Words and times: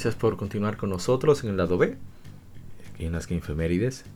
Gracias 0.00 0.14
por 0.18 0.38
continuar 0.38 0.78
con 0.78 0.88
nosotros 0.88 1.44
en 1.44 1.50
el 1.50 1.58
lado 1.58 1.76
B, 1.76 1.94
aquí 2.94 3.04
en 3.04 3.12
las 3.12 3.26
Gamefemérides. 3.26 4.06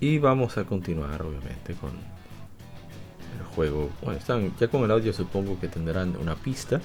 Y 0.00 0.16
vamos 0.16 0.56
a 0.56 0.64
continuar, 0.64 1.20
obviamente, 1.20 1.74
con 1.74 1.90
el 1.90 3.44
juego. 3.54 3.90
Bueno, 4.00 4.18
están 4.18 4.56
ya 4.58 4.68
con 4.68 4.84
el 4.84 4.90
audio, 4.90 5.12
supongo 5.12 5.60
que 5.60 5.68
tendrán 5.68 6.16
una 6.16 6.34
pista. 6.34 6.80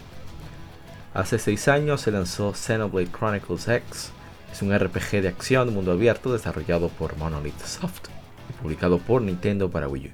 Hace 1.14 1.40
6 1.40 1.70
años 1.70 2.02
se 2.02 2.12
lanzó 2.12 2.54
Xenoblade 2.54 3.09
Chronicles 3.09 3.70
X. 3.70 4.12
Es 4.52 4.62
un 4.62 4.78
RPG 4.78 5.22
de 5.22 5.30
acción 5.30 5.74
mundo 5.74 5.94
abierto 5.94 6.34
desarrollado 6.34 6.90
por 6.90 7.16
Monolith 7.16 7.62
Soft 7.62 8.09
y 8.50 8.62
publicado 8.62 8.98
por 8.98 9.22
Nintendo 9.22 9.72
para 9.72 9.88
Wii 9.88 10.08
U. 10.08 10.12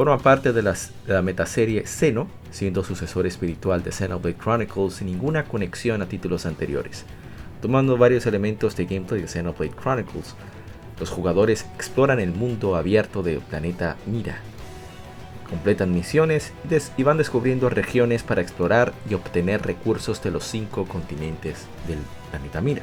Forma 0.00 0.16
parte 0.16 0.54
de, 0.54 0.62
la 0.62 1.20
metaserie 1.20 1.86
Xeno, 1.86 2.26
siendo 2.50 2.82
sucesor 2.82 3.26
espiritual 3.26 3.82
de 3.82 3.92
Xenoblade 3.92 4.38
Chronicles 4.38 4.94
sin 4.94 5.08
ninguna 5.08 5.44
conexión 5.44 6.00
a 6.00 6.08
títulos 6.08 6.46
anteriores. 6.46 7.04
Tomando 7.60 7.98
varios 7.98 8.24
elementos 8.24 8.74
de 8.76 8.86
gameplay 8.86 9.20
de 9.20 9.28
Xenoblade 9.28 9.76
Chronicles, 9.78 10.36
los 10.98 11.10
jugadores 11.10 11.66
exploran 11.74 12.18
el 12.18 12.32
mundo 12.32 12.76
abierto 12.76 13.22
del 13.22 13.40
planeta 13.40 13.98
Mira. 14.06 14.38
Completan 15.50 15.92
misiones 15.92 16.54
y 16.96 17.02
van 17.02 17.18
descubriendo 17.18 17.68
regiones 17.68 18.22
para 18.22 18.40
explorar 18.40 18.94
y 19.06 19.12
obtener 19.12 19.60
recursos 19.60 20.22
de 20.22 20.30
los 20.30 20.44
cinco 20.44 20.86
continentes 20.86 21.66
del 21.86 21.98
planeta 22.30 22.62
Mira. 22.62 22.82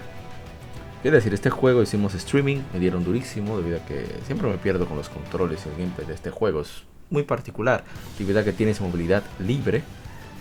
Quiero 1.02 1.18
decir, 1.18 1.34
este 1.34 1.50
juego 1.50 1.82
hicimos 1.82 2.14
streaming, 2.14 2.58
me 2.74 2.80
dieron 2.80 3.04
durísimo 3.04 3.58
debido 3.58 3.78
a 3.78 3.86
que 3.86 4.06
siempre 4.28 4.48
me 4.48 4.60
pierdo 4.60 4.86
con 4.86 4.98
los 4.98 5.10
controles 5.10 5.66
y 5.66 5.70
el 5.70 5.78
gameplay 5.78 6.06
de 6.06 6.14
este 6.14 6.30
juego 6.30 6.64
muy 7.10 7.24
particular, 7.24 7.84
actividad 8.12 8.44
que 8.44 8.54
tienes 8.54 8.82
movilidad 8.82 9.24
libre, 9.40 9.84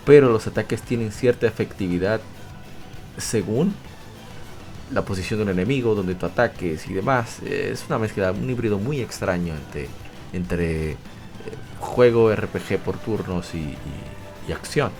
pero 0.04 0.30
los 0.30 0.46
ataques 0.46 0.82
tienen 0.82 1.12
cierta 1.12 1.46
efectividad 1.46 2.20
según 3.18 3.74
la 4.92 5.02
posición 5.02 5.38
de 5.38 5.44
un 5.44 5.50
enemigo, 5.50 5.94
donde 5.94 6.14
tú 6.14 6.26
ataques 6.26 6.88
y 6.88 6.94
demás. 6.94 7.40
Es 7.42 7.84
una 7.88 7.98
mezcla, 7.98 8.32
un 8.32 8.48
híbrido 8.48 8.78
muy 8.78 9.00
extraño 9.00 9.54
entre, 9.54 9.88
entre 10.32 10.92
eh, 10.92 10.96
juego 11.80 12.34
RPG 12.34 12.78
por 12.84 12.98
turnos 12.98 13.54
y, 13.54 13.76
acción. 14.52 14.92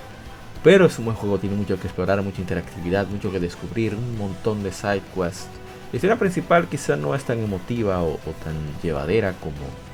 Pero 0.65 0.87
es 0.87 0.99
un 0.99 1.05
buen 1.05 1.17
juego, 1.17 1.39
tiene 1.39 1.55
mucho 1.55 1.79
que 1.79 1.87
explorar, 1.87 2.21
mucha 2.23 2.41
interactividad, 2.41 3.07
mucho 3.07 3.31
que 3.31 3.39
descubrir, 3.39 3.95
un 3.95 4.19
montón 4.19 4.65
de 4.65 4.73
side 4.73 5.03
quests. 5.15 5.47
La 5.93 5.97
historia 5.97 6.17
principal 6.19 6.67
quizá 6.67 6.97
no 6.97 7.15
es 7.15 7.23
tan 7.23 7.39
emotiva 7.39 8.03
o 8.03 8.19
tan 8.43 8.57
llevadera 8.83 9.35
como 9.35 9.86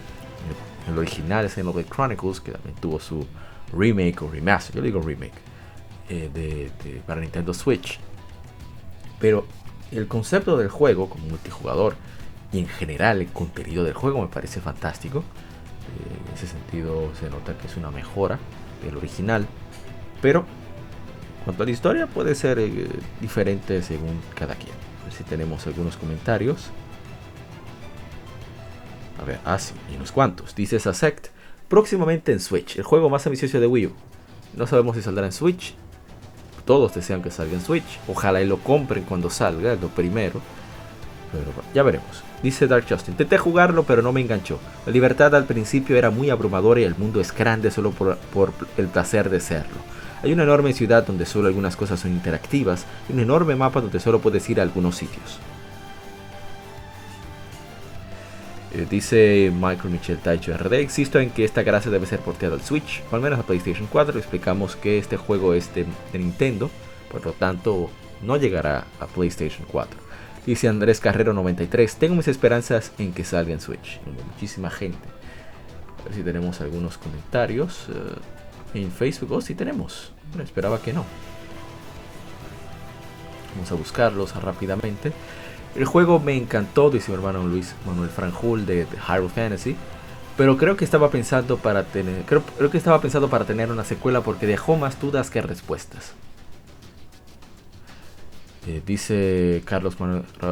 el 0.88 0.98
original 0.98 1.44
es 1.44 1.54
Xenoblade 1.54 1.88
Chronicles, 1.88 2.40
que 2.40 2.52
también 2.52 2.74
tuvo 2.76 2.98
su 2.98 3.26
remake 3.72 4.22
o 4.22 4.30
remaster, 4.30 4.76
yo 4.76 4.82
digo 4.82 5.00
remake, 5.00 5.32
eh, 6.08 6.30
de, 6.32 7.00
para 7.06 7.20
Nintendo 7.20 7.54
Switch. 7.54 7.98
Pero 9.18 9.46
el 9.90 10.08
concepto 10.08 10.56
del 10.56 10.68
juego 10.68 11.08
como 11.08 11.26
multijugador 11.26 11.94
y 12.52 12.58
en 12.58 12.68
general 12.68 13.20
el 13.20 13.28
contenido 13.28 13.84
del 13.84 13.94
juego 13.94 14.20
me 14.20 14.28
parece 14.28 14.60
fantástico. 14.60 15.20
Eh, 15.20 16.28
en 16.28 16.34
ese 16.34 16.46
sentido 16.46 17.10
se 17.18 17.30
nota 17.30 17.56
que 17.56 17.66
es 17.66 17.76
una 17.76 17.90
mejora 17.90 18.38
del 18.84 18.96
original. 18.96 19.46
Pero 20.20 20.44
cuanto 21.44 21.62
a 21.62 21.66
la 21.66 21.72
historia 21.72 22.06
puede 22.06 22.34
ser 22.34 22.58
eh, 22.58 22.88
diferente 23.20 23.82
según 23.82 24.20
cada 24.34 24.54
quien. 24.54 24.74
A 25.02 25.04
ver 25.04 25.12
si 25.12 25.24
tenemos 25.24 25.66
algunos 25.66 25.96
comentarios. 25.96 26.70
A 29.22 29.24
ver, 29.24 29.38
ah, 29.44 29.56
y 29.92 29.94
unos 29.94 30.10
cuantos. 30.10 30.56
Dice 30.56 30.80
Sasect, 30.80 31.28
próximamente 31.68 32.32
en 32.32 32.40
Switch, 32.40 32.76
el 32.76 32.82
juego 32.82 33.08
más 33.08 33.24
ambicioso 33.24 33.60
de 33.60 33.68
Wii 33.68 33.86
U. 33.86 33.92
No 34.56 34.66
sabemos 34.66 34.96
si 34.96 35.02
saldrá 35.02 35.26
en 35.26 35.32
Switch. 35.32 35.74
Todos 36.64 36.92
desean 36.92 37.22
que 37.22 37.30
salga 37.30 37.54
en 37.54 37.60
Switch. 37.60 38.00
Ojalá 38.08 38.42
y 38.42 38.46
lo 38.46 38.58
compren 38.58 39.04
cuando 39.04 39.30
salga, 39.30 39.76
lo 39.76 39.88
primero. 39.88 40.40
Pero 41.30 41.44
ya 41.72 41.84
veremos. 41.84 42.24
Dice 42.42 42.66
Dark 42.66 42.84
Justin, 42.88 43.14
intenté 43.14 43.38
jugarlo 43.38 43.84
pero 43.84 44.02
no 44.02 44.12
me 44.12 44.20
enganchó. 44.20 44.58
La 44.86 44.92
libertad 44.92 45.32
al 45.36 45.44
principio 45.44 45.96
era 45.96 46.10
muy 46.10 46.28
abrumadora 46.28 46.80
y 46.80 46.84
el 46.84 46.96
mundo 46.96 47.20
es 47.20 47.32
grande 47.32 47.70
solo 47.70 47.92
por, 47.92 48.16
por 48.16 48.52
el 48.76 48.88
placer 48.88 49.30
de 49.30 49.38
serlo. 49.38 49.78
Hay 50.24 50.32
una 50.32 50.42
enorme 50.42 50.72
ciudad 50.72 51.06
donde 51.06 51.26
solo 51.26 51.46
algunas 51.46 51.76
cosas 51.76 52.00
son 52.00 52.10
interactivas 52.10 52.86
y 53.08 53.12
un 53.12 53.20
enorme 53.20 53.54
mapa 53.54 53.80
donde 53.80 54.00
solo 54.00 54.20
puedes 54.20 54.50
ir 54.50 54.58
a 54.58 54.64
algunos 54.64 54.96
sitios. 54.96 55.38
Eh, 58.74 58.86
dice 58.88 59.52
Michael 59.54 59.90
Michel 59.90 60.18
Taicho 60.18 60.56
RD, 60.56 60.74
existo 60.74 61.20
en 61.20 61.30
que 61.30 61.44
esta 61.44 61.62
gracia 61.62 61.90
debe 61.90 62.06
ser 62.06 62.20
porteada 62.20 62.54
al 62.54 62.62
Switch, 62.62 63.02
o 63.10 63.16
al 63.16 63.20
menos 63.20 63.38
a 63.38 63.42
PlayStation 63.42 63.86
4. 63.90 64.18
Explicamos 64.18 64.76
que 64.76 64.96
este 64.96 65.18
juego 65.18 65.52
es 65.52 65.74
de, 65.74 65.86
Nintendo, 66.14 66.70
por 67.10 67.24
lo 67.24 67.32
tanto 67.32 67.90
no 68.22 68.38
llegará 68.38 68.86
a 68.98 69.06
PlayStation 69.06 69.66
4. 69.70 70.00
Dice 70.46 70.68
Andrés 70.68 71.00
Carrero 71.00 71.34
93, 71.34 71.96
tengo 71.96 72.14
mis 72.14 72.28
esperanzas 72.28 72.92
en 72.98 73.12
que 73.12 73.24
salga 73.24 73.52
en 73.52 73.60
Switch. 73.60 74.00
Muchísima 74.32 74.70
gente. 74.70 75.06
A 76.00 76.04
ver 76.04 76.14
si 76.14 76.22
tenemos 76.22 76.60
algunos 76.62 76.96
comentarios 76.96 77.88
eh, 77.90 78.78
en 78.80 78.90
Facebook. 78.90 79.32
Oh, 79.32 79.40
sí 79.42 79.54
tenemos. 79.54 80.12
Bueno, 80.30 80.44
esperaba 80.44 80.80
que 80.80 80.94
no. 80.94 81.04
Vamos 83.54 83.70
a 83.70 83.74
buscarlos 83.74 84.34
rápidamente. 84.34 85.12
El 85.74 85.86
juego 85.86 86.20
me 86.20 86.36
encantó, 86.36 86.90
dice 86.90 87.10
mi 87.10 87.16
hermano 87.16 87.46
Luis 87.46 87.74
Manuel 87.86 88.10
Franjul 88.10 88.66
de, 88.66 88.84
de 88.84 88.98
Hyrule 89.08 89.30
Fantasy. 89.30 89.76
Pero 90.36 90.56
creo 90.56 90.76
que 90.76 90.84
estaba 90.84 91.10
pensando 91.10 91.58
para 91.58 91.84
tener. 91.84 92.24
Creo, 92.24 92.70
que 92.70 92.78
estaba 92.78 93.00
pensando 93.00 93.28
para 93.28 93.44
tener 93.44 93.70
una 93.70 93.84
secuela 93.84 94.22
porque 94.22 94.46
dejó 94.46 94.76
más 94.76 95.00
dudas 95.00 95.30
que 95.30 95.42
respuestas. 95.42 96.14
Eh, 98.66 98.80
dice 98.86 99.62
Carlos 99.64 99.96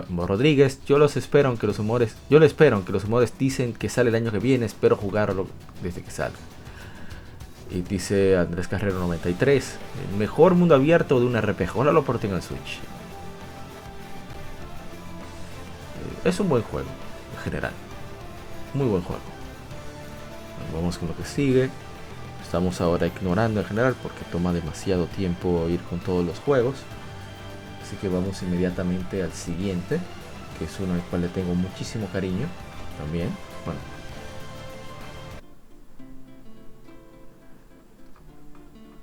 Rodríguez, 0.09 0.81
yo 0.85 0.99
los 0.99 1.17
espero 1.17 1.49
aunque 1.49 1.69
los 1.69 1.79
humores, 1.79 2.17
yo 2.29 2.41
lo 2.41 2.45
espero 2.45 2.75
aunque 2.75 2.91
los 2.91 3.05
humores 3.05 3.33
dicen 3.39 3.73
que 3.73 3.89
sale 3.89 4.11
el 4.11 4.17
año 4.17 4.33
que 4.33 4.41
viene, 4.41 4.67
espero 4.67 4.97
jugarlo 4.97 5.47
desde 5.83 6.03
que 6.03 6.11
salga. 6.11 6.39
Y 7.71 7.83
dice 7.83 8.37
Andrés 8.37 8.67
Carrero 8.67 8.99
93, 8.99 9.77
el 10.11 10.19
mejor 10.19 10.57
mundo 10.57 10.75
abierto 10.75 11.21
de 11.21 11.27
un 11.27 11.41
RPG, 11.41 11.71
ahora 11.77 11.93
lo 11.93 12.05
porten 12.05 12.33
al 12.33 12.43
Switch. 12.43 12.81
Es 16.25 16.41
un 16.41 16.49
buen 16.49 16.63
juego, 16.63 16.89
en 17.37 17.43
general. 17.43 17.73
Muy 18.75 18.87
buen 18.87 19.03
juego. 19.03 19.23
vamos 20.75 20.99
con 20.99 21.09
lo 21.09 21.17
que 21.17 21.25
sigue. 21.25 21.71
Estamos 22.43 22.81
ahora 22.81 23.07
ignorando 23.07 23.61
en 23.61 23.67
general 23.67 23.95
porque 24.03 24.25
toma 24.31 24.53
demasiado 24.53 25.07
tiempo 25.07 25.69
ir 25.69 25.81
con 25.83 26.01
todos 26.01 26.25
los 26.25 26.39
juegos. 26.41 26.77
Así 27.83 27.97
que 27.97 28.09
vamos 28.09 28.43
inmediatamente 28.43 29.23
al 29.23 29.33
siguiente, 29.33 29.99
que 30.59 30.65
es 30.65 30.81
uno 30.81 30.95
al 30.95 31.03
cual 31.03 31.23
le 31.23 31.29
tengo 31.29 31.55
muchísimo 31.55 32.07
cariño 32.13 32.47
también. 32.99 33.31
Bueno. 33.65 33.81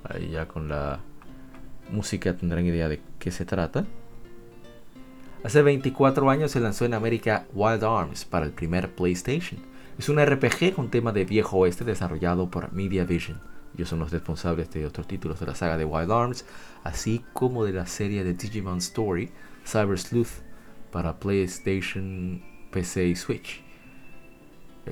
Ahí 0.04 0.30
ya 0.30 0.46
con 0.46 0.68
la 0.68 1.00
música 1.90 2.34
tendrán 2.34 2.64
idea 2.64 2.88
de 2.88 3.00
qué 3.18 3.30
se 3.30 3.44
trata. 3.44 3.84
Hace 5.44 5.62
24 5.62 6.30
años 6.30 6.50
se 6.50 6.58
lanzó 6.58 6.84
en 6.84 6.94
América 6.94 7.46
Wild 7.54 7.84
Arms 7.84 8.24
para 8.24 8.44
el 8.44 8.50
primer 8.50 8.92
PlayStation. 8.96 9.60
Es 9.96 10.08
un 10.08 10.18
RPG 10.18 10.74
con 10.74 10.90
tema 10.90 11.12
de 11.12 11.24
viejo 11.24 11.58
oeste 11.58 11.84
desarrollado 11.84 12.50
por 12.50 12.72
Media 12.72 13.04
Vision. 13.04 13.40
Ellos 13.76 13.88
son 13.88 14.00
los 14.00 14.10
responsables 14.10 14.68
de 14.72 14.84
otros 14.84 15.06
títulos 15.06 15.38
de 15.38 15.46
la 15.46 15.54
saga 15.54 15.78
de 15.78 15.84
Wild 15.84 16.10
Arms, 16.10 16.44
así 16.82 17.24
como 17.32 17.64
de 17.64 17.72
la 17.72 17.86
serie 17.86 18.24
de 18.24 18.34
Digimon 18.34 18.78
Story, 18.78 19.30
Cyber 19.64 19.96
Sleuth, 19.96 20.42
para 20.90 21.20
PlayStation, 21.20 22.42
PC 22.72 23.06
y 23.06 23.14
Switch. 23.14 23.62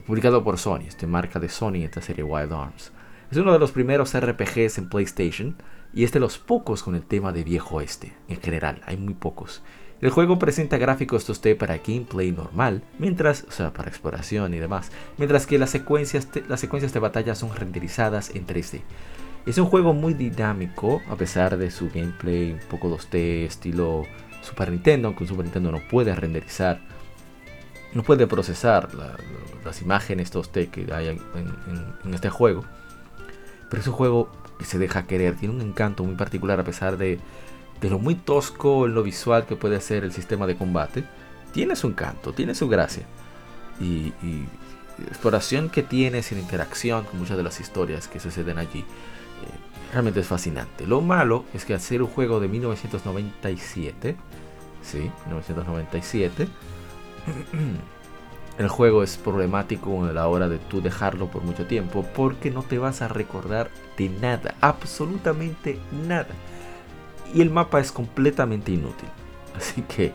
publicado 0.07 0.45
por 0.45 0.59
Sony, 0.59 0.85
este 0.87 1.09
marca 1.09 1.41
de 1.41 1.49
Sony, 1.49 1.83
esta 1.83 2.01
serie 2.01 2.23
Wild 2.23 2.53
Arms. 2.53 2.93
Es 3.33 3.39
uno 3.39 3.53
de 3.53 3.59
los 3.59 3.73
primeros 3.73 4.17
RPGs 4.17 4.79
en 4.79 4.89
PlayStation 4.89 5.57
y 5.93 6.05
es 6.05 6.13
de 6.13 6.21
los 6.21 6.39
pocos 6.39 6.85
con 6.85 6.95
el 6.95 7.03
tema 7.03 7.33
de 7.33 7.43
viejo 7.43 7.77
oeste. 7.77 8.13
En 8.29 8.41
general, 8.41 8.81
hay 8.87 8.97
muy 8.97 9.15
pocos. 9.15 9.65
El 10.03 10.11
juego 10.11 10.39
presenta 10.39 10.77
gráficos 10.77 11.27
2D 11.27 11.57
para 11.57 11.79
gameplay 11.79 12.31
normal, 12.31 12.83
mientras, 12.99 13.45
o 13.49 13.51
sea, 13.51 13.73
para 13.73 13.89
exploración 13.89 14.53
y 14.53 14.59
demás, 14.59 14.91
mientras 15.17 15.47
que 15.47 15.59
las 15.59 15.71
secuencias, 15.71 16.29
las 16.49 16.61
secuencias 16.61 16.93
de 16.93 17.01
batalla 17.01 17.35
son 17.35 17.55
renderizadas 17.55 18.31
en 18.35 18.47
3D. 18.47 18.83
Es 19.47 19.57
un 19.57 19.67
juego 19.67 19.95
muy 19.95 20.13
dinámico, 20.13 21.01
a 21.09 21.17
pesar 21.17 21.57
de 21.57 21.71
su 21.71 21.89
gameplay 21.89 22.53
un 22.53 22.69
poco 22.69 22.91
2D, 22.91 23.47
estilo 23.47 24.03
Super 24.43 24.71
Nintendo, 24.71 25.09
aunque 25.09 25.25
un 25.25 25.29
Super 25.29 25.45
Nintendo 25.45 25.73
no 25.73 25.81
puede 25.89 26.15
renderizar, 26.15 26.81
no 27.95 28.03
puede 28.03 28.27
procesar 28.27 28.91
las 29.65 29.81
imágenes 29.81 30.31
2D 30.31 30.69
que 30.69 30.93
hay 30.93 31.09
en 31.09 32.15
este 32.15 32.29
juego. 32.29 32.65
Pero 33.71 33.81
es 33.81 33.87
un 33.87 33.95
juego 33.95 34.31
que 34.59 34.67
se 34.67 34.79
deja 34.79 35.07
querer, 35.07 35.37
tiene 35.37 35.55
un 35.55 35.63
encanto 35.63 36.05
muy 36.05 36.17
particular 36.17 36.61
a 36.61 36.65
pesar 36.65 36.99
de, 36.99 37.19
lo 37.81 37.99
muy 37.99 38.15
tosco 38.15 38.87
en 38.87 38.95
lo 38.95 39.03
visual 39.03 39.47
que 39.47 39.57
puede 39.57 39.81
ser 39.81 40.05
el 40.05 40.13
sistema 40.13 40.47
de 40.47 40.57
combate. 40.57 41.05
Tiene 41.53 41.77
su 41.77 41.87
encanto, 41.89 42.33
tiene 42.33 42.55
su 42.55 42.69
gracia. 42.69 43.07
Y, 43.81 44.13
la 44.99 45.09
exploración 45.09 45.69
que 45.69 45.83
tiene 45.83 46.23
sin 46.23 46.39
interacción 46.39 47.05
con 47.05 47.19
muchas 47.19 47.37
de 47.37 47.43
las 47.43 47.61
historias 47.61 48.09
que 48.09 48.19
suceden 48.19 48.57
allí. 48.57 48.81
Eh, 48.81 48.85
realmente 49.93 50.21
es 50.21 50.27
fascinante. 50.27 50.87
Lo 50.87 51.03
malo 51.03 51.45
es 51.53 51.67
que 51.67 51.75
al 51.75 51.81
ser 51.81 52.01
un 52.01 52.09
juego 52.09 52.41
de 52.41 52.49
1997, 52.49 54.17
sí, 54.83 54.99
1997, 55.27 56.49
El 58.59 58.69
juego 58.69 59.03
es 59.03 59.19
problemático 59.19 60.05
a 60.05 60.13
la 60.13 60.29
hora 60.29 60.49
de 60.49 60.59
tú 60.59 60.81
dejarlo 60.81 61.31
por 61.31 61.43
mucho 61.43 61.67
tiempo 61.67 62.07
porque 62.15 62.51
no 62.51 62.63
te 62.63 62.79
vas 62.79 63.03
a 63.03 63.09
recordar 63.09 63.71
de 63.99 64.09
nada, 64.09 64.55
absolutamente 64.63 65.79
nada. 66.07 66.29
Y 67.35 67.43
el 67.43 67.51
mapa 67.51 67.81
es 67.81 67.93
completamente 67.93 68.73
inútil. 68.73 69.09
Así 69.57 69.83
que 69.83 70.07
eh, 70.07 70.13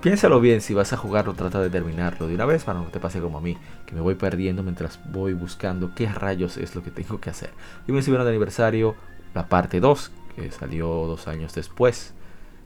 piénsalo 0.00 0.40
bien 0.40 0.60
si 0.60 0.74
vas 0.74 0.92
a 0.92 0.96
jugarlo, 0.96 1.34
trata 1.34 1.60
de 1.60 1.70
terminarlo 1.70 2.26
de 2.26 2.34
una 2.34 2.46
vez 2.46 2.64
para 2.64 2.78
no 2.78 2.86
te 2.86 3.00
pase 3.00 3.20
como 3.20 3.38
a 3.38 3.40
mí, 3.40 3.56
que 3.86 3.94
me 3.94 4.00
voy 4.00 4.14
perdiendo 4.14 4.62
mientras 4.62 5.00
voy 5.10 5.32
buscando 5.32 5.94
qué 5.94 6.06
rayos 6.06 6.56
es 6.56 6.74
lo 6.74 6.82
que 6.82 6.90
tengo 6.90 7.20
que 7.20 7.30
hacer. 7.30 7.50
Y 7.86 7.92
me 7.92 8.02
subieron 8.02 8.24
de 8.24 8.30
aniversario 8.30 8.94
la 9.34 9.48
parte 9.48 9.80
2, 9.80 10.10
que 10.36 10.50
salió 10.50 10.86
dos 11.06 11.28
años 11.28 11.54
después, 11.54 12.14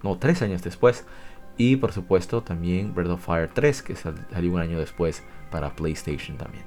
no, 0.03 0.19
tres 0.19 0.43
años 0.43 0.63
después. 0.63 1.05
Y 1.57 1.77
por 1.77 1.93
supuesto 1.93 2.43
también 2.43 2.95
Breath 2.95 3.11
of 3.11 3.25
Fire 3.25 3.51
3, 3.53 3.83
que 3.83 3.95
salió 3.95 4.53
un 4.53 4.61
año 4.61 4.79
después 4.79 5.23
para 5.51 5.75
PlayStation 5.77 6.37
también. 6.37 6.65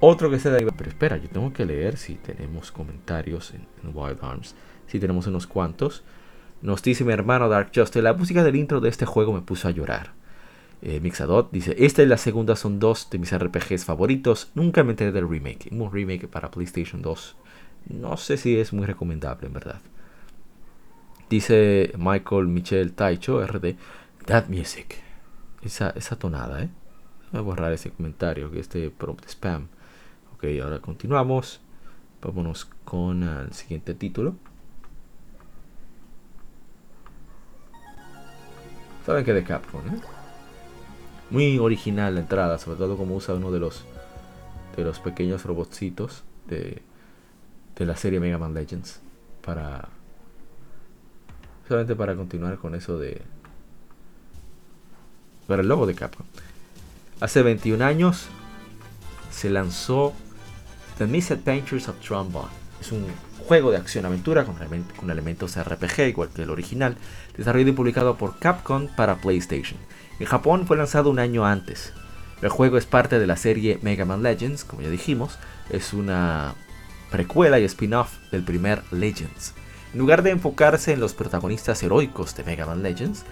Otro 0.00 0.30
que 0.30 0.38
se 0.38 0.50
da... 0.50 0.58
Pero 0.58 0.90
espera, 0.90 1.16
yo 1.16 1.28
tengo 1.28 1.52
que 1.52 1.64
leer 1.64 1.96
si 1.96 2.14
tenemos 2.14 2.70
comentarios 2.70 3.52
en, 3.52 3.66
Wild 3.94 4.18
Arms. 4.22 4.54
Si 4.88 4.98
tenemos 4.98 5.26
unos 5.26 5.46
cuantos. 5.46 6.02
Nos 6.60 6.82
dice 6.82 7.04
mi 7.04 7.12
hermano 7.12 7.48
Dark 7.48 7.70
Justice, 7.72 8.02
la 8.02 8.14
música 8.14 8.42
del 8.42 8.56
intro 8.56 8.80
de 8.80 8.88
este 8.88 9.06
juego 9.06 9.32
me 9.32 9.42
puso 9.42 9.68
a 9.68 9.70
llorar. 9.70 10.12
Eh, 10.80 11.00
Mixadot 11.00 11.50
dice, 11.50 11.74
esta 11.78 12.02
y 12.02 12.06
la 12.06 12.18
segunda 12.18 12.56
son 12.56 12.78
dos 12.78 13.08
de 13.10 13.18
mis 13.18 13.36
RPGs 13.36 13.84
favoritos. 13.84 14.50
Nunca 14.54 14.82
me 14.82 14.90
enteré 14.90 15.12
del 15.12 15.28
remake. 15.28 15.68
Un 15.70 15.92
remake 15.92 16.26
para 16.28 16.50
PlayStation 16.50 17.02
2. 17.02 17.36
No 17.90 18.16
sé 18.16 18.36
si 18.36 18.58
es 18.58 18.72
muy 18.72 18.86
recomendable, 18.86 19.46
en 19.46 19.52
verdad. 19.52 19.80
Dice 21.30 21.92
Michael 21.96 22.46
Michel 22.48 22.92
Taicho, 22.92 23.44
RD, 23.46 23.76
That 24.24 24.48
Music. 24.48 24.96
Esa, 25.62 25.90
esa 25.90 26.16
tonada, 26.18 26.62
¿eh? 26.62 26.70
Voy 27.32 27.40
a 27.40 27.42
borrar 27.42 27.72
ese 27.72 27.90
comentario, 27.90 28.50
que 28.50 28.60
este 28.60 28.90
prompt 28.90 29.26
spam. 29.28 29.68
Ok, 30.34 30.44
ahora 30.62 30.80
continuamos. 30.80 31.60
Vámonos 32.22 32.64
con 32.84 33.22
el 33.22 33.52
siguiente 33.52 33.94
título. 33.94 34.36
Saben 39.08 39.24
que 39.24 39.32
de 39.32 39.42
Capcom, 39.42 39.80
¿eh? 39.88 40.00
Muy 41.30 41.58
original 41.58 42.12
la 42.12 42.20
entrada, 42.20 42.58
sobre 42.58 42.76
todo 42.76 42.98
como 42.98 43.16
usa 43.16 43.34
uno 43.34 43.50
de 43.50 43.58
los 43.58 43.86
de 44.76 44.84
los 44.84 45.00
pequeños 45.00 45.46
robotcitos 45.46 46.24
de, 46.46 46.82
de 47.74 47.86
la 47.86 47.96
serie 47.96 48.20
Mega 48.20 48.36
Man 48.36 48.52
Legends 48.52 49.00
para 49.42 49.88
Solamente 51.66 51.96
para 51.96 52.14
continuar 52.16 52.58
con 52.58 52.74
eso 52.74 52.98
de... 52.98 53.22
Para 55.46 55.62
el 55.62 55.68
logo 55.68 55.86
de 55.86 55.94
Capcom. 55.94 56.26
Hace 57.18 57.42
21 57.42 57.82
años 57.82 58.26
se 59.30 59.48
lanzó 59.48 60.12
The 60.98 61.06
Misadventures 61.06 61.88
of 61.88 61.98
Trombone. 62.00 62.50
Es 62.78 62.92
un 62.92 63.06
juego 63.48 63.70
de 63.70 63.78
acción-aventura 63.78 64.44
con, 64.44 64.56
con, 64.94 65.10
elementos 65.10 65.56
RPG, 65.58 66.08
igual 66.08 66.28
que 66.28 66.42
el 66.42 66.50
original, 66.50 66.98
desarrollado 67.34 67.70
y 67.70 67.74
publicado 67.74 68.16
por 68.16 68.38
Capcom 68.38 68.88
para 68.94 69.22
PlayStation. 69.22 69.78
En 70.20 70.26
Japón 70.26 70.66
fue 70.66 70.76
lanzado 70.76 71.08
un 71.08 71.18
año 71.18 71.46
antes. 71.46 71.94
El 72.42 72.50
juego 72.50 72.76
es 72.76 72.84
parte 72.84 73.18
de 73.18 73.26
la 73.26 73.36
serie 73.36 73.78
Mega 73.80 74.04
Man 74.04 74.22
Legends, 74.22 74.64
como 74.64 74.82
ya 74.82 74.90
dijimos, 74.90 75.38
es 75.70 75.94
una 75.94 76.56
precuela 77.10 77.58
y 77.58 77.64
spin-off 77.64 78.18
del 78.30 78.44
primer 78.44 78.82
Legends. 78.92 79.54
En 79.94 79.98
lugar 79.98 80.22
de 80.22 80.30
enfocarse 80.30 80.92
en 80.92 81.00
los 81.00 81.14
protagonistas 81.14 81.82
heroicos 81.82 82.36
de 82.36 82.44
Mega 82.44 82.66
Man 82.66 82.82
Legends, 82.82 83.24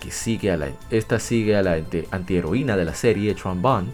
que 0.00 0.10
sigue 0.10 0.52
a 0.52 0.56
la, 0.56 0.70
esta 0.88 1.20
sigue 1.20 1.54
a 1.54 1.62
la 1.62 1.78
antiheroína 2.12 2.78
de 2.78 2.86
la 2.86 2.94
serie, 2.94 3.34
Trombone, 3.34 3.90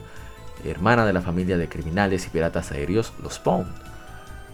hermana 0.64 1.04
de 1.04 1.12
la 1.12 1.22
familia 1.22 1.58
de 1.58 1.68
criminales 1.68 2.24
y 2.24 2.30
piratas 2.30 2.70
aéreos, 2.70 3.12
los 3.20 3.34
Spawn. 3.34 3.85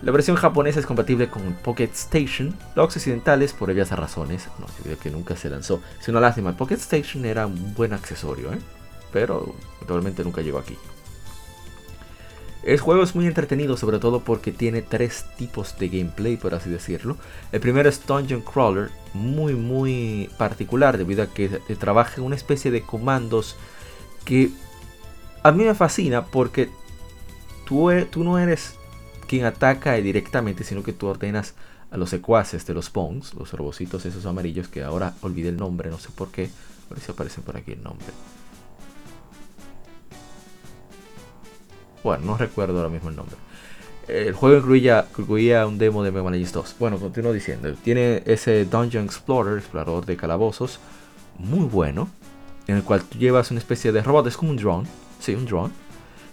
La 0.03 0.11
versión 0.11 0.37
japonesa 0.37 0.81
es 0.81 0.87
compatible 0.87 1.29
con 1.29 1.53
Pocket 1.63 1.91
Station, 1.93 2.57
los 2.75 2.87
occidentales, 2.87 3.53
por 3.53 3.71
ellas 3.71 3.93
razones, 3.93 4.49
no 4.59 4.67
se 4.67 4.97
que 4.97 5.11
nunca 5.11 5.37
se 5.37 5.49
lanzó. 5.49 5.81
Es 6.01 6.09
una 6.09 6.19
lástima, 6.19 6.51
el 6.51 6.57
Pocket 6.57 6.75
Station 6.75 7.25
era 7.25 7.47
un 7.47 7.73
buen 7.75 7.93
accesorio, 7.93 8.53
¿eh? 8.53 8.59
pero 9.13 9.55
actualmente 9.81 10.25
nunca 10.25 10.41
llegó 10.43 10.59
aquí. 10.59 10.77
El 12.65 12.81
juego 12.81 13.05
es 13.05 13.15
muy 13.15 13.27
entretenido, 13.27 13.77
sobre 13.77 14.01
todo 14.01 14.21
porque 14.21 14.51
tiene 14.51 14.83
tres 14.83 15.25
tipos 15.37 15.79
de 15.79 15.89
gameplay, 15.89 16.37
por 16.37 16.55
así 16.55 16.69
decirlo. 16.69 17.17
El 17.53 17.61
primero 17.61 17.89
es 17.89 18.05
Dungeon 18.05 18.41
Crawler, 18.41 18.91
muy 19.15 19.55
muy 19.55 20.31
particular 20.37 20.99
debido 20.99 21.23
a 21.23 21.27
que 21.27 21.49
trabaja 21.79 22.23
una 22.23 22.37
especie 22.37 22.73
de 22.73 22.83
comandos 22.83 23.57
que 24.25 24.51
a 25.45 25.53
mí 25.53 25.63
me 25.65 25.75
fascina 25.75 26.27
porque 26.27 26.71
tú, 27.67 27.91
e, 27.91 28.05
tú 28.05 28.25
no 28.25 28.39
eres 28.39 28.77
quien 29.33 29.47
ataca 29.47 29.95
directamente, 29.95 30.63
sino 30.63 30.83
que 30.83 30.93
tú 30.93 31.07
ordenas 31.07 31.55
a 31.91 31.97
los 31.97 32.11
secuaces 32.11 32.67
de 32.67 32.75
los 32.75 32.91
Pawns, 32.91 33.33
los 33.33 33.51
robocitos 33.55 34.05
esos 34.05 34.27
amarillos 34.27 34.69
que 34.69 34.83
ahora 34.83 35.15
olvidé 35.23 35.49
el 35.49 35.57
nombre, 35.57 35.89
no 35.89 35.99
sé 35.99 36.11
por 36.15 36.31
qué, 36.31 36.51
a 36.91 36.93
ver 36.93 37.03
si 37.03 37.13
aparece 37.13 37.41
por 37.41 37.57
aquí 37.57 37.73
el 37.73 37.83
nombre. 37.83 38.09
Bueno, 42.05 42.27
no 42.27 42.37
recuerdo 42.37 42.77
ahora 42.77 42.91
mismo 42.91 43.09
el 43.09 43.17
nombre. 43.17 43.37
El 44.07 44.35
juego 44.35 44.59
incluía, 44.59 45.07
incluía 45.17 45.67
un 45.67 45.79
demo 45.79 46.03
de 46.05 46.11
Mega 46.11 46.25
Man 46.25 46.35
Legends 46.35 46.53
2. 46.53 46.77
Bueno, 46.79 46.99
continúo 46.99 47.33
diciendo. 47.33 47.73
Tiene 47.83 48.23
ese 48.27 48.67
Dungeon 48.67 49.07
Explorer, 49.07 49.57
explorador 49.57 50.05
de 50.05 50.19
calabozos, 50.19 50.79
muy 51.39 51.65
bueno. 51.65 52.11
En 52.67 52.77
el 52.77 52.83
cual 52.83 53.03
tú 53.03 53.17
llevas 53.17 53.51
una 53.51 53.61
especie 53.61 53.93
de 53.93 54.03
robot, 54.03 54.27
es 54.27 54.37
como 54.37 54.51
un 54.51 54.59
drone. 54.59 54.87
Sí, 55.21 55.35
un 55.35 55.47
drone. 55.47 55.73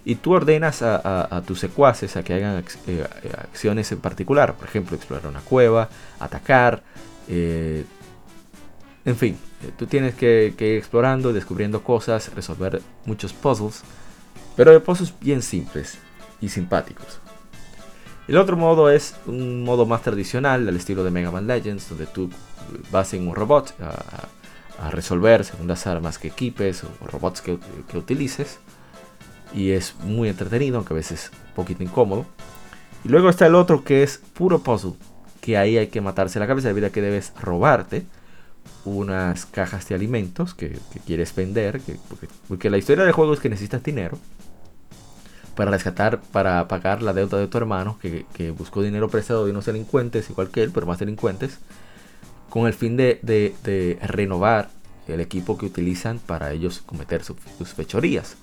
Y 0.09 0.15
tú 0.15 0.33
ordenas 0.33 0.81
a, 0.81 1.43
tus 1.45 1.59
secuaces 1.59 2.17
a 2.17 2.23
que 2.23 2.33
hagan 2.33 2.63
eh, 2.87 3.05
acciones 3.37 3.91
en 3.91 3.99
particular. 3.99 4.55
Por 4.55 4.67
ejemplo, 4.67 4.95
explorar 4.95 5.27
una 5.27 5.41
cueva, 5.41 5.87
atacar. 6.19 6.81
Eh, 7.27 7.85
en 9.05 9.15
fin, 9.15 9.37
eh, 9.63 9.71
tú 9.77 9.85
tienes 9.85 10.15
que, 10.15 10.55
ir 10.57 10.77
explorando, 10.77 11.31
descubriendo 11.31 11.83
cosas, 11.83 12.33
resolver 12.33 12.81
muchos 13.05 13.33
puzzles 13.33 13.83
pero 14.55 14.83
pozos 14.83 15.13
bien 15.21 15.41
simples 15.41 15.99
y 16.41 16.49
simpáticos. 16.49 17.19
El 18.27 18.37
otro 18.37 18.57
modo 18.57 18.89
es 18.89 19.15
un 19.25 19.63
modo 19.63 19.85
más 19.85 20.01
tradicional, 20.01 20.67
al 20.67 20.75
estilo 20.75 21.03
de 21.03 21.11
Mega 21.11 21.31
Man 21.31 21.47
Legends, 21.47 21.87
donde 21.87 22.07
tú 22.07 22.29
vas 22.91 23.13
en 23.13 23.27
un 23.27 23.35
robot 23.35 23.73
a, 23.79 24.89
resolver 24.89 25.45
según 25.45 25.67
las 25.67 25.87
armas 25.87 26.17
que 26.17 26.29
equipes 26.29 26.83
o 26.83 27.07
robots 27.07 27.41
que, 27.41 27.59
utilices. 27.93 28.59
Y 29.53 29.71
es 29.71 29.95
muy 30.03 30.29
entretenido, 30.29 30.77
aunque 30.77 30.93
a 30.93 30.97
veces 30.97 31.31
un 31.49 31.53
poquito 31.55 31.83
incómodo. 31.83 32.25
Y 33.03 33.09
luego 33.09 33.29
está 33.29 33.47
el 33.47 33.55
otro 33.55 33.83
que 33.83 34.03
es 34.03 34.17
puro 34.33 34.59
puzzle, 34.59 34.93
que 35.41 35.57
ahí 35.57 35.77
hay 35.77 35.87
que 35.87 36.01
matarse 36.01 36.39
la 36.39 36.47
cabeza 36.47 36.67
debido 36.67 36.87
a 36.87 36.91
que 36.91 37.01
debes 37.01 37.33
robarte 37.41 38.05
unas 38.85 39.45
cajas 39.45 39.87
de 39.87 39.95
alimentos 39.95 40.53
que, 40.53 40.77
quieres 41.05 41.33
vender, 41.35 41.81
porque, 42.09 42.27
porque, 42.47 42.69
la 42.69 42.77
historia 42.77 43.03
del 43.03 43.13
juego 43.13 43.33
es 43.33 43.39
que 43.39 43.49
necesitas 43.49 43.83
dinero 43.83 44.17
para 45.55 45.71
rescatar, 45.71 46.21
para 46.21 46.67
pagar 46.67 47.01
la 47.01 47.11
deuda 47.11 47.37
de 47.37 47.47
tu 47.47 47.57
hermano, 47.57 47.99
que, 48.01 48.51
buscó 48.51 48.81
dinero 48.81 49.09
prestado 49.09 49.45
de 49.45 49.51
unos 49.51 49.65
delincuentes, 49.65 50.29
igual 50.29 50.49
que 50.49 50.63
él, 50.63 50.71
pero 50.73 50.85
más 50.85 50.99
delincuentes, 50.99 51.59
con 52.49 52.65
el 52.65 52.73
fin 52.73 52.95
de, 52.95 53.99
renovar 54.01 54.69
el 55.07 55.19
equipo 55.19 55.57
que 55.57 55.65
utilizan 55.65 56.19
para 56.19 56.53
ellos 56.53 56.81
cometer 56.85 57.23
sus 57.23 57.73
fechorías. 57.73 58.37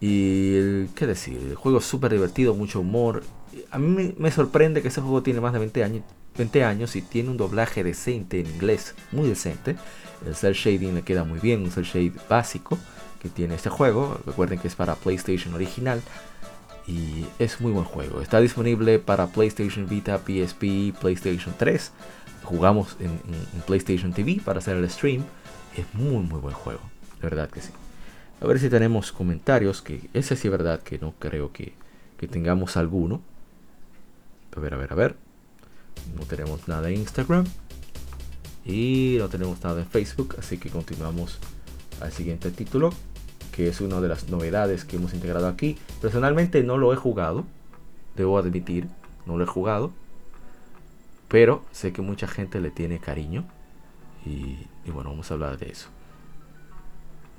Y 0.00 0.86
qué 0.94 1.06
decir, 1.06 1.38
el 1.38 1.54
juego 1.54 1.78
es 1.78 1.84
súper 1.84 2.12
divertido, 2.12 2.54
mucho 2.54 2.80
humor. 2.80 3.22
A 3.70 3.78
mí 3.78 4.14
me, 4.16 4.30
sorprende 4.30 4.80
que 4.80 4.88
ese 4.88 5.02
juego 5.02 5.22
tiene 5.22 5.40
más 5.40 5.52
de 5.52 5.58
20 5.58 5.84
años, 5.84 6.04
20 6.38 6.64
años 6.64 6.96
y 6.96 7.02
tiene 7.02 7.28
un 7.28 7.36
doblaje 7.36 7.84
decente 7.84 8.40
en 8.40 8.46
inglés, 8.46 8.94
muy 9.12 9.28
decente. 9.28 9.76
El 10.26 10.34
cel 10.34 10.54
shading 10.54 10.94
le 10.94 11.02
queda 11.02 11.24
muy 11.24 11.38
bien, 11.38 11.62
un 11.62 11.70
cel 11.70 11.84
shade 11.84 12.14
básico 12.30 12.78
que 13.20 13.28
tiene 13.28 13.54
este 13.56 13.68
juego. 13.68 14.18
Recuerden 14.24 14.58
que 14.58 14.68
es 14.68 14.74
para 14.74 14.94
PlayStation 14.94 15.52
original 15.52 16.00
y 16.86 17.26
es 17.38 17.60
muy 17.60 17.72
buen 17.72 17.84
juego. 17.84 18.22
Está 18.22 18.40
disponible 18.40 18.98
para 19.00 19.26
PlayStation 19.26 19.86
Vita, 19.86 20.18
PSP, 20.18 20.98
PlayStation 20.98 21.54
3. 21.58 21.92
Jugamos 22.44 22.96
en, 23.00 23.10
en 23.10 23.60
PlayStation 23.66 24.14
TV 24.14 24.40
para 24.42 24.60
hacer 24.60 24.78
el 24.78 24.88
stream. 24.88 25.24
Es 25.76 25.84
muy 25.92 26.22
muy 26.22 26.40
buen 26.40 26.54
juego, 26.54 26.80
de 27.20 27.28
verdad 27.28 27.50
que 27.50 27.60
sí. 27.60 27.70
A 28.40 28.46
ver 28.46 28.58
si 28.58 28.70
tenemos 28.70 29.12
comentarios, 29.12 29.82
que 29.82 30.08
ese 30.14 30.34
sí 30.34 30.48
es 30.48 30.52
verdad 30.52 30.80
que 30.80 30.98
no 30.98 31.12
creo 31.18 31.52
que, 31.52 31.74
tengamos 32.30 32.78
alguno. 32.78 33.20
A 34.56 34.60
ver, 34.60 34.74
a 34.74 34.76
ver, 34.78 34.92
a 34.92 34.96
ver. 34.96 35.16
No 36.16 36.24
tenemos 36.24 36.66
nada 36.66 36.88
en 36.88 36.96
Instagram. 36.96 37.44
Y 38.64 39.16
no 39.18 39.28
tenemos 39.28 39.62
nada 39.62 39.80
en 39.80 39.86
Facebook, 39.86 40.36
así 40.38 40.56
que 40.56 40.70
continuamos 40.70 41.38
al 42.00 42.12
siguiente 42.12 42.50
título, 42.50 42.92
que 43.52 43.68
es 43.68 43.80
una 43.82 44.00
de 44.00 44.08
las 44.08 44.28
novedades 44.30 44.86
que 44.86 44.96
hemos 44.96 45.12
integrado 45.12 45.46
aquí. 45.46 45.76
Personalmente 46.00 46.62
no 46.62 46.78
lo 46.78 46.94
he 46.94 46.96
jugado, 46.96 47.44
debo 48.16 48.38
admitir, 48.38 48.86
no 49.26 49.36
lo 49.36 49.44
he 49.44 49.46
jugado, 49.46 49.92
pero 51.28 51.64
sé 51.72 51.92
que 51.92 52.02
mucha 52.02 52.26
gente 52.26 52.60
le 52.60 52.70
tiene 52.70 53.00
cariño 53.00 53.44
y 54.24 54.56
bueno, 54.90 55.10
vamos 55.10 55.30
a 55.30 55.34
hablar 55.34 55.58
de 55.58 55.70
eso. 55.70 55.88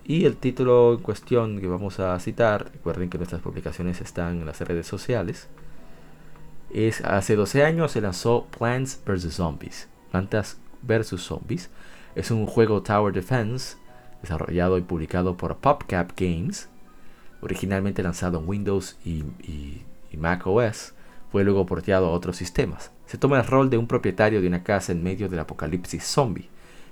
Y 0.04 0.26
el 0.26 0.38
título 0.38 0.94
en 0.94 1.00
cuestión 1.00 1.60
que 1.60 1.68
vamos 1.68 2.00
a 2.00 2.20
citar, 2.20 2.72
recuerden 2.72 3.10
que 3.10 3.18
nuestras 3.18 3.42
publicaciones 3.42 4.02
están 4.02 4.40
en 4.40 4.46
las 4.46 4.60
redes 4.62 4.88
sociales, 4.88 5.48
es 6.74 7.02
hace 7.02 7.36
12 7.36 7.64
años 7.64 7.92
se 7.92 8.02
lanzó 8.02 8.48
Plants 8.58 9.02
vs. 9.06 9.34
Zombies. 9.34 9.90
Plantas 10.12 10.58
vs. 10.82 11.22
Zombies. 11.22 11.70
Es 12.16 12.32
un 12.32 12.46
juego 12.46 12.82
Tower 12.82 13.14
Defense 13.14 13.78
desarrollado 14.22 14.78
y 14.78 14.82
publicado 14.82 15.36
por 15.36 15.58
PopCap 15.58 16.12
Games, 16.16 16.70
originalmente 17.42 18.04
lanzado 18.04 18.40
en 18.40 18.48
Windows 18.48 18.98
y, 19.04 19.24
y 20.12 20.18
Mac 20.18 20.46
OS, 20.46 20.94
fue 21.32 21.44
luego 21.44 21.66
porteado 21.66 22.08
a 22.08 22.12
otros 22.12 22.38
sistemas. 22.38 22.92
Se 23.06 23.18
toma 23.18 23.40
el 23.40 23.48
rol 23.48 23.70
de 23.70 23.78
un 23.78 23.88
propietario 23.88 24.42
de 24.42 24.48
una 24.48 24.64
casa 24.64 24.92
en 24.92 25.04
medio 25.04 25.30
del 25.30 25.40
apocalipsis 25.40 26.04
zombie 26.04 26.50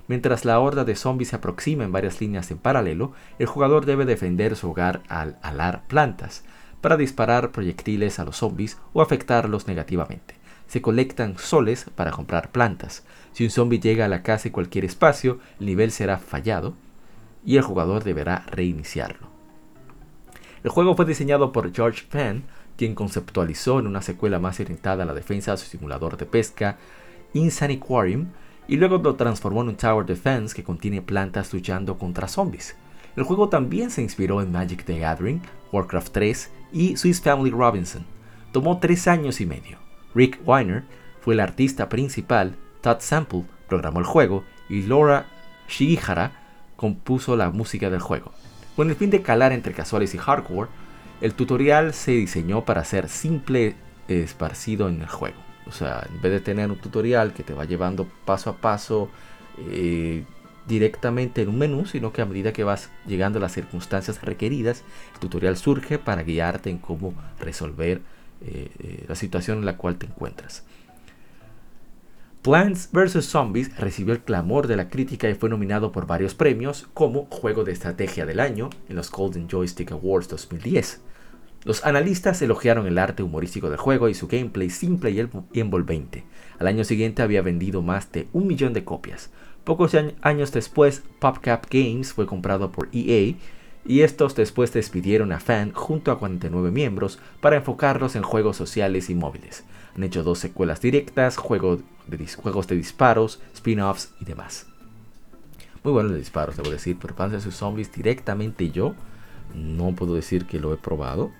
Mientras 0.10 0.44
la 0.44 0.60
horda 0.60 0.86
de 0.86 0.96
zombies 0.96 1.30
se 1.30 1.36
aproxima 1.36 1.84
en 1.84 1.92
varias 1.92 2.20
líneas 2.20 2.50
en 2.50 2.58
paralelo, 2.58 3.14
el 3.38 3.46
jugador 3.46 3.86
debe 3.86 4.06
defender 4.06 4.56
su 4.56 4.72
hogar 4.72 5.04
al 5.08 5.38
alar 5.44 5.84
plantas, 5.88 6.44
para 6.82 6.98
disparar 6.98 7.52
proyectiles 7.52 8.18
a 8.18 8.26
los 8.26 8.38
zombies 8.38 8.80
o 8.94 9.04
afectarlos 9.04 9.68
negativamente. 9.68 10.34
Se 10.66 10.82
colectan 10.82 11.38
soles 11.38 11.86
para 11.94 12.10
comprar 12.10 12.50
plantas. 12.52 13.06
Si 13.34 13.44
un 13.44 13.52
zombie 13.52 13.80
llega 13.80 14.06
a 14.06 14.10
la 14.10 14.24
casa 14.24 14.48
y 14.48 14.52
cualquier 14.52 14.84
espacio, 14.84 15.38
el 15.60 15.68
nivel 15.68 15.92
será 15.92 16.18
fallado 16.18 16.74
y 17.46 17.58
el 17.58 17.64
jugador 17.64 18.04
deberá 18.04 18.46
reiniciarlo. 18.48 19.28
El 20.64 20.72
juego 20.72 20.96
fue 20.96 21.06
diseñado 21.06 21.52
por 21.52 21.72
George 21.72 22.06
Penn, 22.10 22.46
quien 22.78 22.96
conceptualizó 22.96 23.78
en 23.78 23.86
una 23.86 24.02
secuela 24.02 24.40
más 24.40 24.60
orientada 24.60 25.04
a 25.04 25.06
la 25.06 25.14
defensa 25.14 25.56
su 25.56 25.68
simulador 25.68 26.18
de 26.18 26.26
pesca, 26.26 26.78
Insaniquarium, 27.34 28.30
y 28.70 28.78
luego 28.78 29.00
lo 29.00 29.16
transformó 29.16 29.64
en 29.64 29.70
un 29.70 29.76
Tower 29.76 30.06
Defense 30.06 30.56
que 30.56 30.64
contiene 30.64 31.02
plantas 31.02 31.52
luchando 31.52 31.98
contra 31.98 32.28
zombies. 32.28 32.76
El 33.16 33.24
juego 33.24 33.50
también 33.50 33.90
se 33.90 34.04
inspiró 34.04 34.44
en 34.44 34.52
Magic 34.52 34.86
the 34.86 35.00
Gathering, 35.00 35.42
Warcraft 35.72 36.12
3 36.14 36.52
y 36.72 36.96
Swiss 36.96 37.20
Family 37.20 37.50
Robinson. 37.50 38.06
Tomó 38.52 38.78
tres 38.78 39.08
años 39.08 39.42
y 39.42 39.48
medio. 39.48 39.80
Rick 40.14 40.40
Weiner 40.46 40.84
fue 41.22 41.34
el 41.34 41.40
artista 41.40 41.90
principal, 41.90 42.56
Todd 42.82 43.00
Sample 43.00 43.46
programó 43.68 44.00
el 44.00 44.06
juego 44.06 44.44
y 44.70 44.84
Laura 44.84 45.26
Shigihara 45.68 46.32
compuso 46.76 47.36
la 47.36 47.50
música 47.50 47.90
del 47.90 48.02
juego. 48.02 48.32
Con 48.76 48.90
el 48.90 48.96
fin 48.96 49.10
de 49.10 49.24
calar 49.24 49.52
entre 49.52 49.74
casuales 49.74 50.14
y 50.14 50.20
hardcore, 50.20 50.70
el 51.22 51.34
tutorial 51.34 51.94
se 51.94 52.12
diseñó 52.12 52.66
para 52.66 52.86
ser 52.86 53.10
simple 53.10 53.76
esparcido 54.08 54.90
en 54.90 55.02
el 55.02 55.10
juego. 55.10 55.49
O 55.70 55.72
sea, 55.72 56.06
en 56.10 56.22
vez 56.22 56.32
de 56.32 56.42
tener 56.42 56.70
un 56.70 56.78
tutorial 56.78 57.34
que 57.34 57.44
te 57.44 57.54
va 57.54 57.66
llevando 57.66 58.08
paso 58.26 58.50
a 58.50 58.58
paso 58.58 59.10
eh, 59.72 60.26
directamente 60.68 61.44
en 61.44 61.50
un 61.50 61.60
menú, 61.60 61.86
sino 61.86 62.12
que 62.12 62.22
a 62.22 62.26
medida 62.26 62.52
que 62.52 62.64
vas 62.64 62.90
llegando 63.06 63.40
a 63.40 63.42
las 63.42 63.54
circunstancias 63.54 64.22
requeridas, 64.22 64.84
el 65.14 65.20
tutorial 65.20 65.58
surge 65.58 66.00
para 66.00 66.24
guiarte 66.24 66.70
en 66.70 66.80
cómo 66.80 67.14
resolver 67.40 68.02
eh, 68.42 68.72
eh, 68.80 69.06
la 69.08 69.16
situación 69.16 69.60
en 69.60 69.66
la 69.66 69.78
cual 69.78 69.98
te 69.98 70.08
encuentras. 70.08 70.64
Plants 72.42 72.90
vs. 72.94 73.26
Zombies 73.26 73.76
recibió 73.78 74.14
el 74.14 74.22
clamor 74.22 74.68
de 74.68 74.78
la 74.78 74.90
crítica 74.90 75.30
y 75.30 75.36
fue 75.36 75.50
nominado 75.50 75.92
por 75.92 76.08
varios 76.08 76.36
premios 76.36 76.88
como 76.94 77.26
Juego 77.26 77.66
de 77.66 77.74
Estrategia 77.74 78.26
del 78.26 78.40
Año 78.40 78.70
en 78.88 78.96
los 78.96 79.12
Golden 79.12 79.50
Joystick 79.50 79.92
Awards 79.92 80.30
2010. 80.30 81.02
Los 81.66 81.86
analistas 81.86 82.42
elogiaron 82.42 82.88
el 82.88 82.98
arte 82.98 83.22
humorístico 83.22 83.70
del 83.70 83.80
juego 83.80 84.08
y 84.08 84.14
su 84.14 84.28
gameplay 84.28 84.70
simple 84.70 85.12
y 85.12 85.60
envolvente. 85.60 86.24
Al 86.58 86.68
año 86.68 86.86
siguiente 86.86 87.22
había 87.22 87.42
vendido 87.42 87.82
más 87.82 88.12
de 88.12 88.28
un 88.32 88.48
millón 88.48 88.74
de 88.74 88.86
copias. 88.86 89.30
Pocos 89.66 89.96
años 90.22 90.52
después, 90.54 91.04
PopCap 91.20 91.66
Games 91.70 92.14
fue 92.14 92.26
comprado 92.26 92.72
por 92.72 92.88
EA 92.94 93.36
y 93.86 94.02
estos 94.02 94.36
después 94.36 94.72
despidieron 94.72 95.32
a 95.32 95.40
Fan 95.40 95.74
junto 95.74 96.12
a 96.12 96.20
49 96.20 96.72
miembros 96.72 97.20
para 97.42 97.58
enfocarlos 97.58 98.16
en 98.16 98.24
juegos 98.24 98.56
sociales 98.56 99.10
y 99.10 99.16
móviles. 99.16 99.66
Han 99.96 100.04
hecho 100.04 100.24
dos 100.24 100.40
secuelas 100.40 100.80
directas, 100.80 101.36
juegos 101.36 101.82
de 102.08 102.76
disparos, 102.76 103.42
spin-offs 103.54 104.14
y 104.22 104.26
demás. 104.26 104.68
Muy 105.84 105.94
buenos 105.94 106.14
de 106.14 106.20
disparos, 106.20 106.56
debo 106.56 106.70
decir, 106.70 106.98
pero 107.00 107.16
Panzer 107.16 107.42
sus 107.42 107.56
Zombies 107.56 107.92
directamente 107.92 108.70
yo 108.70 108.96
no 109.56 109.94
puedo 109.94 110.16
decir 110.16 110.46
que 110.46 110.60
lo 110.60 110.74
he 110.74 110.78
probado. 110.78 111.32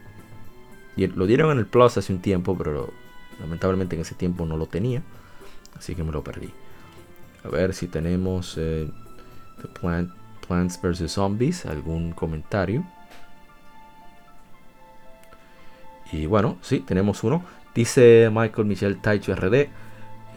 Lo 1.08 1.26
dieron 1.26 1.52
en 1.52 1.60
el 1.60 1.66
Plus 1.66 1.98
hace 1.98 2.14
un 2.14 2.20
tiempo, 2.20 2.58
pero 2.58 2.92
lamentablemente 3.40 3.96
en 3.96 4.02
ese 4.02 4.16
tiempo 4.16 4.46
no 4.46 4.58
lo 4.58 4.68
tenía. 4.68 5.02
Así 5.78 5.96
que 5.96 6.04
me 6.04 6.12
lo 6.12 6.24
perdí. 6.24 6.52
A 7.44 7.50
ver 7.50 7.74
si 7.74 7.88
tenemos 7.88 8.56
eh, 8.58 8.90
Plants 10.48 10.82
vs. 10.82 11.12
Zombies, 11.12 11.66
algún 11.66 12.12
comentario. 12.12 12.84
Y 16.12 16.26
bueno, 16.26 16.58
sí, 16.62 16.80
tenemos 16.80 17.24
uno. 17.24 17.44
Dice 17.74 18.30
Michael 18.32 18.68
Michel 18.68 19.00
Taicho 19.00 19.36
RD. 19.36 19.70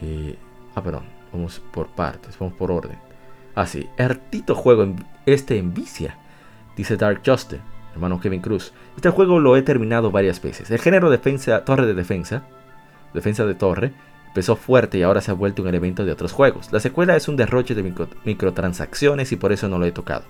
Eh, 0.03 0.37
ah, 0.75 0.83
perdón, 0.83 1.05
vamos 1.33 1.61
por 1.73 1.89
partes, 1.89 2.39
vamos 2.39 2.55
por 2.55 2.71
orden. 2.71 2.99
Ah, 3.55 3.67
sí, 3.67 3.89
Ertito 3.97 4.55
juego 4.55 4.95
este 5.27 5.59
en 5.59 5.75
vicia, 5.75 6.17
dice 6.77 6.97
Dark 6.97 7.23
Justice 7.25 7.72
hermano 7.93 8.21
Kevin 8.21 8.41
Cruz. 8.41 8.73
Este 8.97 9.11
juego 9.11 9.41
lo 9.41 9.57
he 9.57 9.63
terminado 9.63 10.11
varias 10.11 10.41
veces. 10.41 10.71
El 10.71 10.79
género 10.79 11.11
defensa, 11.11 11.65
torre 11.65 11.87
de 11.87 11.95
defensa, 11.95 12.43
defensa 13.15 13.45
de 13.45 13.55
torre, 13.55 13.93
empezó 14.29 14.57
fuerte 14.57 14.99
y 14.99 15.03
ahora 15.03 15.21
se 15.21 15.31
ha 15.31 15.35
vuelto 15.35 15.63
un 15.63 15.69
elemento 15.69 16.05
de 16.05 16.13
otros 16.13 16.33
juegos. 16.33 16.73
La 16.73 16.81
secuela 16.81 17.17
es 17.17 17.29
un 17.29 17.37
derroche 17.37 17.75
de 17.75 17.95
microtransacciones 18.25 19.33
y 19.33 19.37
por 19.37 19.53
eso 19.53 19.69
no 19.69 19.79
lo 19.79 19.85
he 19.85 19.93
tocado. 19.93 20.25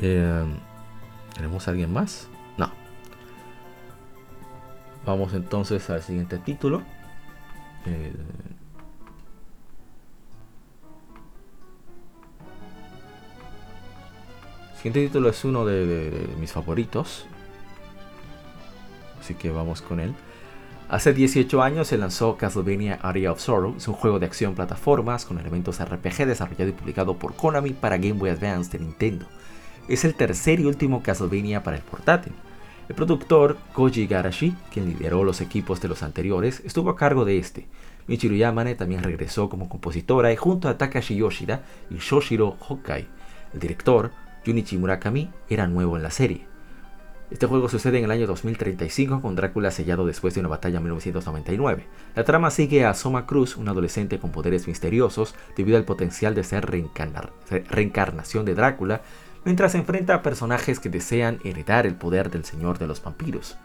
Em, 0.00 0.56
¿Tenemos 1.34 1.66
alguien 1.68 1.92
más? 1.92 2.28
No. 2.58 2.70
Vamos 5.06 5.32
entonces 5.32 5.88
al 5.88 6.02
siguiente 6.02 6.38
título. 6.38 6.82
Eh, 7.86 8.12
siguiente 14.82 15.06
título 15.06 15.28
es 15.28 15.44
uno 15.44 15.64
de, 15.64 16.26
mis 16.40 16.50
favoritos. 16.50 17.26
Así 19.20 19.34
que 19.34 19.52
vamos 19.52 19.80
con 19.80 20.00
él. 20.00 20.12
Hace 20.88 21.14
18 21.14 21.62
años 21.62 21.86
se 21.86 21.96
lanzó 21.96 22.36
Castlevania 22.36 22.98
Area 23.00 23.30
of 23.30 23.40
Sorrow. 23.40 23.76
Es 23.76 23.86
un 23.86 23.94
juego 23.94 24.18
de 24.18 24.26
acción 24.26 24.56
plataformas 24.56 25.24
con 25.24 25.38
elementos 25.38 25.78
RPG 25.80 26.26
desarrollado 26.26 26.68
y 26.68 26.72
publicado 26.72 27.16
por 27.16 27.36
Konami 27.36 27.70
para 27.70 27.96
Game 27.96 28.14
Boy 28.14 28.30
Advance 28.30 28.76
de 28.76 28.84
Nintendo. 28.84 29.26
Es 29.86 30.04
el 30.04 30.16
tercer 30.16 30.58
y 30.58 30.64
último 30.64 31.00
Castlevania 31.00 31.62
para 31.62 31.76
el 31.76 31.82
portátil. 31.84 32.32
El 32.88 32.96
productor 32.96 33.58
Koji 33.74 34.08
Garashi, 34.08 34.56
quien 34.72 34.86
lideró 34.86 35.22
los 35.22 35.40
equipos 35.40 35.80
de 35.80 35.86
los 35.86 36.02
anteriores, 36.02 36.60
estuvo 36.64 36.90
a 36.90 36.96
cargo 36.96 37.24
de 37.24 37.38
este. 37.38 37.68
Michiru 38.08 38.34
Yamane 38.34 38.74
también 38.74 39.04
regresó 39.04 39.48
como 39.48 39.68
compositora 39.68 40.32
y 40.32 40.36
junto 40.36 40.68
a 40.68 40.76
Takashi 40.76 41.14
Yoshida 41.14 41.62
y 41.88 41.98
Shoshiro 41.98 42.56
Hokai. 42.68 43.06
El 43.54 43.60
director 43.60 44.10
Junichi 44.44 44.76
Murakami 44.76 45.30
era 45.48 45.66
nuevo 45.66 45.96
en 45.96 46.02
la 46.02 46.10
serie. 46.10 46.46
Este 47.30 47.46
juego 47.46 47.68
sucede 47.70 47.96
en 47.98 48.04
el 48.04 48.10
año 48.10 48.26
2035 48.26 49.22
con 49.22 49.34
Drácula 49.34 49.70
sellado 49.70 50.04
después 50.04 50.34
de 50.34 50.40
una 50.40 50.50
batalla 50.50 50.76
en 50.76 50.82
1999. 50.82 51.86
La 52.14 52.24
trama 52.24 52.50
sigue 52.50 52.84
a 52.84 52.92
Soma 52.92 53.24
Cruz, 53.24 53.56
un 53.56 53.68
adolescente 53.68 54.18
con 54.18 54.32
poderes 54.32 54.68
misteriosos 54.68 55.34
debido 55.56 55.78
al 55.78 55.84
potencial 55.84 56.34
de 56.34 56.44
ser 56.44 56.66
reencarnación 56.66 58.44
de 58.44 58.54
Drácula, 58.54 59.00
mientras 59.46 59.72
se 59.72 59.78
enfrenta 59.78 60.16
a 60.16 60.22
personajes 60.22 60.78
que 60.78 60.90
desean 60.90 61.38
heredar 61.42 61.86
el 61.86 61.94
poder 61.94 62.30
del 62.30 62.44
Señor 62.44 62.78
de 62.78 62.86
los 62.86 63.02
Vampiros. 63.02 63.56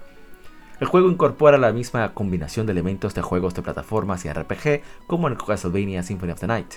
El 0.80 0.88
juego 0.88 1.10
incorpora 1.10 1.58
la 1.58 1.74
misma 1.74 2.14
combinación 2.14 2.68
de 2.68 2.72
elementos 2.72 3.16
de 3.16 3.22
juegos 3.22 3.54
de 3.56 3.64
plataformas 3.64 4.24
y 4.26 4.32
RPG 4.32 4.82
como 5.08 5.28
en 5.28 5.36
Castlevania 5.36 6.04
Symphony 6.04 6.32
of 6.32 6.40
the 6.40 6.48
Night. 6.48 6.76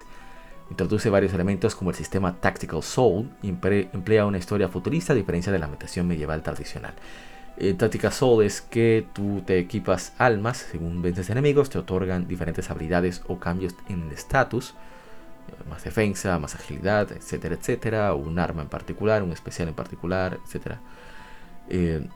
Introduce 0.70 1.10
varios 1.10 1.34
elementos 1.34 1.74
como 1.74 1.90
el 1.90 1.96
sistema 1.96 2.36
Tactical 2.36 2.82
Soul 2.82 3.28
y 3.42 3.48
emplea 3.48 4.26
una 4.26 4.38
historia 4.38 4.68
futurista 4.68 5.12
a 5.12 5.16
diferencia 5.16 5.52
de 5.52 5.58
la 5.58 5.64
ambientación 5.66 6.06
medieval 6.06 6.42
tradicional. 6.42 6.94
Eh, 7.56 7.74
Tactical 7.74 8.12
Soul 8.12 8.44
es 8.44 8.60
que 8.62 9.06
tú 9.12 9.42
te 9.44 9.58
equipas 9.58 10.14
almas, 10.16 10.58
según 10.70 11.02
vences 11.02 11.28
enemigos, 11.28 11.68
te 11.68 11.78
otorgan 11.78 12.26
diferentes 12.26 12.70
habilidades 12.70 13.22
o 13.26 13.38
cambios 13.38 13.74
en 13.88 14.04
el 14.04 14.12
estatus, 14.12 14.70
eh, 15.48 15.68
más 15.68 15.84
defensa, 15.84 16.38
más 16.38 16.54
agilidad, 16.54 17.10
etcétera, 17.12 17.56
etcétera, 17.56 18.14
un 18.14 18.38
arma 18.38 18.62
en 18.62 18.68
particular, 18.68 19.22
un 19.22 19.32
especial 19.32 19.68
en 19.68 19.74
particular, 19.74 20.38
etcétera. 20.46 20.80
Eh, 21.68 22.06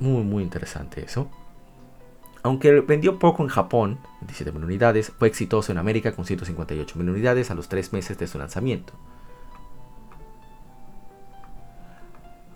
muy, 0.00 0.22
muy 0.24 0.42
interesante 0.42 1.02
eso. 1.04 1.30
Aunque 2.42 2.80
vendió 2.80 3.18
poco 3.18 3.42
en 3.42 3.48
Japón, 3.48 3.98
17.000 4.26 4.64
unidades, 4.64 5.12
fue 5.18 5.28
exitoso 5.28 5.72
en 5.72 5.78
América 5.78 6.12
con 6.12 6.24
158.000 6.24 6.96
unidades 6.96 7.50
a 7.50 7.54
los 7.54 7.68
3 7.68 7.92
meses 7.92 8.18
de 8.18 8.26
su 8.26 8.38
lanzamiento. 8.38 8.94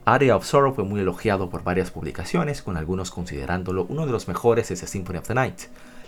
Area 0.06 0.36
of 0.36 0.44
Sorrow 0.44 0.74
fue 0.74 0.84
muy 0.84 1.00
elogiado 1.00 1.48
por 1.48 1.64
varias 1.64 1.90
publicaciones, 1.90 2.62
con 2.62 2.76
algunos 2.76 3.10
considerándolo 3.10 3.86
uno 3.88 4.04
de 4.04 4.12
los 4.12 4.28
mejores 4.28 4.68
desde 4.68 4.86
Symphony 4.86 5.18
of 5.18 5.26
the 5.26 5.34
Night. 5.34 5.60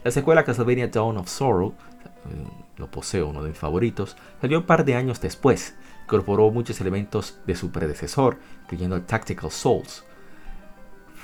La 0.05 0.11
secuela 0.11 0.45
Castlevania 0.45 0.89
Dawn 0.89 1.17
of 1.17 1.29
Sorrow, 1.29 1.73
eh, 1.73 2.47
lo 2.77 2.91
poseo, 2.91 3.29
uno 3.29 3.43
de 3.43 3.51
mis 3.51 3.59
favoritos, 3.59 4.17
salió 4.41 4.59
un 4.59 4.67
par 4.67 4.85
de 4.85 4.97
años 4.97 5.21
después. 5.21 5.75
Incorporó 6.05 6.51
muchos 6.51 6.81
elementos 6.81 7.39
de 7.47 7.57
su 7.57 7.71
predecesor, 7.73 8.39
incluyendo 8.65 9.01
Tactical 9.03 9.51
Souls, 9.51 10.05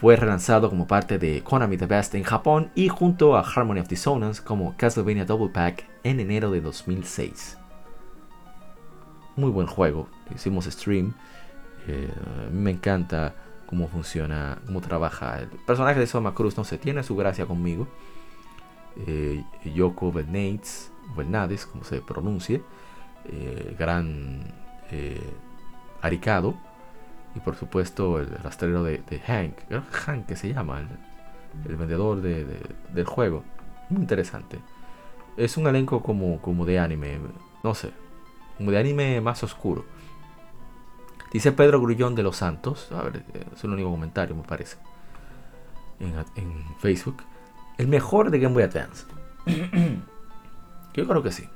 fue 0.02 0.16
relanzado 0.16 0.68
como 0.68 0.88
parte 0.88 1.16
de 1.16 1.44
Konami 1.44 1.76
The 1.76 1.86
Best 1.86 2.16
en 2.16 2.24
Japón 2.24 2.72
y 2.74 2.88
junto 2.88 3.36
a 3.36 3.42
Harmony 3.42 3.78
of 3.78 3.86
Dissonance 3.86 4.42
como 4.42 4.76
Castlevania 4.76 5.24
Double 5.24 5.50
Pack 5.50 5.86
en 6.02 6.18
enero 6.18 6.50
de 6.50 6.60
2006. 6.60 7.56
Muy 9.36 9.52
buen 9.52 9.68
juego, 9.68 10.08
hicimos 10.34 10.64
stream. 10.64 11.14
Eh, 11.86 12.12
me 12.50 12.72
encanta 12.72 13.32
cómo 13.66 13.86
funciona, 13.86 14.58
cómo 14.66 14.80
trabaja. 14.80 15.38
El 15.38 15.46
personaje 15.46 16.00
de 16.00 16.08
Soma 16.08 16.34
Cruz 16.34 16.56
no 16.56 16.64
se 16.64 16.78
tiene 16.78 17.04
su 17.04 17.14
gracia 17.14 17.46
conmigo. 17.46 17.86
Eh, 19.06 19.44
Yoko 19.72 20.10
Bernades, 20.10 20.90
Bernades, 21.16 21.64
como 21.64 21.84
se 21.84 22.00
pronuncie, 22.00 22.60
eh, 23.26 23.76
gran 23.78 24.52
aricado 26.00 26.56
y 27.34 27.40
por 27.40 27.56
supuesto 27.56 28.20
el 28.20 28.28
rastrero 28.28 28.82
de, 28.84 29.02
Hank, 29.26 29.54
Hank 29.90 30.26
que 30.26 30.36
se 30.36 30.52
llama, 30.52 30.80
el, 31.66 31.76
vendedor 31.76 32.20
del 32.20 33.04
juego. 33.04 33.44
Muy 33.90 34.02
interesante. 34.02 34.58
Es 35.36 35.56
un 35.56 35.66
elenco 35.66 36.02
como, 36.02 36.40
como 36.40 36.64
de 36.66 36.78
anime, 36.78 37.18
no 37.62 37.74
sé, 37.74 37.90
como 38.56 38.70
de 38.70 38.78
anime 38.78 39.20
más 39.20 39.42
oscuro. 39.42 39.84
Dice 41.32 41.52
Pedro 41.52 41.80
Grullón 41.80 42.14
de 42.14 42.22
los 42.22 42.36
Santos, 42.36 42.92
a 42.92 43.02
ver, 43.02 43.24
es 43.54 43.64
el 43.64 43.70
único 43.70 43.90
comentario 43.90 44.36
me 44.36 44.42
parece, 44.42 44.76
en, 45.98 46.14
en 46.36 46.64
Facebook. 46.78 47.22
El 47.78 47.88
mejor 47.88 48.30
de 48.30 48.38
Game 48.38 48.54
Boy 48.54 48.64
Advance. 48.64 49.06
Yo 50.94 51.08
creo 51.08 51.22
que 51.22 51.32
sí. 51.32 51.48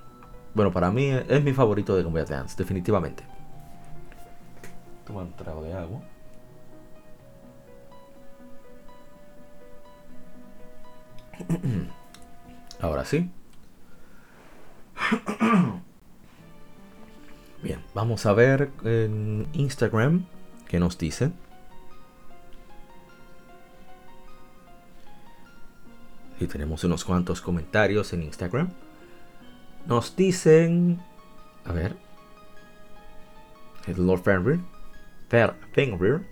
Bueno, 0.55 0.73
para 0.73 0.91
mí 0.91 1.11
es 1.11 1.45
mi 1.45 1.53
favorito 1.53 1.95
de 1.95 2.03
Game 2.03 2.13
Boy 2.13 2.23
Advance, 2.23 2.57
definitivamente. 2.57 3.36
Toma 5.07 5.23
un 5.23 5.33
trago 5.35 5.63
de 5.63 5.73
agua. 5.73 6.03
Ahora 12.81 13.05
sí. 13.05 13.31
Bien, 17.63 17.81
vamos 17.95 18.27
a 18.27 18.33
ver 18.33 18.73
en 18.85 19.47
Instagram 19.53 20.27
qué 20.67 20.81
nos 20.81 20.99
dicen. 20.99 21.35
Y 26.41 26.49
tenemos 26.49 26.83
unos 26.83 27.05
cuantos 27.05 27.41
comentarios 27.41 28.13
en 28.13 28.25
Instagram. 28.25 28.71
Nos 29.87 30.17
dicen. 30.17 31.01
A 31.65 31.73
ver. 31.73 31.97
El 33.87 34.05
Lord 34.05 34.23
Fenrir 34.23 34.76
Fenrir. 35.29 36.23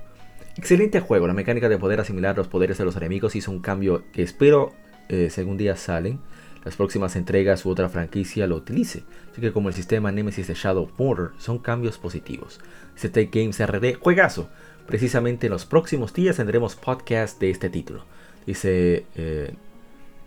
Excelente 0.57 1.01
juego, 1.01 1.27
la 1.27 1.35
mecánica 1.35 1.69
de 1.69 1.79
poder 1.79 2.01
asimilar 2.01 2.37
los 2.37 2.49
poderes 2.49 2.79
de 2.79 2.85
los 2.85 2.97
enemigos 2.97 3.35
hizo 3.35 3.51
un 3.51 3.61
cambio 3.61 4.05
que 4.13 4.23
espero, 4.23 4.73
eh, 5.09 5.29
según 5.31 5.57
días 5.57 5.81
salen, 5.81 6.21
las 6.65 6.77
próximas 6.77 7.17
entregas 7.17 7.67
u 7.67 7.71
otra 7.71 7.89
franquicia 7.89 8.47
lo 8.47 8.57
utilice, 8.57 9.03
así 9.31 9.41
que 9.41 9.53
como 9.53 9.69
el 9.69 9.75
sistema 9.75 10.13
Nemesis 10.13 10.47
de 10.47 10.55
Shadow 10.55 10.91
Border 10.97 11.31
son 11.39 11.59
cambios 11.59 11.99
positivos. 11.99 12.61
CT 12.95 13.31
Games 13.31 13.61
RD, 13.61 13.95
juegazo. 14.01 14.49
Precisamente 14.87 15.47
en 15.47 15.53
los 15.53 15.67
próximos 15.67 16.15
días 16.15 16.37
tendremos 16.37 16.77
podcast 16.77 17.41
de 17.41 17.51
este 17.51 17.71
título. 17.71 18.05
Dice 18.47 19.07
eh, 19.15 19.55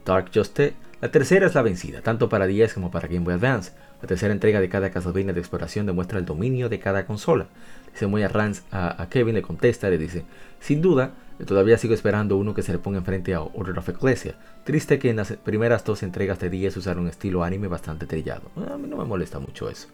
Dark 0.06 0.32
Juste, 0.34 0.74
la 1.00 1.12
tercera 1.12 1.46
es 1.46 1.56
la 1.56 1.62
vencida, 1.62 2.02
tanto 2.02 2.28
para 2.28 2.48
10 2.48 2.74
como 2.74 2.90
para 2.90 3.08
Game 3.08 3.24
Boy 3.24 3.36
Advance. 3.36 3.72
La 4.02 4.08
tercera 4.08 4.34
entrega 4.34 4.60
de 4.60 4.70
cada 4.70 4.90
Castlevania 4.90 5.34
de 5.34 5.40
exploración 5.40 5.86
demuestra 5.86 6.20
el 6.20 6.26
dominio 6.26 6.70
de 6.70 6.80
cada 6.80 7.06
consola. 7.06 7.48
Dice 7.92 8.08
muy 8.08 8.24
a, 8.24 8.28
Rance, 8.28 8.64
a, 8.72 9.08
Kevin, 9.10 9.36
le 9.36 9.42
contesta, 9.42 9.90
le 9.90 9.98
dice, 9.98 10.26
sin 10.60 10.82
duda, 10.82 11.14
todavía 11.46 11.78
sigo 11.78 11.94
esperando 11.94 12.38
uno 12.38 12.54
que 12.54 12.62
se 12.62 12.72
le 12.72 12.80
ponga 12.80 13.00
enfrente 13.00 13.34
a 13.34 13.42
Order 13.42 13.80
of 13.80 13.90
Ecclesia. 13.90 14.36
Triste 14.64 15.00
que 15.00 15.10
en 15.10 15.16
las 15.18 15.32
primeras 15.34 15.84
dos 15.84 16.04
entregas 16.04 16.40
de 16.40 16.50
10 16.50 16.78
usaron 16.78 17.04
un 17.04 17.10
estilo 17.10 17.44
anime 17.44 17.68
bastante 17.68 18.06
trillado. 18.06 18.52
A 18.72 18.78
mí 18.78 18.88
no 18.88 18.98
me 18.98 19.06
molesta 19.06 19.40
mucho 19.40 19.70
eso. 19.70 19.88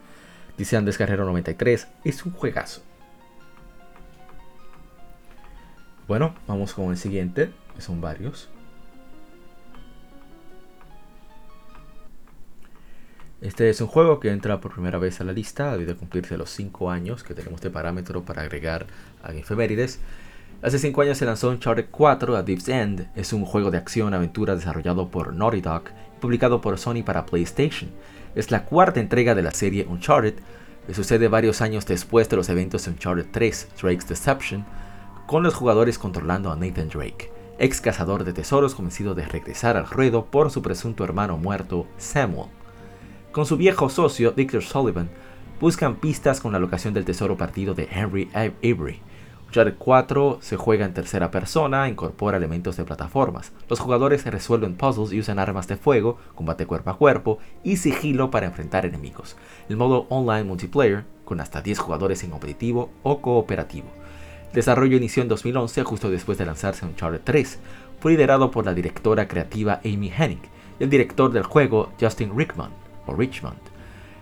Dice 0.58 0.78
Andes 0.78 0.98
Carrero 0.98 1.26
93, 1.26 1.88
es 2.04 2.26
un 2.26 2.34
juegazo. 2.34 2.82
Bueno, 6.08 6.36
vamos 6.48 6.74
con 6.74 6.92
el 6.92 6.98
siguiente, 6.98 7.52
que 7.76 7.82
son 7.82 8.02
varios. 8.02 8.50
Este 13.44 13.70
es 13.70 13.82
un 13.82 13.88
juego 13.88 14.22
que 14.22 14.32
entra 14.32 14.62
por 14.62 14.72
primera 14.72 14.98
vez 14.98 15.20
a 15.20 15.26
la 15.26 15.34
lista 15.34 15.74
debido 15.74 15.92
a 15.92 15.98
cumplirse 15.98 16.38
los 16.38 16.50
5 16.52 16.90
años 16.90 17.26
que 17.26 17.34
tenemos 17.34 17.60
de 17.60 17.70
parámetro 17.70 18.24
para 18.24 18.44
agregar 18.44 18.88
a 19.22 19.34
Efemérides. 19.34 20.00
Hace 20.62 20.80
5 20.80 21.02
años 21.02 21.18
se 21.18 21.26
lanzó 21.26 21.50
Uncharted 21.50 21.88
4 21.92 22.38
a 22.38 22.44
Deep's 22.44 22.70
End. 22.70 23.10
Es 23.18 23.34
un 23.34 23.44
juego 23.44 23.70
de 23.70 23.80
acción-aventura 23.80 24.56
desarrollado 24.56 25.12
por 25.12 25.34
Naughty 25.34 25.60
Dog 25.60 25.84
y 25.90 26.22
publicado 26.22 26.62
por 26.62 26.80
Sony 26.80 27.04
para 27.06 27.26
PlayStation. 27.26 27.92
Es 28.34 28.50
la 28.50 28.64
cuarta 28.64 29.02
entrega 29.02 29.36
de 29.36 29.42
la 29.42 29.52
serie 29.52 29.86
Uncharted, 29.90 30.36
que 30.88 30.94
sucede 30.94 31.28
varios 31.28 31.62
años 31.62 31.86
después 31.86 32.30
de 32.30 32.38
los 32.38 32.48
eventos 32.48 32.86
de 32.86 32.92
Uncharted 32.92 33.26
3, 33.30 33.68
Drake's 33.82 34.08
Deception, 34.08 34.66
con 35.28 35.44
los 35.44 35.54
jugadores 35.54 36.00
controlando 36.00 36.50
a 36.50 36.56
Nathan 36.56 36.88
Drake, 36.88 37.30
ex 37.60 37.82
cazador 37.82 38.24
de 38.24 38.32
tesoros 38.32 38.74
convencido 38.74 39.16
de 39.16 39.26
regresar 39.26 39.76
al 39.76 39.90
ruedo 39.90 40.28
por 40.28 40.50
su 40.50 40.62
presunto 40.62 41.04
hermano 41.04 41.38
muerto, 41.38 41.88
Samuel. 41.98 42.63
Con 43.34 43.48
su 43.48 43.58
viejo 43.58 43.90
socio, 43.90 44.34
Victor 44.34 44.62
Sullivan, 44.62 45.10
buscan 45.60 45.96
pistas 45.96 46.40
con 46.40 46.52
la 46.52 46.60
locación 46.60 46.94
del 46.94 47.04
tesoro 47.04 47.36
partido 47.36 47.74
de 47.74 47.90
Henry 47.92 48.30
Avery. 48.32 49.02
Uncharted 49.48 49.74
4 49.80 50.38
se 50.40 50.56
juega 50.56 50.86
en 50.86 50.94
tercera 50.94 51.32
persona, 51.32 51.90
incorpora 51.90 52.38
elementos 52.38 52.78
de 52.78 52.84
plataformas. 52.84 53.52
Los 53.68 53.80
jugadores 53.80 54.24
resuelven 54.24 54.76
puzzles 54.76 55.14
y 55.14 55.20
usan 55.20 55.40
armas 55.40 55.68
de 55.68 55.78
fuego, 55.78 56.20
combate 56.36 56.68
cuerpo 56.68 56.92
a 56.92 56.98
cuerpo 57.00 57.40
y 57.64 57.78
sigilo 57.78 58.30
para 58.30 58.46
enfrentar 58.46 58.86
enemigos. 58.86 59.36
El 59.68 59.78
modo 59.78 60.06
online 60.10 60.44
multiplayer, 60.44 61.04
con 61.26 61.42
hasta 61.42 61.64
10 61.64 61.80
jugadores 61.80 62.24
en 62.24 62.30
competitivo 62.30 62.92
o 63.02 63.20
cooperativo. 63.20 63.88
El 64.50 64.54
desarrollo 64.54 64.96
inició 64.96 65.24
en 65.24 65.30
2011, 65.30 65.84
justo 65.84 66.12
después 66.12 66.38
de 66.38 66.46
lanzarse 66.46 66.86
Uncharted 66.86 67.22
3. 67.24 67.60
Fue 68.00 68.12
liderado 68.12 68.52
por 68.52 68.64
la 68.64 68.76
directora 68.76 69.28
creativa 69.28 69.82
Amy 69.84 70.12
Hennig 70.16 70.44
y 70.80 70.84
el 70.84 70.92
director 70.92 71.32
del 71.32 71.42
juego 71.42 71.92
Justin 72.00 72.38
Rickman 72.38 72.83
o 73.06 73.16
Richmond. 73.16 73.60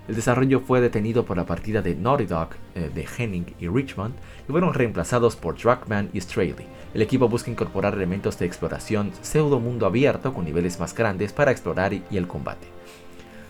El 0.07 0.15
desarrollo 0.15 0.59
fue 0.59 0.81
detenido 0.81 1.25
por 1.25 1.37
la 1.37 1.45
partida 1.45 1.81
de 1.81 1.95
Naughty 1.95 2.25
Dog 2.25 2.49
eh, 2.75 2.89
de 2.93 3.07
Henning 3.17 3.53
y 3.59 3.67
Richmond 3.67 4.15
y 4.47 4.51
fueron 4.51 4.73
reemplazados 4.73 5.35
por 5.35 5.57
Druckmann 5.57 6.09
y 6.11 6.19
Straley. 6.19 6.65
El 6.93 7.01
equipo 7.01 7.29
busca 7.29 7.51
incorporar 7.51 7.93
elementos 7.93 8.37
de 8.37 8.45
exploración 8.45 9.11
pseudo 9.21 9.59
mundo 9.59 9.85
abierto 9.85 10.33
con 10.33 10.45
niveles 10.45 10.79
más 10.79 10.95
grandes 10.95 11.31
para 11.33 11.51
explorar 11.51 11.93
y 11.93 12.03
el 12.11 12.27
combate. 12.27 12.67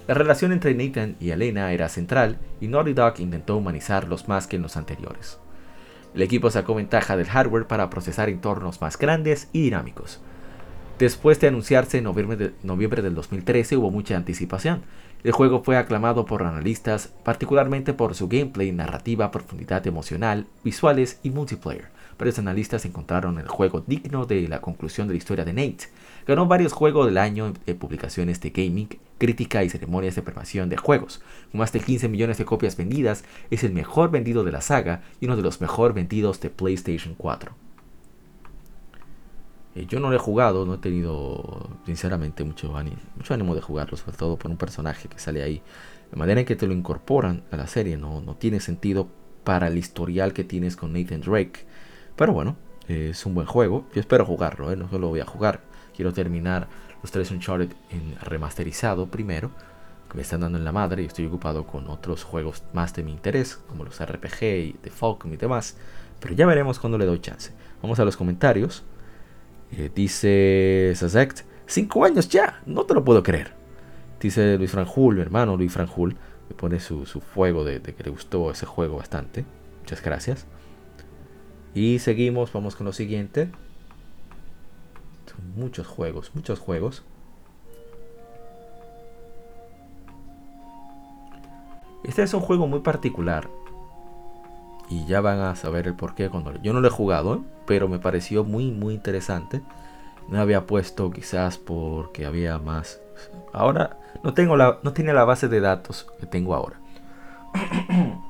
La 0.07 0.13
relación 0.13 0.51
entre 0.51 0.73
Nathan 0.73 1.15
y 1.19 1.29
Elena 1.29 1.71
era 1.71 1.87
central 1.87 2.37
y 2.59 2.67
Naughty 2.67 2.93
Dog 2.93 3.19
intentó 3.19 3.55
humanizarlos 3.55 4.27
más 4.27 4.45
que 4.45 4.57
en 4.57 4.63
los 4.63 4.75
anteriores. 4.75 5.39
El 6.13 6.21
equipo 6.21 6.49
sacó 6.49 6.75
ventaja 6.75 7.15
del 7.15 7.27
hardware 7.27 7.67
para 7.67 7.89
procesar 7.89 8.27
entornos 8.27 8.81
más 8.81 8.97
grandes 8.97 9.47
y 9.53 9.61
dinámicos. 9.61 10.19
Después 10.99 11.39
de 11.39 11.47
anunciarse 11.47 11.97
en 11.97 12.03
noviembre, 12.03 12.37
de, 12.37 12.53
noviembre 12.61 13.01
del 13.01 13.15
2013 13.15 13.77
hubo 13.77 13.89
mucha 13.89 14.15
anticipación. 14.17 14.81
El 15.23 15.33
juego 15.33 15.61
fue 15.63 15.77
aclamado 15.77 16.25
por 16.25 16.41
analistas 16.41 17.13
particularmente 17.23 17.93
por 17.93 18.15
su 18.15 18.27
gameplay, 18.27 18.71
narrativa, 18.71 19.29
profundidad 19.29 19.85
emocional, 19.85 20.47
visuales 20.63 21.19
y 21.21 21.29
multiplayer. 21.29 21.89
Varios 22.17 22.39
analistas 22.39 22.85
encontraron 22.85 23.37
el 23.37 23.47
juego 23.47 23.83
digno 23.85 24.25
de 24.25 24.47
la 24.47 24.61
conclusión 24.61 25.07
de 25.07 25.13
la 25.13 25.17
historia 25.17 25.45
de 25.45 25.53
Nate. 25.53 25.89
Ganó 26.27 26.47
varios 26.47 26.73
juegos 26.73 27.05
del 27.05 27.17
año 27.17 27.53
de 27.65 27.75
publicaciones 27.75 28.41
de 28.41 28.49
gaming, 28.49 28.89
crítica 29.19 29.63
y 29.63 29.69
ceremonias 29.69 30.15
de 30.15 30.21
premiación 30.23 30.69
de 30.69 30.77
juegos. 30.77 31.21
Con 31.51 31.59
más 31.59 31.71
de 31.71 31.79
15 31.79 32.09
millones 32.09 32.37
de 32.37 32.45
copias 32.45 32.75
vendidas, 32.75 33.23
es 33.51 33.63
el 33.63 33.73
mejor 33.73 34.09
vendido 34.09 34.43
de 34.43 34.51
la 34.51 34.61
saga 34.61 35.01
y 35.19 35.25
uno 35.25 35.35
de 35.35 35.43
los 35.43 35.61
mejor 35.61 35.93
vendidos 35.93 36.39
de 36.41 36.49
PlayStation 36.49 37.15
4. 37.15 37.53
Eh, 39.75 39.85
yo 39.87 39.99
no 39.99 40.09
lo 40.09 40.15
he 40.15 40.19
jugado, 40.19 40.65
no 40.65 40.75
he 40.75 40.77
tenido 40.77 41.69
sinceramente 41.85 42.43
mucho 42.43 42.75
ánimo, 42.75 42.97
mucho 43.15 43.33
ánimo 43.33 43.55
de 43.55 43.61
jugarlo, 43.61 43.97
sobre 43.97 44.17
todo 44.17 44.37
por 44.37 44.51
un 44.51 44.57
personaje 44.57 45.07
que 45.07 45.19
sale 45.19 45.43
ahí. 45.43 45.61
La 46.11 46.17
manera 46.17 46.41
en 46.41 46.45
que 46.45 46.55
te 46.55 46.67
lo 46.67 46.73
incorporan 46.73 47.43
a 47.51 47.57
la 47.57 47.67
serie 47.67 47.97
no, 47.97 48.21
no 48.21 48.35
tiene 48.35 48.59
sentido 48.59 49.07
para 49.43 49.67
el 49.67 49.77
historial 49.77 50.33
que 50.33 50.43
tienes 50.43 50.75
con 50.75 50.93
Nathan 50.93 51.21
Drake. 51.21 51.65
Pero 52.15 52.33
bueno, 52.33 52.57
es 52.87 53.25
un 53.25 53.33
buen 53.33 53.47
juego. 53.47 53.85
Yo 53.93 54.01
espero 54.01 54.25
jugarlo, 54.25 54.71
¿eh? 54.71 54.75
no 54.75 54.89
solo 54.89 55.09
voy 55.09 55.21
a 55.21 55.25
jugar. 55.25 55.61
Quiero 55.95 56.13
terminar 56.13 56.67
los 57.01 57.11
tres 57.11 57.31
Uncharted 57.31 57.71
en 57.89 58.15
remasterizado 58.21 59.07
primero, 59.07 59.51
que 60.09 60.17
me 60.17 60.23
están 60.23 60.41
dando 60.41 60.57
en 60.57 60.65
la 60.65 60.71
madre 60.71 61.03
y 61.03 61.05
estoy 61.05 61.25
ocupado 61.25 61.65
con 61.65 61.87
otros 61.87 62.23
juegos 62.23 62.63
más 62.73 62.93
de 62.93 63.03
mi 63.03 63.11
interés, 63.11 63.55
como 63.55 63.85
los 63.85 64.03
RPG 64.05 64.43
y 64.43 64.73
The 64.81 64.89
Falcon 64.89 65.33
y 65.33 65.37
demás. 65.37 65.77
Pero 66.19 66.35
ya 66.35 66.45
veremos 66.45 66.79
cuando 66.79 66.97
le 66.97 67.05
doy 67.05 67.19
chance. 67.19 67.53
Vamos 67.81 67.99
a 67.99 68.05
los 68.05 68.17
comentarios. 68.17 68.83
Eh, 69.71 69.89
dice 69.93 70.93
Sazect, 70.95 71.41
5 71.65 72.05
años 72.05 72.27
ya, 72.29 72.61
no 72.65 72.85
te 72.85 72.93
lo 72.93 73.03
puedo 73.03 73.23
creer. 73.23 73.53
Dice 74.19 74.57
Luis 74.57 74.71
Franjul, 74.71 75.15
mi 75.15 75.21
hermano 75.21 75.55
Luis 75.57 75.71
Franjul, 75.71 76.15
me 76.49 76.55
pone 76.55 76.79
su, 76.79 77.05
fuego 77.05 77.63
de, 77.63 77.81
que 77.81 78.03
le 78.03 78.11
gustó 78.11 78.51
ese 78.51 78.65
juego 78.65 78.97
bastante. 78.97 79.45
Muchas 79.79 80.03
gracias. 80.03 80.45
Y 81.73 81.99
seguimos, 81.99 82.51
vamos 82.51 82.75
con 82.75 82.85
lo 82.85 82.93
siguiente. 82.93 83.49
Son 85.25 85.53
muchos 85.55 85.87
juegos, 85.87 86.31
muchos 86.35 86.59
juegos. 86.59 87.03
Este 92.03 92.23
es 92.23 92.33
un 92.33 92.41
juego 92.41 92.67
muy 92.67 92.81
particular. 92.81 93.47
Y 94.91 95.05
ya 95.05 95.21
van 95.21 95.39
a 95.39 95.55
saber 95.55 95.87
el 95.87 95.95
porqué 95.95 96.29
cuando 96.29 96.61
yo 96.61 96.73
no 96.73 96.81
lo 96.81 96.87
he 96.89 96.91
jugado. 96.91 97.41
pero 97.65 97.87
me 97.87 97.97
pareció 97.97 98.43
muy 98.43 98.71
muy 98.71 98.93
interesante. 98.93 99.61
No 100.27 100.39
había 100.41 100.67
puesto 100.67 101.09
quizás 101.11 101.57
porque 101.57 102.25
había 102.25 102.59
más. 102.59 102.99
Ahora 103.53 103.97
no 104.23 104.33
tengo 104.33 104.57
la 104.57 104.79
no 104.83 104.91
tiene 104.91 105.13
la 105.13 105.23
base 105.23 105.47
de 105.47 105.61
datos 105.61 106.07
que 106.19 106.25
tengo 106.25 106.53
ahora. 106.53 106.77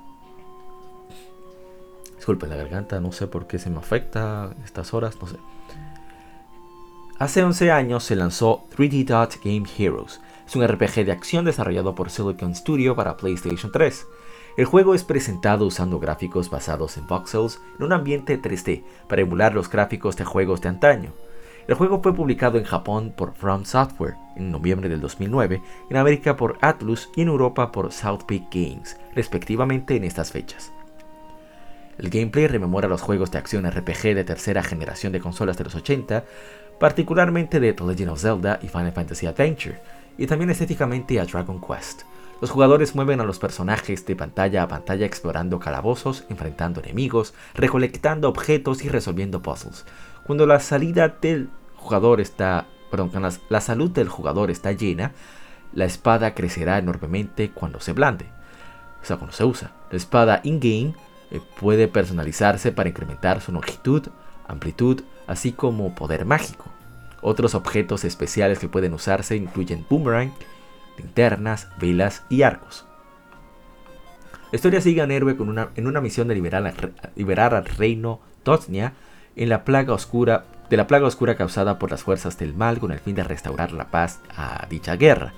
Disculpen 2.15 2.51
la 2.51 2.55
garganta, 2.55 2.99
no 2.99 3.11
sé 3.11 3.25
por 3.25 3.47
qué 3.47 3.57
se 3.57 3.71
me 3.71 3.79
afecta 3.79 4.53
estas 4.63 4.93
horas, 4.93 5.17
no 5.19 5.27
sé. 5.27 5.37
Hace 7.17 7.43
11 7.43 7.71
años 7.71 8.03
se 8.03 8.15
lanzó 8.15 8.65
3D 8.75 9.05
Dot 9.05 9.39
Game 9.43 9.67
Heroes. 9.77 10.21
Es 10.45 10.55
un 10.55 10.67
RPG 10.67 11.05
de 11.05 11.11
acción 11.11 11.45
desarrollado 11.45 11.95
por 11.95 12.11
Silicon 12.11 12.53
Studio 12.53 12.95
para 12.95 13.17
PlayStation 13.17 13.71
3. 13.71 14.05
El 14.57 14.65
juego 14.65 14.93
es 14.93 15.03
presentado 15.03 15.65
usando 15.65 15.99
gráficos 15.99 16.49
basados 16.49 16.97
en 16.97 17.07
voxels 17.07 17.61
en 17.79 17.85
un 17.85 17.93
ambiente 17.93 18.41
3D 18.41 18.83
para 19.07 19.21
emular 19.21 19.53
los 19.53 19.69
gráficos 19.69 20.17
de 20.17 20.25
juegos 20.25 20.61
de 20.61 20.69
antaño. 20.69 21.13
El 21.67 21.75
juego 21.75 22.01
fue 22.01 22.13
publicado 22.13 22.57
en 22.57 22.65
Japón 22.65 23.13
por 23.15 23.33
From 23.33 23.63
Software 23.63 24.15
en 24.35 24.51
noviembre 24.51 24.89
del 24.89 24.99
2009, 24.99 25.61
en 25.89 25.97
América 25.97 26.35
por 26.35 26.57
Atlus 26.61 27.09
y 27.15 27.21
en 27.21 27.29
Europa 27.29 27.71
por 27.71 27.93
South 27.93 28.23
Peak 28.27 28.43
Games, 28.51 28.97
respectivamente 29.15 29.95
en 29.95 30.03
estas 30.03 30.31
fechas. 30.31 30.73
El 31.97 32.09
gameplay 32.09 32.47
rememora 32.47 32.87
los 32.87 33.01
juegos 33.01 33.31
de 33.31 33.37
acción 33.37 33.69
RPG 33.69 34.15
de 34.15 34.23
tercera 34.23 34.63
generación 34.63 35.13
de 35.13 35.19
consolas 35.19 35.57
de 35.57 35.65
los 35.65 35.75
80, 35.75 36.25
particularmente 36.79 37.59
de 37.59 37.73
The 37.73 37.83
Legend 37.83 38.09
of 38.09 38.21
Zelda 38.21 38.59
y 38.61 38.67
Final 38.67 38.91
Fantasy 38.91 39.27
Adventure, 39.27 39.79
y 40.17 40.25
también 40.25 40.49
estéticamente 40.49 41.19
a 41.19 41.25
Dragon 41.25 41.61
Quest. 41.61 42.01
Los 42.41 42.49
jugadores 42.49 42.95
mueven 42.95 43.21
a 43.21 43.23
los 43.23 43.37
personajes 43.37 44.03
de 44.07 44.15
pantalla 44.15 44.63
a 44.63 44.67
pantalla 44.67 45.05
explorando 45.05 45.59
calabozos, 45.59 46.23
enfrentando 46.27 46.81
enemigos, 46.81 47.35
recolectando 47.53 48.27
objetos 48.27 48.83
y 48.83 48.89
resolviendo 48.89 49.43
puzzles. 49.43 49.85
Cuando 50.23 50.47
la 50.47 50.59
salida 50.59 51.07
del 51.21 51.49
jugador 51.75 52.19
está, 52.19 52.65
perdón, 52.89 53.11
la, 53.47 53.61
salud 53.61 53.91
del 53.91 54.09
jugador 54.09 54.49
está 54.49 54.71
llena, 54.71 55.11
la 55.73 55.85
espada 55.85 56.33
crecerá 56.33 56.79
enormemente 56.79 57.51
cuando 57.51 57.79
se 57.79 57.93
blande, 57.93 58.25
o 59.03 59.05
sea, 59.05 59.17
cuando 59.17 59.35
se 59.35 59.45
usa. 59.45 59.73
La 59.91 59.97
espada 59.97 60.41
in-game 60.43 60.95
eh, 61.29 61.41
puede 61.59 61.87
personalizarse 61.87 62.71
para 62.71 62.89
incrementar 62.89 63.41
su 63.41 63.51
longitud, 63.51 64.07
amplitud, 64.47 65.03
así 65.27 65.51
como 65.51 65.93
poder 65.93 66.25
mágico. 66.25 66.65
Otros 67.21 67.53
objetos 67.53 68.03
especiales 68.03 68.57
que 68.57 68.67
pueden 68.67 68.93
usarse 68.95 69.35
incluyen 69.35 69.85
boomerang, 69.87 70.33
linternas, 71.01 71.67
velas 71.79 72.23
y 72.29 72.43
arcos. 72.43 72.85
La 74.51 74.57
historia 74.57 74.81
sigue 74.81 75.01
a 75.01 75.05
un 75.05 75.11
héroe 75.11 75.37
en 75.75 75.87
una 75.87 76.01
misión 76.01 76.27
de 76.27 76.35
liberar, 76.35 77.55
al 77.55 77.65
reino 77.65 78.19
Tosnia 78.43 78.93
en 79.35 79.47
la 79.47 79.63
plaga 79.63 79.93
oscura, 79.93 80.45
de 80.69 80.77
la 80.77 80.87
plaga 80.87 81.07
oscura 81.07 81.35
causada 81.35 81.79
por 81.79 81.91
las 81.91 82.03
fuerzas 82.03 82.37
del 82.37 82.53
mal 82.53 82.79
con 82.79 82.91
el 82.91 82.99
fin 82.99 83.15
de 83.15 83.23
restaurar 83.23 83.71
la 83.71 83.91
paz 83.91 84.19
a 84.35 84.65
dicha 84.69 84.97
guerra. 84.97 85.33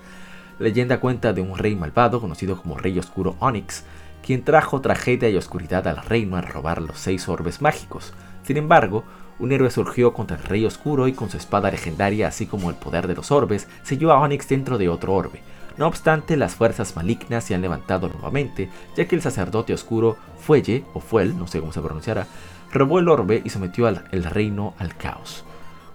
La 0.57 0.65
leyenda 0.65 0.99
cuenta 0.99 1.31
de 1.31 1.41
un 1.41 1.57
rey 1.57 1.75
malvado 1.75 2.19
conocido 2.19 2.59
como 2.59 2.77
Rey 2.77 2.97
Oscuro 2.97 3.35
Onyx, 3.39 3.83
quien 4.25 4.43
trajo 4.43 4.81
tragedia 4.81 5.29
y 5.29 5.37
oscuridad 5.37 5.87
al 5.87 5.97
reino 5.97 6.37
al 6.37 6.47
robar 6.47 6.81
los 6.81 6.97
seis 6.97 7.27
orbes 7.29 7.61
mágicos. 7.61 8.13
Sin 8.43 8.57
embargo, 8.57 9.03
un 9.39 9.51
héroe 9.51 9.69
surgió 9.69 10.13
contra 10.13 10.37
el 10.37 10.43
Rey 10.43 10.65
Oscuro 10.65 11.07
y 11.07 11.13
con 11.13 11.29
su 11.29 11.37
espada 11.37 11.69
legendaria, 11.69 12.27
así 12.27 12.45
como 12.45 12.69
el 12.69 12.75
poder 12.75 13.07
de 13.07 13.15
los 13.15 13.31
orbes, 13.31 13.67
selló 13.83 14.11
a 14.11 14.19
Onyx 14.19 14.47
dentro 14.47 14.77
de 14.77 14.89
otro 14.89 15.13
orbe. 15.13 15.41
No 15.77 15.87
obstante, 15.87 16.37
las 16.37 16.55
fuerzas 16.55 16.95
malignas 16.95 17.43
se 17.43 17.55
han 17.55 17.61
levantado 17.61 18.07
nuevamente, 18.07 18.69
ya 18.95 19.05
que 19.07 19.15
el 19.15 19.21
sacerdote 19.23 19.73
oscuro 19.73 20.17
Fuelle, 20.37 20.83
o 20.93 20.99
Fuel, 20.99 21.37
no 21.37 21.47
sé 21.47 21.59
cómo 21.59 21.73
se 21.73 21.81
pronunciará, 21.81 22.27
robó 22.71 22.99
el 22.99 23.09
orbe 23.09 23.41
y 23.43 23.49
sometió 23.49 23.87
al, 23.87 24.03
reino 24.11 24.75
al 24.77 24.95
caos. 24.95 25.45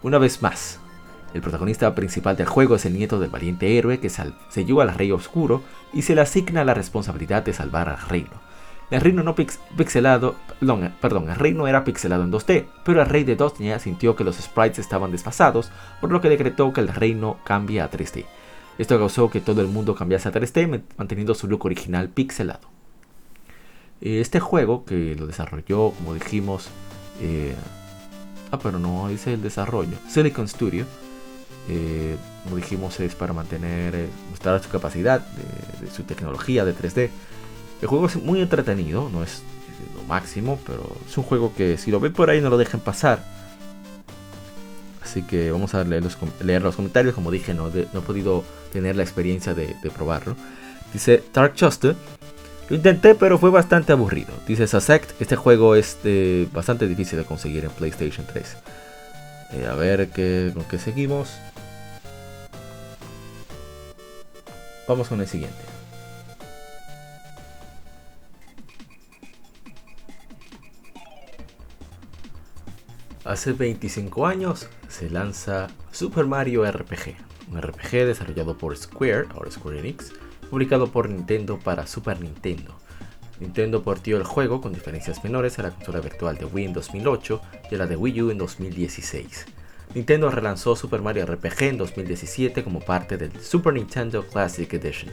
Una 0.02 0.18
vez 0.18 0.42
más, 0.42 0.80
el 1.32 1.42
protagonista 1.42 1.94
principal 1.94 2.36
del 2.36 2.46
juego 2.46 2.74
es 2.74 2.86
el 2.86 2.94
nieto 2.94 3.20
del 3.20 3.30
valiente 3.30 3.78
héroe 3.78 4.00
que 4.00 4.10
selló 4.10 4.80
al 4.80 4.94
rey 4.94 5.12
oscuro 5.12 5.62
y 5.92 6.02
se 6.02 6.14
le 6.14 6.22
asigna 6.22 6.64
la 6.64 6.74
responsabilidad 6.74 7.44
de 7.44 7.52
salvar 7.52 7.88
al 7.88 8.00
reino. 8.08 8.48
El 8.90 9.02
reino 9.02 9.22
no 9.22 9.34
pixelado, 9.34 10.36
perdón, 11.00 11.28
el 11.28 11.36
reino 11.36 11.68
era 11.68 11.84
pixelado 11.84 12.24
en 12.24 12.32
2D, 12.32 12.64
pero 12.84 13.02
el 13.02 13.08
rey 13.08 13.22
de 13.22 13.36
Dosnia 13.36 13.78
sintió 13.78 14.16
que 14.16 14.24
los 14.24 14.36
sprites 14.36 14.78
estaban 14.78 15.12
desfasados, 15.12 15.70
por 16.00 16.10
lo 16.10 16.22
que 16.22 16.30
decretó 16.30 16.72
que 16.72 16.80
el 16.80 16.88
reino 16.88 17.36
cambie 17.44 17.82
a 17.82 17.90
3D. 17.90 18.24
Esto 18.78 18.98
causó 18.98 19.28
que 19.28 19.40
todo 19.40 19.60
el 19.60 19.68
mundo 19.68 19.94
cambiase 19.94 20.28
a 20.28 20.32
3D, 20.32 20.82
manteniendo 20.96 21.34
su 21.34 21.48
look 21.48 21.64
original 21.66 22.08
pixelado. 22.08 22.68
Este 24.00 24.38
juego, 24.38 24.84
que 24.84 25.16
lo 25.16 25.26
desarrolló, 25.26 25.90
como 25.90 26.14
dijimos, 26.14 26.68
eh, 27.20 27.54
ah, 28.52 28.58
pero 28.58 28.78
no 28.78 29.08
dice 29.08 29.34
el 29.34 29.42
desarrollo, 29.42 29.96
Silicon 30.08 30.46
Studio, 30.46 30.86
eh, 31.68 32.16
como 32.44 32.56
dijimos, 32.56 33.00
es 33.00 33.16
para 33.16 33.32
mantener, 33.32 33.94
eh, 33.96 34.08
mostrar 34.30 34.62
su 34.62 34.70
capacidad 34.70 35.20
de 35.20 35.90
su 35.90 36.04
tecnología 36.04 36.64
de 36.64 36.74
3D 36.74 37.10
el 37.80 37.88
juego 37.88 38.06
es 38.06 38.16
muy 38.16 38.40
entretenido, 38.40 39.08
no 39.08 39.22
es 39.22 39.42
lo 39.96 40.02
máximo, 40.04 40.58
pero 40.66 40.90
es 41.06 41.16
un 41.16 41.24
juego 41.24 41.52
que 41.54 41.78
si 41.78 41.90
lo 41.90 42.00
ven 42.00 42.12
por 42.12 42.30
ahí 42.30 42.40
no 42.40 42.50
lo 42.50 42.58
dejen 42.58 42.80
pasar. 42.80 43.24
Así 45.02 45.22
que 45.22 45.50
vamos 45.52 45.74
a 45.74 45.84
leer 45.84 46.02
los 46.02 46.76
comentarios. 46.76 47.14
Como 47.14 47.30
dije, 47.30 47.54
no, 47.54 47.68
he 47.68 48.00
podido 48.04 48.44
tener 48.72 48.96
la 48.96 49.02
experiencia 49.02 49.54
de, 49.54 49.74
probarlo. 49.94 50.36
Dice 50.92 51.22
Dark 51.32 51.54
Justice. 51.58 51.96
Lo 52.68 52.76
intenté, 52.76 53.14
pero 53.14 53.38
fue 53.38 53.50
bastante 53.50 53.92
aburrido. 53.92 54.32
Dice 54.46 54.66
Sasect. 54.66 55.20
Este 55.20 55.36
juego 55.36 55.74
es 55.74 55.98
bastante 56.52 56.86
difícil 56.86 57.18
de 57.18 57.24
conseguir 57.24 57.64
en 57.64 57.70
PlayStation 57.70 58.26
3. 58.26 58.56
Eh, 59.52 59.66
a 59.66 59.74
ver 59.74 60.10
qué, 60.10 60.50
con 60.54 60.64
qué 60.64 60.78
seguimos. 60.78 61.30
Vamos 64.86 65.08
con 65.08 65.20
el 65.20 65.26
siguiente. 65.26 65.78
Hace 73.28 73.52
25 73.52 74.26
años 74.26 74.68
se 74.88 75.10
lanza 75.10 75.66
Super 75.92 76.24
Mario 76.24 76.64
RPG, 76.64 77.14
un 77.50 77.60
RPG 77.60 78.06
desarrollado 78.06 78.56
por 78.56 78.76
Square, 78.76 79.26
ahora 79.34 79.50
Square 79.50 79.80
Enix, 79.80 80.12
publicado 80.50 80.90
por 80.90 81.08
Nintendo 81.08 81.58
para 81.58 81.86
Super 81.86 82.20
Nintendo. 82.20 82.74
Nintendo 83.40 83.82
portió 83.82 84.16
el 84.16 84.24
juego 84.24 84.60
con 84.60 84.72
diferencias 84.72 85.22
menores 85.22 85.58
a 85.58 85.62
la 85.62 85.70
consola 85.70 86.00
virtual 86.00 86.36
de 86.36 86.44
Wii 86.44 86.66
en 86.66 86.72
2008 86.72 87.40
y 87.70 87.74
a 87.74 87.78
la 87.78 87.86
de 87.86 87.96
Wii 87.96 88.22
U 88.22 88.30
en 88.30 88.38
2016. 88.38 89.46
Nintendo 89.94 90.30
relanzó 90.30 90.76
Super 90.76 91.00
Mario 91.00 91.24
RPG 91.26 91.62
en 91.62 91.78
2017 91.78 92.64
como 92.64 92.80
parte 92.80 93.16
del 93.16 93.32
Super 93.40 93.72
Nintendo 93.72 94.26
Classic 94.26 94.72
Edition. 94.72 95.10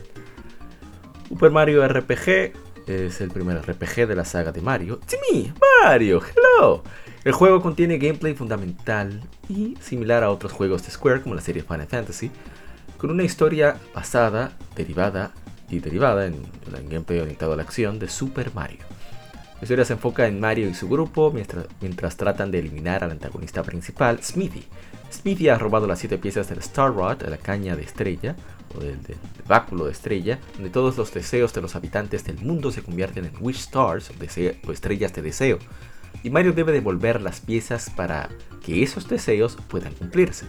Super 1.29 1.51
Mario 1.51 1.87
RPG 1.87 2.64
es 2.87 3.21
el 3.21 3.31
primer 3.31 3.61
RPG 3.61 4.07
de 4.07 4.15
la 4.15 4.25
saga 4.25 4.51
de 4.51 4.61
Mario. 4.61 4.99
¡Timmy! 4.99 5.53
¡Mario! 5.83 6.21
¡Hello! 6.21 6.83
El 7.23 7.33
juego 7.33 7.61
contiene 7.61 7.97
gameplay 7.97 8.33
fundamental 8.35 9.21
y 9.49 9.75
similar 9.81 10.23
a 10.23 10.29
otros 10.29 10.51
juegos 10.51 10.83
de 10.85 10.91
Square 10.91 11.21
como 11.21 11.35
la 11.35 11.41
serie 11.41 11.63
Final 11.63 11.87
Fantasy, 11.87 12.31
con 12.97 13.09
una 13.09 13.23
historia 13.23 13.77
basada, 13.93 14.51
derivada 14.75 15.31
y 15.69 15.79
derivada 15.79 16.27
en 16.27 16.35
el 16.67 16.87
gameplay 16.87 17.19
orientado 17.19 17.53
a 17.53 17.55
la 17.55 17.63
acción 17.63 17.97
de 17.97 18.07
Super 18.07 18.53
Mario. 18.53 18.85
La 19.55 19.63
historia 19.63 19.85
se 19.85 19.93
enfoca 19.93 20.27
en 20.27 20.39
Mario 20.39 20.69
y 20.69 20.73
su 20.73 20.87
grupo 20.87 21.31
mientras, 21.31 21.65
mientras 21.81 22.17
tratan 22.17 22.51
de 22.51 22.59
eliminar 22.59 23.03
al 23.03 23.11
antagonista 23.11 23.63
principal, 23.63 24.21
Smithy. 24.21 24.67
Smithy 25.11 25.49
ha 25.49 25.57
robado 25.57 25.87
las 25.87 25.99
siete 25.99 26.17
piezas 26.17 26.49
del 26.49 26.59
Star 26.59 26.93
Rod, 26.93 27.23
la 27.23 27.37
caña 27.37 27.75
de 27.75 27.83
estrella, 27.83 28.35
o 28.75 28.79
del, 28.79 28.99
báculo 29.47 29.85
de 29.85 29.91
estrella, 29.91 30.39
donde 30.53 30.69
todos 30.69 30.97
los 30.97 31.13
deseos 31.13 31.53
de 31.53 31.61
los 31.61 31.75
habitantes 31.75 32.23
del 32.23 32.37
mundo 32.39 32.71
se 32.71 32.81
convierten 32.81 33.25
en 33.25 33.33
Wish 33.39 33.59
Stars, 33.59 34.11
o 34.67 34.71
estrellas 34.71 35.13
de 35.13 35.21
deseo. 35.21 35.59
Y 36.23 36.29
Mario 36.29 36.53
debe 36.53 36.71
devolver 36.71 37.21
las 37.21 37.41
piezas 37.41 37.89
para 37.89 38.29
que 38.63 38.81
esos 38.81 39.07
deseos 39.07 39.57
puedan 39.67 39.93
cumplirse. 39.93 40.47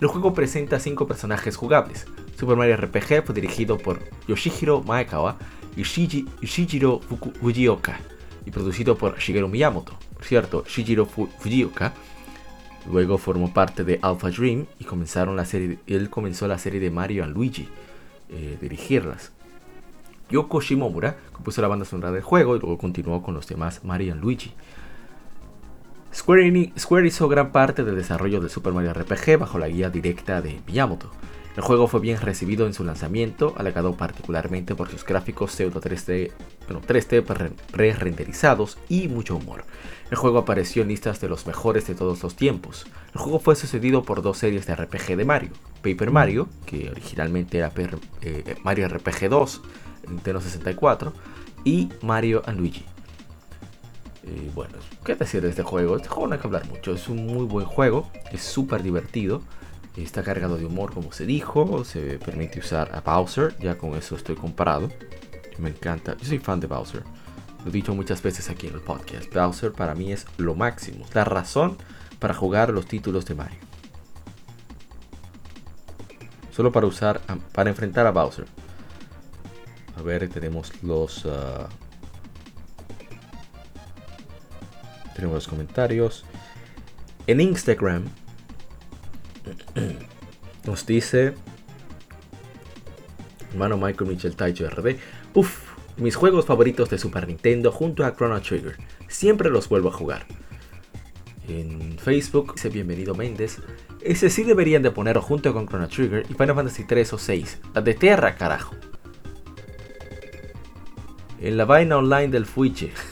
El 0.00 0.08
juego 0.08 0.32
presenta 0.32 0.80
cinco 0.80 1.06
personajes 1.06 1.56
jugables. 1.56 2.06
Super 2.38 2.56
Mario 2.56 2.76
RPG 2.78 3.26
fue 3.26 3.34
dirigido 3.34 3.76
por 3.76 4.00
Yoshihiro 4.26 4.82
Maekawa 4.82 5.36
y 5.76 5.82
Shijiro 5.82 7.00
Fujioka 7.00 8.00
y 8.46 8.50
producido 8.50 8.96
por 8.96 9.18
Shigeru 9.18 9.48
Miyamoto. 9.48 9.98
Por 10.14 10.24
cierto, 10.24 10.64
Shijiro 10.66 11.04
Fujioka 11.04 11.92
luego 12.90 13.18
formó 13.18 13.52
parte 13.52 13.84
de 13.84 13.98
Alpha 14.02 14.30
Dream 14.30 14.66
y 14.78 14.84
comenzaron 14.84 15.36
la 15.36 15.44
serie, 15.44 15.78
él 15.86 16.10
comenzó 16.10 16.46
la 16.46 16.58
serie 16.58 16.80
de 16.80 16.90
Mario 16.90 17.24
and 17.24 17.34
Luigi, 17.34 17.68
eh, 18.28 18.56
dirigirlas. 18.60 19.32
Yoko 20.30 20.60
Shimomura 20.60 21.16
compuso 21.32 21.60
la 21.60 21.68
banda 21.68 21.84
sonora 21.84 22.12
del 22.12 22.22
juego 22.22 22.56
y 22.56 22.60
luego 22.60 22.78
continuó 22.78 23.22
con 23.22 23.34
los 23.34 23.46
demás 23.46 23.84
Mario 23.84 24.12
and 24.12 24.22
Luigi. 24.22 24.52
Square, 26.14 26.72
Square 26.78 27.06
hizo 27.06 27.28
gran 27.28 27.52
parte 27.52 27.84
del 27.84 27.96
desarrollo 27.96 28.40
del 28.40 28.50
Super 28.50 28.72
Mario 28.72 28.92
RPG 28.92 29.38
bajo 29.38 29.58
la 29.58 29.68
guía 29.68 29.90
directa 29.90 30.40
de 30.40 30.60
Miyamoto. 30.66 31.10
El 31.56 31.62
juego 31.62 31.88
fue 31.88 32.00
bien 32.00 32.20
recibido 32.20 32.66
en 32.66 32.74
su 32.74 32.84
lanzamiento, 32.84 33.54
alegado 33.56 33.96
particularmente 33.96 34.74
por 34.74 34.88
sus 34.88 35.04
gráficos 35.04 35.52
pseudo 35.52 35.80
3D, 35.80 36.32
3D 36.68 37.54
pre-renderizados 37.72 38.78
y 38.88 39.08
mucho 39.08 39.36
humor. 39.36 39.64
El 40.10 40.16
juego 40.16 40.38
apareció 40.38 40.82
en 40.82 40.88
listas 40.88 41.20
de 41.20 41.28
los 41.28 41.46
mejores 41.46 41.86
de 41.86 41.94
todos 41.94 42.22
los 42.22 42.34
tiempos. 42.34 42.86
El 43.14 43.20
juego 43.20 43.38
fue 43.38 43.54
sucedido 43.54 44.02
por 44.02 44.22
dos 44.22 44.38
series 44.38 44.66
de 44.66 44.74
RPG 44.74 45.16
de 45.16 45.24
Mario, 45.24 45.50
Paper 45.82 46.10
Mario, 46.10 46.48
que 46.66 46.90
originalmente 46.90 47.58
era 47.58 47.72
eh, 48.22 48.56
Mario 48.64 48.88
RPG 48.88 49.28
2 49.28 49.62
en 50.04 50.10
Nintendo 50.14 50.40
64, 50.40 51.12
y 51.64 51.90
Mario 52.02 52.42
Luigi. 52.56 52.84
Y 54.24 54.48
bueno, 54.50 54.74
¿qué 55.04 55.14
decir 55.14 55.42
de 55.42 55.50
este 55.50 55.62
juego? 55.62 55.96
Este 55.96 56.08
juego 56.08 56.26
no 56.26 56.34
hay 56.34 56.40
que 56.40 56.46
hablar 56.46 56.66
mucho, 56.68 56.92
es 56.92 57.08
un 57.08 57.26
muy 57.26 57.46
buen 57.46 57.66
juego, 57.66 58.10
es 58.32 58.42
súper 58.42 58.82
divertido. 58.82 59.42
Está 59.96 60.22
cargado 60.22 60.56
de 60.56 60.64
humor, 60.64 60.92
como 60.94 61.12
se 61.12 61.26
dijo. 61.26 61.84
Se 61.84 62.18
permite 62.18 62.60
usar 62.60 62.90
a 62.94 63.00
Bowser. 63.00 63.56
Ya 63.58 63.76
con 63.76 63.94
eso 63.96 64.14
estoy 64.14 64.36
comparado. 64.36 64.88
Me 65.58 65.70
encanta. 65.70 66.16
Yo 66.16 66.24
soy 66.24 66.38
fan 66.38 66.60
de 66.60 66.68
Bowser. 66.68 67.02
Lo 67.64 67.68
he 67.68 67.72
dicho 67.72 67.94
muchas 67.94 68.22
veces 68.22 68.48
aquí 68.48 68.66
en 68.66 68.74
el 68.74 68.80
podcast. 68.80 69.32
Bowser 69.32 69.72
para 69.72 69.94
mí 69.94 70.12
es 70.12 70.26
lo 70.38 70.54
máximo. 70.54 71.04
La 71.12 71.24
razón 71.24 71.76
para 72.18 72.34
jugar 72.34 72.70
los 72.70 72.86
títulos 72.86 73.26
de 73.26 73.34
Mario. 73.34 73.58
Solo 76.50 76.72
para 76.72 76.86
usar, 76.86 77.20
para 77.52 77.70
enfrentar 77.70 78.06
a 78.06 78.10
Bowser. 78.10 78.46
A 79.96 80.02
ver, 80.02 80.28
tenemos 80.28 80.72
los... 80.82 81.24
Uh, 81.24 81.66
tenemos 85.14 85.34
los 85.34 85.48
comentarios. 85.48 86.24
En 87.26 87.40
Instagram 87.40 88.04
nos 90.64 90.86
dice 90.86 91.34
hermano 93.50 93.76
Michael 93.76 94.10
Mitchell 94.10 94.36
Taicho 94.36 94.68
RD. 94.68 94.96
Uff, 95.34 95.69
mis 96.00 96.16
juegos 96.16 96.46
favoritos 96.46 96.88
de 96.88 96.98
Super 96.98 97.28
Nintendo 97.28 97.70
junto 97.70 98.04
a 98.04 98.14
Chrono 98.14 98.40
Trigger. 98.40 98.76
Siempre 99.08 99.50
los 99.50 99.68
vuelvo 99.68 99.90
a 99.90 99.92
jugar. 99.92 100.26
En 101.48 101.98
Facebook 101.98 102.54
dice 102.54 102.70
bienvenido 102.70 103.14
Méndez. 103.14 103.58
Ese 104.00 104.30
sí 104.30 104.44
deberían 104.44 104.82
de 104.82 104.90
ponerlo 104.90 105.20
junto 105.20 105.52
con 105.52 105.66
Chrono 105.66 105.88
Trigger 105.88 106.24
y 106.28 106.34
Final 106.34 106.54
Fantasy 106.54 106.84
3 106.84 107.12
o 107.12 107.18
6. 107.18 107.58
La 107.74 107.82
de 107.82 107.94
Terra, 107.94 108.34
carajo. 108.34 108.74
En 111.40 111.56
la 111.56 111.64
vaina 111.64 111.98
online 111.98 112.28
del 112.28 112.46
Fuiche. 112.46 112.92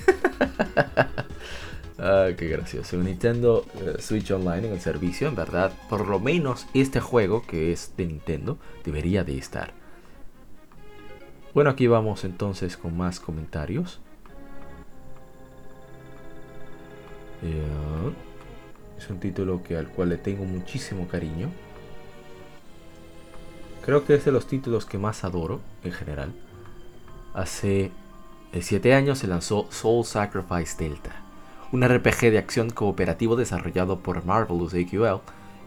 Ah, 2.00 2.28
qué 2.38 2.46
gracioso. 2.46 2.96
Nintendo 2.96 3.66
eh, 3.74 3.96
Switch 4.00 4.30
Online 4.30 4.68
en 4.68 4.74
el 4.74 4.80
servicio, 4.80 5.26
en 5.26 5.34
verdad, 5.34 5.72
por 5.88 6.06
lo 6.06 6.20
menos 6.20 6.68
este 6.72 7.00
juego 7.00 7.42
que 7.44 7.72
es 7.72 7.94
de 7.96 8.06
Nintendo 8.06 8.56
debería 8.84 9.24
de 9.24 9.36
estar. 9.36 9.72
Bueno, 11.54 11.70
aquí 11.70 11.86
vamos 11.86 12.24
entonces 12.24 12.76
con 12.76 12.96
más 12.96 13.20
comentarios. 13.20 14.00
Eh, 17.42 18.12
es 18.98 19.08
un 19.10 19.20
título 19.20 19.62
que, 19.62 19.76
al 19.76 19.88
cual 19.88 20.10
le 20.10 20.18
tengo 20.18 20.44
muchísimo 20.44 21.08
cariño. 21.08 21.50
Creo 23.84 24.04
que 24.04 24.14
es 24.14 24.24
de 24.24 24.32
los 24.32 24.46
títulos 24.46 24.84
que 24.84 24.98
más 24.98 25.24
adoro 25.24 25.60
en 25.84 25.92
general. 25.92 26.32
Hace 27.34 27.90
7 28.58 28.94
años 28.94 29.18
se 29.18 29.26
lanzó 29.26 29.66
Soul 29.70 30.04
Sacrifice 30.04 30.76
Delta 30.76 31.28
un 31.72 31.86
RPG 31.86 32.30
de 32.30 32.38
acción 32.38 32.70
cooperativo 32.70 33.36
desarrollado 33.36 34.00
por 34.00 34.24
Marvelous 34.24 34.74
AQL 34.74 35.20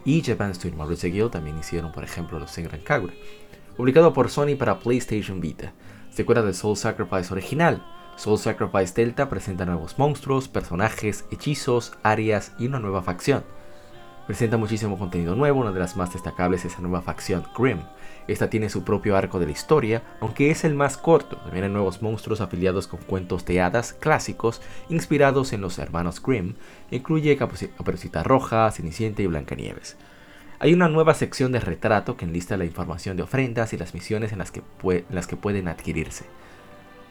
y 0.03 0.23
Japan 0.23 0.55
Studio 0.55 0.77
Marvelous 0.77 1.03
AQL 1.03 1.29
también 1.29 1.59
hicieron, 1.59 1.91
por 1.91 2.03
ejemplo, 2.03 2.39
los 2.39 2.51
Senran 2.51 2.81
Kagura. 2.81 3.13
Publicado 3.75 4.13
por 4.13 4.29
Sony 4.29 4.55
para 4.57 4.79
PlayStation 4.79 5.39
Vita, 5.39 5.73
secuela 6.09 6.41
de 6.41 6.53
Soul 6.53 6.75
Sacrifice 6.75 7.31
original. 7.33 7.83
Soul 8.17 8.37
Sacrifice 8.37 8.93
Delta 8.93 9.29
presenta 9.29 9.65
nuevos 9.65 9.97
monstruos, 9.97 10.47
personajes, 10.47 11.25
hechizos, 11.31 11.93
áreas 12.03 12.53
y 12.59 12.67
una 12.67 12.79
nueva 12.79 13.01
facción. 13.01 13.43
Presenta 14.27 14.57
muchísimo 14.57 14.99
contenido 14.99 15.35
nuevo, 15.35 15.61
una 15.61 15.71
de 15.71 15.79
las 15.79 15.95
más 15.95 16.13
destacables 16.13 16.65
es 16.65 16.75
la 16.75 16.81
nueva 16.81 17.01
facción 17.01 17.45
Grim, 17.57 17.79
esta 18.27 18.49
tiene 18.49 18.69
su 18.69 18.83
propio 18.83 19.17
arco 19.17 19.39
de 19.39 19.45
la 19.45 19.51
historia, 19.51 20.03
aunque 20.19 20.51
es 20.51 20.63
el 20.63 20.75
más 20.75 20.97
corto. 20.97 21.37
También 21.37 21.65
hay 21.65 21.69
nuevos 21.69 22.01
monstruos 22.01 22.39
afiliados 22.39 22.87
con 22.87 22.99
cuentos 23.01 23.45
de 23.45 23.61
hadas 23.61 23.93
clásicos 23.93 24.61
inspirados 24.89 25.53
en 25.53 25.61
los 25.61 25.79
hermanos 25.79 26.21
Grimm. 26.21 26.53
Incluye 26.91 27.35
Caperucita 27.37 28.23
Roja, 28.23 28.69
Cenicienta 28.71 29.21
y 29.21 29.27
Blancanieves. 29.27 29.97
Hay 30.61 30.75
una 30.75 30.87
nueva 30.87 31.15
sección 31.15 31.51
de 31.51 31.59
retrato 31.59 32.17
que 32.17 32.25
enlista 32.25 32.55
la 32.55 32.65
información 32.65 33.17
de 33.17 33.23
ofrendas 33.23 33.73
y 33.73 33.79
las 33.79 33.95
misiones 33.95 34.31
en 34.31 34.37
las 34.37 34.51
que, 34.51 34.61
las 35.09 35.25
que 35.25 35.35
pueden 35.35 35.67
adquirirse. 35.67 36.25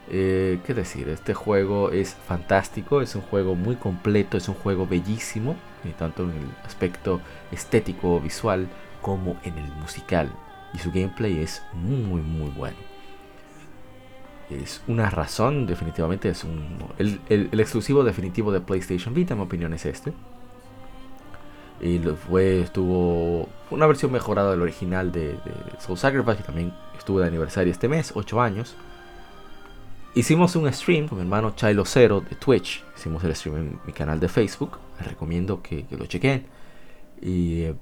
Eh, 0.09 0.59
¿Qué 0.65 0.73
decir? 0.73 1.09
Este 1.09 1.33
juego 1.33 1.91
es 1.91 2.15
fantástico, 2.15 3.01
es 3.01 3.13
un 3.13 3.23
juego 3.23 3.55
muy 3.55 3.75
completo, 3.75 4.37
es 4.37 4.47
un 4.47 4.55
juego 4.55 4.87
bellísimo, 4.87 5.57
tanto 5.99 6.23
en 6.23 6.29
el 6.29 6.47
aspecto 6.63 7.19
estético 7.51 8.15
o 8.15 8.21
visual 8.21 8.69
como 9.01 9.35
en 9.43 9.57
el 9.57 9.69
musical 9.73 10.31
y 10.73 10.77
su 10.77 10.89
gameplay 10.89 11.41
es 11.41 11.61
muy 11.73 12.21
muy 12.21 12.51
bueno. 12.51 12.77
Es 14.49 14.81
una 14.87 15.09
razón, 15.09 15.65
definitivamente 15.65 16.29
es 16.29 16.45
un... 16.45 16.77
El, 16.97 17.49
exclusivo 17.59 18.05
definitivo 18.05 18.53
de 18.53 18.61
PlayStation 18.61 19.13
Vita, 19.13 19.33
en 19.33 19.39
mi 19.39 19.45
opinión, 19.45 19.73
es 19.73 19.85
este. 19.85 20.13
Y 21.81 21.97
fue, 21.99 22.61
estuvo 22.61 23.49
una 23.71 23.87
versión 23.87 24.11
mejorada 24.11 24.51
del 24.51 24.61
original 24.61 25.11
de, 25.11 25.35
Soul 25.79 25.97
Sacrifice, 25.97 26.37
que 26.37 26.43
también 26.43 26.73
estuvo 26.95 27.19
de 27.19 27.25
aniversario 27.25 27.71
este 27.71 27.87
mes, 27.87 28.11
8 28.13 28.39
años. 28.39 28.75
Hicimos 30.13 30.55
un 30.55 30.71
stream 30.71 31.07
con 31.07 31.17
mi 31.17 31.23
hermano 31.23 31.53
Chilo 31.55 31.83
Zero 31.85 32.21
de 32.21 32.35
Twitch. 32.35 32.83
Hicimos 32.95 33.23
el 33.23 33.35
stream 33.35 33.57
en 33.57 33.79
mi 33.87 33.93
canal 33.93 34.19
de 34.19 34.27
Facebook. 34.27 34.77
Les 34.99 35.07
recomiendo 35.07 35.63
que, 35.63 35.85
lo 35.89 36.05
chequen. 36.05 36.45
Y 37.19 37.61
eh, 37.61 37.75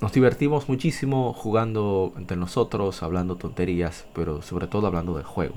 nos 0.00 0.12
divertimos 0.12 0.68
muchísimo 0.68 1.32
jugando 1.32 2.12
entre 2.16 2.36
nosotros, 2.36 3.02
hablando 3.02 3.34
tonterías, 3.34 4.06
pero 4.14 4.42
sobre 4.42 4.68
todo 4.68 4.86
hablando 4.86 5.16
del 5.16 5.24
juego. 5.24 5.56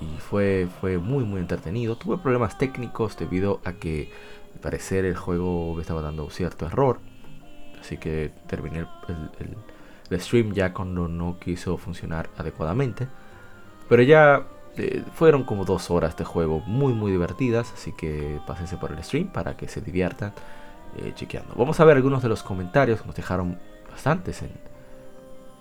Y 0.00 0.18
fue, 0.18 0.66
fue 0.80 0.98
muy 0.98 1.22
muy 1.22 1.40
entretenido. 1.40 1.94
Tuve 1.94 2.18
problemas 2.18 2.58
técnicos 2.58 3.16
debido 3.16 3.60
a 3.64 3.74
que 3.74 4.10
parecer 4.62 5.04
el 5.04 5.16
juego 5.16 5.74
me 5.74 5.82
estaba 5.82 6.00
dando 6.00 6.30
cierto 6.30 6.66
error. 6.66 7.00
Así 7.80 7.98
que 7.98 8.32
terminé 8.46 8.86
el, 10.08 10.20
stream 10.20 10.52
ya 10.52 10.72
cuando 10.72 11.08
no 11.08 11.38
quiso 11.38 11.76
funcionar 11.76 12.30
adecuadamente. 12.36 13.08
Pero 13.88 14.02
ya 14.02 14.46
eh, 14.76 15.02
fueron 15.14 15.44
como 15.44 15.64
dos 15.64 15.90
horas 15.90 16.16
de 16.16 16.24
juego 16.24 16.60
muy 16.60 16.94
muy 16.94 17.10
divertidas. 17.10 17.72
Así 17.74 17.92
que 17.92 18.40
pásense 18.46 18.76
por 18.76 18.92
el 18.92 19.02
stream 19.02 19.28
para 19.28 19.56
que 19.56 19.68
se 19.68 19.80
diviertan 19.80 20.32
eh, 20.96 21.12
chequeando. 21.14 21.54
Vamos 21.56 21.80
a 21.80 21.84
ver 21.84 21.96
algunos 21.96 22.22
de 22.22 22.28
los 22.28 22.42
comentarios 22.42 23.00
que 23.00 23.06
nos 23.06 23.16
dejaron 23.16 23.58
bastantes 23.90 24.42
en, 24.42 24.52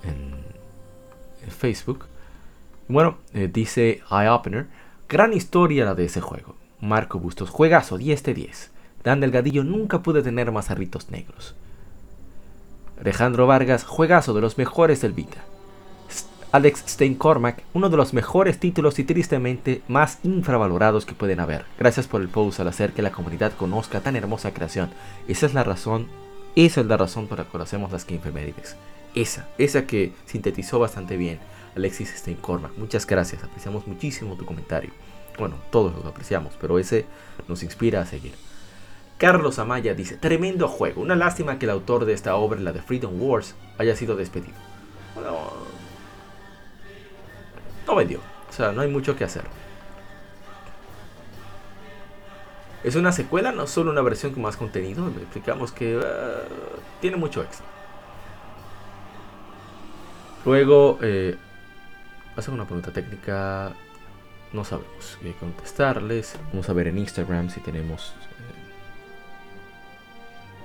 en, 0.03 0.51
Facebook. 1.49 2.05
Bueno, 2.87 3.17
eh, 3.33 3.49
dice 3.51 4.01
Opener 4.09 4.67
gran 5.11 5.33
historia 5.33 5.83
la 5.83 5.95
de 5.95 6.05
ese 6.05 6.21
juego. 6.21 6.55
Marco 6.79 7.19
Bustos, 7.19 7.49
juegazo, 7.49 7.97
10 7.97 8.23
de 8.23 8.33
10. 8.33 8.71
Dan 9.03 9.19
Delgadillo 9.19 9.63
nunca 9.63 10.01
pude 10.01 10.21
tener 10.21 10.51
más 10.51 10.71
arritos 10.71 11.09
negros. 11.09 11.55
Alejandro 12.99 13.47
Vargas, 13.47 13.83
juegazo 13.83 14.33
de 14.33 14.41
los 14.41 14.57
mejores 14.57 15.01
del 15.01 15.13
Vita. 15.13 15.43
Alex 16.51 16.83
Steinkormack, 16.85 17.63
uno 17.73 17.89
de 17.89 17.95
los 17.95 18.13
mejores 18.13 18.59
títulos 18.59 18.99
y 18.99 19.05
tristemente 19.05 19.81
más 19.87 20.19
infravalorados 20.23 21.05
que 21.05 21.15
pueden 21.15 21.39
haber. 21.39 21.65
Gracias 21.79 22.07
por 22.07 22.21
el 22.21 22.27
post 22.27 22.59
al 22.59 22.67
hacer 22.67 22.91
que 22.91 23.01
la 23.01 23.13
comunidad 23.13 23.53
conozca 23.53 24.01
tan 24.01 24.17
hermosa 24.17 24.53
creación. 24.53 24.89
Esa 25.29 25.45
es 25.45 25.53
la 25.53 25.63
razón, 25.63 26.07
esa 26.55 26.81
es 26.81 26.87
la 26.87 26.97
razón 26.97 27.27
por 27.27 27.39
la 27.39 27.45
que 27.45 27.51
conocemos 27.51 27.91
las 27.91 28.05
Game 28.05 28.21
Esa, 29.15 29.47
esa 29.57 29.87
que 29.87 30.13
sintetizó 30.25 30.77
bastante 30.77 31.15
bien 31.15 31.39
Alexis 31.75 32.13
Steinkormack. 32.17 32.77
Muchas 32.77 33.07
gracias, 33.07 33.43
apreciamos 33.43 33.87
muchísimo 33.87 34.35
tu 34.35 34.45
comentario. 34.45 34.91
Bueno, 35.39 35.55
todos 35.71 36.03
lo 36.03 36.09
apreciamos, 36.09 36.53
pero 36.59 36.77
ese 36.79 37.05
nos 37.47 37.63
inspira 37.63 38.01
a 38.01 38.05
seguir. 38.05 38.33
Carlos 39.21 39.59
Amaya 39.59 39.93
dice, 39.93 40.17
tremendo 40.17 40.67
juego, 40.67 41.03
una 41.03 41.15
lástima 41.15 41.59
que 41.59 41.65
el 41.65 41.69
autor 41.69 42.05
de 42.05 42.13
esta 42.13 42.35
obra, 42.35 42.59
la 42.59 42.71
de 42.71 42.81
Freedom 42.81 43.21
Wars, 43.21 43.53
haya 43.77 43.95
sido 43.95 44.15
despedido. 44.15 44.55
No 47.85 47.93
vendió, 47.93 48.17
o 48.49 48.51
sea, 48.51 48.71
no 48.71 48.81
hay 48.81 48.87
mucho 48.89 49.15
que 49.15 49.23
hacer. 49.23 49.43
Es 52.83 52.95
una 52.95 53.11
secuela, 53.11 53.51
no 53.51 53.67
solo 53.67 53.91
una 53.91 54.01
versión 54.01 54.33
con 54.33 54.41
más 54.41 54.57
contenido, 54.57 55.07
le 55.15 55.21
explicamos 55.21 55.71
que 55.71 55.97
uh, 55.97 56.01
tiene 56.99 57.15
mucho 57.15 57.43
éxito. 57.43 57.65
Luego, 60.45 60.97
eh, 61.03 61.37
hacer 62.35 62.51
una 62.55 62.65
pregunta 62.65 62.91
técnica, 62.91 63.73
no 64.51 64.65
sabemos 64.65 65.19
qué 65.21 65.33
contestarles. 65.33 66.39
Vamos 66.51 66.67
a 66.69 66.73
ver 66.73 66.87
en 66.87 66.97
Instagram 66.97 67.51
si 67.51 67.59
tenemos 67.59 68.15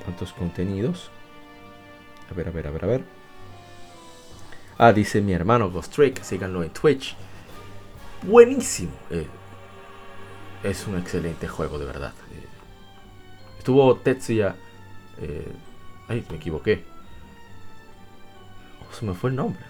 tantos 0.06 0.32
contenidos. 0.32 1.10
A 2.30 2.34
ver, 2.34 2.48
a 2.48 2.50
ver, 2.50 2.66
a 2.66 2.70
ver, 2.70 2.84
a 2.84 2.86
ver. 2.86 3.04
Ah, 4.78 4.92
dice 4.92 5.20
mi 5.20 5.32
hermano 5.32 5.70
Ghost 5.70 5.92
Trick, 5.94 6.22
síganlo 6.22 6.62
en 6.62 6.70
Twitch. 6.70 7.16
Buenísimo. 8.22 8.92
Eh, 9.10 9.26
es 10.62 10.86
un 10.86 10.98
excelente 10.98 11.48
juego, 11.48 11.78
de 11.78 11.84
verdad. 11.84 12.12
Eh, 12.32 12.46
estuvo 13.58 13.96
Tetsuya. 13.96 14.54
Eh, 15.18 15.52
ay, 16.08 16.24
me 16.30 16.36
equivoqué. 16.36 16.84
Oh, 18.80 18.92
se 18.92 19.04
me 19.04 19.14
fue 19.14 19.30
el 19.30 19.36
nombre. 19.36 19.62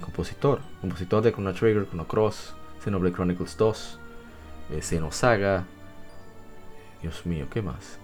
compositor. 0.00 0.60
Compositor 0.80 1.22
de 1.22 1.32
Chrono 1.32 1.52
Trigger, 1.52 1.86
Chrono 1.86 2.06
Cross, 2.06 2.54
Xenoblade 2.82 3.14
Chronicles 3.14 3.56
2, 3.56 3.98
Xenosaga. 4.80 5.64
Dios 7.02 7.26
mío, 7.26 7.46
¿qué 7.50 7.62
más? 7.62 7.98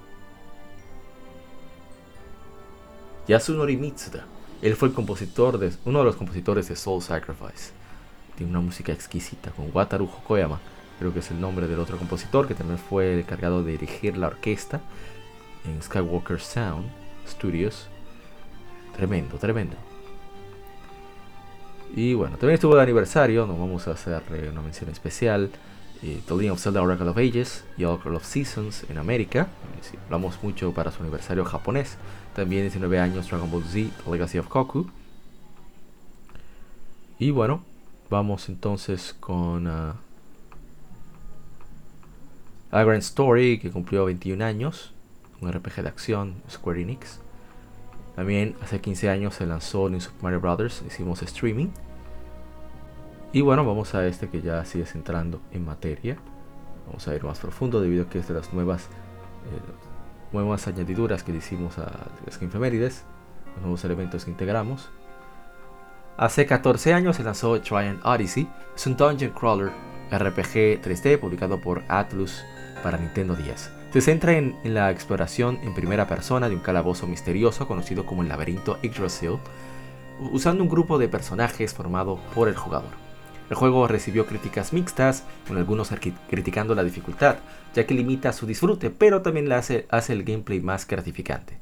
Yasunori 3.27 3.77
Mitsuda. 3.77 4.27
Él 4.61 4.77
fue 4.77 4.89
el 4.89 4.95
compositor 4.95 5.59
de, 5.59 5.73
uno 5.85 6.01
de 6.01 6.05
los 6.05 6.17
compositores 6.17 6.69
de 6.69 6.77
Soul 6.77 7.03
Sacrifice. 7.03 7.73
Tiene 8.37 8.51
una 8.51 8.61
música 8.61 8.93
exquisita 8.93 9.51
con 9.51 9.71
Wataru 9.73 10.05
Hokoyama, 10.05 10.61
creo 10.99 11.13
que 11.13 11.21
es 11.21 11.31
el 11.31 11.41
nombre 11.41 11.67
del 11.67 11.81
otro 11.81 11.97
compositor 11.97 12.49
que 12.49 12.55
también 12.55 12.79
fue 12.79 13.15
el 13.15 13.21
encargado 13.21 13.63
de 13.63 13.73
dirigir 13.73 14.17
la 14.17 14.29
orquesta 14.29 14.81
en 15.65 15.83
Skywalker 15.83 16.41
Sound 16.41 16.87
Studios. 17.27 17.89
Tremendo, 18.97 19.37
tremendo. 19.39 19.77
Y 21.97 22.15
bueno, 22.15 22.37
también 22.37 22.55
estuvo 22.55 22.75
de 22.77 22.83
aniversario, 22.83 23.47
nos 23.47 23.59
vamos 23.59 23.87
a 23.89 23.93
hacer 23.93 24.23
una 24.51 24.63
mención 24.63 24.91
especial. 24.91 25.51
Eh, 26.03 26.21
The 26.27 26.35
Legend 26.35 26.53
of 26.53 26.61
Zelda 26.61 26.83
Oracle 26.83 27.09
of 27.09 27.17
Ages 27.17 27.65
y 27.79 27.85
Oracle 27.85 28.17
of 28.17 28.25
Seasons 28.25 28.85
en 28.91 28.99
América. 28.99 29.49
Eh, 29.93 29.99
hablamos 30.05 30.43
mucho 30.43 30.73
para 30.73 30.91
su 30.91 31.03
aniversario 31.03 31.45
japonés. 31.45 31.97
También 32.35 32.63
19 32.63 32.99
años 32.99 33.29
Dragon 33.29 33.51
Ball 33.51 33.65
Z, 33.65 33.91
Legacy 34.11 34.39
of 34.39 34.49
Goku. 34.49 34.91
Y 37.19 37.31
bueno, 37.31 37.63
vamos 38.11 38.49
entonces 38.49 39.15
con 39.21 39.69
uh, 39.69 39.95
A 42.73 42.83
Grand 42.83 43.03
Story, 43.03 43.61
que 43.61 43.71
cumplió 43.71 44.05
21 44.07 44.45
años. 44.45 44.93
Un 45.41 45.53
RPG 45.53 45.83
de 45.83 45.89
acción, 45.89 46.43
Square 46.51 46.83
Enix. 46.83 47.21
También 48.17 48.57
hace 48.63 48.81
15 48.81 49.11
años 49.11 49.35
se 49.35 49.47
lanzó 49.47 49.89
New 49.89 50.01
Super 50.01 50.23
Mario 50.23 50.41
Bros. 50.41 50.83
Hicimos 50.87 51.23
streaming. 51.23 51.69
Y 53.33 53.43
bueno, 53.43 53.65
vamos 53.65 53.95
a 53.95 54.07
este 54.07 54.29
que 54.29 54.43
ya 54.43 54.65
sigue 54.65 54.87
entrando 54.95 55.41
en 55.53 55.65
materia. 55.65 56.17
Vamos 56.87 57.07
a 57.07 57.15
ir 57.15 57.23
más 57.25 57.39
profundo 57.39 57.81
debido 57.81 58.05
a 58.05 58.09
que 58.09 58.19
es 58.19 58.29
de 58.29 58.35
las 58.35 58.53
nuevas 58.53 58.85
eh, 58.85 59.94
nuevas 60.43 60.67
añadiduras 60.67 61.23
que 61.23 61.33
hicimos 61.33 61.79
a 61.79 61.91
las 62.27 62.43
Efemérides, 62.43 63.05
los 63.55 63.63
nuevos 63.63 63.85
elementos 63.85 64.25
que 64.25 64.31
integramos. 64.31 64.91
Hace 66.17 66.47
14 66.47 66.93
años 66.93 67.17
se 67.17 67.25
lanzó 67.25 67.61
Triant 67.61 68.05
Odyssey, 68.05 68.49
es 68.77 68.87
un 68.87 68.97
dungeon 68.97 69.33
crawler 69.33 69.73
RPG 70.11 70.83
3D 70.83 71.19
publicado 71.19 71.61
por 71.61 71.83
Atlus 71.89 72.45
para 72.83 72.99
Nintendo 72.99 73.35
10. 73.35 73.71
Se 73.93 74.01
centra 74.01 74.33
en, 74.33 74.57
la 74.65 74.91
exploración 74.91 75.59
en 75.63 75.75
primera 75.75 76.07
persona 76.07 76.49
de 76.49 76.57
un 76.57 76.61
calabozo 76.61 77.07
misterioso 77.07 77.67
conocido 77.67 78.05
como 78.05 78.23
el 78.23 78.29
laberinto 78.29 78.79
Yggdrasil, 78.83 79.39
usando 80.33 80.63
un 80.63 80.69
grupo 80.69 80.99
de 80.99 81.09
personajes 81.09 81.73
formado 81.75 82.19
por 82.35 82.49
el 82.49 82.57
jugador. 82.57 83.04
El 83.51 83.57
juego 83.57 83.87
recibió 83.87 84.27
críticas 84.27 84.73
mixtas, 84.73 85.25
con 85.47 85.59
algunos 85.59 85.91
criticando 86.31 86.75
la 86.75 86.83
dificultad, 86.83 87.37
ya 87.75 87.87
que 87.87 87.95
limita 87.95 88.33
su 88.33 88.47
disfrute, 88.47 88.91
pero 88.91 89.23
también 89.23 89.49
le 89.49 89.55
hace, 89.55 89.87
hace 89.91 90.15
el 90.15 90.25
gameplay 90.25 90.61
más 90.61 90.87
gratificante. 90.87 91.59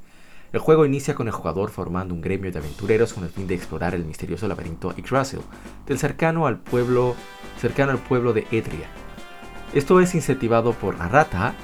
El 0.53 0.61
juego 0.61 0.85
inicia 0.85 1.15
con 1.15 1.27
el 1.27 1.33
jugador 1.33 1.71
formando 1.71 2.15
un 2.15 2.21
gremio 2.21 2.53
de 2.53 2.59
aventureros 2.59 3.15
con 3.15 3.25
el 3.25 3.31
fin 3.31 3.47
de 3.47 3.55
explorar 3.55 3.95
el 3.95 4.05
misterioso 4.05 4.47
laberinto 4.47 4.93
Yggdrasil, 4.93 5.41
del 5.87 5.99
cercano 5.99 6.47
al 6.47 6.59
pueblo, 6.59 7.17
cercano 7.59 7.91
al 7.91 7.99
pueblo 7.99 8.33
de 8.33 8.47
Etria. 8.53 8.87
Esto 9.73 9.99
es 10.01 10.15
incentivado 10.15 10.75
por 10.75 11.01
Arata 11.01 11.55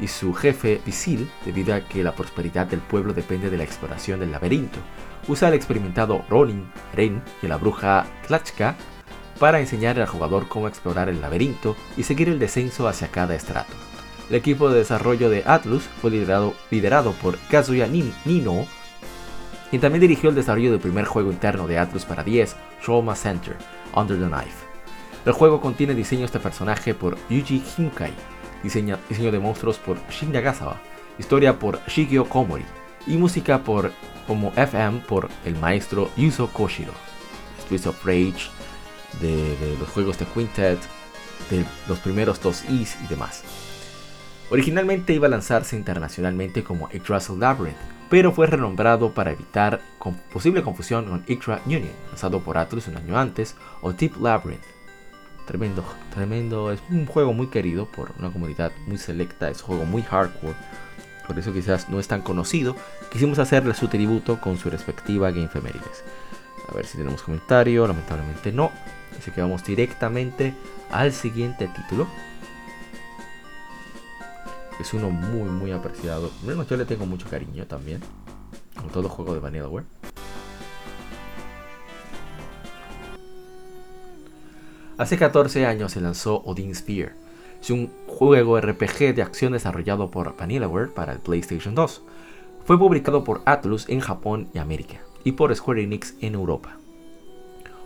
y 0.00 0.08
su 0.08 0.34
jefe 0.34 0.82
Visil, 0.84 1.30
debido 1.46 1.74
a 1.74 1.80
que 1.80 2.04
la 2.04 2.14
prosperidad 2.14 2.66
del 2.66 2.80
pueblo 2.80 3.14
depende 3.14 3.48
de 3.48 3.56
la 3.56 3.64
exploración 3.64 4.20
del 4.20 4.32
laberinto. 4.32 4.78
Usa 5.26 5.48
al 5.48 5.54
experimentado 5.54 6.22
Ronin, 6.28 6.66
Ren 6.94 7.22
y 7.42 7.46
la 7.46 7.56
bruja 7.56 8.04
Tlachka 8.26 8.76
para 9.44 9.60
enseñar 9.60 10.00
al 10.00 10.06
jugador 10.06 10.48
cómo 10.48 10.68
explorar 10.68 11.10
el 11.10 11.20
laberinto 11.20 11.76
y 11.98 12.04
seguir 12.04 12.30
el 12.30 12.38
descenso 12.38 12.88
hacia 12.88 13.08
cada 13.08 13.34
estrato. 13.34 13.74
El 14.30 14.36
equipo 14.36 14.70
de 14.70 14.78
desarrollo 14.78 15.28
de 15.28 15.42
Atlus 15.44 15.82
fue 16.00 16.10
liderado, 16.10 17.12
por 17.20 17.36
Kazuya 17.50 17.86
Nino, 17.86 18.66
quien 19.68 19.82
también 19.82 20.00
dirigió 20.00 20.30
el 20.30 20.34
desarrollo 20.34 20.70
del 20.70 20.80
primer 20.80 21.04
juego 21.04 21.30
interno 21.30 21.66
de 21.66 21.78
Atlus 21.78 22.06
para 22.06 22.24
10, 22.24 22.56
Trauma 22.82 23.14
Center, 23.14 23.54
Under 23.94 24.18
the 24.18 24.24
Knife. 24.24 24.64
El 25.26 25.34
juego 25.34 25.60
contiene 25.60 25.94
diseños 25.94 26.32
de 26.32 26.40
personaje 26.40 26.94
por 26.94 27.18
Yuji 27.28 27.62
Hinkai, 27.76 28.14
diseño, 28.62 28.98
de 29.10 29.38
monstruos 29.38 29.76
por 29.76 29.98
Shin 30.08 30.32
Nagasawa, 30.32 30.80
historia 31.18 31.58
por 31.58 31.80
Shigeo 31.86 32.24
Komori 32.30 32.64
y 33.06 33.18
música 33.18 33.58
por 33.58 33.92
como 34.26 34.54
FM 34.56 35.00
por 35.00 35.28
el 35.44 35.54
maestro 35.56 36.08
Yuzo 36.16 36.46
Koshiro. 36.46 36.94
Streets 37.60 37.86
of 37.86 38.02
Rage, 38.06 38.53
de, 39.20 39.76
los 39.78 39.88
juegos 39.88 40.18
de 40.18 40.26
Quintet, 40.26 40.78
de 41.50 41.64
los 41.88 41.98
primeros 41.98 42.40
dos 42.40 42.64
Is 42.68 42.96
y 43.04 43.06
demás. 43.06 43.42
Originalmente 44.50 45.12
iba 45.12 45.26
a 45.26 45.30
lanzarse 45.30 45.76
internacionalmente 45.76 46.62
como 46.62 46.88
Yggdrasil 46.90 47.40
Labyrinth, 47.40 47.76
pero 48.10 48.32
fue 48.32 48.46
renombrado 48.46 49.12
para 49.12 49.32
evitar 49.32 49.80
posible 50.32 50.62
confusión 50.62 51.06
con 51.06 51.24
Yggdra 51.26 51.62
Union, 51.66 51.90
lanzado 52.08 52.40
por 52.40 52.58
Atlus 52.58 52.88
un 52.88 52.96
año 52.96 53.18
antes, 53.18 53.56
o 53.80 53.92
Deep 53.92 54.20
Labyrinth. 54.20 54.64
Tremendo, 55.46 55.84
tremendo, 56.14 56.72
es 56.72 56.82
un 56.90 57.06
juego 57.06 57.32
muy 57.32 57.48
querido 57.48 57.86
por 57.86 58.12
una 58.18 58.30
comunidad 58.30 58.72
muy 58.86 58.96
selecta, 58.96 59.50
es 59.50 59.60
un 59.60 59.66
juego 59.66 59.84
muy 59.84 60.02
hardcore, 60.02 60.54
por 61.26 61.38
eso 61.38 61.52
quizás 61.52 61.88
no 61.88 61.98
es 62.00 62.08
tan 62.08 62.22
conocido. 62.22 62.76
Quisimos 63.10 63.38
hacerle 63.38 63.74
su 63.74 63.88
tributo 63.88 64.40
con 64.40 64.58
su 64.58 64.70
respectiva 64.70 65.30
Game 65.30 65.48
Femérides. 65.48 66.04
A 66.68 66.74
ver 66.74 66.86
si 66.86 66.96
tenemos 66.98 67.22
comentario, 67.22 67.86
lamentablemente 67.86 68.52
no. 68.52 68.72
Así 69.18 69.30
que 69.30 69.40
vamos 69.40 69.64
directamente 69.64 70.54
al 70.90 71.12
siguiente 71.12 71.68
título. 71.68 72.06
Es 74.80 74.92
uno 74.92 75.10
muy 75.10 75.48
muy 75.48 75.70
apreciado. 75.70 76.30
Menos 76.44 76.68
yo 76.68 76.76
le 76.76 76.84
tengo 76.84 77.06
mucho 77.06 77.28
cariño 77.28 77.66
también. 77.66 78.00
Con 78.76 78.90
todo 78.90 79.08
juego 79.08 79.34
de 79.34 79.40
Vanillaware. 79.40 79.86
Hace 84.96 85.18
14 85.18 85.66
años 85.66 85.92
se 85.92 86.00
lanzó 86.00 86.42
Odin 86.44 86.74
Sphere. 86.74 87.12
Es 87.60 87.70
un 87.70 87.90
juego 88.06 88.60
RPG 88.60 89.14
de 89.14 89.22
acción 89.22 89.52
desarrollado 89.52 90.10
por 90.10 90.36
Vanillaware 90.36 90.90
para 90.90 91.12
el 91.12 91.18
PlayStation 91.18 91.74
2. 91.74 92.02
Fue 92.64 92.78
publicado 92.78 93.24
por 93.24 93.42
Atlus 93.44 93.88
en 93.88 94.00
Japón 94.00 94.48
y 94.54 94.58
América, 94.58 95.00
y 95.24 95.32
por 95.32 95.54
Square 95.54 95.82
Enix 95.82 96.14
en 96.20 96.34
Europa. 96.34 96.78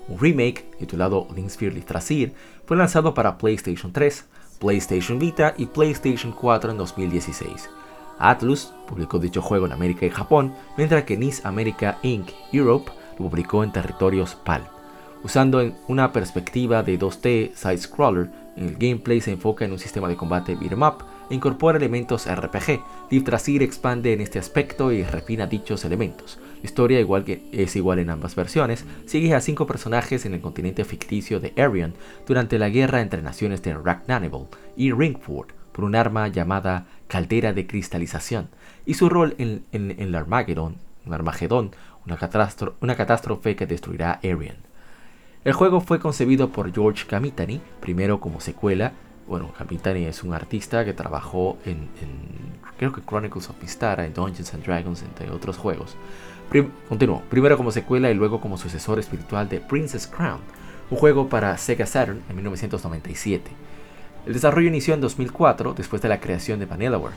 Un 0.09 0.19
remake, 0.19 0.65
titulado 0.79 1.27
Odin 1.29 1.51
Sphere 1.51 1.81
Trasir, 1.83 2.33
fue 2.67 2.77
lanzado 2.77 3.15
para 3.15 3.37
PlayStation 3.37 3.93
3, 3.93 4.25
PlayStation 4.59 5.19
Vita 5.19 5.55
y 5.57 5.67
PlayStation 5.67 6.33
4 6.33 6.71
en 6.71 6.79
2016. 6.79 7.71
Atlus 8.19 8.73
publicó 8.87 9.19
dicho 9.19 9.43
juego 9.43 9.67
en 9.67 9.73
América 9.73 10.07
y 10.07 10.11
Japón, 10.11 10.55
mientras 10.77 11.05
que 11.05 11.17
NIS 11.17 11.45
America 11.45 11.99
Inc. 12.03 12.31
Europe 12.53 12.91
lo 13.19 13.29
publicó 13.29 13.63
en 13.63 13.73
territorios 13.73 14.35
PAL. 14.35 14.69
Usando 15.23 15.73
una 15.89 16.13
perspectiva 16.13 16.83
de 16.83 16.99
2D 16.99 17.53
side-scroller, 17.55 18.31
el 18.57 18.77
gameplay 18.77 19.21
se 19.21 19.33
enfoca 19.33 19.65
en 19.65 19.73
un 19.73 19.79
sistema 19.79 20.09
de 20.09 20.17
combate 20.17 20.55
beat'em 20.55 20.83
up 20.83 21.05
e 21.29 21.35
incorpora 21.35 21.79
elementos 21.79 22.27
RPG. 22.27 23.25
Trasir 23.25 23.63
expande 23.63 24.13
en 24.13 24.21
este 24.21 24.39
aspecto 24.39 24.91
y 24.93 25.03
refina 25.03 25.47
dichos 25.47 25.85
elementos. 25.85 26.39
Historia 26.63 27.01
igual 27.01 27.25
que 27.25 27.43
es 27.53 27.77
igual 27.77 27.99
en 27.99 28.11
ambas 28.11 28.35
versiones, 28.35 28.85
sigue 29.07 29.35
a 29.35 29.41
cinco 29.41 29.67
personajes 29.67 30.27
en 30.27 30.35
el 30.35 30.41
continente 30.41 30.85
ficticio 30.85 31.41
de 31.41 31.53
Arion 31.57 31.95
durante 32.27 32.59
la 32.59 32.69
guerra 32.69 33.01
entre 33.01 33.23
naciones 33.23 33.63
de 33.63 33.75
Ragnarok 33.75 34.57
y 34.77 34.93
Ringford 34.93 35.49
por 35.73 35.85
un 35.85 35.95
arma 35.95 36.29
llamada 36.29 36.87
caldera 37.07 37.53
de 37.53 37.67
cristalización 37.67 38.49
y 38.85 38.95
su 38.95 39.09
rol 39.09 39.35
en, 39.39 39.65
el 39.73 40.15
Armageddon, 40.15 40.77
un 41.07 41.15
Armagedón, 41.15 41.73
una, 42.07 42.19
una 42.81 42.97
catástrofe 42.97 43.55
que 43.55 43.67
destruirá 43.67 44.21
Arion. 44.25 44.57
El 45.45 45.53
juego 45.53 45.81
fue 45.81 46.01
concebido 46.01 46.51
por 46.51 46.73
George 46.75 47.07
Kamitani, 47.07 47.61
primero 47.81 48.19
como 48.19 48.41
secuela. 48.41 48.93
Bueno, 49.29 49.53
Kamitani 49.57 50.05
es 50.05 50.25
un 50.25 50.35
artista 50.35 50.85
que 50.85 50.93
trabajó 50.93 51.59
en, 51.65 51.89
creo 52.77 52.93
que 52.93 53.03
Chronicles 53.03 53.49
of 53.49 53.61
Mistara, 53.63 54.05
en 54.05 54.15
Dungeons 54.15 54.53
and 54.55 54.65
Dragons, 54.65 55.03
entre 55.03 55.31
otros 55.31 55.57
juegos. 55.57 55.97
Continuó, 56.89 57.23
primero 57.29 57.57
como 57.57 57.73
secuela 57.73 58.11
y 58.11 58.15
luego 58.15 58.41
como 58.41 58.59
sucesor 58.59 58.99
espiritual 58.99 59.49
de 59.49 59.61
Princess 59.61 60.07
Crown, 60.07 60.41
un 60.91 60.99
juego 60.99 61.29
para 61.29 61.57
Sega 61.59 61.87
Saturn 61.87 62.23
en 62.29 62.37
1997. 62.37 63.51
El 64.27 64.33
desarrollo 64.33 64.69
inició 64.69 64.95
en 64.95 65.01
2004 65.01 65.75
después 65.75 66.03
de 66.03 66.09
la 66.09 66.21
creación 66.21 66.59
de 66.59 66.67
Vanillaware. 66.67 67.15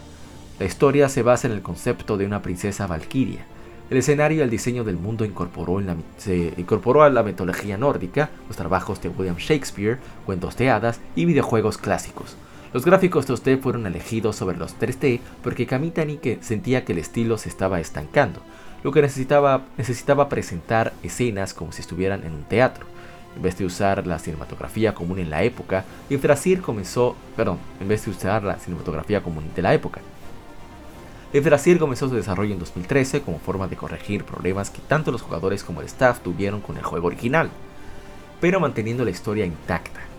La 0.59 0.65
historia 0.65 1.09
se 1.09 1.23
basa 1.23 1.47
en 1.47 1.53
el 1.53 1.61
concepto 1.61 2.17
de 2.17 2.25
una 2.25 2.41
princesa 2.41 2.87
valquiria, 2.87 3.45
el 3.91 3.97
escenario 3.97 4.37
y 4.37 4.41
el 4.41 4.49
diseño 4.49 4.85
del 4.85 4.95
mundo 4.95 5.25
incorporó 5.25 5.83
se 6.17 6.53
incorporó 6.55 7.03
a 7.03 7.09
la 7.09 7.23
mitología 7.23 7.77
nórdica, 7.77 8.29
los 8.47 8.55
trabajos 8.55 9.01
de 9.01 9.09
William 9.09 9.35
Shakespeare, 9.35 9.97
cuentos 10.25 10.55
de 10.55 10.69
hadas 10.69 11.01
y 11.13 11.25
videojuegos 11.25 11.77
clásicos. 11.77 12.37
Los 12.71 12.85
gráficos 12.85 13.27
2D 13.27 13.59
fueron 13.59 13.85
elegidos 13.85 14.37
sobre 14.37 14.55
los 14.55 14.79
3D 14.79 15.19
porque 15.43 15.67
Kamitani 15.67 16.21
sentía 16.39 16.85
que 16.85 16.93
el 16.93 16.99
estilo 16.99 17.37
se 17.37 17.49
estaba 17.49 17.81
estancando, 17.81 18.39
lo 18.83 18.91
que 18.91 19.01
necesitaba, 19.01 19.61
necesitaba 19.77 20.29
presentar 20.29 20.93
escenas 21.03 21.53
como 21.53 21.71
si 21.71 21.81
estuvieran 21.81 22.23
en 22.23 22.33
un 22.33 22.43
teatro. 22.43 22.85
En 23.35 23.41
vez 23.41 23.57
de 23.57 23.65
usar 23.65 24.05
la 24.07 24.19
cinematografía 24.19 24.93
común 24.93 25.19
en 25.19 25.29
la 25.29 25.43
época, 25.43 25.85
Yggdrasil 26.09 26.61
comenzó, 26.61 27.15
perdón, 27.35 27.59
en 27.79 27.87
vez 27.87 28.03
de 28.05 28.11
usar 28.11 28.43
la 28.43 28.57
cinematografía 28.57 29.23
común 29.23 29.49
de 29.55 29.61
la 29.61 29.73
época, 29.73 30.01
el 31.33 31.41
Brasil 31.41 31.79
comenzó 31.79 32.09
su 32.09 32.15
desarrollo 32.15 32.51
en 32.51 32.59
2013 32.59 33.21
como 33.21 33.39
forma 33.39 33.69
de 33.69 33.77
corregir 33.77 34.25
problemas 34.25 34.69
que 34.69 34.81
tanto 34.81 35.13
los 35.13 35.21
jugadores 35.21 35.63
como 35.63 35.79
el 35.79 35.87
staff 35.87 36.19
tuvieron 36.19 36.59
con 36.59 36.75
el 36.75 36.83
juego 36.83 37.07
original, 37.07 37.49
pero 38.41 38.59
manteniendo 38.59 39.05
la 39.05 39.11
historia 39.11 39.45
intacta. 39.45 40.10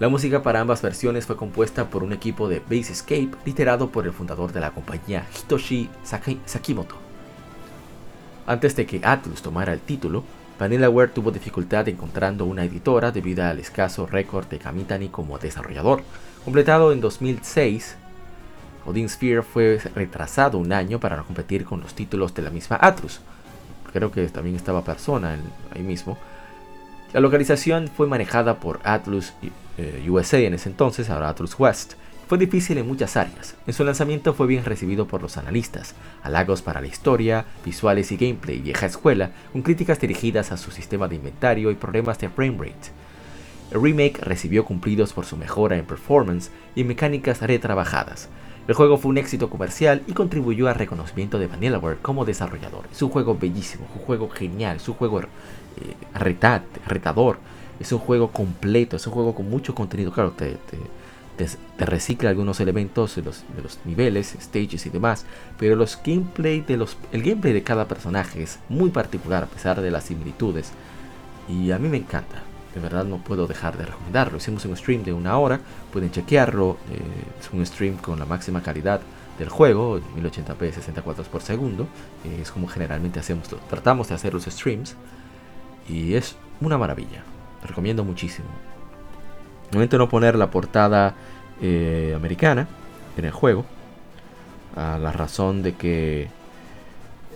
La 0.00 0.08
música 0.08 0.42
para 0.42 0.60
ambas 0.60 0.80
versiones 0.80 1.26
fue 1.26 1.36
compuesta 1.36 1.90
por 1.90 2.02
un 2.02 2.14
equipo 2.14 2.48
de 2.48 2.60
Base 2.60 2.92
Escape 2.92 3.32
liderado 3.44 3.90
por 3.90 4.06
el 4.06 4.14
fundador 4.14 4.50
de 4.50 4.60
la 4.60 4.70
compañía 4.70 5.26
Hitoshi 5.36 5.90
Sakimoto. 6.02 6.94
Antes 8.46 8.74
de 8.76 8.86
que 8.86 9.02
Atlus 9.04 9.42
tomara 9.42 9.74
el 9.74 9.80
título, 9.80 10.24
VanillaWare 10.58 11.12
tuvo 11.12 11.30
dificultad 11.30 11.86
encontrando 11.86 12.46
una 12.46 12.64
editora 12.64 13.12
debido 13.12 13.44
al 13.44 13.58
escaso 13.58 14.06
récord 14.06 14.46
de 14.46 14.58
Kamitani 14.58 15.10
como 15.10 15.38
desarrollador, 15.38 16.02
completado 16.46 16.92
en 16.92 17.02
2006 17.02 17.96
Odin 18.86 19.10
Sphere 19.10 19.42
fue 19.42 19.78
retrasado 19.94 20.56
un 20.56 20.72
año 20.72 20.98
para 20.98 21.16
no 21.16 21.26
competir 21.26 21.66
con 21.66 21.82
los 21.82 21.92
títulos 21.92 22.32
de 22.32 22.40
la 22.40 22.48
misma 22.48 22.78
Atlus. 22.80 23.20
Creo 23.92 24.10
que 24.10 24.26
también 24.28 24.56
estaba 24.56 24.82
Persona 24.82 25.36
ahí 25.74 25.82
mismo. 25.82 26.16
La 27.12 27.18
localización 27.18 27.88
fue 27.88 28.06
manejada 28.06 28.60
por 28.60 28.78
Atlus 28.84 29.32
eh, 29.78 30.06
USA 30.08 30.38
en 30.38 30.54
ese 30.54 30.68
entonces, 30.68 31.10
ahora 31.10 31.28
Atlus 31.28 31.58
West. 31.58 31.94
Fue 32.28 32.38
difícil 32.38 32.78
en 32.78 32.86
muchas 32.86 33.16
áreas. 33.16 33.56
En 33.66 33.74
su 33.74 33.82
lanzamiento 33.82 34.32
fue 34.32 34.46
bien 34.46 34.64
recibido 34.64 35.08
por 35.08 35.20
los 35.20 35.36
analistas, 35.36 35.96
halagos 36.22 36.62
para 36.62 36.80
la 36.80 36.86
historia, 36.86 37.44
visuales 37.64 38.12
y 38.12 38.16
gameplay 38.16 38.60
vieja 38.60 38.86
escuela, 38.86 39.32
con 39.52 39.62
críticas 39.62 39.98
dirigidas 39.98 40.52
a 40.52 40.56
su 40.56 40.70
sistema 40.70 41.08
de 41.08 41.16
inventario 41.16 41.72
y 41.72 41.74
problemas 41.74 42.20
de 42.20 42.28
framerate. 42.28 42.92
El 43.72 43.82
remake 43.82 44.20
recibió 44.20 44.64
cumplidos 44.64 45.12
por 45.12 45.26
su 45.26 45.36
mejora 45.36 45.76
en 45.76 45.86
performance 45.86 46.52
y 46.76 46.84
mecánicas 46.84 47.40
retrabajadas, 47.42 48.28
el 48.70 48.76
juego 48.76 48.98
fue 48.98 49.08
un 49.08 49.18
éxito 49.18 49.50
comercial 49.50 50.04
y 50.06 50.12
contribuyó 50.12 50.68
al 50.68 50.76
reconocimiento 50.76 51.40
de 51.40 51.48
Vanillaware 51.48 51.98
como 52.00 52.24
desarrollador. 52.24 52.84
Es 52.92 53.02
un 53.02 53.10
juego 53.10 53.36
bellísimo, 53.36 53.84
es 53.90 53.96
un 53.98 54.06
juego 54.06 54.28
genial, 54.28 54.76
es 54.76 54.88
un 54.88 54.94
juego 54.94 55.22
eh, 55.22 55.26
retador, 56.14 57.38
es 57.80 57.90
un 57.90 57.98
juego 57.98 58.30
completo, 58.30 58.94
es 58.94 59.04
un 59.08 59.12
juego 59.12 59.34
con 59.34 59.50
mucho 59.50 59.74
contenido. 59.74 60.12
Claro, 60.12 60.34
te, 60.36 60.56
recicla 61.84 62.30
algunos 62.30 62.60
elementos 62.60 63.16
de 63.16 63.22
los, 63.22 63.42
niveles, 63.84 64.36
stages 64.40 64.86
y 64.86 64.90
demás, 64.90 65.26
pero 65.58 65.74
los 65.74 65.98
gameplay 66.04 66.60
de 66.60 66.76
los, 66.76 66.96
el 67.10 67.24
gameplay 67.24 67.52
de 67.52 67.64
cada 67.64 67.88
personaje 67.88 68.40
es 68.40 68.60
muy 68.68 68.90
particular 68.90 69.42
a 69.42 69.46
pesar 69.46 69.80
de 69.80 69.90
las 69.90 70.04
similitudes. 70.04 70.70
Y 71.48 71.72
a 71.72 71.78
mí 71.80 71.88
me 71.88 71.96
encanta 71.96 72.44
de 72.74 72.80
verdad 72.80 73.04
no 73.04 73.18
puedo 73.18 73.46
dejar 73.46 73.76
de 73.76 73.86
recomendarlo. 73.86 74.38
Hicimos 74.38 74.64
un 74.64 74.76
stream 74.76 75.02
de 75.02 75.12
una 75.12 75.36
hora, 75.38 75.60
pueden 75.92 76.10
chequearlo. 76.10 76.76
Eh, 76.92 77.00
es 77.40 77.50
un 77.52 77.64
stream 77.66 77.96
con 77.96 78.18
la 78.18 78.26
máxima 78.26 78.62
calidad 78.62 79.00
del 79.38 79.48
juego, 79.48 80.00
1080p 80.16 80.72
60 80.72 81.02
cuadros 81.02 81.28
por 81.28 81.42
segundo. 81.42 81.86
Eh, 82.24 82.38
es 82.42 82.50
como 82.50 82.68
generalmente 82.68 83.18
hacemos, 83.18 83.48
tratamos 83.68 84.08
de 84.08 84.14
hacer 84.14 84.34
los 84.34 84.44
streams. 84.44 84.94
Y 85.88 86.14
es 86.14 86.36
una 86.60 86.78
maravilla. 86.78 87.24
recomiendo 87.66 88.04
muchísimo. 88.04 88.48
Normalmente 89.64 89.98
no 89.98 90.08
poner 90.08 90.36
la 90.36 90.50
portada 90.50 91.14
eh, 91.60 92.12
americana 92.16 92.68
en 93.16 93.24
el 93.24 93.32
juego. 93.32 93.64
A 94.76 94.98
la 94.98 95.10
razón 95.10 95.62
de 95.62 95.74
que 95.74 96.28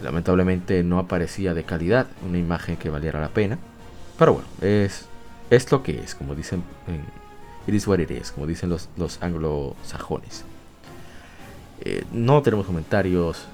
lamentablemente 0.02 0.84
no 0.84 1.00
aparecía 1.00 1.54
de 1.54 1.64
calidad 1.64 2.06
una 2.26 2.38
imagen 2.38 2.76
que 2.76 2.90
valiera 2.90 3.20
la 3.20 3.28
pena. 3.28 3.58
Pero 4.16 4.34
bueno, 4.34 4.48
es 4.60 5.08
es 5.50 5.70
lo 5.70 5.82
que 5.82 6.00
es, 6.00 6.14
como 6.14 6.34
dicen 6.34 6.62
en 6.86 7.04
It 7.66 7.74
is 7.74 7.86
what 7.86 7.98
it 7.98 8.10
is, 8.10 8.30
como 8.30 8.46
dicen 8.46 8.68
los, 8.68 8.88
los 8.96 9.22
anglosajones. 9.22 10.44
Eh, 11.80 12.04
no 12.12 12.42
tenemos 12.42 12.66
comentarios 12.66 13.46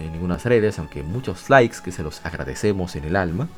en 0.00 0.12
ninguna 0.12 0.38
redes, 0.38 0.78
aunque 0.78 1.02
muchos 1.02 1.50
likes 1.50 1.78
que 1.84 1.92
se 1.92 2.02
los 2.02 2.24
agradecemos 2.24 2.96
en 2.96 3.04
el 3.04 3.16
alma. 3.16 3.48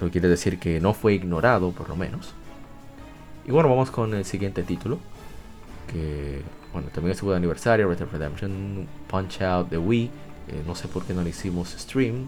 No 0.00 0.10
quiere 0.10 0.28
decir 0.28 0.58
que 0.58 0.80
no 0.80 0.94
fue 0.94 1.14
ignorado, 1.14 1.72
por 1.72 1.88
lo 1.88 1.96
menos. 1.96 2.32
Y 3.46 3.50
bueno, 3.50 3.68
vamos 3.68 3.90
con 3.90 4.14
el 4.14 4.24
siguiente 4.24 4.62
título. 4.62 4.98
Que, 5.90 6.42
bueno, 6.72 6.88
también 6.94 7.12
estuvo 7.12 7.30
de 7.30 7.36
aniversario, 7.36 7.88
Red 7.88 7.98
Dead 7.98 8.08
Redemption, 8.10 8.86
Punch 9.08 9.42
Out 9.42 9.70
de 9.70 9.78
Wii. 9.78 10.10
Eh, 10.48 10.62
no 10.66 10.74
sé 10.74 10.88
por 10.88 11.04
qué 11.04 11.14
no 11.14 11.22
le 11.22 11.30
hicimos 11.30 11.70
stream. 11.70 12.26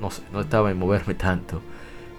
No 0.00 0.10
sé, 0.10 0.22
no 0.32 0.40
estaba 0.40 0.70
en 0.70 0.78
moverme 0.78 1.14
tanto. 1.14 1.60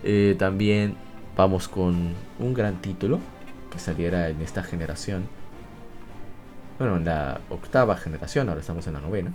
Eh, 0.04 0.36
también 0.38 0.96
vamos 1.36 1.68
con 1.68 2.14
un 2.40 2.54
gran 2.54 2.82
título 2.82 3.20
que 3.72 3.80
saliera 3.80 4.30
en 4.30 4.42
esta 4.42 4.64
generación. 4.64 5.28
Bueno, 6.80 6.98
en 6.98 7.06
la 7.06 7.40
octava 7.50 7.96
generación, 7.96 8.50
ahora 8.50 8.62
estamos 8.62 8.86
en 8.88 8.94
la 8.94 9.00
novena. 9.00 9.32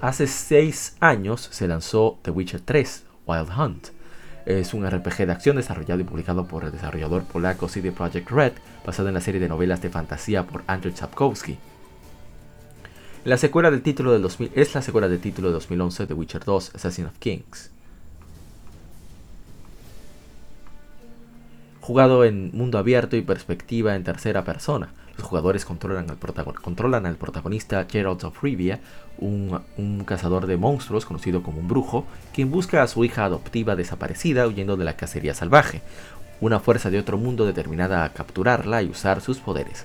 Hace 0.00 0.28
seis 0.28 0.96
años 1.00 1.48
se 1.50 1.66
lanzó 1.66 2.18
The 2.22 2.30
Witcher 2.30 2.60
3, 2.60 3.04
Wild 3.26 3.48
Hunt. 3.58 3.88
Es 4.46 4.72
un 4.72 4.88
RPG 4.88 5.26
de 5.26 5.32
acción 5.32 5.56
desarrollado 5.56 6.00
y 6.00 6.04
publicado 6.04 6.46
por 6.46 6.64
el 6.64 6.72
desarrollador 6.72 7.24
polaco 7.24 7.68
CD 7.68 7.90
Projekt 7.90 8.30
Red, 8.30 8.52
basado 8.86 9.08
en 9.08 9.14
la 9.14 9.20
serie 9.20 9.40
de 9.40 9.48
novelas 9.48 9.82
de 9.82 9.90
fantasía 9.90 10.46
por 10.46 10.62
Andrzej 10.68 10.96
Sapkowski. 10.96 11.58
La 13.28 13.36
secuela 13.36 13.70
del 13.70 13.82
título 13.82 14.12
del 14.12 14.22
2000 14.22 14.52
es 14.54 14.74
la 14.74 14.80
secuela 14.80 15.06
del 15.06 15.20
título 15.20 15.48
de 15.48 15.52
2011 15.52 16.06
de 16.06 16.14
Witcher 16.14 16.46
2 16.46 16.76
Assassin 16.76 17.04
of 17.04 17.18
Kings. 17.18 17.70
Jugado 21.82 22.24
en 22.24 22.50
mundo 22.54 22.78
abierto 22.78 23.16
y 23.16 23.20
perspectiva 23.20 23.96
en 23.96 24.02
tercera 24.02 24.44
persona, 24.44 24.94
los 25.18 25.26
jugadores 25.26 25.66
controlan 25.66 26.08
al, 27.04 27.16
protagonista 27.16 27.86
Geralt 27.86 28.24
of 28.24 28.42
Rivia, 28.42 28.80
un, 29.18 29.60
un, 29.76 30.04
cazador 30.04 30.46
de 30.46 30.56
monstruos 30.56 31.04
conocido 31.04 31.42
como 31.42 31.60
un 31.60 31.68
brujo, 31.68 32.06
quien 32.32 32.50
busca 32.50 32.82
a 32.82 32.88
su 32.88 33.04
hija 33.04 33.26
adoptiva 33.26 33.76
desaparecida 33.76 34.46
huyendo 34.46 34.78
de 34.78 34.86
la 34.86 34.96
cacería 34.96 35.34
salvaje. 35.34 35.82
una 36.40 36.60
fuerza 36.60 36.88
de 36.88 36.98
otro 36.98 37.18
mundo 37.18 37.44
determinada 37.44 38.04
a 38.04 38.12
capturarla 38.14 38.82
y 38.82 38.88
usar 38.88 39.20
sus 39.20 39.36
poderes. 39.36 39.84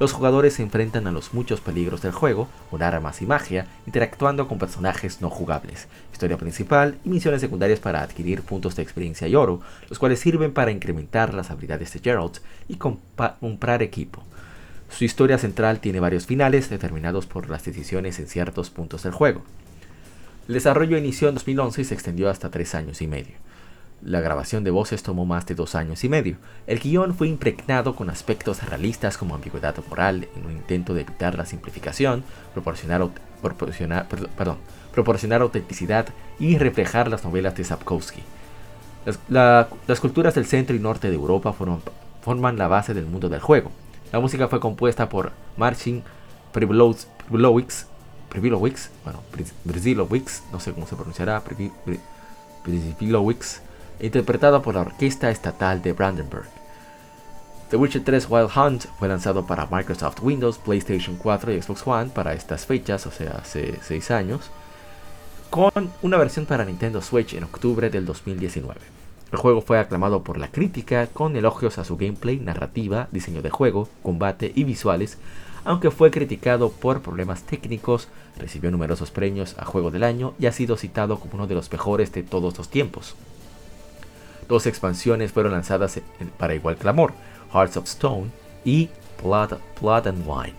Los 0.00 0.12
jugadores 0.12 0.54
se 0.54 0.62
enfrentan 0.62 1.06
a 1.06 1.12
los 1.12 1.34
muchos 1.34 1.60
peligros 1.60 2.02
del 2.02 2.10
juego, 2.10 2.48
con 2.70 2.82
armas 2.82 3.22
y 3.22 3.26
magia, 3.26 3.68
interactuando 3.86 4.48
con 4.48 4.58
personajes 4.58 5.20
no 5.20 5.30
jugables, 5.30 5.86
historia 6.12 6.36
principal 6.36 6.98
y 7.04 7.10
misiones 7.10 7.40
secundarias 7.40 7.78
para 7.78 8.02
adquirir 8.02 8.42
puntos 8.42 8.74
de 8.74 8.82
experiencia 8.82 9.28
y 9.28 9.36
oro, 9.36 9.60
los 9.88 10.00
cuales 10.00 10.18
sirven 10.18 10.52
para 10.52 10.72
incrementar 10.72 11.32
las 11.32 11.50
habilidades 11.50 11.92
de 11.92 12.00
Geralt 12.00 12.38
y 12.68 12.76
comprar 12.76 13.82
equipo. 13.82 14.22
Su 14.90 15.04
historia 15.04 15.38
central 15.38 15.78
tiene 15.78 16.00
varios 16.00 16.26
finales 16.26 16.68
determinados 16.70 17.26
por 17.26 17.48
las 17.48 17.64
decisiones 17.64 18.18
en 18.18 18.26
ciertos 18.26 18.70
puntos 18.70 19.04
del 19.04 19.12
juego. 19.12 19.42
El 20.48 20.54
desarrollo 20.54 20.98
inició 20.98 21.28
en 21.28 21.34
2011 21.34 21.82
y 21.82 21.84
se 21.84 21.94
extendió 21.94 22.28
hasta 22.28 22.50
tres 22.50 22.74
años 22.74 23.00
y 23.00 23.06
medio. 23.06 23.34
La 24.04 24.20
grabación 24.20 24.64
de 24.64 24.70
voces 24.70 25.02
tomó 25.02 25.24
más 25.24 25.46
de 25.46 25.54
dos 25.54 25.74
años 25.74 26.04
y 26.04 26.10
medio. 26.10 26.36
El 26.66 26.78
guion 26.78 27.14
fue 27.14 27.26
impregnado 27.26 27.96
con 27.96 28.10
aspectos 28.10 28.62
realistas 28.62 29.16
como 29.16 29.34
ambigüedad 29.34 29.74
moral 29.88 30.28
en 30.36 30.44
un 30.44 30.52
intento 30.52 30.92
de 30.92 31.00
evitar 31.00 31.38
la 31.38 31.46
simplificación, 31.46 32.22
proporcionar, 32.52 33.00
autenticidad 35.40 36.06
y 36.38 36.58
reflejar 36.58 37.08
las 37.08 37.24
novelas 37.24 37.56
de 37.56 37.64
Sapkowski. 37.64 38.22
Las, 39.28 40.00
culturas 40.00 40.34
del 40.34 40.44
centro 40.44 40.76
y 40.76 40.80
norte 40.80 41.08
de 41.08 41.16
Europa 41.16 41.54
forman, 41.54 42.58
la 42.58 42.68
base 42.68 42.92
del 42.92 43.06
mundo 43.06 43.30
del 43.30 43.40
juego. 43.40 43.70
La 44.12 44.20
música 44.20 44.48
fue 44.48 44.60
compuesta 44.60 45.08
por 45.08 45.32
Marcin 45.56 46.02
Pribilowicz, 46.52 47.86
bueno, 48.30 49.20
Brzilowicz, 49.64 50.42
no 50.52 50.60
sé 50.60 50.72
cómo 50.74 50.86
se 50.86 50.94
pronunciará, 50.94 51.42
Brzilowicz, 52.66 53.62
interpretada 54.00 54.62
por 54.62 54.74
la 54.74 54.82
Orquesta 54.82 55.30
Estatal 55.30 55.82
de 55.82 55.92
Brandenburg. 55.92 56.46
The 57.70 57.76
Witcher 57.76 58.04
3 58.04 58.28
Wild 58.28 58.50
Hunt 58.56 58.84
fue 58.98 59.08
lanzado 59.08 59.46
para 59.46 59.66
Microsoft 59.66 60.20
Windows, 60.22 60.58
PlayStation 60.58 61.16
4 61.16 61.52
y 61.52 61.62
Xbox 61.62 61.86
One 61.86 62.10
para 62.10 62.34
estas 62.34 62.66
fechas, 62.66 63.06
o 63.06 63.10
sea, 63.10 63.38
hace 63.42 63.78
6 63.82 64.10
años, 64.10 64.50
con 65.50 65.90
una 66.02 66.16
versión 66.16 66.46
para 66.46 66.64
Nintendo 66.64 67.00
Switch 67.00 67.34
en 67.34 67.44
octubre 67.44 67.90
del 67.90 68.04
2019. 68.06 68.80
El 69.32 69.38
juego 69.38 69.62
fue 69.62 69.78
aclamado 69.78 70.22
por 70.22 70.38
la 70.38 70.48
crítica 70.48 71.08
con 71.08 71.34
elogios 71.34 71.78
a 71.78 71.84
su 71.84 71.96
gameplay, 71.96 72.38
narrativa, 72.38 73.08
diseño 73.10 73.42
de 73.42 73.50
juego, 73.50 73.88
combate 74.02 74.52
y 74.54 74.64
visuales, 74.64 75.18
aunque 75.64 75.90
fue 75.90 76.10
criticado 76.10 76.70
por 76.70 77.00
problemas 77.00 77.42
técnicos, 77.42 78.08
recibió 78.38 78.70
numerosos 78.70 79.10
premios 79.10 79.56
a 79.58 79.64
Juego 79.64 79.90
del 79.90 80.04
Año 80.04 80.34
y 80.38 80.46
ha 80.46 80.52
sido 80.52 80.76
citado 80.76 81.18
como 81.18 81.34
uno 81.34 81.46
de 81.46 81.54
los 81.54 81.72
mejores 81.72 82.12
de 82.12 82.22
todos 82.22 82.56
los 82.58 82.68
tiempos. 82.68 83.16
Dos 84.48 84.66
expansiones 84.66 85.32
fueron 85.32 85.52
lanzadas 85.52 86.00
para 86.38 86.54
igual 86.54 86.76
clamor, 86.76 87.12
Hearts 87.52 87.76
of 87.76 87.86
Stone 87.86 88.30
y 88.64 88.90
Blood, 89.22 89.58
Blood 89.80 90.08
and 90.08 90.24
Wine. 90.26 90.56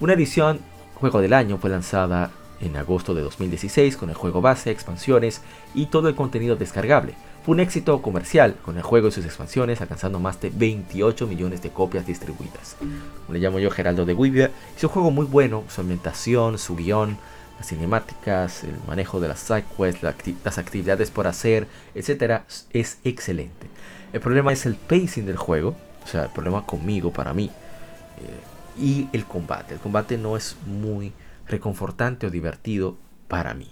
Una 0.00 0.12
edición 0.12 0.60
Juego 0.96 1.20
del 1.20 1.34
Año 1.34 1.58
fue 1.58 1.70
lanzada 1.70 2.30
en 2.60 2.76
agosto 2.76 3.14
de 3.14 3.22
2016 3.22 3.96
con 3.96 4.08
el 4.08 4.14
juego 4.14 4.40
base, 4.40 4.70
expansiones 4.70 5.42
y 5.74 5.86
todo 5.86 6.08
el 6.08 6.14
contenido 6.14 6.56
descargable. 6.56 7.14
Fue 7.44 7.54
un 7.54 7.60
éxito 7.60 8.02
comercial 8.02 8.56
con 8.64 8.76
el 8.76 8.82
juego 8.82 9.08
y 9.08 9.12
sus 9.12 9.24
expansiones 9.24 9.80
alcanzando 9.80 10.18
más 10.18 10.40
de 10.40 10.50
28 10.50 11.26
millones 11.26 11.62
de 11.62 11.70
copias 11.70 12.06
distribuidas. 12.06 12.76
Le 13.30 13.38
llamo 13.38 13.58
yo 13.58 13.70
Geraldo 13.70 14.04
de 14.04 14.14
Guivia. 14.14 14.50
Es 14.76 14.82
un 14.82 14.90
juego 14.90 15.10
muy 15.10 15.26
bueno, 15.26 15.64
su 15.68 15.80
ambientación, 15.80 16.58
su 16.58 16.74
guion, 16.74 17.18
las 17.56 17.68
cinemáticas, 17.68 18.64
el 18.64 18.76
manejo 18.86 19.20
de 19.20 19.28
las 19.28 19.40
sidequests, 19.40 20.02
las 20.44 20.58
actividades 20.58 21.10
por 21.10 21.26
hacer, 21.26 21.66
etcétera, 21.94 22.44
es 22.72 22.98
excelente. 23.04 23.66
El 24.12 24.20
problema 24.20 24.52
es 24.52 24.66
el 24.66 24.74
pacing 24.74 25.26
del 25.26 25.36
juego, 25.36 25.76
o 26.04 26.06
sea, 26.06 26.24
el 26.24 26.30
problema 26.30 26.64
conmigo, 26.66 27.12
para 27.12 27.34
mí, 27.34 27.46
eh, 27.46 28.80
y 28.80 29.08
el 29.12 29.24
combate. 29.24 29.74
El 29.74 29.80
combate 29.80 30.18
no 30.18 30.36
es 30.36 30.56
muy 30.66 31.12
reconfortante 31.48 32.26
o 32.26 32.30
divertido 32.30 32.96
para 33.28 33.54
mí. 33.54 33.70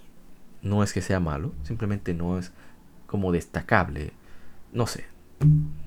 No 0.61 0.83
es 0.83 0.93
que 0.93 1.01
sea 1.01 1.19
malo, 1.19 1.53
simplemente 1.63 2.13
no 2.13 2.39
es 2.39 2.51
como 3.05 3.31
destacable. 3.31 4.11
No 4.73 4.87
sé, 4.87 5.05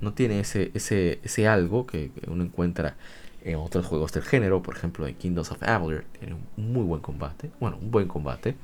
no 0.00 0.12
tiene 0.12 0.40
ese, 0.40 0.70
ese, 0.74 1.20
ese 1.22 1.48
algo 1.48 1.86
que 1.86 2.10
uno 2.26 2.44
encuentra 2.44 2.96
en 3.42 3.56
otros 3.56 3.86
juegos 3.86 4.12
del 4.12 4.22
género, 4.22 4.62
por 4.62 4.76
ejemplo 4.76 5.06
en 5.06 5.14
Kingdoms 5.14 5.50
of 5.50 5.62
Amalur 5.62 6.04
tiene 6.18 6.34
un 6.34 6.72
muy 6.72 6.84
buen 6.84 7.00
combate, 7.00 7.50
bueno, 7.60 7.78
un 7.80 7.90
buen 7.90 8.08
combate, 8.08 8.56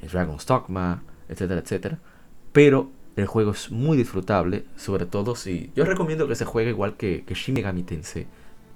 en 0.00 0.08
Dragon's 0.08 0.46
Dogma, 0.46 1.02
etcétera, 1.28 1.60
etcétera, 1.60 1.98
pero 2.52 2.90
el 3.16 3.26
juego 3.26 3.52
es 3.52 3.70
muy 3.70 3.96
disfrutable, 3.96 4.64
sobre 4.76 5.06
todo 5.06 5.34
si 5.36 5.70
yo 5.74 5.84
recomiendo 5.84 6.28
que 6.28 6.34
se 6.34 6.44
juegue 6.44 6.70
igual 6.70 6.96
que, 6.96 7.24
que 7.24 7.34
Shin 7.34 7.84
Tensei 7.84 8.26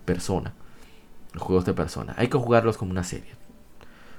Persona, 0.04 0.54
los 1.32 1.42
juegos 1.42 1.64
de 1.64 1.74
Persona, 1.74 2.14
hay 2.16 2.28
que 2.28 2.38
jugarlos 2.38 2.76
como 2.76 2.90
una 2.90 3.04
serie. 3.04 3.34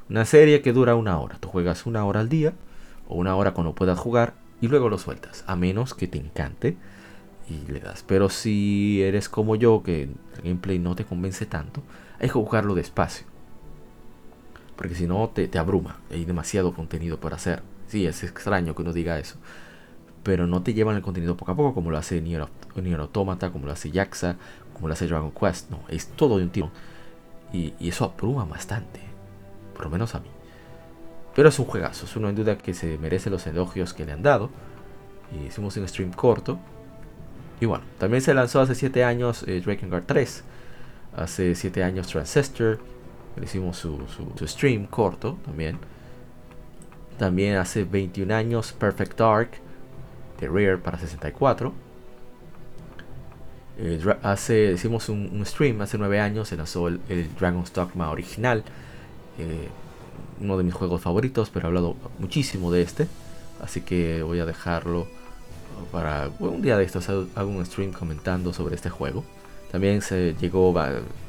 Una 0.09 0.25
serie 0.25 0.61
que 0.61 0.73
dura 0.73 0.95
una 0.95 1.19
hora, 1.19 1.37
tú 1.39 1.49
juegas 1.49 1.85
una 1.85 2.05
hora 2.05 2.21
al 2.21 2.29
día 2.29 2.53
o 3.07 3.15
una 3.15 3.35
hora 3.35 3.53
cuando 3.53 3.75
puedas 3.75 3.99
jugar 3.99 4.33
y 4.61 4.67
luego 4.67 4.89
lo 4.89 4.97
sueltas, 4.97 5.43
a 5.47 5.55
menos 5.55 5.93
que 5.93 6.07
te 6.07 6.17
encante 6.17 6.77
y 7.49 7.71
le 7.71 7.79
das. 7.79 8.03
Pero 8.05 8.29
si 8.29 9.01
eres 9.01 9.29
como 9.29 9.55
yo, 9.55 9.83
que 9.83 10.03
el 10.03 10.15
gameplay 10.43 10.79
no 10.79 10.95
te 10.95 11.05
convence 11.05 11.45
tanto, 11.45 11.81
hay 12.19 12.27
que 12.27 12.33
jugarlo 12.33 12.75
despacio. 12.75 13.25
Porque 14.75 14.95
si 14.95 15.07
no, 15.07 15.29
te, 15.29 15.47
te 15.47 15.57
abruma. 15.57 15.99
Hay 16.11 16.25
demasiado 16.25 16.73
contenido 16.73 17.19
por 17.19 17.33
hacer. 17.33 17.63
Sí, 17.87 18.05
es 18.05 18.23
extraño 18.23 18.75
que 18.75 18.81
uno 18.81 18.93
diga 18.93 19.17
eso. 19.17 19.37
Pero 20.23 20.45
no 20.45 20.61
te 20.61 20.73
llevan 20.73 20.95
el 20.95 21.01
contenido 21.01 21.37
poco 21.37 21.51
a 21.51 21.55
poco, 21.55 21.73
como 21.73 21.89
lo 21.89 21.97
hace 21.97 22.21
Nier, 22.21 22.47
Automata, 22.99 23.51
como 23.51 23.65
lo 23.65 23.71
hace 23.71 23.91
Jaxa, 23.91 24.35
como 24.73 24.87
lo 24.87 24.93
hace 24.93 25.07
Dragon 25.07 25.31
Quest. 25.31 25.71
No, 25.71 25.79
es 25.87 26.07
todo 26.07 26.37
de 26.37 26.43
un 26.43 26.49
tiro. 26.49 26.71
Y, 27.53 27.73
eso 27.79 28.05
abruma 28.05 28.45
bastante. 28.45 28.99
Por 29.73 29.85
lo 29.85 29.91
menos 29.91 30.15
a 30.15 30.19
mí. 30.19 30.29
Pero 31.33 31.49
es 31.49 31.57
un 31.59 31.65
juegazo. 31.65 32.05
Es 32.05 32.15
en 32.15 32.35
duda 32.35 32.57
que 32.57 32.73
se 32.73 32.97
merece 32.97 33.29
los 33.29 33.47
elogios 33.47 33.93
que 33.93 34.05
le 34.05 34.11
han 34.11 34.21
dado. 34.21 34.49
Y 35.31 35.47
hicimos 35.47 35.75
un 35.77 35.87
stream 35.87 36.11
corto 36.11 36.59
y 37.59 37.65
bueno, 37.65 37.83
también 37.97 38.21
se 38.21 38.33
lanzó 38.33 38.61
hace 38.61 38.75
7 38.75 39.03
años 39.03 39.43
eh, 39.47 39.61
Drakengard 39.63 40.03
3. 40.05 40.43
Hace 41.15 41.55
7 41.55 41.83
años 41.83 42.07
Transistor. 42.07 42.79
Hicimos 43.41 43.77
su, 43.77 43.99
stream 44.45 44.85
corto 44.85 45.37
también. 45.45 45.79
También 47.17 47.55
hace 47.55 47.83
21 47.83 48.33
años 48.33 48.73
Perfect 48.73 49.17
Dark 49.17 49.49
de 50.39 50.47
Rare 50.47 50.77
para 50.77 50.99
64. 50.99 51.73
Eh, 53.79 53.99
hace, 54.23 54.71
hicimos 54.73 55.09
un, 55.09 55.43
stream 55.45 55.81
hace 55.81 55.97
9 55.97 56.19
años, 56.19 56.47
se 56.47 56.57
lanzó 56.57 56.87
el, 56.87 56.99
Dragon's 57.39 57.73
Dogma 57.73 58.11
original. 58.11 58.63
Eh, 59.39 59.67
uno 60.39 60.57
de 60.57 60.63
mis 60.63 60.73
juegos 60.75 61.01
favoritos, 61.01 61.49
pero 61.49 61.65
he 61.65 61.67
hablado 61.69 61.95
muchísimo 62.19 62.71
de 62.71 62.83
este. 62.83 63.07
Así 63.63 63.81
que 63.81 64.21
voy 64.21 64.39
a 64.39 64.45
dejarlo 64.45 65.07
para 65.91 66.29
un 66.39 66.61
día 66.61 66.77
de 66.77 66.83
estos 66.83 67.09
hago 67.09 67.49
un 67.49 67.65
stream 67.65 67.91
comentando 67.91 68.53
sobre 68.53 68.75
este 68.75 68.89
juego. 68.89 69.23
También 69.71 70.01
se 70.01 70.35
llegó 70.39 70.73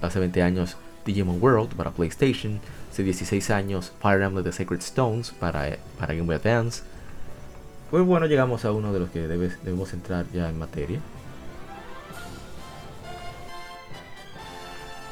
hace 0.00 0.20
20 0.20 0.42
años 0.42 0.76
Digimon 1.04 1.42
World 1.42 1.74
para 1.74 1.90
PlayStation, 1.90 2.60
hace 2.90 3.02
16 3.02 3.50
años 3.50 3.92
Fire 4.00 4.22
Emblem 4.22 4.44
The 4.44 4.52
Sacred 4.52 4.80
Stones 4.80 5.30
para, 5.30 5.76
para 5.98 6.14
Game 6.14 6.26
Boy 6.26 6.36
Advance. 6.36 6.82
Pues 7.90 8.04
bueno, 8.04 8.26
llegamos 8.26 8.64
a 8.64 8.72
uno 8.72 8.92
de 8.92 9.00
los 9.00 9.10
que 9.10 9.26
debemos 9.26 9.92
entrar 9.92 10.26
ya 10.32 10.48
en 10.48 10.58
materia. 10.58 11.00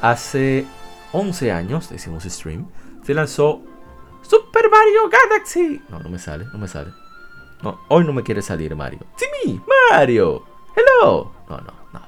Hace 0.01 0.65
11 1.11 1.51
años, 1.51 1.89
decimos 1.89 2.23
stream, 2.23 2.67
se 3.03 3.15
lanzó 3.15 3.61
Super 4.21 4.69
Mario 4.69 5.09
Galaxy. 5.09 5.81
No, 5.89 5.99
no 5.99 6.09
me 6.09 6.19
sale, 6.19 6.45
no 6.53 6.59
me 6.59 6.67
sale. 6.67 6.91
No, 7.61 7.79
hoy 7.87 8.05
no 8.05 8.13
me 8.13 8.23
quiere 8.23 8.41
salir 8.41 8.75
Mario. 8.75 8.99
¡Sí, 9.15 9.61
Mario! 9.91 10.43
¡Hello! 10.75 11.31
No, 11.49 11.57
no, 11.57 11.73
no, 11.93 12.01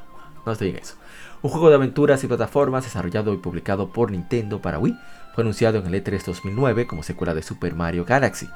no 0.45 0.52
estoy 0.52 0.70
en 0.70 0.78
eso. 0.78 0.95
Un 1.41 1.52
juego 1.52 1.70
de 1.70 1.76
aventuras 1.76 2.24
y 2.24 2.28
plataformas 2.28 2.84
desarrollado 2.84 3.34
y 3.34 3.38
publicado 3.38 3.89
por 3.89 4.12
Nintendo 4.12 4.62
para 4.62 4.78
Wii 4.78 4.97
fue 5.34 5.43
anunciado 5.43 5.80
en 5.80 5.88
el 5.88 6.04
E3 6.04 6.24
2009 6.24 6.86
como 6.86 7.02
secuela 7.02 7.34
de 7.34 7.41
Super 7.41 7.74
Mario 7.74 8.06
Galaxy. 8.06 8.50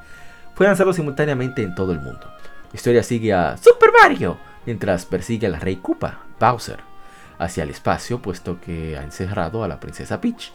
Fue 0.54 0.66
lanzado 0.66 0.92
simultáneamente 0.92 1.62
en 1.62 1.74
todo 1.74 1.92
el 1.92 2.00
mundo. 2.00 2.26
La 2.72 2.76
historia 2.76 3.02
sigue 3.02 3.32
a 3.32 3.56
Super 3.56 3.90
Mario 4.02 4.36
mientras 4.66 5.06
persigue 5.06 5.46
al 5.46 5.60
rey 5.60 5.76
Koopa, 5.76 6.20
Bowser, 6.38 6.80
hacia 7.38 7.62
el 7.62 7.70
espacio 7.70 8.20
puesto 8.20 8.60
que 8.60 8.96
ha 8.98 9.02
encerrado 9.02 9.64
a 9.64 9.68
la 9.68 9.80
princesa 9.80 10.20
Peach 10.20 10.52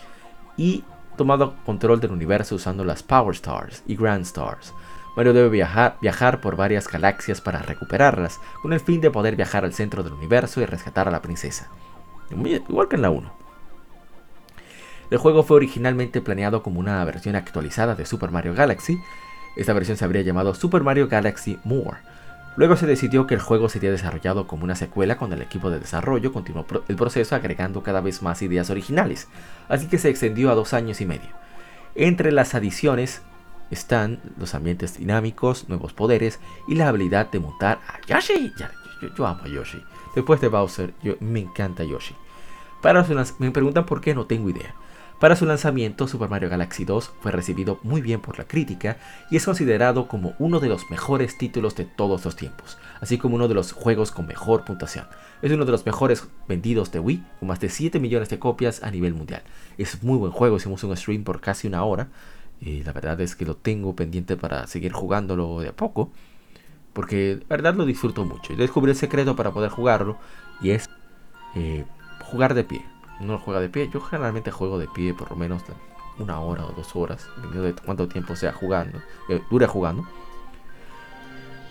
y 0.56 0.84
tomado 1.18 1.56
control 1.66 2.00
del 2.00 2.12
universo 2.12 2.56
usando 2.56 2.86
las 2.86 3.04
Power 3.04 3.36
Stars 3.36 3.84
y 3.88 3.96
Grand 3.96 4.22
Stars 4.22 4.74
Mario 5.16 5.34
debe 5.34 5.49
viajar, 5.49 5.97
viajar 6.01 6.41
por 6.41 6.55
varias 6.55 6.88
galaxias 6.88 7.41
para 7.41 7.62
recuperarlas, 7.62 8.39
con 8.62 8.74
el 8.74 8.80
fin 8.80 9.01
de 9.01 9.12
poder 9.12 9.36
viajar 9.36 9.66
al 9.66 9.74
centro 9.74 10.03
del 10.03 10.14
universo 10.14 10.62
y 10.62 10.66
rescatar 10.66 11.07
a 11.07 11.12
la 11.12 11.22
princesa. 11.22 11.70
Igual 12.32 12.88
que 12.88 12.95
en 12.95 13.01
la 13.01 13.10
1. 13.10 13.32
El 15.12 15.18
juego 15.18 15.43
fue 15.43 15.57
originalmente 15.57 16.22
planeado 16.22 16.62
como 16.62 16.80
una 16.80 17.03
versión 17.03 17.36
actualizada 17.36 17.95
de 17.95 18.05
Super 18.05 18.30
Mario 18.30 18.53
Galaxy. 18.53 18.99
Esta 19.57 19.74
versión 19.74 19.97
se 19.97 20.05
habría 20.05 20.22
llamado 20.22 20.53
Super 20.53 20.84
Mario 20.84 21.07
Galaxy 21.07 21.60
More. 21.64 21.97
Luego 22.55 22.76
se 22.76 22.86
decidió 22.86 23.26
que 23.26 23.34
el 23.34 23.41
juego 23.41 23.70
sería 23.70 23.89
desarrollado 23.89 24.45
como 24.45 24.66
una 24.66 24.76
secuela 24.76 25.18
cuando 25.18 25.36
el 25.36 25.41
equipo 25.41 25.72
de 25.72 25.80
desarrollo 25.80 26.32
continuó 26.34 26.66
el 26.88 26.95
proceso 26.95 27.36
agregando 27.36 27.82
cada 27.84 28.01
vez 28.01 28.22
más 28.22 28.41
ideas 28.41 28.70
originales, 28.70 29.28
así 29.70 29.88
que 29.88 29.97
se 29.97 30.10
extendió 30.10 30.51
a 30.51 30.55
dos 30.55 30.74
años 30.74 30.99
y 31.01 31.05
medio. 31.05 31.30
Entre 31.95 32.32
las 32.32 32.55
adiciones 32.55 33.22
están 33.72 34.20
los 34.38 34.56
ambientes 34.56 34.98
dinámicos, 34.98 35.70
nuevos 35.70 35.94
poderes 35.94 36.40
y 36.68 36.76
la 36.76 36.88
habilidad 36.88 37.30
de 37.32 37.40
montar 37.40 37.80
a 37.88 38.00
Yoshi. 38.08 38.54
Yo, 39.16 39.28
amo 39.28 39.42
a 39.44 39.48
Yoshi. 39.48 39.84
Después 40.16 40.42
de 40.42 40.48
Bowser, 40.48 40.94
yo, 41.04 41.16
me 41.20 41.40
encanta 41.40 41.84
Yoshi. 41.84 42.16
Para 42.82 43.06
me 43.40 43.52
preguntan 43.52 43.86
por 43.86 44.02
qué, 44.02 44.16
no 44.16 44.26
tengo 44.26 44.50
idea. 44.50 44.74
Para 45.20 45.36
su 45.36 45.46
lanzamiento, 45.46 46.08
Super 46.08 46.30
Mario 46.30 46.48
Galaxy 46.48 46.86
2 46.86 47.12
fue 47.20 47.34
recibido 47.34 47.78
muy 47.84 48.00
bien 48.00 48.22
por 48.22 48.38
la 48.38 48.46
crítica 48.46 48.96
y 49.30 49.36
es 49.36 49.44
considerado 49.44 50.08
como 50.08 50.34
uno 50.40 50.62
de 50.62 50.70
los 50.70 50.90
mejores 50.90 51.38
títulos 51.38 51.76
de 51.76 51.84
todos 51.84 52.24
los 52.24 52.38
tiempos, 52.38 52.78
así 53.02 53.18
como 53.18 53.36
uno 53.36 53.50
de 53.50 53.54
los 53.54 53.74
juegos 53.74 54.12
con 54.12 54.28
mejor 54.28 54.64
puntuación. 54.64 55.08
Es 55.42 55.52
uno 55.52 55.66
de 55.66 55.74
los 55.74 55.86
mejores 55.86 56.26
vendidos 56.48 56.94
de 56.94 57.00
Wii, 57.00 57.22
con 57.40 57.50
más 57.50 57.60
de 57.60 57.68
7 57.68 58.00
millones 58.00 58.30
de 58.30 58.40
copias 58.40 58.82
a 58.82 58.92
nivel 58.92 59.14
mundial. 59.14 59.42
Es 59.78 60.02
muy 60.04 60.18
buen 60.18 60.32
juego, 60.32 60.56
hicimos 60.56 60.86
un 60.86 60.96
stream 60.96 61.26
por 61.26 61.42
casi 61.42 61.68
una 61.68 61.84
hora 61.84 62.08
y 62.62 62.84
la 62.84 62.93
verdad 62.93 63.20
es 63.22 63.36
que 63.36 63.45
lo 63.45 63.55
tengo 63.55 63.95
pendiente 63.95 64.38
para 64.38 64.68
seguir 64.68 64.91
jugándolo 64.91 65.62
de 65.62 65.70
a 65.70 65.76
poco, 65.76 66.12
porque 66.93 67.39
la 67.41 67.55
verdad 67.55 67.76
lo 67.76 67.86
disfruto 67.86 68.26
mucho. 68.26 68.53
Y 68.53 68.55
descubrí 68.55 68.91
el 68.91 68.97
secreto 68.97 69.36
para 69.36 69.51
poder 69.51 69.70
jugarlo 69.70 70.18
y 70.62 70.72
es 70.72 70.89
eh, 71.55 71.86
jugar 72.24 72.53
de 72.53 72.64
pie 72.64 72.84
no 73.20 73.38
juega 73.38 73.60
de 73.60 73.70
pie. 73.70 73.89
Yo 73.93 74.01
generalmente 74.01 74.51
juego 74.51 74.80
de 74.80 74.88
pie 74.88 75.14
por 75.14 75.30
lo 75.30 75.36
menos 75.36 75.64
una 76.18 76.39
hora 76.39 76.66
o 76.66 76.72
dos 76.72 76.95
horas, 76.95 77.28
dependiendo 77.36 77.64
de 77.64 77.74
cuánto 77.74 78.07
tiempo 78.07 78.36
sea 78.36 78.51
jugando, 78.51 78.99
eh, 79.30 79.41
dure 79.49 79.68
jugando. 79.68 80.07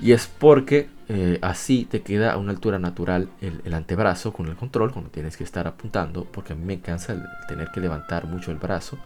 Y 0.00 0.12
es 0.12 0.26
porque 0.26 0.88
eh, 1.08 1.38
así 1.42 1.84
te 1.84 2.02
queda 2.02 2.32
a 2.32 2.36
una 2.36 2.52
altura 2.52 2.78
natural 2.78 3.28
el, 3.40 3.74
antebrazo 3.74 4.32
con 4.32 4.46
el 4.46 4.54
control 4.54 4.92
cuando 4.92 5.10
tienes 5.10 5.36
que 5.36 5.44
estar 5.44 5.66
apuntando, 5.66 6.24
porque 6.24 6.52
a 6.52 6.56
mí 6.56 6.64
me 6.64 6.80
cansa 6.80 7.14
el, 7.14 7.22
tener 7.48 7.70
que 7.72 7.80
levantar 7.80 8.26
mucho 8.26 8.52
el 8.52 8.58
brazo. 8.58 8.98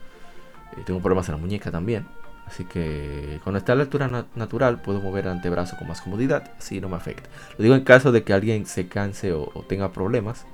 Eh, 0.76 0.82
tengo 0.84 1.00
problemas 1.00 1.28
en 1.28 1.34
la 1.36 1.40
muñeca 1.40 1.70
también. 1.70 2.06
Así 2.46 2.64
que 2.64 3.40
cuando 3.44 3.58
está 3.58 3.72
a 3.72 3.76
la 3.76 3.82
altura 3.82 4.26
natural 4.34 4.82
puedo 4.82 5.00
mover 5.00 5.26
el 5.26 5.32
antebrazo 5.32 5.76
con 5.76 5.88
más 5.88 6.02
comodidad, 6.02 6.52
así 6.58 6.80
no 6.80 6.88
me 6.88 6.96
afecta. 6.96 7.30
Lo 7.56 7.62
digo 7.62 7.74
en 7.74 7.84
caso 7.84 8.12
de 8.12 8.24
que 8.24 8.32
alguien 8.32 8.66
se 8.66 8.88
canse 8.88 9.32
o 9.32 9.46
tenga 9.68 9.92
problemas 9.92 10.44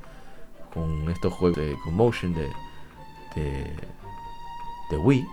con 0.72 1.10
estos 1.10 1.32
juegos 1.32 1.58
de 1.58 1.76
motion 1.90 2.34
de, 2.34 2.48
de, 4.90 4.96
Wii 4.96 5.26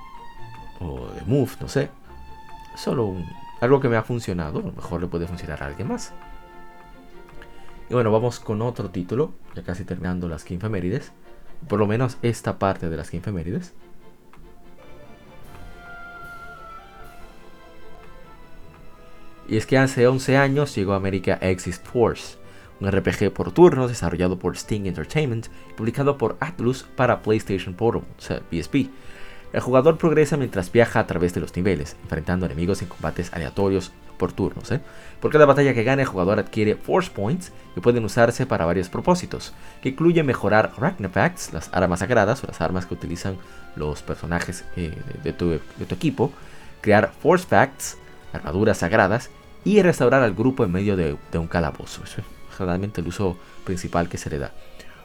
o 0.80 1.08
de 1.08 1.22
Move, 1.22 1.52
no 1.62 1.68
sé. 1.68 1.90
Solo 2.76 3.16
algo 3.62 3.80
que 3.80 3.90
me 3.90 3.98
ha 3.98 4.04
funcionado, 4.04 4.60
a 4.60 4.64
lo 4.64 4.72
mejor 4.72 5.02
le 5.02 5.08
puede 5.08 5.28
funcionar 5.28 5.64
a 5.64 5.68
alguien 5.68 5.88
más. 5.88 6.14
Y 7.90 7.94
bueno, 7.94 8.12
vamos 8.12 8.40
con 8.40 8.62
otro 8.62 8.90
título, 8.90 9.34
ya 9.56 9.64
casi 9.64 9.86
terminando 9.86 10.28
las 10.28 10.44
Femérides. 10.44 11.12
Por 11.68 11.80
lo 11.80 11.88
menos 11.88 12.18
esta 12.22 12.60
parte 12.60 12.90
de 12.90 12.98
las 12.98 13.10
Femérides. 13.10 13.74
Y 19.48 19.58
es 19.58 19.66
que 19.66 19.78
hace 19.78 20.08
11 20.08 20.38
años 20.38 20.76
llegó 20.76 20.94
a 20.94 20.98
América 20.98 21.40
Force, 21.84 22.38
un 22.80 22.92
RPG 22.92 23.32
por 23.32 23.52
turnos 23.52 23.90
desarrollado 23.90 24.40
por 24.40 24.56
Sting 24.56 24.86
Entertainment 24.86 25.48
y 25.70 25.74
publicado 25.74 26.18
por 26.18 26.38
Atlus 26.40 26.84
para 26.96 27.22
PlayStation 27.22 27.74
Portable, 27.74 28.08
o 28.18 28.22
sea, 28.22 28.42
PSP. 28.52 28.90
El 29.54 29.62
jugador 29.62 29.98
progresa 29.98 30.36
mientras 30.36 30.72
viaja 30.72 31.00
a 31.00 31.08
través 31.08 31.34
de 31.34 31.40
los 31.40 31.56
niveles, 31.56 31.96
enfrentando 32.04 32.46
enemigos 32.46 32.82
en 32.82 32.90
combates 32.90 33.32
aleatorios 33.32 33.94
por 34.18 34.34
turnos. 34.34 34.72
¿eh? 34.72 34.82
Por 35.22 35.32
cada 35.32 35.46
batalla 35.46 35.74
que 35.74 35.84
gane, 35.84 36.02
el 36.02 36.08
jugador 36.08 36.40
adquiere 36.40 36.76
Force 36.76 37.10
Points 37.10 37.52
que 37.74 37.82
pueden 37.82 38.04
usarse 38.04 38.46
para 38.46 38.66
varios 38.66 38.90
propósitos, 38.90 39.54
que 39.82 39.90
incluye 39.90 40.24
mejorar 40.24 40.74
Ragnarpacks, 40.78 41.54
las 41.54 41.70
armas 41.74 42.00
sagradas 42.00 42.44
o 42.44 42.48
las 42.48 42.60
armas 42.62 42.86
que 42.86 42.96
utilizan 42.96 43.38
los 43.76 44.02
personajes 44.02 44.66
eh, 44.76 44.94
de, 45.24 45.34
tu, 45.34 45.54
equipo, 45.90 46.32
crear 46.82 47.12
Force 47.22 47.46
Facts, 47.48 47.98
armaduras 48.36 48.80
sagradas, 48.80 49.30
y 49.64 49.82
restaurar 49.82 50.22
al 50.22 50.36
grupo 50.36 50.64
en 50.64 50.72
medio 50.72 50.96
de, 50.96 51.18
un 51.34 51.48
calabozo 51.48 52.04
generalmente 52.56 53.02
el 53.02 53.08
uso 53.08 53.38
principal 53.66 54.08
que 54.08 54.18
se 54.18 54.30
le 54.30 54.38
da. 54.38 54.54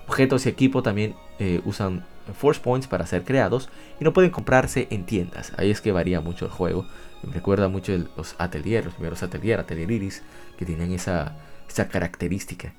Objetos 0.07 0.47
y 0.47 0.49
equipo 0.49 0.83
también 0.83 1.15
eh, 1.39 1.61
usan 1.65 2.05
Force 2.39 2.61
Points 2.61 2.87
para 2.87 3.07
ser 3.07 3.25
creados 3.25 3.69
y 4.01 4.05
no 4.05 4.13
pueden 4.13 4.31
comprarse 4.31 4.87
en 4.91 5.05
tiendas. 5.05 5.53
Ahí 5.57 5.71
es 5.71 5.81
que 5.81 5.93
varía 5.93 6.21
mucho 6.21 6.45
el 6.45 6.51
juego. 6.51 6.87
Me 7.23 7.33
recuerda 7.33 7.69
mucho 7.69 7.93
los 8.17 8.35
ateliers, 8.39 8.85
los 8.85 8.95
primeros 8.95 9.23
ateliers, 9.23 9.61
Atelier 9.61 9.91
Iris, 9.91 10.23
que 10.59 10.65
tienen 10.65 10.93
esa, 10.93 11.37
esa 11.69 11.89
característica. 11.89 12.73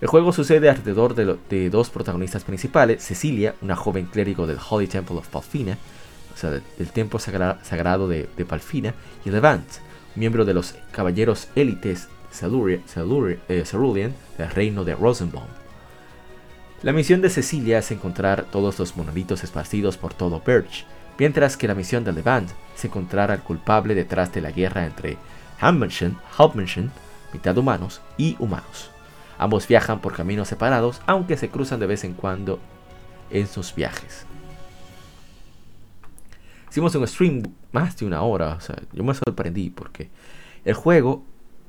El 0.00 0.08
juego 0.08 0.32
sucede 0.32 0.70
alrededor 0.70 1.14
de, 1.14 1.70
dos 1.70 1.90
protagonistas 1.90 2.42
principales, 2.42 3.04
Cecilia, 3.04 3.54
una 3.60 3.76
joven 3.76 4.06
clérigo 4.06 4.46
del 4.46 4.58
Holy 4.68 4.86
Temple 4.86 5.18
of 5.18 5.28
Palfina, 5.28 5.76
sea, 6.40 6.50
del, 6.50 6.90
templo 6.92 7.18
sagrado 7.18 8.08
de, 8.08 8.26
Palfina, 8.48 8.94
y 9.24 9.30
Levant, 9.30 9.66
miembro 10.14 10.44
de 10.44 10.54
los 10.54 10.74
caballeros 10.92 11.48
élites 11.54 12.08
eh, 12.30 13.64
Cerulean, 13.64 14.14
del 14.38 14.50
reino 14.50 14.84
de 14.84 14.94
Rosenbaum. 14.94 15.48
La 16.82 16.92
misión 16.92 17.20
de 17.20 17.28
Cecilia 17.28 17.78
es 17.78 17.90
encontrar 17.90 18.44
todos 18.44 18.78
los 18.78 18.96
monolitos 18.96 19.44
esparcidos 19.44 19.98
por 19.98 20.14
todo 20.14 20.42
Birch, 20.44 20.86
mientras 21.18 21.56
que 21.56 21.68
la 21.68 21.74
misión 21.74 22.04
de 22.04 22.12
Levant 22.12 22.50
es 22.74 22.84
encontrar 22.84 23.30
al 23.30 23.42
culpable 23.42 23.94
detrás 23.94 24.32
de 24.32 24.40
la 24.40 24.50
guerra 24.50 24.86
entre 24.86 25.18
Halfmenschen, 25.60 26.90
mitad 27.32 27.58
humanos, 27.58 28.00
y 28.16 28.36
humanos. 28.38 28.90
Ambos 29.36 29.68
viajan 29.68 30.00
por 30.00 30.14
caminos 30.14 30.48
separados, 30.48 31.00
aunque 31.06 31.36
se 31.36 31.50
cruzan 31.50 31.80
de 31.80 31.86
vez 31.86 32.04
en 32.04 32.14
cuando 32.14 32.58
en 33.30 33.46
sus 33.46 33.74
viajes. 33.74 34.24
Hicimos 36.70 36.94
un 36.94 37.06
stream 37.06 37.42
más 37.72 37.96
de 37.96 38.06
una 38.06 38.22
hora, 38.22 38.54
o 38.54 38.60
sea, 38.60 38.76
yo 38.92 39.02
me 39.02 39.14
sorprendí 39.14 39.70
porque 39.70 40.08
el 40.64 40.74
juego 40.74 41.24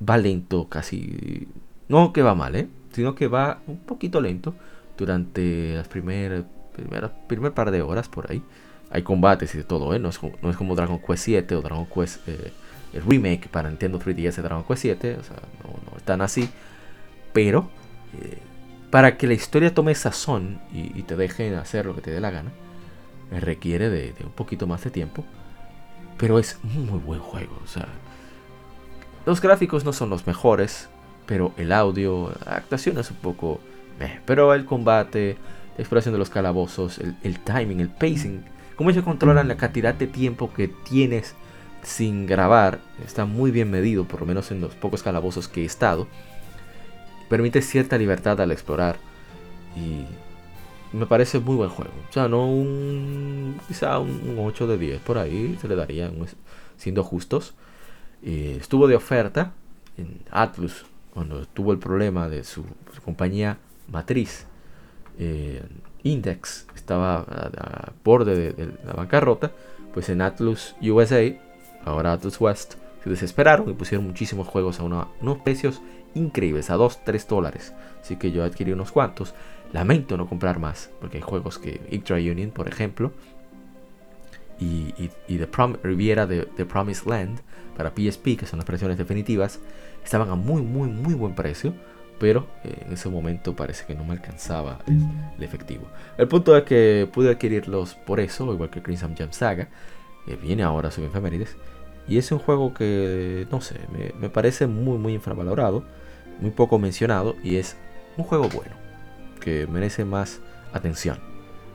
va 0.07 0.17
lento, 0.17 0.69
casi. 0.69 1.47
No 1.87 2.13
que 2.13 2.21
va 2.21 2.35
mal, 2.35 2.55
¿eh? 2.55 2.67
Sino 2.91 3.15
que 3.15 3.27
va 3.27 3.59
un 3.67 3.79
poquito 3.79 4.21
lento 4.21 4.53
durante 4.97 5.75
las 5.75 5.87
primeras, 5.87 6.45
primeras 6.73 7.11
primer 7.27 7.53
par 7.53 7.71
de 7.71 7.81
horas 7.81 8.07
por 8.09 8.31
ahí. 8.31 8.43
Hay 8.91 9.03
combates 9.03 9.55
y 9.55 9.59
de 9.59 9.63
todo, 9.63 9.93
¿eh? 9.93 9.99
No 9.99 10.09
es, 10.09 10.19
no 10.41 10.49
es 10.49 10.57
como 10.57 10.75
Dragon 10.75 10.99
Quest 10.99 11.25
7 11.25 11.55
o 11.55 11.61
Dragon 11.61 11.85
Quest. 11.85 12.27
Eh, 12.27 12.51
el 12.93 13.03
remake 13.03 13.47
para 13.47 13.69
Nintendo 13.69 13.99
3DS 13.99 14.35
de 14.35 14.41
Dragon 14.41 14.63
Quest 14.63 14.81
7. 14.81 15.17
O 15.19 15.23
sea, 15.23 15.37
no, 15.63 15.91
no 15.91 15.97
están 15.97 16.21
así. 16.21 16.49
Pero. 17.33 17.69
Eh, 18.21 18.51
para 18.91 19.17
que 19.17 19.25
la 19.25 19.33
historia 19.33 19.73
tome 19.73 19.95
sazón 19.95 20.59
y, 20.73 21.01
te 21.03 21.15
dejen 21.15 21.55
hacer 21.55 21.85
lo 21.85 21.95
que 21.95 22.01
te 22.01 22.11
dé 22.11 22.19
la 22.19 22.29
gana, 22.29 22.51
requiere 23.39 23.89
de, 23.89 24.13
un 24.23 24.31
poquito 24.31 24.67
más 24.67 24.83
de 24.83 24.91
tiempo. 24.91 25.23
Pero 26.17 26.37
es 26.37 26.59
un 26.63 26.85
muy 26.85 26.99
buen 26.99 27.19
juego. 27.19 27.57
Los 29.25 29.41
gráficos 29.41 29.85
no 29.85 29.93
son 29.93 30.09
los 30.09 30.27
mejores, 30.27 30.89
pero 31.25 31.53
el 31.57 31.71
audio, 31.71 32.33
la 32.45 32.57
actuación 32.57 32.97
es 32.97 33.09
un 33.11 33.17
poco... 33.17 33.59
pero 34.25 34.53
el 34.53 34.65
combate, 34.65 35.37
la 35.77 35.81
exploración 35.81 36.13
de 36.13 36.19
los 36.19 36.29
calabozos, 36.29 36.99
el, 36.99 37.39
timing, 37.39 37.79
el 37.79 37.89
pacing, 37.89 38.43
cómo 38.75 38.89
ellos 38.89 39.03
controlan 39.03 39.47
la 39.47 39.57
cantidad 39.57 39.93
de 39.93 40.07
tiempo 40.07 40.53
que 40.53 40.67
tienes 40.67 41.35
sin 41.83 42.27
grabar, 42.27 42.79
está 43.03 43.25
muy 43.25 43.49
bien 43.49 43.71
medido, 43.71 44.05
por 44.05 44.21
lo 44.21 44.27
menos 44.27 44.51
en 44.51 44.61
los 44.61 44.75
pocos 44.75 45.01
calabozos 45.01 45.47
que 45.47 45.63
he 45.63 45.65
estado. 45.65 46.07
Permite 47.29 47.61
cierta 47.61 47.97
libertad 47.97 48.39
al 48.41 48.51
explorar 48.51 48.97
y 49.75 50.05
me 50.93 51.05
parece 51.05 51.39
muy 51.39 51.55
buen 51.55 51.69
juego. 51.69 51.91
O 52.09 52.13
sea, 52.13 52.27
no 52.27 52.47
un. 52.47 53.57
quizá 53.67 53.99
un 53.99 54.35
8 54.39 54.67
de 54.67 54.77
10 54.77 55.01
por 55.01 55.17
ahí 55.17 55.57
se 55.61 55.67
le 55.67 55.75
daría, 55.75 56.11
siendo 56.77 57.03
justos. 57.03 57.53
Eh, 58.23 58.57
estuvo 58.59 58.87
de 58.87 58.95
oferta 58.95 59.53
en 59.97 60.21
Atlus 60.29 60.85
cuando 61.13 61.45
tuvo 61.45 61.71
el 61.71 61.79
problema 61.79 62.29
de 62.29 62.43
su, 62.43 62.63
compañía 63.03 63.57
matriz. 63.87 64.45
Eh, 65.17 65.63
Index 66.03 66.67
estaba 66.75 67.19
a, 67.19 67.91
borde 68.03 68.53
de, 68.53 68.73
la 68.85 68.93
bancarrota, 68.93 69.51
pues 69.93 70.09
en 70.09 70.21
Atlus 70.21 70.75
USA, 70.81 71.21
ahora 71.85 72.13
Atlus 72.13 72.39
West, 72.39 72.75
se 73.03 73.09
desesperaron 73.09 73.69
y 73.69 73.73
pusieron 73.73 74.07
muchísimos 74.07 74.47
juegos 74.47 74.79
a 74.79 74.83
unos 74.83 75.37
precios 75.43 75.81
increíbles, 76.13 76.69
a 76.69 76.75
2, 76.75 77.03
3 77.03 77.27
dólares. 77.27 77.73
Así 78.01 78.15
que 78.15 78.31
yo 78.31 78.43
adquirí 78.43 78.71
unos 78.71 78.91
cuantos. 78.91 79.33
Lamento 79.73 80.17
no 80.17 80.27
comprar 80.27 80.59
más, 80.59 80.89
porque 80.99 81.17
hay 81.17 81.23
juegos 81.23 81.57
que 81.57 81.81
Ictra 81.89 82.17
Union, 82.17 82.51
por 82.51 82.67
ejemplo, 82.67 83.11
y, 84.59 84.93
y, 85.27 85.37
The 85.37 85.49
Riviera 85.81 86.27
de 86.27 86.45
The 86.45 86.65
Promised 86.65 87.07
Land 87.07 87.39
para 87.75 87.89
PSP, 87.89 88.37
que 88.37 88.45
son 88.45 88.59
las 88.59 88.67
versiones 88.67 88.97
definitivas, 88.97 89.59
estaban 90.03 90.29
a 90.29 90.35
muy, 90.35 90.61
muy, 90.61 90.89
muy 90.89 91.13
buen 91.13 91.33
precio. 91.33 91.73
Pero 92.19 92.45
eh, 92.63 92.83
en 92.85 92.93
ese 92.93 93.09
momento 93.09 93.55
parece 93.55 93.83
que 93.87 93.95
no 93.95 94.03
me 94.03 94.13
alcanzaba 94.13 94.77
el, 94.85 95.43
efectivo. 95.43 95.87
El 96.19 96.27
punto 96.27 96.55
es 96.55 96.65
que 96.65 97.09
pude 97.11 97.31
adquirirlos 97.31 97.95
por 97.95 98.19
eso, 98.19 98.53
igual 98.53 98.69
que 98.69 98.83
Crimson 98.83 99.15
Jam 99.17 99.31
Saga. 99.31 99.69
viene 100.43 100.61
ahora 100.61 100.91
su 100.91 101.03
efemérides. 101.03 101.57
Y 102.07 102.19
es 102.19 102.31
un 102.31 102.37
juego 102.37 102.75
que, 102.75 103.47
no 103.49 103.59
sé, 103.61 103.77
me 104.19 104.29
parece 104.29 104.67
muy, 104.67 104.99
muy 104.99 105.13
infravalorado, 105.13 105.83
muy 106.39 106.51
poco 106.51 106.77
mencionado 106.77 107.35
y 107.43 107.55
es 107.55 107.75
un 108.17 108.25
juego 108.25 108.49
bueno, 108.49 108.75
que 109.41 109.67
merece 109.67 110.05
más 110.05 110.39
atención. 110.71 111.19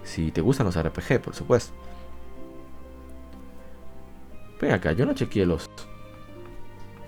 Si 0.05 0.31
te 0.31 0.41
gustan 0.41 0.67
los 0.67 0.81
RPG, 0.81 1.21
por 1.21 1.35
supuesto. 1.35 1.75
Ven 4.61 4.73
acá, 4.73 4.93
yo 4.93 5.05
no 5.05 5.13
chequeé 5.13 5.45
los. 5.45 5.69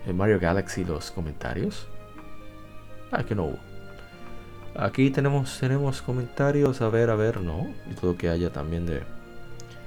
En 0.07 0.17
Mario 0.17 0.39
Galaxy 0.39 0.85
los 0.85 1.11
comentarios. 1.11 1.89
Ah, 3.11 3.25
que 3.25 3.35
no 3.35 3.45
hubo. 3.45 3.59
Aquí 4.77 5.11
tenemos, 5.11 5.59
tenemos 5.59 6.03
comentarios. 6.03 6.83
A 6.83 6.89
ver, 6.89 7.11
a 7.11 7.15
ver, 7.15 7.41
no. 7.41 7.69
Y 7.91 7.95
todo 7.95 8.17
que 8.17 8.29
haya 8.29 8.51
también 8.51 8.85
de 8.85 9.03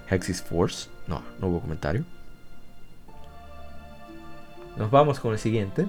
Hexis 0.09 0.41
Force. 0.41 0.89
No, 1.07 1.21
no 1.39 1.47
hubo 1.47 1.61
comentario. 1.61 2.03
Nos 4.77 4.89
vamos 4.89 5.19
con 5.19 5.33
el 5.33 5.39
siguiente. 5.39 5.85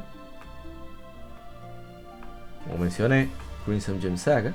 Como 2.65 2.79
mencioné, 2.79 3.31
Crimson 3.65 4.01
Gem 4.01 4.17
Saga. 4.17 4.53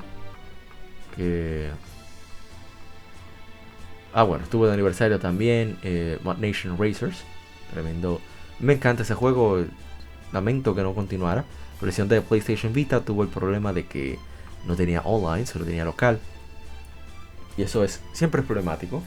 Ah, 4.13 4.23
bueno, 4.23 4.43
estuvo 4.43 4.65
de 4.65 4.73
aniversario 4.73 5.19
también 5.19 5.77
eh, 5.83 6.19
Nation 6.39 6.77
Racers. 6.77 7.23
Tremendo. 7.71 8.21
Me 8.59 8.73
encanta 8.73 9.03
ese 9.03 9.13
juego. 9.13 9.63
Lamento 10.31 10.75
que 10.75 10.81
no 10.81 10.93
continuara. 10.93 11.45
La 11.79 11.85
versión 11.85 12.07
de 12.07 12.21
PlayStation 12.21 12.73
Vita 12.73 13.01
tuvo 13.01 13.23
el 13.23 13.29
problema 13.29 13.73
de 13.73 13.85
que 13.85 14.17
no 14.65 14.75
tenía 14.75 15.01
online, 15.01 15.45
solo 15.45 15.65
tenía 15.65 15.85
local. 15.85 16.19
Y 17.57 17.61
eso 17.63 17.83
es 17.83 18.01
siempre 18.13 18.41
es 18.41 18.47
problemático. 18.47 19.03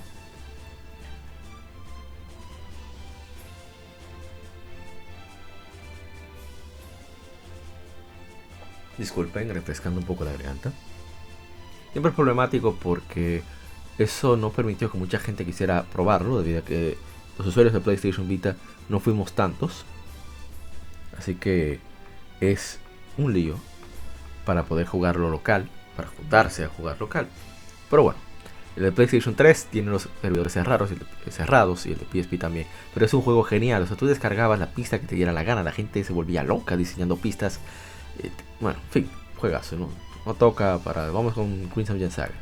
Disculpen, 8.96 9.52
refrescando 9.52 9.98
un 9.98 10.06
poco 10.06 10.24
la 10.24 10.32
garganta. 10.32 10.72
Siempre 11.92 12.10
es 12.10 12.16
problemático 12.16 12.76
porque 12.80 13.42
eso 13.98 14.36
no 14.36 14.50
permitió 14.50 14.90
que 14.90 14.98
mucha 14.98 15.18
gente 15.18 15.44
quisiera 15.44 15.82
probarlo, 15.84 16.40
debido 16.40 16.60
a 16.60 16.64
que 16.64 16.96
los 17.38 17.46
usuarios 17.46 17.74
de 17.74 17.80
PlayStation 17.80 18.28
Vita 18.28 18.56
no 18.88 19.00
fuimos 19.00 19.32
tantos. 19.32 19.84
Así 21.18 21.34
que 21.34 21.80
es 22.40 22.78
un 23.18 23.32
lío 23.32 23.56
para 24.44 24.64
poder 24.64 24.86
jugarlo 24.86 25.30
local, 25.30 25.68
para 25.96 26.08
juntarse 26.08 26.64
a 26.64 26.68
jugar 26.68 26.98
local. 27.00 27.28
Pero 27.90 28.04
bueno, 28.04 28.18
el 28.76 28.84
de 28.84 28.92
PlayStation 28.92 29.34
3 29.34 29.66
tiene 29.66 29.90
los 29.90 30.08
servidores 30.22 30.52
cerrados 30.52 30.90
cerrados 31.28 31.86
y 31.86 31.92
el 31.92 31.98
de 31.98 32.22
PSP 32.22 32.38
también. 32.38 32.66
Pero 32.94 33.04
es 33.04 33.12
un 33.12 33.22
juego 33.22 33.42
genial. 33.42 33.82
O 33.82 33.86
sea, 33.86 33.96
tú 33.96 34.06
descargabas 34.06 34.58
la 34.58 34.70
pista 34.70 34.98
que 34.98 35.06
te 35.06 35.16
diera 35.16 35.32
la 35.32 35.42
gana. 35.42 35.62
La 35.62 35.72
gente 35.72 36.02
se 36.04 36.12
volvía 36.12 36.42
loca 36.42 36.76
diseñando 36.76 37.16
pistas. 37.16 37.60
Eh, 38.22 38.30
bueno, 38.60 38.78
en 38.86 38.90
fin, 38.90 39.10
juegazo, 39.36 39.76
¿no? 39.76 40.09
No 40.26 40.34
toca 40.34 40.78
para. 40.78 41.10
Vamos 41.10 41.34
con 41.34 41.68
Queen's 41.70 41.90
of 41.90 42.14
Saga. 42.14 42.34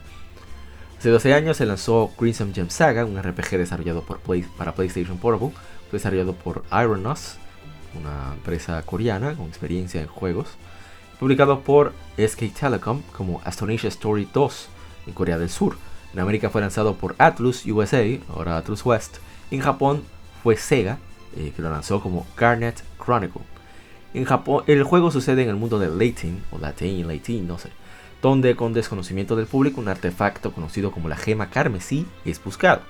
Hace 0.98 1.10
12 1.10 1.32
años 1.32 1.56
se 1.56 1.64
lanzó 1.64 2.10
Crimson 2.18 2.52
Gem 2.52 2.70
Saga, 2.70 3.04
un 3.04 3.22
RPG 3.22 3.56
desarrollado 3.56 4.02
por 4.02 4.18
para 4.56 4.74
PlayStation 4.74 5.16
Portable, 5.16 5.54
desarrollado 5.92 6.32
por 6.32 6.64
Ironos, 6.72 7.36
una 7.94 8.34
empresa 8.34 8.82
coreana 8.82 9.34
con 9.34 9.46
experiencia 9.46 10.00
en 10.00 10.08
juegos, 10.08 10.48
publicado 11.20 11.60
por 11.60 11.92
SK 12.16 12.52
Telecom 12.52 13.02
como 13.16 13.40
Astonishing 13.44 13.90
Story 13.90 14.28
2 14.34 14.68
en 15.06 15.12
Corea 15.12 15.38
del 15.38 15.50
Sur. 15.50 15.76
En 16.12 16.18
América 16.18 16.50
fue 16.50 16.62
lanzado 16.62 16.96
por 16.96 17.14
Atlus 17.18 17.64
USA, 17.64 18.02
ahora 18.34 18.56
Atlus 18.56 18.84
West. 18.84 19.18
En 19.52 19.60
Japón 19.60 20.02
fue 20.42 20.56
Sega, 20.56 20.98
eh, 21.36 21.52
que 21.54 21.62
lo 21.62 21.70
lanzó 21.70 22.00
como 22.00 22.26
Garnet 22.36 22.82
Chronicle. 23.00 23.42
En 24.18 24.24
Japón, 24.24 24.64
el 24.66 24.82
juego 24.82 25.12
sucede 25.12 25.44
en 25.44 25.48
el 25.48 25.54
mundo 25.54 25.78
de 25.78 25.86
Latin, 25.86 26.42
o 26.50 26.58
Latin, 26.58 27.46
no 27.46 27.56
sé 27.56 27.70
donde 28.20 28.56
con 28.56 28.72
desconocimiento 28.72 29.36
del 29.36 29.46
público 29.46 29.80
un 29.80 29.86
artefacto 29.86 30.50
conocido 30.50 30.90
como 30.90 31.08
la 31.08 31.16
gema 31.16 31.50
carmesí 31.50 32.04
es 32.24 32.42
buscado. 32.42 32.80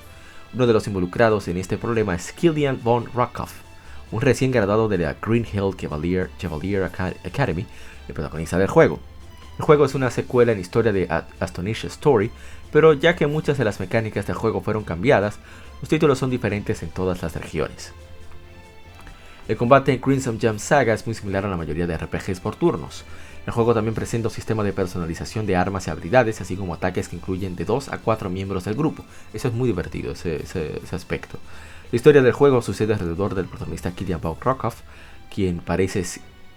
Uno 0.54 0.66
de 0.66 0.72
los 0.72 0.86
involucrados 0.86 1.46
en 1.48 1.58
este 1.58 1.76
problema 1.76 2.14
es 2.14 2.32
Killian 2.32 2.80
von 2.82 3.12
Rockoff, 3.12 3.52
un 4.10 4.22
recién 4.22 4.52
graduado 4.52 4.88
de 4.88 4.96
la 4.96 5.16
Green 5.20 5.44
Hill 5.44 5.76
Chevalier, 5.76 6.30
Academy, 7.22 7.66
el 8.08 8.14
protagonista 8.14 8.56
del 8.56 8.68
juego. 8.68 8.98
El 9.58 9.66
juego 9.66 9.84
es 9.84 9.94
una 9.94 10.10
secuela 10.10 10.52
en 10.52 10.60
historia 10.60 10.94
de 10.94 11.10
Astonish 11.40 11.84
Story, 11.84 12.30
pero 12.72 12.94
ya 12.94 13.16
que 13.16 13.26
muchas 13.26 13.58
de 13.58 13.66
las 13.66 13.80
mecánicas 13.80 14.26
del 14.26 14.36
juego 14.36 14.62
fueron 14.62 14.84
cambiadas, 14.84 15.38
los 15.82 15.90
títulos 15.90 16.18
son 16.18 16.30
diferentes 16.30 16.82
en 16.82 16.88
todas 16.88 17.20
las 17.20 17.36
regiones. 17.36 17.92
El 19.48 19.56
combate 19.56 19.94
en 19.94 20.00
Crimson 20.00 20.38
Jump 20.38 20.58
Saga 20.58 20.92
es 20.92 21.06
muy 21.06 21.14
similar 21.14 21.46
a 21.46 21.48
la 21.48 21.56
mayoría 21.56 21.86
de 21.86 21.96
RPGs 21.96 22.38
por 22.38 22.54
turnos. 22.54 23.04
El 23.46 23.54
juego 23.54 23.72
también 23.72 23.94
presenta 23.94 24.28
un 24.28 24.34
sistema 24.34 24.62
de 24.62 24.74
personalización 24.74 25.46
de 25.46 25.56
armas 25.56 25.86
y 25.86 25.90
habilidades, 25.90 26.42
así 26.42 26.54
como 26.54 26.74
ataques 26.74 27.08
que 27.08 27.16
incluyen 27.16 27.56
de 27.56 27.64
2 27.64 27.88
a 27.88 27.96
4 27.96 28.28
miembros 28.28 28.64
del 28.64 28.74
grupo. 28.74 29.06
Eso 29.32 29.48
es 29.48 29.54
muy 29.54 29.68
divertido, 29.68 30.12
ese, 30.12 30.82
aspecto. 30.92 31.38
La 31.90 31.96
historia 31.96 32.20
del 32.20 32.32
juego 32.34 32.60
sucede 32.60 32.92
alrededor 32.92 33.34
del 33.34 33.46
protagonista 33.46 33.92
Killian 33.92 34.20
Rockoff, 34.20 34.82
quien 35.34 35.60
parece, 35.60 36.04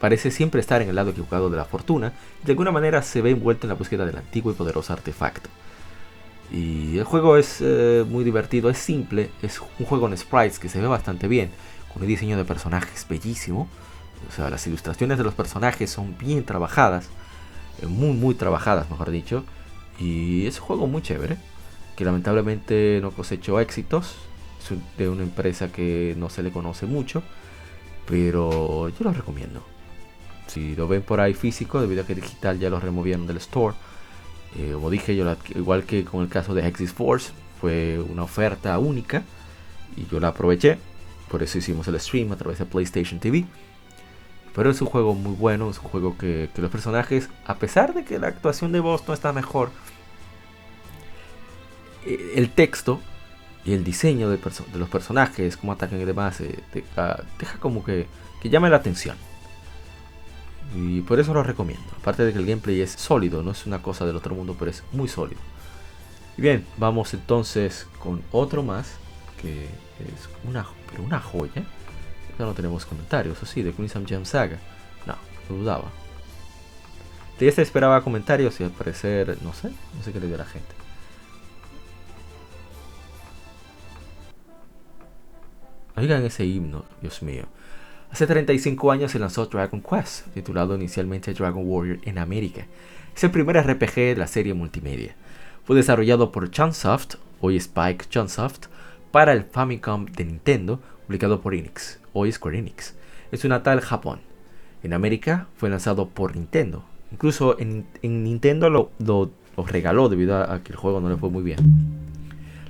parece 0.02 0.30
siempre 0.30 0.60
estar 0.60 0.82
en 0.82 0.89
el 0.89 0.96
lado 0.96 1.12
equivocado 1.12 1.50
de 1.50 1.56
la 1.56 1.64
fortuna 1.64 2.12
y 2.44 2.46
de 2.46 2.52
alguna 2.52 2.72
manera 2.72 3.04
se 3.04 3.22
ve 3.22 3.30
envuelto 3.30 3.68
en 3.68 3.70
la 3.70 3.76
búsqueda 3.76 4.06
del 4.06 4.18
antiguo 4.18 4.52
y 4.52 4.56
poderoso 4.56 4.92
artefacto. 4.92 5.50
Y 6.52 6.98
el 6.98 7.06
juego 7.06 7.38
es 7.38 7.60
eh, 7.62 8.04
muy 8.06 8.26
divertido, 8.26 8.70
es 8.70 8.78
simple, 8.78 9.30
es 9.42 9.62
un 9.80 9.86
juego 9.86 10.10
en 10.10 10.18
sprites 10.18 10.60
que 10.60 10.68
se 10.68 10.82
ve 10.82 10.88
bastante 10.88 11.30
bien, 11.30 11.52
con 11.94 12.02
un 12.02 12.08
diseño 12.08 12.38
de 12.38 12.46
personajes 12.46 13.06
bellísimo 13.10 13.68
o 14.30 14.32
sea, 14.32 14.50
las 14.50 14.66
ilustraciones 14.68 15.18
de 15.18 15.24
los 15.24 15.34
personajes 15.34 15.89
son 15.89 16.18
bien 16.18 16.46
trabajadas, 16.46 17.10
eh, 17.82 17.88
muy, 17.88 18.14
muy 18.14 18.36
trabajadas, 18.36 18.89
mejor 18.89 19.12
dicho. 19.12 19.44
Y 20.00 20.46
es 20.48 20.60
un 20.60 20.66
juego 20.66 20.88
muy 20.88 21.02
chévere, 21.02 21.38
que 21.96 22.06
lamentablemente 22.06 23.00
no 23.02 23.12
cosechó 23.12 23.60
éxitos. 23.60 24.16
Es 24.62 24.78
de 24.98 25.10
una 25.10 25.24
empresa 25.24 25.72
que 25.72 26.16
no 26.18 26.30
se 26.30 26.44
le 26.44 26.52
conoce 26.52 26.86
mucho, 26.86 27.24
pero 28.06 28.89
yo 28.89 29.04
lo 29.04 29.12
recomiendo. 29.12 29.64
Si 30.48 30.76
lo 30.76 30.88
ven 30.88 31.02
por 31.02 31.20
ahí 31.20 31.34
físico, 31.34 31.82
debido 31.82 32.04
a 32.04 32.06
que 32.06 32.16
digital 32.16 32.60
ya 32.60 32.70
lo 32.70 32.80
removieron 32.80 33.26
del 33.26 33.38
store. 33.38 33.76
Eh, 34.58 34.72
como 34.74 34.89
dije, 34.89 35.16
yo 35.16 35.36
igual 35.56 35.84
que 35.84 36.04
con 36.04 36.22
el 36.22 36.30
caso 36.30 36.54
de 36.54 36.68
Hexis 36.68 36.94
Force, 36.94 37.32
fue 37.60 38.00
una 38.00 38.24
oferta 38.24 38.78
única 38.80 39.24
y 39.96 40.06
yo 40.08 40.20
la 40.20 40.30
aproveché. 40.30 40.78
Por 41.32 41.42
eso 41.42 41.58
hicimos 41.58 41.88
el 41.88 41.98
stream 41.98 42.34
a 42.34 42.36
través 42.36 42.60
de 42.60 42.66
PlayStation 42.66 43.22
TV. 43.22 43.46
Pero 44.54 44.70
es 44.70 44.82
un 44.82 44.88
juego 44.88 45.16
muy 45.16 45.34
bueno, 45.34 45.70
es 45.70 45.78
un 45.78 45.86
juego 45.86 46.18
que, 46.18 46.50
los 46.58 46.70
personajes, 46.70 47.30
a 47.46 47.56
pesar 47.56 47.94
de 47.94 48.04
que 48.04 48.20
la 48.20 48.28
actuación 48.28 48.74
de 48.74 48.82
voz 48.82 49.08
no 49.08 49.14
está 49.14 49.32
mejor, 49.32 49.70
eh, 52.06 52.34
el 52.36 52.50
texto 52.50 53.00
y 53.64 53.72
el 53.72 53.86
diseño 53.86 54.30
de, 54.30 54.40
los 54.74 54.90
personajes, 54.90 55.56
cómo 55.56 55.72
atacan 55.72 56.02
y 56.02 56.06
demás, 56.06 56.42
eh, 56.42 56.60
ah, 56.98 57.22
deja 57.40 57.58
como 57.60 57.86
que, 57.86 58.08
que 58.42 58.50
llame 58.50 58.70
la 58.70 58.76
atención. 58.76 59.16
Y 60.76 61.00
por 61.00 61.18
eso 61.18 61.34
lo 61.34 61.44
recomiendo. 61.44 61.86
Aparte 61.98 62.26
de 62.26 62.34
que 62.34 62.40
el 62.40 62.46
gameplay 62.46 62.82
es 62.82 62.92
sólido, 62.92 63.42
no 63.42 63.52
es 63.52 63.66
una 63.66 63.82
cosa 63.82 64.06
del 64.06 64.18
otro 64.18 64.36
mundo, 64.36 64.58
pero 64.60 64.70
es 64.70 64.84
muy 64.92 65.08
sólido. 65.08 65.40
Y 66.38 66.42
bien, 66.42 66.66
vamos 66.78 67.14
entonces 67.14 67.88
con 68.00 68.22
otro 68.34 68.64
más, 68.64 68.96
que 69.42 69.64
es 69.64 70.30
una, 70.44 70.66
pero 70.92 71.04
una 71.04 71.20
joya 71.20 71.64
no 72.46 72.54
tenemos 72.54 72.86
comentarios, 72.86 73.42
así, 73.42 73.62
de 73.62 73.72
Crimson 73.72 74.06
Gem 74.06 74.26
Saga. 74.26 74.58
No, 75.06 75.16
lo 75.50 75.58
dudaba. 75.58 75.92
De 77.39 77.48
este 77.48 77.62
esperaba 77.62 78.04
comentarios 78.04 78.60
y 78.60 78.64
al 78.64 78.72
parecer, 78.72 79.38
no 79.42 79.54
sé, 79.54 79.70
no 79.70 80.04
sé 80.04 80.14
qué 80.14 80.20
le 80.20 80.28
dio 80.28 80.36
a 80.36 80.39
la 80.39 80.46
gente. 80.46 80.76
Oigan 85.96 86.24
ese 86.24 86.46
himno, 86.46 86.86
Dios 87.02 87.22
mío. 87.22 87.46
Hace 88.12 88.28
35 88.28 88.92
años 88.92 89.12
se 89.12 89.20
lanzó 89.20 89.46
Dragon 89.46 89.82
Quest, 89.82 90.28
titulado 90.34 90.76
inicialmente 90.76 91.34
Dragon 91.34 91.64
Warrior 91.66 92.00
en 92.04 92.18
América. 92.18 92.66
Es 93.16 93.24
el 93.24 93.32
primer 93.32 93.58
RPG 93.58 93.96
de 93.96 94.16
la 94.18 94.28
serie 94.28 94.54
multimedia. 94.54 95.16
Fue 95.64 95.76
desarrollado 95.76 96.32
por 96.32 96.50
Chunsoft, 96.50 97.16
hoy 97.39 97.58
Spike 97.58 98.06
Chunsoft, 98.10 98.68
para 99.12 99.34
el 99.34 99.43
Famicom 99.43 100.05
de 100.05 100.26
Nintendo, 100.26 100.80
publicado 101.05 101.41
por 101.41 101.53
Enix 101.53 102.01
hoy 102.14 102.32
Square 102.32 102.57
Enix. 102.57 102.95
Es 103.32 103.45
una 103.45 103.64
tal 103.64 103.82
Japón. 103.82 104.20
En 104.84 104.93
América 104.93 105.47
fue 105.57 105.70
lanzado 105.70 106.09
por 106.09 106.36
Nintendo. 106.36 106.84
Incluso 107.12 107.57
en, 107.59 107.86
Nintendo 108.01 108.70
lo, 108.70 109.32
regaló 109.57 110.09
debido 110.09 110.38
a, 110.38 110.62
que 110.64 110.72
el 110.72 110.78
juego 110.78 111.01
no 111.01 111.09
le 111.09 111.18
fue 111.18 111.30
muy 111.30 111.43
bien. 111.43 111.57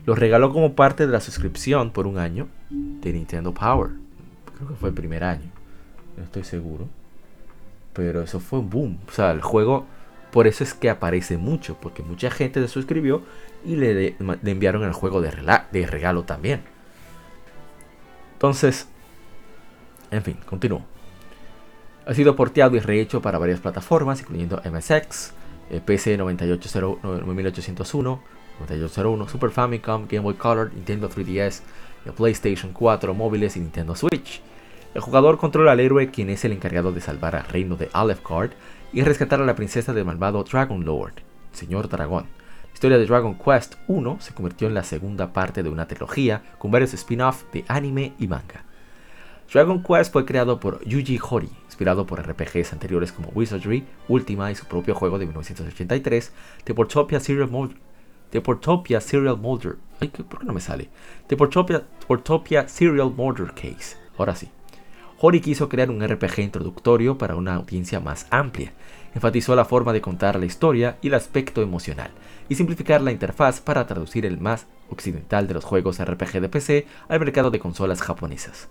Lo 0.05 0.15
regaló 0.15 0.51
como 0.51 0.73
parte 0.73 1.05
de 1.05 1.11
la 1.11 1.21
suscripción 1.21 1.91
por 1.91 2.07
un 2.07 2.17
año 2.17 2.47
de 2.69 3.13
Nintendo 3.13 3.53
Power. 3.53 3.91
Creo 4.55 4.69
que 4.69 4.75
fue 4.75 4.89
el 4.89 4.95
primer 4.95 5.23
año. 5.23 5.49
No 6.17 6.23
estoy 6.23 6.43
seguro. 6.43 6.87
Pero 7.93 8.21
eso 8.21 8.39
fue 8.39 8.59
un 8.59 8.69
boom. 8.69 8.97
O 9.07 9.11
sea, 9.11 9.31
el 9.31 9.41
juego, 9.41 9.85
por 10.32 10.47
eso 10.47 10.63
es 10.63 10.73
que 10.73 10.89
aparece 10.89 11.38
mucho. 11.38 11.77
Porque 11.79 12.03
mucha 12.03 12.32
gente 12.32 12.61
se 12.61 12.67
suscribió 12.67 13.23
y 13.65 13.75
le, 13.75 14.15
enviaron 14.43 14.84
el 14.84 14.93
juego 14.93 15.21
de, 15.21 15.32
regalo 15.32 16.23
también. 16.23 16.61
Entonces, 18.34 18.88
En 20.09 20.23
fin, 20.23 20.38
continúo. 20.45 20.84
Ha 22.05 22.13
sido 22.13 22.36
porteado 22.36 22.75
y 22.75 22.79
rehecho 22.79 23.21
para 23.21 23.38
varias 23.38 23.59
plataformas, 23.59 24.21
incluyendo 24.21 24.61
MSX, 24.65 25.34
PC 25.86 26.17
9801, 26.17 28.21
9801, 28.59 29.29
Super 29.29 29.51
Famicom, 29.51 30.07
Game 30.09 30.23
Boy 30.23 30.34
Color, 30.34 30.73
Nintendo 30.73 31.09
3DS, 31.09 31.61
PlayStation 32.17 32.73
4, 32.73 33.13
móviles 33.13 33.55
y 33.55 33.61
Nintendo 33.61 33.95
Switch. 33.95 34.41
El 34.93 35.01
jugador 35.01 35.38
controla 35.38 35.71
al 35.71 35.79
héroe 35.79 36.11
quien 36.11 36.29
es 36.29 36.43
el 36.43 36.51
encargado 36.51 36.91
de 36.91 36.99
salvar 36.99 37.36
al 37.36 37.45
reino 37.45 37.77
de 37.77 37.89
Aleph-Card 37.93 38.51
y 38.93 39.01
rescatar 39.01 39.41
a 39.41 39.45
la 39.45 39.55
princesa 39.55 39.93
del 39.93 40.05
malvado 40.05 40.43
Dragon 40.43 40.83
Lord, 40.83 41.13
Señor 41.51 41.87
Dragón. 41.87 42.25
La 42.25 42.73
historia 42.73 42.97
de 42.97 43.05
Dragon 43.05 43.35
Quest 43.35 43.75
1 43.87 44.17
se 44.19 44.33
convirtió 44.33 44.67
en 44.67 44.73
la 44.73 44.83
segunda 44.83 45.33
parte 45.33 45.63
de 45.63 45.69
una 45.69 45.87
trilogía 45.87 46.41
con 46.57 46.71
varios 46.71 46.93
spin-offs 46.93 47.45
de 47.53 47.63
anime 47.67 48.13
y 48.19 48.27
manga. 48.27 48.65
Dragon 49.53 49.83
Quest 49.83 50.13
fue 50.13 50.25
creado 50.25 50.59
por 50.59 50.83
Yuji 50.85 51.19
Horii, 51.29 51.51
inspirado 51.65 52.05
por 52.05 52.21
RPGs 52.21 52.71
anteriores 52.73 53.11
como 53.11 53.29
Wizardry, 53.29 53.85
Ultima 54.07 54.49
y 54.49 54.55
su 54.55 54.65
propio 54.65 54.95
juego 54.95 55.19
de 55.19 55.25
1983, 55.25 56.31
The 56.63 56.73
Portopia 56.73 57.19
Serial 57.19 57.49
Molder. 57.49 57.77
Ay, 59.99 60.07
¿por 60.07 60.39
qué 60.39 60.45
no 60.45 60.53
me 60.53 60.61
sale? 60.61 60.89
Portopia, 62.07 62.67
Serial 62.67 63.11
Molder 63.13 63.53
Case. 63.53 63.97
Ahora 64.17 64.35
sí. 64.35 64.49
Hori 65.24 65.39
quiso 65.39 65.69
crear 65.69 65.91
un 65.91 66.01
RPG 66.01 66.39
introductorio 66.39 67.19
para 67.19 67.36
una 67.36 67.53
audiencia 67.53 67.99
más 67.99 68.26
amplia. 68.32 68.74
Enfatizó 69.13 69.55
la 69.55 69.65
forma 69.65 69.93
de 69.93 70.01
contar 70.01 70.39
la 70.39 70.47
historia 70.47 70.97
y 71.03 71.09
el 71.09 71.13
aspecto 71.13 71.61
emocional, 71.61 72.09
y 72.49 72.55
simplificar 72.55 73.03
la 73.03 73.11
interfaz 73.11 73.61
para 73.61 73.86
traducir 73.86 74.26
el 74.26 74.41
más 74.41 74.65
occidental 74.89 75.47
de 75.47 75.53
los 75.53 75.63
juegos 75.63 76.03
RPG 76.03 76.41
de 76.41 76.49
PC 76.49 76.88
al 77.07 77.19
mercado 77.19 77.51
de 77.51 77.59
consolas 77.59 78.01
japonesas. 78.01 78.69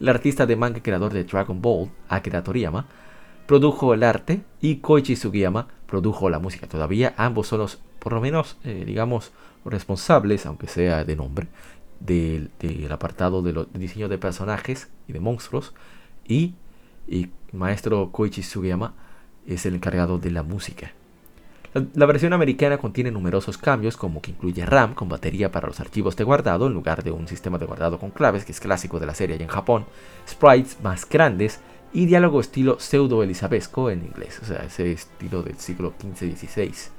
El 0.00 0.08
artista 0.08 0.46
de 0.46 0.56
manga 0.56 0.82
creador 0.82 1.12
de 1.12 1.22
Dragon 1.22 1.62
Ball, 1.62 1.90
Akira 2.08 2.42
Toriyama, 2.42 2.86
produjo 3.46 3.94
el 3.94 4.02
arte 4.02 4.40
y 4.60 4.78
Koichi 4.78 5.14
Sugiyama 5.14 5.68
produjo 5.86 6.28
la 6.28 6.40
música. 6.40 6.66
Todavía 6.66 7.14
ambos 7.16 7.46
son 7.46 7.60
los, 7.60 7.78
por 8.00 8.14
lo 8.14 8.20
menos, 8.20 8.56
eh, 8.64 8.82
digamos, 8.84 9.30
responsables, 9.64 10.44
aunque 10.44 10.66
sea 10.66 11.04
de 11.04 11.14
nombre, 11.14 11.46
del, 12.00 12.50
apartado 12.90 13.42
de, 13.42 13.66
diseño 13.74 14.08
de 14.08 14.18
personajes 14.18 14.88
y 15.06 15.12
de 15.12 15.20
monstruos. 15.20 15.74
Y, 16.26 16.54
maestro 17.52 18.12
Koichi 18.12 18.42
Sugiyama 18.42 18.94
es 19.46 19.64
el 19.64 19.74
encargado 19.74 20.18
de 20.18 20.30
la 20.30 20.42
música. 20.42 20.92
La, 21.94 22.06
versión 22.06 22.32
americana 22.32 22.78
contiene 22.78 23.10
numerosos 23.10 23.58
cambios 23.58 23.96
como 23.96 24.22
que 24.22 24.30
incluye 24.30 24.64
RAM 24.64 24.94
con 24.94 25.08
batería 25.08 25.52
para 25.52 25.68
los 25.68 25.80
archivos 25.80 26.16
de 26.16 26.24
guardado 26.24 26.66
en 26.66 26.74
lugar 26.74 27.02
de 27.04 27.10
un 27.10 27.28
sistema 27.28 27.58
de 27.58 27.66
guardado 27.66 27.98
con 27.98 28.10
claves 28.10 28.44
que 28.44 28.52
es 28.52 28.60
clásico 28.60 28.98
de 28.98 29.06
la 29.06 29.14
serie 29.14 29.36
allá 29.36 29.44
en 29.44 29.50
Japón, 29.50 29.84
sprites 30.26 30.78
más 30.82 31.08
grandes 31.08 31.60
y 31.92 32.06
diálogo 32.06 32.40
estilo 32.40 32.78
pseudo 32.80 33.22
elizabesco 33.22 33.90
en 33.90 34.04
inglés, 34.04 34.40
o 34.42 34.46
sea, 34.46 34.64
ese 34.64 34.92
estilo 34.92 35.42
del 35.42 35.56
siglo 35.56 35.94
XV-XVI. 35.98 36.97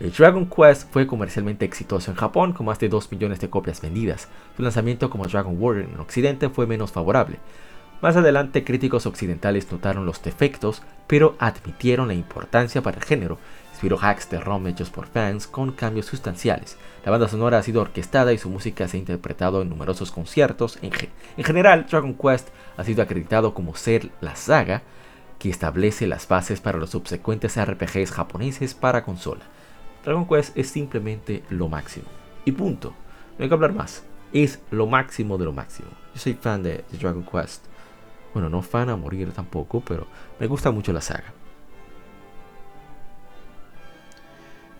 Dragon 0.00 0.46
Quest 0.46 0.90
fue 0.90 1.06
comercialmente 1.06 1.64
exitoso 1.64 2.10
en 2.10 2.16
Japón 2.16 2.52
con 2.52 2.66
más 2.66 2.78
de 2.78 2.88
2 2.88 3.12
millones 3.12 3.40
de 3.40 3.50
copias 3.50 3.80
vendidas. 3.80 4.28
Su 4.56 4.62
lanzamiento 4.62 5.10
como 5.10 5.26
Dragon 5.26 5.56
Warrior 5.58 5.88
en 5.92 6.00
Occidente 6.00 6.48
fue 6.48 6.66
menos 6.66 6.90
favorable, 6.90 7.38
más 8.00 8.16
adelante 8.16 8.64
críticos 8.64 9.04
occidentales 9.04 9.70
notaron 9.70 10.06
los 10.06 10.22
defectos, 10.22 10.82
pero 11.06 11.36
admitieron 11.38 12.08
la 12.08 12.14
importancia 12.14 12.80
para 12.80 12.96
el 12.96 13.04
género. 13.04 13.36
Inspiró 13.72 13.98
hacks 14.00 14.30
de 14.30 14.40
ROM 14.40 14.66
hechos 14.68 14.88
por 14.88 15.06
fans 15.06 15.46
con 15.46 15.72
cambios 15.72 16.06
sustanciales. 16.06 16.78
La 17.04 17.10
banda 17.10 17.28
sonora 17.28 17.58
ha 17.58 17.62
sido 17.62 17.82
orquestada 17.82 18.32
y 18.32 18.38
su 18.38 18.48
música 18.48 18.88
se 18.88 18.96
ha 18.96 19.00
interpretado 19.00 19.60
en 19.60 19.68
numerosos 19.68 20.12
conciertos. 20.12 20.78
En, 20.80 20.92
en 21.36 21.44
general, 21.44 21.86
Dragon 21.90 22.14
Quest 22.14 22.48
ha 22.78 22.84
sido 22.84 23.02
acreditado 23.02 23.52
como 23.52 23.76
ser 23.76 24.08
la 24.22 24.34
saga 24.34 24.80
que 25.38 25.50
establece 25.50 26.06
las 26.06 26.26
bases 26.26 26.62
para 26.62 26.78
los 26.78 26.90
subsecuentes 26.90 27.62
RPGs 27.62 28.12
japoneses 28.12 28.72
para 28.72 29.04
consola. 29.04 29.44
Dragon 30.04 30.26
Quest 30.26 30.56
es 30.56 30.68
simplemente 30.68 31.42
lo 31.50 31.68
máximo. 31.68 32.06
Y 32.44 32.52
punto. 32.52 32.94
No 33.38 33.42
hay 33.42 33.48
que 33.48 33.54
hablar 33.54 33.72
más. 33.72 34.04
Es 34.32 34.60
lo 34.70 34.86
máximo 34.86 35.36
de 35.38 35.44
lo 35.44 35.52
máximo. 35.52 35.88
Yo 36.14 36.20
soy 36.20 36.34
fan 36.34 36.62
de 36.62 36.84
Dragon 36.92 37.24
Quest. 37.24 37.66
Bueno, 38.32 38.48
no 38.48 38.62
fan 38.62 38.88
a 38.88 38.96
morir 38.96 39.32
tampoco, 39.32 39.80
pero 39.80 40.06
me 40.38 40.46
gusta 40.46 40.70
mucho 40.70 40.92
la 40.92 41.00
saga. 41.00 41.32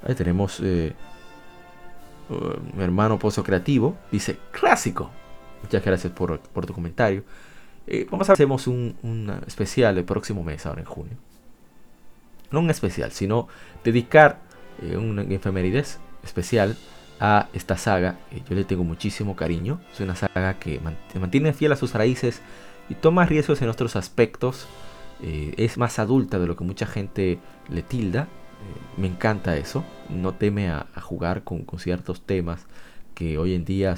Ahí 0.06 0.14
tenemos 0.14 0.60
eh, 0.62 0.94
uh, 2.30 2.76
mi 2.76 2.82
hermano 2.82 3.18
Pozo 3.18 3.42
Creativo. 3.42 3.96
Dice, 4.10 4.38
clásico. 4.52 5.10
Muchas 5.62 5.84
gracias 5.84 6.12
por, 6.12 6.38
tu 6.38 6.72
comentario. 6.72 7.24
Eh, 7.86 8.06
vamos 8.10 8.30
a 8.30 8.32
hacer 8.32 8.46
un, 8.46 8.96
un, 9.02 9.42
especial 9.46 9.98
el 9.98 10.04
próximo 10.04 10.42
mes, 10.42 10.64
ahora 10.64 10.80
en 10.80 10.86
junio. 10.86 11.16
No 12.50 12.60
un 12.60 12.70
especial, 12.70 13.12
sino 13.12 13.48
dedicar 13.84 14.40
eh, 14.82 14.96
una 14.96 15.22
efemérides 15.22 15.98
especial 16.22 16.76
a 17.18 17.48
esta 17.52 17.76
saga. 17.76 18.18
yo 18.48 18.54
le 18.54 18.64
tengo 18.64 18.84
muchísimo 18.84 19.36
cariño. 19.36 19.80
Es 19.92 20.00
una 20.00 20.16
saga 20.16 20.58
que 20.58 20.80
mantiene 21.18 21.52
fiel 21.52 21.72
a 21.72 21.76
sus 21.76 21.92
raíces 21.92 22.40
y 22.88 22.94
toma 22.94 23.26
riesgos 23.26 23.60
en 23.62 23.68
otros 23.68 23.96
aspectos. 23.96 24.66
Eh, 25.22 25.54
es 25.58 25.76
más 25.76 25.98
adulta 25.98 26.38
de 26.38 26.46
lo 26.46 26.56
que 26.56 26.64
mucha 26.64 26.86
gente 26.86 27.38
le 27.68 27.82
tilda. 27.82 28.22
Eh, 28.22 29.00
me 29.00 29.06
encanta 29.06 29.56
eso. 29.56 29.84
No 30.08 30.34
teme 30.34 30.70
a, 30.70 30.86
jugar 31.02 31.44
con, 31.44 31.66
ciertos 31.78 32.22
temas 32.22 32.66
que 33.14 33.36
hoy 33.36 33.54
en 33.54 33.64
día 33.66 33.96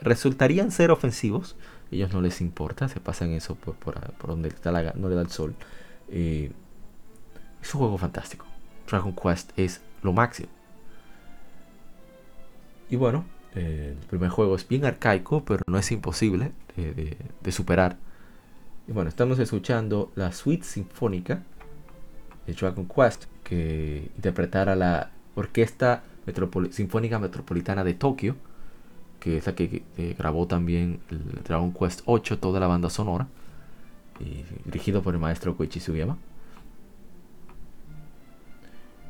resultarían 0.00 0.70
ser 0.70 0.90
ofensivos. 0.90 1.56
ellos 1.90 2.12
no 2.12 2.22
les 2.22 2.40
importa, 2.40 2.88
se 2.88 3.00
pasan 3.00 3.32
eso 3.32 3.54
por, 3.54 4.00
donde 4.26 4.48
está 4.48 4.72
no 4.94 5.08
le 5.10 5.14
da 5.14 5.20
el 5.20 5.30
sol. 5.30 5.54
Es 6.08 7.74
un 7.74 7.80
juego 7.80 7.98
fantástico. 7.98 8.46
Dragon 8.88 9.14
Quest 9.14 9.50
es 9.58 9.82
lo 10.06 10.14
máximo. 10.14 10.48
Y 12.88 12.96
bueno, 12.96 13.26
el 13.54 13.96
primer 14.08 14.30
juego 14.30 14.56
es 14.56 14.66
bien 14.66 14.84
arcaico, 14.86 15.44
pero 15.44 15.62
no 15.66 15.76
es 15.76 15.92
imposible 15.92 16.52
de 16.76 17.52
superar. 17.52 17.98
Y 18.88 18.92
bueno, 18.92 19.08
estamos 19.08 19.38
escuchando 19.38 20.12
la 20.14 20.32
suite 20.32 20.64
sinfónica 20.64 21.42
de 22.46 22.52
Dragon 22.54 22.86
Quest 22.86 23.24
que 23.42 24.10
interpretara 24.16 24.76
la 24.76 25.10
Orquesta 25.34 26.02
Sinfónica 26.70 27.18
Metropolitana 27.18 27.84
de 27.84 27.94
Tokio, 27.94 28.36
que 29.20 29.38
es 29.38 29.46
la 29.46 29.54
que 29.54 29.82
grabó 30.16 30.46
también 30.46 31.00
el 31.10 31.42
Dragon 31.42 31.72
Quest 31.72 32.02
8, 32.04 32.38
toda 32.38 32.60
la 32.60 32.68
banda 32.68 32.90
sonora, 32.90 33.26
y 34.20 34.44
dirigido 34.64 35.02
por 35.02 35.14
el 35.14 35.20
maestro 35.20 35.56
Koichi 35.56 35.80
Sugiyama. 35.80 36.18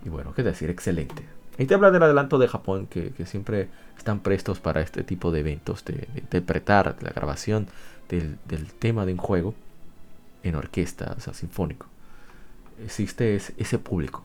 Y 0.06 0.08
bueno, 0.08 0.32
qué 0.34 0.44
decir, 0.44 0.70
excelente. 0.70 1.24
Ahí 1.58 1.66
te 1.66 1.74
habla 1.74 1.90
del 1.90 2.00
adelanto 2.00 2.38
de 2.38 2.46
Japón, 2.46 2.86
que, 2.86 3.12
siempre 3.26 3.68
están 3.98 4.20
prestos 4.20 4.60
para 4.60 4.80
este 4.80 5.02
tipo 5.02 5.32
de 5.32 5.40
eventos, 5.40 5.84
de, 5.84 6.06
interpretar 6.14 6.96
la 7.00 7.10
grabación 7.10 7.66
del, 8.08 8.38
tema 8.78 9.04
de 9.04 9.14
un 9.14 9.18
juego 9.18 9.52
en 10.44 10.54
orquesta, 10.54 11.14
o 11.16 11.20
sea, 11.20 11.34
sinfónico. 11.34 11.86
Existe 12.84 13.34
ese, 13.34 13.78
público. 13.80 14.22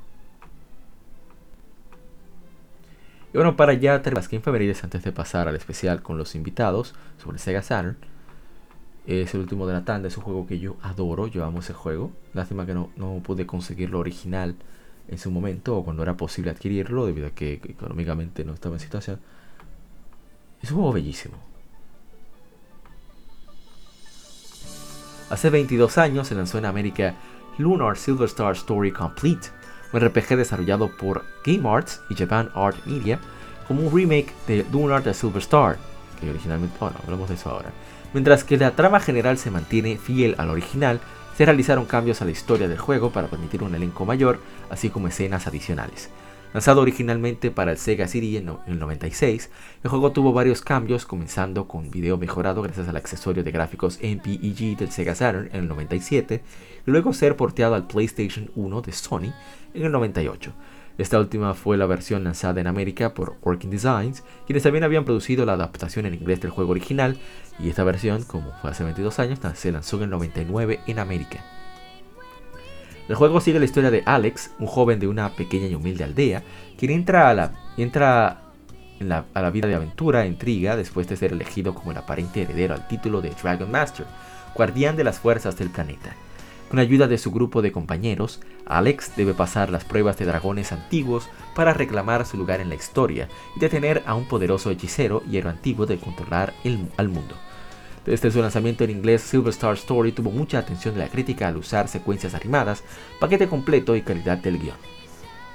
Y 3.34 3.38
bueno, 3.38 3.56
para 3.56 3.74
ya 3.74 4.04
terminar 4.04 4.24
las 4.24 4.32
efemérides 4.32 4.84
antes 4.84 5.04
de 5.04 5.12
pasar 5.12 5.48
al 5.48 5.56
especial 5.56 6.04
con 6.04 6.20
los 6.20 6.36
invitados 6.36 6.94
sobre 7.18 7.40
Sega 7.40 7.64
Saturn. 7.64 7.98
Es 9.08 9.34
el 9.34 9.40
último 9.40 9.66
de 9.66 9.74
la 9.74 9.84
tanda, 9.84 10.10
es 10.10 10.18
un 10.18 10.24
juego 10.24 10.46
que 10.46 10.60
yo 10.60 10.76
adoro, 10.84 11.26
yo 11.26 11.44
amo 11.44 11.62
ese 11.62 11.74
juego. 11.74 12.12
Lástima 12.36 12.68
que 12.68 12.76
no, 12.76 12.92
no 12.98 13.20
pude 13.24 13.48
conseguirlo 13.48 13.98
original 13.98 14.56
en 15.12 15.18
su 15.18 15.30
momento 15.30 15.78
o 15.78 15.84
cuando 15.84 16.02
era 16.02 16.16
posible 16.16 16.52
adquirirlo 16.52 17.06
debido 17.06 17.28
a 17.28 17.32
que 17.32 17.54
económicamente 17.54 18.44
no 18.44 18.54
estaba 18.54 18.76
en 18.76 18.80
situación. 18.80 19.20
Es 20.62 20.72
un 20.72 20.78
juego 20.78 20.94
bellísimo. 20.94 21.36
Hace 25.30 25.50
22 25.50 25.98
años 25.98 26.28
se 26.28 26.36
lanzó 26.36 26.58
en 26.58 26.66
América 26.66 27.16
Lunar 27.58 27.98
Silver 27.98 28.26
Star 28.26 28.54
Story 28.54 28.92
Complete, 28.92 29.48
un 29.94 30.00
RPG 30.00 30.36
desarrollado 30.38 30.90
por 30.90 31.24
Game 31.46 31.68
Arts 31.70 32.02
y 32.10 32.16
Japan 32.16 32.50
Art 32.54 32.78
Media 32.86 33.20
como 33.68 33.88
un 33.88 33.96
remake 33.96 34.34
de 34.48 34.66
Lunar 34.72 35.04
the 35.04 35.14
Silver 35.14 35.42
Star, 35.42 35.78
que 36.20 36.30
originalmente, 36.30 36.76
bueno, 36.80 36.98
hablamos 37.04 37.30
de 37.30 37.36
eso 37.36 37.50
ahora. 37.50 37.72
Mientras 38.14 38.44
que 38.44 38.58
la 38.58 38.72
trama 38.72 39.00
general 39.00 39.38
se 39.38 39.52
mantiene 39.52 39.98
fiel 39.98 40.36
al 40.38 40.50
original, 40.50 41.00
se 41.42 41.46
realizaron 41.46 41.86
cambios 41.86 42.22
a 42.22 42.26
la 42.26 42.30
historia 42.30 42.68
del 42.68 42.78
juego 42.78 43.10
para 43.10 43.28
permitir 43.28 43.64
un 43.64 43.74
elenco 43.74 44.06
mayor, 44.06 44.40
así 44.70 44.92
como 44.92 45.08
escenas 45.08 45.48
adicionales. 45.48 46.12
Lanzado 46.54 46.82
originalmente 46.82 47.50
para 47.50 47.72
el 47.72 47.80
Sega 47.80 48.08
CD 48.08 48.38
en 48.38 48.58
el 48.68 48.78
96, 48.78 49.50
el 49.84 49.90
juego 49.90 50.12
tuvo 50.12 50.34
varios 50.34 50.62
cambios, 50.62 51.08
comenzando 51.08 51.68
con 51.68 51.90
video 51.90 52.20
mejorado 52.20 52.62
gracias 52.62 52.88
al 52.88 52.96
accesorio 52.96 53.44
de 53.44 53.50
gráficos 53.50 53.98
MPEG 54.04 54.78
del 54.78 54.92
Sega 54.92 55.16
Saturn 55.16 55.50
en 55.52 55.62
el 55.62 55.68
97, 55.68 56.44
y 56.86 56.92
luego 56.92 57.12
ser 57.12 57.36
porteado 57.36 57.74
al 57.74 57.88
PlayStation 57.88 58.52
1 58.54 58.82
de 58.84 58.92
Sony 58.92 59.34
en 59.74 59.84
el 59.84 59.92
98. 59.92 60.54
Esta 60.98 61.20
última 61.20 61.54
fue 61.54 61.78
la 61.78 61.86
versión 61.86 62.24
lanzada 62.24 62.62
en 62.62 62.68
América 62.68 63.14
por 63.14 63.38
Working 63.42 63.70
Designs, 63.70 64.24
quienes 64.46 64.64
también 64.64 64.84
habían 64.84 65.06
producido 65.06 65.46
la 65.46 65.54
adaptación 65.54 66.06
en 66.06 66.14
inglés 66.14 66.42
del 66.42 66.52
juego 66.52 66.72
original, 66.72 67.18
y 67.60 67.70
esta 67.70 67.84
versión, 67.84 68.24
como 68.24 68.52
fue 68.62 68.72
hace 68.72 68.84
22 68.84 69.20
años, 69.20 69.40
se 69.56 69.72
lanzó 69.72 69.98
en 69.98 70.04
el 70.04 70.10
99 70.10 70.80
en 70.88 71.00
América. 71.00 71.44
El 73.08 73.16
juego 73.16 73.42
sigue 73.42 73.60
la 73.60 73.66
historia 73.66 73.92
de 73.92 74.04
Alex, 74.06 74.52
un 74.60 74.68
joven 74.68 75.00
de 75.00 75.08
una 75.08 75.36
pequeña 75.36 75.68
y 75.68 75.76
humilde 75.76 76.04
aldea, 76.04 76.44
quien 76.78 76.92
entra 76.92 77.30
a 77.30 77.34
la, 77.34 77.52
entra 77.78 78.44
a 79.34 79.42
la 79.42 79.50
vida 79.50 79.68
de 79.68 79.76
aventura 79.76 80.24
e 80.24 80.28
intriga 80.28 80.76
después 80.76 81.08
de 81.08 81.18
ser 81.18 81.32
elegido 81.32 81.74
como 81.74 81.92
el 81.92 81.98
aparente 81.98 82.44
heredero 82.44 82.74
al 82.74 82.88
título 82.88 83.22
de 83.22 83.32
Dragon 83.32 83.70
Master, 83.70 84.06
guardián 84.56 84.96
de 84.96 85.04
las 85.04 85.20
fuerzas 85.20 85.58
del 85.58 85.70
planeta. 85.70 86.16
Con 86.72 86.80
ayuda 86.80 87.10
de 87.10 87.18
su 87.18 87.32
grupo 87.32 87.62
de 87.62 87.74
compañeros, 87.74 88.40
Alex 88.66 89.18
debe 89.18 89.34
pasar 89.34 89.70
las 89.70 89.84
pruebas 89.84 90.18
de 90.18 90.24
dragones 90.24 90.72
antiguos 90.72 91.28
para 91.54 91.74
reclamar 91.74 92.26
su 92.26 92.38
lugar 92.38 92.62
en 92.62 92.70
la 92.70 92.76
historia 92.76 93.28
y 93.58 93.60
detener 93.60 94.02
a 94.06 94.16
un 94.16 94.26
poderoso 94.26 94.72
hechicero 94.72 95.22
y 95.30 95.36
héroe 95.36 95.52
antiguo 95.52 95.86
de 95.86 95.98
controlar 95.98 96.54
el, 96.64 96.88
al 96.96 97.10
mundo. 97.10 97.36
Desde 98.06 98.32
su 98.32 98.42
lanzamiento 98.42 98.86
en 98.86 98.92
inglés, 98.92 99.22
Silver 99.22 99.50
Star 99.50 99.74
Story 99.74 100.14
tuvo 100.14 100.32
mucha 100.32 100.60
atención 100.60 100.94
de 100.94 101.02
la 101.02 101.10
crítica 101.10 101.50
al 101.50 101.58
usar 101.58 101.90
secuencias 101.90 102.36
animadas, 102.36 102.86
paquete 103.20 103.50
completo 103.50 103.94
y 103.98 104.02
calidad 104.02 104.38
del 104.38 104.58
guion. 104.58 104.78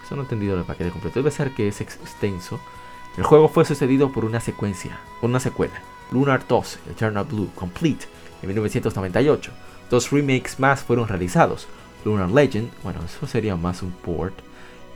Eso 0.04 0.16
no 0.16 0.20
he 0.20 0.24
entendido 0.24 0.58
el 0.58 0.64
paquete 0.64 0.90
completo, 0.90 1.20
debe 1.20 1.30
ser 1.30 1.52
que 1.54 1.66
es 1.66 1.80
extenso. 1.80 2.60
El 3.16 3.24
juego 3.24 3.48
fue 3.48 3.64
sucedido 3.64 4.12
por 4.12 4.26
una 4.26 4.40
secuencia, 4.40 5.00
una 5.22 5.40
secuela, 5.40 5.80
Lunar 6.12 6.44
2, 6.46 6.78
Eternal 6.90 7.24
Blue 7.24 7.48
Complete, 7.54 8.04
en 8.42 8.48
1998 8.48 9.50
Dos 9.91 10.11
remakes 10.11 10.59
más 10.59 10.82
fueron 10.82 11.09
realizados, 11.09 11.68
Lunar 12.05 12.30
Legend, 12.30 12.70
bueno, 12.82 13.01
eso 13.05 13.26
sería 13.26 13.57
más 13.57 13.82
un 13.82 13.93
port, 13.93 14.34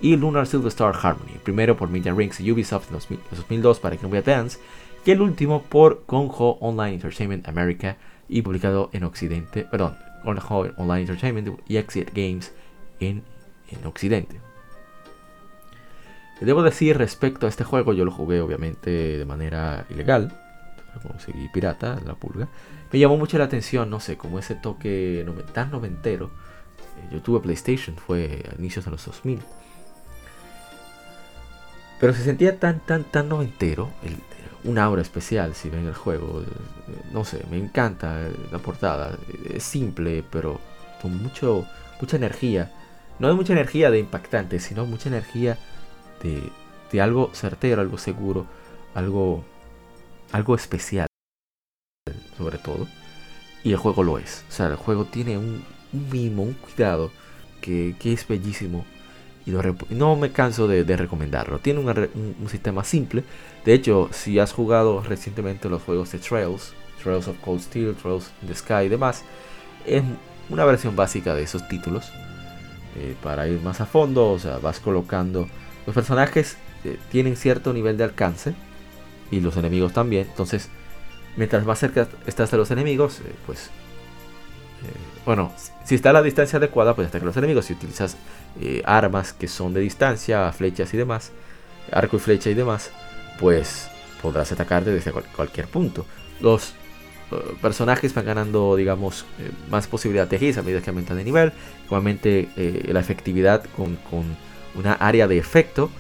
y 0.01 0.17
Lunar 0.17 0.47
Silver 0.47 0.69
Star 0.69 0.95
Harmony, 1.01 1.39
primero 1.43 1.77
por 1.77 1.89
Media 1.91 2.15
Rings 2.15 2.41
y 2.41 2.51
Ubisoft 2.51 2.91
en 2.91 3.19
2002 3.37 3.79
para 3.79 3.97
Game 3.97 4.09
Boy 4.09 4.19
Advance, 4.19 4.59
y 5.05 5.11
el 5.11 5.21
último 5.21 5.63
por 5.63 6.05
Gonjo 6.07 6.59
Online 6.61 6.95
Entertainment 6.95 7.49
America 7.49 7.97
y 8.29 8.43
publicado 8.43 8.91
en 8.93 9.05
Occidente, 9.05 9.65
perdón, 9.71 9.97
Gonjo 10.25 10.67
Online 10.77 11.03
Entertainment 11.03 11.61
y 11.69 11.77
Exit 11.77 12.11
Games 12.15 12.53
en, 13.01 13.23
en 13.69 13.87
Occidente. 13.87 14.41
Debo 16.41 16.63
decir 16.63 16.97
respecto 16.97 17.45
a 17.45 17.49
este 17.51 17.65
juego, 17.65 17.93
yo 17.93 18.07
lo 18.07 18.11
jugué 18.11 18.41
obviamente 18.41 18.91
de 18.91 19.25
manera 19.27 19.85
ilegal, 19.91 20.33
conseguí 21.07 21.49
pirata, 21.49 22.01
la 22.05 22.15
pulga, 22.15 22.49
me 22.93 22.99
llamó 22.99 23.17
mucho 23.17 23.39
la 23.39 23.45
atención, 23.45 23.89
no 23.89 24.01
sé, 24.01 24.17
como 24.17 24.39
ese 24.39 24.55
toque 24.55 25.25
tan 25.53 25.71
noventero. 25.71 26.27
Eh, 26.27 27.15
yo 27.15 27.23
tuve 27.23 27.41
PlayStation, 27.41 27.97
fue 27.97 28.45
a 28.51 28.59
inicios 28.59 28.85
de 28.85 28.91
los 28.91 29.05
2000. 29.05 29.41
Pero 32.01 32.15
se 32.15 32.25
sentía 32.25 32.59
tan, 32.59 32.81
tan, 32.81 33.05
tan 33.05 33.29
noventero, 33.29 33.91
el, 34.03 34.17
un 34.65 34.79
aura 34.79 35.03
especial 35.03 35.55
si 35.55 35.71
ven 35.71 35.87
el 35.87 35.95
juego. 35.95 36.43
Eh, 36.43 36.93
no 37.13 37.25
sé, 37.25 37.45
me 37.51 37.59
encanta 37.59 38.29
la 38.51 38.59
portada. 38.59 39.17
Es 39.49 39.63
simple, 39.63 40.25
pero 40.29 40.61
con 41.01 41.23
mucho, 41.23 41.67
mucha 42.01 42.17
energía. 42.17 42.73
No 43.21 43.29
de 43.29 43.35
mucha 43.35 43.53
energía 43.53 43.91
de 43.91 43.99
impactante, 44.01 44.59
sino 44.59 44.87
mucha 44.87 45.09
energía 45.09 45.59
de, 46.23 46.43
de 46.91 47.01
algo 47.01 47.31
certero, 47.35 47.83
algo 47.83 47.99
seguro, 47.99 48.47
algo, 48.95 49.45
algo 50.33 50.55
especial 50.55 51.10
sobre 52.41 52.59
todo. 52.59 52.89
Y 53.63 53.73
el 53.73 53.77
juego 53.77 54.03
lo 54.03 54.19
es. 54.19 54.45
O 54.49 54.53
sea, 54.53 54.67
el 54.67 54.77
juego 54.77 55.05
tiene 55.05 55.37
un, 55.37 55.63
mimo, 56.11 56.43
un 56.43 56.55
cuidado 56.55 57.11
que, 57.61 57.95
es 58.03 58.27
bellísimo. 58.27 58.85
Y 59.47 59.53
no 59.91 60.17
me 60.17 60.33
canso 60.33 60.67
de, 60.67 60.97
recomendarlo. 60.97 61.59
Tiene 61.59 61.81
un, 61.81 62.49
sistema 62.49 62.85
simple. 62.85 63.25
De 63.65 63.75
hecho, 63.75 64.09
si 64.13 64.39
has 64.39 64.53
jugado 64.53 65.03
recientemente 65.03 65.69
los 65.69 65.83
juegos 65.83 66.11
de 66.13 66.19
Trails, 66.19 66.73
Trails 67.03 67.29
of 67.29 67.37
Cold 67.41 67.61
Steel, 67.61 67.95
Trails 67.95 68.31
in 68.43 68.49
the 68.49 68.55
Sky 68.55 68.85
y 68.87 68.89
demás, 68.89 69.25
es 69.87 70.03
una 70.49 70.65
versión 70.65 70.97
básica 70.97 71.35
de 71.35 71.43
esos 71.43 71.67
títulos. 71.69 72.11
Eh, 72.97 73.15
para 73.23 73.47
ir 73.47 73.61
más 73.61 73.81
a 73.81 73.87
fondo, 73.87 74.33
o 74.33 74.39
sea, 74.39 74.59
vas 74.59 74.81
colocando. 74.81 75.49
Los 75.87 75.95
personajes 75.95 76.57
eh, 76.85 76.99
tienen 77.11 77.37
cierto 77.37 77.73
nivel 77.73 77.97
de 77.97 78.05
alcance 78.05 78.55
y 79.31 79.41
los 79.41 79.57
enemigos 79.57 79.93
también. 79.93 80.27
Entonces, 80.29 80.71
mientras 81.37 81.65
más 81.65 81.79
cerca 81.79 82.09
estás 82.27 82.51
de 82.51 82.57
los 82.57 82.71
enemigos, 82.71 83.21
eh, 83.21 83.33
pues... 83.47 83.67
Eh, 83.67 85.21
bueno, 85.27 85.53
si 85.85 85.95
está 85.95 86.11
a 86.11 86.13
la 86.15 86.23
distancia 86.23 86.57
adecuada, 86.57 86.95
pues 86.95 87.09
atacar 87.09 87.27
los 87.27 87.37
enemigos. 87.37 87.67
Si 87.67 87.75
utilizas 87.75 88.17
eh, 88.61 88.83
armas 88.87 89.33
que 89.33 89.49
son 89.49 89.75
de 89.75 89.81
distancia, 89.81 90.51
flechas 90.53 90.93
y 90.95 90.97
demás, 90.97 91.33
arco 91.93 92.17
y 92.17 92.21
flecha 92.21 92.49
y 92.51 92.55
demás, 92.55 92.91
pues 93.39 93.89
podrás 94.23 94.51
atacarte 94.53 94.91
desde 94.91 95.13
cualquier 95.13 95.67
punto. 95.67 96.07
Los 96.41 96.75
personajes 97.61 98.13
van 98.15 98.25
ganando, 98.25 98.75
digamos, 98.75 99.25
más 99.71 99.87
posibilidad 99.87 100.27
de 100.27 100.37
hits 100.37 100.59
a 100.59 100.63
medida 100.63 100.81
que 100.81 100.91
aumentan 100.91 101.19
de 101.19 101.25
nivel. 101.25 101.53
Igualmente, 101.85 102.49
la 102.89 102.99
efectividad 102.99 103.65
con, 103.77 103.99
una 104.75 104.95
área 104.95 105.29
de 105.29 105.39
efecto 105.39 105.91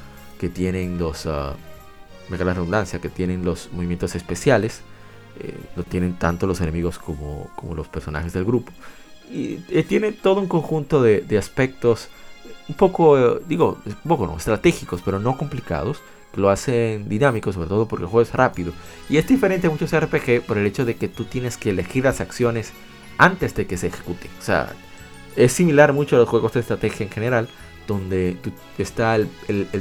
que 0.40 0.48
tienen 0.48 0.98
los. 0.98 1.26
Uh, 1.26 1.52
la 2.30 2.54
redundancia, 2.54 3.00
que 3.00 3.08
tienen 3.08 3.44
los 3.44 3.70
movimientos 3.72 4.14
especiales 4.14 4.82
eh, 5.40 5.54
lo 5.76 5.82
tienen 5.82 6.14
tanto 6.14 6.46
los 6.46 6.60
enemigos 6.60 6.98
como, 6.98 7.50
los 7.74 7.88
personajes 7.88 8.32
del 8.32 8.44
grupo. 8.44 8.72
Y 9.32 9.56
tiene 9.84 10.12
todo 10.12 10.40
un 10.40 10.48
conjunto 10.48 11.02
de, 11.02 11.38
aspectos 11.38 12.08
un 12.68 12.74
poco, 12.74 13.18
eh, 13.18 13.40
digo, 13.46 13.78
un 13.86 14.08
poco 14.08 14.26
no, 14.26 14.36
estratégicos, 14.36 15.02
pero 15.04 15.18
no 15.18 15.36
complicados, 15.36 16.00
que 16.34 16.40
lo 16.40 16.50
hacen 16.50 17.08
dinámico, 17.08 17.52
sobre 17.52 17.68
todo 17.68 17.86
porque 17.86 18.04
el 18.04 18.10
juego 18.10 18.22
es 18.22 18.34
rápido. 18.34 18.72
Y 19.08 19.16
es 19.16 19.26
diferente 19.26 19.66
a 19.66 19.70
muchos 19.70 19.98
RPG 19.98 20.42
por 20.46 20.58
el 20.58 20.66
hecho 20.66 20.84
de 20.84 20.96
que 20.96 21.08
tú 21.08 21.24
tienes 21.24 21.56
que 21.56 21.70
elegir 21.70 22.04
las 22.04 22.20
acciones 22.20 22.72
antes 23.18 23.54
de 23.54 23.66
que 23.66 23.76
se 23.76 23.88
ejecuten. 23.88 24.30
O 24.38 24.42
sea, 24.42 24.72
es 25.36 25.52
similar 25.52 25.92
mucho 25.92 26.16
a 26.16 26.18
los 26.18 26.28
juegos 26.28 26.52
de 26.52 26.60
estrategia 26.60 27.04
en 27.04 27.12
general, 27.12 27.48
donde 27.86 28.36
está 28.78 29.16
el, 29.16 29.28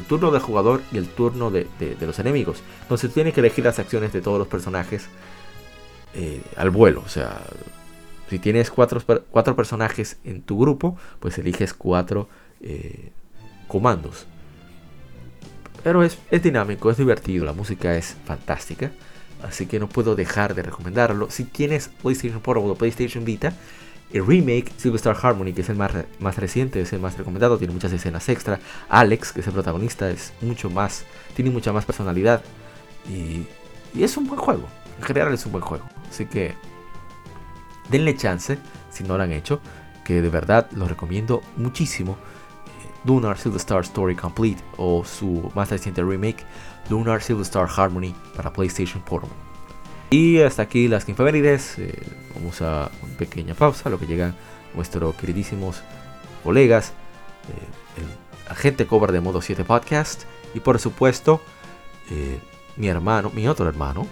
turno 0.07 0.31
del 0.31 0.41
jugador 0.41 0.81
y 0.91 0.97
el 0.97 1.07
turno 1.07 1.51
de, 1.51 1.67
de, 1.79 2.07
los 2.07 2.17
enemigos. 2.19 2.63
Entonces 2.81 3.09
tú 3.09 3.13
tienes 3.13 3.33
que 3.33 3.39
elegir 3.39 3.65
las 3.65 3.77
acciones 3.77 4.11
de 4.13 4.21
todos 4.21 4.39
los 4.39 4.47
personajes 4.47 5.07
eh, 6.13 6.41
al 6.55 6.69
vuelo. 6.69 7.01
O 7.05 7.09
sea, 7.09 7.41
si 8.29 8.39
tienes 8.39 8.71
cuatro, 8.71 9.01
cuatro, 9.31 9.55
personajes 9.55 10.17
en 10.23 10.41
tu 10.41 10.59
grupo, 10.59 10.97
pues 11.19 11.37
eliges 11.37 11.73
cuatro 11.73 12.29
eh, 12.61 13.11
comandos. 13.67 14.27
Pero 15.83 16.03
es, 16.03 16.17
dinámico, 16.43 16.91
es 16.91 16.97
divertido, 16.97 17.45
la 17.45 17.53
música 17.53 17.95
es 17.95 18.15
fantástica. 18.25 18.91
Así 19.41 19.67
que 19.67 19.79
no 19.79 19.87
puedo 19.87 20.15
dejar 20.15 20.53
de 20.53 20.63
recomendarlo. 20.63 21.31
Si 21.31 21.45
tienes 21.45 21.87
PlayStation 21.87 22.41
Portable 22.41 22.71
o 22.71 22.75
PlayStation 22.75 23.23
Vita, 23.23 23.53
el 24.11 24.25
remake 24.25 24.71
Silver 24.75 24.97
Star 24.97 25.17
Harmony, 25.21 25.53
que 25.53 25.61
es 25.61 25.69
el 25.69 25.77
más, 25.77 25.91
más 26.19 26.37
reciente, 26.37 26.81
es 26.81 26.91
el 26.91 26.99
más 26.99 27.17
recomendado, 27.17 27.57
tiene 27.57 27.73
muchas 27.73 27.93
escenas 27.93 28.27
extra. 28.27 28.59
Alex, 28.89 29.31
que 29.31 29.39
es 29.39 29.47
el 29.47 29.53
protagonista, 29.53 30.09
es 30.09 30.33
mucho 30.41 30.69
más, 30.69 31.05
tiene 31.35 31.51
mucha 31.51 31.71
más 31.71 31.85
personalidad. 31.85 32.41
Y, 33.07 33.45
y 33.97 34.03
es 34.03 34.17
un 34.17 34.27
buen 34.27 34.39
juego. 34.39 34.67
En 34.99 35.05
general 35.05 35.33
es 35.33 35.45
un 35.45 35.53
buen 35.53 35.63
juego. 35.63 35.85
Así 36.09 36.25
que 36.25 36.55
denle 37.89 38.15
chance 38.15 38.59
si 38.91 39.03
no 39.03 39.17
lo 39.17 39.23
han 39.23 39.31
hecho. 39.31 39.61
Que 40.03 40.21
de 40.21 40.29
verdad 40.29 40.69
lo 40.75 40.87
recomiendo 40.87 41.41
muchísimo. 41.57 42.17
Lunar 43.05 43.37
Silver 43.37 43.57
Star 43.57 43.81
Story 43.81 44.15
Complete 44.15 44.61
o 44.77 45.05
su 45.05 45.49
más 45.55 45.69
reciente 45.69 46.03
remake 46.03 46.43
Lunar 46.89 47.21
Silver 47.21 47.43
Star 47.43 47.67
Harmony 47.73 48.13
para 48.35 48.51
PlayStation 48.51 49.01
Portable. 49.03 49.35
Y 50.09 50.41
hasta 50.41 50.63
aquí 50.63 50.87
las 50.87 51.07
infemérides. 51.07 51.79
Eh, 51.79 51.93
vamos 52.35 52.61
a 52.61 52.91
una 53.01 53.17
pequeña 53.17 53.53
pausa, 53.53 53.89
lo 53.89 53.99
que 53.99 54.07
llegan 54.07 54.35
nuestros 54.75 55.15
queridísimos 55.15 55.81
colegas, 56.43 56.93
eh, 57.49 58.01
el 58.01 58.51
agente 58.51 58.85
Cobra 58.85 59.11
de 59.11 59.21
Modo 59.21 59.41
7 59.41 59.63
Podcast 59.63 60.23
y 60.53 60.59
por 60.59 60.79
supuesto 60.79 61.41
eh, 62.09 62.39
mi 62.75 62.87
hermano, 62.87 63.31
mi 63.33 63.47
otro 63.47 63.67
hermano, 63.67 64.07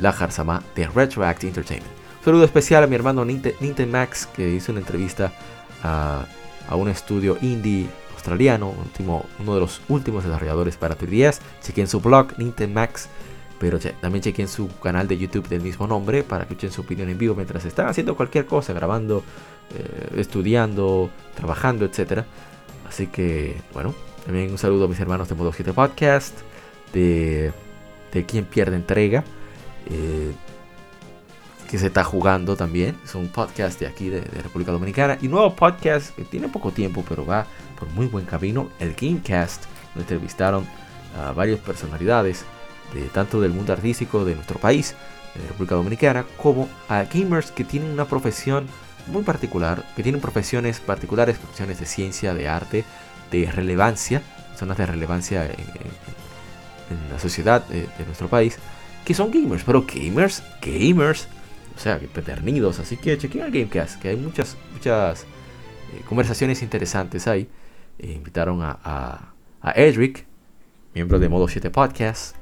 la 0.00 0.12
Sama 0.30 0.62
de 0.74 0.86
Retroact 0.88 1.44
Entertainment. 1.44 1.92
Un 2.18 2.24
saludo 2.24 2.44
especial 2.44 2.82
a 2.82 2.86
mi 2.86 2.96
hermano 2.96 3.24
Nintendo 3.24 3.86
Max 3.86 4.26
que 4.26 4.48
hizo 4.48 4.72
una 4.72 4.80
entrevista 4.80 5.32
a, 5.82 6.26
un 6.72 6.88
estudio 6.88 7.38
indie 7.40 7.86
australiano, 8.14 8.70
último, 8.70 9.24
uno 9.38 9.54
de 9.54 9.60
los 9.60 9.80
últimos 9.88 10.24
desarrolladores 10.24 10.76
para 10.76 10.98
3DS. 10.98 11.38
Chequen 11.62 11.86
su 11.86 12.00
blog 12.00 12.36
Nintendo 12.38 12.74
Max, 12.74 13.08
pero 13.60 13.78
también 13.78 14.22
chequen 14.22 14.48
su 14.48 14.68
canal 14.80 15.06
de 15.06 15.16
YouTube 15.16 15.48
del 15.48 15.60
mismo 15.60 15.86
nombre 15.86 16.24
para 16.24 16.44
que 16.44 16.54
escuchen 16.54 16.72
su 16.72 16.80
opinión 16.82 17.08
en 17.08 17.18
vivo 17.18 17.36
mientras 17.36 17.64
están 17.64 17.88
haciendo 17.88 18.16
cualquier 18.16 18.46
cosa, 18.46 18.72
grabando, 18.72 19.22
eh, 19.74 20.16
estudiando, 20.16 21.10
trabajando, 21.36 21.84
etc. 21.84 22.24
Así 22.88 23.06
que, 23.06 23.56
bueno, 23.72 23.94
también 24.24 24.50
un 24.50 24.58
saludo 24.58 24.86
a 24.86 24.88
mis 24.88 24.98
hermanos 24.98 25.28
de 25.28 25.36
Modo 25.36 25.52
7 25.52 25.72
Podcast, 25.72 26.36
de, 26.92 27.52
de 28.12 28.26
Quien 28.26 28.44
Pierde 28.44 28.74
Entrega. 28.74 29.22
Eh, 29.86 30.32
que 31.68 31.78
se 31.78 31.86
está 31.88 32.04
jugando 32.04 32.56
también. 32.56 32.96
Es 33.04 33.14
un 33.14 33.28
podcast 33.28 33.80
de 33.80 33.86
aquí 33.86 34.08
de, 34.08 34.20
República 34.20 34.72
Dominicana. 34.72 35.18
Y 35.20 35.28
nuevo 35.28 35.54
podcast 35.54 36.14
que 36.14 36.24
tiene 36.24 36.48
poco 36.48 36.70
tiempo, 36.70 37.04
pero 37.08 37.26
va 37.26 37.46
por 37.78 37.88
muy 37.90 38.06
buen 38.06 38.24
camino. 38.24 38.68
El 38.78 38.94
Gamecast 38.94 39.64
entrevistaron 39.96 40.66
a 41.18 41.32
varias 41.32 41.58
personalidades 41.60 42.44
de 42.94 43.02
tanto 43.06 43.40
del 43.40 43.52
mundo 43.52 43.72
artístico 43.72 44.24
de 44.24 44.34
nuestro 44.34 44.58
país, 44.58 44.94
de 45.34 45.48
República 45.48 45.74
Dominicana, 45.74 46.24
como 46.36 46.68
a 46.88 47.04
gamers 47.04 47.50
que 47.50 47.64
tienen 47.64 47.90
una 47.90 48.04
profesión 48.04 48.66
muy 49.08 49.22
particular, 49.22 49.84
que 49.94 50.02
tienen 50.02 50.20
profesiones 50.20 50.80
particulares, 50.80 51.38
profesiones 51.38 51.80
de 51.80 51.86
ciencia, 51.86 52.34
de 52.34 52.48
arte, 52.48 52.84
de 53.30 53.50
relevancia, 53.50 54.22
zonas 54.56 54.78
de 54.78 54.86
relevancia 54.86 55.46
en, 55.46 55.96
la 57.10 57.18
sociedad 57.18 57.64
de, 57.66 57.88
nuestro 58.06 58.28
país, 58.28 58.58
que 59.06 59.14
son 59.14 59.30
gamers, 59.30 59.62
pero 59.62 59.86
gamers, 59.86 60.42
gamers, 60.60 61.28
o 61.76 61.78
sea, 61.78 62.00
que 62.00 62.08
peternidos, 62.08 62.80
así 62.80 62.96
que 62.96 63.16
chequen 63.16 63.42
el 63.42 63.52
Gamecast, 63.52 64.02
que 64.02 64.08
hay 64.08 64.16
muchas, 64.16 64.56
muchas 64.72 65.22
eh, 65.22 66.02
conversaciones 66.08 66.60
interesantes 66.60 67.28
ahí. 67.28 67.48
Eh, 68.00 68.12
invitaron 68.12 68.62
a, 68.62 68.76
a, 68.82 69.32
a 69.62 69.70
Edric, 69.76 70.26
miembro 70.92 71.20
de 71.20 71.28
Modo 71.28 71.46
7 71.46 71.70
Podcast, 71.70 72.34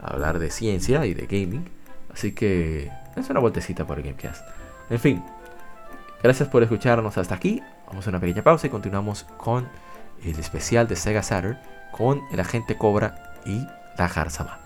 a 0.00 0.12
hablar 0.12 0.38
de 0.38 0.50
ciencia 0.50 1.04
y 1.06 1.14
de 1.14 1.26
gaming. 1.26 1.68
Así 2.14 2.30
que 2.30 2.88
es 3.16 3.28
una 3.28 3.40
vueltecita 3.40 3.84
por 3.84 3.98
el 3.98 4.04
Gamecast. 4.04 4.46
En 4.90 5.00
fin, 5.00 5.24
gracias 6.22 6.48
por 6.48 6.62
escucharnos 6.62 7.18
hasta 7.18 7.34
aquí. 7.34 7.60
Vamos 7.88 8.06
a 8.06 8.10
una 8.10 8.20
pequeña 8.20 8.44
pausa 8.44 8.68
y 8.68 8.70
continuamos 8.70 9.24
con 9.38 9.68
el 10.22 10.38
especial 10.38 10.86
de 10.86 10.94
Sega 10.94 11.24
Saturn 11.24 11.58
con 11.90 12.22
el 12.30 12.38
agente 12.38 12.76
Cobra 12.76 13.34
y 13.44 13.66
la 13.98 14.08
Jarzama. 14.08 14.65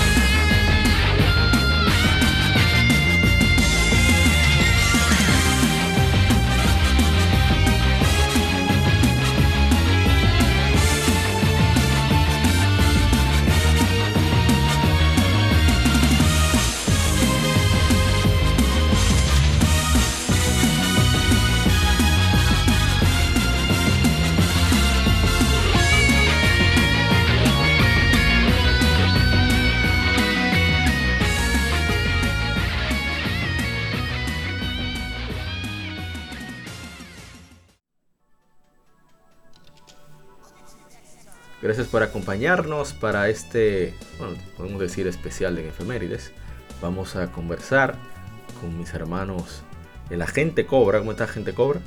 Gracias 41.81 41.93
por 41.93 42.03
acompañarnos 42.03 42.93
para 42.93 43.27
este, 43.29 43.95
bueno, 44.19 44.35
podemos 44.55 44.79
decir 44.79 45.07
especial 45.07 45.57
en 45.57 45.69
efemérides. 45.69 46.31
Vamos 46.79 47.15
a 47.15 47.31
conversar 47.31 47.95
con 48.61 48.77
mis 48.77 48.93
hermanos, 48.93 49.63
el 50.11 50.21
agente 50.21 50.67
Cobra. 50.67 50.99
¿Cómo 50.99 51.09
está, 51.09 51.23
agente 51.23 51.55
Cobra? 51.55 51.79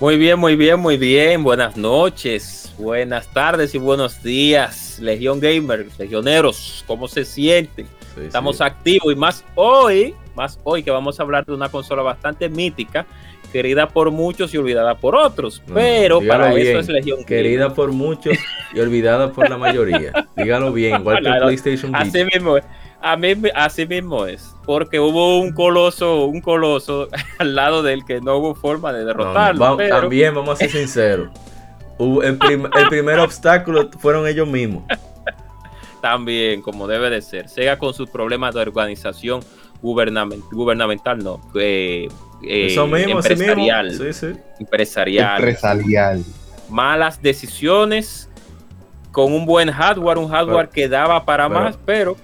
Muy 0.00 0.16
bien, 0.16 0.38
muy 0.38 0.56
bien, 0.56 0.80
muy 0.80 0.96
bien. 0.96 1.44
Buenas 1.44 1.76
noches, 1.76 2.72
buenas 2.78 3.30
tardes 3.34 3.74
y 3.74 3.78
buenos 3.78 4.22
días, 4.22 4.98
Legión 4.98 5.40
Gamers, 5.40 5.98
legioneros. 5.98 6.82
¿Cómo 6.86 7.06
se 7.06 7.26
sienten? 7.26 7.86
Estamos 8.16 8.62
activos 8.62 9.12
y 9.12 9.14
más 9.14 9.44
hoy, 9.56 10.14
más 10.34 10.58
hoy 10.64 10.82
que 10.82 10.90
vamos 10.90 11.20
a 11.20 11.22
hablar 11.22 11.44
de 11.44 11.52
una 11.52 11.68
consola 11.68 12.00
bastante 12.00 12.48
mítica 12.48 13.04
querida 13.50 13.88
por 13.88 14.10
muchos 14.10 14.54
y 14.54 14.58
olvidada 14.58 14.96
por 14.96 15.14
otros. 15.14 15.62
pero 15.72 16.20
para 16.26 16.52
eso 16.54 16.78
es 16.78 16.88
Legión 16.88 17.24
Querida 17.24 17.74
por 17.74 17.92
muchos 17.92 18.36
y 18.74 18.80
olvidada 18.80 19.32
por 19.32 19.48
la 19.48 19.58
mayoría. 19.58 20.12
Dígalo 20.36 20.72
bien, 20.72 21.00
igual 21.00 21.22
que 21.22 21.30
PlayStation 21.30 21.94
Así 21.94 22.24
mismo, 22.24 22.56
a 23.00 23.16
mí, 23.16 23.34
así 23.54 23.86
mismo 23.86 24.26
es. 24.26 24.54
Porque 24.64 25.00
hubo 25.00 25.38
un 25.38 25.52
coloso, 25.52 26.26
un 26.26 26.40
coloso 26.40 27.08
al 27.38 27.54
lado 27.54 27.82
del 27.82 28.04
que 28.04 28.20
no 28.20 28.36
hubo 28.36 28.54
forma 28.54 28.92
de 28.92 29.04
derrotarlo. 29.04 29.76
También 29.76 30.34
vamos 30.34 30.54
a 30.54 30.56
ser 30.56 30.70
sinceros. 30.70 31.30
el, 31.98 32.38
el 32.50 32.88
primer 32.88 33.18
obstáculo 33.18 33.90
fueron 33.98 34.26
ellos 34.26 34.48
mismos. 34.48 34.84
También, 36.00 36.62
como 36.62 36.86
debe 36.86 37.10
de 37.10 37.20
ser. 37.20 37.48
Sega 37.48 37.78
con 37.78 37.92
sus 37.92 38.08
problemas 38.08 38.54
de 38.54 38.62
organización 38.62 39.40
gubernamental, 39.82 40.48
gubernamental 40.50 41.18
no. 41.18 41.40
Eh, 41.54 42.08
eso 42.42 42.86
mismo, 42.86 43.18
empresarial, 43.18 43.92
Sí, 43.92 44.12
sí. 44.12 44.26
empresarial. 44.58 45.36
Empresarial. 45.36 46.24
Malas 46.68 47.20
decisiones 47.20 48.28
con 49.10 49.32
un 49.32 49.44
buen 49.44 49.70
hardware, 49.70 50.18
un 50.18 50.28
hardware 50.28 50.68
que 50.68 50.88
daba 50.88 51.24
para 51.24 51.48
más, 51.48 51.76
pero 51.84 52.16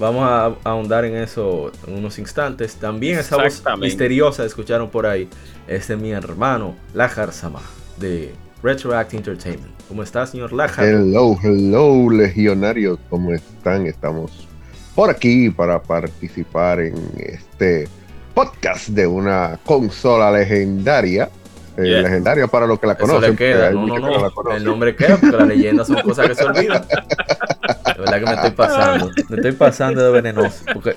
Vamos 0.00 0.22
a 0.26 0.54
ahondar 0.64 1.04
en 1.04 1.14
eso 1.14 1.70
en 1.86 1.98
unos 1.98 2.18
instantes. 2.18 2.74
También 2.76 3.18
esa 3.18 3.36
voz 3.36 3.62
misteriosa 3.78 4.46
escucharon 4.46 4.88
por 4.88 5.04
ahí. 5.04 5.28
Es 5.68 5.88
de 5.88 5.96
mi 5.96 6.10
hermano, 6.10 6.74
Lajar 6.94 7.32
Sama, 7.34 7.60
de 7.98 8.32
Retroact 8.62 9.12
Entertainment. 9.12 9.70
¿Cómo 9.88 10.02
está, 10.02 10.26
señor 10.26 10.54
Lajar? 10.54 10.86
Hello, 10.86 11.36
hello, 11.42 12.08
legionarios. 12.10 12.98
¿Cómo 13.10 13.34
están? 13.34 13.86
Estamos 13.86 14.48
por 14.94 15.10
aquí 15.10 15.50
para 15.50 15.82
participar 15.82 16.80
en 16.80 16.94
este 17.18 17.86
podcast 18.34 18.88
de 18.88 19.06
una 19.06 19.58
consola 19.64 20.30
legendaria. 20.30 21.30
Eh, 21.76 21.82
legendaria 21.82 22.46
para 22.46 22.66
los 22.66 22.78
que 22.78 22.86
la 22.86 22.96
conocen. 22.96 23.36
queda. 23.36 23.70
No, 23.70 23.86
no, 23.86 23.98
no. 23.98 24.52
El 24.52 24.64
nombre 24.64 24.94
queda 24.94 25.16
porque 25.16 25.36
las 25.36 25.48
leyendas 25.48 25.86
son 25.86 26.00
cosas 26.02 26.28
que 26.28 26.34
se 26.34 26.44
olvidan. 26.44 26.84
De 26.86 28.00
verdad 28.00 28.18
que 28.18 28.26
me 28.26 28.32
estoy 28.32 28.50
pasando. 28.50 29.10
Me 29.28 29.36
estoy 29.36 29.52
pasando 29.52 30.04
de 30.04 30.10
venenoso. 30.10 30.64
Porque 30.72 30.96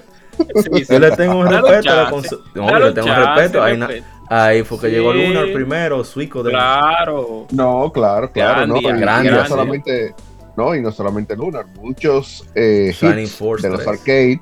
yo 0.89 0.99
le 0.99 1.11
tengo 1.11 1.39
un 1.39 1.47
respeto 1.47 1.91
a 1.91 1.95
la 1.95 2.09
consola. 2.09 2.41
No, 2.55 2.69
yo 2.69 2.79
le 2.79 2.91
tengo 2.91 3.07
un 3.07 3.15
respeto. 3.15 3.63
Ahí, 3.63 4.03
ahí 4.29 4.63
fue 4.63 4.79
que 4.79 4.89
llegó 4.89 5.13
Lunar 5.13 5.51
primero, 5.53 6.03
Suico. 6.03 6.43
De... 6.43 6.51
Claro. 6.51 7.47
No, 7.51 7.91
claro, 7.93 8.31
claro. 8.31 8.67
no, 8.67 8.81
grande, 8.81 9.31
no 9.31 9.47
solamente. 9.47 10.13
No, 10.55 10.75
y 10.75 10.81
no 10.81 10.91
solamente 10.91 11.35
Lunar, 11.35 11.65
muchos 11.81 12.45
eh, 12.53 12.93
hits 12.93 13.39
de 13.61 13.69
los 13.69 13.87
arcades 13.87 14.39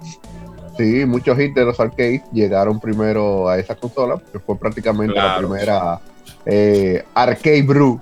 Sí, 0.81 1.05
muchos 1.05 1.37
hits 1.39 1.53
de 1.53 1.63
los 1.63 1.79
arcades 1.79 2.23
llegaron 2.33 2.79
primero 2.79 3.47
a 3.47 3.59
esa 3.59 3.75
consola, 3.75 4.19
que 4.31 4.39
fue 4.39 4.57
prácticamente 4.57 5.13
la 5.13 5.37
primera 5.37 5.99
eh, 6.43 7.03
arcade 7.13 7.61
brew 7.61 8.01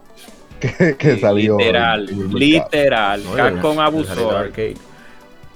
que, 0.59 1.17
salió. 1.19 1.57
Literal, 1.57 2.05
literal. 2.33 3.21
con 3.61 3.75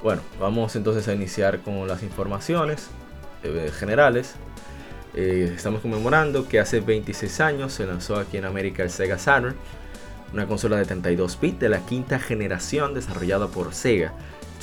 Bueno, 0.01 0.21
vamos 0.37 0.75
entonces 0.75 1.07
a 1.07 1.13
iniciar 1.13 1.59
con 1.59 1.87
las 1.87 2.03
informaciones 2.03 2.89
eh, 3.43 3.71
generales. 3.73 4.35
Eh, 5.15 5.53
estamos 5.55 5.79
conmemorando 5.79 6.49
que 6.49 6.59
hace 6.59 6.81
26 6.81 7.39
años 7.39 7.71
se 7.71 7.85
lanzó 7.85 8.17
aquí 8.17 8.35
en 8.35 8.43
América 8.43 8.83
el 8.83 8.89
Sega 8.89 9.17
Saturn, 9.17 9.55
una 10.33 10.45
consola 10.45 10.75
de 10.75 10.83
32 10.83 11.39
bits 11.39 11.59
de 11.59 11.69
la 11.69 11.85
quinta 11.85 12.19
generación 12.19 12.93
desarrollada 12.93 13.47
por 13.47 13.73
Sega 13.73 14.11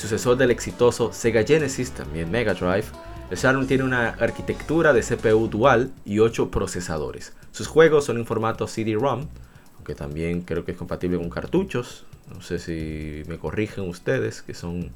sucesor 0.01 0.35
del 0.35 0.49
exitoso 0.49 1.13
Sega 1.13 1.43
Genesis, 1.43 1.91
también 1.91 2.31
Mega 2.31 2.55
Drive, 2.55 2.85
El 3.29 3.37
Saturn 3.37 3.67
tiene 3.67 3.83
una 3.83 4.09
arquitectura 4.09 4.93
de 4.93 5.01
CPU 5.01 5.47
dual 5.47 5.93
y 6.05 6.19
8 6.19 6.49
procesadores. 6.49 7.33
Sus 7.51 7.67
juegos 7.67 8.05
son 8.05 8.17
en 8.17 8.25
formato 8.25 8.67
CD-ROM, 8.67 9.27
aunque 9.75 9.93
también 9.93 10.41
creo 10.41 10.65
que 10.65 10.71
es 10.71 10.77
compatible 10.77 11.17
con 11.17 11.29
cartuchos. 11.29 12.05
No 12.33 12.41
sé 12.41 12.57
si 12.57 13.23
me 13.29 13.37
corrigen 13.37 13.87
ustedes, 13.87 14.41
que 14.41 14.55
son 14.55 14.89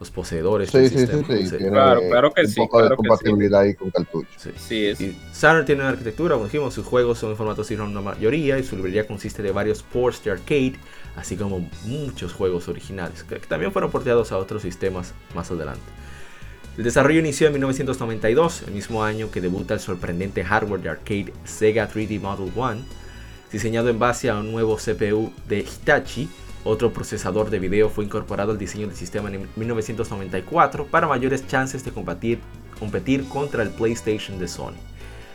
los 0.00 0.10
poseedores 0.10 0.70
sí, 0.70 0.88
sí, 0.88 1.06
Sí, 1.06 1.46
sí, 1.46 1.56
claro, 1.58 2.00
claro 2.08 2.32
que 2.32 2.40
un 2.40 2.54
poco 2.54 2.82
de 2.82 2.96
compatibilidad 2.96 3.60
ahí 3.60 3.74
con 3.74 3.90
cartuchos. 3.90 4.48
Sí, 4.56 4.86
es. 4.86 5.00
Y 5.00 5.16
Saturn 5.30 5.66
tiene 5.66 5.82
una 5.82 5.90
arquitectura, 5.90 6.34
como 6.34 6.46
dijimos, 6.46 6.72
sus 6.72 6.86
juegos 6.86 7.18
son 7.18 7.30
en 7.32 7.36
formato 7.36 7.62
CD-ROM 7.62 7.92
la 7.92 8.00
mayoría 8.00 8.58
y 8.58 8.64
su 8.64 8.76
librería 8.76 9.06
consiste 9.06 9.42
de 9.42 9.52
varios 9.52 9.82
ports 9.82 10.24
de 10.24 10.30
arcade, 10.30 10.76
así 11.16 11.36
como 11.36 11.68
muchos 11.84 12.32
juegos 12.32 12.66
originales, 12.68 13.24
que 13.24 13.36
también 13.40 13.72
fueron 13.72 13.90
porteados 13.90 14.32
a 14.32 14.38
otros 14.38 14.62
sistemas 14.62 15.12
más 15.34 15.50
adelante. 15.50 15.82
El 16.78 16.84
desarrollo 16.84 17.20
inició 17.20 17.48
en 17.48 17.52
1992, 17.52 18.62
el 18.68 18.72
mismo 18.72 19.04
año 19.04 19.30
que 19.30 19.42
debuta 19.42 19.74
el 19.74 19.80
sorprendente 19.80 20.42
hardware 20.42 20.80
de 20.80 20.88
arcade 20.88 21.34
Sega 21.44 21.90
3D 21.90 22.18
Model 22.20 22.50
1, 22.56 22.76
diseñado 23.52 23.90
en 23.90 23.98
base 23.98 24.30
a 24.30 24.38
un 24.38 24.50
nuevo 24.50 24.76
CPU 24.76 25.30
de 25.46 25.58
Hitachi 25.58 26.30
otro 26.64 26.92
procesador 26.92 27.50
de 27.50 27.58
video 27.58 27.88
fue 27.88 28.04
incorporado 28.04 28.52
al 28.52 28.58
diseño 28.58 28.86
del 28.86 28.96
sistema 28.96 29.30
en 29.30 29.48
1994 29.56 30.86
para 30.86 31.06
mayores 31.06 31.46
chances 31.46 31.84
de 31.84 31.92
competir, 31.92 32.40
contra 33.28 33.62
el 33.62 33.70
PlayStation 33.70 34.38
de 34.38 34.48
Sony. 34.48 34.76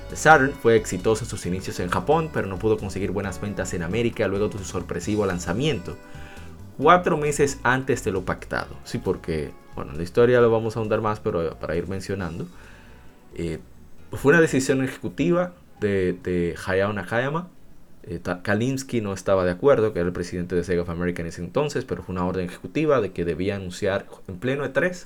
The 0.10 0.15
Saturn 0.15 0.52
fue 0.52 0.76
exitoso 0.76 1.23
en 1.23 1.30
sus 1.30 1.45
inicios 1.45 1.80
en 1.80 1.89
Japón, 1.89 2.30
pero 2.31 2.47
no 2.47 2.60
pudo 2.60 2.77
conseguir 2.77 3.11
buenas 3.11 3.41
ventas 3.41 3.73
en 3.73 3.81
América 3.81 4.27
luego 4.27 4.49
de 4.49 4.60
su 4.60 4.65
sorpresivo 4.65 5.26
lanzamiento, 5.26 5.97
cuatro 6.77 7.18
meses 7.18 7.60
antes 7.64 8.03
de 8.03 8.11
lo 8.11 8.23
pactado. 8.23 8.76
Sí, 8.84 8.99
porque, 8.99 9.52
bueno, 9.76 9.91
en 9.91 9.97
la 9.97 10.03
historia 10.03 10.41
lo 10.41 10.52
vamos 10.52 10.76
a 10.76 10.80
ahondar 10.80 11.02
más, 11.02 11.19
pero 11.19 11.56
para 11.57 11.76
ir 11.76 11.88
mencionando, 11.88 12.47
eh, 13.35 13.60
fue 14.11 14.31
una 14.31 14.41
decisión 14.41 14.84
ejecutiva 14.84 15.53
de, 15.80 16.14
de 16.14 16.56
Hayao 16.65 16.93
Nakayama, 16.93 17.49
eh, 18.07 18.22
Kalinsky 18.44 19.02
no 19.02 19.14
estaba 19.14 19.45
de 19.45 19.52
acuerdo, 19.52 19.94
que 19.94 19.99
era 19.99 20.07
el 20.07 20.14
presidente 20.14 20.56
de 20.56 20.64
Sega 20.64 20.84
of 20.84 20.90
America 20.90 21.22
en 21.22 21.27
ese 21.27 21.41
entonces, 21.41 21.86
pero 21.86 22.03
fue 22.03 22.14
una 22.14 22.26
orden 22.26 22.45
ejecutiva 22.45 23.02
de 23.02 23.11
que 23.11 23.26
debía 23.26 23.56
anunciar 23.56 24.06
en 24.27 24.38
pleno 24.38 24.65
E3 24.65 25.06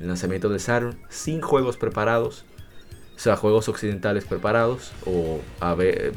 el 0.00 0.08
lanzamiento 0.08 0.48
de 0.48 0.58
Saturn 0.58 0.96
sin 1.08 1.40
juegos 1.40 1.76
preparados, 1.76 2.44
o 3.16 3.18
sea, 3.18 3.36
juegos 3.36 3.68
occidentales 3.68 4.24
preparados 4.24 4.92
o 5.06 5.40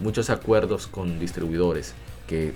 muchos 0.02 0.30
acuerdos 0.30 0.88
con 0.88 1.20
distribuidores 1.20 1.94
que, 2.28 2.54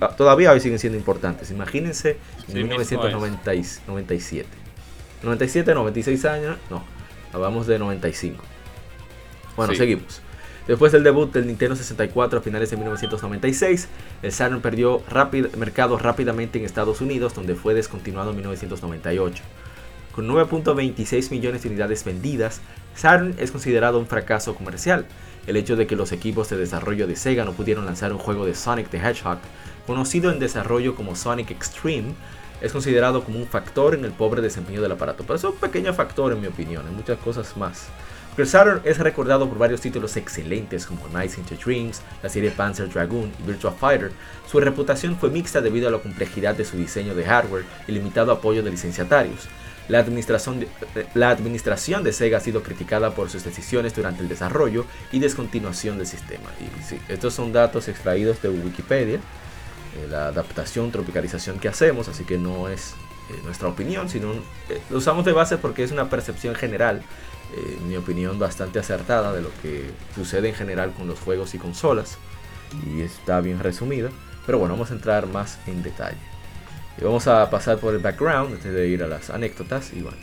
ah, 0.00 0.08
todavía 0.16 0.52
hoy 0.52 0.60
siguen 0.60 0.78
siendo 0.78 0.98
importantes. 0.98 1.50
Imagínense 1.50 2.16
en 2.48 2.54
1997. 2.54 4.48
97, 5.22 5.74
96 5.74 6.24
años, 6.24 6.56
no, 6.70 6.82
hablamos 7.32 7.66
de 7.66 7.78
95. 7.78 8.42
Bueno, 9.56 9.74
seguimos. 9.74 10.22
Después 10.66 10.90
del 10.90 11.04
debut 11.04 11.32
del 11.32 11.46
Nintendo 11.46 11.76
64 11.76 12.40
a 12.40 12.42
finales 12.42 12.70
de 12.70 12.76
1996, 12.76 13.86
el 14.22 14.32
Saturn 14.32 14.60
perdió 14.60 15.00
mercado 15.56 15.96
rápidamente 15.96 16.58
en 16.58 16.64
Estados 16.64 17.00
Unidos, 17.00 17.34
donde 17.34 17.54
fue 17.54 17.72
descontinuado 17.72 18.30
en 18.30 18.36
1998. 18.36 19.44
Con 20.12 20.26
9.26 20.26 21.30
millones 21.30 21.62
de 21.62 21.68
unidades 21.68 22.04
vendidas, 22.04 22.60
Saturn 22.96 23.36
es 23.38 23.52
considerado 23.52 24.00
un 24.00 24.08
fracaso 24.08 24.56
comercial. 24.56 25.06
El 25.46 25.56
hecho 25.56 25.76
de 25.76 25.86
que 25.86 25.94
los 25.94 26.10
equipos 26.10 26.48
de 26.50 26.56
desarrollo 26.56 27.06
de 27.06 27.14
Sega 27.14 27.44
no 27.44 27.52
pudieron 27.52 27.86
lanzar 27.86 28.12
un 28.12 28.18
juego 28.18 28.44
de 28.44 28.56
Sonic 28.56 28.88
the 28.88 28.98
Hedgehog, 28.98 29.38
conocido 29.86 30.32
en 30.32 30.40
desarrollo 30.40 30.96
como 30.96 31.14
Sonic 31.14 31.52
Extreme, 31.52 32.14
es 32.60 32.72
considerado 32.72 33.22
como 33.22 33.38
un 33.38 33.46
factor 33.46 33.94
en 33.94 34.04
el 34.04 34.10
pobre 34.10 34.42
desempeño 34.42 34.82
del 34.82 34.90
aparato. 34.90 35.22
Pero 35.22 35.36
es 35.36 35.44
un 35.44 35.54
pequeño 35.54 35.94
factor 35.94 36.32
en 36.32 36.40
mi 36.40 36.48
opinión, 36.48 36.84
hay 36.88 36.94
muchas 36.94 37.18
cosas 37.18 37.56
más. 37.56 37.86
Saturn 38.44 38.82
es 38.84 38.98
recordado 38.98 39.48
por 39.48 39.56
varios 39.56 39.80
títulos 39.80 40.16
excelentes 40.18 40.84
como 40.84 41.08
Nights 41.08 41.38
into 41.38 41.54
Dreams, 41.54 42.02
la 42.22 42.28
serie 42.28 42.50
Panzer 42.50 42.88
Dragoon 42.90 43.32
y 43.38 43.46
Virtua 43.46 43.72
Fighter. 43.72 44.12
Su 44.50 44.60
reputación 44.60 45.16
fue 45.16 45.30
mixta 45.30 45.62
debido 45.62 45.88
a 45.88 45.90
la 45.90 45.98
complejidad 45.98 46.54
de 46.54 46.66
su 46.66 46.76
diseño 46.76 47.14
de 47.14 47.24
hardware 47.24 47.64
y 47.88 47.92
limitado 47.92 48.32
apoyo 48.32 48.62
de 48.62 48.70
licenciatarios. 48.70 49.48
La 49.88 50.00
administración, 50.00 50.60
de, 50.60 50.68
la 51.14 51.30
administración 51.30 52.02
de 52.02 52.12
Sega 52.12 52.38
ha 52.38 52.40
sido 52.40 52.62
criticada 52.62 53.14
por 53.14 53.30
sus 53.30 53.44
decisiones 53.44 53.94
durante 53.94 54.22
el 54.22 54.28
desarrollo 54.28 54.84
y 55.12 55.20
descontinuación 55.20 55.96
del 55.96 56.06
sistema. 56.06 56.50
Y 56.60 57.12
estos 57.12 57.32
son 57.32 57.52
datos 57.52 57.88
extraídos 57.88 58.42
de 58.42 58.50
Wikipedia, 58.50 59.16
eh, 59.16 59.20
la 60.10 60.26
adaptación, 60.26 60.90
tropicalización 60.90 61.58
que 61.58 61.68
hacemos, 61.68 62.08
así 62.08 62.24
que 62.24 62.36
no 62.36 62.68
es 62.68 62.94
eh, 63.30 63.40
nuestra 63.44 63.68
opinión, 63.68 64.08
sino 64.08 64.32
eh, 64.68 64.80
lo 64.90 64.98
usamos 64.98 65.24
de 65.24 65.32
base 65.32 65.56
porque 65.56 65.84
es 65.84 65.92
una 65.92 66.10
percepción 66.10 66.54
general 66.54 67.02
en 67.56 67.62
eh, 67.62 67.78
mi 67.86 67.96
opinión, 67.96 68.38
bastante 68.38 68.78
acertada 68.78 69.32
de 69.32 69.42
lo 69.42 69.50
que 69.62 69.90
sucede 70.14 70.48
en 70.48 70.54
general 70.54 70.92
con 70.92 71.08
los 71.08 71.18
juegos 71.18 71.54
y 71.54 71.58
consolas. 71.58 72.18
Y 72.86 73.00
está 73.00 73.40
bien 73.40 73.60
resumida. 73.60 74.10
Pero 74.44 74.58
bueno, 74.58 74.74
vamos 74.74 74.90
a 74.90 74.94
entrar 74.94 75.26
más 75.26 75.58
en 75.66 75.82
detalle. 75.82 76.18
Y 76.98 77.04
vamos 77.04 77.26
a 77.26 77.48
pasar 77.50 77.78
por 77.78 77.94
el 77.94 78.00
background 78.00 78.54
antes 78.54 78.72
de 78.72 78.88
ir 78.88 79.02
a 79.02 79.06
las 79.06 79.30
anécdotas. 79.30 79.92
Y 79.92 80.02
bueno, 80.02 80.18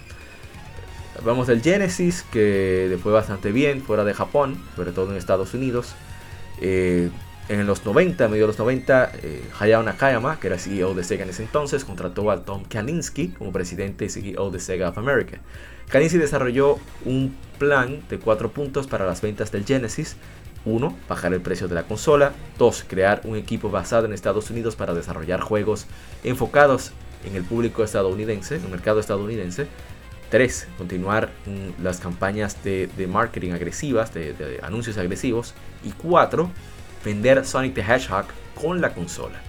vamos 1.23 1.47
del 1.47 1.61
Genesis, 1.61 2.25
que 2.31 2.87
le 2.89 2.97
fue 2.97 3.11
bastante 3.11 3.51
bien 3.51 3.81
fuera 3.81 4.03
de 4.03 4.13
Japón, 4.13 4.63
sobre 4.75 4.91
todo 4.91 5.11
en 5.11 5.17
Estados 5.17 5.53
Unidos. 5.53 5.95
Eh, 6.61 7.09
en 7.49 7.67
los 7.67 7.85
90, 7.85 8.29
medio 8.29 8.43
de 8.43 8.47
los 8.47 8.59
90, 8.59 9.11
eh, 9.21 9.43
Hayao 9.59 9.83
Nakayama, 9.83 10.39
que 10.39 10.47
era 10.47 10.57
CEO 10.57 10.93
de 10.93 11.03
Sega 11.03 11.23
en 11.23 11.29
ese 11.29 11.43
entonces, 11.43 11.83
contrató 11.83 12.31
a 12.31 12.45
Tom 12.45 12.63
Kalinske 12.63 13.33
como 13.33 13.51
presidente 13.51 14.05
y 14.05 14.09
CEO 14.09 14.49
de 14.49 14.59
Sega 14.59 14.89
of 14.89 14.97
America. 14.97 15.39
Kalinske 15.89 16.17
desarrolló 16.17 16.77
un 17.05 17.35
plan 17.59 18.01
de 18.09 18.19
cuatro 18.19 18.51
puntos 18.51 18.87
para 18.87 19.05
las 19.05 19.21
ventas 19.21 19.51
del 19.51 19.65
Genesis. 19.65 20.17
1. 20.65 20.97
Bajar 21.09 21.33
el 21.33 21.41
precio 21.41 21.67
de 21.67 21.75
la 21.75 21.83
consola. 21.83 22.33
2. 22.57 22.85
Crear 22.87 23.21
un 23.25 23.35
equipo 23.35 23.69
basado 23.69 24.05
en 24.05 24.13
Estados 24.13 24.49
Unidos 24.49 24.75
para 24.75 24.93
desarrollar 24.93 25.41
juegos 25.41 25.87
enfocados 26.23 26.91
en 27.25 27.35
el 27.35 27.43
público 27.43 27.83
estadounidense, 27.83 28.55
en 28.55 28.63
el 28.63 28.69
mercado 28.69 28.99
estadounidense. 28.99 29.67
3. 30.29 30.67
Continuar 30.77 31.29
las 31.81 31.99
campañas 31.99 32.63
de, 32.63 32.89
marketing 33.07 33.51
agresivas, 33.51 34.13
de, 34.13 34.33
de 34.33 34.59
anuncios 34.63 34.97
agresivos. 34.97 35.53
Y 35.83 35.91
4 35.91 36.49
vender 37.03 37.45
Sonic 37.45 37.75
the 37.75 37.81
Hedgehog 37.81 38.25
con 38.59 38.81
la 38.81 38.93
consola. 38.93 39.41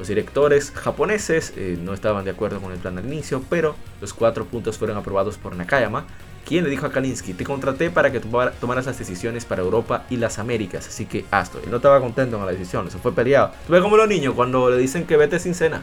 Los 0.00 0.08
directores 0.08 0.72
japoneses 0.74 1.52
eh, 1.58 1.76
no 1.78 1.92
estaban 1.92 2.24
de 2.24 2.30
acuerdo 2.30 2.58
con 2.58 2.72
el 2.72 2.78
plan 2.78 2.96
al 2.96 3.04
inicio, 3.04 3.44
pero 3.50 3.76
los 4.00 4.14
cuatro 4.14 4.46
puntos 4.46 4.78
fueron 4.78 4.96
aprobados 4.96 5.36
por 5.36 5.54
Nakayama, 5.54 6.06
quien 6.46 6.64
le 6.64 6.70
dijo 6.70 6.86
a 6.86 6.90
Kalinsky, 6.90 7.34
te 7.34 7.44
contraté 7.44 7.90
para 7.90 8.10
que 8.10 8.18
tomaras 8.18 8.86
las 8.86 8.98
decisiones 8.98 9.44
para 9.44 9.60
Europa 9.60 10.06
y 10.08 10.16
las 10.16 10.38
Américas, 10.38 10.88
así 10.88 11.04
que 11.04 11.26
hazlo. 11.30 11.60
Y 11.66 11.68
no 11.68 11.76
estaba 11.76 12.00
contento 12.00 12.38
con 12.38 12.46
la 12.46 12.52
decisión, 12.52 12.90
se 12.90 12.96
fue 12.96 13.12
peleado. 13.12 13.50
Tú 13.66 13.74
ves 13.74 13.82
como 13.82 13.98
los 13.98 14.08
niños 14.08 14.32
cuando 14.32 14.70
le 14.70 14.78
dicen 14.78 15.04
que 15.04 15.18
vete 15.18 15.38
sin 15.38 15.54
cena, 15.54 15.82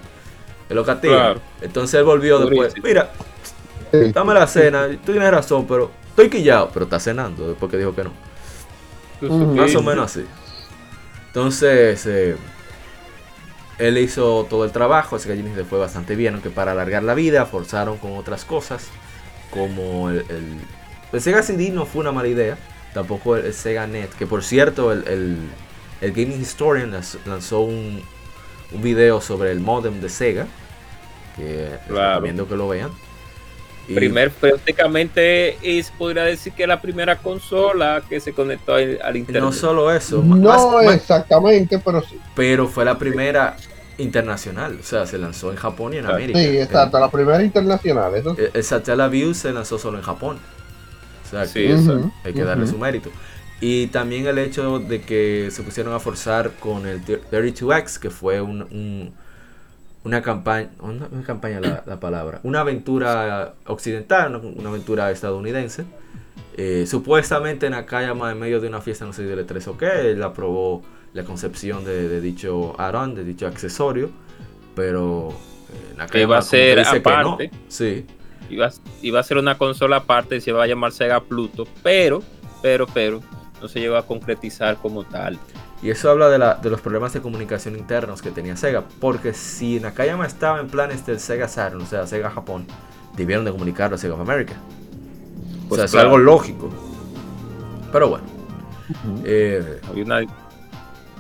el 0.68 0.76
lo 0.78 0.86
Entonces 1.62 1.94
él 1.94 2.04
volvió 2.04 2.40
después, 2.40 2.74
mira, 2.84 3.12
dame 4.16 4.34
la 4.34 4.48
cena, 4.48 4.88
tú 5.06 5.12
tienes 5.12 5.30
razón, 5.30 5.68
pero 5.68 5.92
estoy 6.10 6.28
quillado, 6.32 6.72
pero 6.74 6.86
está 6.86 7.00
cenando 7.00 7.50
después 7.50 7.70
que 7.70 7.78
dijo 7.78 7.94
que 7.94 8.04
no. 8.04 8.14
Más 9.54 9.76
o 9.76 9.84
menos 9.84 10.06
así. 10.06 10.26
Entonces, 11.28 12.04
eh, 12.08 12.36
él 13.78 13.98
hizo 13.98 14.46
todo 14.50 14.66
el 14.66 14.72
trabajo, 14.72 15.18
ese 15.18 15.30
Genesis 15.30 15.58
le 15.58 15.64
fue 15.64 15.80
bastante 15.80 16.16
bien, 16.16 16.34
aunque 16.34 16.50
para 16.50 16.72
alargar 16.72 17.04
la 17.04 17.14
vida 17.14 17.46
forzaron 17.46 17.98
con 17.98 18.18
otras 18.18 18.46
cosas, 18.46 18.88
como 19.52 20.10
el, 20.10 20.26
el, 21.12 21.22
Sega 21.22 21.42
CD 21.42 21.70
no 21.70 21.86
fue 21.86 22.02
una 22.02 22.12
mala 22.12 22.28
idea, 22.28 22.58
tampoco 22.94 23.36
el, 23.36 23.54
Sega 23.54 23.88
Net, 23.88 24.10
que 24.10 24.26
por 24.26 24.44
cierto, 24.44 24.92
el, 24.92 25.38
Gaming 26.02 26.42
Historian 26.42 26.92
lanzó 27.26 27.62
un, 27.62 28.04
un 28.72 28.82
video 28.82 29.20
sobre 29.20 29.52
el 29.52 29.60
modem 29.60 30.00
de 30.00 30.10
Sega, 30.10 30.48
que 31.36 31.78
recomiendo 31.88 32.48
que 32.48 32.56
lo 32.56 32.68
vean. 32.68 32.92
Primer, 33.94 34.32
prácticamente 34.32 35.58
es, 35.62 35.92
podría 35.92 36.24
decir 36.24 36.54
que 36.54 36.68
la 36.68 36.82
primera 36.82 37.18
consola 37.18 38.04
que 38.08 38.20
se 38.20 38.34
conectó 38.34 38.76
al, 38.76 39.16
internet. 39.16 39.42
No 39.42 39.52
solo 39.52 39.92
eso. 39.92 40.22
No 40.22 40.82
exactamente, 40.82 41.80
pero 41.80 42.02
sí. 42.02 42.20
Pero 42.36 42.68
fue 42.68 42.84
la 42.84 42.98
primera 42.98 43.56
internacional, 43.98 44.78
o 44.80 44.84
sea, 44.84 45.06
se 45.06 45.18
lanzó 45.18 45.52
en 45.52 45.58
Japón 45.58 45.94
y 45.94 45.98
en 45.98 46.06
América. 46.06 46.40
Sí, 46.40 46.58
exacto, 46.58 47.00
la 47.00 47.10
primera 47.10 47.42
internacional. 47.42 48.14
Eso. 48.14 48.36
El, 48.38 48.52
el 48.54 48.64
Satellaview 48.64 49.34
se 49.34 49.52
lanzó 49.54 49.80
solo 49.80 49.98
en 49.98 50.04
Japón. 50.04 50.38
O 51.26 51.30
sea, 51.30 51.52
que 51.52 51.76
hay 52.24 52.34
que 52.34 52.44
darle 52.44 52.68
su 52.68 52.78
mérito. 52.78 53.10
Y 53.60 53.88
también 53.88 54.28
el 54.28 54.38
hecho 54.38 54.80
de 54.80 55.02
que 55.02 55.50
se 55.52 55.64
pusieron 55.64 55.94
a 55.94 56.00
forzar 56.00 56.52
con 56.60 56.86
el 56.86 57.04
32X, 57.04 58.00
que 58.00 58.10
fue 58.10 58.40
un 58.40 59.14
una 60.08 60.22
campaña, 60.22 60.70
una, 60.80 61.10
campaña 61.26 61.60
la, 61.60 62.00
palabra, 62.00 62.40
una 62.44 62.62
aventura 62.62 63.56
occidental, 63.66 64.38
una, 64.38 64.70
aventura 64.70 65.12
estadounidense. 65.12 65.84
Eh, 66.56 66.86
supuestamente 66.88 67.70
Nakayama 67.70 68.32
en 68.32 68.40
medio 68.40 68.62
de 68.62 68.70
una 68.70 68.80
fiesta, 68.80 69.06
no 69.06 69.12
sé 69.12 69.24
si 69.24 69.28
de 69.28 69.44
3 69.44 69.68
o 69.68 69.78
qué, 69.78 70.12
él 70.12 70.24
aprobó 70.24 70.82
la 71.14 71.24
concepción 71.24 71.84
de, 71.84 72.22
dicho 72.22 72.74
add 72.80 73.10
de 73.10 73.24
dicho 73.26 73.48
accesorio, 73.48 74.10
pero 74.76 75.30
eh, 75.30 75.96
Nakayama 75.98 76.34
va 76.36 76.40
a 76.40 76.42
ser 76.42 76.80
aparte. 76.80 77.52
Sí. 77.68 78.06
iba, 78.50 78.72
iba 79.02 79.20
a 79.20 79.24
ser 79.24 79.38
una 79.38 79.58
consola 79.58 79.98
aparte 79.98 80.38
y 80.38 80.42
se 80.42 80.52
iba 80.52 80.64
a 80.64 80.68
llamar 80.68 80.94
Sega 80.94 81.20
Pluto, 81.20 81.68
pero, 81.84 82.24
pero, 82.62 82.88
pero, 82.88 83.22
no 83.62 83.68
se 83.68 83.82
llegó 83.82 83.98
a 83.98 84.08
concretizar 84.08 84.78
como 84.78 85.04
tal. 85.04 85.38
Y 85.82 85.92
eso 85.92 86.10
habla 86.10 86.30
de, 86.30 86.40
la, 86.40 86.56
de 86.56 86.70
los 86.70 86.82
problemas 86.82 87.14
de 87.14 87.22
comunicación 87.22 87.76
internos 87.78 88.22
que 88.22 88.32
tenía 88.32 88.58
Sega. 88.58 88.84
Porque 89.00 89.34
si 89.34 89.80
Nakayama 89.80 90.26
estaba 90.26 90.60
en 90.60 90.68
planes 90.68 91.06
del 91.06 91.20
Sega 91.20 91.48
Saturn, 91.48 91.84
o 91.84 91.86
sea, 91.86 92.08
Sega 92.08 92.32
Japón, 92.32 92.66
debieron 93.16 93.46
de 93.46 93.52
comunicarlo 93.52 93.96
a 93.96 94.00
Sega 94.00 94.16
of 94.16 94.22
America. 94.22 94.54
o 94.54 95.60
sea, 95.60 95.68
pues 95.70 95.82
es 95.82 95.96
algo 95.96 96.18
lógico. 96.18 96.70
Pero 97.92 98.10
bueno. 98.10 98.26
Eh, 99.24 99.82
Había 99.90 100.04
una 100.06 100.20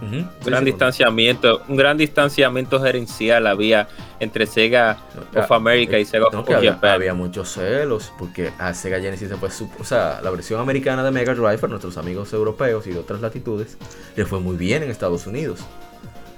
un 0.02 0.30
gran 0.46 0.64
distanciamiento, 0.64 1.62
un 1.68 1.76
gran 1.76 1.98
distanciamiento 1.98 2.80
gerencial 2.80 3.48
había 3.48 3.88
entre 4.20 4.46
Sega 4.46 4.98
of 5.36 5.52
America 5.52 5.98
y 5.98 6.06
Sega 6.06 6.28
of 6.28 6.50
había, 6.50 6.80
había, 6.82 7.14
muchos 7.14 7.54
celos, 7.54 8.12
porque 8.18 8.52
a 8.60 8.74
Sega 8.74 9.00
Genesis 9.00 9.30
se 9.30 9.36
fue, 9.36 9.50
o 9.80 9.84
sea, 9.84 10.20
la 10.24 10.30
versión 10.30 10.60
americana 10.60 11.04
de 11.04 11.12
Mega 11.12 11.34
Drive 11.34 11.58
para 11.58 11.72
nuestros 11.72 11.98
amigos 11.98 12.32
europeos 12.34 12.86
y 12.88 12.92
de 12.92 13.00
otras 13.00 13.22
latitudes, 13.22 13.78
le 14.16 14.26
fue 14.26 14.40
muy 14.40 14.56
bien 14.56 14.84
en 14.84 14.92
Estados 14.92 15.26
Unidos. 15.28 15.62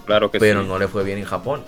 Claro 0.06 0.32
que 0.32 0.40
pero 0.40 0.64
no 0.64 0.80
le 0.80 0.88
fue 0.88 1.04
bien 1.04 1.20
en 1.20 1.26
Japón. 1.26 1.64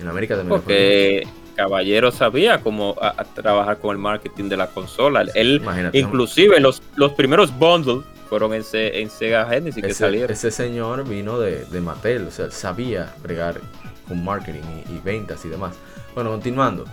En 0.00 0.08
América 0.08 0.36
también 0.36 0.60
porque 0.60 1.26
Caballero 1.54 2.12
sabía 2.12 2.60
cómo 2.60 2.96
trabajar 3.34 3.78
con 3.78 3.92
el 3.92 3.98
marketing 3.98 4.50
de 4.50 4.58
la 4.58 4.66
consola. 4.68 5.24
Él, 5.34 5.62
inclusive 5.94 6.60
los, 6.60 6.82
los 6.96 7.12
primeros 7.12 7.56
bundles 7.58 8.04
fueron 8.28 8.52
en, 8.54 8.64
en 8.72 9.10
Sega 9.10 9.46
Genesis 9.46 9.82
que 9.82 9.94
salieron. 9.94 10.30
Ese 10.30 10.50
señor 10.50 11.08
vino 11.08 11.38
de, 11.38 11.64
de 11.64 11.80
Mattel, 11.80 12.26
o 12.26 12.30
sea, 12.30 12.50
sabía 12.50 13.14
bregar 13.22 13.60
con 14.08 14.24
marketing 14.24 14.62
y, 14.88 14.98
ventas 15.04 15.44
y 15.44 15.48
demás. 15.48 15.74
Bueno, 16.14 16.30
continuando. 16.30 16.84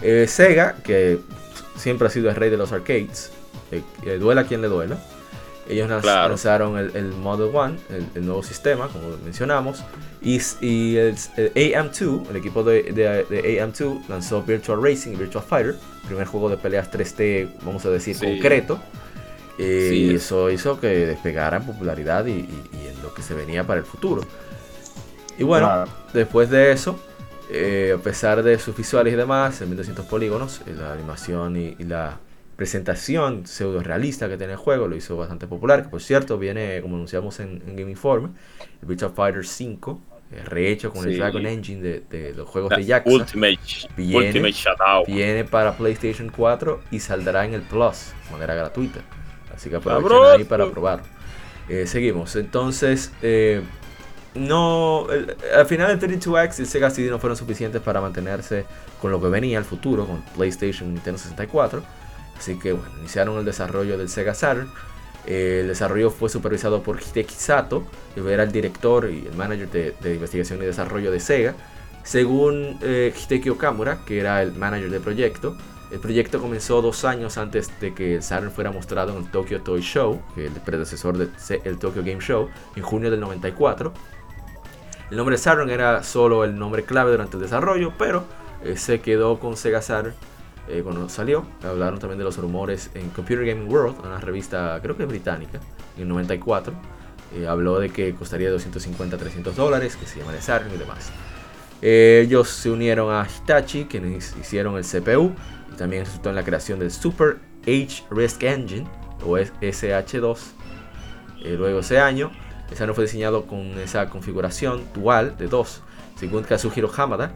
Eh, 0.00 0.26
Sega, 0.28 0.76
que 0.82 1.18
siempre 1.76 2.08
ha 2.08 2.10
sido 2.10 2.28
el 2.30 2.36
rey 2.36 2.50
de 2.50 2.56
los 2.56 2.72
arcades, 2.72 3.32
eh, 3.70 3.82
duela 4.18 4.44
quien 4.44 4.62
le 4.62 4.68
duela. 4.68 4.98
Ellos 5.68 5.88
lanzaron 5.88 6.76
el, 6.76 7.12
Model 7.12 7.54
One, 7.54 7.78
el, 8.14 8.26
nuevo 8.26 8.42
sistema, 8.42 8.88
como 8.88 9.16
mencionamos. 9.24 9.84
Y, 10.20 10.40
y 10.60 10.96
el, 10.96 11.14
AM2, 11.16 12.30
el 12.30 12.36
equipo 12.36 12.64
de, 12.64 12.82
de, 12.82 13.62
AM2, 13.62 14.08
lanzó 14.08 14.42
Virtual 14.42 14.82
Racing 14.82 15.12
y 15.12 15.16
Virtual 15.16 15.44
Fighter, 15.44 15.76
primer 16.06 16.26
juego 16.26 16.50
de 16.50 16.56
peleas 16.56 16.90
3D, 16.90 17.48
vamos 17.64 17.86
a 17.86 17.90
decir, 17.90 18.18
concreto 18.18 18.80
y 19.58 20.14
eso 20.14 20.50
hizo 20.50 20.80
que 20.80 20.88
despegara 21.06 21.58
en 21.58 21.64
popularidad 21.64 22.26
y, 22.26 22.40
en 22.40 23.02
lo 23.02 23.12
que 23.14 23.22
se 23.22 23.34
venía 23.34 23.66
para 23.66 23.80
el 23.80 23.86
futuro. 23.86 24.22
Y 25.38 25.44
bueno, 25.44 25.84
después 26.12 26.50
de 26.50 26.72
eso, 26.72 26.98
eh, 27.50 27.94
a 27.98 28.02
pesar 28.02 28.42
de 28.42 28.58
sus 28.58 28.76
visuales 28.76 29.12
y 29.12 29.16
demás, 29.16 29.60
en 29.60 29.68
1200 29.68 30.06
polígonos, 30.06 30.62
eh, 30.66 30.74
la 30.76 30.92
animación 30.92 31.56
y, 31.56 31.74
la 31.84 32.18
presentación 32.56 33.46
pseudo 33.46 33.82
realista 33.82 34.28
que 34.28 34.36
tiene 34.36 34.52
el 34.52 34.58
juego 34.58 34.86
lo 34.86 34.96
hizo 34.96 35.16
bastante 35.16 35.46
popular. 35.46 35.82
Que 35.82 35.88
por 35.88 36.00
cierto, 36.00 36.38
viene, 36.38 36.80
como 36.80 36.96
anunciamos 36.96 37.40
en, 37.40 37.60
Game 37.76 37.90
Informe, 37.90 38.28
el 38.80 38.88
Virtual 38.88 39.12
Fighter 39.14 39.44
5, 39.44 40.00
eh, 40.32 40.44
rehecho 40.44 40.92
con 40.92 41.06
el 41.06 41.18
Dragon 41.18 41.44
Engine 41.44 42.02
de, 42.08 42.34
los 42.34 42.48
juegos 42.48 42.70
de 42.70 42.84
Jackson. 42.84 43.20
Ultimate, 43.20 43.58
viene, 43.96 44.52
viene 45.06 45.44
para 45.44 45.76
PlayStation 45.76 46.30
4 46.34 46.80
y 46.90 47.00
saldrá 47.00 47.44
en 47.44 47.54
el 47.54 47.62
Plus 47.62 48.12
de 48.24 48.32
manera 48.32 48.54
gratuita. 48.54 49.00
Así 49.54 49.70
que 49.70 49.76
aprovechen 49.76 50.40
ahí 50.40 50.44
para 50.44 50.70
probar. 50.70 51.02
Eh, 51.68 51.86
seguimos. 51.86 52.36
Entonces, 52.36 53.12
eh, 53.22 53.62
no. 54.34 55.06
al 55.54 55.66
final 55.66 55.90
el 55.90 56.00
32X 56.00 56.58
y 56.58 56.62
el 56.62 56.68
Sega 56.68 56.90
CD 56.90 57.10
no 57.10 57.18
fueron 57.18 57.36
suficientes 57.36 57.80
para 57.80 58.00
mantenerse 58.00 58.64
con 59.00 59.10
lo 59.10 59.20
que 59.20 59.28
venía 59.28 59.58
al 59.58 59.64
futuro, 59.64 60.06
con 60.06 60.22
PlayStation 60.36 60.88
y 60.88 60.92
Nintendo 60.92 61.18
64. 61.18 61.82
Así 62.36 62.58
que 62.58 62.72
bueno, 62.72 62.90
iniciaron 62.98 63.38
el 63.38 63.44
desarrollo 63.44 63.96
del 63.96 64.08
Sega 64.08 64.34
Saturn. 64.34 64.68
Eh, 65.26 65.60
el 65.60 65.68
desarrollo 65.68 66.10
fue 66.10 66.28
supervisado 66.28 66.82
por 66.82 67.00
Hideki 67.00 67.34
Sato, 67.34 67.84
que 68.14 68.32
era 68.32 68.42
el 68.42 68.50
director 68.50 69.08
y 69.08 69.26
el 69.26 69.36
manager 69.36 69.70
de, 69.70 70.14
investigación 70.14 70.60
y 70.60 70.66
desarrollo 70.66 71.12
de 71.12 71.20
Sega. 71.20 71.54
Según 72.02 72.80
Hideki 72.82 73.50
Okamura, 73.50 74.00
que 74.04 74.18
era 74.18 74.42
el 74.42 74.52
manager 74.52 74.90
del 74.90 75.00
proyecto, 75.00 75.56
el 75.92 76.00
proyecto 76.00 76.40
comenzó 76.40 76.80
dos 76.80 77.04
años 77.04 77.36
antes 77.36 77.70
de 77.78 77.92
que 77.92 78.22
Saturn 78.22 78.50
fuera 78.50 78.72
mostrado 78.72 79.12
en 79.12 79.18
el 79.18 79.30
Tokyo 79.30 79.60
Toy 79.60 79.82
Show, 79.82 80.22
el 80.38 80.52
predecesor 80.52 81.18
del 81.18 81.78
Tokyo 81.78 82.02
Game 82.02 82.20
Show, 82.20 82.48
en 82.74 82.82
junio 82.82 83.10
del 83.10 83.20
94. 83.20 83.92
El 85.10 85.18
nombre 85.18 85.36
Saturn 85.36 85.68
era 85.68 86.02
solo 86.02 86.44
el 86.44 86.58
nombre 86.58 86.84
clave 86.84 87.10
durante 87.10 87.36
el 87.36 87.42
desarrollo, 87.42 87.92
pero 87.98 88.24
eh, 88.64 88.78
se 88.78 89.02
quedó 89.02 89.38
con 89.38 89.58
Sega 89.58 89.82
Saturn 89.82 90.14
eh, 90.66 90.80
cuando 90.82 91.10
salió. 91.10 91.44
Hablaron 91.62 91.98
también 91.98 92.16
de 92.16 92.24
los 92.24 92.38
rumores 92.38 92.90
en 92.94 93.10
Computer 93.10 93.44
Gaming 93.44 93.70
World, 93.70 93.96
una 94.02 94.18
revista 94.18 94.78
creo 94.80 94.96
que 94.96 95.04
británica, 95.04 95.60
en 95.96 96.04
el 96.04 96.08
94. 96.08 96.72
Eh, 97.34 97.46
habló 97.46 97.78
de 97.78 97.90
que 97.90 98.14
costaría 98.14 98.50
250 98.50 99.18
300 99.18 99.54
dólares, 99.54 99.96
que 99.96 100.06
se 100.06 100.20
llama 100.20 100.32
Saturn 100.40 100.72
y 100.74 100.78
demás. 100.78 101.12
ellos 101.82 102.48
se 102.48 102.70
unieron 102.70 103.12
a 103.12 103.28
Hitachi, 103.28 103.84
quienes 103.84 104.34
hicieron 104.40 104.78
el 104.78 104.84
CPU, 104.84 105.34
también 105.82 106.04
resultó 106.04 106.28
en 106.28 106.36
la 106.36 106.44
creación 106.44 106.78
del 106.78 106.92
Super 106.92 107.38
H 107.62 108.04
Risk 108.08 108.44
Engine, 108.44 108.86
o 109.26 109.36
SH2. 109.36 110.38
Eh, 111.44 111.56
luego 111.58 111.80
ese 111.80 111.98
año, 111.98 112.30
ese 112.70 112.84
año 112.84 112.94
fue 112.94 113.02
diseñado 113.02 113.48
con 113.48 113.76
esa 113.80 114.08
configuración 114.08 114.84
dual 114.94 115.36
de 115.36 115.48
dos, 115.48 115.82
según 116.14 116.44
Kazuhiro 116.44 116.88
Hamada, 116.96 117.32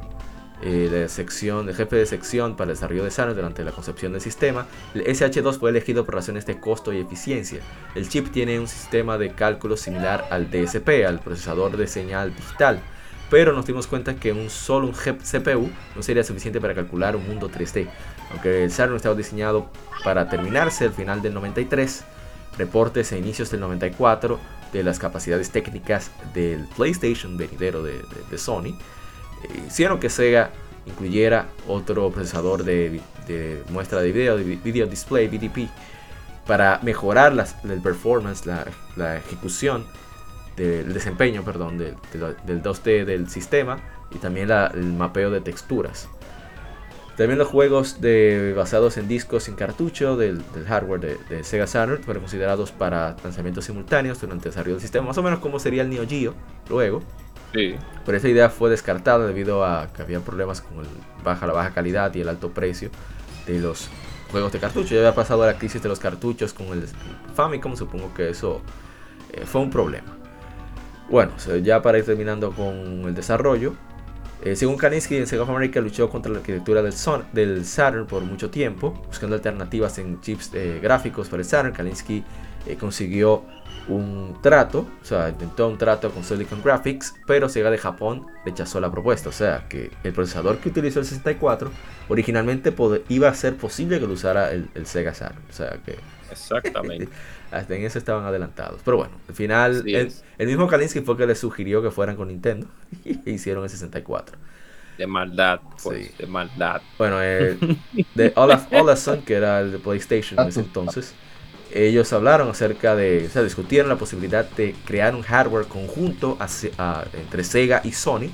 eh, 0.62 0.88
de 0.88 1.08
sección, 1.08 1.68
el 1.68 1.74
jefe 1.74 1.96
de 1.96 2.06
sección 2.06 2.56
para 2.56 2.70
el 2.70 2.76
desarrollo 2.76 3.02
de 3.02 3.10
Saturn 3.10 3.34
durante 3.34 3.64
la 3.64 3.72
concepción 3.72 4.12
del 4.12 4.20
sistema. 4.20 4.68
El 4.94 5.04
SH2 5.06 5.58
fue 5.58 5.70
elegido 5.70 6.04
por 6.04 6.14
razones 6.14 6.46
de 6.46 6.60
costo 6.60 6.92
y 6.92 7.00
eficiencia. 7.00 7.58
El 7.96 8.08
chip 8.08 8.30
tiene 8.30 8.60
un 8.60 8.68
sistema 8.68 9.18
de 9.18 9.32
cálculo 9.32 9.76
similar 9.76 10.24
al 10.30 10.48
DSP, 10.52 11.04
al 11.04 11.18
procesador 11.18 11.76
de 11.76 11.88
señal 11.88 12.32
digital, 12.32 12.80
pero 13.28 13.52
nos 13.52 13.66
dimos 13.66 13.88
cuenta 13.88 14.14
que 14.14 14.32
un 14.32 14.50
solo 14.50 14.86
un 14.86 14.92
CPU 14.92 15.68
no 15.96 16.02
sería 16.02 16.22
suficiente 16.22 16.60
para 16.60 16.74
calcular 16.74 17.16
un 17.16 17.26
mundo 17.26 17.50
3D. 17.50 17.88
Aunque 18.30 18.64
el 18.64 18.70
Saturn 18.70 18.96
estaba 18.96 19.14
diseñado 19.14 19.66
para 20.04 20.28
terminarse 20.28 20.84
al 20.84 20.92
final 20.92 21.22
del 21.22 21.34
93, 21.34 22.04
reportes 22.58 23.12
a 23.12 23.16
inicios 23.16 23.50
del 23.50 23.60
94 23.60 24.38
de 24.72 24.82
las 24.82 24.98
capacidades 24.98 25.50
técnicas 25.50 26.10
del 26.34 26.66
PlayStation 26.76 27.36
venidero 27.36 27.82
de, 27.82 28.02
Sony 28.36 28.66
eh, 28.68 29.62
hicieron 29.66 30.00
que 30.00 30.10
Sega 30.10 30.50
incluyera 30.86 31.46
otro 31.66 32.10
procesador 32.10 32.64
de, 32.64 33.00
muestra 33.70 34.00
de 34.00 34.12
video, 34.12 34.36
de 34.36 34.44
video 34.44 34.86
display, 34.86 35.28
VDP, 35.28 35.68
para 36.46 36.78
mejorar 36.82 37.34
las, 37.34 37.56
el 37.64 37.80
performance, 37.80 38.46
la, 38.46 39.16
ejecución 39.16 39.84
del 40.56 40.94
desempeño 40.94 41.42
perdón, 41.42 41.76
del, 41.76 41.96
2D 42.14 43.04
del 43.04 43.28
sistema 43.28 43.78
y 44.10 44.18
también 44.18 44.50
el 44.50 44.92
mapeo 44.92 45.30
de 45.30 45.40
texturas. 45.40 46.08
También 47.16 47.38
los 47.38 47.48
juegos 47.48 48.00
de, 48.02 48.52
basados 48.54 48.98
en 48.98 49.08
discos 49.08 49.44
sin 49.44 49.54
cartucho 49.54 50.18
del, 50.18 50.42
hardware 50.66 51.18
de, 51.28 51.44
Sega 51.44 51.66
Saturn 51.66 52.02
fueron 52.02 52.22
considerados 52.22 52.72
para 52.72 53.16
lanzamientos 53.24 53.64
simultáneos 53.64 54.20
durante 54.20 54.48
el 54.48 54.52
desarrollo 54.52 54.74
del 54.74 54.82
sistema, 54.82 55.06
más 55.06 55.16
o 55.16 55.22
menos 55.22 55.38
como 55.38 55.58
sería 55.58 55.82
el 55.82 55.88
Neo 55.88 56.06
Geo 56.06 56.34
luego. 56.68 57.02
Sí. 57.54 57.74
Pero 58.04 58.18
esa 58.18 58.28
idea 58.28 58.50
fue 58.50 58.68
descartada 58.68 59.26
debido 59.26 59.64
a 59.64 59.88
que 59.94 60.02
había 60.02 60.20
problemas 60.20 60.60
con 60.60 60.80
el 60.80 60.86
baja, 61.24 61.46
la 61.46 61.54
baja 61.54 61.70
calidad 61.70 62.14
y 62.14 62.20
el 62.20 62.28
alto 62.28 62.50
precio 62.50 62.90
de 63.46 63.60
los 63.60 63.88
juegos 64.30 64.52
de 64.52 64.58
cartucho. 64.58 64.94
Ya 64.94 64.98
había 65.00 65.14
pasado 65.14 65.46
la 65.46 65.56
crisis 65.56 65.82
de 65.82 65.88
los 65.88 65.98
cartuchos 65.98 66.52
con 66.52 66.66
el 66.68 66.86
Famicom, 67.34 67.76
supongo 67.76 68.12
que 68.12 68.28
eso 68.28 68.60
eh, 69.32 69.44
fue 69.46 69.62
un 69.62 69.70
problema. 69.70 70.18
Bueno, 71.08 71.32
ya 71.62 71.80
para 71.80 71.98
ir 71.98 72.04
terminando 72.04 72.50
con 72.50 73.04
el 73.06 73.14
desarrollo, 73.14 73.74
eh, 74.42 74.54
según 74.54 74.76
Kaninsky, 74.76 75.24
Sega 75.26 75.42
of 75.42 75.50
America 75.50 75.80
luchó 75.80 76.08
contra 76.10 76.30
la 76.30 76.38
arquitectura 76.38 76.82
del, 76.82 76.94
del 77.32 77.64
Saturn 77.64 78.06
por 78.06 78.22
mucho 78.22 78.50
tiempo, 78.50 78.90
buscando 79.06 79.34
alternativas 79.34 79.98
en 79.98 80.20
chips 80.20 80.50
eh, 80.54 80.78
gráficos 80.82 81.28
para 81.28 81.42
el 81.42 81.48
Saturn. 81.48 81.72
Kaninsky 81.72 82.22
eh, 82.66 82.76
consiguió 82.76 83.44
un 83.88 84.36
trato, 84.42 84.86
o 85.00 85.04
sea, 85.04 85.28
intentó 85.28 85.68
un 85.68 85.78
trato 85.78 86.10
con 86.10 86.24
Silicon 86.24 86.60
Graphics, 86.62 87.14
pero 87.26 87.48
Sega 87.48 87.70
de 87.70 87.78
Japón 87.78 88.26
rechazó 88.44 88.80
la 88.80 88.90
propuesta. 88.90 89.30
O 89.30 89.32
sea, 89.32 89.66
que 89.68 89.90
el 90.02 90.12
procesador 90.12 90.58
que 90.58 90.68
utilizó 90.68 91.00
el 91.00 91.06
64 91.06 91.70
originalmente 92.08 92.74
iba 93.08 93.28
a 93.28 93.34
ser 93.34 93.56
posible 93.56 94.00
que 94.00 94.06
lo 94.06 94.12
usara 94.12 94.50
el, 94.50 94.68
Sega 94.84 95.14
Saturn. 95.14 95.42
O 95.48 95.52
sea, 95.52 95.78
que. 95.84 95.96
Exactamente. 96.30 97.08
hasta 97.50 97.74
en 97.74 97.84
eso 97.84 97.98
estaban 97.98 98.24
adelantados. 98.24 98.80
Pero 98.84 98.96
bueno, 98.98 99.14
al 99.28 99.34
final, 99.34 99.84
el, 99.86 100.46
mismo 100.46 100.66
Kalinsky 100.66 101.00
fue 101.00 101.16
que 101.16 101.26
le 101.26 101.34
sugirió 101.34 101.82
que 101.82 101.90
fueran 101.90 102.16
con 102.16 102.28
Nintendo 102.28 102.66
y 103.04 103.30
hicieron 103.30 103.64
el 103.64 103.70
64. 103.70 104.36
De 104.98 105.06
maldad, 105.06 105.60
pues, 105.82 106.16
de 106.16 106.26
maldad. 106.26 106.80
Bueno, 106.96 107.22
eh, 107.22 107.58
de 108.14 108.32
Olaf 108.36 108.72
Olason, 108.72 109.22
que 109.22 109.34
era 109.34 109.60
el 109.60 109.72
de 109.72 109.78
PlayStation 109.78 110.40
en 110.40 110.48
ese 110.48 110.60
entonces, 110.60 111.14
ellos 111.72 112.12
hablaron 112.12 112.48
acerca 112.48 112.96
de, 112.96 113.26
o 113.26 113.30
sea, 113.30 113.42
discutieron 113.42 113.88
la 113.88 113.96
posibilidad 113.96 114.48
de 114.48 114.74
crear 114.86 115.14
un 115.14 115.22
hardware 115.22 115.66
conjunto 115.66 116.38
entre 117.12 117.44
Sega 117.44 117.82
y 117.84 117.92
Sony 117.92 118.30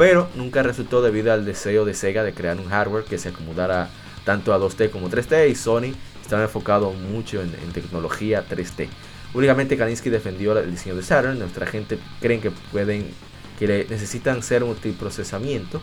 pero 0.00 0.30
nunca 0.34 0.62
resultó 0.62 1.02
debido 1.02 1.30
al 1.30 1.44
deseo 1.44 1.84
de 1.84 1.92
Sega 1.92 2.24
de 2.24 2.32
crear 2.32 2.56
un 2.58 2.70
hardware 2.70 3.04
que 3.04 3.18
se 3.18 3.28
acomodara 3.28 3.90
tanto 4.24 4.54
a 4.54 4.58
2D 4.58 4.88
como 4.88 5.10
3D 5.10 5.50
y 5.50 5.54
Sony 5.54 5.94
estaba 6.30 6.44
enfocado 6.44 6.92
mucho 6.92 7.42
en, 7.42 7.50
tecnología 7.72 8.44
3D. 8.48 8.86
Únicamente 9.34 9.76
Kalinsky 9.76 10.10
defendió 10.10 10.56
el 10.56 10.70
diseño 10.70 10.94
de 10.94 11.02
Saturn, 11.02 11.40
nuestra 11.40 11.66
gente 11.66 11.98
creen 12.20 12.40
que 12.40 12.52
pueden 12.52 13.10
que 13.58 13.86
necesitan 13.90 14.40
ser 14.44 14.64
multiprocesamiento 14.64 15.82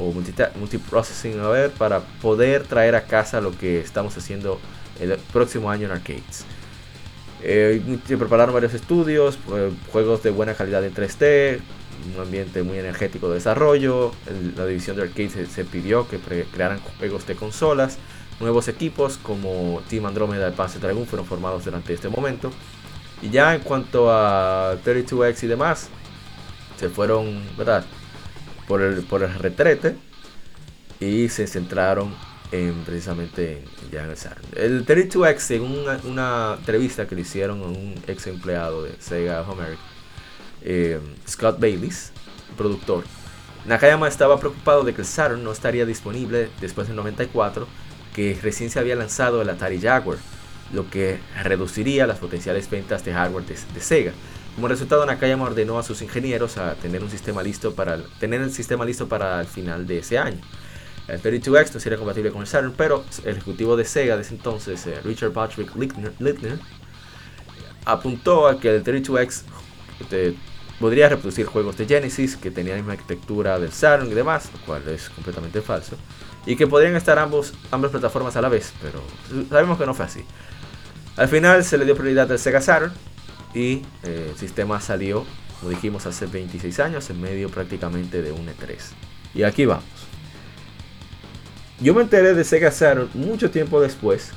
o 0.00 0.12
multiprocessing 0.58 1.40
a 1.40 1.48
ver, 1.48 1.70
para 1.72 2.00
poder 2.00 2.64
traer 2.64 2.94
a 2.94 3.04
casa 3.04 3.42
lo 3.42 3.56
que 3.56 3.80
estamos 3.80 4.16
haciendo 4.16 4.58
el 4.98 5.18
próximo 5.30 5.70
año 5.70 5.86
en 5.86 5.92
arcades. 5.92 6.46
Eh, 7.42 7.82
se 8.08 8.16
prepararon 8.16 8.54
varios 8.54 8.72
estudios, 8.72 9.38
eh, 9.54 9.70
juegos 9.92 10.22
de 10.22 10.30
buena 10.30 10.54
calidad 10.54 10.82
en 10.84 10.94
3D, 10.94 11.60
un 12.14 12.22
ambiente 12.22 12.62
muy 12.62 12.78
energético 12.78 13.28
de 13.28 13.34
desarrollo. 13.34 14.12
la 14.56 14.64
división 14.64 14.96
de 14.96 15.02
arcades 15.02 15.32
se, 15.50 15.64
pidió 15.66 16.08
que 16.08 16.18
crearan 16.50 16.80
juegos 16.98 17.26
de 17.26 17.36
consolas. 17.36 17.98
Nuevos 18.40 18.68
equipos 18.68 19.18
como 19.18 19.82
Team 19.88 20.06
Andromeda 20.06 20.48
y 20.48 20.52
Panzer 20.52 20.80
Dragoon 20.80 21.06
fueron 21.06 21.26
formados 21.26 21.64
durante 21.64 21.94
este 21.94 22.08
momento. 22.08 22.50
Y 23.22 23.30
ya 23.30 23.54
en 23.54 23.62
cuanto 23.62 24.10
a 24.10 24.76
32X 24.84 25.44
y 25.44 25.46
demás, 25.46 25.88
se 26.78 26.90
fueron, 26.90 27.42
¿verdad? 27.56 27.84
Por 28.68 28.82
el, 28.82 29.02
por 29.04 29.22
el 29.22 29.34
retrete 29.34 29.96
y 31.00 31.28
se 31.28 31.46
centraron 31.46 32.14
en, 32.52 32.74
precisamente 32.84 33.64
ya 33.90 34.04
en 34.04 34.10
el 34.10 34.16
SAR. 34.16 34.38
El 34.54 34.84
32X, 34.84 35.38
según 35.38 35.84
una, 36.04 36.56
entrevista 36.58 37.06
que 37.06 37.14
le 37.14 37.22
hicieron 37.22 37.62
a 37.62 37.66
un 37.66 37.94
ex 38.06 38.26
empleado 38.26 38.82
de 38.82 38.94
Sega 38.98 39.40
of 39.40 39.50
America, 39.50 39.80
eh, 40.62 41.00
Scott 41.26 41.58
Baylis, 41.58 42.12
productor, 42.56 43.04
Nakayama 43.66 44.06
estaba 44.06 44.38
preocupado 44.38 44.84
de 44.84 44.94
que 44.94 45.00
el 45.00 45.06
Saturn 45.06 45.42
no 45.42 45.50
estaría 45.50 45.84
disponible 45.84 46.50
después 46.60 46.86
del 46.86 46.96
94, 46.96 47.66
que 48.16 48.36
recién 48.42 48.70
se 48.70 48.78
había 48.78 48.96
lanzado 48.96 49.42
el 49.42 49.50
Atari 49.50 49.78
Jaguar, 49.78 50.16
lo 50.72 50.88
que 50.88 51.18
reduciría 51.44 52.06
las 52.06 52.18
potenciales 52.18 52.70
ventas 52.70 53.04
de 53.04 53.12
hardware 53.12 53.44
de 53.44 53.80
Sega. 53.80 54.12
Como 54.54 54.68
resultado, 54.68 55.04
Nakayama 55.04 55.44
ordenó 55.44 55.78
a 55.78 55.82
sus 55.82 56.00
ingenieros 56.00 56.56
a 56.56 56.76
tener 56.76 57.02
un 57.02 57.10
sistema 57.10 57.42
listo 57.42 57.74
para 57.74 57.98
tener 58.18 58.40
el 58.40 58.50
sistema 58.50 58.86
listo 58.86 59.06
para 59.06 59.38
el 59.38 59.46
final 59.46 59.86
de 59.86 59.98
ese 59.98 60.16
año. 60.16 60.40
El 61.08 61.20
32X 61.20 61.74
no 61.74 61.78
sería 61.78 61.98
compatible 61.98 62.30
con 62.30 62.40
el 62.40 62.46
Saturn, 62.46 62.72
pero 62.74 63.04
el 63.22 63.36
ejecutivo 63.36 63.76
de 63.76 63.84
Sega 63.84 64.16
de 64.16 64.22
ese 64.22 64.34
entonces, 64.34 64.86
eh, 64.86 64.98
Richard 65.04 65.32
Patrick 65.32 65.76
Littner, 65.76 66.58
apuntó 67.84 68.48
a 68.48 68.58
que 68.58 68.76
el 68.76 68.82
32X 68.82 69.42
este, 70.00 70.34
podría 70.80 71.10
reproducir 71.10 71.44
juegos 71.44 71.76
de 71.76 71.84
Genesis 71.84 72.34
que 72.34 72.50
tenían 72.50 72.76
la 72.78 72.82
misma 72.82 72.92
arquitectura 72.94 73.58
del 73.58 73.72
Saturn 73.72 74.10
y 74.10 74.14
demás, 74.14 74.48
lo 74.54 74.60
cual 74.64 74.88
es 74.88 75.10
completamente 75.10 75.60
falso, 75.60 75.96
y 76.46 76.56
que 76.56 76.66
podrían 76.66 76.96
estar 76.96 77.18
ambos, 77.18 77.52
ambas 77.70 77.90
plataformas 77.90 78.36
a 78.36 78.40
la 78.40 78.48
vez, 78.48 78.72
pero 78.80 79.02
sabemos 79.50 79.78
que 79.78 79.84
no 79.84 79.94
fue 79.94 80.06
así. 80.06 80.24
Al 81.16 81.28
final 81.28 81.64
se 81.64 81.76
le 81.76 81.84
dio 81.84 81.96
prioridad 81.96 82.30
al 82.30 82.38
Sega 82.38 82.60
Saturn, 82.60 82.92
y 83.56 83.82
eh, 84.02 84.28
el 84.30 84.36
sistema 84.36 84.80
salió, 84.82 85.24
como 85.58 85.70
dijimos, 85.70 86.04
hace 86.04 86.26
26 86.26 86.78
años, 86.80 87.08
en 87.08 87.20
medio 87.20 87.48
prácticamente 87.48 88.20
de 88.20 88.30
un 88.30 88.46
E3. 88.46 88.76
Y 89.34 89.42
aquí 89.44 89.64
vamos. 89.64 89.84
Yo 91.80 91.94
me 91.94 92.02
enteré 92.02 92.34
de 92.34 92.44
Sega 92.44 92.70
Saturn 92.70 93.08
mucho 93.14 93.50
tiempo 93.50 93.80
después. 93.80 94.32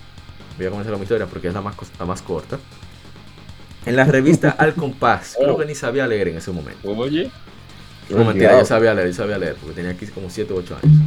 Voy 0.57 0.67
a 0.67 0.69
comenzar 0.69 0.93
la 0.93 1.01
historia 1.01 1.25
porque 1.25 1.49
es 1.49 1.53
la 1.53 1.61
más, 1.61 1.75
la 1.99 2.05
más 2.05 2.21
corta. 2.21 2.59
En 3.85 3.97
la 3.97 4.05
revista 4.05 4.49
Al 4.57 4.73
Compás. 4.73 5.35
Creo 5.37 5.57
que 5.57 5.65
ni 5.65 5.75
sabía 5.75 6.07
leer 6.07 6.29
en 6.29 6.37
ese 6.37 6.51
momento. 6.51 6.89
Oye. 6.89 7.29
No 8.09 8.23
mentira, 8.23 8.57
yo 8.57 8.65
sabía 8.65 8.93
leer, 8.93 9.09
yo 9.09 9.13
sabía 9.13 9.37
leer, 9.37 9.55
porque 9.55 9.75
tenía 9.75 9.91
aquí 9.91 10.07
como 10.07 10.29
7 10.29 10.51
u 10.53 10.57
8 10.57 10.77
años. 10.81 10.97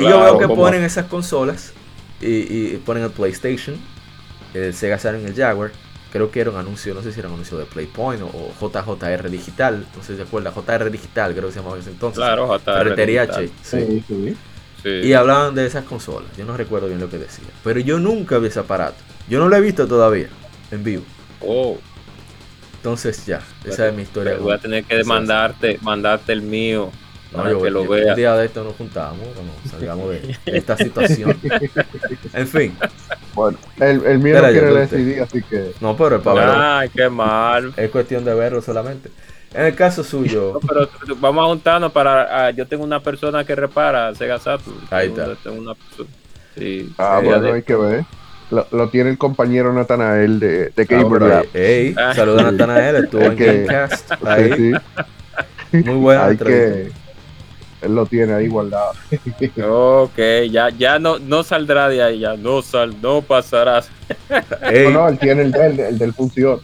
Y 0.00 0.08
yo 0.08 0.20
veo 0.20 0.38
que 0.38 0.48
ponen 0.48 0.82
esas 0.82 1.06
consolas 1.06 1.72
y, 2.20 2.74
y, 2.74 2.82
ponen 2.84 3.04
el 3.04 3.10
PlayStation, 3.10 3.76
el 4.54 4.74
Sega 4.74 4.98
Saturn 4.98 5.22
y 5.22 5.26
el 5.26 5.34
Jaguar 5.34 5.72
creo 6.10 6.30
que 6.30 6.40
era 6.40 6.50
un 6.50 6.56
anuncio, 6.56 6.92
no 6.94 7.02
sé 7.02 7.12
si 7.12 7.20
era 7.20 7.28
un 7.28 7.34
anuncio 7.34 7.56
de 7.58 7.64
Playpoint 7.64 8.22
o, 8.22 8.52
JJR 8.60 9.30
Digital, 9.30 9.86
no 9.96 10.02
sé 10.02 10.12
si 10.12 10.16
se 10.16 10.22
acuerda, 10.22 10.52
JR 10.52 10.90
Digital 10.90 11.32
creo 11.32 11.46
que 11.46 11.52
se 11.52 11.58
llamaba 11.60 11.76
en 11.76 11.82
ese 11.82 11.90
entonces. 11.90 12.18
Claro, 12.18 12.58
JR 12.58 12.96
Digital. 12.96 13.50
Sí. 13.62 14.04
Sí, 14.06 14.36
sí. 14.82 14.90
Y 14.90 15.12
hablaban 15.12 15.54
de 15.54 15.66
esas 15.66 15.84
consolas, 15.84 16.30
yo 16.36 16.44
no 16.44 16.56
recuerdo 16.56 16.88
bien 16.88 17.00
lo 17.00 17.08
que 17.08 17.18
decía, 17.18 17.48
pero 17.62 17.80
yo 17.80 17.98
nunca 17.98 18.38
vi 18.38 18.48
ese 18.48 18.60
aparato, 18.60 18.98
yo 19.28 19.38
no 19.38 19.48
lo 19.48 19.56
he 19.56 19.60
visto 19.60 19.86
todavía 19.86 20.28
en 20.70 20.82
vivo. 20.82 21.04
Oh. 21.40 21.78
Entonces 22.76 23.26
ya, 23.26 23.42
esa 23.64 23.88
es 23.88 23.94
mi 23.94 24.02
historia. 24.02 24.38
Voy 24.38 24.54
a 24.54 24.58
tener 24.58 24.84
que 24.84 25.04
mandarte, 25.04 25.78
mandarte 25.82 26.32
el 26.32 26.40
mío 26.40 26.90
no, 27.32 27.50
yo, 27.50 27.62
que 27.62 27.70
lo 27.70 27.86
vea. 27.86 28.10
Un 28.10 28.16
día 28.16 28.34
de 28.36 28.46
esto 28.46 28.64
nos 28.64 28.74
juntamos, 28.76 29.26
cuando 29.34 29.52
salgamos 29.70 30.10
de 30.10 30.36
esta 30.46 30.76
situación. 30.76 31.36
en 32.32 32.48
fin. 32.48 32.76
Bueno, 33.34 33.58
el, 33.78 34.04
el 34.04 34.18
mío 34.18 34.42
no 34.42 34.48
quiere 34.48 34.74
decidir, 34.74 35.22
así 35.22 35.42
que. 35.42 35.72
No, 35.80 35.96
pero 35.96 36.16
es 36.16 36.22
para 36.22 36.80
Ay, 36.80 36.88
qué 36.88 37.08
mal. 37.08 37.72
Es 37.76 37.90
cuestión 37.90 38.24
de 38.24 38.34
verlo 38.34 38.60
solamente. 38.60 39.10
En 39.52 39.66
el 39.66 39.74
caso 39.74 40.04
suyo. 40.04 40.52
No, 40.54 40.60
pero 40.60 40.88
vamos 41.18 41.44
a 41.44 41.48
juntarnos 41.48 41.92
para. 41.92 42.46
Ah, 42.46 42.50
yo 42.50 42.66
tengo 42.66 42.84
una 42.84 43.00
persona 43.00 43.44
que 43.44 43.54
repara 43.54 44.14
Sega 44.14 44.38
Saturn. 44.38 44.78
Ahí 44.90 45.08
está. 45.08 45.36
Sí. 46.56 46.92
Ah, 46.98 47.20
bueno, 47.22 47.52
hay 47.52 47.62
que 47.62 47.74
ver. 47.74 48.04
Lo, 48.50 48.66
lo, 48.72 48.88
tiene 48.88 49.10
el 49.10 49.18
compañero 49.18 49.72
Natanael 49.72 50.40
de, 50.40 50.70
de 50.70 50.84
Gamer 50.84 51.22
ah, 51.22 51.42
Ey, 51.54 51.94
saluda 52.16 52.48
a 52.48 52.50
Natanael, 52.50 53.04
estuvo 53.04 53.22
en 53.22 53.36
Gamecast. 53.36 54.12
Ahí. 54.26 54.52
Sí, 54.52 54.72
sí. 55.70 55.78
Muy 55.84 55.94
buena 55.94 56.26
hay 56.26 56.36
que, 56.36 56.90
él 57.82 57.94
lo 57.94 58.06
tiene 58.06 58.34
ahí 58.34 58.48
guardado. 58.48 58.92
ok, 60.04 60.18
ya, 60.50 60.70
ya 60.70 60.98
no, 60.98 61.18
no 61.18 61.42
saldrá 61.42 61.88
de 61.88 62.02
ahí, 62.02 62.20
ya 62.20 62.36
no 62.36 62.62
sal, 62.62 62.94
no 63.00 63.22
pasarás. 63.22 63.90
no, 64.28 64.90
no, 64.90 65.08
él 65.08 65.18
tiene 65.18 65.42
el 65.42 65.52
del, 65.52 65.80
el 65.80 65.98
del 65.98 66.12
función. 66.12 66.60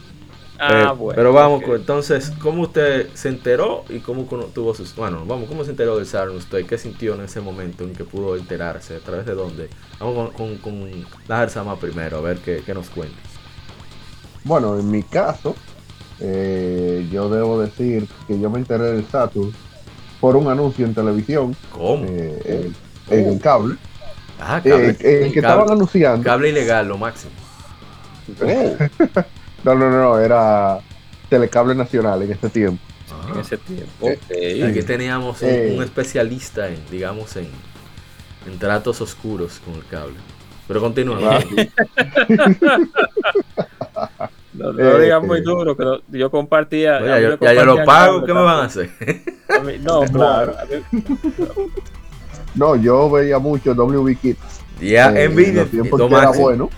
Ah, 0.59 0.91
eh, 0.91 0.97
bueno, 0.97 1.15
pero 1.15 1.33
vamos, 1.33 1.63
entonces, 1.67 2.31
¿cómo 2.41 2.63
usted 2.63 3.09
se 3.13 3.29
enteró 3.29 3.83
y 3.89 3.99
cómo 3.99 4.23
tuvo 4.23 4.73
sus... 4.73 4.95
Bueno, 4.95 5.23
vamos, 5.25 5.47
¿cómo 5.47 5.63
se 5.63 5.71
enteró 5.71 5.97
del 5.97 6.07
Saturn 6.07 6.35
usted? 6.35 6.65
¿Qué 6.65 6.79
sintió 6.79 7.13
en 7.13 7.21
ese 7.21 7.41
momento 7.41 7.83
en 7.83 7.93
que 7.93 8.03
pudo 8.03 8.35
enterarse? 8.35 8.95
¿A 8.95 8.99
través 8.99 9.25
de 9.27 9.35
dónde? 9.35 9.69
Vamos 9.99 10.31
con, 10.33 10.57
con, 10.57 10.87
con 10.87 11.05
la 11.27 11.75
primero, 11.79 12.17
a 12.17 12.21
ver 12.21 12.37
qué, 12.39 12.63
qué, 12.65 12.73
nos 12.73 12.89
cuenta. 12.89 13.15
Bueno, 14.43 14.79
en 14.79 14.89
mi 14.89 15.03
caso, 15.03 15.55
eh, 16.19 17.07
yo 17.11 17.29
debo 17.29 17.61
decir 17.61 18.07
que 18.27 18.39
yo 18.39 18.49
me 18.49 18.57
enteré 18.57 18.85
del 18.85 19.05
Saturn 19.05 19.53
por 20.19 20.35
un 20.35 20.47
anuncio 20.47 20.85
en 20.85 20.93
televisión. 20.93 21.55
¿Cómo? 21.71 22.05
Eh, 22.07 22.71
en, 23.09 23.29
el 23.29 23.39
cable. 23.39 23.75
Ah, 24.39 24.61
cable. 24.63 24.95
Eh, 24.99 25.25
el 25.25 25.31
que 25.31 25.39
estaban 25.39 25.69
anunciando. 25.69 26.23
Cable 26.23 26.49
ilegal, 26.49 26.87
lo 26.87 26.97
máximo. 26.97 27.31
no, 29.63 29.75
no, 29.75 29.89
no, 29.89 30.19
era 30.19 30.79
Telecable 31.29 31.75
Nacional 31.75 32.21
en 32.23 32.31
ese 32.31 32.49
tiempo. 32.49 32.83
Ah. 33.11 33.31
En 33.33 33.39
ese 33.39 33.57
tiempo. 33.57 34.07
Okay. 34.07 34.63
Aquí 34.63 34.83
teníamos 34.83 35.41
un, 35.41 35.77
un, 35.77 35.83
especialista 35.83 36.67
en, 36.67 36.79
digamos, 36.91 37.35
en, 37.37 37.47
en 38.45 38.59
tratos 38.59 38.99
oscuros 39.01 39.61
con 39.63 39.75
el 39.75 39.85
cable. 39.85 40.15
Pero 40.67 40.81
continúa. 40.81 41.39
No, 44.57 44.73
no 44.73 44.97
digas 44.97 45.23
muy 45.23 45.39
este, 45.39 45.49
duro, 45.49 45.77
que 45.77 46.17
yo 46.17 46.31
compartía. 46.31 46.99
ya, 46.99 47.19
yo, 47.53 47.65
lo 47.65 47.85
pago, 47.85 48.25
¿qué 48.25 48.33
me 48.33 48.41
van 48.41 48.59
a 48.59 48.63
hacer? 48.63 48.89
no, 49.81 50.01
claro. 50.13 50.53
no, 52.55 52.75
yo 52.75 53.09
veía 53.09 53.39
mucho 53.39 53.73
WB 53.73 54.17
Kids. 54.19 54.37
Ya, 54.81 55.11
eh, 55.11 55.25
en 55.25 55.39
En 55.39 55.69
tiempo 55.69 55.97
que 55.97 56.05
era 56.05 56.31
bueno. 56.31 56.69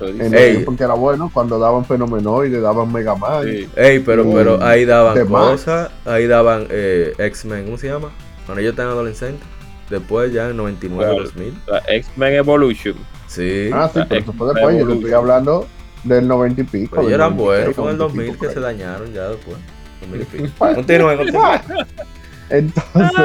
En 0.00 0.34
el 0.34 0.52
tiempo 0.52 0.76
que 0.76 0.84
era 0.84 0.94
bueno, 0.94 1.30
cuando 1.32 1.58
daban 1.58 1.84
Fenomenoide, 1.84 2.60
daban 2.60 2.92
Mega 2.92 3.14
Man. 3.14 3.46
Ey, 3.76 3.98
pero, 4.00 4.24
pero 4.30 4.62
ahí 4.62 4.84
daban 4.84 5.26
cosas, 5.26 5.90
ahí 6.04 6.26
daban 6.26 6.66
eh, 6.70 7.14
X-Men, 7.18 7.64
¿cómo 7.64 7.78
se 7.78 7.88
llama? 7.88 8.10
Cuando 8.46 8.62
yo 8.62 8.70
estaba 8.70 8.92
adolescente. 8.92 9.42
Después 9.90 10.32
ya 10.32 10.48
en 10.48 10.56
99, 10.56 11.16
2000. 11.18 11.54
X-Men 11.88 12.34
Evolution. 12.34 12.94
Sí. 13.26 13.68
Ah, 13.72 13.90
sí, 13.92 14.00
pero 14.08 14.32
fue 14.32 14.54
después. 14.54 14.78
Yo 14.78 14.86
te 14.86 14.94
estoy 14.94 15.12
hablando 15.12 15.66
del 16.04 16.28
90 16.28 16.60
y 16.60 16.64
pico. 16.64 16.96
Pero 16.96 17.08
eran 17.08 17.36
buenos, 17.36 17.74
fue 17.74 17.84
en 17.84 17.90
el 17.90 17.98
2000 17.98 18.38
que 18.38 18.48
se 18.48 18.60
dañaron 18.60 19.12
ya 19.12 19.28
después. 19.28 19.56
2000 20.00 20.20
y 20.20 20.24
pico. 20.24 20.74
Continúen, 20.74 21.16
continúen. 21.16 21.60
Entonces, 22.50 23.20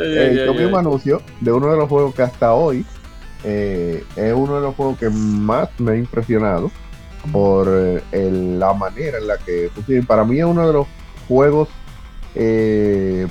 eh, 0.00 0.42
yo 0.46 0.54
vi 0.54 0.64
un 0.64 0.74
anuncio 0.74 1.20
de 1.40 1.52
uno 1.52 1.70
de 1.70 1.76
los 1.76 1.88
juegos 1.88 2.14
que 2.14 2.22
hasta 2.22 2.54
hoy 2.54 2.84
eh, 3.44 4.02
es 4.16 4.32
uno 4.32 4.56
de 4.56 4.62
los 4.62 4.74
juegos 4.74 4.98
que 4.98 5.10
más 5.10 5.68
me 5.78 5.92
ha 5.92 5.96
impresionado 5.96 6.70
por 7.30 7.68
eh, 7.70 8.30
la 8.58 8.72
manera 8.72 9.18
en 9.18 9.26
la 9.26 9.36
que 9.36 9.70
para 10.06 10.24
mí 10.24 10.38
es 10.38 10.46
uno 10.46 10.66
de 10.66 10.72
los 10.72 10.86
juegos 11.28 11.68
eh, 12.34 13.26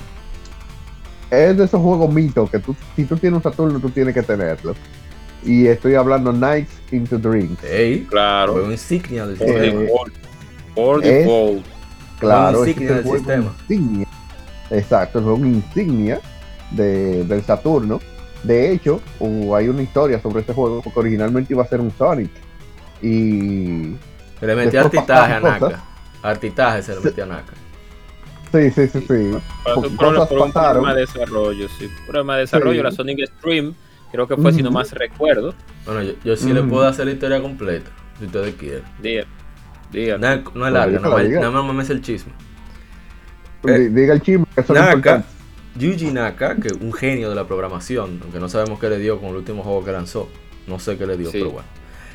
es 1.30 1.56
de 1.56 1.64
esos 1.64 1.80
juegos 1.80 2.12
mitos 2.12 2.48
que 2.48 2.60
tú, 2.60 2.76
si 2.94 3.04
tú 3.04 3.16
tienes 3.16 3.38
un 3.38 3.42
Saturno 3.42 3.80
tú 3.80 3.90
tienes 3.90 4.14
que 4.14 4.22
tenerlo 4.22 4.74
y 5.44 5.66
estoy 5.66 5.94
hablando 5.94 6.32
Nights 6.32 6.72
into 6.90 7.18
Dreams. 7.18 7.58
Hey, 7.62 8.06
claro. 8.08 8.54
Fue 8.54 8.72
insignia 8.72 9.26
del 9.26 9.38
sistema. 9.38 9.80
Por 10.74 11.02
default. 11.02 11.64
Claro, 12.18 12.66
insignia 12.66 12.94
del 12.94 13.04
sistema. 13.04 13.54
Exacto, 14.70 15.18
es 15.18 15.24
un 15.24 15.46
insignia 15.46 16.20
de, 16.70 17.24
del 17.24 17.42
Saturno. 17.42 18.00
De 18.42 18.72
hecho, 18.72 19.00
hay 19.54 19.68
una 19.68 19.82
historia 19.82 20.20
sobre 20.20 20.40
este 20.40 20.52
juego 20.52 20.82
porque 20.82 21.00
originalmente 21.00 21.52
iba 21.52 21.62
a 21.62 21.66
ser 21.66 21.80
un 21.80 21.90
Sonic. 21.92 22.30
Y. 23.02 23.96
Se 24.40 24.46
le 24.46 24.54
metió 24.54 24.80
artitaje 24.80 25.32
a 25.34 25.40
Naka. 25.40 25.84
Artitaje 26.22 26.82
se 26.82 26.94
le 26.94 27.00
metió 27.00 27.24
a 27.24 27.26
Naka. 27.26 27.52
Sí, 28.52 28.70
sí, 28.70 28.86
sí, 28.86 29.00
sí. 29.00 29.30
Por, 29.64 29.86
un 29.86 29.96
problema 30.52 30.94
de 30.94 31.00
desarrollo, 31.00 31.68
sí. 31.76 31.90
Problema 32.06 32.34
de 32.36 32.40
desarrollo, 32.42 32.82
la 32.84 32.92
Sonic 32.92 33.26
Stream, 33.38 33.74
creo 34.14 34.28
que 34.28 34.36
fue, 34.36 34.52
si 34.52 34.62
no 34.62 34.70
más 34.70 34.92
recuerdo. 34.92 35.54
Bueno, 35.84 36.14
yo, 36.22 36.36
sí 36.36 36.52
le 36.52 36.62
puedo 36.62 36.86
hacer 36.86 37.06
la 37.06 37.12
historia 37.12 37.42
completa, 37.42 37.90
si 38.16 38.26
ustedes 38.26 38.54
quieren. 38.54 38.84
Diga. 39.02 39.24
Diga. 39.90 40.18
No, 40.18 40.66
es 40.66 40.72
larga, 40.72 41.00
nada 41.00 41.50
más 41.50 41.74
me 41.88 41.94
el 41.94 42.00
chisme. 42.00 42.32
Eh, 43.64 43.90
diga 43.90 44.14
el 44.14 44.22
chisme, 44.22 44.46
que 44.54 44.60
eso 44.60 44.72
Naka, 44.72 45.24
Yuji 45.76 46.12
Naka, 46.12 46.54
que 46.54 46.68
un 46.80 46.92
genio 46.92 47.28
de 47.28 47.34
la 47.34 47.48
programación, 47.48 48.20
aunque 48.22 48.38
no 48.38 48.48
sabemos 48.48 48.78
qué 48.78 48.88
le 48.88 48.98
dio 48.98 49.18
con 49.18 49.30
el 49.30 49.36
último 49.36 49.64
juego 49.64 49.84
que 49.84 49.90
lanzó. 49.90 50.28
No 50.68 50.78
sé 50.78 50.96
qué 50.96 51.06
le 51.06 51.16
dio, 51.16 51.32
pero 51.32 51.50
bueno. 51.50 51.68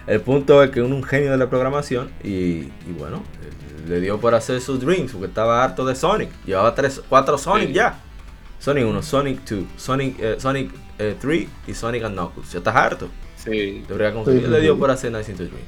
El 0.07 0.21
punto 0.21 0.63
es 0.63 0.71
que 0.71 0.81
un, 0.81 0.93
un 0.93 1.03
genio 1.03 1.31
de 1.31 1.37
la 1.37 1.49
programación 1.49 2.11
y, 2.23 2.69
bueno, 2.97 3.23
le 3.89 3.99
dio 3.99 4.19
por 4.21 4.35
hacer 4.35 4.61
sus 4.61 4.79
dreams 4.79 5.11
porque 5.11 5.27
estaba 5.27 5.65
harto 5.65 5.85
de 5.85 5.95
Sonic. 5.95 6.29
Llevaba 6.45 6.73
tres, 6.73 7.01
cuatro 7.09 7.37
Sonic 7.37 7.71
ya. 7.71 7.99
Sonic 8.57 8.85
1, 8.85 9.03
Sonic 9.03 9.49
2, 9.49 9.65
Sonic, 9.77 10.19
eh, 10.19 10.35
Sonic 10.37 10.71
3 10.99 11.41
eh, 11.41 11.49
y 11.67 11.73
Sonic 11.73 12.03
and 12.03 12.15
Knuckles. 12.15 12.51
Ya 12.51 12.59
estás 12.59 12.75
harto. 12.75 13.09
Sí. 13.37 13.83
Debería 13.87 14.13
conseguir. 14.13 14.49
le 14.49 14.59
dio 14.59 14.77
por 14.77 14.91
hacer 14.91 15.11
Nice 15.11 15.31
Into 15.31 15.45
Dreams. 15.45 15.63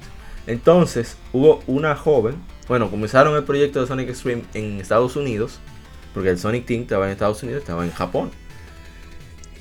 Entonces, 0.45 1.18
hubo 1.32 1.64
una 1.68 1.95
joven. 1.95 2.36
Bueno, 2.68 2.90
comenzaron 2.90 3.36
el 3.36 3.44
proyecto 3.44 3.82
de 3.82 3.88
Sonic 3.88 4.10
Extreme 4.10 4.44
en 4.53 4.80
Estados 4.80 5.16
Unidos. 5.16 5.60
Porque 6.14 6.30
el 6.30 6.38
Sonic 6.38 6.66
Team 6.66 6.82
estaba 6.82 7.06
en 7.06 7.12
Estados 7.12 7.41
Unidos, 7.44 7.62
estaba 7.62 7.86
en 7.86 7.91
Japón. 7.91 8.32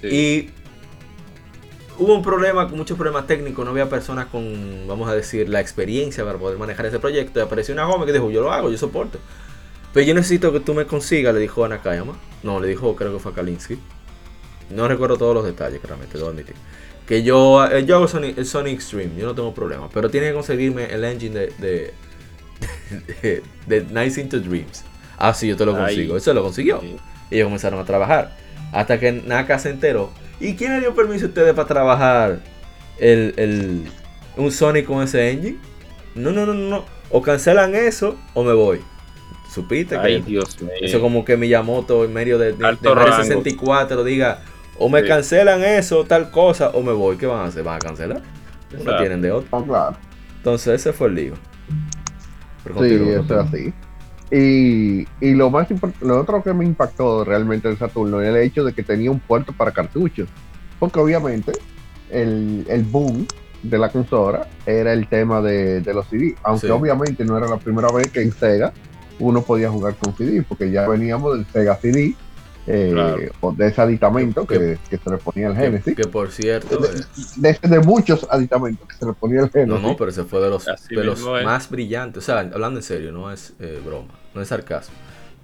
Y 0.02 0.48
hubo 1.98 2.14
un 2.16 2.22
problema, 2.22 2.66
muchos 2.66 2.96
problemas 2.96 3.26
técnicos, 3.26 3.64
no 3.64 3.70
había 3.70 3.88
personas 3.88 4.26
con, 4.26 4.86
vamos 4.88 5.08
a 5.08 5.14
decir, 5.14 5.48
la 5.48 5.60
experiencia 5.60 6.24
para 6.24 6.38
poder 6.38 6.58
manejar 6.58 6.86
ese 6.86 6.98
proyecto. 6.98 7.38
Y 7.38 7.42
apareció 7.42 7.74
una 7.74 7.86
joven 7.86 8.06
que 8.06 8.12
dijo, 8.12 8.30
yo 8.30 8.42
lo 8.42 8.52
hago, 8.52 8.70
yo 8.70 8.78
soporto. 8.78 9.18
Pero 9.92 10.06
yo 10.06 10.14
necesito 10.14 10.52
que 10.52 10.60
tú 10.60 10.74
me 10.74 10.86
consigas, 10.86 11.32
le 11.34 11.40
dijo 11.40 11.64
a 11.64 11.68
Nakayama. 11.68 12.18
No, 12.42 12.58
le 12.58 12.68
dijo, 12.68 12.96
creo 12.96 13.12
que 13.12 13.18
fue 13.20 13.32
a 13.32 13.34
Kalinsky. 13.34 13.78
No 14.70 14.88
recuerdo 14.88 15.16
todos 15.16 15.34
los 15.34 15.44
detalles, 15.44 15.80
claramente, 15.80 16.16
debo 16.16 16.30
admitir. 16.30 16.54
Que 17.06 17.22
yo, 17.22 17.66
eh, 17.66 17.84
yo 17.84 17.96
hago 17.96 18.08
Sonic, 18.08 18.38
el 18.38 18.46
Sonic 18.46 18.74
Extreme, 18.74 19.16
yo 19.16 19.26
no 19.26 19.34
tengo 19.34 19.52
problema. 19.52 19.88
Pero 19.92 20.10
tiene 20.10 20.28
que 20.28 20.34
conseguirme 20.34 20.84
el 20.84 21.04
engine 21.04 21.48
de, 21.58 21.92
de, 23.22 23.42
de, 23.66 23.84
Nice 23.90 24.20
Into 24.20 24.38
Dreams. 24.38 24.84
Ah, 25.18 25.34
sí, 25.34 25.48
yo 25.48 25.56
te 25.56 25.66
lo 25.66 25.76
consigo. 25.76 26.16
Eso 26.16 26.32
lo 26.32 26.42
consiguió. 26.42 26.80
Y 27.30 27.34
ellos 27.34 27.46
comenzaron 27.46 27.80
a 27.80 27.84
trabajar. 27.84 28.36
Hasta 28.72 29.00
que 29.00 29.10
Naka 29.10 29.58
se 29.58 29.70
enteró 29.70 30.12
¿Y 30.40 30.54
quién 30.54 30.72
le 30.72 30.80
dio 30.80 30.94
permiso 30.94 31.26
a 31.26 31.28
ustedes 31.28 31.54
para 31.54 31.68
trabajar 31.68 32.40
el, 32.98 33.34
el, 33.36 33.84
un 34.36 34.50
Sonic 34.50 34.86
con 34.86 35.02
ese 35.02 35.30
engine? 35.30 35.58
No, 36.14 36.32
no, 36.32 36.46
no, 36.46 36.54
no. 36.54 36.84
O 37.10 37.20
cancelan 37.20 37.74
eso 37.74 38.16
o 38.32 38.42
me 38.42 38.54
voy. 38.54 38.80
Supiste 39.52 39.98
Ay, 39.98 40.22
Dios 40.22 40.60
mío. 40.62 40.72
Eso 40.80 41.00
como 41.00 41.24
que 41.24 41.36
Miyamoto 41.36 42.04
en 42.04 42.12
medio 42.14 42.38
de, 42.38 42.52
de, 42.52 42.76
de 42.80 43.12
64 43.16 44.02
diga, 44.04 44.42
o 44.80 44.88
me 44.88 45.04
cancelan 45.04 45.62
eso, 45.62 46.04
tal 46.06 46.30
cosa, 46.30 46.70
o 46.70 46.82
me 46.82 46.92
voy. 46.92 47.18
¿Qué 47.18 47.26
van 47.26 47.40
a 47.40 47.44
hacer? 47.44 47.62
¿Van 47.62 47.76
a 47.76 47.78
cancelar? 47.78 48.22
No 48.82 48.96
tienen 48.96 49.20
de 49.20 49.30
otro. 49.30 49.48
Ah, 49.52 49.62
claro. 49.64 49.96
Entonces 50.38 50.80
ese 50.80 50.94
fue 50.94 51.08
el 51.08 51.14
lío. 51.14 51.34
sí, 52.64 52.94
eso 52.94 53.22
es 53.22 53.30
así. 53.30 53.74
Y, 54.32 55.06
y 55.20 55.34
lo 55.34 55.50
más 55.50 55.68
lo 56.00 56.20
otro 56.20 56.42
que 56.42 56.54
me 56.54 56.64
impactó 56.64 57.24
realmente 57.24 57.68
en 57.68 57.76
Saturno 57.76 58.22
era 58.22 58.38
el 58.38 58.46
hecho 58.46 58.64
de 58.64 58.72
que 58.72 58.82
tenía 58.82 59.10
un 59.10 59.20
puerto 59.20 59.52
para 59.52 59.70
cartuchos. 59.70 60.30
Porque 60.78 60.98
obviamente 60.98 61.52
el, 62.08 62.64
el 62.66 62.82
boom 62.84 63.26
de 63.62 63.76
la 63.76 63.90
consola 63.90 64.48
era 64.64 64.94
el 64.94 65.08
tema 65.08 65.42
de, 65.42 65.82
los 65.92 66.06
CD. 66.06 66.36
Aunque 66.42 66.70
obviamente 66.70 67.22
no 67.26 67.36
era 67.36 67.46
la 67.46 67.58
primera 67.58 67.92
vez 67.92 68.10
que 68.10 68.22
en 68.22 68.32
Sega 68.32 68.72
uno 69.18 69.42
podía 69.42 69.68
jugar 69.68 69.94
con 69.96 70.16
CD, 70.16 70.42
porque 70.42 70.70
ya 70.70 70.88
veníamos 70.88 71.36
del 71.36 71.46
Sega 71.52 71.76
CD. 71.76 72.14
Eh, 72.66 73.30
de 73.56 73.66
ese 73.66 73.80
aditamento 73.80 74.46
que, 74.46 74.78
se 74.88 75.10
le 75.10 75.16
ponía 75.16 75.48
el 75.48 75.56
Genesis. 75.56 75.96
Que, 75.96 76.04
por 76.04 76.30
cierto. 76.30 76.78
De, 77.36 77.58
de, 77.60 77.80
muchos 77.80 78.26
aditamentos 78.30 78.86
que 78.86 78.96
se 78.96 79.06
le 79.06 79.12
ponía 79.14 79.40
el 79.40 79.50
Genesis. 79.50 79.82
No, 79.82 79.88
no, 79.88 79.96
pero 79.96 80.10
ese 80.10 80.24
fue 80.24 80.40
de 80.40 80.50
los, 80.50 80.64
de 80.64 81.04
los 81.04 81.20
más 81.44 81.70
brillantes. 81.70 82.22
O 82.22 82.26
sea, 82.26 82.40
hablando 82.40 82.78
en 82.78 82.84
serio, 82.84 83.12
no 83.12 83.32
es 83.32 83.54
eh, 83.58 83.80
broma 83.84 84.20
no 84.34 84.42
es 84.42 84.48
sarcasmo. 84.48 84.94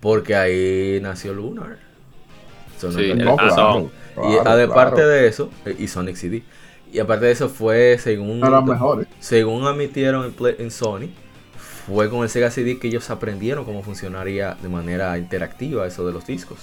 Porque 0.00 0.34
ahí 0.34 1.00
nació 1.00 1.32
Lunar. 1.32 1.78
y 2.82 4.36
aparte 4.36 5.04
de 5.04 5.26
eso, 5.26 5.50
eh, 5.64 5.76
y 5.78 5.88
Sonic 5.88 6.16
CD. 6.16 6.42
Y 6.92 6.98
aparte 6.98 7.26
de 7.26 7.32
eso 7.32 7.48
fue 7.48 7.98
según 7.98 8.40
según 9.18 9.66
admitieron 9.66 10.32
en, 10.58 10.70
Sony, 10.70 11.08
fue 11.86 12.08
con 12.08 12.22
el 12.22 12.28
Sega 12.28 12.50
CD 12.50 12.78
que 12.78 12.88
ellos 12.88 13.10
aprendieron 13.10 13.64
cómo 13.64 13.82
funcionaría 13.82 14.56
de 14.62 14.68
manera 14.68 15.18
interactiva 15.18 15.86
eso 15.86 16.06
de 16.06 16.12
los 16.12 16.26
discos. 16.26 16.58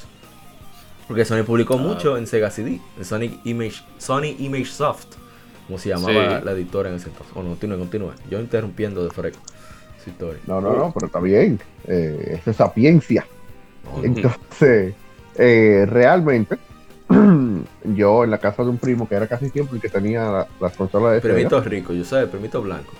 Porque 1.07 1.25
Sony 1.25 1.43
publicó 1.43 1.77
mucho 1.77 2.17
en 2.17 2.27
Sega 2.27 2.49
CD, 2.49 2.79
en 2.97 3.05
Sonic 3.05 3.39
Image, 3.43 3.83
Sony 3.97 4.35
Image 4.39 4.65
Soft, 4.65 5.07
como 5.67 5.77
se 5.77 5.89
llamaba 5.89 6.41
la, 6.43 6.51
editora 6.51 6.89
en 6.89 6.95
ese 6.95 7.09
entonces. 7.09 7.33
Bueno, 7.33 7.49
continúe, 7.51 7.77
continúe. 7.77 8.11
Yo 8.29 8.39
interrumpiendo 8.39 9.03
de 9.03 9.09
freco. 9.09 9.39
No, 10.47 10.59
no, 10.59 10.75
no, 10.75 10.91
pero 10.93 11.07
está 11.07 11.19
bien. 11.19 11.59
Eh, 11.87 12.41
es 12.45 12.55
sapiencia. 12.55 13.25
Entonces, 14.01 14.93
eh, 15.35 15.85
realmente, 15.87 16.57
yo 17.95 18.23
en 18.23 18.31
la 18.31 18.37
casa 18.37 18.63
de 18.63 18.69
un 18.69 18.77
primo 18.77 19.07
que 19.07 19.15
era 19.15 19.27
casi 19.27 19.49
siempre 19.49 19.75
el 19.75 19.81
que 19.81 19.89
tenía 19.89 20.47
las 20.59 20.73
consolas 20.75 21.13
de 21.13 21.21
Permito 21.21 21.61
rico, 21.61 21.93
yo 21.93 22.03
sé, 22.03 22.27
permito 22.27 22.61
blanco. 22.61 22.93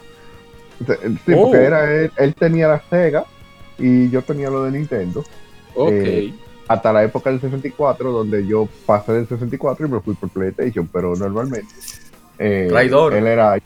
Sí, 0.79 0.95
porque 1.25 1.35
oh. 1.35 1.55
era 1.55 1.93
él, 1.93 2.35
tenía 2.37 2.67
la 2.67 2.81
Sega 2.89 3.25
y 3.77 4.09
yo 4.09 4.21
tenía 4.21 4.49
lo 4.49 4.63
de 4.63 4.71
Nintendo. 4.71 5.23
Ok. 5.75 5.91
Eh, 5.91 6.33
hasta 6.67 6.93
la 6.93 7.03
época 7.03 7.29
del 7.29 7.41
64, 7.41 8.11
donde 8.11 8.45
yo 8.45 8.67
pasé 8.85 9.13
del 9.13 9.27
64 9.27 9.85
y 9.85 9.89
me 9.89 9.99
fui 9.99 10.15
por 10.15 10.29
PlayStation, 10.29 10.87
pero 10.91 11.15
normalmente. 11.15 11.67
Eh, 12.39 12.67
Traidor. 12.69 13.13
Él 13.13 13.27
era 13.27 13.57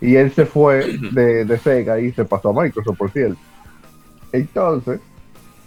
y 0.00 0.16
él 0.16 0.30
se 0.32 0.44
fue 0.44 0.98
de, 1.12 1.58
Sega 1.58 1.98
y 1.98 2.12
se 2.12 2.24
pasó 2.24 2.50
a 2.50 2.62
Microsoft, 2.62 2.98
por 2.98 3.10
cierto. 3.10 3.38
Entonces. 4.32 5.00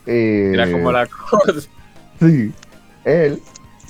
Eh, 0.06 0.52
Era 0.54 0.72
como 0.72 0.92
la 0.92 1.08
cosa. 1.08 1.68
Sí. 2.20 2.52
Él 3.06 3.42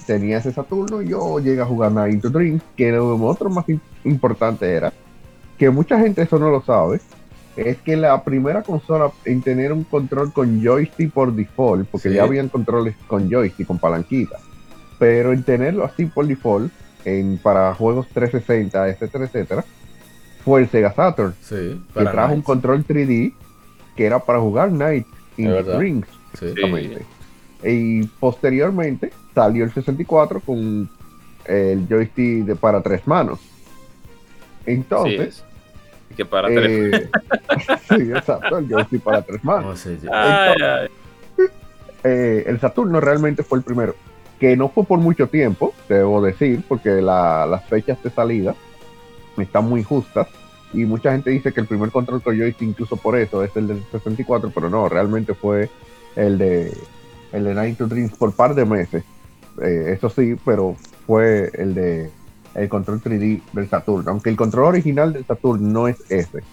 tenía 0.05 0.37
ese 0.37 0.51
Saturno 0.51 1.01
y 1.01 1.09
yo 1.09 1.39
llegué 1.39 1.61
a 1.61 1.65
jugar 1.65 1.91
Night 1.91 2.13
into 2.13 2.29
Dreams, 2.29 2.61
que 2.77 2.91
lo 2.91 3.15
otro 3.25 3.49
más 3.49 3.65
importante 4.03 4.71
era 4.71 4.93
que 5.57 5.69
mucha 5.69 5.99
gente 5.99 6.21
eso 6.21 6.37
no 6.37 6.49
lo 6.49 6.61
sabe. 6.61 7.01
Es 7.65 7.77
que 7.77 7.95
la 7.97 8.23
primera 8.23 8.63
consola 8.63 9.11
en 9.25 9.41
tener 9.41 9.73
un 9.73 9.83
control 9.83 10.31
con 10.33 10.61
joystick 10.61 11.11
por 11.11 11.33
default, 11.33 11.87
porque 11.89 12.13
ya 12.13 12.23
habían 12.23 12.49
controles 12.49 12.95
con 13.07 13.29
joystick, 13.29 13.67
con 13.67 13.79
palanquita, 13.79 14.37
pero 14.97 15.33
en 15.33 15.43
tenerlo 15.43 15.85
así 15.85 16.05
por 16.05 16.27
default, 16.27 16.71
en, 17.05 17.37
para 17.37 17.73
juegos 17.73 18.07
360, 18.13 18.89
etcétera, 18.89 19.25
etcétera, 19.25 19.65
fue 20.43 20.61
el 20.61 20.69
Sega 20.69 20.93
Saturn. 20.93 21.33
Sí, 21.41 21.81
que 21.93 22.03
trajo 22.05 22.33
un 22.33 22.41
control 22.41 22.85
3D 22.85 23.33
que 23.95 24.05
era 24.05 24.19
para 24.19 24.39
jugar 24.39 24.71
Night 24.71 25.05
in 25.37 25.53
Rings. 25.77 26.07
Y 27.63 28.03
posteriormente 28.19 29.11
salió 29.35 29.65
el 29.65 29.73
64 29.73 30.39
con 30.39 30.89
el 31.45 31.87
joystick 31.89 32.45
de 32.45 32.55
para 32.55 32.81
tres 32.81 33.05
manos. 33.07 33.39
Entonces. 34.65 35.43
Sí, 36.19 36.23
que 36.23 36.25
para 36.25 36.47
tres. 36.47 36.93
Eh, 36.93 37.09
sí, 37.89 38.11
exacto, 38.11 38.57
el 38.57 38.67
joystick 38.67 39.01
para 39.01 39.21
tres 39.21 39.43
manos. 39.43 39.85
Eh, 42.03 42.43
el 42.47 42.59
Saturno 42.59 42.99
realmente 42.99 43.43
fue 43.43 43.59
el 43.59 43.63
primero. 43.63 43.95
Que 44.39 44.55
no 44.55 44.69
fue 44.69 44.85
por 44.85 44.99
mucho 44.99 45.27
tiempo, 45.27 45.73
debo 45.89 46.21
decir, 46.21 46.63
porque 46.67 47.01
las 47.01 47.65
fechas 47.65 48.01
de 48.03 48.09
salida 48.09 48.55
están 49.37 49.65
muy 49.65 49.83
justas. 49.83 50.27
Y 50.73 50.85
mucha 50.85 51.11
gente 51.11 51.31
dice 51.31 51.51
que 51.51 51.61
el 51.61 51.67
primer 51.67 51.89
control 51.91 52.21
que 52.21 52.37
yo 52.37 52.45
hice 52.45 52.63
incluso 52.63 52.95
por 52.95 53.17
eso 53.17 53.43
es 53.43 53.55
el 53.55 53.67
del 53.67 53.83
64, 53.91 54.51
pero 54.53 54.69
no, 54.69 54.87
realmente 54.87 55.33
fue 55.33 55.69
el 56.15 56.37
de 56.37 56.77
el 57.31 57.43
de 57.43 57.53
Nine 57.53 57.75
to 57.75 57.87
Dreams 57.87 58.15
por 58.15 58.33
par 58.33 58.55
de 58.55 58.65
meses. 58.65 59.03
Eh, 59.61 59.93
eso 59.93 60.09
sí, 60.09 60.35
pero 60.45 60.75
fue 61.05 61.51
el 61.53 61.73
de 61.73 62.11
el 62.55 62.69
control 62.69 63.01
3D 63.01 63.41
del 63.53 63.69
Saturno. 63.69 64.11
Aunque 64.11 64.29
el 64.29 64.35
control 64.35 64.65
original 64.65 65.13
del 65.13 65.25
Saturno 65.25 65.67
no 65.67 65.87
es 65.87 65.97
ese. 66.09 66.43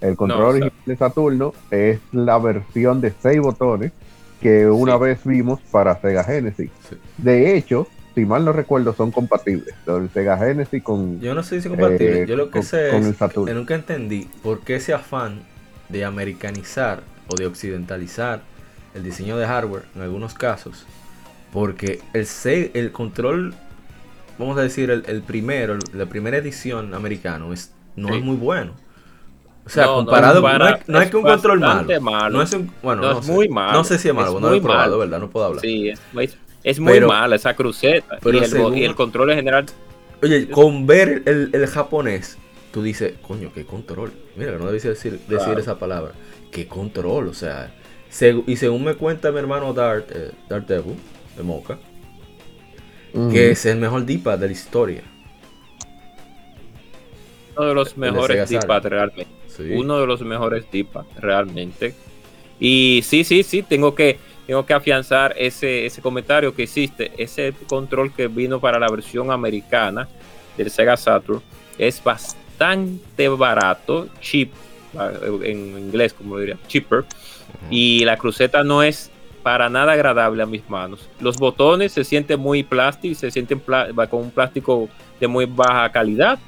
El 0.00 0.16
control 0.16 0.42
original 0.42 0.72
del 0.84 0.98
Saturno 0.98 1.54
es 1.70 2.00
la 2.12 2.38
versión 2.38 3.00
de 3.00 3.12
6 3.22 3.40
botones 3.40 3.92
que 4.40 4.66
una 4.66 4.96
vez 4.96 5.20
vimos 5.24 5.60
para 5.70 6.00
Sega 6.00 6.24
Genesis. 6.24 6.70
De 7.16 7.56
hecho, 7.56 7.86
si 8.14 8.26
mal 8.26 8.44
no 8.44 8.52
recuerdo, 8.52 8.92
son 8.92 9.10
compatibles. 9.12 9.74
El 9.86 10.10
Sega 10.10 10.36
Genesis 10.36 10.82
con. 10.82 11.20
Yo 11.20 11.34
no 11.34 11.42
sé 11.42 11.56
si 11.56 11.68
son 11.68 11.76
compatibles. 11.76 12.18
Eh, 12.18 12.26
yo 12.26 12.36
lo 12.36 12.50
que 12.50 12.62
sé 12.62 12.96
es 12.96 13.16
que 13.16 13.54
nunca 13.54 13.74
entendí 13.74 14.28
por 14.42 14.60
qué 14.60 14.76
ese 14.76 14.92
afán 14.92 15.42
de 15.88 16.04
americanizar 16.04 17.02
o 17.28 17.36
de 17.36 17.46
occidentalizar 17.46 18.42
el 18.94 19.04
diseño 19.04 19.38
de 19.38 19.46
hardware 19.46 19.84
en 19.94 20.02
algunos 20.02 20.34
casos 20.34 20.86
Porque 21.52 22.00
el, 22.12 22.26
el 22.74 22.92
control, 22.92 23.54
vamos 24.38 24.58
a 24.58 24.62
decir, 24.62 24.90
el, 24.90 25.22
primero, 25.22 25.78
la 25.92 26.06
primera 26.06 26.36
edición 26.36 26.94
americano 26.94 27.52
es, 27.52 27.72
no 27.96 28.14
es 28.14 28.22
muy 28.22 28.36
bueno. 28.36 28.72
O 29.64 29.68
sea, 29.68 29.86
comparado, 29.86 30.40
no, 30.88 31.00
es, 31.00 31.10
que 31.10 31.16
un 31.16 31.22
control 31.22 31.60
malo. 31.60 32.30
No 32.30 32.42
es 32.42 32.50
bueno, 32.82 33.02
no, 33.02 33.20
es 33.20 33.26
muy 33.28 33.48
malo. 33.48 33.72
No 33.72 33.84
sé 33.84 33.98
si 33.98 34.08
es 34.08 34.14
malo, 34.14 34.40
no 34.40 34.50
lo 34.50 34.54
he 34.54 34.60
probado, 34.60 34.98
¿verdad? 34.98 35.20
No 35.20 35.30
puedo 35.30 35.46
hablar. 35.46 35.60
Sí, 35.60 35.92
es, 36.64 36.80
muy 36.80 37.00
malo 37.00 37.34
esa 37.34 37.54
cruceta. 37.54 38.18
y, 38.24 38.84
el, 38.84 38.94
control 38.94 39.30
en 39.30 39.36
general. 39.36 39.66
Oye, 40.22 40.48
con 40.48 40.86
ver 40.86 41.22
el, 41.26 41.50
el, 41.52 41.66
japonés, 41.66 42.38
tú 42.72 42.82
dices, 42.82 43.14
coño, 43.26 43.52
qué 43.54 43.64
control. 43.64 44.12
Mira, 44.36 44.52
no 44.58 44.66
debes 44.66 44.82
decir, 44.82 45.20
decir 45.28 45.58
esa 45.58 45.78
palabra. 45.78 46.12
Qué 46.50 46.66
control, 46.66 47.28
o 47.28 47.34
sea. 47.34 47.72
y 48.46 48.56
según 48.56 48.84
me 48.84 48.94
cuenta 48.94 49.30
mi 49.30 49.38
hermano 49.38 49.72
Dart, 49.72 50.10
eh, 50.12 50.32
Dart 50.48 50.66
Devil, 50.66 50.96
de 51.36 51.42
Mocha, 51.42 51.78
que 53.12 53.50
es 53.50 53.66
el 53.66 53.78
mejor 53.78 54.04
Dipa 54.04 54.36
de 54.36 54.46
la 54.46 54.52
historia. 54.52 55.02
Uno 57.56 57.66
de 57.66 57.74
los 57.74 57.96
mejores 57.96 58.48
Dipa 58.48 58.80
realmente. 58.80 59.32
Uno 59.74 59.98
de 59.98 60.06
los 60.06 60.20
mejores 60.22 60.64
Dipa 60.70 61.04
realmente. 61.18 61.94
Y 62.58 63.02
sí, 63.04 63.24
sí, 63.24 63.42
sí, 63.42 63.62
tengo 63.62 63.94
que, 63.94 64.18
tengo 64.46 64.64
que 64.64 64.72
afianzar 64.72 65.34
ese, 65.36 65.84
ese 65.84 66.00
comentario 66.00 66.54
que 66.54 66.62
hiciste. 66.62 67.12
Ese 67.18 67.52
control 67.66 68.14
que 68.14 68.28
vino 68.28 68.60
para 68.60 68.78
la 68.78 68.88
versión 68.88 69.30
americana 69.30 70.08
del 70.56 70.70
Sega 70.70 70.96
Saturn 70.96 71.42
es 71.78 72.02
bastante 72.02 73.28
barato, 73.28 74.08
cheap, 74.20 74.50
en 75.42 75.78
inglés 75.78 76.12
como 76.14 76.38
diría, 76.38 76.58
cheaper. 76.66 77.04
Y 77.70 78.04
la 78.04 78.16
cruceta 78.16 78.64
no 78.64 78.82
es 78.82 79.11
para 79.42 79.68
nada 79.68 79.92
agradable 79.92 80.42
a 80.42 80.46
mis 80.46 80.68
manos. 80.68 81.08
Los 81.20 81.36
botones 81.36 81.92
se 81.92 82.04
sienten 82.04 82.40
muy 82.40 82.62
plásticos, 82.62 83.18
se 83.18 83.30
sienten 83.30 83.60
con 83.60 84.20
un 84.20 84.30
plástico 84.30 84.88
de 85.20 85.26
muy 85.26 85.46
baja 85.46 85.90
calidad. 85.90 86.38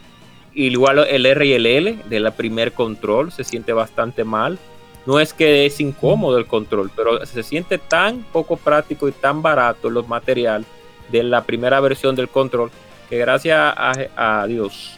Igual 0.54 1.06
el 1.08 1.26
R 1.26 1.46
y 1.46 1.52
el 1.52 1.66
L 1.66 1.98
de 2.08 2.20
la 2.20 2.30
primer 2.30 2.72
control 2.72 3.32
se 3.32 3.44
siente 3.44 3.72
bastante 3.72 4.24
mal. 4.24 4.58
No 5.06 5.20
es 5.20 5.34
que 5.34 5.66
es 5.66 5.80
incómodo 5.80 6.38
el 6.38 6.46
control, 6.46 6.90
pero 6.94 7.24
se 7.26 7.42
siente 7.42 7.78
tan 7.78 8.22
poco 8.32 8.56
práctico 8.56 9.08
y 9.08 9.12
tan 9.12 9.42
barato 9.42 9.90
los 9.90 10.08
materiales 10.08 10.66
de 11.10 11.22
la 11.22 11.44
primera 11.44 11.80
versión 11.80 12.14
del 12.14 12.28
control 12.28 12.70
que 13.10 13.18
gracias 13.18 13.74
a, 13.76 14.46
Dios, 14.48 14.96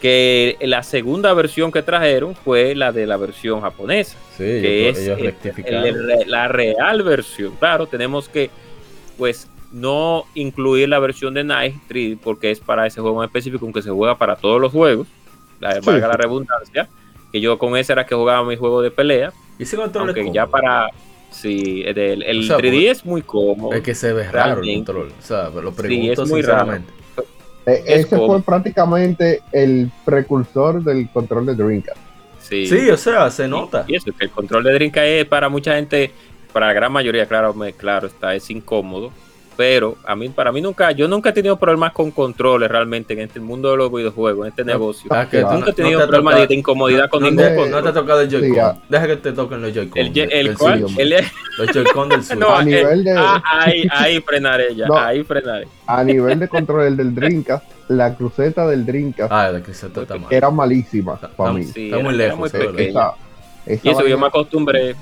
que 0.00 0.56
la 0.60 0.82
segunda 0.82 1.32
versión 1.32 1.72
que 1.72 1.82
trajeron 1.82 2.34
fue 2.34 2.74
la 2.74 2.92
de 2.92 3.06
la 3.06 3.16
versión 3.16 3.60
japonesa, 3.60 4.16
que 4.36 4.88
es 4.88 6.26
la 6.26 6.48
real 6.48 7.02
versión. 7.02 7.54
Claro, 7.56 7.86
tenemos 7.86 8.28
que 8.28 8.50
pues 9.16 9.48
no 9.72 10.24
incluir 10.34 10.88
la 10.88 10.98
versión 10.98 11.34
de 11.34 11.44
Night 11.44 11.74
3 11.88 12.18
porque 12.22 12.50
es 12.50 12.60
para 12.60 12.86
ese 12.86 13.00
juego 13.00 13.22
en 13.22 13.26
específico, 13.26 13.64
aunque 13.64 13.82
se 13.82 13.90
juega 13.90 14.16
para 14.16 14.36
todos 14.36 14.60
los 14.60 14.72
juegos, 14.72 15.06
la, 15.60 15.80
valga 15.80 16.08
la 16.08 16.16
redundancia, 16.16 16.88
que 17.32 17.40
yo 17.40 17.58
con 17.58 17.76
ese 17.76 17.92
era 17.92 18.06
que 18.06 18.14
jugaba 18.14 18.46
mi 18.46 18.56
juego 18.56 18.82
de 18.82 18.90
pelea. 18.90 19.32
Y 19.58 19.62
ese 19.62 19.76
control 19.76 20.10
aunque 20.10 20.30
ya 20.32 20.46
para 20.46 20.88
Sí, 21.30 21.82
el, 21.84 22.22
el 22.22 22.48
3D 22.48 22.90
es 22.90 23.04
muy 23.04 23.20
cómodo. 23.20 23.74
Es 23.74 23.82
que 23.82 23.94
se 23.94 24.12
ve 24.12 24.30
raro 24.30 24.62
el 24.62 24.74
control. 24.76 25.12
O 25.18 25.22
sea, 25.22 25.50
lo 25.50 25.72
pregunto 25.72 26.14
sí, 26.14 26.22
es 26.22 26.28
muy 26.30 26.42
Raro. 26.42 26.78
Eh, 27.66 27.82
ese 27.86 28.16
fue 28.16 28.40
prácticamente 28.42 29.42
el 29.52 29.90
precursor 30.04 30.82
del 30.82 31.08
control 31.10 31.46
de 31.46 31.54
Dreamcast. 31.54 31.98
Sí. 32.40 32.66
sí, 32.66 32.88
o 32.90 32.96
sea, 32.96 33.28
se 33.30 33.48
nota. 33.48 33.84
Y, 33.88 33.96
eso, 33.96 34.12
que 34.16 34.24
el 34.26 34.30
control 34.30 34.62
de 34.64 34.72
Dreamcast 34.72 35.06
es 35.06 35.24
para 35.26 35.48
mucha 35.48 35.74
gente, 35.74 36.12
para 36.52 36.66
la 36.68 36.72
gran 36.72 36.92
mayoría, 36.92 37.26
claro, 37.26 37.52
me, 37.54 37.72
claro 37.72 38.06
está, 38.06 38.34
es 38.34 38.48
incómodo 38.50 39.10
pero 39.56 39.96
a 40.04 40.14
mí, 40.14 40.28
para 40.28 40.52
mí 40.52 40.60
nunca, 40.60 40.92
yo 40.92 41.08
nunca 41.08 41.30
he 41.30 41.32
tenido 41.32 41.56
problemas 41.56 41.92
con 41.92 42.10
controles 42.10 42.70
realmente 42.70 43.14
en 43.14 43.20
este 43.20 43.40
mundo 43.40 43.70
de 43.70 43.78
los 43.78 43.90
videojuegos, 43.90 44.46
en 44.46 44.50
este 44.50 44.64
negocio. 44.64 45.10
Ah, 45.12 45.26
nunca 45.50 45.70
he 45.70 45.72
tenido 45.72 46.06
problemas 46.06 46.46
de 46.46 46.54
incomodidad 46.54 47.08
con 47.08 47.22
ningún 47.22 47.44
control. 47.44 47.70
No 47.70 47.82
te 47.82 47.88
ha 47.88 47.92
tocado 47.92 48.20
el 48.20 48.28
Joy-Con. 48.28 48.80
Deja 48.88 49.06
que 49.06 49.16
te 49.16 49.32
toquen 49.32 49.62
los 49.62 49.72
Joy-Con. 49.72 49.98
El, 49.98 50.18
el, 50.18 50.58
cual, 50.58 50.80
los 50.80 51.72
Joy-Con 51.72 52.08
del 52.10 52.22
sur. 52.24 52.44
a 52.44 52.62
nivel 52.62 53.04
de... 53.04 53.14
Ah, 53.16 53.42
ahí, 53.44 53.86
ahí 53.90 54.20
frenaré 54.20 54.74
ya, 54.74 54.86
ahí 55.06 55.24
frenaré. 55.24 55.66
A 55.86 56.04
nivel 56.04 56.38
de 56.38 56.48
control 56.48 56.96
del 56.96 57.14
Dreamcast, 57.14 57.64
la 57.88 58.14
cruceta 58.14 58.66
del 58.66 58.84
Dreamcast 58.84 59.32
ah, 59.32 59.52
la 59.52 59.60
cruceta 59.60 60.02
está 60.02 60.16
mal. 60.16 60.26
era 60.30 60.50
malísima 60.50 61.16
para 61.16 61.52
mí. 61.52 61.62
está 61.62 61.98
muy 61.98 62.14
lejos. 62.14 62.38
Muy 62.38 62.50
pequeña. 62.50 63.12
y 63.66 63.88
eso 63.88 64.06
yo 64.06 64.18
me 64.18 64.26
acostumbré. 64.26 64.94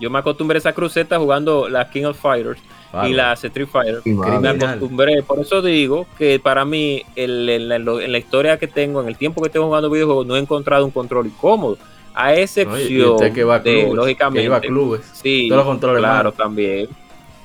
Yo 0.00 0.10
me 0.10 0.18
acostumbré 0.18 0.56
a 0.56 0.58
esa 0.58 0.72
cruceta 0.72 1.18
jugando 1.18 1.68
la 1.68 1.88
King 1.88 2.04
of 2.04 2.20
Fighters 2.20 2.60
y 3.06 3.12
la 3.12 3.32
Street 3.34 3.66
Fighter. 3.66 4.00
me 4.04 4.48
acostumbré. 4.48 5.22
Por 5.22 5.40
eso 5.40 5.62
digo 5.62 6.06
que 6.16 6.38
para 6.38 6.64
mí, 6.64 7.02
en, 7.16 7.68
la, 7.68 8.18
historia 8.18 8.58
que 8.58 8.66
tengo, 8.66 9.00
en 9.00 9.08
el 9.08 9.16
tiempo 9.16 9.42
que 9.42 9.50
tengo 9.50 9.66
jugando 9.66 9.90
videojuegos, 9.90 10.26
no 10.26 10.36
he 10.36 10.38
encontrado 10.40 10.84
un 10.84 10.90
control 10.90 11.26
incómodo. 11.26 11.78
A 12.14 12.32
excepción 12.34 13.18
de, 13.18 13.90
lógicamente, 13.92 14.68
clubes. 14.68 15.02
Sí, 15.14 15.48
Todos 15.48 15.64
los 15.64 15.66
controles 15.66 16.00
claro, 16.00 16.30
también. 16.30 16.88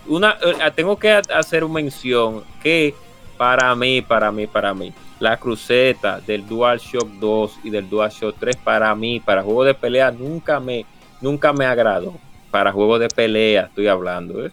Una, 0.08 0.38
eh, 0.44 0.72
tengo 0.76 0.98
que 0.98 1.12
hacer 1.12 1.64
una 1.64 1.74
mención 1.74 2.44
que 2.62 2.94
para 3.36 3.74
mí, 3.76 4.02
para 4.02 4.32
mí, 4.32 4.48
para 4.48 4.74
mí, 4.74 4.94
la 5.20 5.38
cruceta 5.38 6.20
del 6.20 6.48
DualShock 6.48 7.08
2 7.20 7.60
y 7.64 7.70
del 7.70 7.90
DualShock 7.90 8.36
3 8.40 8.56
para 8.58 8.94
mí, 8.96 9.20
para 9.20 9.44
juegos 9.44 9.66
de 9.68 9.74
pelea, 9.74 10.12
nunca 10.12 10.60
me, 10.60 10.86
nunca 11.22 11.52
me 11.54 11.66
agradó. 11.66 12.14
Para 12.52 12.72
juegos 12.72 13.00
de 13.00 13.08
pelea 13.08 13.64
estoy 13.64 13.88
hablando, 13.88 14.46
¿eh? 14.46 14.52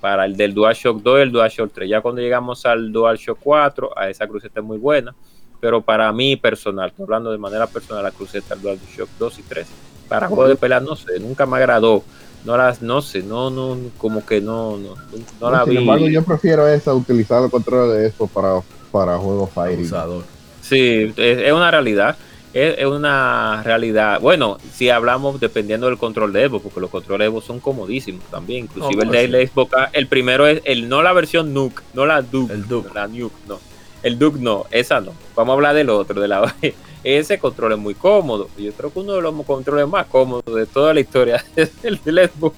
Para 0.00 0.24
el 0.24 0.36
del 0.36 0.54
DualShock 0.54 1.02
2 1.02 1.18
y 1.18 1.22
el 1.22 1.32
DualShock 1.32 1.72
3. 1.72 1.88
Ya 1.88 2.00
cuando 2.00 2.20
llegamos 2.20 2.64
al 2.66 2.92
DualShock 2.92 3.38
4, 3.42 3.90
a 3.96 4.08
esa 4.08 4.26
cruceta 4.26 4.60
es 4.60 4.66
muy 4.66 4.78
buena, 4.78 5.14
pero 5.60 5.80
para 5.82 6.12
mí 6.12 6.36
personal, 6.36 6.88
estoy 6.88 7.04
hablando 7.04 7.30
de 7.30 7.38
manera 7.38 7.66
personal, 7.66 8.02
la 8.02 8.10
cruceta 8.10 8.54
del 8.54 8.62
DualShock 8.62 9.08
2 9.18 9.38
y 9.38 9.42
3. 9.42 9.66
Para 10.08 10.28
juegos 10.28 10.48
de 10.48 10.56
pelea, 10.56 10.80
no 10.80 10.96
sé, 10.96 11.20
nunca 11.20 11.46
me 11.46 11.56
agradó. 11.56 12.02
No 12.44 12.56
las, 12.56 12.80
no 12.80 13.02
sé, 13.02 13.22
no, 13.22 13.50
no, 13.50 13.76
como 13.98 14.24
que 14.24 14.40
no, 14.40 14.78
no, 14.78 14.94
no, 15.40 15.50
la 15.50 15.64
sin 15.66 15.76
embargo, 15.76 16.08
yo 16.08 16.24
prefiero 16.24 16.66
esa, 16.66 16.94
utilizar 16.94 17.44
el 17.44 17.50
control 17.50 17.92
de 17.92 18.06
eso 18.06 18.26
para, 18.26 18.62
para 18.90 19.18
juegos 19.18 19.50
fighting. 19.50 19.90
Sí, 20.62 21.12
es 21.16 21.52
una 21.52 21.70
realidad 21.70 22.16
es, 22.52 22.84
una 22.86 23.62
realidad. 23.62 24.20
Bueno, 24.20 24.58
si 24.72 24.90
hablamos 24.90 25.40
dependiendo 25.40 25.86
del 25.86 25.98
control 25.98 26.32
de 26.32 26.44
Evo, 26.44 26.60
porque 26.60 26.80
los 26.80 26.90
controles 26.90 27.20
de 27.20 27.26
Evo 27.26 27.40
son 27.40 27.60
comodísimos 27.60 28.24
también. 28.30 28.64
Inclusive 28.64 29.02
el 29.02 29.30
de 29.30 29.46
Xbox, 29.46 29.72
el 29.92 30.06
primero 30.06 30.46
es 30.46 30.62
el 30.64 30.88
no 30.88 31.02
la 31.02 31.12
versión 31.12 31.54
Nuke, 31.54 31.82
no 31.94 32.06
la 32.06 32.22
Duke, 32.22 32.52
el 32.52 32.66
Duke. 32.66 32.90
la 32.94 33.06
Nuke, 33.06 33.34
no. 33.46 33.58
El 34.02 34.18
Duke 34.18 34.38
no, 34.40 34.66
esa 34.70 35.00
no. 35.00 35.12
Vamos 35.36 35.52
a 35.52 35.54
hablar 35.54 35.74
del 35.74 35.90
otro, 35.90 36.20
de 36.20 36.28
la 36.28 36.54
ese 37.04 37.38
control 37.38 37.72
es 37.72 37.78
muy 37.78 37.94
cómodo. 37.94 38.48
Yo 38.58 38.72
creo 38.72 38.92
que 38.92 38.98
uno 38.98 39.14
de 39.14 39.22
los 39.22 39.34
controles 39.46 39.88
más 39.88 40.06
cómodos 40.06 40.54
de 40.54 40.66
toda 40.66 40.94
la 40.94 41.00
historia 41.00 41.44
es 41.56 41.72
el 41.82 42.00
del 42.02 42.30
Xbox. 42.30 42.56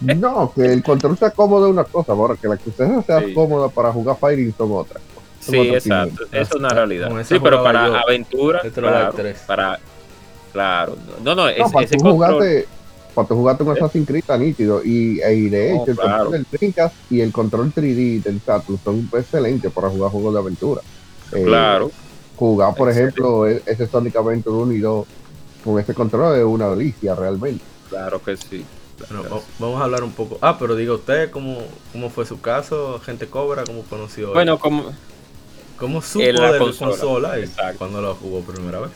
No, 0.00 0.52
que 0.54 0.64
el 0.64 0.82
control 0.82 1.16
sea 1.16 1.30
cómodo 1.30 1.66
es 1.66 1.72
una 1.72 1.84
cosa, 1.84 2.12
ahora 2.12 2.34
que 2.34 2.48
la 2.48 2.56
que 2.56 2.70
usted 2.70 2.88
sea 3.06 3.22
cómoda 3.32 3.68
para 3.68 3.92
jugar 3.92 4.16
Fighting 4.18 4.52
son 4.56 4.72
otras. 4.72 5.00
Sí, 5.42 5.56
exacto. 5.56 6.24
Eso 6.30 6.40
es 6.40 6.54
una 6.54 6.68
realidad. 6.68 7.10
Sí, 7.24 7.36
pero 7.42 7.62
para 7.62 8.00
aventura, 8.00 8.60
claro, 8.72 9.14
para 9.46 9.80
claro. 10.52 10.96
No, 11.22 11.34
no, 11.34 11.48
es, 11.48 11.70
para 11.72 11.84
ese 11.84 11.96
tú 11.96 12.12
jugaste, 12.12 12.68
para 13.14 13.28
tú 13.28 13.34
jugaste 13.34 13.64
un 13.64 13.72
Assassin's 13.72 14.06
Creed 14.06 14.24
tan 14.24 14.40
nítido 14.40 14.82
y, 14.84 15.20
y 15.20 15.48
de 15.48 15.74
hecho 15.74 15.90
el 15.90 15.96
control 15.96 16.32
del 16.32 16.46
Dreamcast 16.50 16.94
y 17.10 17.20
el 17.20 17.32
control 17.32 17.72
3D 17.74 18.22
del 18.22 18.40
Saturn 18.40 18.78
son 18.84 19.10
excelentes 19.14 19.72
para 19.72 19.88
jugar 19.88 20.12
juegos 20.12 20.34
de 20.34 20.38
aventura. 20.38 20.80
Eh, 21.32 21.42
claro. 21.44 21.90
Jugar, 22.36 22.74
por 22.74 22.90
ejemplo, 22.90 23.48
e, 23.48 23.62
ese 23.66 23.86
Sonic 23.86 24.16
Adventure 24.16 24.56
1 24.56 24.72
y 24.72 24.78
2 24.78 25.06
con 25.64 25.78
ese 25.80 25.92
control 25.92 26.38
es 26.38 26.44
una 26.44 26.68
delicia 26.68 27.14
realmente. 27.16 27.64
Claro 27.88 28.22
que 28.22 28.36
sí. 28.36 28.64
vamos 29.58 29.80
a 29.80 29.84
hablar 29.84 30.04
un 30.04 30.12
poco. 30.12 30.38
Ah, 30.40 30.56
pero 30.58 30.76
diga 30.76 30.94
usted 30.94 31.30
cómo, 31.30 31.58
cómo 31.90 32.10
fue 32.10 32.26
su 32.26 32.40
caso, 32.40 33.00
gente 33.04 33.26
cobra, 33.26 33.64
cómo 33.64 33.82
conoció. 33.82 34.32
Bueno, 34.32 34.58
como 34.58 34.92
¿Cómo 35.82 36.00
supo 36.00 36.24
de 36.24 36.32
la 36.32 36.58
consola, 36.58 37.34
cuando 37.76 38.00
la 38.00 38.14
jugó 38.14 38.40
primera 38.42 38.78
vez? 38.78 38.92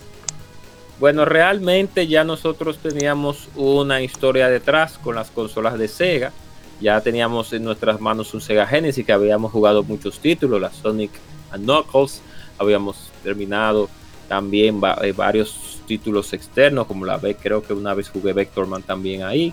Bueno, 1.00 1.24
realmente 1.24 2.06
ya 2.06 2.22
nosotros 2.22 2.78
teníamos 2.78 3.48
una 3.56 4.02
historia 4.02 4.48
detrás 4.48 4.96
con 4.96 5.16
las 5.16 5.32
consolas 5.32 5.76
de 5.80 5.88
Sega. 5.88 6.32
Ya 6.80 7.00
teníamos 7.00 7.52
en 7.52 7.64
nuestras 7.64 8.00
manos 8.00 8.32
un 8.34 8.40
Sega 8.40 8.68
Genesis 8.68 9.04
que 9.04 9.12
habíamos 9.12 9.50
jugado 9.50 9.82
muchos 9.82 10.20
títulos, 10.20 10.60
la 10.60 10.70
Sonic 10.70 11.10
and 11.50 11.64
Knuckles. 11.64 12.22
Habíamos 12.56 13.10
terminado 13.24 13.88
también 14.28 14.80
eh, 15.02 15.10
varios 15.10 15.80
títulos 15.88 16.32
externos, 16.34 16.86
como 16.86 17.04
la 17.04 17.16
vez 17.16 17.36
creo 17.42 17.64
que 17.64 17.72
una 17.72 17.94
vez 17.94 18.10
jugué 18.10 18.32
Vectorman 18.32 18.84
también 18.84 19.24
ahí. 19.24 19.52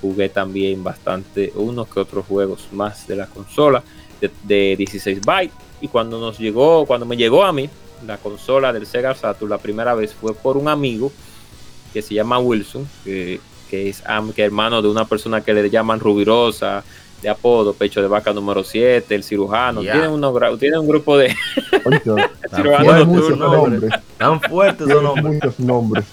Jugué 0.00 0.28
también 0.28 0.82
bastante 0.82 1.52
unos 1.54 1.86
que 1.86 2.00
otros 2.00 2.26
juegos 2.26 2.66
más 2.72 3.06
de 3.06 3.14
la 3.14 3.26
consola 3.28 3.84
de, 4.20 4.32
de 4.42 4.74
16 4.76 5.20
bytes 5.20 5.54
y 5.82 5.88
cuando 5.88 6.20
nos 6.20 6.38
llegó, 6.38 6.86
cuando 6.86 7.04
me 7.04 7.16
llegó 7.16 7.44
a 7.44 7.52
mí 7.52 7.68
la 8.06 8.16
consola 8.16 8.72
del 8.72 8.86
Sega 8.86 9.14
Saturn 9.14 9.50
la 9.50 9.58
primera 9.58 9.94
vez 9.94 10.14
fue 10.14 10.32
por 10.32 10.56
un 10.56 10.68
amigo 10.68 11.12
que 11.92 12.00
se 12.00 12.14
llama 12.14 12.38
Wilson, 12.38 12.88
que, 13.04 13.40
es 13.70 14.02
hermano 14.36 14.82
de 14.82 14.88
una 14.88 15.06
persona 15.06 15.40
que 15.40 15.52
le 15.54 15.68
llaman 15.70 15.98
Rubirosa, 15.98 16.84
de 17.20 17.28
apodo, 17.28 17.72
pecho 17.72 18.02
de 18.02 18.08
vaca 18.08 18.32
número 18.32 18.62
7, 18.62 19.14
el 19.14 19.24
cirujano, 19.24 19.80
tienen, 19.80 20.10
un 20.10 20.86
grupo 20.86 21.16
de 21.16 21.28
cirujanos 22.54 23.08
nocturnos. 23.08 23.92
Tan 24.18 24.40
fuertes 24.40 24.88
son 24.88 25.22
Muchos 25.22 25.58
nombres. 25.58 26.04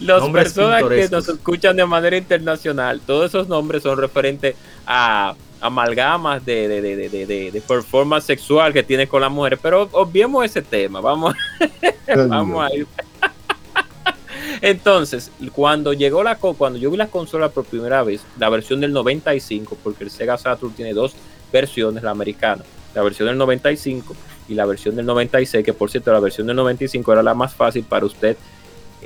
Las 0.00 0.28
personas 0.28 0.84
que 0.84 1.08
nos 1.08 1.28
escuchan 1.28 1.76
de 1.76 1.86
manera 1.86 2.16
internacional, 2.16 3.00
todos 3.00 3.26
esos 3.26 3.48
nombres 3.48 3.82
son 3.82 3.98
referentes 3.98 4.54
a 4.86 5.34
amalgamas 5.60 6.44
de, 6.44 6.68
de, 6.68 6.80
de, 7.08 7.50
de, 7.50 7.60
performance 7.60 8.24
sexual 8.24 8.72
que 8.72 8.82
tiene 8.82 9.06
con 9.06 9.20
la 9.20 9.28
mujer, 9.28 9.58
pero 9.60 9.88
obviemos 9.92 10.44
ese 10.44 10.62
tema, 10.62 11.00
vamos, 11.00 11.34
vamos 12.28 12.64
a 12.64 12.74
ir. 12.74 12.86
Entonces, 14.60 15.30
cuando 15.52 15.92
llegó 15.92 16.22
la 16.22 16.36
cuando 16.36 16.78
yo 16.78 16.90
vi 16.90 16.96
la 16.96 17.08
consola 17.08 17.48
por 17.48 17.64
primera 17.64 18.02
vez, 18.02 18.22
la 18.38 18.48
versión 18.48 18.80
del 18.80 18.92
95, 18.92 19.76
porque 19.82 20.04
el 20.04 20.10
Sega 20.10 20.38
Saturn 20.38 20.72
tiene 20.72 20.92
dos 20.94 21.14
versiones, 21.52 22.02
la 22.02 22.10
americana, 22.10 22.62
la 22.94 23.02
versión 23.02 23.28
del 23.28 23.38
95 23.38 24.14
y 24.48 24.54
la 24.54 24.64
versión 24.66 24.96
del 24.96 25.06
96, 25.06 25.64
que 25.64 25.72
por 25.72 25.90
cierto 25.90 26.12
la 26.12 26.20
versión 26.20 26.46
del 26.46 26.56
95 26.56 27.12
era 27.12 27.22
la 27.22 27.34
más 27.34 27.54
fácil 27.54 27.84
para 27.84 28.06
usted 28.06 28.36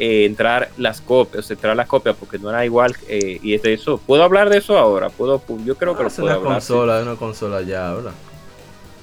eh, 0.02 0.24
entrar 0.24 0.70
las 0.78 1.02
copias, 1.02 1.51
entrar 1.51 1.77
las 1.77 1.86
copias, 1.86 2.16
porque 2.18 2.39
no 2.39 2.48
era 2.48 2.64
igual. 2.64 2.97
Eh, 3.06 3.39
y 3.43 3.52
es 3.52 3.60
de 3.60 3.74
eso. 3.74 3.98
¿Puedo 3.98 4.24
hablar 4.24 4.48
de 4.48 4.56
eso 4.56 4.78
ahora? 4.78 5.10
¿Puedo, 5.10 5.43
yo 5.62 5.77
creo 5.77 5.94
que 5.94 6.01
ah, 6.01 6.06
lo 6.06 6.10
puedo 6.10 6.40
una 6.40 6.55
Consola, 6.55 7.02
una 7.02 7.16
consola 7.16 7.60
ya, 7.60 7.93
¿verdad? 7.93 8.12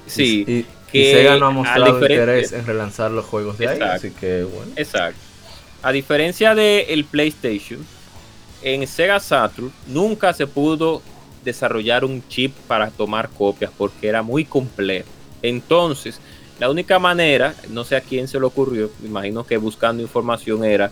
Sí. 0.08 0.44
Y, 0.44 0.66
que 0.90 1.12
Sega 1.12 1.36
no 1.36 1.46
ha 1.46 1.50
mostrado 1.50 2.00
interés 2.00 2.50
en 2.50 2.66
relanzar 2.66 3.12
los 3.12 3.24
juegos 3.26 3.58
de 3.58 3.68
ahí, 3.68 3.80
así 3.80 4.10
que 4.10 4.42
bueno. 4.42 4.72
Exacto. 4.74 5.20
A 5.82 5.92
diferencia 5.92 6.56
del 6.56 6.86
el 6.88 7.04
PlayStation, 7.04 7.78
en 8.62 8.84
Sega 8.88 9.20
Saturn 9.20 9.70
nunca 9.86 10.32
se 10.32 10.48
pudo 10.48 11.00
desarrollar 11.44 12.04
un 12.04 12.26
chip 12.26 12.52
para 12.66 12.90
tomar 12.90 13.28
copias 13.28 13.70
porque 13.78 14.08
era 14.08 14.22
muy 14.22 14.44
complejo. 14.44 15.06
Entonces, 15.42 16.20
la 16.58 16.70
única 16.70 16.98
manera, 16.98 17.54
no 17.70 17.84
sé 17.84 17.96
a 17.96 18.00
quién 18.00 18.26
se 18.28 18.40
le 18.40 18.46
ocurrió, 18.46 18.90
me 19.00 19.08
imagino 19.08 19.44
que 19.44 19.56
buscando 19.56 20.02
información 20.02 20.64
era 20.64 20.90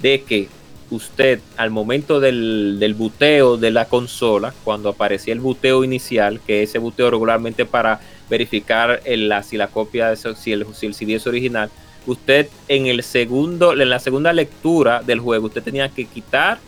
de 0.00 0.22
que 0.22 0.48
usted 0.90 1.40
al 1.56 1.70
momento 1.70 2.20
del, 2.20 2.76
del, 2.78 2.94
buteo 2.94 3.56
de 3.56 3.70
la 3.70 3.86
consola, 3.86 4.52
cuando 4.62 4.90
aparecía 4.90 5.32
el 5.32 5.40
buteo 5.40 5.84
inicial, 5.84 6.40
que 6.46 6.62
ese 6.62 6.78
buteo 6.78 7.10
regularmente 7.10 7.64
para 7.64 8.00
verificar 8.28 9.00
el, 9.04 9.32
si 9.42 9.56
la 9.56 9.68
copia, 9.68 10.10
de, 10.10 10.16
si, 10.16 10.52
el, 10.52 10.66
si 10.74 10.86
el 10.86 10.94
CD 10.94 11.14
es 11.14 11.26
original, 11.26 11.70
usted 12.06 12.48
en 12.68 12.86
el 12.86 13.02
segundo, 13.02 13.72
en 13.72 13.88
la 13.88 13.98
segunda 13.98 14.32
lectura 14.32 15.02
del 15.02 15.20
juego, 15.20 15.46
usted 15.46 15.62
tenía 15.62 15.88
que 15.88 16.04
quitar 16.04 16.58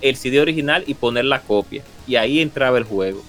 el 0.00 0.16
CD 0.16 0.40
original 0.40 0.84
y 0.86 0.94
poner 0.94 1.24
la 1.24 1.40
copia. 1.40 1.82
Y 2.06 2.16
ahí 2.16 2.40
entraba 2.40 2.78
el 2.78 2.84
juego. 2.84 3.22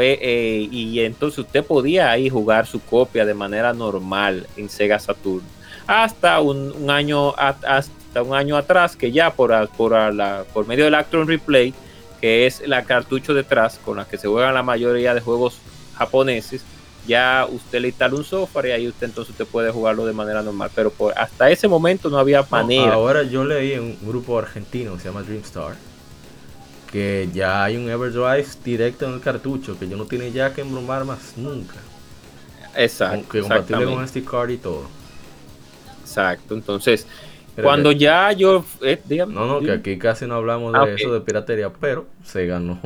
Eh, 0.00 0.68
y 0.70 1.00
entonces 1.00 1.40
usted 1.40 1.64
podía 1.64 2.10
ahí 2.10 2.28
jugar 2.28 2.66
su 2.66 2.80
copia 2.80 3.24
de 3.24 3.34
manera 3.34 3.72
normal 3.72 4.46
en 4.56 4.68
Sega 4.68 4.98
Saturn. 4.98 5.42
Hasta 5.86 6.40
un, 6.40 6.90
año 6.90 7.34
hasta 7.36 8.22
un 8.22 8.34
año 8.34 8.56
atrás, 8.56 8.96
que 8.96 9.12
ya 9.12 9.34
por, 9.34 9.68
por, 9.70 9.92
la, 10.14 10.44
por 10.52 10.66
medio 10.66 10.84
del 10.84 10.94
Actron 10.94 11.28
Replay, 11.28 11.74
que 12.20 12.46
es 12.46 12.66
la 12.66 12.84
cartucho 12.84 13.34
detrás 13.34 13.78
con 13.84 13.98
la 13.98 14.06
que 14.06 14.16
se 14.16 14.28
juegan 14.28 14.54
la 14.54 14.62
mayoría 14.62 15.12
de 15.12 15.20
juegos 15.20 15.58
japoneses, 15.96 16.62
ya 17.06 17.46
usted 17.50 17.80
le 17.80 17.88
instala 17.88 18.14
un 18.14 18.24
software 18.24 18.66
y 18.66 18.70
ahí 18.70 18.88
usted 18.88 19.08
entonces 19.08 19.32
usted 19.32 19.46
puede 19.46 19.70
jugarlo 19.70 20.06
de 20.06 20.14
manera 20.14 20.42
normal. 20.42 20.70
Pero 20.74 20.90
por, 20.90 21.12
hasta 21.18 21.50
ese 21.50 21.68
momento 21.68 22.08
no 22.08 22.18
había 22.18 22.42
manera. 22.48 22.94
ahora 22.94 23.22
yo 23.22 23.44
leí 23.44 23.72
en 23.72 23.82
un 23.82 23.98
grupo 24.06 24.38
argentino 24.38 24.94
que 24.94 25.00
se 25.00 25.08
llama 25.08 25.22
Dreamstar 25.22 25.74
que 26.94 27.28
ya 27.34 27.64
hay 27.64 27.76
un 27.76 27.90
Everdrive 27.90 28.46
directo 28.64 29.06
en 29.06 29.14
el 29.14 29.20
cartucho, 29.20 29.76
que 29.76 29.88
yo 29.88 29.96
no 29.96 30.04
tiene 30.04 30.30
ya 30.30 30.54
que 30.54 30.60
embromar 30.60 31.04
más 31.04 31.36
nunca. 31.36 31.74
Exacto. 32.76 33.28
Que 33.30 33.40
compatible 33.40 33.86
con 33.86 34.06
SD 34.06 34.24
card 34.24 34.50
y 34.50 34.58
todo. 34.58 34.84
Exacto, 36.02 36.54
entonces, 36.54 37.04
cuando 37.60 37.90
ya 37.90 38.30
yo... 38.30 38.64
Eh, 38.80 39.02
no, 39.26 39.44
no, 39.44 39.58
que 39.58 39.72
aquí 39.72 39.98
casi 39.98 40.24
no 40.26 40.36
hablamos 40.36 40.72
de 40.72 40.78
ah, 40.78 40.86
eso 40.96 41.12
de 41.12 41.20
piratería, 41.20 41.68
pero 41.68 42.06
Sega 42.22 42.60
no, 42.60 42.78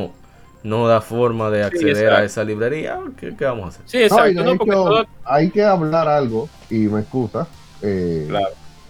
no 0.63 0.89
da 0.89 1.03
forma 1.03 1.51
de 1.51 1.65
acceder 1.65 2.11
a 2.11 2.25
esa 2.25 2.43
librería. 2.45 2.99
¿Qué, 3.15 3.35
vamos 3.39 3.67
a 3.67 3.69
hacer? 3.69 3.83
Sí, 3.85 3.99
exacto. 3.99 5.07
Hay 5.27 5.51
que 5.51 5.63
hablar 5.63 6.09
algo, 6.09 6.49
y 6.71 6.77
me 6.89 7.01
excusa, 7.01 7.47
eh, 7.83 8.27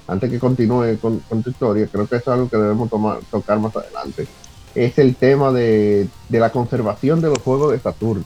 antes 0.07 0.31
que 0.31 0.39
continúe 0.39 0.97
con, 1.01 1.19
con, 1.19 1.43
tu 1.43 1.51
historia, 1.51 1.89
creo 1.91 2.07
que 2.07 2.15
es 2.15 2.29
algo 2.29 2.49
que 2.49 2.57
debemos 2.57 2.89
tomar, 2.89 3.19
tocar 3.33 3.59
más 3.59 3.75
adelante 3.75 4.29
es 4.75 4.99
el 4.99 5.15
tema 5.15 5.53
de, 5.53 6.09
la 6.31 6.51
conservación 6.51 7.21
de 7.21 7.29
los 7.29 7.39
juegos 7.39 7.73
de 7.73 7.79
Saturno. 7.79 8.25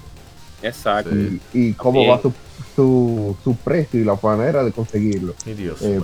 Exacto. 0.62 1.10
Y, 1.52 1.72
cómo 1.72 2.06
va 2.06 2.20
su, 2.22 2.32
su, 2.74 3.56
precio 3.56 4.00
y 4.00 4.04
la 4.04 4.18
manera 4.22 4.64
de 4.64 4.72
conseguirlo. 4.72 5.34
Eh, 5.46 5.98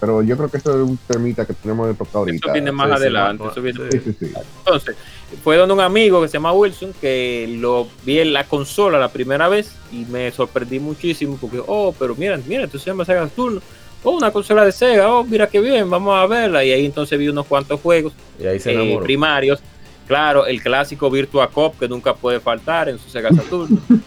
Pero 0.00 0.22
yo 0.22 0.36
creo 0.36 0.48
que 0.48 0.56
eso 0.58 0.70
es 0.70 0.88
un 0.88 0.98
temita 1.06 1.44
que 1.44 1.54
tenemos 1.54 1.88
que 1.88 1.94
tocar 1.94 2.16
ahorita. 2.16 2.46
Eso 2.46 2.52
viene 2.52 2.72
más 2.72 2.90
adelante. 2.90 3.44
Entonces, 3.44 4.96
fue 5.42 5.56
donde 5.56 5.74
un 5.74 5.80
amigo 5.80 6.22
que 6.22 6.28
se 6.28 6.34
llama 6.34 6.52
Wilson 6.52 6.94
que 7.00 7.56
lo 7.58 7.88
vi 8.04 8.20
en 8.20 8.32
la 8.32 8.44
consola 8.44 8.98
la 8.98 9.08
primera 9.08 9.48
vez 9.48 9.72
y 9.92 10.04
me 10.06 10.30
sorprendí 10.30 10.78
muchísimo 10.78 11.36
porque, 11.40 11.60
oh, 11.66 11.94
pero 11.98 12.14
mira, 12.14 12.38
mira, 12.46 12.66
tú 12.66 12.78
se 12.78 12.86
llama 12.86 13.04
Sega 13.04 13.28
Saturno. 13.28 13.60
Oh, 14.02 14.12
una 14.12 14.30
consola 14.30 14.64
de 14.64 14.72
Sega, 14.72 15.12
oh, 15.12 15.24
mira 15.24 15.48
qué 15.48 15.60
bien, 15.60 15.90
vamos 15.90 16.14
a 16.14 16.26
verla. 16.26 16.64
Y 16.64 16.72
ahí 16.72 16.86
entonces 16.86 17.18
vi 17.18 17.28
unos 17.28 17.46
cuantos 17.46 17.80
juegos 17.80 18.12
y 18.40 18.46
ahí 18.46 18.60
se 18.60 18.72
eh, 18.72 18.98
primarios 19.02 19.60
Claro, 20.06 20.46
el 20.46 20.62
clásico 20.62 21.10
Virtua 21.10 21.50
Cop 21.50 21.78
que 21.78 21.88
nunca 21.88 22.14
puede 22.14 22.40
faltar 22.40 22.88
en 22.88 22.98
su 22.98 23.08
Sega 23.10 23.30
Saturn. 23.32 23.80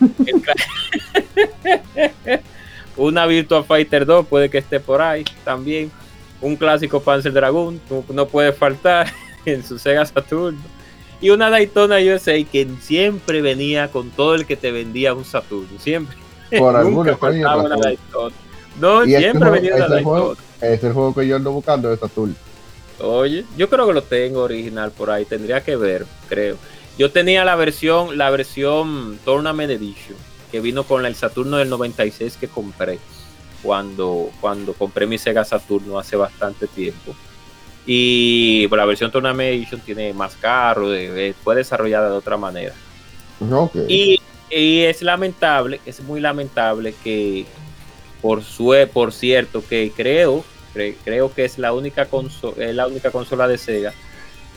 Una 2.98 3.26
Virtua 3.26 3.64
Fighter 3.64 4.06
2 4.06 4.28
puede 4.28 4.50
que 4.50 4.58
esté 4.58 4.80
por 4.80 5.02
ahí 5.02 5.24
también. 5.44 5.92
Un 6.42 6.56
clásico 6.56 7.02
Panzer 7.02 7.34
Dragoon 7.34 7.80
no 8.10 8.28
puede 8.28 8.54
faltar 8.54 9.08
en 9.46 9.64
su 9.64 9.80
Sega 9.80 10.06
Saturn. 10.06 10.58
Y 11.22 11.32
una 11.32 11.50
Daytona 11.50 11.98
USA 11.98 12.34
que 12.50 12.68
siempre 12.82 13.42
venía 13.42 13.90
con 13.90 14.10
todo 14.10 14.36
el 14.36 14.46
que 14.46 14.56
te 14.56 14.72
vendía 14.72 15.14
un 15.14 15.26
Saturn. 15.26 15.68
Siempre. 15.80 16.18
Por 16.58 16.76
alguna 16.76 17.16
faltaba 17.18 17.64
una 17.64 17.78
Daytona. 17.78 18.36
No, 18.80 19.04
siempre 19.04 19.50
venía 19.50 19.76
una 19.76 19.88
Daytona. 19.88 20.40
es 20.62 20.84
el 20.84 20.94
juego 20.94 21.14
que 21.14 21.28
yo 21.28 21.36
ando 21.36 21.52
buscando 21.52 21.90
de 21.90 21.98
Saturn. 21.98 22.36
Oye, 23.02 23.46
yo 23.58 23.70
creo 23.70 23.88
que 23.88 23.94
lo 23.94 24.04
tengo 24.04 24.44
original 24.44 24.92
por 24.92 25.10
ahí, 25.12 25.26
tendría 25.26 25.64
que 25.64 25.76
ver, 25.76 26.06
creo. 26.28 26.58
Yo 26.98 27.12
tenía 27.12 27.46
la 27.46 27.56
versión, 27.56 28.18
la 28.18 28.30
versión 28.30 29.20
Tournament 29.24 29.72
Edition, 29.72 30.18
que 30.52 30.60
vino 30.60 30.84
con 30.84 31.06
el 31.06 31.16
Saturno 31.16 31.58
del 31.58 31.70
96 31.70 32.38
que 32.38 32.48
compré 32.50 33.00
cuando, 33.64 34.30
cuando 34.42 34.74
compré 34.74 35.08
mi 35.08 35.18
Sega 35.18 35.46
Saturno 35.46 35.98
hace 35.98 36.16
bastante 36.16 36.68
tiempo. 36.68 37.16
Y 37.86 38.68
la 38.70 38.86
versión 38.86 39.12
Tournament 39.12 39.54
Edition 39.54 39.80
tiene 39.80 40.14
más 40.14 40.36
carro, 40.36 40.88
fue 41.44 41.56
desarrollada 41.56 42.10
de 42.10 42.18
otra 42.18 42.36
manera. 42.36 42.74
Y, 43.88 44.20
y, 44.50 44.82
es 44.82 45.02
lamentable, 45.02 45.80
es 45.86 46.02
muy 46.02 46.20
lamentable 46.20 46.94
que, 47.02 47.46
por, 48.22 48.44
su, 48.44 48.76
por 48.94 49.14
cierto, 49.14 49.64
que 49.66 49.94
creo 49.96 50.44
creo 50.74 51.34
que 51.34 51.46
es 51.46 51.58
la 51.58 51.74
única, 51.74 52.06
consola, 52.06 52.74
la 52.74 52.88
única 52.88 53.12
consola 53.12 53.48
de 53.48 53.58
Sega 53.58 53.94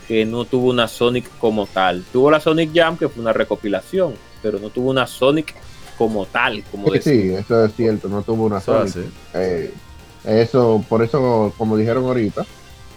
que 0.07 0.25
no 0.25 0.45
tuvo 0.45 0.69
una 0.69 0.87
Sonic 0.87 1.29
como 1.37 1.65
tal. 1.65 2.03
Tuvo 2.11 2.29
la 2.29 2.39
Sonic 2.39 2.71
Jam, 2.73 2.97
que 2.97 3.09
fue 3.09 3.21
una 3.21 3.33
recopilación, 3.33 4.13
pero 4.41 4.59
no 4.59 4.69
tuvo 4.69 4.89
una 4.89 5.07
Sonic 5.07 5.55
como 5.97 6.25
tal. 6.25 6.63
Como 6.69 6.91
sí, 6.95 7.33
eso 7.33 7.65
es 7.65 7.73
cierto, 7.75 8.09
no 8.09 8.21
tuvo 8.21 8.45
una 8.45 8.59
Sonic. 8.59 8.95
Eh, 9.33 9.71
eso, 10.25 10.83
por 10.87 11.03
eso, 11.03 11.53
como 11.57 11.77
dijeron 11.77 12.05
ahorita, 12.05 12.45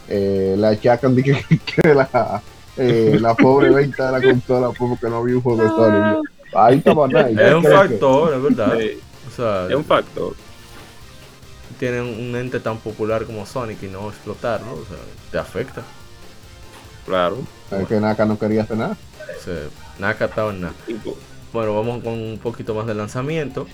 eh, 0.09 0.55
la 0.59 0.71
achacan 0.71 1.15
de 1.15 1.23
que, 1.23 1.95
la, 1.95 2.43
eh, 2.77 3.19
la 3.21 3.35
pobre 3.35 3.71
venta 3.71 4.11
de 4.11 4.21
la 4.21 4.33
consola 4.33 4.73
fue 4.73 4.89
porque 4.89 5.09
no 5.09 5.19
había 5.19 5.37
un 5.37 5.43
juego 5.43 5.63
de 5.63 5.69
Sonic. 5.69 6.31
Ahí 6.55 6.79
estaba 6.79 7.07
Es 7.07 7.55
un 7.55 7.65
factor, 7.65 8.35
es 8.35 8.43
verdad. 8.43 8.81
es 8.81 9.75
un 9.75 9.85
factor 9.85 10.46
tienen 11.79 12.03
un 12.03 12.35
ente 12.37 12.61
tan 12.61 12.79
popular 12.79 13.25
como 13.25 13.47
Sonic 13.47 13.83
y 13.83 13.89
no 13.89 14.09
explotarlo, 14.09 14.73
o 14.73 14.85
sea, 14.85 14.97
te 15.31 15.39
afecta. 15.39 15.83
Claro. 17.05 17.39
Es 17.71 17.87
que 17.87 18.01
Naka 18.01 18.25
no 18.25 18.39
quería 18.39 18.63
hacer 18.63 18.77
nada. 18.77 18.97
Naka 19.99 20.27
estaba 20.27 20.51
en 20.53 20.63
nada. 20.63 20.75
Bueno, 21.53 21.75
vamos 21.75 22.03
con 22.03 22.15
un 22.15 22.39
poquito 22.43 22.75
más 22.75 22.87
de 22.87 22.95
lanzamiento. 22.95 23.67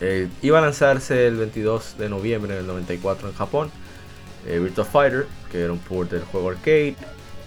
Eh, 0.00 0.28
iba 0.42 0.58
a 0.58 0.62
lanzarse 0.62 1.26
el 1.26 1.36
22 1.36 1.98
de 1.98 2.08
noviembre 2.08 2.54
del 2.54 2.66
94 2.66 3.28
en 3.28 3.34
Japón. 3.34 3.70
Eh, 4.46 4.58
Virtua 4.58 4.84
Fighter, 4.84 5.26
que 5.50 5.62
era 5.62 5.72
un 5.72 5.78
port 5.78 6.10
del 6.10 6.22
juego 6.24 6.50
arcade. 6.50 6.96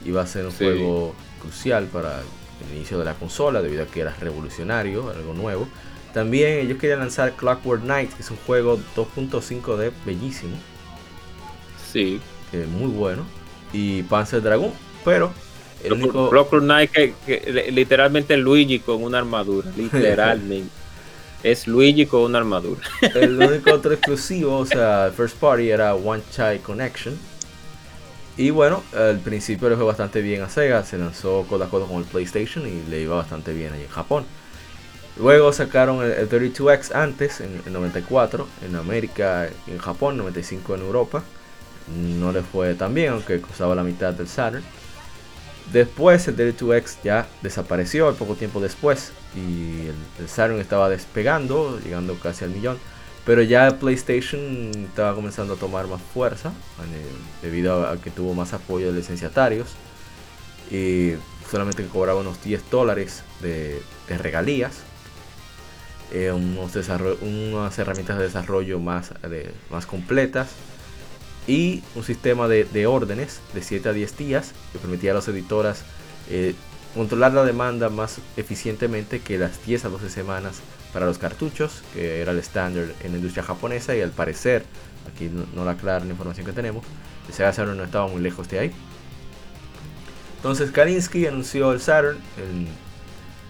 Iba 0.06 0.22
a 0.22 0.28
ser 0.28 0.46
un 0.46 0.52
juego 0.52 1.16
crucial 1.42 1.86
para 1.86 2.20
el 2.20 2.76
inicio 2.76 3.00
de 3.00 3.06
la 3.06 3.14
consola, 3.14 3.62
debido 3.62 3.84
a 3.84 3.86
que 3.88 4.02
era 4.02 4.14
revolucionario, 4.20 5.10
algo 5.10 5.34
nuevo. 5.34 5.68
También 6.14 6.60
ellos 6.60 6.78
querían 6.78 7.00
lanzar 7.00 7.34
Clockwork 7.34 7.82
Knight, 7.82 8.14
que 8.14 8.22
es 8.22 8.30
un 8.30 8.38
juego 8.46 8.80
2.5D 8.96 9.92
bellísimo. 10.06 10.56
Sí. 11.92 12.22
Que 12.52 12.66
muy 12.66 12.92
bueno. 12.92 13.26
Y 13.74 14.04
Panzer 14.04 14.42
Dragon. 14.44 14.72
Pero 15.04 15.34
El 15.84 15.94
único... 15.94 16.30
Knight 16.50 16.92
que, 16.92 17.70
literalmente 17.72 18.38
Luigi 18.38 18.80
con 18.80 19.04
una 19.04 19.18
armadura, 19.18 19.70
literalmente. 19.78 20.70
es 21.42 21.68
Luigi 21.68 22.06
con 22.06 22.22
una 22.22 22.38
armadura. 22.38 22.82
el 23.16 23.42
único 23.42 23.74
otro 23.74 23.94
exclusivo, 23.94 24.60
o 24.60 24.66
sea, 24.68 25.12
first 25.16 25.38
party 25.38 25.72
era 25.72 25.96
One 25.96 26.22
Chai 26.32 26.60
Connection. 26.60 27.18
Y 28.38 28.52
bueno, 28.52 28.84
al 28.96 29.20
principio 29.20 29.70
le 29.70 29.76
fue 29.76 29.86
bastante 29.86 30.22
bien 30.22 30.42
a 30.42 30.50
Sega, 30.50 30.84
se 30.84 30.98
lanzó 30.98 31.46
con 31.48 31.60
con 31.68 31.98
el 31.98 32.06
PlayStation 32.06 32.68
y 32.68 32.90
le 32.90 33.02
iba 33.02 33.16
bastante 33.16 33.54
bien 33.54 33.74
ahí 33.74 33.82
en 33.82 33.90
Japón. 33.90 34.26
Luego 35.18 35.54
sacaron 35.54 36.04
el, 36.04 36.28
32X 36.28 36.96
antes, 36.96 37.40
en 37.40 37.62
el 37.66 37.74
94, 37.74 38.48
en 38.66 38.76
América 38.76 39.50
y 39.68 39.72
en 39.72 39.78
Japón, 39.78 40.18
95 40.18 40.76
en 40.76 40.82
Europa. 40.82 41.24
No 41.88 42.32
le 42.32 42.42
fue 42.42 42.74
tan 42.74 42.94
bien, 42.94 43.14
aunque 43.14 43.40
costaba 43.40 43.76
la 43.76 43.84
mitad 43.84 44.14
del 44.14 44.28
Saturn. 44.28 44.64
Después 45.72 46.28
el 46.28 46.36
32X 46.36 46.98
ya 47.04 47.28
desapareció 47.42 48.14
poco 48.16 48.36
tiempo 48.36 48.60
después 48.60 49.14
y 49.36 49.88
el, 50.20 50.28
Saturn 50.28 50.60
estaba 50.60 50.90
despegando, 50.90 51.80
llegando 51.80 52.16
casi 52.16 52.46
al 52.46 52.52
millón. 52.52 52.80
Pero 53.26 53.42
ya 53.42 53.78
PlayStation 53.80 54.72
estaba 54.76 55.16
comenzando 55.16 55.54
a 55.54 55.58
tomar 55.58 55.88
más 55.88 56.02
fuerza 56.02 56.52
debido 57.42 57.88
a 57.88 57.96
que 57.98 58.10
tuvo 58.10 58.34
más 58.34 58.52
apoyo 58.54 58.92
de 58.92 59.00
licenciatarios 59.00 59.70
y 60.70 61.14
solamente 61.50 61.86
cobraba 61.86 62.20
unos 62.20 62.44
10 62.44 62.70
dólares 62.70 63.24
de 63.42 63.82
regalías 64.10 64.82
eh, 66.12 66.32
unos 66.32 66.76
unas 67.22 67.80
herramientas 67.80 68.18
de 68.18 68.24
desarrollo 68.24 68.80
más, 68.80 69.14
más 69.70 69.86
completas 69.86 70.50
y 71.48 71.84
un 71.96 72.04
sistema 72.04 72.48
de, 72.48 72.88
órdenes 72.88 73.42
de 73.54 73.62
7 73.62 73.90
a 73.90 73.94
10 73.94 74.18
días 74.18 74.54
que 74.72 74.80
permitía 74.80 75.12
a 75.12 75.16
las 75.16 75.28
editoras 75.28 75.84
eh, 76.30 76.56
controlar 76.94 77.34
la 77.34 77.44
demanda 77.44 77.90
más 77.90 78.20
eficientemente 78.38 79.20
que 79.20 79.38
las 79.38 79.66
10 79.66 79.86
a 79.86 79.90
12 79.90 80.10
semanas 80.10 80.62
para 80.94 81.08
los 81.08 81.18
cartuchos, 81.18 81.82
que 81.94 82.22
era 82.22 82.32
el 82.32 82.38
estándar 82.38 82.86
en 83.04 83.12
la 83.12 83.18
industria 83.18 83.44
japonesa 83.44 83.96
y 83.96 84.02
al 84.02 84.12
parecer, 84.12 84.64
aquí 85.12 85.30
no, 85.30 85.66
la 85.66 85.72
aclara 85.72 86.06
la 86.06 86.12
información 86.12 86.46
que 86.46 86.54
tenemos, 86.54 86.86
el 87.28 87.34
Sega 87.34 87.52
Saturn 87.52 87.78
no 87.78 87.84
estaba 87.84 88.08
muy 88.08 88.22
lejos 88.22 88.48
de 88.50 88.60
ahí. 88.60 88.72
Entonces 90.38 90.72
Kalinsky 90.72 91.26
anunció 91.26 91.72
el 91.72 91.82
Saturn 91.82 92.18
en 92.38 92.68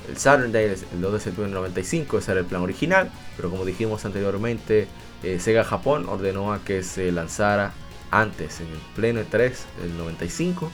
el 0.10 0.18
Saturn 0.18 0.52
Day 0.52 0.66
el 0.66 1.02
2 1.02 1.14
de 1.14 1.20
septiembre 1.20 1.46
del 1.46 1.54
95, 1.54 2.18
ese 2.18 2.32
era 2.32 2.42
el 2.42 2.46
plan 2.46 2.62
original, 2.62 3.12
pero 3.36 3.50
como 3.50 3.66
dijimos 3.66 4.06
anteriormente, 4.06 4.88
eh, 5.24 5.40
Sega 5.40 5.64
Japón 5.64 6.08
ordenó 6.10 6.54
a 6.54 6.64
que 6.64 6.84
se 6.84 7.12
lanzara 7.12 7.74
antes, 8.12 8.60
en 8.60 8.68
el 8.68 8.80
pleno 8.96 9.22
E3 9.22 9.54
del 9.82 9.98
95. 9.98 10.72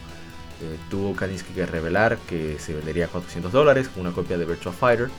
Eh, 0.62 0.78
tuvo 0.90 1.16
Kaninsky 1.16 1.54
que 1.54 1.66
revelar 1.66 2.18
que 2.28 2.58
se 2.60 2.74
vendería 2.74 3.06
a 3.06 3.08
400 3.08 3.52
dólares 3.52 3.90
una 3.96 4.12
copia 4.12 4.38
de 4.38 4.44
Virtual 4.44 4.76
Fighter 4.76 5.10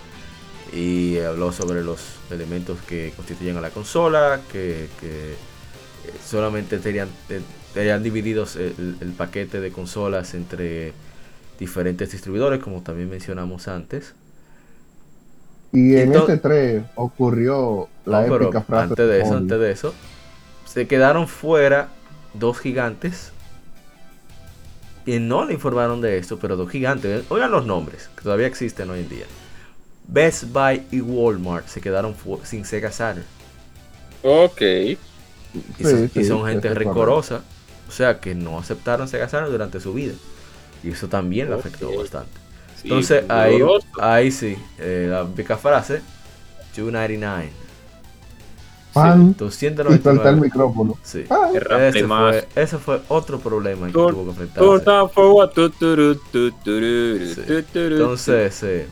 y 0.72 1.18
habló 1.18 1.50
sobre 1.50 1.82
los 1.82 2.00
elementos 2.30 2.78
que 2.82 3.12
constituyen 3.16 3.56
a 3.56 3.60
la 3.60 3.70
consola, 3.70 4.40
que, 4.52 4.88
eh, 5.02 5.34
solamente 6.24 6.78
tenían, 6.78 8.02
divididos 8.02 8.56
el 8.56 9.14
paquete 9.16 9.60
de 9.60 9.70
consolas 9.70 10.34
entre 10.34 10.92
diferentes 11.60 12.10
distribuidores, 12.10 12.60
como 12.60 12.82
también 12.82 13.08
mencionamos 13.08 13.68
antes. 13.68 14.14
Y 15.72 15.94
en 15.96 16.12
este 16.12 16.38
3 16.38 16.82
ocurrió 16.96 17.88
la 18.04 18.26
épica 18.26 18.62
frase. 18.62 18.90
Antes 18.90 19.08
de 19.08 19.20
eso, 19.20 19.36
antes 19.36 19.60
de 19.60 19.70
eso, 19.70 19.94
se 20.66 20.88
quedaron 20.88 21.28
fuera 21.28 21.90
dos 22.34 22.58
gigantes. 22.58 23.30
Y 25.06 25.18
no 25.18 25.44
le 25.44 25.54
informaron 25.54 26.00
de 26.00 26.18
esto, 26.18 26.38
pero 26.38 26.56
dos 26.56 26.70
gigantes. 26.70 27.24
Oigan 27.28 27.52
los 27.52 27.66
nombres, 27.66 28.10
que 28.16 28.22
todavía 28.22 28.46
existen 28.46 28.90
hoy 28.90 29.00
en 29.00 29.08
día. 29.08 29.26
Best 30.08 30.44
Buy 30.52 30.82
y 30.90 31.00
Walmart 31.00 31.68
se 31.68 31.80
quedaron 31.80 32.16
sin 32.42 32.64
Sega 32.64 32.90
Saturn. 32.90 33.24
Ok. 34.22 34.60
Y 35.78 36.24
son, 36.24 36.46
gente 36.46 36.74
recorosa. 36.74 37.42
O 37.88 37.92
sea 37.92 38.18
que 38.20 38.34
no 38.34 38.58
aceptaron 38.58 39.08
Sega 39.08 39.28
Saturn 39.28 39.52
durante 39.52 39.78
su 39.78 39.94
vida. 39.94 40.14
Y 40.82 40.90
eso 40.90 41.08
también 41.08 41.48
le 41.50 41.56
afectó 41.56 41.96
bastante. 41.96 42.30
Entonces 42.82 43.24
ahí, 43.28 43.60
ahí 44.00 44.30
sí, 44.30 44.56
eh, 44.78 45.08
la 45.10 45.24
vieja 45.24 45.56
frase, 45.56 46.00
299. 46.76 47.50
Pan, 48.92 49.34
299. 49.36 50.24
Y 50.24 50.28
el 50.28 50.40
micrófono. 50.40 50.98
Sí. 51.02 51.24
Ese, 51.54 52.06
fue, 52.06 52.48
ese, 52.56 52.78
fue, 52.78 53.00
otro 53.08 53.38
problema 53.38 53.86
que 53.86 53.92
tuvo 53.92 54.24
que 54.24 54.30
enfrentarse. 54.30 54.60
Entonces, 57.74 58.62
eh, 58.64 58.88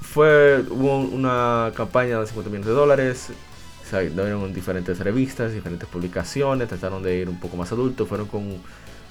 fue, 0.00 0.64
hubo 0.70 0.98
una 0.98 1.72
campaña 1.76 2.18
de 2.18 2.26
50 2.26 2.50
millones 2.50 2.66
de 2.66 2.72
dólares. 2.72 3.28
Se 3.88 4.10
dieron 4.10 4.42
en 4.44 4.54
diferentes 4.54 4.98
revistas, 4.98 5.52
diferentes 5.52 5.88
publicaciones. 5.88 6.68
Trataron 6.68 7.02
de 7.02 7.16
ir 7.18 7.28
un 7.28 7.38
poco 7.38 7.56
más 7.56 7.70
adultos. 7.70 8.08
Fueron 8.08 8.26
con 8.26 8.60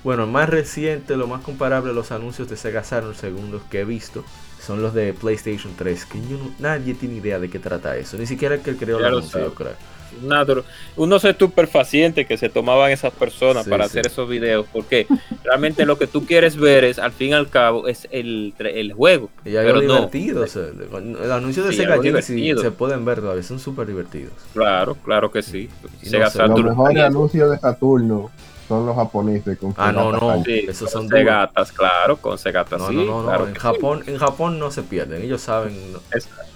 bueno, 0.03 0.27
más 0.27 0.49
reciente, 0.49 1.15
lo 1.15 1.27
más 1.27 1.41
comparable 1.41 1.93
los 1.93 2.11
anuncios 2.11 2.49
de 2.49 2.57
Sega 2.57 2.83
Saturn, 2.83 3.15
según 3.15 3.51
los 3.51 3.61
que 3.63 3.81
he 3.81 3.85
visto, 3.85 4.23
son 4.61 4.81
los 4.81 4.93
de 4.93 5.13
PlayStation 5.13 5.73
3, 5.77 6.05
que 6.05 6.19
nadie 6.59 6.93
tiene 6.93 7.15
idea 7.15 7.39
de 7.39 7.49
qué 7.49 7.59
trata 7.59 7.95
eso, 7.97 8.17
ni 8.17 8.25
siquiera 8.25 8.55
el 8.55 8.61
que 8.61 8.75
creó 8.75 8.99
el 8.99 9.05
anuncio, 9.05 9.53
creo. 9.53 9.73
Uno 10.95 11.15
es 11.15 11.35
paciente 11.71 12.25
que 12.25 12.37
se 12.37 12.49
tomaban 12.49 12.91
esas 12.91 13.11
personas 13.13 13.67
para 13.67 13.85
hacer 13.85 14.05
esos 14.07 14.29
videos, 14.29 14.65
porque 14.71 15.07
realmente 15.43 15.85
lo 15.85 15.97
que 15.97 16.07
tú 16.07 16.25
quieres 16.25 16.55
ver 16.55 16.83
es, 16.83 16.99
al 16.99 17.11
fin 17.11 17.29
y 17.29 17.33
al 17.33 17.49
cabo, 17.49 17.87
es 17.87 18.07
el, 18.11 18.53
el 18.59 18.93
juego. 18.93 19.29
Y 19.43 19.55
algo 19.55 19.81
divertido, 19.81 20.45
el 20.45 21.31
anuncio 21.31 21.63
de 21.63 21.73
Sega 21.73 22.01
Genesis 22.01 22.61
se 22.61 22.71
pueden 22.71 23.05
ver 23.05 23.21
todavía, 23.21 23.43
son 23.43 23.59
súper 23.59 23.87
divertidos. 23.87 24.33
Claro, 24.53 24.95
claro 24.95 25.31
que 25.31 25.41
sí. 25.41 25.69
Sega 26.01 26.29
Saturn. 26.29 26.63
Los 26.63 26.77
mejores 26.77 27.03
anuncios 27.03 27.51
de 27.51 27.57
Saturno 27.57 28.31
son 28.73 28.85
los 28.85 28.95
japoneses 28.95 29.57
con 29.57 29.73
Ah, 29.77 29.91
no, 29.91 30.11
no, 30.11 30.43
esos 30.45 30.89
son 30.89 31.07
segatas, 31.07 31.71
claro, 31.71 32.17
con 32.17 32.37
segatas. 32.37 32.79
No, 32.79 32.91
no, 32.91 33.03
no, 33.03 33.23
claro 33.23 33.47
en 33.47 33.55
Japón, 33.55 34.03
en 34.07 34.17
Japón 34.17 34.59
no 34.59 34.71
se 34.71 34.83
pierden, 34.83 35.21
ellos 35.21 35.41
saben 35.41 35.75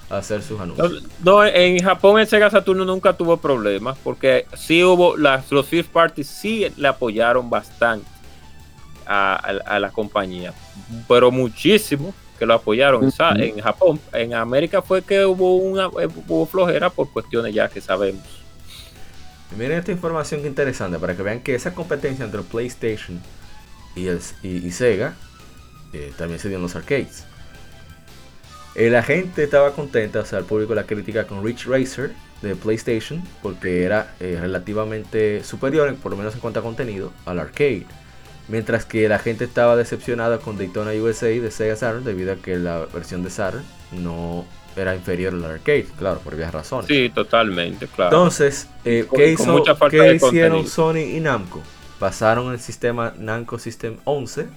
hacer 0.10 0.42
sus 0.42 0.60
anuncios. 0.60 1.04
No, 1.24 1.46
en 1.46 1.80
Japón 1.80 2.20
el 2.20 2.28
Sega 2.28 2.50
Saturno 2.50 2.86
nunca 2.86 3.14
tuvo 3.14 3.38
problemas 3.38 3.98
porque 4.04 4.46
sí 4.56 4.84
hubo 4.84 5.18
las 5.18 5.52
los 5.52 5.66
fifth 5.66 5.92
parties 5.92 6.28
sí 6.28 6.68
le 6.78 6.88
apoyaron 6.88 7.50
bastante 7.50 8.08
a, 9.06 9.80
la 9.80 9.90
compañía, 9.92 10.54
pero 11.08 11.32
muchísimo 11.32 12.14
que 12.38 12.46
lo 12.46 12.56
apoyaron 12.56 13.10
en 13.38 13.60
Japón. 13.60 14.00
En 14.14 14.34
América 14.34 14.82
fue 14.82 15.02
que 15.02 15.26
hubo 15.26 15.56
una 15.56 15.88
hubo 15.88 16.46
flojera 16.46 16.90
por 16.90 17.12
cuestiones 17.12 17.54
ya 17.54 17.70
que 17.70 17.82
sabemos. 17.82 18.24
Miren 19.56 19.80
esta 19.80 19.92
información 19.92 20.42
que 20.42 20.48
interesante 20.48 21.00
para 21.00 21.16
que 21.16 21.24
vean 21.24 21.40
que 21.40 21.56
esa 21.56 21.74
competencia 21.74 22.26
entre 22.26 22.42
PlayStation 22.42 23.22
y, 23.96 24.10
y, 24.44 24.72
Sega 24.72 25.16
eh, 25.94 26.12
también 26.18 26.40
se 26.40 26.50
dio 26.50 26.58
en 26.58 26.64
los 26.64 26.76
arcades. 26.76 27.26
Eh, 28.76 28.90
la 28.90 29.02
gente 29.02 29.44
estaba 29.44 29.74
contenta, 29.74 30.20
o 30.20 30.26
sea, 30.26 30.40
el 30.40 30.46
público 30.46 30.76
la 30.76 30.84
crítica 30.84 31.26
con 31.26 31.44
Rich 31.44 31.66
Racer 31.66 32.12
de 32.42 32.56
PlayStation 32.56 33.24
porque 33.42 33.84
era 33.84 34.14
eh, 34.20 34.38
relativamente 34.40 35.44
superior, 35.44 35.96
por 35.96 36.12
lo 36.12 36.18
menos 36.18 36.36
en 36.36 36.42
cuanto 36.42 36.60
a 36.60 36.64
contenido, 36.64 37.12
al 37.26 37.40
arcade. 37.40 37.86
Mientras 38.50 38.86
que 38.86 39.10
la 39.10 39.20
gente 39.20 39.46
estaba 39.46 39.76
decepcionada 39.76 40.40
con 40.40 40.58
Daytona 40.58 40.92
USA 40.92 41.28
de 41.28 41.52
Sega 41.52 41.76
Saturn 41.76 42.04
debido 42.04 42.34
a 42.34 42.36
que 42.36 42.58
la 42.58 42.86
versión 42.86 43.24
de 43.24 43.30
Saturn 43.30 43.64
no 43.92 44.46
era 44.82 44.96
inferior 44.96 45.34
al 45.34 45.44
arcade, 45.46 45.88
claro, 45.98 46.20
por 46.20 46.34
varias 46.34 46.54
razones. 46.54 46.88
Sí, 46.88 47.10
totalmente, 47.10 47.88
claro. 47.88 48.16
Entonces, 48.16 48.68
eh, 48.86 49.08
¿qué, 49.16 49.36
hicieron 50.16 50.68
Sony 50.68 51.16
y 51.16 51.20
Namco? 51.20 51.62
Pasaron 52.00 52.54
el 52.54 52.60
sistema 52.60 53.14
Namco 53.18 53.58
System 53.60 53.98
11, 54.04 54.48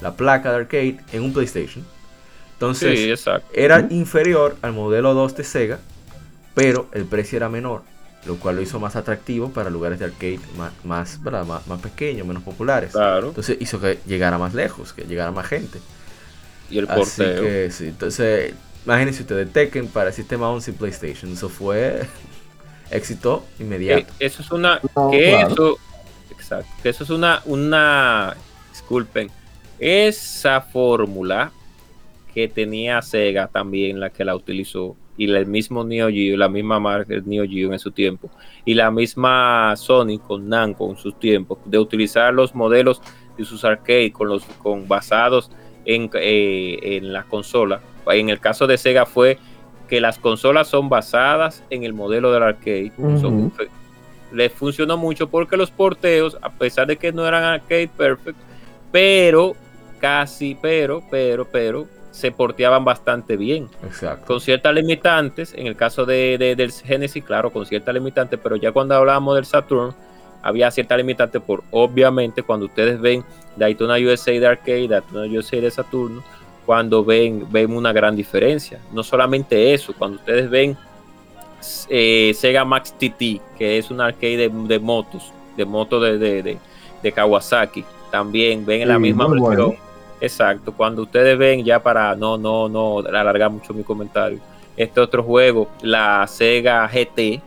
la 0.00 0.14
placa 0.14 0.50
de 0.50 0.56
arcade, 0.56 0.98
en 1.12 1.22
un 1.22 1.32
PlayStation. 1.32 1.84
Entonces, 2.54 3.26
era 3.52 3.86
inferior 3.90 4.56
al 4.62 4.72
modelo 4.72 5.14
2 5.14 5.36
de 5.36 5.44
Sega, 5.44 5.78
pero 6.54 6.86
el 6.92 7.06
precio 7.06 7.36
era 7.36 7.48
menor, 7.48 7.82
lo 8.26 8.36
cual 8.36 8.56
lo 8.56 8.62
hizo 8.62 8.78
más 8.78 8.94
atractivo 8.94 9.50
para 9.50 9.70
lugares 9.70 9.98
de 9.98 10.04
arcade 10.04 10.38
más, 10.56 10.72
más, 10.84 11.18
más, 11.66 11.80
pequeños, 11.80 12.26
menos 12.26 12.42
populares. 12.42 12.92
Claro. 12.92 13.28
Entonces 13.28 13.56
hizo 13.58 13.80
que 13.80 13.98
llegara 14.06 14.38
más 14.38 14.54
lejos, 14.54 14.92
que 14.92 15.02
llegara 15.04 15.32
más 15.32 15.46
gente. 15.46 15.80
Y 16.70 16.78
el 16.78 16.86
porteo. 16.86 17.02
Así 17.02 17.42
que, 17.42 17.70
sí, 17.72 17.86
entonces 17.86 18.54
Imagínense 18.84 19.22
ustedes, 19.22 19.52
Tekken 19.52 19.88
para 19.88 20.08
el 20.08 20.14
sistema 20.14 20.50
11 20.50 20.70
y 20.70 20.74
PlayStation. 20.74 21.32
Eso 21.32 21.48
fue 21.48 22.02
éxito 22.90 23.44
inmediato. 23.58 24.12
Eh, 24.18 24.26
eso 24.26 24.42
es 24.42 24.50
una. 24.50 24.80
que 25.10 25.40
eso, 25.40 25.78
exacto. 26.30 26.70
Que 26.82 26.88
eso 26.88 27.04
es 27.04 27.10
una. 27.10 27.42
una 27.44 28.36
disculpen. 28.70 29.30
Esa 29.78 30.60
fórmula 30.60 31.50
que 32.34 32.48
tenía 32.48 33.02
Sega 33.02 33.48
también, 33.48 34.00
la 34.00 34.10
que 34.10 34.24
la 34.24 34.34
utilizó. 34.34 34.96
Y 35.16 35.30
el 35.30 35.46
mismo 35.46 35.84
Neo 35.84 36.08
Geo, 36.08 36.36
la 36.38 36.48
misma 36.48 36.80
marca 36.80 37.14
Neo 37.24 37.44
Geo 37.44 37.72
en 37.72 37.78
su 37.78 37.90
tiempo. 37.90 38.30
Y 38.64 38.74
la 38.74 38.90
misma 38.90 39.74
Sony 39.76 40.18
con 40.18 40.48
Namco 40.48 40.88
en 40.90 40.96
sus 40.96 41.18
tiempos. 41.18 41.58
De 41.66 41.78
utilizar 41.78 42.32
los 42.32 42.54
modelos 42.54 43.00
y 43.36 43.44
sus 43.44 43.64
arcades 43.64 44.12
con 44.12 44.28
los 44.28 44.44
con 44.62 44.88
basados 44.88 45.50
en, 45.84 46.10
eh, 46.14 46.78
en 46.82 47.12
la 47.12 47.24
consola. 47.24 47.80
En 48.06 48.28
el 48.28 48.40
caso 48.40 48.66
de 48.66 48.78
Sega 48.78 49.06
fue 49.06 49.38
que 49.88 50.00
las 50.00 50.18
consolas 50.18 50.68
son 50.68 50.88
basadas 50.88 51.62
en 51.70 51.84
el 51.84 51.92
modelo 51.92 52.32
del 52.32 52.42
arcade. 52.42 52.92
les 54.32 54.52
funcionó 54.52 54.96
mucho 54.96 55.28
porque 55.28 55.56
los 55.56 55.70
porteos, 55.70 56.38
a 56.40 56.50
pesar 56.50 56.86
de 56.86 56.96
que 56.96 57.12
no 57.12 57.26
eran 57.26 57.44
arcade 57.44 57.88
perfect, 57.88 58.38
pero 58.90 59.54
casi, 60.00 60.56
pero, 60.60 61.02
pero, 61.10 61.44
pero, 61.44 61.86
se 62.10 62.30
porteaban 62.30 62.84
bastante 62.84 63.36
bien. 63.36 63.68
Exacto. 63.84 64.26
Con 64.26 64.40
ciertas 64.40 64.74
limitantes, 64.74 65.54
en 65.54 65.66
el 65.66 65.76
caso 65.76 66.04
de, 66.04 66.36
del 66.38 66.72
Genesis, 66.72 67.24
claro, 67.24 67.50
con 67.50 67.66
ciertas 67.66 67.94
limitantes, 67.94 68.38
pero 68.42 68.56
ya 68.56 68.72
cuando 68.72 68.94
hablábamos 68.94 69.34
del 69.34 69.44
Saturn, 69.44 69.94
había 70.42 70.70
ciertas 70.70 70.98
limitantes 70.98 71.40
por, 71.40 71.62
obviamente, 71.70 72.42
cuando 72.42 72.66
ustedes 72.66 73.00
ven 73.00 73.24
Daytona 73.56 73.94
USA 73.94 74.32
de 74.32 74.46
arcade, 74.46 74.88
Daytona 74.88 75.38
USA 75.38 75.60
de 75.60 75.70
Saturno, 75.70 76.22
cuando 76.66 77.04
ven, 77.04 77.46
ven 77.50 77.74
una 77.74 77.92
gran 77.92 78.16
diferencia. 78.16 78.78
No 78.92 79.02
solamente 79.02 79.74
eso, 79.74 79.94
cuando 79.96 80.18
ustedes 80.18 80.48
ven 80.48 80.76
eh, 81.88 82.32
Sega 82.34 82.64
Max 82.64 82.92
TT, 82.92 83.40
que 83.56 83.78
es 83.78 83.90
un 83.90 84.00
arcade 84.00 84.48
de, 84.48 84.78
motos, 84.78 85.32
de 85.56 85.64
motos 85.64 86.02
de, 86.18 86.58
de, 87.02 87.12
Kawasaki, 87.12 87.84
también 88.10 88.64
ven 88.64 88.82
en 88.82 88.88
la 88.88 88.98
misma 88.98 89.26
versión. 89.28 89.76
Exacto, 90.20 90.72
cuando 90.72 91.02
ustedes 91.02 91.36
ven 91.36 91.64
ya 91.64 91.82
para 91.82 92.14
no, 92.14 92.38
no, 92.38 92.68
no 92.68 92.98
alargar 93.00 93.50
mucho 93.50 93.74
mi 93.74 93.82
comentario, 93.82 94.38
este 94.76 95.00
otro 95.00 95.22
juego, 95.22 95.68
la 95.82 96.24
Sega 96.28 96.86
GT, 96.86 97.40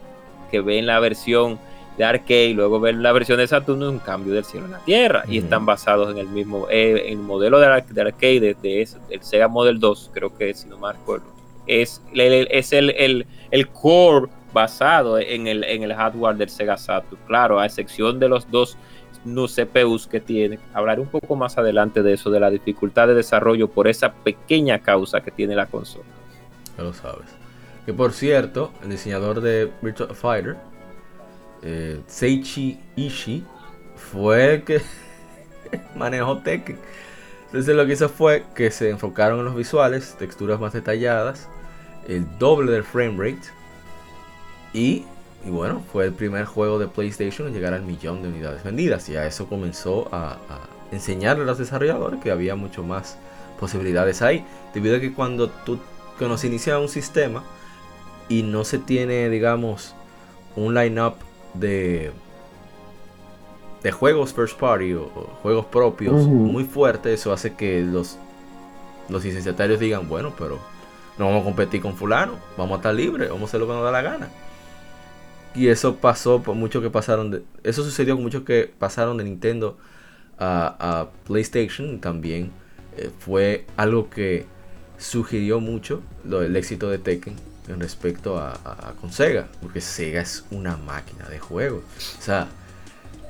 que 0.52 0.62
ven 0.62 0.86
la 0.86 1.00
versión 1.00 1.58
de 1.98 2.04
arcade 2.04 2.48
y 2.48 2.54
luego 2.54 2.80
ver 2.80 2.96
la 2.96 3.12
versión 3.12 3.38
de 3.38 3.48
Saturno 3.48 3.86
es 3.86 3.92
un 3.92 4.00
cambio 4.00 4.34
del 4.34 4.44
cielo 4.44 4.68
a 4.68 4.70
la 4.70 4.80
tierra. 4.80 5.24
Y 5.28 5.38
están 5.38 5.66
basados 5.66 6.12
en 6.12 6.18
el 6.18 6.28
mismo 6.28 6.68
eh, 6.70 7.06
el 7.08 7.18
modelo 7.18 7.60
de, 7.60 7.68
arcade 7.68 8.40
de, 8.40 8.56
de, 8.62 8.88
el 9.10 9.22
Sega 9.22 9.48
Model 9.48 9.80
2 9.80 10.12
creo 10.14 10.36
que 10.38 10.54
si 10.54 10.68
no 10.68 10.78
me 10.78 10.90
acuerdo 10.90 11.36
es, 11.68 12.02
el, 12.14 12.48
es 12.52 12.74
el, 12.74 13.26
el, 13.52 13.68
core 13.70 14.28
basado 14.54 15.20
en 15.20 15.48
el, 15.48 15.64
en 15.64 15.84
el 15.84 15.94
hardware 15.94 16.36
del 16.36 16.50
Sega 16.50 16.78
Saturn. 16.78 17.22
Claro 17.28 17.60
a 17.60 17.66
excepción 17.66 18.20
de 18.20 18.30
los 18.30 18.50
dos 18.50 18.78
no 19.24 19.48
CPUs 19.48 20.06
que 20.06 20.20
tiene 20.20 20.60
hablaré 20.72 21.02
un 21.02 21.08
poco 21.08 21.36
más 21.36 21.58
adelante 21.58 22.04
de 22.04 22.14
eso 22.14 22.30
de 22.30 22.40
la 22.40 22.52
dificultad 22.52 23.08
de 23.08 23.16
desarrollo 23.16 23.68
por 23.68 23.88
esa 23.88 24.14
pequeña 24.14 24.80
causa 24.80 25.22
que 25.22 25.32
tiene 25.32 25.56
la 25.56 25.66
consola. 25.66 26.06
Ya 26.78 26.84
lo 26.84 26.94
sabes. 26.94 27.26
Que 27.86 27.94
por 27.94 28.14
cierto 28.14 28.72
el 28.84 28.92
diseñador 28.92 29.42
de 29.42 29.72
Virtua 29.82 30.14
Fighter 30.14 30.58
eh, 31.66 32.00
Seichi 32.08 32.80
Ishii 32.96 33.44
fue 33.96 34.54
el 34.54 34.64
que 34.64 34.82
manejó 35.96 36.38
Tekken. 36.38 36.78
Entonces 37.48 37.76
lo 37.76 37.86
que 37.86 37.94
hizo 37.94 38.08
fue 38.08 38.44
que 38.54 38.72
se 38.72 38.90
enfocaron 38.90 39.40
en 39.40 39.46
los 39.46 39.56
visuales, 39.56 40.16
texturas 40.18 40.60
más 40.60 40.74
detalladas, 40.74 41.50
el 42.08 42.26
doble 42.38 42.72
del 42.72 42.84
frame 42.84 43.18
rate 43.18 43.48
y, 44.74 45.06
bueno, 45.46 45.84
fue 45.92 46.06
el 46.06 46.14
primer 46.14 46.46
juego 46.46 46.78
de 46.80 46.88
PlayStation 46.88 47.48
en 47.48 47.54
llegar 47.54 47.74
al 47.74 47.82
millón 47.82 48.22
de 48.22 48.30
unidades 48.30 48.64
vendidas 48.64 49.10
y 49.10 49.16
a 49.16 49.26
eso 49.26 49.48
comenzó 49.48 50.08
a, 50.14 50.34
a 50.34 50.68
enseñarle 50.92 51.44
a 51.44 51.46
los 51.46 51.58
desarrolladores 51.58 52.22
que 52.22 52.30
había 52.32 52.56
mucho 52.56 52.84
más 52.84 53.18
posibilidades 53.60 54.22
ahí, 54.22 54.46
debido 54.74 54.98
a 54.98 55.00
que 55.00 55.14
cuando 55.14 55.50
tú 55.50 55.80
cuando 56.18 56.38
se 56.38 56.48
inicia 56.48 56.80
un 56.80 56.90
sistema 56.90 57.44
y 58.30 58.44
no 58.44 58.64
se 58.64 58.80
tiene, 58.80 59.30
digamos, 59.30 59.96
un 60.56 60.74
line-up 60.74 61.16
de, 61.60 62.12
de 63.84 63.92
juegos 63.92 64.34
first 64.34 64.58
party 64.60 64.94
o, 64.94 65.08
juegos 65.42 65.66
propios 65.66 66.28
muy 66.28 66.64
fuerte, 66.64 67.14
eso 67.14 67.32
hace 67.32 67.54
que 67.56 67.82
los, 67.82 68.18
los 69.10 69.24
licenciatarios 69.24 69.80
digan, 69.80 70.08
bueno, 70.08 70.34
pero 70.38 70.60
no 71.18 71.26
vamos 71.26 71.42
a 71.42 71.46
competir 71.46 71.82
con 71.82 71.96
fulano, 71.96 72.34
vamos 72.58 72.74
a 72.74 72.76
estar 72.78 72.94
libres, 72.94 73.30
vamos 73.30 73.44
a 73.44 73.46
hacer 73.46 73.60
lo 73.60 73.68
que 73.68 73.74
nos 73.74 73.84
da 73.84 73.92
la 73.92 74.02
gana. 74.02 74.30
Y 75.54 75.68
eso 75.70 75.96
pasó 75.96 76.42
por 76.42 76.56
mucho 76.56 76.82
que 76.82 76.90
pasaron 76.90 77.32
de, 77.32 77.44
eso 77.64 77.84
sucedió 77.84 78.16
con 78.16 78.24
muchos 78.24 78.44
que 78.44 78.70
pasaron 78.78 79.18
de 79.18 79.24
Nintendo 79.24 79.78
a, 80.38 81.08
PlayStation 81.26 82.00
también 82.02 82.52
eh, 82.98 83.10
fue 83.20 83.66
algo 83.78 84.10
que 84.10 84.46
sugirió 84.98 85.62
mucho 85.62 86.02
lo, 86.26 86.42
el 86.42 86.56
éxito 86.58 86.90
de 86.90 86.98
Tekken 86.98 87.36
en 87.68 87.80
respecto 87.80 88.38
a, 88.38 88.94
con 89.02 89.12
Sega, 89.12 89.48
porque 89.62 89.82
Sega 89.82 90.22
es 90.22 90.46
una 90.52 90.78
máquina 90.78 91.28
de 91.30 91.40
juegos. 91.40 91.84
O 92.20 92.22
sea, 92.22 92.48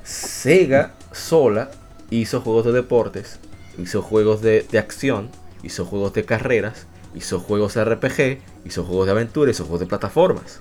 Sega 0.03 0.93
sola 1.11 1.71
hizo 2.09 2.41
juegos 2.41 2.65
de 2.65 2.71
deportes, 2.73 3.39
hizo 3.77 4.01
juegos 4.01 4.41
de, 4.41 4.65
acción, 4.77 5.29
hizo 5.63 5.85
juegos 5.85 6.13
de 6.13 6.25
carreras, 6.25 6.87
hizo 7.15 7.39
juegos 7.39 7.73
de 7.75 7.85
RPG, 7.85 8.41
hizo 8.65 8.83
juegos 8.83 9.05
de 9.05 9.11
aventura, 9.11 9.51
hizo 9.51 9.63
juegos 9.63 9.81
de 9.81 9.87
plataformas. 9.87 10.59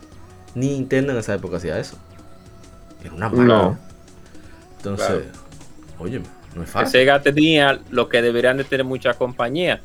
Ni 0.54 0.68
Nintendo 0.68 1.12
en 1.12 1.18
esa 1.18 1.34
época 1.34 1.56
hacía 1.56 1.78
eso. 1.78 1.98
Era 3.02 3.12
una 3.12 3.28
máquina. 3.28 3.78
Entonces, 4.76 5.24
oye, 5.98 6.22
no 6.54 6.62
es 6.62 6.70
fácil. 6.70 6.92
Sega 6.92 7.20
tenía 7.20 7.80
lo 7.90 8.08
que 8.08 8.22
deberían 8.22 8.56
de 8.56 8.64
tener 8.64 8.86
muchas 8.86 9.16
compañías 9.16 9.80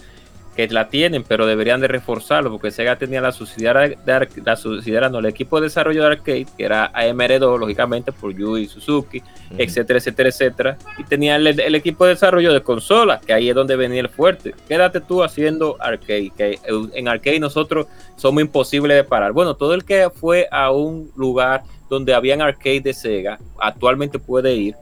que 0.56 0.68
la 0.68 0.90
tienen, 0.90 1.24
pero 1.24 1.46
deberían 1.46 1.80
de 1.80 1.88
reforzarlo, 1.88 2.52
porque 2.52 2.72
Sega 2.72 2.98
tenía 2.98 3.22
la 3.22 3.32
subsidiaria, 3.32 3.96
de 4.06 4.28
la 4.44 4.56
subsidiaria 4.56 5.10
no, 5.10 5.20
el 5.20 5.26
equipo 5.26 5.60
de 5.60 5.68
desarrollo 5.68 6.02
de 6.02 6.08
arcade, 6.08 6.48
que 6.58 6.66
era 6.66 6.92
AMR2, 6.94 7.60
lógicamente, 7.60 8.12
por 8.12 8.36
Yui 8.36 8.68
Suzuki, 8.68 9.22
etcétera, 9.58 10.00
etcétera, 10.00 10.30
etcétera, 10.30 10.78
y 10.98 11.04
tenía 11.04 11.36
el, 11.38 11.76
equipo 11.76 12.06
de 12.06 12.12
desarrollo 12.12 12.54
de 12.54 12.62
consola, 12.62 13.22
que 13.26 13.34
ahí 13.34 13.50
es 13.50 13.56
donde 13.56 13.76
venía 13.76 14.02
el 14.02 14.10
fuerte. 14.10 14.54
Quédate 14.68 15.02
tú 15.02 15.24
haciendo 15.24 15.78
arcade, 15.80 16.32
que 16.36 16.60
en 16.94 17.08
arcade 17.08 17.40
nosotros 17.40 17.88
somos 18.16 18.42
imposibles 18.42 18.98
de 18.98 19.04
parar. 19.04 19.32
Bueno, 19.32 19.56
todo 19.56 19.74
el 19.74 19.86
que 19.86 20.10
fue 20.10 20.48
a 20.52 20.72
un 20.72 21.12
lugar 21.16 21.64
donde 21.90 22.14
habían 22.14 22.42
arcade 22.42 22.82
de 22.82 22.94
Sega, 22.94 23.40
actualmente 23.60 24.20
puede 24.20 24.54
ir, 24.54 24.76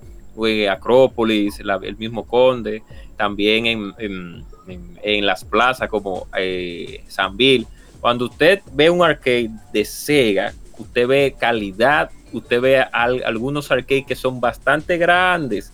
Acrópolis, 0.69 1.60
el 1.60 1.98
mismo 1.98 2.26
Conde, 2.26 2.84
también 3.18 3.65
en 3.65 4.45
en, 4.68 5.26
las 5.26 5.44
plazas 5.44 5.89
como 5.89 6.27
eh, 6.38 7.03
Bill. 7.34 7.68
Cuando 7.99 8.26
usted 8.26 8.61
ve 8.73 8.89
un 8.89 9.03
arcade 9.03 9.49
de 9.73 9.85
Sega, 9.85 10.53
usted 10.77 11.07
ve 11.07 11.35
calidad, 11.38 12.11
usted 12.31 12.61
ve 12.61 12.80
algunos 12.80 13.72
arcades 13.72 14.06
que 14.06 14.15
son 14.15 14.39
bastante 14.39 14.98
grandes 14.98 15.73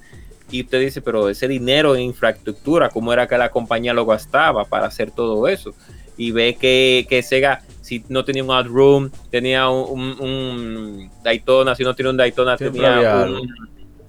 y 0.49 0.61
usted 0.61 0.79
dice, 0.79 1.01
pero 1.01 1.29
ese 1.29 1.47
dinero 1.47 1.95
en 1.95 2.01
infraestructura, 2.01 2.89
¿cómo 2.89 3.11
era 3.11 3.27
que 3.27 3.37
la 3.37 3.49
compañía 3.49 3.93
lo 3.93 4.05
gastaba 4.05 4.65
para 4.65 4.87
hacer 4.87 5.11
todo 5.11 5.47
eso? 5.47 5.73
Y 6.15 6.31
ve 6.31 6.55
que, 6.59 7.07
que 7.09 7.23
Sega, 7.23 7.63
si 7.81 8.03
no 8.07 8.23
tenía 8.23 8.43
un 8.43 8.51
Outroom, 8.51 9.09
tenía 9.31 9.67
un, 9.69 11.09
Daytona, 11.23 11.75
si 11.75 11.83
no 11.83 11.95
tiene 11.95 12.11
un 12.11 12.17
Daytona, 12.17 12.55
tenía 12.55 13.25
un, 13.27 13.49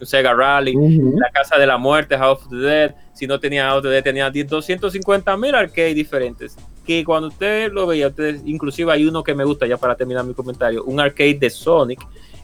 Sega 0.07 0.35
Rally, 0.35 0.75
la 0.75 1.31
Casa 1.31 1.57
de 1.57 1.67
la 1.67 1.79
Muerte, 1.79 2.17
House 2.17 2.43
of 2.43 2.51
the 2.51 2.57
Dead, 2.57 2.95
si 3.13 3.27
no 3.27 3.39
tenía 3.39 3.67
House 3.67 3.79
of 3.79 3.85
the 3.85 3.91
Dead, 3.91 4.03
tenía 4.03 4.31
250 4.31 5.37
mil 5.37 5.55
arcades 5.55 5.95
diferentes. 5.95 6.57
Que 6.87 7.05
cuando 7.05 7.29
usted 7.29 7.73
lo 7.73 7.87
veía, 7.87 8.09
ustedes, 8.09 8.43
inclusive 8.45 8.93
hay 8.93 9.07
uno 9.07 9.23
que 9.23 9.35
me 9.35 9.45
gusta 9.45 9.67
ya 9.67 9.77
para 9.77 9.95
terminar 9.95 10.25
mi 10.25 10.35
comentario, 10.35 10.85
un 10.85 11.01
arcade 11.01 11.35
de 11.35 11.51
Sonic, 11.51 12.01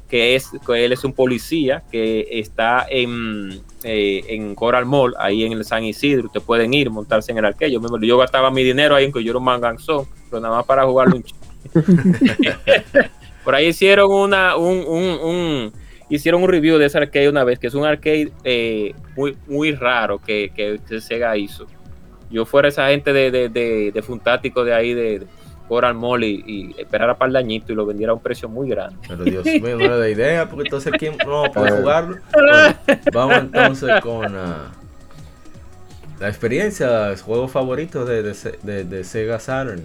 que 0.08 0.34
es 0.34 0.50
que 0.66 0.84
él 0.84 0.92
es 0.92 1.04
un 1.04 1.12
policía 1.12 1.84
que 1.90 2.26
está 2.30 2.84
en, 2.90 3.60
eh, 3.84 4.24
en 4.28 4.54
Coral 4.56 4.84
Mall, 4.84 5.14
ahí 5.18 5.44
en 5.44 5.52
el 5.52 5.64
San 5.64 5.84
Isidro. 5.84 6.26
Ustedes 6.26 6.44
pueden 6.44 6.74
ir, 6.74 6.90
montarse 6.90 7.30
en 7.30 7.38
el 7.38 7.44
arcade. 7.44 7.70
Yo, 7.70 7.80
yo 8.00 8.18
gastaba 8.18 8.50
mi 8.50 8.64
dinero 8.64 8.96
ahí 8.96 9.04
en 9.04 9.12
que 9.12 9.22
yo 9.22 9.30
era 9.30 9.38
un 9.38 9.44
manganzón, 9.44 10.06
pero 10.28 10.40
nada 10.40 10.56
más 10.56 10.66
para 10.66 10.84
jugar 10.84 11.08
un 11.14 11.24
Por 13.44 13.54
ahí 13.54 13.68
hicieron 13.68 14.10
una, 14.10 14.56
un, 14.56 14.78
un 14.78 15.72
hicieron 16.10 16.42
un 16.42 16.48
review 16.48 16.76
de 16.76 16.86
ese 16.86 16.98
arcade 16.98 17.28
una 17.28 17.44
vez, 17.44 17.58
que 17.58 17.68
es 17.68 17.74
un 17.74 17.86
arcade 17.86 18.32
eh, 18.44 18.94
muy, 19.16 19.36
muy 19.46 19.72
raro 19.72 20.18
que, 20.18 20.52
que, 20.54 21.00
Sega 21.00 21.36
hizo. 21.36 21.66
Yo 22.30 22.44
fuera 22.44 22.68
esa 22.68 22.88
gente 22.88 23.12
de, 23.12 23.30
de, 23.30 23.48
de, 23.48 23.92
de 23.92 24.02
Funtático 24.02 24.64
de 24.64 24.74
ahí, 24.74 24.92
de, 24.92 25.26
Coral 25.70 25.94
Mall 25.94 26.24
y, 26.24 26.42
y 26.44 26.80
esperara 26.80 27.16
para 27.16 27.28
el 27.28 27.32
dañito 27.34 27.72
y 27.72 27.76
lo 27.76 27.86
vendiera 27.86 28.10
a 28.10 28.16
un 28.16 28.20
precio 28.20 28.48
muy 28.48 28.68
grande. 28.68 28.96
Pero 29.06 29.22
Dios 29.22 29.44
mío, 29.44 29.78
no 29.78 29.98
da 29.98 30.08
idea, 30.08 30.48
porque 30.48 30.64
entonces 30.64 30.92
¿quién 30.98 31.16
no 31.24 31.44
puede 31.52 31.70
jugarlo? 31.80 32.16
vamos 33.12 33.38
entonces 33.38 34.00
con 34.00 34.34
uh, 34.34 34.64
la 36.18 36.28
experiencia, 36.28 37.10
los 37.10 37.22
juegos 37.22 37.52
favoritos 37.52 38.08
de, 38.08 38.34
de, 38.64 38.84
de, 38.84 39.04
Sega 39.04 39.38
Saturn. 39.38 39.80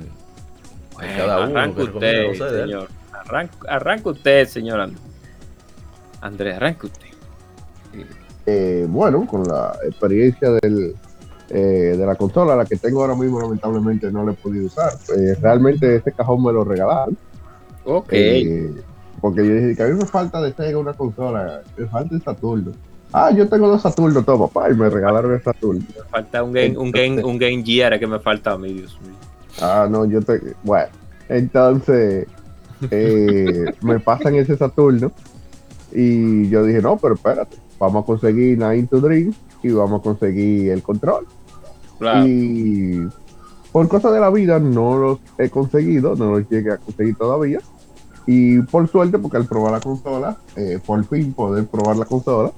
cada 0.98 1.46
uno. 1.46 1.60
Arranca 1.60 1.84
usted, 1.84 2.34
señor. 2.34 2.88
Arranca, 3.68 4.10
usted, 4.10 4.48
señor 4.48 4.90
Andrea, 6.26 6.58
arranque 6.58 6.88
usted. 6.88 7.08
Eh, 8.46 8.86
bueno, 8.90 9.26
con 9.26 9.44
la 9.44 9.78
experiencia 9.86 10.52
del, 10.52 10.96
eh, 11.50 11.96
de 11.98 12.06
la 12.06 12.16
consola, 12.16 12.56
la 12.56 12.66
que 12.66 12.76
tengo 12.76 13.02
ahora 13.02 13.16
mismo, 13.16 13.40
lamentablemente 13.40 14.12
no 14.12 14.24
la 14.24 14.32
he 14.32 14.36
podido 14.36 14.68
usar. 14.68 14.94
Eh, 15.16 15.36
realmente 15.42 15.96
este 15.96 16.12
cajón 16.12 16.44
me 16.44 16.52
lo 16.52 16.64
regalaron. 16.64 17.18
Ok. 17.86 18.14
porque 19.22 19.48
yo 19.48 19.56
dije 19.56 19.76
que 19.76 19.84
a 19.84 19.88
mí 19.88 19.94
me 19.94 20.06
falta 20.06 20.42
de 20.42 20.54
Sega 20.54 20.78
una 20.78 20.94
consola, 20.94 21.62
me 21.78 21.86
falta 21.86 22.16
el 22.16 22.22
Saturno. 22.22 22.72
Ah, 23.14 23.32
yo 23.32 23.48
tengo 23.48 23.68
dos 23.68 23.82
Saturno, 23.82 24.24
todo 24.24 24.48
papá, 24.48 24.70
y 24.70 24.74
me 24.74 24.90
regalaron 24.90 25.34
el 25.34 25.42
Saturno. 25.42 25.82
Me 25.96 26.04
falta 26.10 26.44
un 26.44 26.52
Game, 26.52 26.78
un 26.78 26.92
game, 26.92 27.24
un 27.24 27.38
game 27.38 27.64
Gear 27.64 28.00
que 28.00 28.08
me 28.08 28.20
falta 28.20 28.54
a 28.54 28.58
mí, 28.58 28.74
Dios 28.74 29.00
mío. 29.02 29.16
Ah, 29.62 29.88
no, 29.90 30.06
yo 30.06 30.22
te. 30.22 30.56
Bueno, 30.64 30.90
entonces 31.30 32.28
eh, 32.92 33.66
me 33.82 34.00
pasan 34.00 34.36
ese 34.36 34.58
Saturno 34.58 35.12
y 35.96 36.50
yo 36.50 36.64
dije, 36.66 36.82
no, 36.82 36.98
pero 36.98 37.16
espérate, 37.16 37.56
vamos 37.80 38.04
a 38.04 38.06
conseguir 38.06 38.58
Nine 38.58 38.88
to 38.88 39.00
Dream 39.00 39.34
y 39.64 39.72
vamos 39.72 40.02
a 40.02 40.04
conseguir 40.04 40.72
el 40.72 40.84
control. 40.84 41.26
Y 42.26 43.00
por 43.72 43.88
cosas 43.88 44.14
de 44.14 44.20
la 44.20 44.30
vida 44.30 44.60
no 44.60 44.98
los 44.98 45.20
he 45.38 45.50
conseguido, 45.50 46.16
no 46.16 46.32
los 46.32 46.50
llegué 46.50 46.74
a 46.74 46.78
conseguir 46.78 47.16
todavía. 47.16 47.60
Y 48.28 48.60
por 48.62 48.90
suerte, 48.90 49.18
porque 49.20 49.38
al 49.38 49.46
probar 49.46 49.72
la 49.72 49.80
consola, 49.80 50.38
eh, 50.58 50.80
por 50.86 51.04
fin 51.06 51.32
poder 51.32 51.66
probar 51.68 51.96
la 51.96 52.06
consola, 52.06 52.52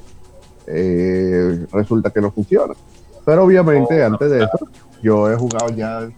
eh, 0.65 1.65
resulta 1.71 2.09
que 2.09 2.21
no 2.21 2.31
funciona. 2.31 2.73
Pero 3.23 3.43
obviamente, 3.43 4.01
oh, 4.01 4.05
antes 4.07 4.31
de 4.31 4.37
eso, 4.39 4.67
yo 5.03 5.29
he 5.29 5.35
jugado 5.35 5.69
ya 5.69 6.09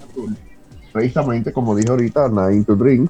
precisamente 0.93 1.51
como 1.51 1.75
dije 1.75 1.89
ahorita, 1.89 2.29
Nine 2.29 2.63
to 2.63 2.75
Dream, 2.75 3.09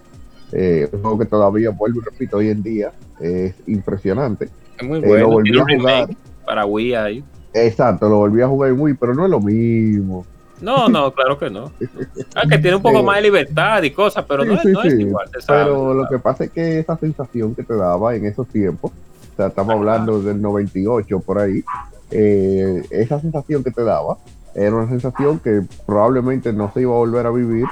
eh, 0.51 0.89
un 0.91 1.01
juego 1.01 1.19
que 1.19 1.25
todavía 1.25 1.69
vuelvo 1.71 2.01
y 2.01 2.05
repito 2.05 2.37
hoy 2.37 2.49
en 2.49 2.63
día, 2.63 2.91
es 3.19 3.53
impresionante. 3.67 4.49
Es 4.77 4.87
muy 4.87 4.99
bueno, 4.99 5.27
lo 5.27 5.29
volví 5.31 5.59
a 5.59 5.63
jugar. 5.63 6.09
Para 6.45 6.65
Wii 6.65 6.93
ahí. 6.95 7.23
Exacto, 7.53 8.09
lo 8.09 8.17
volví 8.17 8.41
a 8.41 8.47
jugar 8.47 8.71
en 8.71 8.79
Wii, 8.79 8.93
pero 8.95 9.13
no 9.13 9.25
es 9.25 9.31
lo 9.31 9.39
mismo. 9.39 10.25
No, 10.61 10.89
no, 10.89 11.11
claro 11.13 11.37
que 11.37 11.49
no. 11.49 11.71
Ah, 12.35 12.43
que 12.49 12.57
tiene 12.57 12.77
un 12.77 12.81
poco 12.81 13.03
más 13.03 13.17
de 13.17 13.23
libertad 13.23 13.81
y 13.83 13.91
cosas, 13.91 14.25
pero 14.27 14.43
no, 14.45 14.55
es, 14.55 14.93
igual. 14.93 15.29
pero 15.47 15.93
lo 15.93 16.07
que 16.07 16.19
pasa 16.19 16.45
es 16.45 16.51
que 16.51 16.79
esa 16.79 16.97
sensación 16.97 17.55
que 17.55 17.63
te 17.63 17.75
daba 17.75 18.15
en 18.15 18.25
esos 18.25 18.47
tiempos, 18.47 18.91
o 18.91 19.35
sea, 19.35 19.47
estamos 19.47 19.75
hablando 19.75 20.21
del 20.21 20.41
98 20.41 21.19
por 21.19 21.39
ahí, 21.39 21.63
eh, 22.11 22.83
esa 22.89 23.19
sensación 23.19 23.63
que 23.63 23.71
te 23.71 23.83
daba 23.83 24.17
era 24.55 24.75
una 24.75 24.89
sensación 24.89 25.39
que 25.39 25.61
probablemente 25.85 26.51
no 26.53 26.71
se 26.73 26.81
iba 26.81 26.93
a 26.93 26.97
volver 26.97 27.25
a 27.25 27.31
vivir 27.31 27.65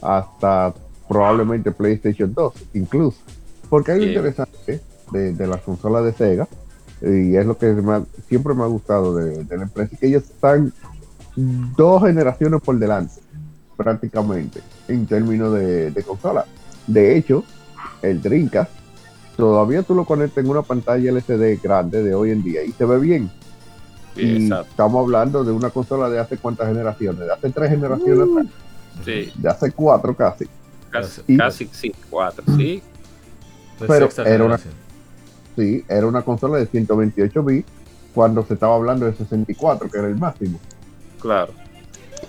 hasta 0.00 0.72
probablemente 1.10 1.72
PlayStation 1.72 2.32
2, 2.32 2.52
incluso. 2.74 3.18
Porque 3.68 3.90
hay 3.90 3.98
lo 3.98 4.06
interesante 4.06 4.80
de, 5.10 5.32
de 5.32 5.46
las 5.48 5.60
consolas 5.62 6.04
de 6.04 6.12
Sega, 6.12 6.46
y 7.02 7.34
es 7.34 7.44
lo 7.44 7.58
que 7.58 7.74
siempre 8.28 8.54
me 8.54 8.62
ha 8.62 8.66
gustado 8.66 9.16
de, 9.16 9.44
la 9.56 9.64
empresa, 9.64 9.96
que 9.96 10.06
ellos 10.06 10.22
están 10.22 10.72
dos 11.34 12.04
generaciones 12.04 12.60
por 12.60 12.78
delante, 12.78 13.14
prácticamente, 13.76 14.60
en 14.86 15.04
términos 15.06 15.52
de, 15.52 15.90
de 15.90 16.02
consola. 16.04 16.44
De 16.86 17.16
hecho, 17.16 17.42
el 18.02 18.22
Dreamcast, 18.22 18.70
todavía 19.36 19.82
tú 19.82 19.96
lo 19.96 20.04
conectas 20.04 20.44
en 20.44 20.50
una 20.50 20.62
pantalla 20.62 21.10
LCD 21.10 21.60
grande 21.60 22.04
de 22.04 22.14
hoy 22.14 22.30
en 22.30 22.44
día 22.44 22.62
y 22.62 22.70
se 22.70 22.84
ve 22.84 23.00
bien. 23.00 23.28
y 24.14 24.52
estamos 24.52 25.02
hablando 25.02 25.42
de 25.42 25.50
una 25.50 25.70
consola 25.70 26.08
de 26.08 26.20
hace 26.20 26.36
cuántas 26.36 26.68
generaciones, 26.68 27.26
de 27.26 27.32
hace 27.32 27.50
tres 27.50 27.70
generaciones, 27.70 28.28
uh, 28.28 28.46
de 29.04 29.48
hace 29.48 29.72
cuatro 29.72 30.14
casi. 30.14 30.46
Casi, 30.90 31.68
sí, 31.72 31.92
cuatro, 32.08 32.44
sí. 32.56 32.82
Pero 33.78 34.08
era 34.26 34.44
una, 34.44 34.58
sí, 35.56 35.84
era 35.88 36.06
una 36.06 36.22
consola 36.22 36.58
de 36.58 36.66
128 36.66 37.42
bits 37.42 37.68
cuando 38.14 38.44
se 38.44 38.54
estaba 38.54 38.74
hablando 38.74 39.06
de 39.06 39.14
64, 39.14 39.88
que 39.88 39.98
era 39.98 40.08
el 40.08 40.16
máximo. 40.16 40.58
Claro. 41.20 41.52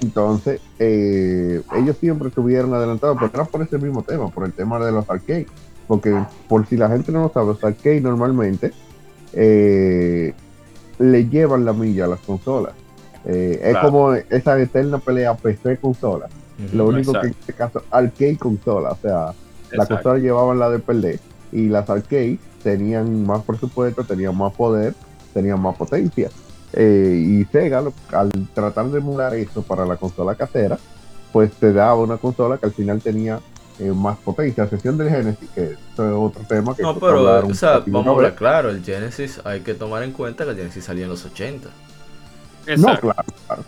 Entonces, 0.02 0.62
eh, 0.80 1.62
ellos 1.76 1.98
siempre 1.98 2.30
estuvieron 2.30 2.74
adelantados, 2.74 3.18
pero 3.20 3.32
era 3.34 3.46
por 3.46 3.62
ese 3.62 3.78
mismo 3.78 4.04
tema, 4.04 4.30
por 4.30 4.46
el 4.46 4.54
tema 4.54 4.80
de 4.84 4.92
los 4.92 5.10
arcades. 5.10 5.48
Porque, 5.88 6.16
por 6.48 6.66
si 6.68 6.78
la 6.78 6.88
gente 6.88 7.12
no 7.12 7.24
lo 7.24 7.30
sabe, 7.30 7.48
los 7.48 7.64
arcades 7.64 8.02
normalmente 8.02 8.72
eh, 9.34 10.34
le 11.00 11.30
llevan 11.30 11.66
la 11.66 11.74
milla 11.74 12.06
a 12.06 12.08
las 12.08 12.20
consolas. 12.22 12.74
Eh, 13.26 13.60
es 13.64 13.78
como 13.78 14.14
esa 14.14 14.60
eterna 14.60 15.00
pelea 15.00 15.36
PC-consola. 15.36 16.28
Lo 16.74 16.88
único 16.88 17.14
que 17.14 17.28
en 17.28 17.36
este 17.40 17.54
caso, 17.54 17.84
arcade 17.92 18.38
consola, 18.38 18.92
o 18.92 18.98
sea, 19.02 19.34
la 19.72 19.86
consola 19.86 20.20
llevaban 20.20 20.60
la 20.60 20.70
de 20.70 20.80
perder 20.80 21.20
y 21.52 21.68
las 21.68 21.90
arcades 21.90 22.40
tenían 22.64 23.26
más 23.26 23.44
presupuesto, 23.44 24.04
tenían 24.04 24.38
más 24.38 24.54
poder, 24.54 24.94
tenían 25.34 25.60
más 25.62 25.76
potencia. 25.76 26.30
Eh, 26.74 27.42
y 27.42 27.46
Sega, 27.52 27.84
al 28.14 28.32
tratar 28.54 28.90
de 28.90 29.00
emular 29.00 29.34
eso 29.36 29.62
para 29.62 29.86
la 29.86 29.98
consola 29.98 30.36
casera, 30.36 30.78
pues 31.34 31.52
te 31.54 31.74
daba 31.74 31.96
una 31.96 32.18
consola 32.18 32.58
que 32.58 32.66
al 32.66 32.74
final 32.74 33.02
tenía 33.02 33.40
eh, 33.80 33.92
más 33.92 34.18
potencia, 34.18 34.64
a 34.64 34.66
excepción 34.66 34.98
del 34.98 35.10
Genesis, 35.10 35.50
que 35.56 35.64
es 35.72 36.00
otro 36.00 36.44
tema 36.48 36.76
que... 36.76 36.84
No, 36.84 36.98
pero, 37.00 37.48
o 37.48 37.54
sea, 37.54 37.84
vamos 37.86 38.08
a 38.08 38.10
hablar 38.12 38.36
claro, 38.36 38.70
el 38.70 38.84
Genesis 38.84 39.42
hay 39.44 39.62
que 39.62 39.74
tomar 39.74 40.04
en 40.04 40.12
cuenta 40.12 40.44
que 40.44 40.52
el 40.52 40.58
Genesis 40.58 40.86
salió 40.86 41.04
en 41.04 41.10
los 41.10 41.26
80. 41.26 41.70
No, 42.78 43.00
claro, 43.00 43.24
claro. 43.48 43.64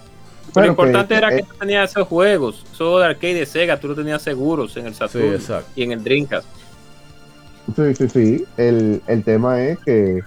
Lo 0.56 0.66
importante 0.66 1.16
era 1.16 1.30
que 1.30 1.44
tú 1.44 1.56
tenías 1.60 1.92
esos 1.92 2.08
juegos, 2.08 2.66
esos 2.72 3.00
de 3.00 3.06
arcade 3.08 3.34
de 3.34 3.46
Sega, 3.46 3.80
tú 3.80 3.88
lo 3.88 3.96
tenías 3.96 4.22
seguros 4.22 4.76
en 4.78 4.88
el 4.88 4.94
Saturn 4.94 5.40
y 5.76 5.84
en 5.84 5.92
el 5.94 6.04
Dreamcast. 6.04 6.48
Sí, 7.76 7.96
sí, 7.96 8.10
sí. 8.10 8.46
El, 8.58 9.02
el 9.08 9.24
tema 9.24 9.64
es 9.64 9.80
que 9.80 10.22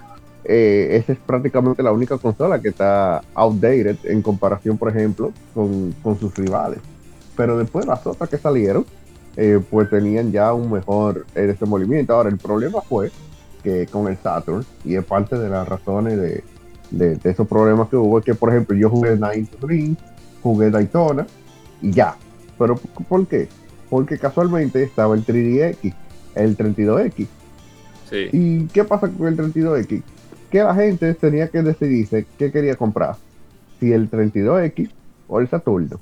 eh, 0.49 0.95
esa 0.97 1.11
es 1.11 1.19
prácticamente 1.19 1.83
la 1.83 1.91
única 1.91 2.17
consola 2.17 2.61
que 2.61 2.69
está 2.69 3.21
outdated 3.33 3.97
en 4.05 4.21
comparación, 4.21 4.77
por 4.77 4.89
ejemplo, 4.89 5.33
con, 5.53 5.93
sus 6.19 6.33
rivales. 6.35 6.79
Pero 7.35 7.57
después 7.57 7.85
las 7.85 8.05
otras 8.07 8.29
que 8.29 8.37
salieron, 8.37 8.85
eh, 9.35 9.59
pues 9.69 9.89
tenían 9.89 10.31
ya 10.31 10.53
un 10.53 10.71
mejor 10.71 11.25
eh, 11.35 11.41
desenvolvimiento. 11.41 12.13
Ahora, 12.13 12.29
el 12.29 12.37
problema 12.37 12.81
fue 12.81 13.11
que 13.61 13.85
con 13.87 14.07
el 14.07 14.17
Saturn, 14.17 14.65
y 14.85 14.95
es 14.95 15.03
parte 15.03 15.37
de 15.37 15.49
las 15.49 15.67
razones 15.67 16.17
de, 16.17 16.43
de, 16.91 17.29
esos 17.29 17.47
problemas 17.47 17.89
que 17.89 17.97
hubo, 17.97 18.21
que 18.21 18.33
por 18.33 18.49
ejemplo 18.49 18.75
yo 18.75 18.89
jugué 18.89 19.15
Nine 19.15 19.47
to 19.47 19.67
jugué 20.47 20.69
Daytona 20.69 21.25
y 21.81 21.91
ya. 21.91 22.15
¿Pero 22.57 22.75
por 22.75 23.27
qué? 23.27 23.47
Porque 23.89 24.17
casualmente 24.17 24.83
estaba 24.83 25.15
el 25.15 25.25
3DX, 25.25 25.93
el 26.35 26.57
32X. 26.57 27.27
Sí. 28.09 28.29
¿Y 28.31 28.67
qué 28.67 28.83
pasa 28.83 29.09
con 29.09 29.27
el 29.27 29.37
32X? 29.37 30.01
Que 30.49 30.63
la 30.63 30.73
gente 30.73 31.13
tenía 31.13 31.47
que 31.49 31.61
decidirse 31.61 32.25
qué 32.37 32.51
quería 32.51 32.75
comprar. 32.75 33.15
Si 33.79 33.91
el 33.91 34.09
32X 34.09 34.89
o 35.27 35.39
el 35.39 35.49
Saturno. 35.49 35.99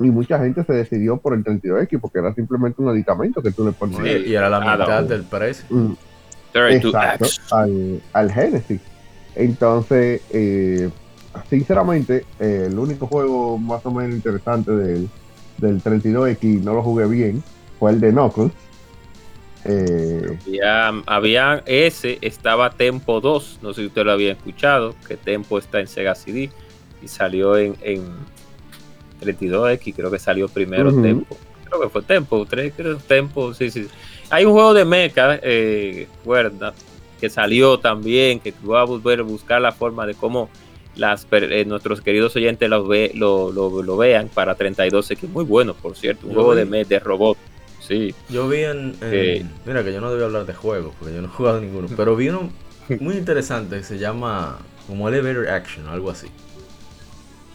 Y 0.00 0.04
mucha 0.04 0.38
gente 0.38 0.64
se 0.64 0.72
decidió 0.72 1.18
por 1.18 1.34
el 1.34 1.44
32X 1.44 2.00
porque 2.00 2.18
era 2.18 2.34
simplemente 2.34 2.82
un 2.82 2.88
aditamento 2.88 3.40
que 3.42 3.52
tú 3.52 3.64
le 3.64 3.72
ponías. 3.72 4.26
y 4.26 4.34
era 4.34 4.48
la 4.48 4.60
mitad 4.60 5.04
del 5.04 5.22
precio. 5.22 5.64
Mm. 5.70 5.92
Exacto, 6.54 7.26
al, 7.50 8.02
al 8.12 8.32
Genesis. 8.32 8.80
Entonces, 9.34 10.20
eh, 10.30 10.90
sinceramente, 11.48 12.24
eh, 12.38 12.66
el 12.68 12.78
único 12.78 13.06
juego 13.06 13.58
más 13.58 13.84
o 13.86 13.90
menos 13.90 14.14
interesante 14.14 14.70
del, 14.72 15.08
del 15.58 15.82
32X, 15.82 16.60
no 16.60 16.74
lo 16.74 16.82
jugué 16.82 17.06
bien, 17.06 17.42
fue 17.78 17.92
el 17.92 18.00
de 18.00 18.10
Knuckles. 18.10 18.52
Eh, 19.64 20.38
había, 21.06 21.62
ese, 21.66 22.18
estaba 22.20 22.70
Tempo 22.70 23.20
2, 23.20 23.60
no 23.62 23.72
sé 23.72 23.82
si 23.82 23.86
usted 23.86 24.04
lo 24.04 24.12
había 24.12 24.32
escuchado, 24.32 24.94
que 25.06 25.16
Tempo 25.16 25.58
está 25.58 25.80
en 25.80 25.86
Sega 25.86 26.14
CD 26.14 26.50
y 27.02 27.08
salió 27.08 27.56
en, 27.56 27.74
32X, 29.20 29.94
creo 29.94 30.10
que 30.10 30.18
salió 30.18 30.48
primero 30.48 30.92
Tempo. 31.00 31.36
Creo 31.64 31.80
que 31.80 31.88
fue 31.88 32.02
Tempo, 32.02 32.44
3, 32.44 32.72
creo 32.76 32.96
Tempo, 32.96 33.54
sí, 33.54 33.70
sí. 33.70 33.86
Hay 34.30 34.44
un 34.44 34.52
juego 34.52 34.74
de 34.74 34.84
mecha, 34.84 35.38
eh, 35.42 36.08
que 37.20 37.30
salió 37.30 37.78
también, 37.78 38.40
que 38.40 38.52
va 38.68 38.80
a 38.80 38.84
volver 38.84 39.20
a 39.20 39.22
buscar 39.22 39.60
la 39.60 39.70
forma 39.70 40.06
de 40.06 40.14
cómo 40.14 40.48
las, 40.96 41.26
eh, 41.30 41.64
nuestros 41.66 42.00
queridos 42.00 42.36
oyentes 42.36 42.68
lo, 42.68 42.86
ve, 42.86 43.12
lo, 43.14 43.96
vean 43.96 44.28
para 44.28 44.54
32 44.54 45.08
que 45.08 45.26
muy 45.26 45.44
bueno, 45.44 45.74
por 45.74 45.96
cierto, 45.96 46.26
un 46.26 46.34
juego 46.34 46.54
de, 46.54 46.64
de 46.84 46.98
robot. 46.98 47.38
Sí. 47.80 48.14
Yo 48.28 48.48
vi 48.48 48.60
en, 48.60 48.96
Mira, 49.66 49.82
que 49.82 49.92
yo 49.92 50.00
no 50.00 50.10
debía 50.10 50.26
hablar 50.26 50.46
de 50.46 50.54
juegos, 50.54 50.94
porque 50.98 51.14
yo 51.14 51.22
no 51.22 51.28
he 51.28 51.30
jugado 51.30 51.60
ninguno, 51.60 51.88
pero 51.96 52.14
vi 52.14 52.28
uno 52.28 52.50
muy 53.00 53.16
interesante 53.16 53.78
que 53.78 53.84
se 53.84 53.98
llama 53.98 54.58
como 54.86 55.08
Elevator 55.08 55.48
Action, 55.48 55.88
algo 55.88 56.10
así. 56.10 56.28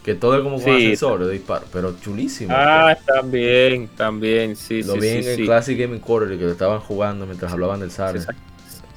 Que 0.04 0.16
todo 0.16 0.38
es 0.38 0.42
como 0.42 0.62
con 0.62 0.74
ascensores 0.74 1.28
de 1.28 1.34
disparo, 1.34 1.66
pero 1.72 1.96
chulísimo. 2.00 2.54
Ah, 2.56 2.98
también, 3.06 3.90
también, 3.90 4.56
sí, 4.56 4.82
Lo 4.84 4.96
vi 4.96 5.10
en 5.10 5.28
el 5.28 5.46
Classic 5.46 5.78
Gaming 5.78 6.00
Quarterly 6.00 6.38
que 6.38 6.50
estaban 6.50 6.80
jugando 6.80 7.26
mientras 7.26 7.52
hablaban 7.52 7.82
del 7.82 7.92
SAR. 7.92 8.18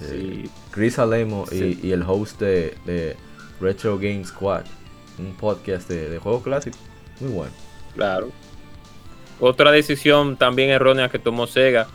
Eh, 0.03 0.49
Chris 0.71 0.99
Alemo 0.99 1.47
y, 1.51 1.91
el 1.91 2.03
host 2.07 2.41
de 2.41 3.17
Retro 3.61 3.99
Game 3.99 4.25
Squad, 4.25 4.65
un 5.19 5.35
podcast 5.35 5.89
de, 5.89 6.19
juegos 6.19 6.43
clásicos. 6.43 6.81
Muy 7.21 7.31
bueno. 7.31 7.53
Claro. 7.95 8.31
Otra 9.39 9.71
decisión 9.71 10.37
también 10.37 10.71
errónea 10.71 11.09
que 11.09 11.19
tomó 11.19 11.47
Sega, 11.47 11.87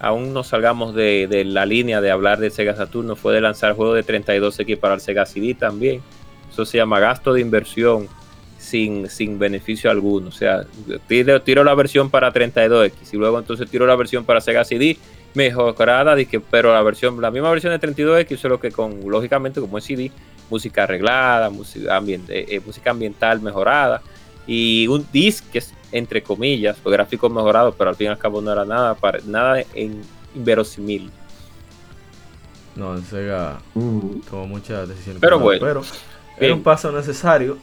aún 0.00 0.32
no 0.32 0.44
salgamos 0.44 0.94
de, 0.94 1.44
la 1.46 1.66
línea 1.66 2.00
de 2.00 2.10
hablar 2.10 2.38
de 2.38 2.50
Sega 2.50 2.74
Saturno, 2.76 3.16
fue 3.16 3.34
de 3.34 3.40
lanzar 3.40 3.74
juegos 3.74 3.94
de 3.94 4.04
32X 4.04 4.78
para 4.78 4.94
el 4.94 5.00
Sega 5.00 5.26
CD 5.26 5.54
también. 5.54 6.02
Eso 6.50 6.64
se 6.64 6.78
llama 6.78 7.00
gasto 7.00 7.32
de 7.32 7.40
inversión 7.40 8.08
sin, 8.58 9.08
sin 9.08 9.38
beneficio 9.38 9.90
alguno. 9.90 10.28
O 10.28 10.32
sea, 10.32 10.64
tiro, 11.08 11.40
tiro 11.42 11.64
la 11.64 11.74
versión 11.74 12.10
para 12.10 12.32
32X 12.32 12.92
y 13.12 13.16
luego 13.16 13.38
entonces 13.38 13.68
tiro 13.70 13.86
la 13.86 13.96
versión 13.96 14.24
para 14.24 14.40
Sega 14.40 14.64
CD 14.64 14.96
mejorada, 15.34 16.16
pero 16.50 16.72
la 16.72 16.82
versión, 16.82 17.20
la 17.20 17.30
misma 17.30 17.50
versión 17.50 17.78
de 17.78 17.80
32X, 17.80 18.36
solo 18.36 18.60
que 18.60 18.70
con, 18.70 19.00
lógicamente, 19.08 19.60
como 19.60 19.78
es 19.78 19.84
CD, 19.84 20.10
música 20.52 20.84
arreglada, 20.84 21.48
música, 21.48 22.00
eh, 22.28 22.60
música 22.64 22.90
ambiental 22.90 23.40
mejorada 23.40 24.02
y 24.46 24.86
un 24.86 25.06
disc 25.10 25.44
que 25.50 25.58
es 25.58 25.72
entre 25.92 26.22
comillas, 26.22 26.78
los 26.82 26.92
gráficos 26.92 27.30
mejorados, 27.30 27.74
pero 27.76 27.90
al 27.90 27.96
fin 27.96 28.06
y 28.06 28.10
al 28.10 28.18
cabo 28.18 28.40
no 28.40 28.50
era 28.50 28.64
nada, 28.64 28.94
para, 28.94 29.20
nada 29.26 29.62
en 29.74 30.02
inverosímil. 30.34 31.10
No, 32.74 32.96
en 32.96 33.04
Sega 33.04 33.60
mm. 33.74 34.20
tomó 34.28 34.46
muchas 34.46 34.88
decisiones. 34.88 35.20
Pero 35.20 35.38
bueno, 35.38 35.60
pero 35.60 35.82
era 36.38 36.54
un 36.54 36.62
paso 36.62 36.90
necesario. 36.90 37.58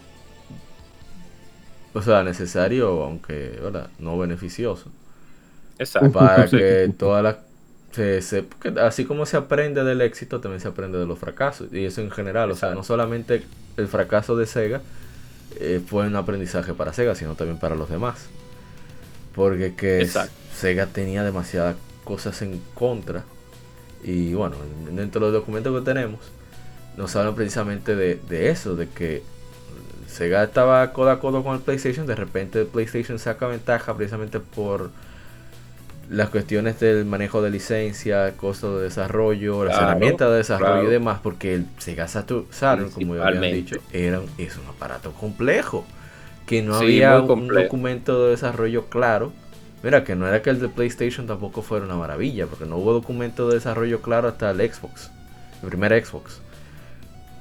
O 1.94 2.02
sea, 2.04 2.24
necesario, 2.24 3.04
aunque 3.04 3.60
no 3.98 4.18
beneficioso. 4.20 4.92
Exacto. 5.80 6.12
Para 6.12 6.46
que 6.50 6.94
todas 6.96 7.24
las 7.24 7.38
se, 7.92 8.46
así 8.82 9.06
como 9.06 9.26
se 9.26 9.38
aprende 9.38 9.84
del 9.84 10.02
éxito, 10.02 10.40
también 10.40 10.62
se 10.62 10.68
aprende 10.68 10.98
de 10.98 11.06
los 11.06 11.20
fracasos. 11.20 11.72
Y 11.74 11.86
eso 11.86 12.02
en 12.02 12.12
general, 12.12 12.52
o 12.52 12.56
sea, 12.56 12.74
no 12.74 12.84
solamente 12.84 13.44
el 13.78 13.88
fracaso 13.88 14.36
de 14.36 14.46
Sega 14.46 14.82
eh, 15.60 15.82
fue 15.86 16.08
un 16.08 16.16
aprendizaje 16.16 16.74
para 16.74 16.94
Sega, 16.94 17.16
sino 17.16 17.36
también 17.36 17.60
para 17.60 17.76
los 17.76 17.90
demás. 17.90 18.28
Porque 19.36 19.76
que 19.76 20.08
Sega 20.56 20.88
tenía 20.88 21.24
demasiadas 21.24 21.76
cosas 22.04 22.42
en 22.42 22.62
contra. 22.74 23.24
Y 24.04 24.34
bueno, 24.34 24.56
dentro 24.92 25.20
de 25.20 25.32
los 25.32 25.42
documentos 25.42 25.78
que 25.78 25.86
tenemos, 25.86 26.20
nos 26.98 27.16
hablan 27.16 27.36
precisamente 27.36 27.96
de, 27.96 28.20
de 28.30 28.50
eso, 28.50 28.76
de 28.76 28.88
que 28.88 29.24
Sega 30.08 30.44
estaba 30.44 30.92
codo 30.92 31.12
a 31.12 31.20
codo 31.20 31.44
con 31.44 31.56
el 31.56 31.62
PlayStation, 31.62 32.08
de 32.08 32.16
repente 32.16 32.62
el 32.62 32.68
PlayStation 32.68 33.20
saca 33.20 33.48
ventaja 33.48 33.96
precisamente 33.96 34.40
por 34.40 34.90
las 36.10 36.30
cuestiones 36.30 36.80
del 36.80 37.06
manejo 37.06 37.42
de 37.42 37.52
licencia, 37.52 38.36
costo 38.36 38.78
de 38.80 38.86
desarrollo, 38.86 39.64
las 39.66 39.78
herramientas 39.78 40.30
de 40.32 40.38
desarrollo 40.38 40.88
y 40.88 40.92
demás, 40.92 41.20
porque 41.22 41.54
el 41.54 41.68
Sega 41.78 42.08
Saturn, 42.08 42.48
como 42.94 43.16
ya 43.16 43.28
habían 43.28 43.54
dicho, 43.54 43.78
era, 43.94 44.22
es 44.38 44.58
un 44.58 44.66
aparato 44.68 45.12
complejo, 45.14 45.86
que 46.48 46.64
no 46.64 46.76
había 46.76 47.20
un 47.20 47.48
documento 47.48 48.26
de 48.26 48.32
desarrollo 48.32 48.86
claro. 48.88 49.32
Mira, 49.82 50.04
que 50.04 50.14
no 50.16 50.28
era 50.28 50.42
que 50.42 50.50
el 50.50 50.60
de 50.60 50.68
PlayStation 50.68 51.26
tampoco 51.26 51.62
fuera 51.62 51.86
una 51.86 51.96
maravilla, 51.96 52.48
porque 52.48 52.66
no 52.66 52.78
hubo 52.78 52.92
documento 52.92 53.48
de 53.48 53.56
desarrollo 53.56 54.02
claro 54.02 54.28
hasta 54.28 54.52
el 54.52 54.58
Xbox, 54.58 55.12
el 55.62 55.70
primer 55.70 56.06
Xbox. 56.06 56.42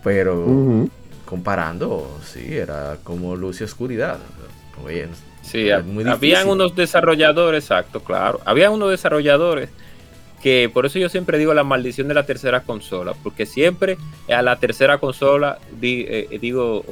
Pero 0.04 0.88
comparando, 1.24 2.18
sí, 2.22 2.56
era 2.56 2.98
como 3.02 3.34
luz 3.34 3.60
y 3.60 3.64
oscuridad. 3.64 4.18
Sí, 5.48 5.70
habían 5.70 6.48
unos 6.48 6.74
desarrolladores, 6.76 7.64
exacto, 7.64 8.00
claro. 8.00 8.40
Habían 8.44 8.72
unos 8.72 8.90
desarrolladores 8.90 9.70
que 10.42 10.70
por 10.72 10.86
eso 10.86 10.98
yo 10.98 11.08
siempre 11.08 11.38
digo 11.38 11.52
la 11.54 11.64
maldición 11.64 12.08
de 12.08 12.14
la 12.14 12.24
tercera 12.24 12.62
consola, 12.62 13.14
porque 13.22 13.46
siempre 13.46 13.98
a 14.28 14.42
la 14.42 14.56
tercera 14.56 14.98
consola, 14.98 15.58
eh, 15.82 16.38
digo, 16.40 16.84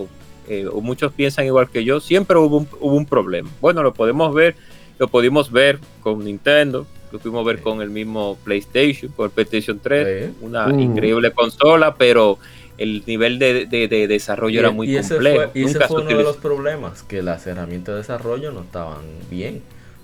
eh, 0.48 0.66
o, 0.66 0.80
muchos 0.80 1.12
piensan 1.12 1.46
igual 1.46 1.70
que 1.70 1.84
yo, 1.84 2.00
siempre 2.00 2.36
hubo 2.38 2.58
un, 2.58 2.68
hubo 2.80 2.96
un 2.96 3.06
problema. 3.06 3.48
Bueno, 3.60 3.82
lo 3.82 3.94
podemos 3.94 4.34
ver, 4.34 4.56
lo 4.98 5.08
pudimos 5.08 5.52
ver 5.52 5.78
con 6.00 6.24
Nintendo, 6.24 6.86
lo 7.12 7.18
pudimos 7.18 7.44
ver 7.44 7.60
con 7.60 7.82
el 7.82 7.90
mismo 7.90 8.36
PlayStation, 8.44 9.12
con 9.12 9.26
el 9.26 9.30
PlayStation 9.30 9.78
3, 9.78 10.30
una 10.40 10.68
increíble 10.80 11.30
consola, 11.32 11.94
pero 11.94 12.38
el 12.78 13.02
nivel 13.06 13.38
de, 13.38 13.66
desarrollo 14.08 14.60
era 14.60 14.70
muy 14.70 14.94
complejo. 14.94 15.50
y 15.54 15.64
ese 15.64 15.80
fue 15.80 16.02
uno 16.02 16.16
de 16.16 16.22
los 16.22 16.36
problemas, 16.36 17.02
que 17.02 17.22
las 17.22 17.46
herramientas 17.46 17.94
de 17.94 18.00
desarrollo 18.00 18.52
no 18.52 18.60
estaban 18.60 19.02
bien. 19.30 19.62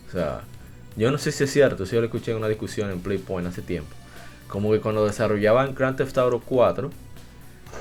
O 0.09 0.13
sea, 0.13 0.43
yo 0.97 1.11
no 1.11 1.19
sé 1.19 1.33
si 1.33 1.45
es 1.45 1.53
cierto, 1.53 1.87
si 1.87 1.95
yo 1.95 2.01
lo 2.01 2.07
escuché 2.07 2.33
en 2.33 2.39
una 2.39 2.49
discusión 2.49 2.91
en 2.91 3.01
Playpoint 3.01 3.49
hace 3.49 3.63
tiempo, 3.63 3.95
como 4.49 4.73
que 4.73 4.81
cuando 4.81 5.07
desarrollaban 5.07 5.75
Grand 5.75 5.97
Theft 5.97 6.19
Auto 6.19 6.43
4, 6.45 6.91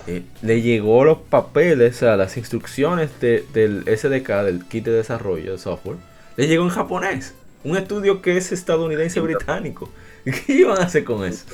eh, 0.08 0.24
le 0.42 0.62
llegó 0.62 1.04
los 1.04 1.18
papeles, 1.18 1.98
o 1.98 2.00
sea, 2.00 2.18
las 2.18 2.38
instrucciones 2.38 3.10
del 3.20 3.84
SDK, 3.86 4.44
del 4.44 4.66
kit 4.66 4.86
de 4.86 4.92
desarrollo 4.92 5.52
de 5.52 5.58
software, 5.58 5.98
le 6.38 6.48
llegó 6.48 6.64
en 6.64 6.70
japonés. 6.70 7.34
Un 7.64 7.78
estudio 7.78 8.22
que 8.22 8.38
es 8.38 8.52
estadounidense 8.52 9.20
británico. 9.20 9.90
¿Qué 10.24 10.54
iban 10.54 10.80
a 10.80 10.86
hacer 10.86 11.04
con 11.04 11.26
eso? 11.26 11.46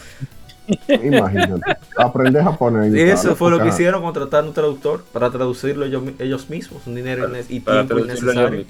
Imagínate, 0.87 1.77
aprender 1.97 2.43
japonés. 2.43 2.93
Y 2.93 3.01
eso 3.01 3.35
fue 3.35 3.51
lo 3.51 3.61
que 3.61 3.69
hicieron, 3.69 4.01
contratar 4.01 4.43
un 4.43 4.53
traductor 4.53 5.03
para 5.11 5.29
traducirlo 5.29 5.85
ellos, 5.85 6.49
mismos, 6.49 6.85
un 6.85 6.95
dinero 6.95 7.29
y 7.49 7.59
tiempo 7.59 7.99
innecesario. 7.99 8.65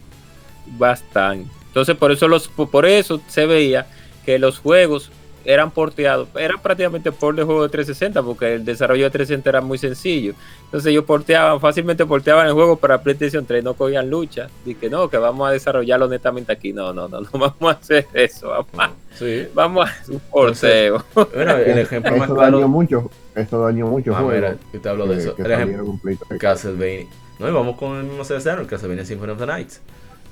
Bastante. 0.78 1.49
Entonces 1.68 1.95
por 1.95 2.11
eso 2.11 2.28
los 2.28 2.48
por 2.48 2.86
eso 2.86 3.22
se 3.28 3.45
veía 3.45 3.88
que 4.26 4.40
los 4.40 4.60
juegos 4.60 5.11
eran 5.48 5.72
porteados, 5.72 6.28
eran 6.36 6.60
prácticamente 6.61 7.10
por 7.14 7.34
de 7.34 7.41
juego 7.41 7.64
de 7.64 7.69
360, 7.69 8.22
porque 8.22 8.56
el 8.56 8.65
desarrollo 8.65 9.06
de 9.06 9.11
360 9.11 9.49
era 9.49 9.61
muy 9.61 9.78
sencillo. 9.78 10.34
Entonces 10.65 10.91
ellos 10.91 11.06
porteaban, 11.06 11.61
fácilmente 11.61 12.06
porteaban 12.06 12.48
el 12.48 12.53
juego 12.53 12.76
para 12.76 13.02
PlayStation 13.02 13.45
3, 13.45 13.64
no 13.64 13.74
cogían 13.74 14.10
lucha. 14.10 14.49
Que 14.82 14.90
no, 14.90 15.10
que 15.10 15.15
vamos 15.15 15.48
a 15.48 15.53
desarrollarlo 15.53 16.10
netamente 16.10 16.52
aquí. 16.52 16.74
No, 16.74 16.91
no, 16.91 17.07
no, 17.07 17.22
no 17.22 17.30
vamos 17.32 17.56
a 17.61 17.69
hacer 17.69 18.07
eso. 18.14 18.49
Vamos, 18.49 18.98
sí. 19.15 19.48
vamos 19.53 19.88
a 19.88 19.90
hacer 19.90 20.15
un 20.15 20.19
porteo. 20.19 21.06
bueno, 21.14 21.56
el 21.56 21.78
ejemplo 21.78 22.18
más 22.18 22.30
claro. 22.30 22.57
Dañó 22.57 22.68
mucho, 22.68 23.10
esto 23.34 23.61
dañó 23.64 23.88
mucho. 23.88 24.14
Ah, 24.18 24.24
mira, 24.24 24.57
que 24.69 24.80
te 24.80 24.90
hablo 24.90 25.07
de 25.07 25.18
eso. 25.18 25.34
el 25.38 25.49
ejemplo, 25.49 25.98
Castlevania. 26.38 27.07
No, 27.40 27.48
y 27.48 27.52
vamos 27.53 27.78
con 27.78 27.95
el 27.95 28.03
mismo 28.03 28.24
CSR, 28.24 28.60
el 28.60 28.68
Castlevania 28.68 29.06
Symphony 29.06 29.32
of 29.32 29.40
the 29.40 29.45
Night. 29.45 29.72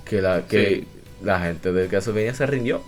Que 0.04 0.22
la, 0.22 0.46
que 0.46 0.86
la 1.24 1.40
gente 1.40 1.72
del 1.72 1.88
Castlevania 1.88 2.34
se 2.34 2.46
rindió 2.46 2.82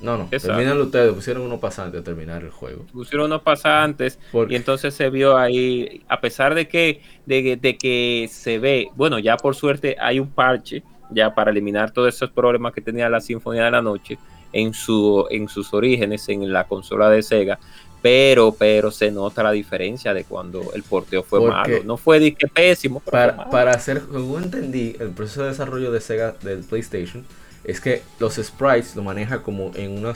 no, 0.00 0.18
no, 0.18 0.28
terminan 0.28 0.78
ustedes, 0.80 1.12
pusieron 1.14 1.42
unos 1.42 1.58
pasantes 1.58 2.00
a 2.00 2.04
terminar 2.04 2.42
el 2.42 2.50
juego. 2.50 2.84
Pusieron 2.92 3.26
unos 3.26 3.42
pasantes 3.42 4.18
y 4.48 4.54
entonces 4.54 4.94
se 4.94 5.08
vio 5.08 5.36
ahí, 5.36 6.02
a 6.08 6.20
pesar 6.20 6.54
de 6.54 6.68
que, 6.68 7.00
de, 7.24 7.76
que 7.78 8.28
se 8.30 8.58
ve, 8.58 8.88
bueno, 8.94 9.18
ya 9.18 9.36
por 9.36 9.54
suerte 9.54 9.96
hay 9.98 10.20
un 10.20 10.28
parche 10.28 10.82
ya 11.10 11.34
para 11.34 11.50
eliminar 11.50 11.92
todos 11.92 12.14
esos 12.14 12.30
problemas 12.30 12.74
que 12.74 12.80
tenía 12.80 13.08
la 13.08 13.20
Sinfonía 13.20 13.64
de 13.64 13.70
la 13.70 13.82
Noche 13.82 14.18
en, 14.52 14.74
su, 14.74 15.26
en 15.30 15.48
sus 15.48 15.72
orígenes 15.72 16.28
en 16.28 16.52
la 16.52 16.64
consola 16.64 17.08
de 17.08 17.22
Sega, 17.22 17.58
pero, 18.02 18.52
pero 18.52 18.90
se 18.90 19.10
nota 19.10 19.42
la 19.42 19.52
diferencia 19.52 20.12
de 20.12 20.24
cuando 20.24 20.72
el 20.74 20.82
porteo 20.82 21.22
fue 21.22 21.40
malo. 21.40 21.82
No 21.84 21.96
fue 21.96 22.20
de 22.20 22.34
que 22.34 22.48
pésimo. 22.48 23.00
para, 23.00 23.48
para 23.48 23.72
hacer, 23.72 24.02
como 24.02 24.38
entendí, 24.38 24.94
el 25.00 25.10
proceso 25.10 25.42
de 25.42 25.48
desarrollo 25.48 25.90
de 25.90 26.00
Sega 26.00 26.32
del 26.42 26.64
PlayStation 26.64 27.24
es 27.66 27.80
que 27.80 28.02
los 28.20 28.36
sprites 28.36 28.94
lo 28.94 29.02
maneja 29.02 29.42
como 29.42 29.72
en 29.74 29.98
una 29.98 30.14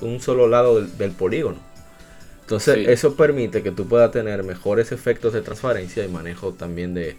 un 0.00 0.20
solo 0.20 0.48
lado 0.48 0.80
del, 0.80 1.10
polígono. 1.10 1.58
Entonces 2.42 2.88
eso 2.88 3.16
permite 3.16 3.62
que 3.62 3.70
tú 3.70 3.86
puedas 3.88 4.10
tener 4.12 4.42
mejores 4.44 4.92
efectos 4.92 5.32
de 5.32 5.42
transparencia 5.42 6.04
y 6.04 6.08
manejo 6.08 6.52
también 6.52 6.94
de, 6.94 7.16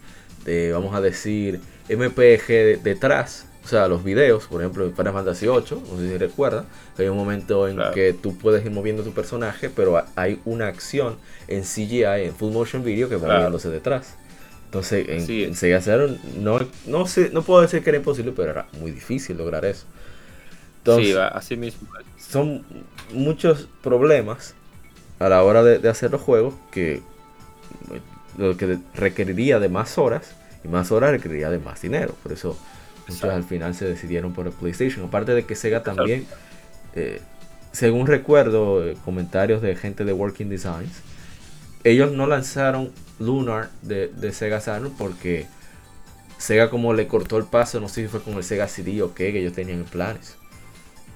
vamos 0.71 0.95
a 0.95 1.01
decir, 1.01 1.59
MPG 1.89 2.81
detrás. 2.81 3.47
O 3.65 3.67
sea, 3.67 3.87
los 3.87 4.03
videos, 4.03 4.45
por 4.47 4.61
ejemplo, 4.61 4.85
en 4.85 4.93
Final 4.93 5.13
Fantasy 5.13 5.47
8, 5.47 5.83
no 5.89 5.97
sé 5.97 6.09
si 6.09 6.17
recuerda, 6.17 6.65
hay 6.97 7.07
un 7.07 7.15
momento 7.15 7.67
en 7.69 7.79
que 7.93 8.11
tú 8.11 8.37
puedes 8.37 8.65
ir 8.65 8.71
moviendo 8.71 9.03
tu 9.03 9.13
personaje, 9.13 9.69
pero 9.69 10.03
hay 10.15 10.41
una 10.43 10.67
acción 10.67 11.15
en 11.47 11.63
CGI, 11.63 12.25
en 12.25 12.35
Full 12.35 12.51
Motion 12.51 12.83
Video, 12.83 13.07
que 13.07 13.15
va 13.15 13.33
moviéndose 13.35 13.69
detrás. 13.69 14.15
Entonces, 14.73 15.07
en, 15.07 15.53
Sega 15.53 15.81
Saturn 15.81 16.17
no, 16.39 16.59
no, 16.87 17.05
sé, 17.05 17.29
no 17.31 17.43
puedo 17.43 17.61
decir 17.61 17.83
que 17.83 17.91
era 17.91 17.99
imposible, 17.99 18.33
pero 18.35 18.49
era 18.49 18.65
muy 18.79 18.89
difícil 18.89 19.37
lograr 19.37 19.65
eso. 19.65 19.85
sí, 20.83 21.13
así 21.13 21.55
mismo. 21.55 21.87
Son 22.17 22.63
muchos 23.13 23.69
problemas 23.83 24.55
a 25.19 25.29
la 25.29 25.43
hora 25.43 25.61
de, 25.61 25.87
hacer 25.87 26.09
los 26.09 26.21
juegos 26.21 26.55
que 26.71 27.03
lo 28.35 28.57
que 28.57 28.79
requeriría 28.95 29.59
de 29.59 29.69
más 29.69 29.99
horas 29.99 30.33
y 30.63 30.67
más 30.67 30.91
horas 30.91 31.11
requeriría 31.11 31.51
de 31.51 31.59
más 31.59 31.79
dinero. 31.79 32.15
Por 32.23 32.31
eso 32.31 32.57
muchos 33.07 33.25
al 33.25 33.43
final 33.43 33.75
se 33.75 33.85
decidieron 33.85 34.33
por 34.33 34.47
el 34.47 34.53
PlayStation. 34.53 35.05
Aparte 35.05 35.35
de 35.35 35.45
que 35.45 35.53
Sega 35.53 35.83
también, 35.83 36.25
eh, 36.95 37.21
según 37.71 38.07
recuerdo, 38.07 38.87
eh, 38.87 38.97
comentarios 39.05 39.61
de 39.61 39.75
gente 39.75 40.03
de 40.03 40.13
Working 40.13 40.49
Designs, 40.49 41.03
ellos 41.83 42.11
no 42.11 42.25
lanzaron 42.25 42.91
Lunar 43.25 43.69
de, 43.81 44.31
Sega 44.31 44.59
Saturn 44.59 44.93
porque 44.97 45.47
Sega 46.37 46.69
como 46.69 46.93
le 46.93 47.07
cortó 47.07 47.37
el 47.37 47.45
paso, 47.45 47.79
no 47.79 47.89
sé 47.89 48.03
si 48.03 48.07
fue 48.07 48.21
con 48.21 48.33
el 48.35 48.43
Sega 48.43 48.67
CD 48.67 49.01
o 49.01 49.13
qué, 49.13 49.31
que 49.31 49.39
ellos 49.39 49.53
tenían 49.53 49.83
planes. 49.83 50.35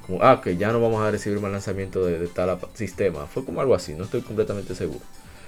Como, 0.06 0.24
ah, 0.24 0.42
que 0.42 0.56
ya 0.56 0.72
no 0.72 0.80
vamos 0.80 1.02
a 1.02 1.12
recibir 1.12 1.40
más 1.42 1.52
lanzamiento 1.52 2.06
de, 2.06 2.28
tal 2.28 2.58
sistema. 2.74 3.26
Fue 3.28 3.44
como 3.44 3.60
algo 3.60 3.76
así, 3.76 3.94
no 3.94 4.06
estoy 4.06 4.22
completamente 4.22 4.74
seguro. 4.74 5.02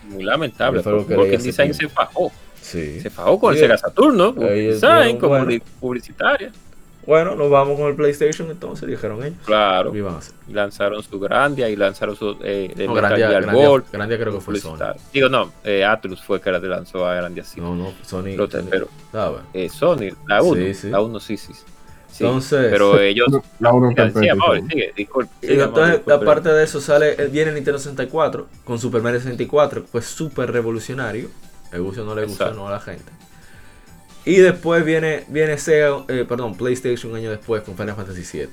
Muy 0.10 0.24
lamentable, 0.24 0.82
porque 0.82 1.36
el 1.36 1.44
design 1.44 1.74
se 1.74 1.88
fajó. 1.88 2.32
Sí. 2.62 3.00
Se 3.00 3.10
fajó 3.10 3.40
con 3.40 3.54
el 3.54 3.60
Sega 3.60 3.78
Saturn, 3.78 4.18
¿no? 4.18 4.32
Design 4.34 5.18
como 5.18 5.38
publicitaria. 5.80 6.52
Bueno, 7.06 7.36
nos 7.36 7.50
vamos 7.50 7.80
con 7.80 7.88
el 7.88 7.96
PlayStation 7.96 8.52
entonces, 8.52 8.88
dijeron 8.88 9.24
ellos. 9.24 9.38
Claro. 9.46 9.94
Lanzaron 10.50 11.02
su 11.02 11.20
Grandia 11.20 11.70
y 11.70 11.76
lanzaron 11.76 12.16
su 12.16 12.38
eh, 12.44 12.74
no, 12.86 12.94
Grandia, 12.94 13.30
Grandia, 13.30 13.84
Grandia, 13.92 14.20
creo 14.20 14.34
que 14.34 14.42
fue 14.42 14.60
Sony. 14.60 14.78
Digo, 15.14 15.30
no, 15.30 15.52
eh, 15.64 15.84
Atlus 15.84 16.22
fue 16.22 16.42
que 16.42 16.52
la 16.52 16.60
lanzó 16.60 17.08
a 17.08 17.16
Grandia 17.16 17.44
sí. 17.44 17.62
No, 17.62 17.76
no, 17.76 17.94
Sony. 18.04 18.36
pero, 18.70 18.90
ah, 19.14 19.32
eh, 19.54 19.70
Sony, 19.70 20.12
la 20.28 20.44
1. 20.44 20.56
Sí, 20.56 20.74
sí. 20.74 20.90
La 20.90 21.02
1 21.02 21.20
sí, 21.20 21.38
sí. 21.38 21.54
entonces, 22.20 22.68
pero 22.70 23.00
ellos. 23.00 23.28
La 23.60 23.74
1 23.74 23.96
sigue, 24.70 24.94
disculpe, 24.96 25.34
y 25.42 25.60
entonces, 25.60 26.02
aparte 26.08 26.50
de 26.50 26.64
eso, 26.64 26.82
sale, 26.82 27.16
viene 27.30 27.50
el 27.50 27.56
Nintendo 27.56 27.80
64 27.80 28.48
con 28.64 28.78
Super 28.78 29.02
Mario 29.02 29.20
64, 29.20 29.86
pues 29.92 30.06
súper 30.06 30.52
revolucionario. 30.52 31.30
Le 31.72 31.80
gusta 31.80 32.02
o 32.02 32.06
no 32.06 32.16
le 32.16 32.26
gusta 32.26 32.52
no 32.52 32.68
a 32.68 32.72
la 32.72 32.80
gente. 32.80 33.12
Y 34.26 34.38
después 34.38 34.84
viene, 34.86 35.24
viene 35.28 35.58
Sega, 35.58 36.04
eh, 36.08 36.26
perdón, 36.28 36.56
PlayStation 36.56 37.12
un 37.12 37.18
año 37.18 37.32
después 37.32 37.64
con 37.64 37.76
Final 37.76 37.96
Fantasy 37.96 38.38
VII. 38.38 38.50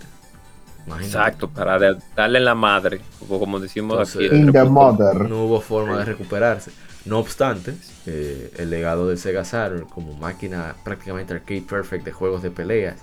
Exacto, 1.01 1.49
para 1.49 1.97
darle 2.15 2.41
la 2.41 2.55
madre, 2.55 3.01
como 3.29 3.59
decimos 3.59 4.17
aquí. 4.17 4.29
No 4.31 5.45
hubo 5.45 5.61
forma 5.61 5.99
de 5.99 6.05
recuperarse. 6.05 6.71
No 7.05 7.19
obstante, 7.19 7.75
eh, 8.07 8.53
el 8.57 8.71
legado 8.71 9.09
de 9.09 9.17
Sega 9.17 9.45
Saturn 9.45 9.85
como 9.87 10.15
máquina 10.15 10.75
prácticamente 10.85 11.35
arcade 11.35 11.63
perfect 11.63 12.05
de 12.05 12.13
juegos 12.13 12.43
de 12.43 12.51
peleas, 12.51 12.97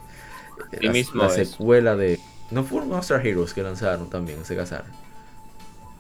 la, 0.82 0.92
mismo 0.92 1.24
la 1.24 1.30
secuela 1.30 1.96
de... 1.96 2.20
¿No 2.52 2.64
fue 2.64 2.86
Monster 2.86 3.26
Heroes 3.26 3.54
que 3.54 3.64
lanzaron 3.64 4.10
también 4.10 4.40
en 4.40 4.46
Sega 4.46 4.66
Saturn? 4.66 4.92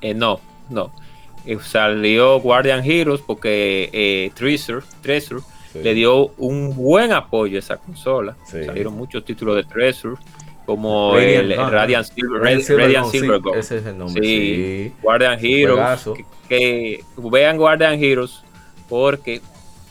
Eh, 0.02 0.14
no, 0.14 0.40
no. 0.70 0.92
Eh, 1.46 1.58
salió 1.62 2.40
Guardian 2.40 2.84
Heroes 2.84 3.22
porque 3.22 3.90
eh, 3.94 4.32
Treasure, 4.36 4.82
Le 5.74 5.94
dio 5.94 6.28
un 6.38 6.76
buen 6.76 7.12
apoyo 7.12 7.58
a 7.58 7.60
esa 7.60 7.78
consola. 7.78 8.36
Salieron 8.46 8.96
muchos 8.96 9.26
títulos 9.26 9.56
de 9.56 9.64
Treasure 9.64 10.18
como 10.66 11.18
el 11.18 11.56
Radiant 11.56 12.06
Silver, 12.06 12.42
Radiant 12.42 13.12
Silver, 13.12 13.42
Ese 13.58 13.78
es 13.78 13.86
el 13.86 13.98
nombre. 13.98 14.24
Sí, 14.24 14.94
Guardian 15.02 15.38
Heroes. 15.42 16.10
Que, 16.48 17.04
vean 17.18 17.58
Guardian 17.58 18.02
Heroes 18.02 18.44
porque 18.88 19.42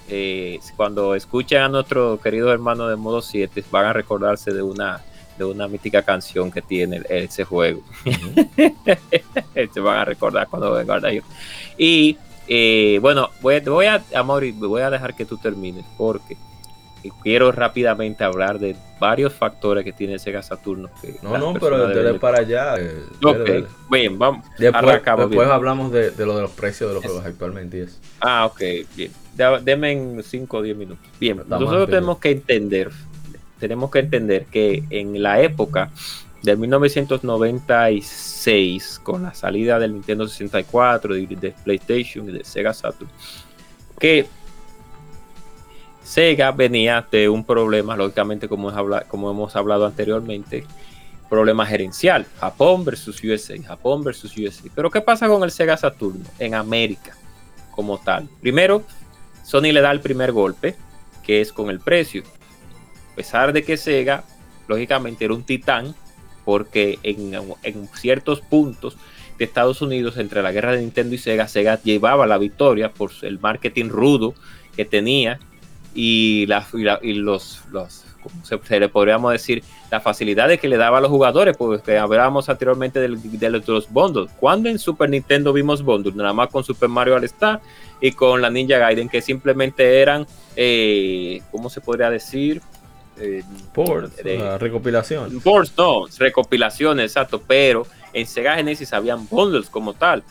eh, 0.08 0.60
cuando 0.76 1.14
escuchen 1.14 1.58
a 1.58 1.68
nuestro 1.68 2.20
querido 2.20 2.52
hermano 2.52 2.88
de 2.88 2.96
modo 2.96 3.22
7 3.22 3.64
van 3.70 3.86
a 3.86 3.92
recordarse 3.92 4.52
de 4.52 4.62
una 4.62 5.02
de 5.38 5.44
una 5.44 5.66
mítica 5.66 6.02
canción 6.02 6.50
que 6.50 6.60
tiene 6.60 7.02
ese 7.08 7.44
juego. 7.44 7.82
Se 9.72 9.80
van 9.80 9.98
a 9.98 10.04
recordar 10.04 10.46
cuando 10.48 10.72
vean 10.72 10.86
Guardian 10.86 11.12
Heroes. 11.12 11.30
Y 11.76 12.16
eh, 12.48 12.98
bueno, 13.00 13.30
voy, 13.40 13.60
voy 13.60 13.86
a, 13.86 14.02
Amor, 14.14 14.44
voy 14.52 14.82
a 14.82 14.90
dejar 14.90 15.14
que 15.14 15.24
tú 15.24 15.36
termines 15.36 15.84
porque 15.96 16.36
quiero 17.22 17.50
rápidamente 17.50 18.22
hablar 18.22 18.58
de 18.58 18.76
varios 19.00 19.32
factores 19.32 19.84
que 19.84 19.92
tiene 19.92 20.18
Sega 20.18 20.42
Saturno. 20.42 20.88
no, 21.22 21.38
no, 21.38 21.54
pero 21.54 21.88
dele 21.88 22.18
para 22.18 22.40
allá. 22.40 22.76
Eh, 22.78 23.64
bien, 23.90 24.18
vamos. 24.18 24.46
Después, 24.58 25.48
hablamos 25.48 25.90
de, 25.90 26.12
lo 26.18 26.36
de 26.36 26.42
los 26.42 26.50
precios 26.52 26.90
de 26.90 26.94
los 26.94 27.04
juegos 27.04 27.24
actualmente. 27.24 27.86
Ah, 28.20 28.46
ok, 28.46 28.60
bien. 28.94 29.10
Deme 29.62 29.92
en 29.92 30.22
5 30.22 30.56
o 30.56 30.62
10 30.62 30.76
minutos. 30.76 31.06
Bien, 31.18 31.42
nosotros 31.48 31.88
tenemos 31.88 32.18
que 32.18 32.30
entender, 32.30 32.90
tenemos 33.58 33.90
que 33.90 33.98
entender 33.98 34.46
que 34.46 34.84
en 34.90 35.22
la 35.22 35.40
época 35.40 35.90
de 36.42 36.56
1996, 36.56 39.00
con 39.02 39.22
la 39.22 39.34
salida 39.34 39.78
del 39.78 39.94
Nintendo 39.94 40.26
64, 40.26 41.14
de, 41.14 41.26
de 41.26 41.54
PlayStation 41.64 42.28
y 42.28 42.32
de 42.32 42.44
Sega 42.44 42.74
Saturn, 42.74 43.08
que 43.98 44.26
Sega 46.02 46.50
venía 46.50 47.06
de 47.10 47.28
un 47.28 47.44
problema, 47.44 47.96
lógicamente, 47.96 48.48
como, 48.48 48.72
como 49.08 49.30
hemos 49.30 49.54
hablado 49.54 49.86
anteriormente, 49.86 50.66
problema 51.30 51.64
gerencial. 51.64 52.26
Japón 52.38 52.84
versus 52.84 53.22
USA, 53.24 53.54
Japón 53.62 54.04
versus 54.04 54.36
USA. 54.36 54.68
Pero 54.74 54.90
¿qué 54.90 55.00
pasa 55.00 55.28
con 55.28 55.42
el 55.44 55.50
Sega 55.50 55.76
Saturno 55.76 56.24
en 56.38 56.54
América 56.54 57.16
como 57.70 57.98
tal? 57.98 58.28
Primero, 58.40 58.82
Sony 59.44 59.72
le 59.72 59.80
da 59.80 59.92
el 59.92 60.00
primer 60.00 60.32
golpe, 60.32 60.76
que 61.22 61.40
es 61.40 61.52
con 61.52 61.70
el 61.70 61.80
precio. 61.80 62.24
A 63.12 63.14
pesar 63.14 63.52
de 63.52 63.62
que 63.62 63.76
Sega, 63.76 64.24
lógicamente, 64.66 65.24
era 65.24 65.32
un 65.32 65.44
titán, 65.44 65.94
porque 66.44 66.98
en, 67.02 67.34
en 67.62 67.88
ciertos 67.94 68.40
puntos 68.40 68.96
de 69.38 69.44
Estados 69.44 69.82
Unidos, 69.82 70.16
entre 70.18 70.42
la 70.42 70.52
guerra 70.52 70.72
de 70.72 70.80
Nintendo 70.80 71.14
y 71.14 71.18
Sega, 71.18 71.48
Sega 71.48 71.80
llevaba 71.82 72.26
la 72.26 72.38
victoria 72.38 72.92
por 72.92 73.10
el 73.22 73.38
marketing 73.38 73.88
rudo 73.88 74.34
que 74.76 74.84
tenía 74.84 75.38
y, 75.94 76.46
y, 77.02 77.12
los, 77.14 77.62
los 77.70 78.04
se, 78.42 78.80
le 78.80 78.88
podríamos 78.88 79.32
decir, 79.32 79.62
las 79.90 80.02
facilidades 80.02 80.60
que 80.60 80.68
le 80.68 80.76
daba 80.76 80.98
a 80.98 81.00
los 81.00 81.10
jugadores, 81.10 81.56
porque 81.56 81.98
hablábamos 81.98 82.48
anteriormente 82.48 83.00
de, 83.00 83.08
los 83.50 83.90
bundles. 83.90 84.30
Cuando 84.38 84.68
en 84.68 84.78
Super 84.78 85.10
Nintendo 85.10 85.52
vimos 85.52 85.82
bundles, 85.82 86.14
nada 86.14 86.32
más 86.32 86.48
con 86.48 86.64
Super 86.64 86.88
Mario 86.88 87.16
All 87.16 87.24
Star 87.24 87.60
y 88.00 88.12
con 88.12 88.40
la 88.40 88.50
Ninja 88.50 88.78
Gaiden, 88.78 89.08
que 89.08 89.20
simplemente 89.20 90.00
eran, 90.00 90.26
eh, 90.56 91.42
¿cómo 91.50 91.68
se 91.68 91.80
podría 91.80 92.10
decir? 92.10 92.62
Eh, 93.22 94.58
recopilación. 94.58 95.40
Ports, 95.40 95.72
no, 95.76 96.06
recopilaciones, 96.18 97.06
exacto, 97.06 97.40
pero 97.40 97.86
en 98.12 98.26
Sega 98.26 98.56
Genesis 98.56 98.92
habían 98.92 99.28
bundles 99.28 99.70
como 99.70 99.94
tal. 99.94 100.22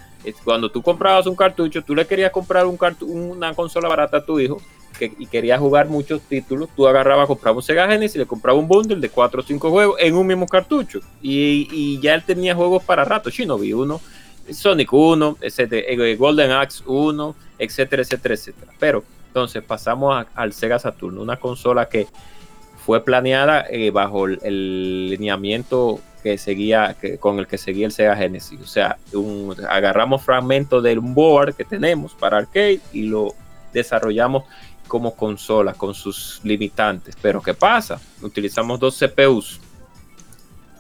Cuando 0.44 0.70
tú 0.70 0.82
comprabas 0.84 1.26
un 1.26 1.36
cartucho, 1.36 1.82
tú 1.82 1.96
le 1.96 2.06
querías 2.06 2.32
comprar 2.32 2.66
un 2.66 2.78
una 3.02 3.54
consola 3.54 3.88
barata 3.88 4.18
a 4.18 4.26
tu 4.26 4.40
hijo, 4.40 4.62
y 5.00 5.26
quería 5.28 5.58
jugar 5.58 5.88
muchos 5.88 6.22
títulos, 6.22 6.70
tú 6.76 6.88
agarrabas, 6.88 7.28
comprabas 7.28 7.58
un 7.58 7.64
Sega 7.64 7.88
Genesis 7.88 8.16
y 8.16 8.20
le 8.20 8.26
comprabas 8.26 8.62
un 8.62 8.68
bundle 8.68 9.00
de 9.00 9.10
4 9.10 9.42
o 9.42 9.44
5 9.44 9.70
juegos 9.72 9.96
en 10.00 10.16
un 10.16 10.28
mismo 10.28 10.48
cartucho. 10.48 11.00
Y, 11.22 12.00
ya 12.02 12.14
él 12.14 12.24
tenía 12.24 12.56
juegos 12.56 12.84
para 12.84 13.04
rato, 13.04 13.30
Shinobi 13.30 13.74
1, 13.74 14.02
Sonic 14.52 14.92
1, 14.92 15.38
eh, 15.42 16.16
Golden 16.18 16.52
Axe 16.52 16.84
1, 16.86 17.36
etcétera, 17.58 18.04
etcétera, 18.04 18.36
etcétera. 18.36 18.74
Pero 18.80 19.04
entonces 19.28 19.64
pasamos 19.64 20.26
al 20.36 20.54
Sega 20.54 20.78
Saturn, 20.78 21.18
una 21.18 21.38
consola 21.38 21.88
que 21.88 22.08
fue 22.86 23.04
planeada 23.04 23.66
eh, 23.70 23.92
bajo 23.92 24.26
el, 24.26 25.10
lineamiento 25.10 26.00
que 26.24 26.38
seguía, 26.38 26.96
que, 27.00 27.18
con 27.18 27.40
el 27.40 27.48
que 27.48 27.58
seguía 27.58 27.86
el 27.86 27.92
Sega 27.92 28.16
Genesis. 28.16 28.60
O 28.62 28.68
sea, 28.68 28.98
agarramos 29.70 30.24
fragmentos 30.24 30.84
del 30.84 31.00
board 31.00 31.56
que 31.56 31.64
tenemos 31.64 32.14
para 32.14 32.38
arcade 32.38 32.80
y 32.92 33.04
lo 33.04 33.34
desarrollamos 33.74 34.44
como 34.88 35.16
consola 35.16 35.74
con 35.74 35.94
sus 35.94 36.42
limitantes. 36.44 37.16
Pero 37.22 37.42
¿qué 37.42 37.54
pasa? 37.54 38.00
Utilizamos 38.22 38.80
dos 38.80 39.00
CPUs. 39.00 39.60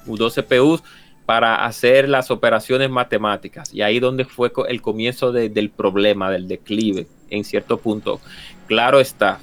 Dos 0.06 0.36
CPUs 0.36 0.84
para 1.26 1.65
hacer 1.65 2.10
las 2.10 2.32
operaciones 2.32 2.90
matemáticas. 2.90 3.73
Y 3.73 3.82
ahí 3.82 3.99
donde 3.99 4.26
fue 4.26 4.52
el 4.68 4.82
comienzo 4.82 5.32
del 5.32 5.69
problema, 5.69 6.30
del 6.30 6.48
declive, 6.48 7.07
en 7.30 7.44
cierto 7.44 7.78
punto. 7.78 8.19
Claro 8.68 8.99
está, 8.99 9.40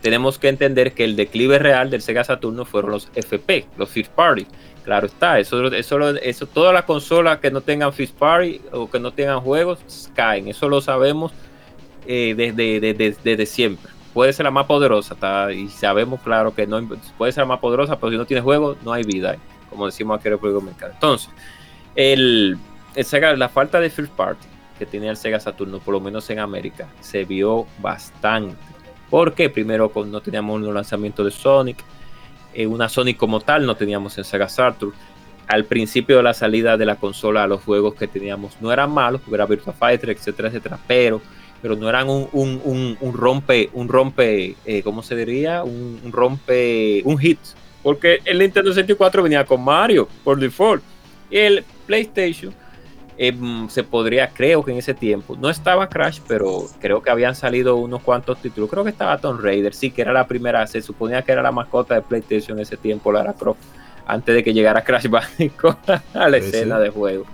tenemos 0.00 0.38
que 0.38 0.48
entender 0.48 0.92
que 0.92 1.04
el 1.04 1.16
declive 1.16 1.58
real 1.58 1.90
del 1.90 2.02
Sega 2.02 2.24
Saturno 2.24 2.64
fueron 2.64 2.92
los 2.92 3.08
FP, 3.14 3.66
los 3.76 3.90
First 3.90 4.12
Party. 4.12 4.46
Claro 4.84 5.06
está, 5.06 5.40
eso, 5.40 5.66
eso, 5.72 6.16
eso, 6.16 6.46
todas 6.46 6.72
las 6.72 6.84
consolas 6.84 7.38
que 7.38 7.50
no 7.50 7.60
tengan 7.60 7.92
First 7.92 8.16
Party 8.16 8.60
o 8.72 8.88
que 8.88 9.00
no 9.00 9.12
tengan 9.12 9.40
juegos 9.40 10.10
caen. 10.14 10.48
Eso 10.48 10.68
lo 10.68 10.80
sabemos 10.80 11.32
eh, 12.06 12.34
desde, 12.36 12.94
desde 13.22 13.46
siempre 13.46 13.96
puede 14.16 14.32
ser 14.32 14.44
la 14.44 14.50
más 14.50 14.64
poderosa, 14.64 15.14
y 15.52 15.68
sabemos 15.68 16.22
claro 16.22 16.54
que 16.54 16.66
no 16.66 16.80
puede 17.18 17.32
ser 17.32 17.42
la 17.42 17.48
más 17.48 17.60
poderosa, 17.60 18.00
pero 18.00 18.12
si 18.12 18.16
no 18.16 18.24
tiene 18.24 18.40
juego, 18.40 18.74
no 18.82 18.94
hay 18.94 19.02
vida, 19.02 19.36
como 19.68 19.84
decimos 19.84 20.18
aquí 20.18 20.28
en 20.28 20.32
el 20.32 20.40
juego 20.40 20.62
mercado. 20.62 20.94
Entonces, 20.94 21.28
el, 21.94 22.56
Sega, 23.04 23.36
la 23.36 23.50
falta 23.50 23.78
de 23.78 23.90
first 23.90 24.10
party 24.14 24.46
que 24.78 24.86
tenía 24.86 25.10
el 25.10 25.18
Sega 25.18 25.38
Saturno, 25.38 25.80
por 25.80 25.92
lo 25.92 26.00
menos 26.00 26.30
en 26.30 26.38
América, 26.38 26.88
se 27.02 27.26
vio 27.26 27.66
bastante. 27.78 28.56
Porque 29.10 29.50
primero 29.50 29.90
no 30.06 30.20
teníamos 30.20 30.60
un 30.60 30.74
lanzamiento 30.74 31.24
de 31.24 31.30
Sonic, 31.30 31.78
eh, 32.54 32.66
una 32.66 32.88
Sonic 32.88 33.16
como 33.16 33.40
tal 33.40 33.66
no 33.66 33.76
teníamos 33.76 34.16
en 34.18 34.24
Sega 34.24 34.48
Saturn. 34.48 34.92
Al 35.46 35.64
principio 35.64 36.16
de 36.16 36.22
la 36.24 36.34
salida 36.34 36.76
de 36.76 36.86
la 36.86 36.96
consola, 36.96 37.46
los 37.46 37.62
juegos 37.62 37.94
que 37.94 38.08
teníamos 38.08 38.56
no 38.60 38.72
eran 38.72 38.90
malos, 38.90 39.20
era 39.32 39.46
Virtua 39.46 39.72
Fighter, 39.72 40.10
etcétera, 40.10 40.48
etcétera, 40.48 40.78
pero 40.88 41.20
pero 41.62 41.76
no 41.76 41.88
eran 41.88 42.08
un, 42.08 42.28
un, 42.32 42.96
un, 43.00 43.12
rompe, 43.14 43.70
un 43.72 43.88
rompe, 43.88 44.54
eh, 44.64 44.82
¿cómo 44.82 45.02
se 45.02 45.16
diría? 45.16 45.64
Un, 45.64 46.00
rompe, 46.12 47.02
un 47.04 47.18
hit. 47.18 47.38
Porque 47.82 48.20
el 48.24 48.38
Nintendo 48.38 48.70
64 48.70 49.22
venía 49.22 49.44
con 49.44 49.64
Mario 49.64 50.08
por 50.22 50.38
default. 50.38 50.82
Y 51.30 51.38
el 51.38 51.64
PlayStation 51.86 52.54
em, 53.18 53.68
se 53.68 53.82
podría, 53.82 54.28
creo 54.28 54.64
que 54.64 54.72
en 54.72 54.78
ese 54.78 54.94
tiempo, 54.94 55.36
no 55.36 55.50
estaba 55.50 55.88
Crash, 55.88 56.20
pero 56.26 56.64
creo 56.80 57.02
que 57.02 57.10
habían 57.10 57.34
salido 57.34 57.76
unos 57.76 58.02
cuantos 58.02 58.38
títulos. 58.38 58.70
Creo 58.70 58.84
que 58.84 58.90
estaba 58.90 59.18
Tomb 59.18 59.40
Raider, 59.40 59.74
sí, 59.74 59.90
que 59.90 60.02
era 60.02 60.12
la 60.12 60.26
primera, 60.26 60.66
se 60.66 60.82
suponía 60.82 61.22
que 61.22 61.32
era 61.32 61.42
la 61.42 61.52
mascota 61.52 61.94
de 61.94 62.02
PlayStation 62.02 62.58
en 62.58 62.62
ese 62.62 62.76
tiempo, 62.76 63.12
Lara 63.12 63.32
Croft, 63.32 63.60
antes 64.06 64.34
de 64.34 64.44
que 64.44 64.52
llegara 64.52 64.82
Crash 64.82 65.08
Bandicoot 65.10 65.78
a 66.14 66.28
la 66.28 66.36
escena 66.36 66.78
de 66.78 66.90
juego. 66.90 67.24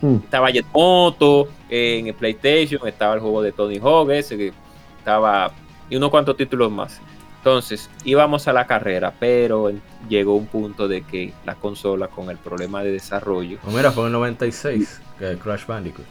Hmm. 0.00 0.16
Estaba 0.16 0.50
Jet 0.50 0.66
Moto 0.72 1.48
en 1.68 2.08
el 2.08 2.14
PlayStation, 2.14 2.86
estaba 2.88 3.14
el 3.14 3.20
juego 3.20 3.42
de 3.42 3.52
Tony 3.52 3.78
Hawk, 3.78 4.10
ese, 4.10 4.52
estaba 4.98 5.52
y 5.92 5.96
unos 5.96 6.10
cuantos 6.10 6.36
títulos 6.36 6.72
más. 6.72 7.00
Entonces 7.42 7.90
íbamos 8.04 8.46
a 8.46 8.52
la 8.52 8.68
carrera, 8.68 9.12
pero 9.18 9.72
llegó 10.08 10.36
un 10.36 10.46
punto 10.46 10.86
de 10.86 11.02
que 11.02 11.32
la 11.44 11.56
consola 11.56 12.06
con 12.06 12.30
el 12.30 12.36
problema 12.38 12.84
de 12.84 12.92
desarrollo. 12.92 13.58
Oh, 13.66 13.72
mira, 13.72 13.90
fue 13.90 14.04
en 14.04 14.06
el 14.06 14.12
96, 14.12 15.00
que 15.18 15.36
Crash 15.38 15.66
Bandicoot. 15.66 16.06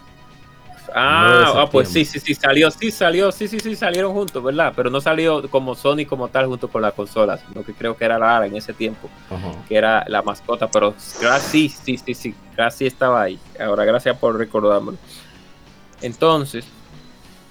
Ah, 0.94 1.54
ah, 1.56 1.70
pues 1.72 1.88
sí, 1.88 2.04
sí, 2.04 2.20
sí, 2.20 2.36
salió, 2.36 2.70
sí, 2.70 2.92
salió, 2.92 3.32
sí, 3.32 3.48
sí, 3.48 3.62
sí, 3.62 3.78
salieron 3.78 4.12
juntos, 4.12 4.44
¿verdad? 4.44 4.74
Pero 4.76 4.90
no 4.90 5.00
salió 5.00 5.50
como 5.50 5.74
Sony 5.74 6.06
como 6.06 6.28
tal 6.28 6.48
junto 6.48 6.68
con 6.68 6.82
la 6.82 6.92
consola, 6.92 7.38
sino 7.38 7.64
que 7.64 7.74
creo 7.74 7.96
que 7.96 8.04
era 8.04 8.20
Lara 8.20 8.46
en 8.46 8.58
ese 8.58 8.74
tiempo, 8.74 9.10
que 9.70 9.78
era 9.78 10.04
la 10.10 10.22
mascota, 10.22 10.70
pero 10.70 10.94
sí, 10.98 11.70
sí, 11.70 11.98
sí, 11.98 12.14
sí, 12.14 12.36
casi 12.58 12.88
estaba 12.88 13.22
ahí. 13.22 13.40
Ahora, 13.58 13.86
gracias 13.86 14.18
por 14.18 14.38
recordármelo. 14.38 14.98
Entonces, 16.02 16.66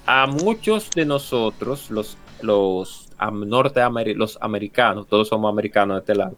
a 0.04 0.26
muchos 0.26 0.90
de 0.90 1.06
nosotros, 1.06 1.90
los, 1.90 2.18
los, 2.42 3.08
los 4.16 4.38
americanos, 4.40 5.06
todos 5.06 5.28
somos 5.28 5.50
americanos 5.50 5.96
de 5.96 6.00
este 6.00 6.14
lado, 6.14 6.36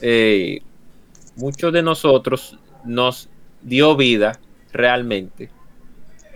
eh, 0.00 0.60
muchos 1.36 1.72
de 1.72 1.82
nosotros 1.82 2.58
nos 2.84 3.28
dio 3.62 3.96
vida 3.96 4.38
realmente. 4.72 5.50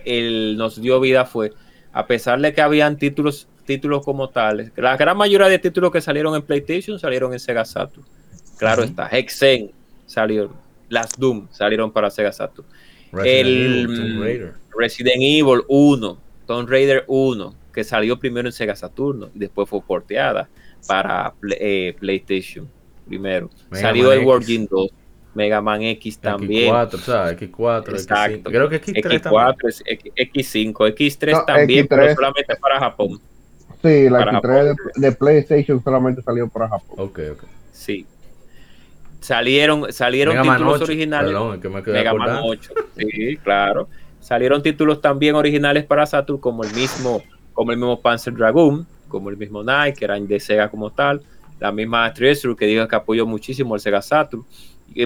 El, 0.05 0.55
nos 0.57 0.79
dio 0.81 0.99
vida 0.99 1.25
fue, 1.25 1.53
a 1.91 2.07
pesar 2.07 2.39
de 2.39 2.53
que 2.53 2.61
habían 2.61 2.97
títulos, 2.97 3.47
títulos 3.65 4.05
como 4.05 4.29
tales, 4.29 4.71
la 4.75 4.95
gran 4.95 5.17
mayoría 5.17 5.47
de 5.47 5.59
títulos 5.59 5.91
que 5.91 5.99
salieron 5.99 6.35
en 6.35 6.41
PlayStation 6.41 6.99
salieron 6.99 7.33
en 7.33 7.39
Sega 7.39 7.65
Saturn. 7.65 8.05
Claro 8.57 8.83
está, 8.83 9.07
Hexen 9.11 9.71
salió, 10.05 10.51
las 10.89 11.17
Doom 11.17 11.47
salieron 11.51 11.91
para 11.91 12.09
Sega 12.09 12.31
Saturn. 12.31 12.67
el 13.23 14.53
Resident 14.77 15.17
Evil 15.17 15.61
1, 15.67 16.17
Tomb 16.45 16.69
Raider 16.69 17.03
1, 17.07 17.55
que 17.77 17.83
salió 17.83 18.17
primero 18.17 18.47
en 18.47 18.51
Sega 18.51 18.75
Saturno 18.75 19.29
y 19.35 19.37
después 19.37 19.69
fue 19.69 19.79
porteada 19.83 20.49
para 20.87 21.35
eh, 21.59 21.95
PlayStation 21.99 22.67
primero. 23.07 23.51
salió 23.71 24.11
el 24.11 24.25
World 24.25 24.67
2, 24.67 24.89
Mega 25.35 25.61
Man 25.61 25.83
X 25.83 26.17
también. 26.17 26.73
X4, 26.73 26.93
o 26.95 26.97
sea, 26.97 27.37
X4, 27.37 27.89
Exacto. 27.89 28.49
Creo 28.49 28.67
que 28.67 28.81
X3 28.81 29.21
X4, 29.21 30.01
X5, 30.15 30.73
X3 30.95 31.45
también, 31.45 31.87
pero 31.87 32.15
solamente 32.15 32.55
para 32.55 32.79
Japón. 32.79 33.19
Sí, 33.83 34.09
la 34.09 34.25
X3 34.25 34.75
de, 34.95 35.11
PlayStation 35.11 35.83
solamente 35.83 36.23
salió 36.23 36.49
para 36.49 36.69
Japón. 36.69 36.95
Ok, 36.97 37.19
ok. 37.33 37.43
Sí. 37.71 38.07
Salieron, 39.19 39.93
salieron 39.93 40.41
títulos 40.41 40.81
originales. 40.81 41.31
Mega 41.85 42.13
Man 42.15 42.39
8. 42.41 42.73
Sí, 42.97 43.37
claro. 43.43 43.87
Salieron 44.19 44.63
títulos 44.63 44.99
también 44.99 45.35
originales 45.35 45.85
para 45.85 46.07
Saturn, 46.07 46.39
como 46.39 46.63
el 46.63 46.73
mismo, 46.73 47.21
como 47.57 47.71
el 47.71 47.77
mismo 47.79 47.99
Panzer 47.99 48.35
Dragoon, 48.35 48.85
como 49.07 49.31
el 49.31 49.35
mismo 49.35 49.63
Nike, 49.63 49.97
que 49.97 50.05
eran 50.05 50.27
de 50.27 50.39
Sega 50.39 50.69
como 50.69 50.91
tal. 50.91 51.23
La 51.59 51.71
misma 51.71 52.13
Treasure, 52.13 52.55
que 52.55 52.67
digo 52.67 52.87
que 52.87 52.95
apoyó 52.95 53.25
muchísimo 53.25 53.73
el 53.73 53.81
Sega 53.81 53.99
Saturn. 53.99 54.45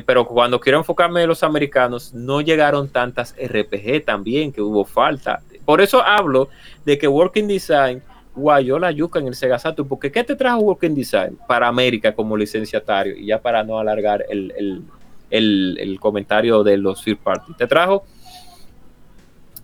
Pero 0.06 0.28
cuando 0.28 0.60
quiero 0.60 0.78
enfocarme 0.78 1.22
en 1.22 1.30
los 1.30 1.44
americanos, 1.44 2.14
no 2.14 2.42
llegaron 2.42 2.90
tantas 2.90 3.34
RPG 3.42 4.04
también, 4.04 4.52
que 4.52 4.62
hubo 4.62 4.84
falta. 4.84 5.42
Por 5.64 5.80
eso 5.80 6.02
hablo 6.02 6.50
de 6.84 6.98
que 6.98 7.08
Working 7.08 7.48
Design 7.48 8.04
guayó 8.36 8.78
la 8.78 8.92
yuca 8.92 9.20
en 9.20 9.28
el 9.28 9.36
Sega 9.36 9.58
Saturn, 9.58 9.88
porque 9.88 10.12
¿qué 10.12 10.26
te 10.26 10.36
trajo 10.36 10.60
Working 10.60 10.94
Design 10.94 11.38
para 11.48 11.70
América 11.70 12.14
como 12.14 12.36
licenciatario? 12.36 13.16
Y 13.16 13.28
ya 13.28 13.42
para 13.42 13.64
no 13.64 13.80
alargar 13.80 14.26
el, 14.28 14.84
el 15.30 16.00
comentario 16.02 16.66
de 16.66 16.76
los 16.76 17.02
third 17.02 17.20
party, 17.20 17.54
te 17.54 17.66
trajo 17.66 18.04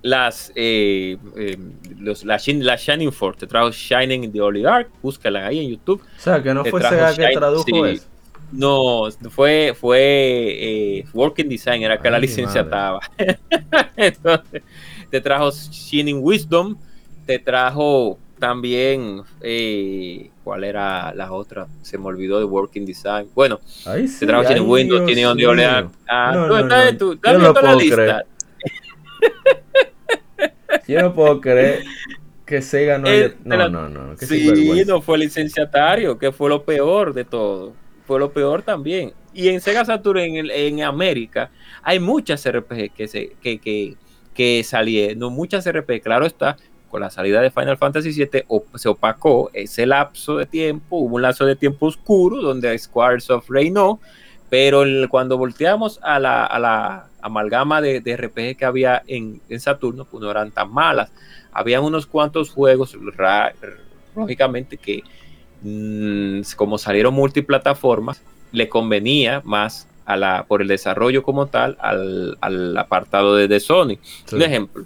las, 0.08 0.52
eh, 0.56 1.18
eh, 1.36 1.58
los, 2.00 2.24
la, 2.24 2.40
la, 2.46 2.76
Shining 2.76 3.12
Force, 3.12 3.40
te 3.40 3.48
trajo 3.48 3.72
Shining 3.72 4.24
in 4.24 4.32
the 4.32 4.42
Oligarch, 4.42 4.88
búscala 5.02 5.48
ahí 5.48 5.60
en 5.60 5.72
YouTube. 5.72 6.02
O 6.02 6.20
sea, 6.20 6.42
que 6.42 6.54
no 6.54 6.64
fue 6.66 6.82
Sega 6.82 7.14
que 7.14 7.34
tradujo 7.34 7.86
eso. 7.86 8.06
No, 8.52 9.04
fue, 9.30 9.76
fue 9.78 9.98
eh, 10.00 11.06
Working 11.14 11.50
Design, 11.50 11.84
era 11.84 11.98
que 11.98 12.10
la 12.10 12.18
licencia 12.18 12.62
estaba. 12.62 13.02
Entonces, 13.98 14.64
te 15.12 15.20
trajo 15.20 15.52
Shining 15.52 16.20
Wisdom, 16.22 16.78
te 17.26 17.40
trajo 17.40 18.18
también, 18.40 19.24
eh, 19.42 20.30
¿cuál 20.46 20.64
era 20.64 21.14
la 21.14 21.34
otra? 21.34 21.68
Se 21.82 21.98
me 21.98 22.06
olvidó 22.06 22.40
de 22.40 22.46
Working 22.46 22.86
Design. 22.86 23.28
Bueno, 23.36 23.60
te 23.84 24.26
trajo 24.26 24.44
Shining 24.44 24.70
Wisdom, 24.70 25.06
Shining 25.06 25.26
on 25.26 25.38
the 25.38 25.48
Oligarch. 25.48 25.90
Ah, 26.08 26.32
no, 26.34 26.48
no, 26.48 26.98
tú, 26.98 27.12
estás 27.14 27.38
viendo 27.38 27.62
la 27.62 27.76
lista. 27.76 28.26
Yo 30.88 31.02
no 31.02 31.14
puedo 31.14 31.42
creer 31.42 31.84
que 32.46 32.62
Sega 32.62 32.98
no. 32.98 33.08
Eh, 33.08 33.36
no, 33.44 33.70
no, 33.70 33.90
no, 33.90 34.18
Sí, 34.18 34.84
no 34.86 35.02
fue 35.02 35.18
licenciatario, 35.18 36.18
que 36.18 36.32
fue 36.32 36.50
lo 36.50 36.64
peor 36.64 37.14
de 37.14 37.26
todo. 37.26 37.74
Fue 38.06 38.20
lo 38.20 38.32
peor 38.32 38.62
también. 38.62 39.14
Y 39.34 39.50
en 39.50 39.60
Sega 39.60 39.84
Saturn, 39.84 40.20
en, 40.20 40.50
en 40.50 40.82
América, 40.82 41.52
hay 41.84 42.00
muchas 42.00 42.50
RPG 42.50 42.94
que, 42.94 43.08
se, 43.08 43.36
que, 43.42 43.60
que, 43.60 43.96
que 44.34 44.64
salieron. 44.64 45.34
Muchas 45.34 45.70
RPG, 45.70 46.02
claro 46.02 46.26
está, 46.26 46.56
con 46.90 47.02
la 47.02 47.10
salida 47.10 47.42
de 47.42 47.52
Final 47.52 47.78
Fantasy 47.78 48.12
VII 48.12 48.46
se 48.76 48.90
opacó 48.90 49.50
ese 49.54 49.86
lapso 49.86 50.38
de 50.38 50.46
tiempo, 50.46 50.98
hubo 50.98 51.16
un 51.16 51.22
lapso 51.22 51.46
de 51.46 51.56
tiempo 51.56 51.88
oscuro 51.88 52.38
donde 52.38 52.78
Squaresoft 52.78 53.50
reinó, 53.50 54.00
pero 54.50 54.84
cuando 55.10 55.38
volteamos 55.38 56.00
a 56.04 56.20
la, 56.20 56.46
a 56.46 56.60
la 56.60 57.08
amalgama 57.22 57.82
de, 57.82 58.00
de, 58.00 58.16
RPG 58.16 58.58
que 58.58 58.66
había 58.66 59.04
en, 59.08 59.42
en, 59.50 59.60
Saturno, 59.60 60.06
pues 60.06 60.22
no 60.22 60.32
eran 60.32 60.52
tan 60.52 60.72
malas. 60.72 61.12
Habían 61.52 61.84
unos 61.84 62.06
cuantos 62.06 62.52
juegos, 62.52 62.98
lógicamente, 64.16 64.78
que 64.78 65.04
mm, 65.62 66.42
como 66.56 66.78
salieron 66.78 67.14
multiplataformas, 67.14 68.22
le 68.52 68.70
convenía 68.70 69.42
más 69.44 69.88
a 70.06 70.16
la, 70.16 70.46
por 70.48 70.62
el 70.62 70.70
desarrollo 70.70 71.24
como 71.24 71.48
tal 71.48 71.78
al, 71.82 72.38
al 72.40 72.78
apartado 72.78 73.36
de, 73.36 73.50
de 73.50 73.60
Sony. 73.60 73.98
Un 74.32 74.42
ejemplo, 74.42 74.86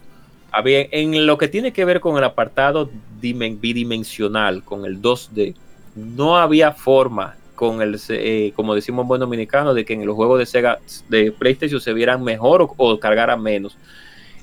había, 0.51 0.87
en 0.91 1.27
lo 1.27 1.37
que 1.37 1.47
tiene 1.47 1.71
que 1.71 1.85
ver 1.85 1.99
con 1.99 2.17
el 2.17 2.23
apartado 2.23 2.89
bidimensional, 3.21 4.63
con 4.63 4.85
el 4.85 5.01
2D, 5.01 5.55
no 5.95 6.37
había 6.37 6.71
forma 6.71 7.35
con 7.61 7.79
el, 7.83 7.95
eh, 8.09 8.53
como 8.55 8.73
decimos 8.73 9.03
en 9.03 9.07
buen 9.07 9.19
dominicano, 9.19 9.75
de 9.75 9.85
que 9.85 9.93
en 9.93 10.03
los 10.03 10.15
juegos 10.15 10.39
de 10.39 10.47
Sega, 10.47 10.79
de 11.09 11.31
PlayStation 11.31 11.79
se 11.79 11.93
vieran 11.93 12.23
mejor 12.23 12.67
o, 12.75 12.99
cargaran 12.99 13.39
menos. 13.39 13.77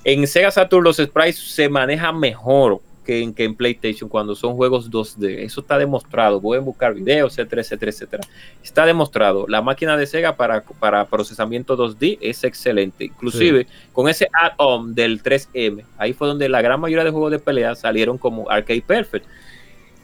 En 0.05 0.25
Sega 0.25 0.49
Saturn 0.51 0.85
los 0.85 0.95
sprites 0.95 1.37
se 1.37 1.67
manejan 1.67 2.17
mejor 2.17 2.79
que 3.05 3.21
en, 3.21 3.33
que 3.33 3.43
en 3.43 3.55
PlayStation 3.55 4.07
cuando 4.07 4.35
son 4.35 4.55
juegos 4.55 4.89
2D. 4.89 5.39
Eso 5.39 5.59
está 5.59 5.77
demostrado. 5.77 6.39
Pueden 6.39 6.63
buscar 6.63 6.93
videos, 6.93 7.33
etcétera, 7.33 7.61
etcétera, 7.61 7.91
etcétera. 7.91 8.23
Está 8.63 8.85
demostrado. 8.85 9.45
La 9.49 9.61
máquina 9.61 9.97
de 9.97 10.07
Sega 10.07 10.37
para, 10.37 10.61
para 10.61 11.03
procesamiento 11.03 11.75
2D 11.75 12.19
es 12.21 12.45
excelente. 12.45 13.03
Inclusive 13.03 13.67
con 13.91 14.07
ese 14.07 14.29
add-on 14.31 14.95
del 14.95 15.21
3M, 15.21 15.83
ahí 15.97 16.13
fue 16.13 16.29
donde 16.29 16.47
la 16.47 16.61
gran 16.61 16.79
mayoría 16.79 17.03
de 17.03 17.11
juegos 17.11 17.31
de 17.31 17.39
pelea 17.39 17.75
salieron 17.75 18.17
como 18.17 18.49
Arcade 18.49 18.81
Perfect 18.81 19.25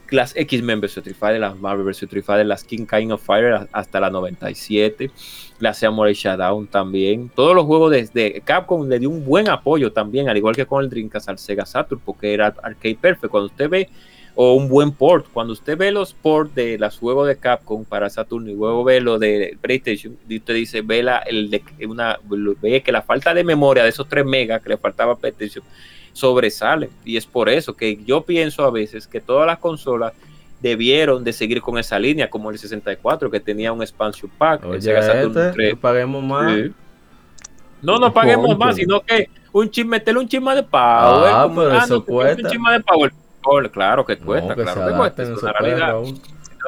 las 0.10 0.36
X-Men 0.36 0.82
vs 0.82 0.98
Street 0.98 1.16
Fighter, 1.16 1.40
las 1.40 1.58
Marvel 1.58 1.86
vs 1.86 2.04
Street 2.04 2.24
Fighter, 2.24 2.46
las 2.46 2.64
King 2.64 2.86
Kind 2.86 3.12
of 3.12 3.22
Fire 3.22 3.68
hasta 3.72 4.00
la 4.00 4.10
97, 4.10 5.12
la 5.60 5.74
Samurai 5.74 6.14
Shadow 6.14 6.66
también. 6.66 7.30
Todos 7.34 7.56
los 7.56 7.66
juegos 7.66 7.92
desde 7.92 8.42
Capcom 8.42 8.88
le 8.88 9.00
dio 9.00 9.10
un 9.10 9.26
buen 9.26 9.50
apoyo 9.50 9.92
también, 9.92 10.30
al 10.30 10.38
igual 10.38 10.56
que 10.56 10.66
con 10.66 10.84
el 10.84 10.90
Dreamcast 10.90 11.30
al 11.30 11.40
Sega 11.40 11.66
Saturn, 11.66 12.02
porque 12.04 12.34
era 12.34 12.54
arcade 12.62 12.98
perfect. 13.00 13.32
Cuando 13.32 13.48
usted 13.48 13.70
ve, 13.70 13.90
o 14.36 14.54
un 14.54 14.68
buen 14.68 14.92
port, 14.92 15.28
cuando 15.32 15.54
usted 15.54 15.78
ve 15.78 15.92
los 15.92 16.14
ports 16.14 16.54
de 16.54 16.78
los 16.78 16.98
juegos 16.98 17.28
de 17.28 17.38
Capcom 17.38 17.86
para 17.86 18.10
Saturn 18.10 18.50
y 18.50 18.54
luego 18.54 18.84
ve 18.84 19.00
lo 19.00 19.18
de 19.18 19.58
PlayStation, 19.62 20.18
y 20.28 20.38
usted 20.38 20.54
dice, 20.54 20.82
ve, 20.82 21.02
la, 21.02 21.20
el 21.20 21.50
de, 21.50 21.64
una, 21.88 22.20
ve 22.62 22.84
que 22.84 22.92
la 22.92 23.02
falta 23.02 23.34
de 23.34 23.46
memoria 23.46 23.84
de 23.84 23.90
esos 23.90 24.08
3 24.10 24.26
megas 24.26 24.62
que 24.62 24.70
le 24.70 24.78
faltaba 24.78 25.14
a 25.14 25.16
PlayStation 25.16 25.64
sobresale. 26.16 26.90
Y 27.04 27.18
es 27.18 27.26
por 27.26 27.50
eso 27.50 27.76
que 27.76 28.00
yo 28.06 28.22
pienso 28.22 28.64
a 28.64 28.72
veces 28.72 29.06
que 29.06 29.20
todas 29.20 29.46
las 29.46 29.60
consolas 29.60 30.14
debieron 30.62 31.24
de 31.24 31.34
seguir 31.34 31.62
con 31.62 31.78
esa 31.78 32.00
línea, 32.00 32.30
como 32.30 32.50
el 32.50 32.58
64, 32.58 33.30
que 33.30 33.40
tenía 33.40 33.74
un 33.74 33.82
expansion 33.82 34.32
pack. 34.38 34.64
Este, 34.74 35.76
paguemos 35.76 36.24
más. 36.24 36.58
No, 37.82 38.00
no 38.00 38.14
paguemos 38.14 38.58
más, 38.58 38.78
sino 38.78 39.02
que 39.02 39.30
un 39.52 39.70
chip, 39.70 39.86
meterle 39.86 40.22
un 40.22 40.28
chisma 40.28 40.56
de 40.56 40.64
power. 40.64 41.32
Ah, 41.34 41.52
pero 41.54 41.72
ah, 41.74 41.82
eso 41.84 42.04
cuesta. 42.04 42.42
Un 42.42 42.50
chisma 42.50 42.74
de 42.74 42.80
power. 42.80 43.12
Claro 43.72 44.06
que 44.06 44.18
cuesta, 44.18 44.56
claro 44.56 44.88
que 44.88 44.98
cuesta. 44.98 45.24
Es 45.24 45.30
una 45.30 45.54
realidad. 45.54 45.96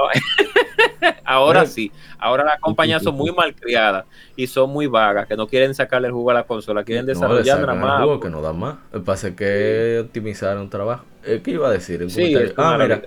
ahora 1.24 1.66
sí, 1.66 1.92
ahora 2.18 2.44
las 2.44 2.60
compañías 2.60 3.04
son 3.04 3.16
muy 3.16 3.32
mal 3.32 3.56
criadas 3.56 4.06
y 4.36 4.48
son 4.48 4.70
muy 4.70 4.88
vagas, 4.88 5.28
que 5.28 5.36
no 5.36 5.48
quieren 5.48 5.74
sacarle 5.74 6.08
el 6.08 6.14
jugo 6.14 6.32
a 6.32 6.36
la 6.36 6.44
consola, 6.44 6.84
quieren 6.84 7.06
desarrollar 7.06 7.62
nada 7.62 7.74
más. 7.74 8.02
Jugo 8.04 8.20
que 8.20 8.30
no 8.30 8.42
dan 8.42 8.60
más. 8.60 8.76
El 8.94 9.02
pase 9.02 9.36
que 9.36 10.00
optimizar 10.06 10.58
un 10.58 10.70
trabajo. 10.70 11.06
¿Qué 11.24 11.52
iba 11.52 11.68
a 11.68 11.72
decir? 11.72 12.06
ah, 12.58 12.78
mira, 12.80 13.02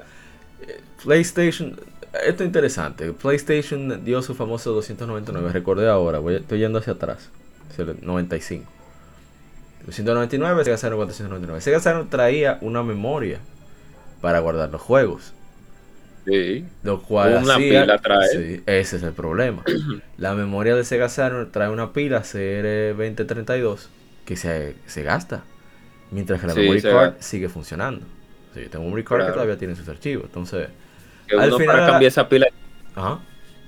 eh, 0.67 0.81
PlayStation, 1.03 1.79
esto 2.27 2.43
es 2.43 2.47
interesante. 2.47 3.13
PlayStation 3.13 4.05
dio 4.05 4.21
su 4.23 4.35
famoso 4.35 4.73
299. 4.73 5.53
Recordé 5.53 5.89
ahora, 5.89 6.19
voy, 6.19 6.37
estoy 6.37 6.59
yendo 6.59 6.79
hacia 6.79 6.95
atrás. 6.95 7.31
Hacia 7.71 7.85
el 7.85 7.97
95. 8.03 8.71
299, 9.87 10.65
Sega 10.65 10.77
Saturn 10.77 10.97
499. 10.99 11.61
Sega 11.61 11.81
Saturn 11.81 12.09
traía 12.11 12.59
una 12.61 12.83
memoria 12.83 13.39
para 14.21 14.41
guardar 14.41 14.71
los 14.71 14.81
juegos. 14.81 15.33
Sí. 16.25 16.65
Lo 16.83 17.03
cual 17.03 17.41
una 17.43 17.57
pila 17.57 17.99
trae. 17.99 18.63
ese 18.67 18.97
es 18.97 19.03
el 19.03 19.13
problema. 19.13 19.63
la 20.19 20.35
memoria 20.35 20.75
de 20.75 20.85
Sega 20.85 21.09
Saturn 21.09 21.51
trae 21.51 21.69
una 21.69 21.93
pila 21.93 22.23
CR2032 22.23 23.89
que 24.25 24.37
se, 24.37 24.77
se 24.87 25.03
gasta. 25.03 25.45
Mientras 26.11 26.41
que 26.41 26.47
la 26.49 26.55
memory 26.55 26.83
card 26.83 27.15
sigue 27.21 27.49
funcionando. 27.49 28.05
Sí, 28.55 28.63
tengo 28.71 28.85
un 28.85 28.87
memory 28.87 29.05
card 29.05 29.27
que 29.27 29.33
todavía 29.33 29.57
tiene 29.57 29.77
sus 29.77 29.89
archivos. 29.89 30.25
Entonces, 30.27 30.69
al 31.37 31.53
final, 31.53 31.67
para 31.67 31.87
cambiar 31.87 32.09
esa 32.09 32.29
pila. 32.29 32.47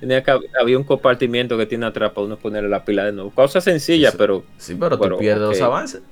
Tenía 0.01 0.23
que, 0.25 0.33
había 0.61 0.77
un 0.77 0.83
compartimiento 0.85 1.57
que 1.57 1.67
tiene 1.67 1.87
atrás 1.87 2.11
para 2.11 2.27
uno 2.27 2.37
ponerle 2.37 2.69
la 2.69 2.85
pila 2.85 3.05
de 3.05 3.13
nuevo. 3.13 3.31
Cosa 3.31 3.61
sencilla, 3.61 4.13
pero. 4.19 4.45
Sí, 4.59 4.75
pero, 4.75 4.99
tú 4.99 5.19
pierdes 5.19 5.49
los 5.49 5.61
avances. 5.61 6.03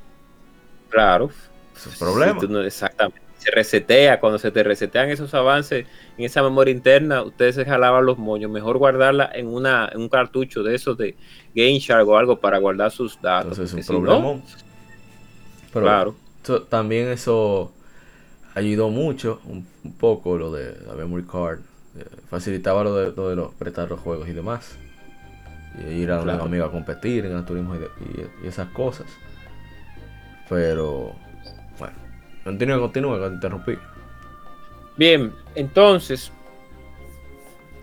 Claro. 0.89 1.31
Es 1.77 1.87
un 1.87 1.93
problema. 1.95 2.65
exactamente. 2.65 3.30
Se 3.41 3.51
resetea, 3.51 4.21
cuando 4.21 4.39
se 4.39 4.51
te 4.51 4.62
resetean 4.62 5.11
esos 5.11 5.33
avances 5.35 5.87
en 6.17 6.25
esa 6.25 6.43
memoria 6.43 6.73
interna, 6.73 7.23
ustedes 7.23 7.55
se 7.55 7.65
jalaban 7.65 8.05
los 8.05 8.19
moños. 8.19 8.51
Mejor 8.51 8.79
guardarla 8.79 9.31
en, 9.35 9.47
una, 9.49 9.91
un 9.95 10.09
cartucho 10.09 10.62
de 10.62 10.75
esos 10.75 10.97
de 10.97 11.17
GameShark 11.55 12.07
o 12.07 12.17
algo 12.17 12.39
para 12.39 12.59
guardar 12.59 12.91
sus 12.91 13.21
datos. 13.21 13.59
Entonces 13.59 13.81
es 13.81 13.91
un 13.91 14.05
problema. 14.05 14.41
claro. 15.73 16.17
también 16.69 17.09
eso 17.09 17.73
ayudó 18.55 18.91
mucho, 18.91 19.41
un, 19.47 19.67
poco 19.99 20.37
lo 20.37 20.53
de 20.53 20.77
la 20.87 20.95
memory 20.95 21.25
card. 21.25 21.61
Eh, 21.99 22.05
facilitaba 22.29 22.85
lo 22.85 22.95
de, 22.95 23.12
lo 23.17 23.29
de 23.31 23.37
los 23.37 23.55
prestar 23.55 23.91
los 23.91 23.99
juegos 23.99 24.29
y 24.29 24.33
demás 24.33 24.79
y 25.79 25.91
ir 25.91 26.12
a 26.12 26.23
claro. 26.23 26.45
amigo 26.45 26.65
a 26.65 26.71
competir 26.71 27.27
en 27.27 27.37
el 27.37 27.45
turismo 27.45 27.75
y, 27.77 28.47
esas 28.47 28.69
cosas. 28.69 29.07
Pero, 30.49 31.15
continúa, 32.45 32.79
continúa, 32.79 33.21
que 33.21 33.27
interrumpí. 33.35 33.73
Bien, 34.97 35.33
entonces, 35.55 36.33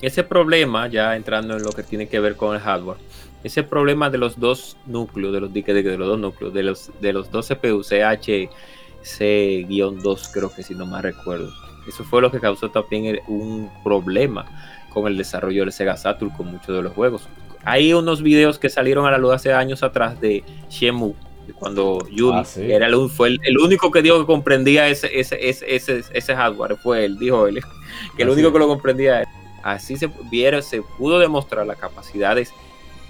ese 0.02 0.24
problema, 0.24 0.88
ya 0.88 1.16
entrando 1.16 1.56
en 1.58 1.64
lo 1.64 1.72
que 1.72 1.84
tiene 1.84 2.08
que 2.08 2.20
ver 2.20 2.36
con 2.36 2.56
el 2.56 2.62
hardware, 2.62 2.98
ese 3.44 3.62
problema 3.64 4.10
de 4.10 4.18
los 4.18 4.40
dos 4.40 4.78
núcleos, 4.86 5.34
de 5.34 5.42
los, 5.42 5.54
de, 5.54 5.62
de 5.62 5.98
los 5.98 6.08
dos 6.08 6.20
núcleos, 6.20 6.54
de 6.54 6.64
los, 6.64 6.92
de 7.02 7.14
los 7.14 7.32
dos 7.32 7.48
CPU, 7.48 7.82
CHC-2, 7.82 10.32
creo 10.32 10.54
que 10.54 10.64
si 10.64 10.76
no 10.76 10.86
más 10.86 11.02
recuerdo. 11.02 11.52
Eso 11.88 12.04
fue 12.04 12.22
lo 12.22 12.32
que 12.32 12.40
causó 12.40 12.70
también 12.70 13.20
un 13.28 13.72
problema 13.84 14.46
con 14.94 15.08
el 15.08 15.18
desarrollo 15.18 15.62
del 15.62 15.72
Sega 15.72 15.96
Saturn 15.96 16.32
con 16.32 16.48
muchos 16.48 16.76
de 16.76 16.82
los 16.82 16.94
juegos. 16.94 17.30
Hay 17.64 17.94
unos 17.94 18.22
videos 18.22 18.60
que 18.60 18.70
salieron 18.70 19.06
a 19.06 19.12
la 19.12 19.18
luz 19.18 19.34
hace 19.34 19.54
años 19.54 19.84
atrás 19.84 20.20
de 20.20 20.44
Shemu, 20.70 21.14
cuando 21.54 22.08
Yuri 22.10 22.38
ah, 22.38 22.46
era 22.58 22.88
el, 22.88 23.10
fue 23.10 23.38
el, 23.42 23.58
único 23.58 23.92
que 23.92 24.02
dijo 24.02 24.20
que 24.20 24.26
comprendía 24.26 24.88
ese, 24.88 25.20
ese, 25.20 25.38
ese, 25.42 26.04
ese, 26.12 26.36
hardware, 26.36 26.76
fue 26.78 27.06
él, 27.06 27.18
dijo 27.18 27.48
él, 27.48 27.60
que 28.18 28.24
el 28.24 28.30
único 28.30 28.52
que 28.52 28.60
lo 28.60 28.68
comprendía. 28.68 29.28
Así 29.64 29.98
se, 29.98 30.10
vieron, 30.30 30.64
se 30.64 30.82
pudo 30.82 31.20
demostrar 31.20 31.66
las 31.66 31.78
capacidades 31.78 32.54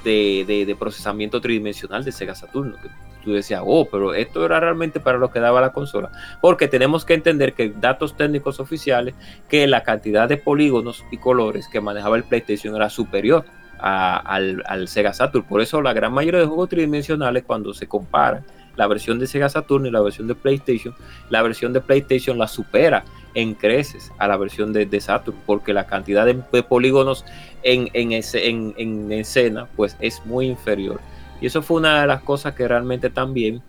de, 0.04 0.66
de, 0.66 0.76
procesamiento 0.76 1.40
tridimensional 1.42 2.04
de 2.04 2.12
Sega 2.12 2.34
Saturno. 2.34 2.78
Que 2.82 2.90
tú 3.24 3.34
decías, 3.34 3.62
oh, 3.64 3.86
pero 3.86 4.14
esto 4.14 4.44
era 4.46 4.60
realmente 4.60 5.00
para 5.00 5.18
lo 5.18 5.30
que 5.30 5.40
daba 5.40 5.62
la 5.62 5.72
consola. 5.74 6.12
Porque 6.42 6.68
tenemos 6.68 7.06
que 7.06 7.14
entender 7.14 7.54
que 7.54 7.70
datos 7.70 8.16
técnicos 8.16 8.60
oficiales, 8.60 9.14
que 9.50 9.68
la 9.68 9.84
cantidad 9.84 10.28
de 10.28 10.38
polígonos 10.38 11.04
y 11.12 11.18
colores 11.18 11.68
que 11.68 11.82
manejaba 11.82 12.16
el 12.16 12.24
PlayStation 12.24 12.76
era 12.76 12.90
superior 12.90 13.46
al, 13.80 14.88
Sega 14.88 15.14
Saturn. 15.14 15.46
Por 15.46 15.62
eso 15.62 15.82
la 15.82 15.94
gran 15.94 16.14
mayoría 16.14 16.40
de 16.40 16.46
juegos 16.46 16.70
tridimensionales, 16.70 17.44
cuando 17.44 17.74
se 17.74 17.88
comparan 17.88 18.44
la 18.76 18.88
versión 18.88 19.20
de 19.20 19.28
Sega 19.28 19.50
Saturn 19.50 19.86
y 19.86 19.92
la 19.92 20.02
versión 20.02 20.28
de 20.28 20.36
PlayStation, 20.36 20.96
la 21.30 21.42
versión 21.42 21.74
de 21.74 21.82
PlayStation 21.82 22.38
la 22.38 22.48
supera 22.48 23.04
en 23.34 23.54
creces 23.54 24.12
a 24.18 24.28
la 24.28 24.38
versión 24.38 24.74
de, 24.74 25.02
Saturn, 25.02 25.38
porque 25.46 25.74
la 25.74 25.86
cantidad 25.86 26.26
de, 26.26 26.36
polígonos 26.64 27.26
en, 27.64 27.90
en, 27.94 28.12
ese, 28.12 28.48
en, 28.50 29.12
escena 29.12 29.68
pues 29.76 29.96
es 30.00 30.26
muy 30.26 30.48
inferior. 30.48 31.00
Y 31.40 31.48
eso 31.48 31.62
fue 31.62 31.78
una 31.78 32.02
de 32.02 32.08
las 32.08 32.24
cosas 32.24 32.56
que 32.56 32.68
realmente 32.68 33.10
también 33.10 33.62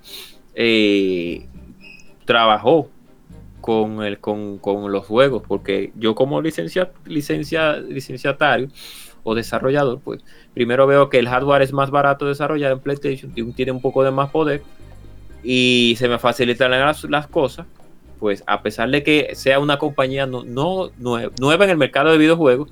eh, 0.55 1.47
trabajó 2.25 2.89
con, 3.61 4.03
el, 4.03 4.19
con, 4.21 4.59
con, 4.59 4.91
los 4.91 5.05
juegos, 5.05 5.43
porque 5.47 5.93
yo 5.97 6.15
como 6.15 6.41
licencia, 6.41 6.91
licencia, 7.05 7.77
licenciatario, 7.77 8.69
o 9.23 9.35
desarrollador, 9.35 10.01
pues 10.01 10.23
primero 10.55 10.87
veo 10.87 11.09
que 11.09 11.19
el 11.19 11.29
hardware 11.29 11.63
es 11.63 11.73
más 11.73 11.91
barato 11.91 12.27
desarrollar 12.27 12.73
en 12.73 12.81
PlayStation, 12.81 13.33
tiene 13.55 13.73
un 13.73 13.81
poco 13.81 14.05
de 14.05 14.11
más 14.11 14.31
poder 14.31 14.63
y 15.43 15.95
se 15.99 16.09
me 16.09 16.19
facilitan 16.19 16.71
las, 16.71 17.05
las 17.05 17.27
cosas, 17.27 17.67
pues 18.19 18.43
a 18.47 18.63
pesar 18.63 18.91
de 18.91 19.03
que 19.03 19.35
sea 19.35 19.61
una 19.61 19.79
compañía 19.79 20.27
no, 20.27 20.45
no 20.45 20.91
nueva 20.99 21.65
en 21.65 21.71
el 21.71 21.77
mercado 21.77 22.11
de 22.11 22.19
videojuegos, 22.19 22.71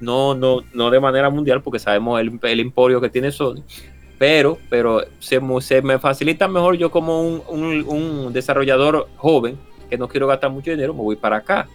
no, 0.00 0.34
no, 0.34 0.62
no 0.72 0.90
de 0.90 1.00
manera 1.00 1.28
mundial, 1.30 1.62
porque 1.62 1.78
sabemos 1.78 2.20
el, 2.20 2.38
el 2.42 2.60
emporio 2.60 3.00
que 3.00 3.10
tiene 3.10 3.32
Sony, 3.32 3.62
pero, 4.18 4.58
pero 4.70 5.02
se, 5.18 5.40
se, 5.60 5.82
me 5.82 5.98
facilita 5.98 6.48
mejor 6.48 6.76
yo 6.76 6.90
como 6.90 7.20
un, 7.20 7.42
un, 7.48 7.84
un, 7.86 8.32
desarrollador 8.32 9.08
joven 9.16 9.58
que 9.90 9.98
no 9.98 10.08
quiero 10.08 10.26
gastar 10.26 10.50
mucho 10.50 10.70
dinero, 10.70 10.94
me 10.94 11.02
voy 11.02 11.16
para 11.16 11.36
acá. 11.36 11.68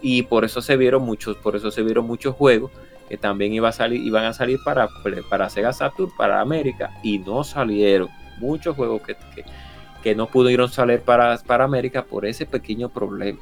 Y 0.00 0.22
por 0.22 0.44
eso 0.44 0.60
se 0.60 0.76
vieron 0.76 1.02
muchos, 1.02 1.36
por 1.36 1.56
eso 1.56 1.70
se 1.70 1.82
vieron 1.82 2.06
muchos 2.06 2.34
juegos 2.34 2.70
que 3.08 3.16
también 3.16 3.52
iba 3.52 3.68
a 3.68 3.72
salir, 3.72 4.00
iban 4.00 4.24
a 4.24 4.32
salir 4.32 4.58
para, 4.64 4.88
para 5.28 5.50
Sega 5.50 5.72
Saturn, 5.72 6.10
para 6.16 6.40
América, 6.40 6.90
y 7.02 7.18
no 7.18 7.44
salieron. 7.44 8.08
Muchos 8.38 8.74
juegos 8.74 9.02
que, 9.02 9.16
que, 10.02 10.14
no 10.14 10.26
pudieron 10.26 10.68
salir 10.68 11.00
para, 11.00 11.38
para 11.38 11.64
América 11.64 12.04
por 12.04 12.26
ese 12.26 12.46
pequeño 12.46 12.88
problema. 12.88 13.38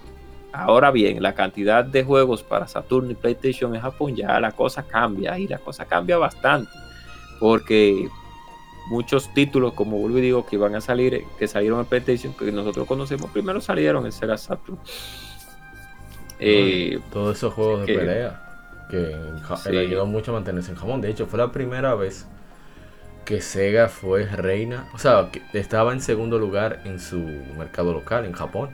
Ahora 0.52 0.90
bien, 0.90 1.22
la 1.22 1.34
cantidad 1.34 1.84
de 1.84 2.05
juegos 2.05 2.43
para 2.43 2.68
Saturn 2.68 3.10
y 3.10 3.14
PlayStation 3.14 3.74
en 3.74 3.80
Japón 3.80 4.14
ya 4.14 4.39
la 4.39 4.52
cosa 4.52 4.82
cambia 4.82 5.39
y 5.39 5.48
la 5.48 5.59
cosa 5.59 5.86
cambia 5.86 6.18
bastante 6.18 6.70
porque 7.43 8.09
muchos 8.89 9.34
títulos, 9.34 9.72
como 9.72 9.98
vuelvo 9.98 10.18
y 10.18 10.20
digo, 10.20 10.47
que 10.47 10.56
van 10.56 10.76
a 10.76 10.80
salir, 10.80 11.24
que 11.40 11.48
salieron 11.48 11.80
en 11.80 11.86
PlayStation, 11.86 12.32
que 12.34 12.52
nosotros 12.52 12.86
conocemos, 12.86 13.32
primero 13.32 13.60
salieron 13.60 14.06
en 14.06 14.12
Sega 14.12 14.39
Saturn. 14.39 14.78
Eh, 16.39 17.01
todos 17.12 17.36
esos 17.36 17.52
juegos 17.52 17.84
de 17.84 17.94
pelea 17.94 18.52
que 18.93 19.70
le 19.70 19.81
ayudó 19.81 20.05
mucho 20.05 20.32
a 20.32 20.35
mantenerse 20.35 20.70
en 20.70 20.77
Japón. 20.77 21.01
De 21.01 21.10
hecho, 21.10 21.27
fue 21.27 21.39
la 21.39 21.51
primera 21.51 21.94
vez 21.94 22.27
que 23.24 23.40
Sega 23.40 23.89
fue 23.89 24.27
reina, 24.27 24.89
o 24.94 24.98
sea, 24.98 25.31
que 25.32 25.40
estaba 25.59 25.94
en 25.94 26.02
segundo 26.02 26.39
lugar 26.39 26.82
en 26.85 27.01
su 27.01 27.19
mercado 27.56 27.94
local, 27.94 28.27
en 28.27 28.32
Japón. 28.32 28.69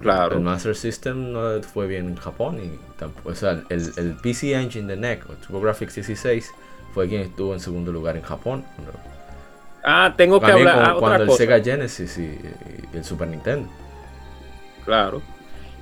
claro. 0.00 0.36
El 0.36 0.42
Master 0.42 0.74
System 0.74 1.32
no 1.32 1.62
fue 1.62 1.86
bien 1.86 2.08
en 2.08 2.16
Japón 2.16 2.58
y 2.58 2.78
tampoco, 2.98 3.30
o 3.30 3.34
sea, 3.34 3.62
el, 3.68 3.92
el 3.98 4.14
PC 4.14 4.54
Engine 4.54 4.86
de 4.86 4.96
NEC, 4.96 5.24
o 5.52 5.60
Graphics 5.60 5.96
16, 5.96 6.50
fue 6.94 7.06
quien 7.06 7.20
estuvo 7.20 7.52
en 7.52 7.60
segundo 7.60 7.92
lugar 7.92 8.16
en 8.16 8.22
Japón. 8.22 8.64
Ah, 9.84 10.14
tengo 10.16 10.40
que 10.40 10.50
hablar. 10.50 10.82
Ah, 10.82 10.96
cuando 10.98 11.24
el 11.24 11.30
Sega 11.32 11.62
Genesis 11.62 12.16
y 12.16 12.38
el 12.94 13.04
Super 13.04 13.28
Nintendo. 13.28 13.68
Claro. 14.86 15.20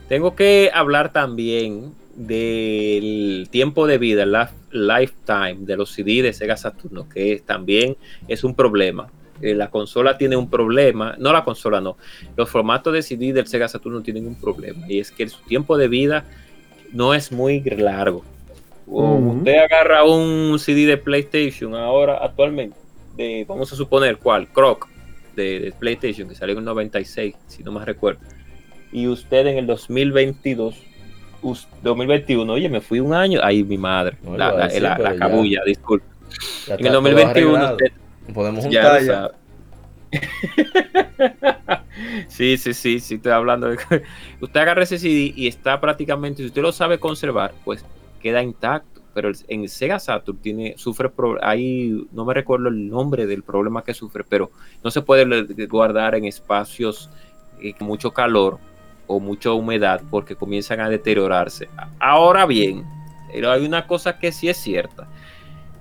Tengo 0.09 0.35
que 0.35 0.70
hablar 0.74 1.12
también 1.12 1.95
del 2.16 3.49
tiempo 3.51 3.86
de 3.86 3.99
vida, 3.99 4.24
la 4.27 4.53
lifetime 4.70 5.57
de 5.61 5.77
los 5.77 5.91
CD 5.91 6.23
de 6.23 6.32
Sega 6.32 6.57
Saturno, 6.57 7.09
que 7.09 7.43
también 7.45 7.97
es 8.28 8.45
un 8.45 8.55
problema. 8.55 9.11
Eh, 9.43 9.55
la 9.55 9.69
consola 9.69 10.16
tiene 10.16 10.36
un 10.36 10.49
problema, 10.49 11.16
no 11.19 11.32
la 11.32 11.45
consola 11.45 11.81
no, 11.81 11.97
los 12.36 12.49
formatos 12.49 12.93
de 12.93 13.03
CD 13.03 13.32
del 13.32 13.47
Sega 13.47 13.66
Saturno 13.66 14.01
tienen 14.01 14.28
un 14.28 14.36
problema 14.36 14.86
y 14.89 15.01
es 15.01 15.11
que 15.11 15.28
su 15.28 15.43
tiempo 15.43 15.77
de 15.77 15.89
vida 15.89 16.24
no 16.93 17.15
es 17.15 17.32
muy 17.32 17.61
largo. 17.61 18.24
Usted 18.86 19.57
agarra 19.57 20.05
un 20.05 20.59
CD 20.59 20.86
de 20.86 20.99
PlayStation 20.99 21.74
ahora 21.74 22.19
actualmente, 22.23 22.77
de, 23.16 23.45
vamos 23.49 23.73
a 23.73 23.77
suponer 23.77 24.19
cuál, 24.19 24.47
Croc 24.49 24.89
de, 25.35 25.59
de 25.59 25.73
PlayStation 25.73 26.28
que 26.28 26.36
salió 26.36 26.53
en 26.53 26.61
el 26.61 26.65
96, 26.66 27.35
si 27.49 27.65
no 27.65 27.73
me 27.73 27.85
recuerdo, 27.85 28.20
y 28.93 29.09
usted 29.09 29.47
en 29.49 29.59
el 29.59 29.66
2022 29.66 30.94
2021, 31.83 32.53
oye, 32.53 32.69
me 32.69 32.81
fui 32.81 33.01
un 33.01 33.12
año, 33.15 33.41
ay, 33.43 33.62
mi 33.65 33.79
madre, 33.79 34.16
la, 34.37 34.69
la, 34.69 35.16
cabulla, 35.16 35.62
disculpe. 35.65 36.07
En 36.69 36.87
el 36.87 36.93
2021 36.93 37.77
podemos 38.33 38.65
juntar 38.65 39.03
ya. 39.03 39.31
sí, 42.29 42.57
sí, 42.57 42.73
sí, 42.73 43.01
sí, 43.01 43.15
estoy 43.16 43.33
hablando 43.33 43.69
de 43.69 43.79
usted 44.41 44.61
agarra 44.61 44.85
ese 44.85 44.99
CD 44.99 45.33
y 45.35 45.49
está 45.49 45.81
prácticamente, 45.81 46.43
si 46.43 46.49
usted 46.49 46.62
lo 46.62 46.73
sabe 46.73 46.99
conservar, 46.99 47.53
pues 47.65 47.85
queda 48.21 48.43
intacto. 48.43 49.03
Pero 49.12 49.31
en 49.47 49.69
Sega 49.69 50.01
Saturn 50.01 50.39
tiene, 50.39 50.75
sufre, 50.77 51.09
ahí 51.41 52.05
no 52.11 52.25
me 52.25 52.35
recuerdo 52.35 52.69
el 52.69 52.89
nombre 52.89 53.27
del 53.27 53.45
problema 53.45 53.85
que 53.85 53.95
sufre, 53.95 54.25
pero 54.29 54.51
no 54.83 54.91
se 54.91 55.03
puede 55.03 55.66
guardar 55.69 56.16
en 56.16 56.25
espacios 56.25 57.09
eh, 57.61 57.75
con 57.75 57.87
mucho 57.87 58.11
calor 58.11 58.59
o 59.07 59.21
mucha 59.21 59.53
humedad 59.53 60.03
porque 60.11 60.37
comienzan 60.37 60.81
a 60.81 60.89
deteriorarse. 60.89 61.69
Ahora 61.99 62.47
bien, 62.47 62.85
hay 63.33 63.65
una 63.65 63.87
cosa 63.87 64.19
que 64.19 64.33
sí 64.33 64.49
es 64.49 64.57
cierta. 64.57 65.09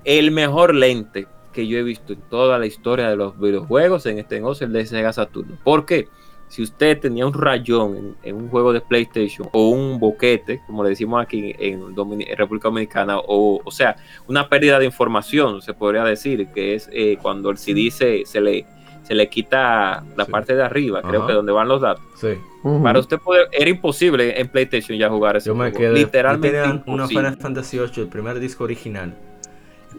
El 0.03 0.31
mejor 0.31 0.73
lente 0.73 1.27
que 1.53 1.67
yo 1.67 1.77
he 1.77 1.83
visto 1.83 2.13
en 2.13 2.21
toda 2.21 2.57
la 2.57 2.65
historia 2.65 3.09
de 3.09 3.15
los 3.15 3.39
videojuegos 3.39 4.05
en 4.07 4.19
este 4.19 4.35
negocio 4.35 4.65
es 4.65 4.69
el 4.69 4.73
de 4.73 4.85
Sega 4.85 5.13
Saturno. 5.13 5.57
¿Por 5.63 5.85
qué? 5.85 6.07
Si 6.49 6.61
usted 6.61 6.99
tenía 6.99 7.25
un 7.25 7.33
rayón 7.33 8.15
en, 8.21 8.35
un 8.35 8.49
juego 8.49 8.73
de 8.73 8.81
PlayStation 8.81 9.47
o 9.53 9.69
un 9.69 9.99
boquete, 9.99 10.61
como 10.67 10.83
le 10.83 10.89
decimos 10.89 11.21
aquí 11.21 11.55
en, 11.57 11.95
República 12.35 12.67
Dominicana, 12.67 13.17
o, 13.19 13.61
o 13.63 13.71
sea, 13.71 13.95
una 14.27 14.49
pérdida 14.49 14.77
de 14.77 14.85
información, 14.85 15.61
se 15.61 15.73
podría 15.73 16.03
decir, 16.03 16.47
que 16.53 16.75
es 16.75 16.89
eh, 16.91 17.17
cuando 17.21 17.49
el 17.49 17.57
CD 17.57 17.89
se, 17.89 18.25
se 18.25 18.41
le 18.41 18.65
se 19.03 19.13
le 19.13 19.27
quita 19.29 20.03
la 20.15 20.25
parte 20.25 20.55
de 20.55 20.63
arriba, 20.63 21.01
creo 21.01 21.27
que 21.27 21.33
donde 21.33 21.51
van 21.51 21.67
los 21.67 21.81
datos. 21.81 22.03
Sí. 22.15 22.37
Para 22.81 22.99
usted 22.99 23.19
poder, 23.19 23.49
era 23.51 23.69
imposible 23.69 24.39
en 24.39 24.47
PlayStation 24.47 24.97
ya 24.97 25.09
jugar 25.09 25.35
ese 25.35 25.47
Yo 25.47 25.55
me 25.55 25.71
quedé, 25.71 25.93
literalmente. 25.93 26.61
Tenía 26.61 26.83
una 26.85 27.07
Final 27.07 27.37
Fantasy 27.37 27.77
VIII, 27.77 28.03
el 28.03 28.07
primer 28.07 28.39
disco 28.39 28.63
original. 28.63 29.13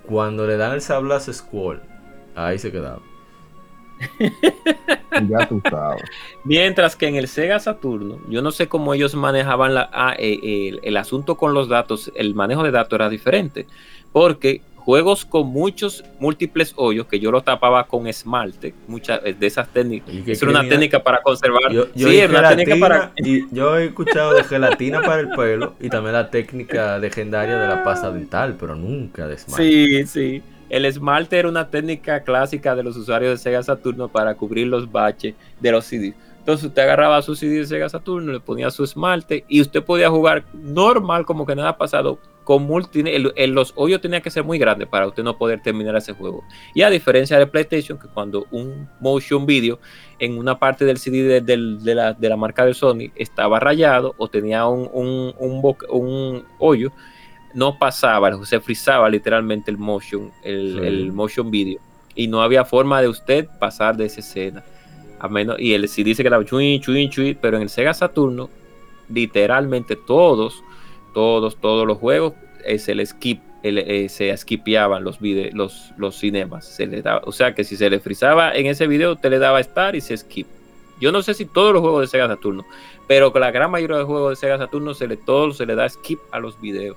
Cuando 0.07 0.47
le 0.47 0.57
dan 0.57 0.73
el 0.73 0.81
sablazo 0.81 1.33
Squall, 1.33 1.83
ahí 2.35 2.59
se 2.59 2.73
quedaba. 2.73 3.01
ya 5.29 5.47
tú 5.47 5.63
sabes. 5.69 6.03
Mientras 6.45 6.97
que 6.97 7.07
en 7.07 7.17
el 7.17 7.29
Sega 7.29 7.59
Saturno, 7.59 8.19
yo 8.29 8.43
no 8.43 8.51
sé 8.51 8.69
cómo 8.69 8.95
ellos 8.95 9.15
manejaban 9.15 9.75
la, 9.75 9.89
ah, 9.93 10.15
eh, 10.19 10.79
el, 10.83 10.97
asunto 10.97 11.37
con 11.37 11.55
los 11.55 11.69
datos, 11.69 12.11
el 12.15 12.35
manejo 12.35 12.63
de 12.63 12.71
datos 12.71 12.95
era 12.95 13.09
diferente, 13.09 13.67
porque 14.13 14.63
juegos 14.85 15.25
con 15.25 15.47
muchos 15.47 16.05
múltiples 16.21 16.75
hoyos 16.77 17.07
que 17.07 17.19
yo 17.19 17.31
lo 17.31 17.43
tapaba 17.43 17.87
con 17.87 18.07
esmalte, 18.07 18.75
muchas 18.87 19.23
de 19.23 19.47
esas 19.47 19.69
técnicas. 19.69 20.15
Es 20.27 20.43
una 20.43 20.69
técnica 20.69 21.03
para 21.03 21.23
conservar. 21.23 21.73
Yo, 21.73 21.87
sí, 21.97 22.21
una 22.29 22.51
técnica 22.51 22.77
para. 22.79 23.13
Y 23.17 23.47
yo 23.55 23.79
he 23.79 23.87
escuchado 23.87 24.35
de 24.35 24.45
gelatina 24.45 25.01
para 25.01 25.21
el 25.21 25.31
pelo 25.31 25.75
y 25.81 25.89
también 25.89 26.13
la 26.13 26.31
técnica 26.31 26.99
legendaria 26.99 27.57
de 27.57 27.69
la 27.69 27.83
pasta 27.83 28.11
dental, 28.13 28.57
pero 28.61 28.75
nunca 28.75 29.27
de 29.27 29.35
esmalte. 29.37 29.65
Sí, 29.65 30.07
sí. 30.07 30.43
El 30.69 30.85
esmalte 30.85 31.39
era 31.39 31.49
una 31.49 31.69
técnica 31.71 32.23
clásica 32.23 32.75
de 32.75 32.83
los 32.83 32.97
usuarios 32.97 33.33
de 33.33 33.43
Sega 33.43 33.63
Saturno 33.63 34.09
para 34.09 34.35
cubrir 34.35 34.67
los 34.67 34.91
baches 34.91 35.35
de 35.61 35.73
los 35.73 35.85
CDs. 35.85 36.15
Entonces 36.45 36.67
usted 36.67 36.83
agarraba 36.83 37.23
su 37.23 37.35
CD 37.35 37.61
de 37.61 37.67
Sega 37.67 37.89
Saturno, 37.89 38.31
le 38.31 38.39
ponía 38.39 38.71
su 38.71 38.85
esmalte 38.85 39.47
y 39.49 39.63
usted 39.63 39.83
podía 39.83 40.11
jugar 40.11 40.45
normal 40.53 41.25
como 41.25 41.47
que 41.47 41.57
nada 41.57 41.71
ha 41.71 41.79
pasado. 41.79 42.19
Con 42.45 42.65
multi, 42.65 43.03
los 43.03 43.73
hoyos 43.77 44.03
tenía 44.03 44.21
que 44.21 44.31
ser 44.31 44.45
muy 44.45 44.59
grandes 44.59 44.87
para 44.87 45.07
usted 45.07 45.23
no 45.23 45.39
poder 45.39 45.63
terminar 45.63 45.97
ese 45.97 46.13
juego. 46.13 46.45
Y 46.75 46.83
a 46.83 46.91
diferencia 46.91 47.39
de 47.39 47.47
PlayStation, 47.47 47.99
que 47.99 48.09
cuando 48.09 48.47
un 48.51 48.87
motion 49.01 49.47
video 49.47 49.79
en 50.19 50.37
una 50.37 50.59
parte 50.59 50.85
del 50.85 50.99
CD 50.99 51.41
de, 51.41 51.57
la, 51.95 52.37
marca 52.37 52.67
de 52.67 52.75
Sony 52.75 53.11
estaba 53.17 53.59
rayado 53.59 54.15
o 54.19 54.29
tenía 54.29 54.67
un, 54.67 54.91
un, 54.93 56.45
hoyo, 56.59 56.93
no 57.55 57.79
pasaba, 57.79 58.45
se 58.45 58.61
frizaba 58.61 59.09
literalmente 59.09 59.71
el 59.71 59.79
motion, 59.79 60.31
el, 60.43 60.85
el 60.85 61.11
motion 61.11 61.51
video. 61.51 61.81
Y 62.15 62.29
no 62.29 62.43
había 62.43 62.67
forma 62.67 63.01
de 63.01 63.09
usted 63.09 63.49
pasar 63.59 63.97
de 63.97 64.05
esa 64.05 64.21
escena 64.21 64.63
menos, 65.29 65.59
y 65.59 65.75
el 65.75 65.89
sí 65.89 66.03
dice 66.03 66.23
que 66.23 66.29
era 66.29 66.45
chuin, 66.45 66.81
chuin, 66.81 67.11
chuin, 67.11 67.39
pero 67.41 67.57
en 67.57 67.65
el 67.65 67.69
Sega 67.69 67.95
Saturno, 67.95 68.51
literalmente 69.09 69.97
todos, 69.97 70.63
todos, 71.13 71.57
todos 71.57 71.87
los 71.87 71.99
juegos, 71.99 72.35
es 72.65 72.89
el 72.89 73.07
skip, 73.07 73.41
eh, 73.63 74.09
se 74.09 74.37
skipeaban 74.37 75.05
los, 75.05 75.19
los, 75.21 75.93
los 75.97 76.19
cinemas. 76.19 76.67
Se 76.67 76.87
le 76.87 77.03
daba, 77.03 77.23
o 77.25 77.33
sea 77.33 77.55
que 77.55 77.65
si 77.65 77.77
se 77.77 77.89
le 77.91 78.01
frizaba 78.01 78.55
en 78.55 78.67
ese 78.67 78.87
video, 78.87 79.17
te 79.17 79.31
le 79.31 79.39
daba 79.39 79.61
estar 79.61 79.95
y 79.97 80.01
se 80.01 80.17
skip. 80.17 80.47
Yo 81.01 81.13
no 81.13 81.23
sé 81.23 81.35
si 81.35 81.45
todos 81.45 81.73
los 81.73 81.83
juegos 81.83 82.03
de 82.03 82.07
Sega 82.07 82.29
Saturno, 82.29 82.65
pero 83.07 83.33
con 83.33 83.41
la 83.41 83.51
gran 83.51 83.71
mayoría 83.71 83.99
de 83.99 84.05
juegos 84.05 84.31
de 84.31 84.37
Sega 84.37 84.59
Saturno 84.59 84.95
se 84.95 85.07
le, 85.07 85.17
todo 85.17 85.53
se 85.53 85.67
le 85.67 85.75
da 85.75 85.89
skip 85.89 86.21
a 86.31 86.39
los 86.39 86.61
videos. 86.61 86.97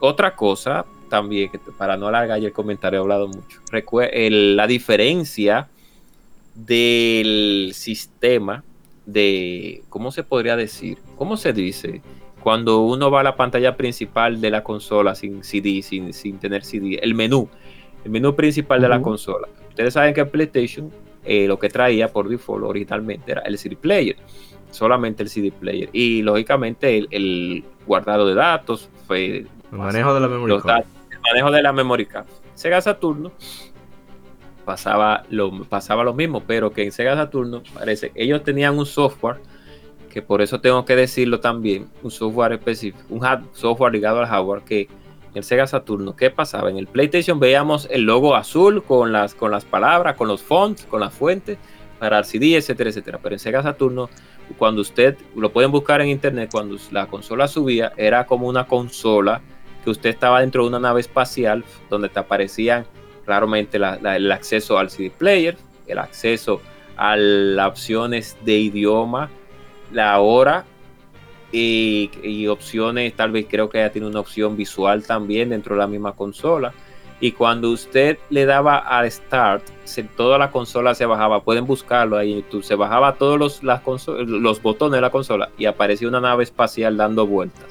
Otra 0.00 0.34
cosa 0.34 0.84
también, 1.08 1.50
para 1.76 1.96
no 1.96 2.08
alargar 2.08 2.38
el 2.38 2.52
comentario 2.52 2.98
he 2.98 3.02
hablado 3.02 3.28
mucho, 3.28 3.60
la 3.70 4.66
diferencia 4.66 5.68
del 6.54 7.72
sistema 7.74 8.64
de, 9.06 9.82
¿cómo 9.88 10.10
se 10.10 10.22
podría 10.22 10.56
decir? 10.56 10.98
¿Cómo 11.16 11.36
se 11.36 11.52
dice? 11.52 12.02
Cuando 12.42 12.80
uno 12.80 13.10
va 13.10 13.20
a 13.20 13.24
la 13.24 13.36
pantalla 13.36 13.76
principal 13.76 14.40
de 14.40 14.50
la 14.50 14.64
consola 14.64 15.14
sin 15.14 15.44
CD, 15.44 15.82
sin, 15.82 16.12
sin 16.12 16.38
tener 16.38 16.64
CD, 16.64 16.98
el 17.02 17.14
menú, 17.14 17.48
el 18.04 18.10
menú 18.10 18.34
principal 18.34 18.80
de 18.80 18.88
la 18.88 19.00
consola. 19.00 19.48
Ustedes 19.68 19.94
saben 19.94 20.12
que 20.12 20.24
PlayStation 20.24 20.90
eh, 21.24 21.46
lo 21.46 21.58
que 21.58 21.68
traía 21.68 22.08
por 22.08 22.28
default 22.28 22.64
originalmente 22.64 23.32
era 23.32 23.42
el 23.42 23.56
CD 23.58 23.76
player, 23.76 24.16
solamente 24.70 25.22
el 25.22 25.28
CD 25.28 25.52
player. 25.52 25.88
Y 25.92 26.22
lógicamente 26.22 27.06
el, 27.10 27.64
guardado 27.86 28.26
de 28.26 28.34
datos 28.34 28.90
fue... 29.06 29.46
El 29.70 29.78
manejo 29.78 30.14
de 30.14 30.20
la 30.20 30.28
memoria 30.28 30.56
El 31.10 31.20
manejo 31.20 31.50
de 31.50 31.62
la. 31.62 32.26
Sega 32.54 32.80
Saturno 32.80 33.32
pasaba 34.64 35.24
lo, 35.30 35.64
pasaba 35.64 36.10
mismo, 36.12 36.42
pero 36.46 36.72
que 36.72 36.84
en 36.84 36.92
Sega 36.92 37.16
Saturno 37.16 37.62
parece, 37.74 38.12
ellos 38.14 38.42
tenían 38.42 38.78
un 38.78 38.86
software, 38.86 39.36
que 40.10 40.22
por 40.22 40.42
eso 40.42 40.60
tengo 40.60 40.84
que 40.84 40.94
decirlo 40.96 41.40
también, 41.40 41.88
un 42.02 42.10
software 42.10 42.52
específico, 42.52 43.04
un 43.08 43.22
software 43.52 43.92
ligado 43.92 44.20
al 44.20 44.26
hardware 44.26 44.62
que 44.62 44.88
en 45.34 45.42
Sega 45.42 45.66
Saturno, 45.66 46.14
¿qué 46.14 46.30
pasaba? 46.30 46.70
En 46.70 46.76
el 46.76 46.86
PlayStation 46.86 47.40
veíamos 47.40 47.88
el 47.90 48.02
logo 48.02 48.36
azul 48.36 48.82
con 48.84 49.12
las, 49.12 49.34
con 49.34 49.50
las 49.50 49.64
palabras, 49.64 50.16
con 50.16 50.28
los 50.28 50.42
fonts, 50.42 50.84
con 50.84 51.00
las 51.00 51.14
fuentes 51.14 51.58
para 51.98 52.18
el 52.18 52.24
CD, 52.24 52.56
etcétera, 52.56 52.90
etcétera. 52.90 53.18
Pero 53.22 53.34
en 53.34 53.38
Sega 53.38 53.62
Saturno, 53.62 54.10
cuando 54.58 54.82
usted 54.82 55.16
lo 55.34 55.50
pueden 55.50 55.70
buscar 55.70 56.02
en 56.02 56.08
internet, 56.08 56.50
cuando 56.52 56.76
la 56.90 57.06
consola 57.06 57.48
subía, 57.48 57.92
era 57.96 58.26
como 58.26 58.46
una 58.46 58.66
consola 58.66 59.40
que 59.82 59.90
usted 59.90 60.10
estaba 60.10 60.40
dentro 60.40 60.62
de 60.62 60.68
una 60.68 60.78
nave 60.78 61.00
espacial 61.00 61.64
donde 61.88 62.08
te 62.08 62.18
aparecían 62.18 62.86
claramente 63.24 63.78
el 63.78 64.32
acceso 64.32 64.78
al 64.78 64.90
CD 64.90 65.10
player, 65.10 65.56
el 65.86 65.98
acceso 65.98 66.60
a 66.96 67.16
las 67.16 67.68
opciones 67.68 68.36
de 68.44 68.58
idioma, 68.58 69.30
la 69.92 70.20
hora 70.20 70.64
y, 71.52 72.46
opciones, 72.46 73.14
tal 73.14 73.30
vez 73.30 73.46
creo 73.48 73.68
que 73.68 73.78
ya 73.78 73.90
tiene 73.90 74.06
una 74.06 74.20
opción 74.20 74.56
visual 74.56 75.04
también 75.04 75.50
dentro 75.50 75.74
de 75.74 75.80
la 75.80 75.86
misma 75.86 76.12
consola. 76.12 76.72
Y 77.20 77.32
cuando 77.32 77.70
usted 77.70 78.18
le 78.30 78.46
daba 78.46 78.78
al 78.78 79.10
start, 79.10 79.62
toda 80.16 80.38
la 80.38 80.50
consola 80.50 80.94
se 80.94 81.06
bajaba. 81.06 81.42
Pueden 81.42 81.66
buscarlo 81.66 82.16
ahí 82.16 82.32
en 82.32 82.38
YouTube. 82.42 82.64
Se 82.64 82.74
bajaba 82.74 83.14
todos 83.14 83.38
los, 83.38 83.62
las 83.62 83.80
los 84.06 84.60
botones 84.60 84.96
de 84.96 85.02
la 85.02 85.10
consola 85.10 85.50
y 85.56 85.66
aparecía 85.66 86.08
una 86.08 86.20
nave 86.20 86.42
espacial 86.42 86.96
dando 86.96 87.26
vueltas. 87.26 87.66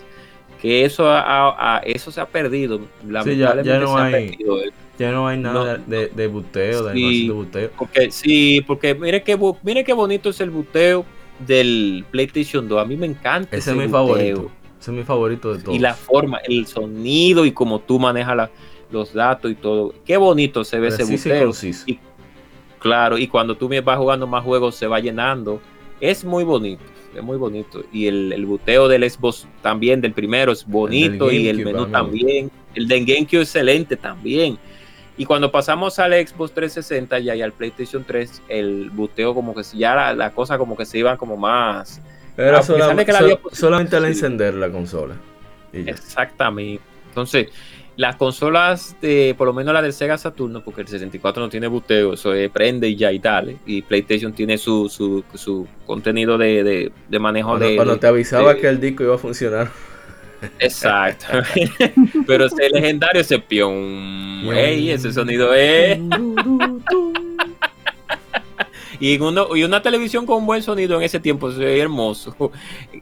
Que 0.62 0.86
eso, 0.86 1.06
a, 1.10 1.82
eso 1.84 2.12
se 2.12 2.22
ha 2.22 2.28
perdido. 2.28 2.80
Lamentablemente 3.06 3.68
ya, 3.68 3.80
no 3.80 3.98
se 3.98 4.02
hay, 4.02 4.08
ha 4.08 4.28
perdido. 4.30 4.58
Ya 5.02 5.12
no 5.12 5.28
hay 5.28 5.40
nada 5.40 5.78
de, 5.78 6.10
de, 6.10 6.28
buteo, 6.28 6.84
de 6.84 6.94
sí, 6.94 7.28
de 7.28 7.34
buteo. 7.34 7.72
Porque, 7.76 8.12
sí, 8.12 8.62
porque 8.68 8.94
mire 8.94 9.24
qué, 9.24 9.36
mire 9.64 9.84
qué 9.84 9.94
bonito 9.94 10.30
es 10.30 10.40
el 10.42 10.52
buteo 10.52 11.04
del 11.40 12.06
PlayStation 12.12 12.68
2. 12.68 12.80
A 12.80 12.86
mí 12.86 12.96
me 12.96 13.08
encanta. 13.08 13.58
Ese, 13.58 13.72
es 13.72 13.78
mi 13.78 13.88
favorito. 13.88 14.52
Ese 14.80 14.92
es 14.92 14.98
mi 14.98 15.02
favorito 15.02 15.56
de 15.56 15.64
todos. 15.64 15.76
Y 15.76 15.80
la 15.80 15.96
forma, 15.96 16.38
el 16.48 16.68
sonido 16.68 17.48
y 17.48 17.52
cómo 17.52 17.80
tú 17.80 17.98
manejas 17.98 18.52
los 18.92 19.12
datos 19.12 19.50
y 19.50 19.56
todo. 19.56 19.96
Qué 20.06 20.18
bonito 20.18 20.64
se 20.64 20.80
ve 20.80 20.90
ese 20.90 21.04
buteo. 21.04 21.52
Y, 21.88 21.98
claro, 22.78 23.18
y 23.18 23.26
cuando 23.26 23.58
tú 23.58 23.72
vas 23.84 23.98
jugando 23.98 24.28
más 24.28 24.44
juegos 24.44 24.76
se 24.76 24.86
va 24.86 25.00
llenando. 25.00 25.60
Es 26.00 26.24
muy 26.24 26.44
bonito. 26.44 26.84
Es 27.16 27.24
muy 27.24 27.38
bonito. 27.38 27.84
Y 27.92 28.06
el, 28.06 28.34
el 28.34 28.46
buteo 28.46 28.88
del 28.88 29.10
Xbox 29.10 29.48
también, 29.64 30.00
del 30.00 30.14
primero, 30.14 30.52
es 30.52 30.64
bonito. 30.64 31.32
y 31.32 31.48
el 31.48 31.66
menú 31.66 31.88
también. 31.88 32.52
El 32.76 32.88
de 32.88 33.00
GameCube 33.04 33.42
excelente 33.42 33.98
también. 33.98 34.60
Y 35.22 35.26
cuando 35.26 35.52
pasamos 35.52 36.00
al 36.00 36.14
Xbox 36.14 36.52
360 36.52 37.20
ya 37.20 37.36
y 37.36 37.44
al 37.44 37.52
PlayStation 37.52 38.04
3, 38.04 38.42
el 38.48 38.90
buteo 38.90 39.36
como 39.36 39.54
que 39.54 39.62
ya 39.76 40.16
la, 40.16 40.32
cosa 40.32 40.58
como 40.58 40.76
que 40.76 40.84
se 40.84 40.98
iba 40.98 41.16
como 41.16 41.38
más... 41.38 42.02
Pero 42.36 42.64
solamente 42.64 43.96
al 43.98 44.06
encender 44.06 44.56
la 44.56 44.72
consola. 44.72 45.14
Exactamente. 45.74 46.82
Entonces, 47.10 47.50
las 47.98 48.16
consolas 48.16 48.96
de, 49.00 49.36
por 49.38 49.46
lo 49.46 49.54
menos 49.54 49.76
la 49.76 49.84
del 49.84 49.94
Sega 49.94 50.18
Saturno, 50.18 50.64
porque 50.64 50.82
el 50.82 50.88
64 50.88 51.44
no 51.44 51.50
tiene 51.50 51.68
buteo, 51.68 52.14
eso 52.14 52.34
es 52.34 52.50
prende 52.50 52.90
y 52.90 52.96
ya 52.96 53.12
y 53.12 53.20
tal. 53.20 53.60
Y 53.68 53.84
PlayStation 53.84 54.34
tiene 54.34 54.58
su, 54.58 54.90
su, 54.90 55.24
su 55.36 55.68
contenido 55.86 56.40
de, 56.40 56.92
de, 57.08 57.20
manejo 57.20 57.60
de. 57.60 57.76
Cuando 57.76 58.00
te 58.00 58.08
avisaba 58.08 58.56
que 58.56 58.68
el 58.68 58.82
disco 58.82 59.04
iba 59.04 59.14
a 59.14 59.20
funcionar. 59.20 59.70
Exacto. 60.60 61.26
Pero 62.28 62.46
ese 62.46 62.70
legendario 62.70 63.22
ese 63.22 63.40
pion. 63.40 63.74
Ey, 64.54 64.92
ese 64.92 65.14
sonido 65.14 65.54
es. 65.54 66.00
y, 69.00 69.20
uno, 69.20 69.56
y 69.56 69.64
una 69.64 69.82
televisión 69.82 70.26
con 70.26 70.46
buen 70.46 70.64
sonido 70.64 70.98
en 70.98 71.04
ese 71.04 71.20
tiempo 71.20 71.52
se 71.52 71.60
ve 71.60 71.80
hermoso. 71.80 72.36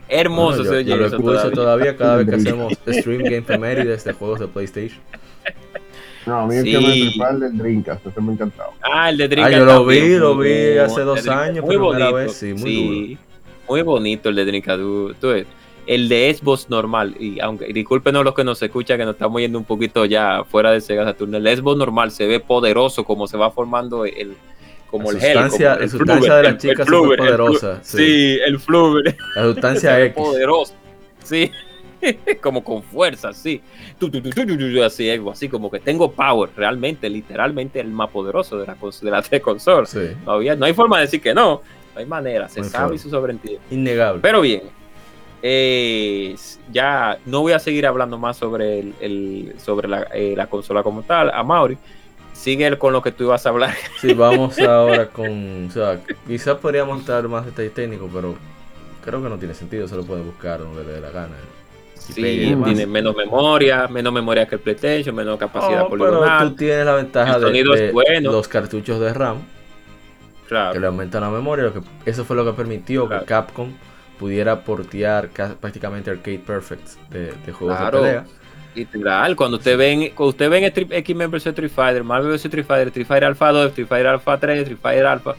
Hermoso 0.09 0.63
se 0.63 0.77
oye. 0.77 0.95
lo 0.95 1.09
todavía. 1.09 1.51
todavía. 1.51 1.97
cada 1.97 2.17
vez 2.17 2.27
que 2.29 2.35
hacemos 2.35 2.73
stream 2.87 3.23
game 3.23 3.37
efemérides 3.37 4.03
de 4.03 4.13
juegos 4.13 4.39
de 4.39 4.47
PlayStation. 4.47 4.99
No, 6.25 6.41
a 6.41 6.47
mí 6.47 6.57
el 6.57 6.63
que 6.65 6.77
me 6.77 6.83
principal 6.83 7.39
del 7.39 7.57
Dreamcast, 7.57 8.05
ese 8.05 8.21
me 8.21 8.33
encantaba. 8.33 8.71
Ah, 8.81 9.09
el 9.09 9.17
de 9.17 9.27
Dreamcast. 9.29 9.55
Ah, 9.55 9.59
yo 9.59 9.65
lo 9.65 9.85
vi, 9.85 10.17
lo 10.17 10.37
vi 10.37 10.77
hace 10.77 11.01
dos 11.01 11.27
años, 11.27 11.65
muy 11.65 11.77
bonito, 11.77 12.13
vez, 12.13 12.33
sí, 12.33 12.53
muy 12.53 12.59
sí, 12.59 13.17
Muy 13.67 13.81
bonito 13.81 14.29
el 14.29 14.35
de 14.35 14.45
Dreamcast, 14.45 14.79
tú, 14.79 15.15
tú 15.19 15.31
el 15.89 16.07
de 16.07 16.31
Xbox 16.31 16.69
normal, 16.69 17.15
y 17.19 17.39
aunque 17.39 17.65
discúlpenos 17.73 18.23
los 18.23 18.35
que 18.35 18.43
nos 18.43 18.61
escuchan, 18.61 18.99
que 18.99 19.05
nos 19.05 19.15
estamos 19.15 19.41
yendo 19.41 19.57
un 19.57 19.65
poquito 19.65 20.05
ya 20.05 20.43
fuera 20.43 20.69
de 20.69 20.81
Sega 20.81 21.03
Saturn, 21.03 21.33
el 21.33 21.57
Xbox 21.57 21.79
normal 21.79 22.11
se 22.11 22.27
ve 22.27 22.39
poderoso 22.39 23.03
como 23.03 23.27
se 23.27 23.37
va 23.37 23.49
formando 23.49 24.05
el 24.05 24.35
como 24.91 25.09
el 25.09 25.19
sustancia, 25.19 25.73
gel, 25.73 25.81
la 25.81 25.87
sustancia 25.87 26.35
de 26.37 26.43
la 26.43 26.57
chica 26.59 26.83
es 26.83 26.89
poderosa. 26.89 27.79
sí. 27.81 28.37
el 28.45 28.59
fluver. 28.59 29.17
La 29.35 29.43
sustancia 29.45 29.99
es 29.99 30.13
poderosa. 30.13 30.75
Sí. 31.23 31.51
como 32.39 32.63
con 32.63 32.83
fuerza, 32.83 33.33
sí. 33.33 33.59
Así, 34.85 35.09
así 35.09 35.49
como 35.49 35.71
que 35.71 35.79
tengo 35.79 36.11
power, 36.11 36.51
realmente, 36.55 37.09
literalmente 37.09 37.79
el 37.79 37.89
más 37.89 38.11
poderoso 38.11 38.59
de 38.59 38.67
la, 38.67 38.75
de 38.75 39.11
la 39.11 39.39
consola. 39.41 39.87
no 40.55 40.65
hay 40.65 40.73
forma 40.73 40.97
de 40.97 41.05
decir 41.05 41.19
que 41.19 41.33
no. 41.33 41.63
No 41.95 41.99
hay 41.99 42.05
manera, 42.05 42.47
se 42.47 42.63
sabe 42.63 42.95
y 42.95 42.99
se 42.99 43.09
sobreentiende. 43.09 43.59
Innegable. 43.71 44.21
Pero 44.21 44.41
bien, 44.41 44.61
eh, 45.41 46.35
ya 46.71 47.17
no 47.25 47.41
voy 47.41 47.53
a 47.53 47.59
seguir 47.59 47.87
hablando 47.87 48.17
más 48.17 48.37
sobre, 48.37 48.79
el, 48.99 49.55
sobre 49.57 49.87
la, 49.87 50.07
eh, 50.13 50.33
la, 50.35 50.47
consola 50.47 50.83
como 50.83 51.03
tal, 51.03 51.31
a 51.31 51.43
Mauri. 51.43 51.77
sigue 52.33 52.77
con 52.77 52.93
lo 52.93 53.01
que 53.01 53.11
tú 53.11 53.25
ibas 53.25 53.45
a 53.45 53.49
hablar. 53.49 53.75
Sí, 54.01 54.13
vamos 54.13 54.59
ahora 54.59 55.07
con. 55.07 55.67
O 55.67 55.71
sea, 55.71 55.99
quizás 56.27 56.57
podríamos 56.57 57.05
dar 57.05 57.27
más 57.27 57.45
detalles 57.45 57.73
técnicos, 57.73 58.09
pero 58.13 58.35
creo 59.03 59.23
que 59.23 59.29
no 59.29 59.37
tiene 59.37 59.53
sentido. 59.53 59.87
Se 59.87 59.95
lo 59.95 60.03
puede 60.03 60.21
buscar 60.21 60.59
donde 60.59 60.83
le 60.83 60.93
dé 60.93 61.01
la 61.01 61.11
gana. 61.11 61.35
Sí, 61.95 62.13
tiene 62.23 62.87
menos 62.87 63.15
memoria, 63.15 63.87
menos 63.87 64.11
memoria 64.11 64.47
que 64.47 64.55
el 64.55 64.61
PlayStation, 64.61 65.13
menos 65.15 65.37
capacidad 65.37 65.83
oh, 65.83 65.89
poligonal. 65.89 66.37
Pero 66.39 66.49
tú 66.49 66.55
tienes 66.55 66.85
la 66.85 66.95
ventaja 66.95 67.39
de, 67.39 68.21
los 68.21 68.47
cartuchos 68.47 68.99
de 68.99 69.13
RAM. 69.13 69.37
Claro. 70.47 70.73
Que 70.73 70.79
le 70.79 70.87
aumentan 70.87 71.21
la 71.21 71.29
memoria. 71.29 71.71
que, 71.71 71.81
eso 72.09 72.25
fue 72.25 72.35
lo 72.35 72.43
que 72.43 72.53
permitió 72.53 73.07
que 73.07 73.23
Capcom 73.25 73.71
pudiera 74.19 74.63
portear 74.63 75.29
prácticamente 75.29 76.11
Arcade 76.11 76.39
Perfect 76.39 76.87
de, 77.09 77.51
juegos 77.51 77.79
de 77.79 77.91
pelea. 77.91 78.25
Literal, 78.75 79.35
cuando 79.35 79.57
usted 79.57 79.77
ven, 79.77 80.11
cuando 80.13 80.29
usted 80.29 80.49
ven 80.49 80.63
X-Men 80.63 81.31
vs 81.31 81.47
Street 81.47 81.71
Fighter, 81.71 82.03
Marvel 82.03 82.31
vs 82.31 82.45
Street 82.45 82.65
Fighter, 82.65 82.87
Street 82.89 83.07
Fighter 83.07 83.25
Alpha 83.25 83.51
2, 83.51 83.67
Street 83.69 83.87
Fighter 83.87 84.07
Alpha 84.07 84.39
3, 84.39 84.59
Street 84.59 84.79
Fighter 84.79 85.05
Alpha 85.05 85.35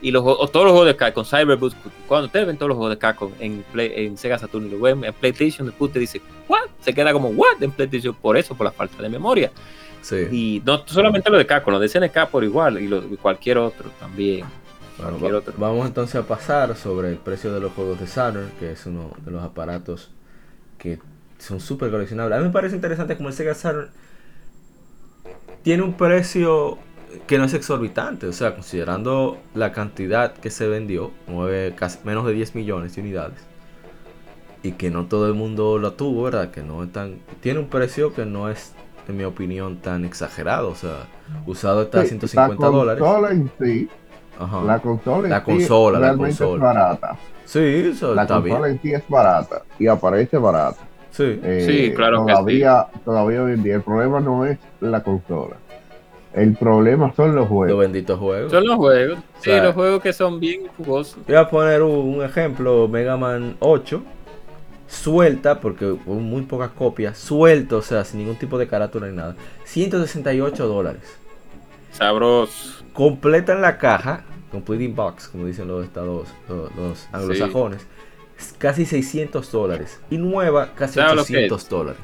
y 0.00 0.10
los 0.10 0.22
todos 0.24 0.64
los 0.64 0.72
juegos 0.72 0.86
de 0.86 0.96
Capcom, 0.96 1.24
Cyberboost, 1.24 1.76
cuando 2.06 2.26
ustedes 2.26 2.46
ven 2.46 2.56
todos 2.56 2.68
los 2.68 2.76
juegos 2.76 2.94
de 2.94 2.98
Capcom 2.98 3.32
en, 3.40 3.64
en 3.74 4.16
Sega 4.16 4.38
Saturn 4.38 4.66
y 4.66 4.70
lo 4.70 4.80
ven 4.80 5.04
en 5.04 5.12
PlayStation, 5.12 5.66
después 5.66 5.88
usted 5.88 6.00
dice, 6.00 6.22
¿what? 6.46 6.68
Se 6.80 6.94
queda 6.94 7.12
como, 7.12 7.30
¿what? 7.30 7.60
En 7.60 7.72
PlayStation, 7.72 8.14
por 8.14 8.36
eso, 8.36 8.54
por 8.54 8.66
la 8.66 8.72
falta 8.72 9.02
de 9.02 9.08
memoria. 9.08 9.50
Sí. 10.00 10.16
Y 10.30 10.62
no 10.64 10.84
solamente 10.86 11.30
lo 11.30 11.38
de 11.38 11.46
Capcom, 11.46 11.72
lo 11.72 11.80
de 11.80 11.88
SNK 11.88 12.28
por 12.30 12.44
igual, 12.44 12.80
y, 12.80 13.16
cualquier 13.16 13.58
otro 13.58 13.90
también. 13.98 14.46
Vamos 15.56 15.86
entonces 15.86 16.16
a 16.16 16.22
pasar 16.26 16.76
sobre 16.76 17.10
el 17.10 17.16
precio 17.16 17.52
de 17.52 17.60
los 17.60 17.72
juegos 17.72 18.00
de 18.00 18.06
Saturn, 18.06 18.50
que 18.58 18.72
es 18.72 18.84
uno 18.86 19.12
de 19.24 19.30
los 19.30 19.42
aparatos 19.42 20.10
que 20.76 20.98
son 21.38 21.60
súper 21.60 21.90
coleccionables. 21.90 22.36
A 22.36 22.40
mí 22.40 22.46
me 22.48 22.52
parece 22.52 22.74
interesante 22.74 23.16
como 23.16 23.28
el 23.28 23.34
Sega 23.34 23.54
Saturn 23.54 23.90
tiene 25.62 25.82
un 25.82 25.94
precio 25.94 26.78
que 27.26 27.38
no 27.38 27.44
es 27.44 27.54
exorbitante, 27.54 28.26
o 28.26 28.32
sea, 28.32 28.54
considerando 28.54 29.38
la 29.54 29.72
cantidad 29.72 30.34
que 30.34 30.50
se 30.50 30.68
vendió, 30.68 31.10
casi, 31.76 31.98
menos 32.04 32.26
de 32.26 32.32
10 32.32 32.54
millones 32.54 32.94
de 32.94 33.00
unidades, 33.02 33.38
y 34.62 34.72
que 34.72 34.90
no 34.90 35.06
todo 35.06 35.26
el 35.26 35.34
mundo 35.34 35.78
lo 35.78 35.92
tuvo, 35.94 36.24
¿verdad? 36.24 36.50
Que 36.50 36.62
no 36.62 36.82
es 36.82 36.92
tan, 36.92 37.20
tiene 37.40 37.60
un 37.60 37.68
precio 37.68 38.12
que 38.12 38.26
no 38.26 38.50
es, 38.50 38.74
en 39.08 39.16
mi 39.16 39.24
opinión, 39.24 39.78
tan 39.78 40.04
exagerado, 40.04 40.68
o 40.68 40.74
sea, 40.74 41.06
usado 41.46 41.82
está 41.82 42.00
a 42.00 42.04
150 42.04 42.66
dólares. 42.66 43.02
En 43.30 43.50
sí, 43.58 43.88
La 44.64 44.78
consola, 44.78 45.28
la 45.28 45.42
consola, 45.42 45.98
realmente 45.98 46.44
es 46.44 46.60
barata. 46.60 47.16
Sí, 47.44 47.90
eso 47.92 48.14
la 48.14 48.26
consola 48.26 48.68
en 48.68 48.80
sí 48.80 48.92
es 48.92 49.08
barata 49.08 49.62
y 49.78 49.86
aparece 49.86 50.38
barata. 50.38 50.82
Sí, 51.10 51.40
eh, 51.42 51.64
sí 51.66 51.94
claro 51.94 52.24
todavía, 52.24 52.86
que 52.92 52.98
sí. 52.98 53.04
Todavía 53.04 53.42
hoy 53.42 53.52
en 53.52 53.62
día 53.62 53.74
el 53.76 53.82
problema 53.82 54.20
no 54.20 54.44
es 54.44 54.58
la 54.80 55.02
consola 55.02 55.56
el 56.38 56.54
problema 56.54 57.12
son 57.14 57.34
los 57.34 57.48
juegos. 57.48 57.70
Los 57.70 57.80
benditos 57.80 58.18
juegos. 58.18 58.52
Son 58.52 58.64
los 58.64 58.76
juegos. 58.76 59.18
sí, 59.40 59.50
los 59.50 59.74
juegos 59.74 60.02
que 60.02 60.12
son 60.12 60.38
bien 60.38 60.66
jugosos. 60.76 61.18
Voy 61.26 61.36
a 61.36 61.48
poner 61.48 61.82
un, 61.82 62.22
ejemplo: 62.22 62.88
Mega 62.88 63.16
Man 63.16 63.56
8. 63.60 64.02
Suelta, 64.86 65.60
porque 65.60 65.84
hubo 65.84 66.14
muy 66.14 66.42
pocas 66.42 66.70
copias. 66.70 67.18
Suelto, 67.18 67.78
o 67.78 67.82
sea, 67.82 68.04
sin 68.04 68.20
ningún 68.20 68.36
tipo 68.36 68.56
de 68.56 68.66
carátula 68.66 69.08
ni 69.08 69.16
nada. 69.16 69.36
168 69.64 70.66
dólares. 70.66 71.18
Sabros. 71.92 72.84
Completa 72.92 73.52
en 73.52 73.60
la 73.60 73.78
caja. 73.78 74.24
Completing 74.50 74.94
box, 74.94 75.28
como 75.28 75.44
dicen 75.44 75.68
los 75.68 75.84
estados, 75.84 76.28
los, 76.48 77.08
anglosajones. 77.12 77.86
Casi 78.58 78.86
600 78.86 79.50
dólares. 79.50 80.00
Y 80.10 80.18
nueva, 80.18 80.70
casi 80.74 81.00
800 81.00 81.68
dólares. 81.68 82.00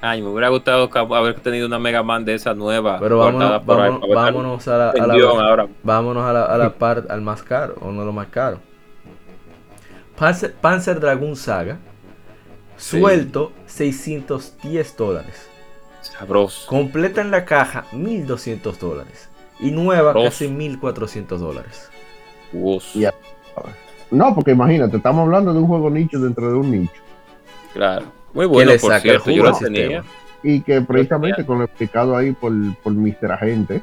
Ay, 0.00 0.20
me 0.20 0.28
hubiera 0.28 0.48
gustado 0.48 0.90
haber 1.14 1.40
tenido 1.40 1.66
una 1.66 1.78
Mega 1.78 2.02
Man 2.02 2.24
de 2.24 2.34
esa 2.34 2.54
nueva. 2.54 2.98
Pero 2.98 3.18
vámonos, 3.18 3.64
vámonos, 3.64 4.68
a 4.68 4.76
la, 4.76 4.90
a 4.90 5.06
la, 5.06 5.68
vámonos 5.84 6.24
a 6.24 6.32
la, 6.32 6.44
a 6.44 6.58
la 6.58 6.74
parte, 6.78 7.12
al 7.12 7.22
más 7.22 7.42
caro, 7.42 7.76
o 7.80 7.92
no 7.92 8.04
lo 8.04 8.12
más 8.12 8.26
caro. 8.26 8.58
Panzer, 10.60 11.00
Dragon 11.00 11.34
Saga, 11.36 11.78
suelto 12.76 13.52
610 13.66 14.96
dólares. 14.96 15.48
Sabroso. 16.00 16.66
Completa 16.68 17.20
en 17.20 17.30
la 17.30 17.44
caja 17.44 17.86
1200 17.92 18.78
dólares. 18.78 19.28
Y 19.62 19.70
nueva 19.70 20.12
casi 20.12 20.48
1400 20.48 21.40
dólares. 21.40 21.88
No, 24.10 24.34
porque 24.34 24.50
imagínate, 24.50 24.98
estamos 24.98 25.22
hablando 25.22 25.54
de 25.54 25.60
un 25.60 25.66
juego 25.66 25.88
nicho 25.88 26.18
dentro 26.18 26.48
de 26.50 26.54
un 26.54 26.70
nicho. 26.70 27.00
Claro. 27.72 28.06
Muy 28.34 28.46
bueno, 28.46 28.72
por 28.80 29.00
cierto, 29.00 29.30
yo 29.30 29.42
lo 29.42 29.56
tenía. 29.56 30.04
Y 30.42 30.60
que 30.62 30.80
precisamente 30.82 31.46
con 31.46 31.58
lo 31.58 31.64
explicado 31.64 32.16
ahí 32.16 32.32
por, 32.32 32.52
por 32.82 32.92
Mr. 32.92 33.32
Agente, 33.32 33.82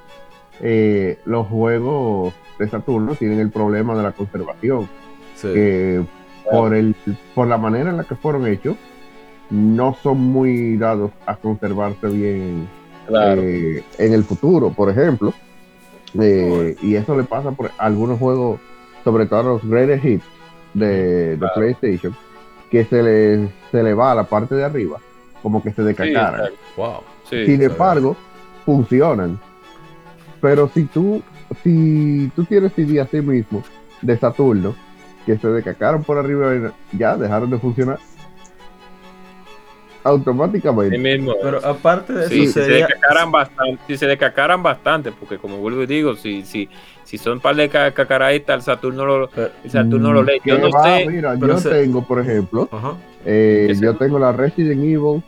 eh, 0.62 1.18
los 1.26 1.48
juegos 1.48 2.34
de 2.60 2.68
Saturno 2.68 3.16
tienen 3.16 3.40
el 3.40 3.50
problema 3.50 3.96
de 3.96 4.04
la 4.04 4.12
conservación. 4.12 4.90
Que 5.42 6.04
por, 6.52 6.76
el, 6.76 6.96
por 7.34 7.48
la 7.48 7.58
manera 7.58 7.92
en 7.92 7.98
la 7.98 8.04
que 8.04 8.16
fueron 8.16 8.46
hechos, 8.46 8.76
no 9.50 9.96
son 10.04 10.18
muy 10.20 10.78
dados 10.78 11.12
a 11.26 11.38
conservarse 11.38 12.08
bien 12.08 12.68
eh, 13.10 13.84
en 13.98 14.14
el 14.14 14.24
futuro, 14.24 14.72
por 14.72 14.90
ejemplo. 14.90 15.34
Eh, 16.20 16.76
y 16.82 16.96
eso 16.96 17.16
le 17.16 17.24
pasa 17.24 17.52
por 17.52 17.72
algunos 17.78 18.18
juegos, 18.18 18.60
sobre 19.04 19.26
todo 19.26 19.44
los 19.44 19.70
Greatest 19.70 20.06
Hits 20.06 20.26
de, 20.74 21.38
de 21.38 21.48
PlayStation 21.54 22.16
que 22.70 22.86
se 22.86 23.02
le, 23.02 23.50
se 23.72 23.84
le 23.84 23.94
va 23.94 24.12
a 24.12 24.16
la 24.16 24.24
parte 24.24 24.56
de 24.56 24.64
arriba, 24.64 25.00
como 25.42 25.62
que 25.62 25.72
se 25.72 25.84
decacaran. 25.84 26.50
Sin 27.30 27.62
embargo, 27.62 28.16
funcionan. 28.66 29.40
Pero 30.42 30.70
si 30.70 30.86
tú, 30.86 31.22
si 31.64 32.32
tú 32.36 32.46
tienes 32.46 32.74
CD 32.74 33.06
sí 33.10 33.22
mismo 33.22 33.64
de 34.02 34.18
Saturno, 34.18 34.76
que 35.26 35.38
se 35.38 35.48
decacaron 35.50 36.04
por 36.04 36.18
arriba, 36.18 36.74
ya 36.94 37.18
dejaron 37.18 37.50
de 37.50 37.58
funcionar 37.60 38.00
automáticamente. 40.04 40.98
Pero 41.42 41.66
aparte 41.66 42.14
de 42.14 42.26
eso, 42.26 42.30
si 42.30 42.48
se 42.48 42.62
decacaran 42.62 43.32
bastante, 43.32 43.82
si 43.88 43.98
se 43.98 44.08
decacaran 44.08 44.64
bastante, 44.64 45.12
porque 45.12 45.38
como 45.38 45.58
vuelvo 45.58 45.84
y 45.84 45.88
digo, 45.88 46.16
si, 46.16 46.44
si, 46.44 46.70
si 47.04 47.18
son 47.18 47.34
un 47.34 47.40
par 47.40 47.56
de 47.56 47.70
cacaraitas, 47.70 48.56
el 48.56 48.62
Saturno 48.62 49.06
lo, 49.06 49.30
el 49.36 49.72
Saturno 49.72 50.14
lo 50.14 50.24
lee. 50.24 50.40
Yo 50.46 50.58
no 50.58 50.72
sé. 50.84 51.08
Mira, 51.08 51.36
yo 51.36 51.58
tengo, 51.58 52.06
por 52.06 52.20
ejemplo, 52.20 52.70
eh, 53.26 53.74
yo 53.80 53.96
tengo 53.96 54.20
la 54.20 54.32
Resident 54.32 54.84
Evil 54.84 55.24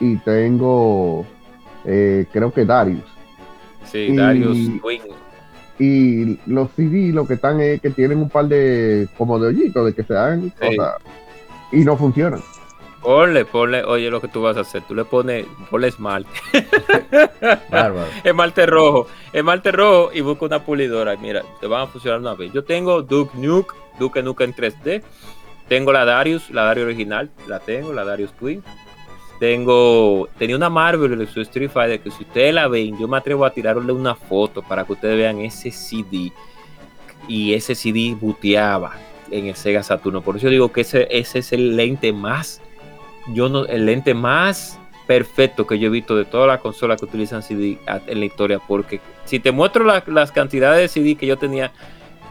y 0.00 0.16
tengo, 0.18 1.26
eh, 1.84 2.26
creo 2.32 2.52
que 2.52 2.64
Darius. 2.64 3.04
Sí, 3.84 4.16
Darius 4.16 4.58
Y 5.78 6.38
los 6.46 6.70
CD 6.72 7.12
lo 7.12 7.26
que 7.26 7.34
están 7.34 7.60
es 7.60 7.80
que 7.80 7.90
tienen 7.90 8.18
un 8.18 8.28
par 8.28 8.46
de, 8.46 9.08
como 9.16 9.38
de 9.38 9.48
hoyitos, 9.48 9.86
de 9.86 9.94
que 9.94 10.02
se 10.02 10.14
dan 10.14 10.50
cosas 10.50 10.96
y 11.72 11.84
no 11.84 11.96
funcionan. 11.96 12.40
Ponle, 13.06 13.44
ponle, 13.44 13.84
oye, 13.84 14.10
lo 14.10 14.20
que 14.20 14.26
tú 14.26 14.42
vas 14.42 14.56
a 14.56 14.62
hacer, 14.62 14.82
tú 14.82 14.92
le 14.92 15.04
pones, 15.04 15.46
ponle 15.70 15.86
esmalte. 15.86 16.28
Bárbaro. 17.70 18.08
esmalte 18.24 18.66
rojo, 18.66 19.06
esmalte 19.32 19.70
rojo 19.70 20.10
y 20.12 20.22
busca 20.22 20.46
una 20.46 20.64
pulidora. 20.64 21.14
Mira, 21.14 21.44
te 21.60 21.68
van 21.68 21.82
a 21.82 21.86
funcionar 21.86 22.18
una 22.18 22.34
vez. 22.34 22.52
Yo 22.52 22.64
tengo 22.64 23.02
Duke 23.02 23.38
Nuke, 23.38 23.76
Duke 24.00 24.24
Nuke 24.24 24.42
en 24.42 24.54
3D. 24.56 25.02
Tengo 25.68 25.92
la 25.92 26.04
Darius, 26.04 26.50
la 26.50 26.64
Darius 26.64 26.86
original, 26.86 27.30
la 27.46 27.60
tengo, 27.60 27.92
la 27.92 28.04
Darius 28.04 28.32
Queen. 28.32 28.64
Tengo, 29.38 30.28
tenía 30.36 30.56
una 30.56 30.68
Marvel 30.68 31.16
de 31.16 31.28
su 31.28 31.40
Street 31.42 31.70
Fighter 31.70 32.00
que 32.00 32.10
si 32.10 32.24
ustedes 32.24 32.52
la 32.54 32.66
ven, 32.66 32.98
yo 32.98 33.06
me 33.06 33.18
atrevo 33.18 33.44
a 33.44 33.50
tirarle 33.52 33.92
una 33.92 34.16
foto 34.16 34.62
para 34.62 34.82
que 34.82 34.94
ustedes 34.94 35.16
vean 35.16 35.38
ese 35.38 35.70
CD. 35.70 36.32
Y 37.28 37.54
ese 37.54 37.76
CD 37.76 38.16
buteaba 38.20 38.94
en 39.30 39.46
el 39.46 39.54
Sega 39.54 39.84
Saturno. 39.84 40.22
Por 40.22 40.38
eso 40.38 40.48
digo 40.48 40.72
que 40.72 40.80
ese, 40.80 41.06
ese 41.08 41.38
es 41.38 41.52
el 41.52 41.76
lente 41.76 42.12
más 42.12 42.60
yo 43.32 43.48
no, 43.48 43.64
el 43.66 43.86
lente 43.86 44.14
más 44.14 44.78
perfecto 45.06 45.66
que 45.66 45.78
yo 45.78 45.86
he 45.86 45.90
visto 45.90 46.16
de 46.16 46.24
todas 46.24 46.48
las 46.48 46.60
consolas 46.60 47.00
que 47.00 47.06
utilizan 47.06 47.42
CD 47.42 47.78
en 48.06 48.20
la 48.20 48.26
historia, 48.26 48.58
porque 48.58 49.00
si 49.24 49.38
te 49.38 49.52
muestro 49.52 49.84
las 49.84 50.32
cantidades 50.32 50.80
de 50.80 50.88
CD 50.88 51.14
que 51.16 51.26
yo 51.26 51.36
tenía 51.36 51.72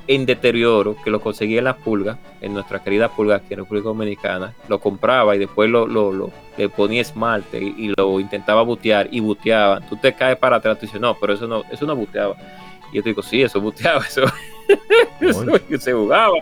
en 0.07 0.25
deterioro, 0.25 0.95
que 1.03 1.09
lo 1.09 1.19
conseguí 1.19 1.57
en 1.57 1.63
las 1.63 1.77
pulgas, 1.77 2.17
en 2.41 2.53
nuestra 2.53 2.83
querida 2.83 3.09
pulga 3.09 3.37
aquí 3.37 3.53
en 3.53 3.59
República 3.59 3.85
Dominicana, 3.85 4.53
lo 4.67 4.79
compraba 4.79 5.35
y 5.35 5.39
después 5.39 5.69
lo, 5.69 5.87
lo, 5.87 6.31
le 6.57 6.69
ponía 6.69 7.01
esmalte 7.01 7.59
y, 7.59 7.93
lo 7.97 8.19
intentaba 8.19 8.61
butear 8.61 9.07
y 9.11 9.19
buteaba. 9.19 9.81
Tú 9.81 9.97
te 9.97 10.13
caes 10.13 10.37
para 10.37 10.57
atrás 10.57 10.77
y 10.79 10.85
dices, 10.85 11.01
no, 11.01 11.17
pero 11.19 11.33
eso 11.33 11.47
no, 11.47 11.63
eso 11.71 11.85
no 11.85 11.95
buteaba. 11.95 12.35
Y 12.91 12.97
yo 12.97 13.03
te 13.03 13.09
digo, 13.09 13.23
sí, 13.23 13.41
eso 13.41 13.59
buteaba, 13.59 14.01
eso, 14.05 14.21
se 15.79 15.93
jugaba 15.93 16.37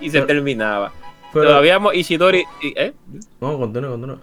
y 0.00 0.08
se 0.08 0.22
terminaba. 0.22 0.92
Todavía 1.32 1.78
Ishidori. 1.94 2.44
¿eh? 2.62 2.92
No, 3.40 3.58
continúa, 3.58 3.90
continúa. 3.90 4.20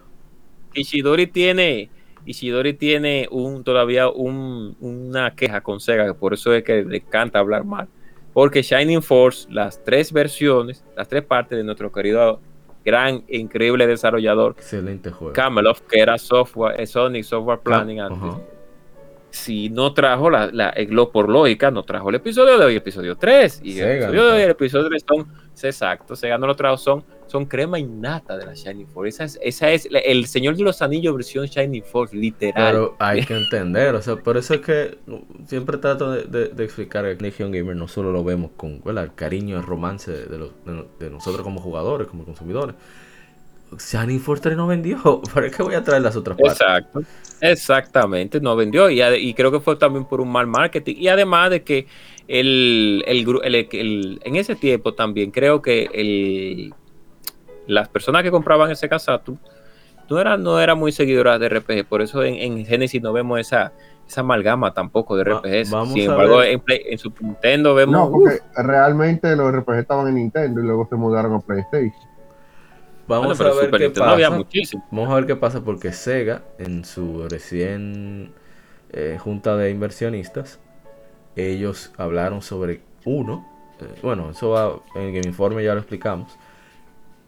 Ishidori 0.73 1.27
tiene. 1.27 1.89
Ishidori 2.25 2.73
tiene 2.73 3.27
un 3.31 3.63
todavía 3.63 4.09
un, 4.09 4.75
una 4.81 5.33
queja 5.33 5.61
con 5.61 5.79
Sega, 5.79 6.13
por 6.13 6.33
eso 6.33 6.53
es 6.53 6.63
que 6.63 6.83
le 6.83 6.97
encanta 6.97 7.39
hablar 7.39 7.63
mal. 7.63 7.87
Porque 8.33 8.61
Shining 8.61 9.01
Force, 9.01 9.47
las 9.49 9.81
tres 9.83 10.11
versiones, 10.11 10.83
las 10.95 11.07
tres 11.07 11.23
partes 11.23 11.57
de 11.57 11.63
nuestro 11.63 11.91
querido 11.91 12.41
gran 12.83 13.23
increíble 13.27 13.85
desarrollador 13.85 14.55
excelente 14.57 15.11
juego 15.11 15.33
Camelot, 15.33 15.85
que 15.87 15.99
era 15.99 16.17
software, 16.17 16.79
eh, 16.79 16.87
Sonic 16.87 17.23
Software 17.23 17.59
Planning 17.59 17.99
antes. 17.99 18.33
Si 19.29 19.69
no 19.69 19.93
trajo 19.93 20.29
la, 20.29 20.47
la, 20.51 20.73
por 21.11 21.29
lógica, 21.29 21.69
no 21.71 21.83
trajo 21.83 22.09
el 22.09 22.15
episodio 22.15 22.57
de 22.57 22.65
hoy, 22.65 22.75
episodio 22.75 23.15
3. 23.15 23.61
Y 23.63 23.79
el 23.79 23.91
episodio 23.91 24.25
de 24.25 24.31
hoy, 24.31 24.41
el 24.41 24.51
episodio 24.51 24.87
3 24.87 25.05
son, 25.07 25.27
exacto, 25.61 26.15
Sega 26.15 26.37
no 26.37 26.47
lo 26.47 26.55
trajo, 26.55 26.77
son, 26.77 27.03
son 27.27 27.45
crema 27.45 27.77
innata 27.77 28.37
de 28.37 28.45
la 28.45 28.53
Shining 28.53 28.87
Force. 28.87 29.09
Esa 29.09 29.23
es, 29.25 29.39
esa 29.41 29.71
es 29.71 29.87
el 29.91 30.25
Señor 30.27 30.55
de 30.55 30.63
los 30.63 30.81
Anillos 30.81 31.15
versión 31.15 31.45
Shining 31.45 31.83
Force, 31.83 32.15
literal. 32.15 32.73
Pero 32.73 32.95
hay 32.99 33.23
que 33.23 33.35
entender, 33.35 33.95
o 33.95 34.01
sea, 34.01 34.15
por 34.15 34.37
eso 34.37 34.53
es 34.53 34.61
que 34.61 34.97
siempre 35.45 35.77
trato 35.77 36.11
de, 36.11 36.49
de, 36.49 36.63
explicar 36.63 37.05
que 37.05 37.23
Legion 37.23 37.51
Gamer 37.51 37.75
no 37.75 37.87
solo 37.87 38.11
lo 38.11 38.23
vemos 38.23 38.51
con 38.55 38.81
el 38.85 39.13
cariño, 39.13 39.57
el 39.57 39.63
romance 39.63 40.11
de, 40.11 40.37
los, 40.37 40.51
de 40.99 41.09
nosotros 41.09 41.43
como 41.43 41.61
jugadores, 41.61 42.07
como 42.07 42.23
consumidores 42.23 42.75
Shining 43.75 44.19
Force 44.19 44.41
3 44.41 44.55
no 44.55 44.67
vendió. 44.67 45.21
¿Para 45.33 45.49
qué 45.49 45.63
voy 45.63 45.75
a 45.75 45.83
traer 45.83 46.01
las 46.01 46.15
otras 46.15 46.37
partes? 46.37 46.61
Exacto. 46.61 47.01
Exactamente, 47.41 48.39
no 48.39 48.55
vendió. 48.55 48.89
Y, 48.89 49.33
creo 49.33 49.51
que 49.51 49.59
fue 49.59 49.75
también 49.75 50.05
por 50.05 50.21
un 50.21 50.31
mal 50.31 50.47
marketing. 50.47 50.95
Y 50.97 51.07
además 51.07 51.51
de 51.51 51.63
que 51.63 51.87
el, 52.27 53.03
en 53.05 54.35
ese 54.35 54.55
tiempo 54.55 54.93
también 54.93 55.31
creo 55.31 55.61
que 55.61 55.89
el, 55.93 56.73
las 57.67 57.89
personas 57.89 58.23
que 58.23 58.31
compraban 58.31 58.71
ese 58.71 58.89
Casatu 58.89 59.37
no 60.09 60.19
eran 60.19 60.41
no 60.41 60.59
era 60.59 60.73
muy 60.73 60.91
seguidoras 60.91 61.39
de 61.39 61.49
RPG. 61.49 61.85
Por 61.87 62.01
eso 62.01 62.23
en, 62.23 62.65
Genesis 62.65 63.01
no 63.01 63.13
vemos 63.13 63.39
esa, 63.39 63.73
esa 64.07 64.21
amalgama 64.21 64.73
tampoco 64.73 65.15
de 65.17 65.25
RPGs. 65.25 65.69
Sin 65.93 66.09
embargo, 66.09 66.41
en, 66.41 66.63
en, 66.67 66.97
Super 66.97 67.23
Nintendo 67.23 67.75
vemos. 67.75 67.93
No, 67.93 68.11
porque 68.11 68.39
realmente 68.55 69.35
los 69.35 69.51
RPGs 69.51 69.79
estaban 69.79 70.07
en 70.07 70.15
Nintendo 70.15 70.61
y 70.61 70.63
luego 70.63 70.87
se 70.89 70.95
mudaron 70.95 71.35
a 71.35 71.39
PlayStation. 71.39 72.06
Vamos 73.07 73.39
a 73.39 73.43
ver 73.43 73.71
qué 73.71 73.89
pasa. 73.89 74.29
Vamos 74.91 75.09
a 75.09 75.15
ver 75.15 75.25
qué 75.25 75.35
pasa 75.35 75.63
porque 75.63 75.93
Sega 75.93 76.43
en 76.59 76.83
su 76.85 77.27
recién 77.29 78.33
eh, 78.91 79.17
junta 79.19 79.55
de 79.55 79.69
inversionistas 79.69 80.59
ellos 81.37 81.91
hablaron 81.97 82.41
sobre 82.41 82.81
uno, 83.05 83.47
eh, 83.79 83.85
bueno, 84.01 84.31
eso 84.31 84.49
va 84.49 84.81
en 84.95 85.15
el 85.15 85.25
informe 85.25 85.63
ya 85.63 85.73
lo 85.73 85.79
explicamos, 85.79 86.37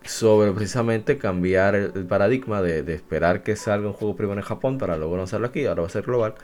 sobre 0.03 0.51
precisamente 0.51 1.17
cambiar 1.17 1.75
el, 1.75 2.05
paradigma 2.07 2.61
de, 2.61 2.93
esperar 2.93 3.43
que 3.43 3.55
salga 3.55 3.87
un 3.87 3.93
juego 3.93 4.15
primero 4.15 4.39
en 4.39 4.45
Japón 4.45 4.77
para 4.77 4.97
luego 4.97 5.17
lanzarlo 5.17 5.47
aquí, 5.47 5.65
ahora 5.65 5.81
va 5.81 5.87
a 5.87 5.91
ser 5.91 6.03
global, 6.03 6.35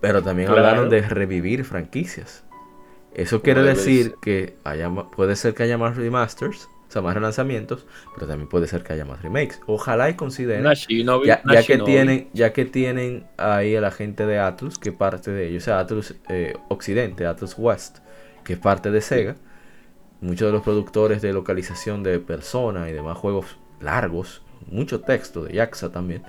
pero 0.00 0.22
también 0.22 0.50
hablaron 0.50 0.90
de 0.90 1.02
revivir 1.02 1.64
franquicias. 1.64 2.44
Eso 3.14 3.40
quiere 3.40 3.62
decir 3.62 4.14
que 4.20 4.56
haya, 4.64 4.90
puede 4.90 5.36
ser 5.36 5.54
que 5.54 5.62
haya 5.62 5.78
más 5.78 5.96
remasters 5.96 6.68
o 6.88 6.92
sea, 6.92 7.02
más 7.02 7.14
relanzamientos, 7.14 7.86
pero 8.14 8.26
también 8.26 8.48
puede 8.48 8.66
ser 8.66 8.82
que 8.82 8.92
haya 8.92 9.04
más 9.04 9.22
remakes. 9.22 9.60
Ojalá 9.66 10.08
y 10.08 10.14
consideren, 10.14 10.64
ya, 10.64 11.62
que 11.62 11.78
tienen, 11.78 12.28
ya 12.32 12.52
que 12.52 12.64
tienen 12.64 13.26
ahí 13.36 13.74
a 13.74 13.80
la 13.80 13.90
gente 13.90 14.26
de 14.26 14.38
Atlus, 14.38 14.78
que 14.78 14.92
parte 14.92 15.30
de 15.30 15.48
ellos, 15.48 15.64
o 15.64 15.66
sea, 15.66 15.80
Atlus 15.80 16.14
eh, 16.28 16.54
Occidente, 16.68 17.26
Atlus 17.26 17.54
West, 17.58 17.98
que 18.44 18.54
es 18.54 18.58
parte 18.58 18.90
de 18.90 19.00
Sega, 19.00 19.36
muchos 20.20 20.46
de 20.46 20.52
los 20.52 20.62
productores 20.62 21.22
de 21.22 21.32
localización 21.32 22.02
de 22.02 22.18
Persona 22.20 22.88
y 22.88 22.92
demás 22.92 23.18
juegos 23.18 23.58
largos, 23.80 24.42
mucho 24.70 25.00
texto 25.00 25.44
de 25.44 25.54
Yaxa 25.54 25.90
también, 25.90 26.22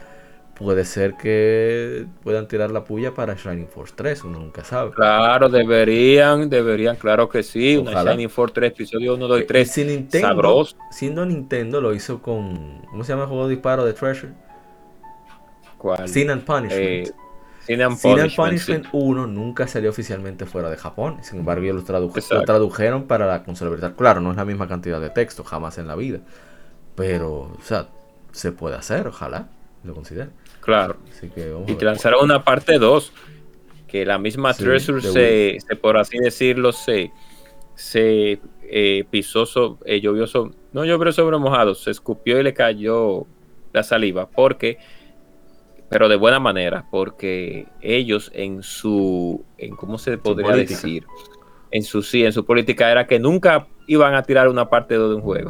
puede 0.58 0.86
ser 0.86 1.16
que 1.16 2.08
puedan 2.24 2.48
tirar 2.48 2.72
la 2.72 2.84
puya 2.84 3.14
para 3.14 3.36
Shining 3.36 3.68
Force 3.68 3.94
3, 3.96 4.24
uno 4.24 4.40
nunca 4.40 4.64
sabe. 4.64 4.92
Claro, 4.92 5.50
deberían, 5.50 6.50
deberían, 6.50 6.96
claro 6.96 7.30
que 7.30 7.44
sí. 7.44 7.78
Una 7.78 8.04
Shining 8.04 8.30
Force 8.30 8.54
3, 8.56 8.72
episodio 8.72 9.16
1, 9.16 9.28
2 9.28 9.42
y 9.42 9.46
3. 9.46 9.72
Si 9.72 9.86
Nintendo, 9.86 10.28
sabroso. 10.28 10.76
Siendo 10.92 11.26
Nintendo, 11.26 11.80
lo 11.80 11.94
hizo 11.94 12.22
con. 12.22 12.82
¿Cómo 12.90 13.04
se 13.04 13.14
llama 13.14 13.24
el 13.24 13.30
juego 13.30 13.48
de 13.48 13.56
disparo 13.56 13.86
de 13.86 13.94
Treasure? 13.94 14.34
¿Cuál? 15.78 16.10
Sin 16.10 16.32
and 16.32 16.44
Punishment. 16.44 16.82
Eh, 16.82 17.12
Sin 17.66 17.82
and 17.82 18.02
Punishment, 18.02 18.36
Punishment 18.36 18.86
1 18.92 19.28
nunca 19.28 19.68
salió 19.68 19.92
oficialmente 19.92 20.46
fuera 20.46 20.70
de 20.70 20.78
Japón. 20.78 21.18
Sin 21.22 21.40
embargo, 21.40 21.64
ellos 21.64 21.88
lo, 21.88 22.00
lo 22.00 22.44
tradujeron 22.44 23.04
para 23.04 23.28
la 23.28 23.44
consola 23.44 23.70
virtual. 23.70 23.96
Claro, 23.96 24.22
no 24.22 24.32
es 24.32 24.38
la 24.38 24.46
misma 24.46 24.68
cantidad 24.68 25.00
de 25.00 25.12
texto, 25.12 25.44
jamás 25.44 25.78
en 25.78 25.88
la 25.88 25.96
vida. 25.96 26.20
Pero, 26.96 27.42
o 27.42 27.62
sea, 27.62 27.90
se 28.32 28.52
puede 28.52 28.76
hacer, 28.76 29.08
ojalá 29.08 29.50
lo 29.84 29.94
consideren. 29.94 30.32
Claro. 30.68 30.98
y 31.66 31.76
te 31.76 31.86
lanzaron 31.86 32.26
una 32.26 32.44
parte 32.44 32.78
2, 32.78 33.14
que 33.88 34.06
la 34.06 34.18
misma 34.18 34.54
Treasure 34.54 35.00
se, 35.02 35.60
por 35.78 35.96
así 35.96 36.18
decirlo, 36.18 36.74
se, 36.74 37.14
se 37.74 38.42
eh, 38.64 39.06
pisó, 39.10 39.80
eh, 39.86 40.02
llovió, 40.02 40.26
no 40.74 40.84
llovió 40.84 41.14
sobre 41.14 41.38
mojado, 41.38 41.74
se 41.74 41.90
escupió 41.92 42.38
y 42.38 42.44
le 42.44 42.54
cayó 42.54 43.26
la 43.72 43.82
saliva, 43.82 44.30
porque, 44.30 44.78
pero 45.88 46.10
de 46.10 46.18
buena 46.18 46.42
manera, 46.42 46.86
porque 46.92 47.66
ellos 47.80 48.30
en 48.36 48.62
su, 48.62 49.46
en 49.58 49.74
cómo 49.74 49.98
se 49.98 50.18
podría 50.18 50.52
decir, 50.52 51.06
en 51.72 51.84
su 51.84 52.02
sí, 52.02 52.26
en 52.26 52.34
su 52.34 52.44
política 52.46 52.92
era 52.92 53.08
que 53.08 53.20
nunca 53.20 53.68
iban 53.88 54.16
a 54.16 54.24
tirar 54.24 54.50
una 54.50 54.70
parte 54.70 54.96
2 54.96 55.12
de 55.12 55.16
un 55.16 55.22
juego. 55.22 55.50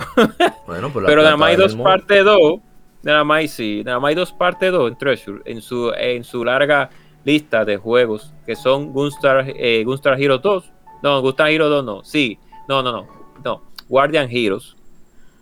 Bueno, 0.68 0.94
pues 0.94 1.06
pero 1.08 1.24
nada 1.24 1.38
más 1.38 1.50
hay 1.50 1.56
dos 1.56 1.76
parte 1.76 2.22
2 2.22 2.67
Nada 3.04 3.24
más 3.24 3.52
sí, 3.52 3.84
nada 3.86 4.00
más 4.00 4.10
hay 4.10 4.16
dos 4.16 4.32
partes 4.32 4.72
2 4.72 4.92
en 4.92 4.98
Treasure, 4.98 5.42
en 5.46 5.62
su, 5.62 5.92
en 5.98 6.24
su 6.24 6.44
larga 6.44 6.90
lista 7.24 7.66
de 7.66 7.78
juegos 7.78 8.34
que 8.46 8.56
son 8.56 8.94
Gunstar, 8.94 9.46
eh, 9.56 9.84
Gunstar 9.84 10.20
Hero 10.22 10.38
2. 10.38 10.72
No, 11.04 11.22
Gunstar 11.22 11.50
Hero 11.50 11.70
2 11.70 11.86
no, 11.86 12.04
sí, 12.04 12.40
no, 12.68 12.82
no, 12.82 12.92
no, 12.92 13.08
no. 13.44 13.62
Guardian 13.88 14.30
Heroes, 14.30 14.76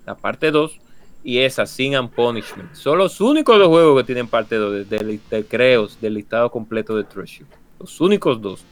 la 0.06 0.16
parte 0.16 0.52
2 0.52 0.80
y 1.24 1.40
esa 1.40 1.66
Sin 1.66 1.96
and 1.96 2.12
Punishment. 2.12 2.74
Son 2.76 2.98
los 2.98 3.20
únicos 3.20 3.58
dos 3.58 3.68
juegos 3.68 4.02
que 4.02 4.06
tienen 4.06 4.28
parte 4.28 4.56
2 4.56 4.88
del, 4.88 5.20
creo, 5.50 5.88
del 6.00 6.14
listado 6.14 6.52
completo 6.52 6.96
de 6.96 7.04
Treasure. 7.04 7.50
Los 7.80 8.00
únicos 8.00 8.40
dos 8.42 8.64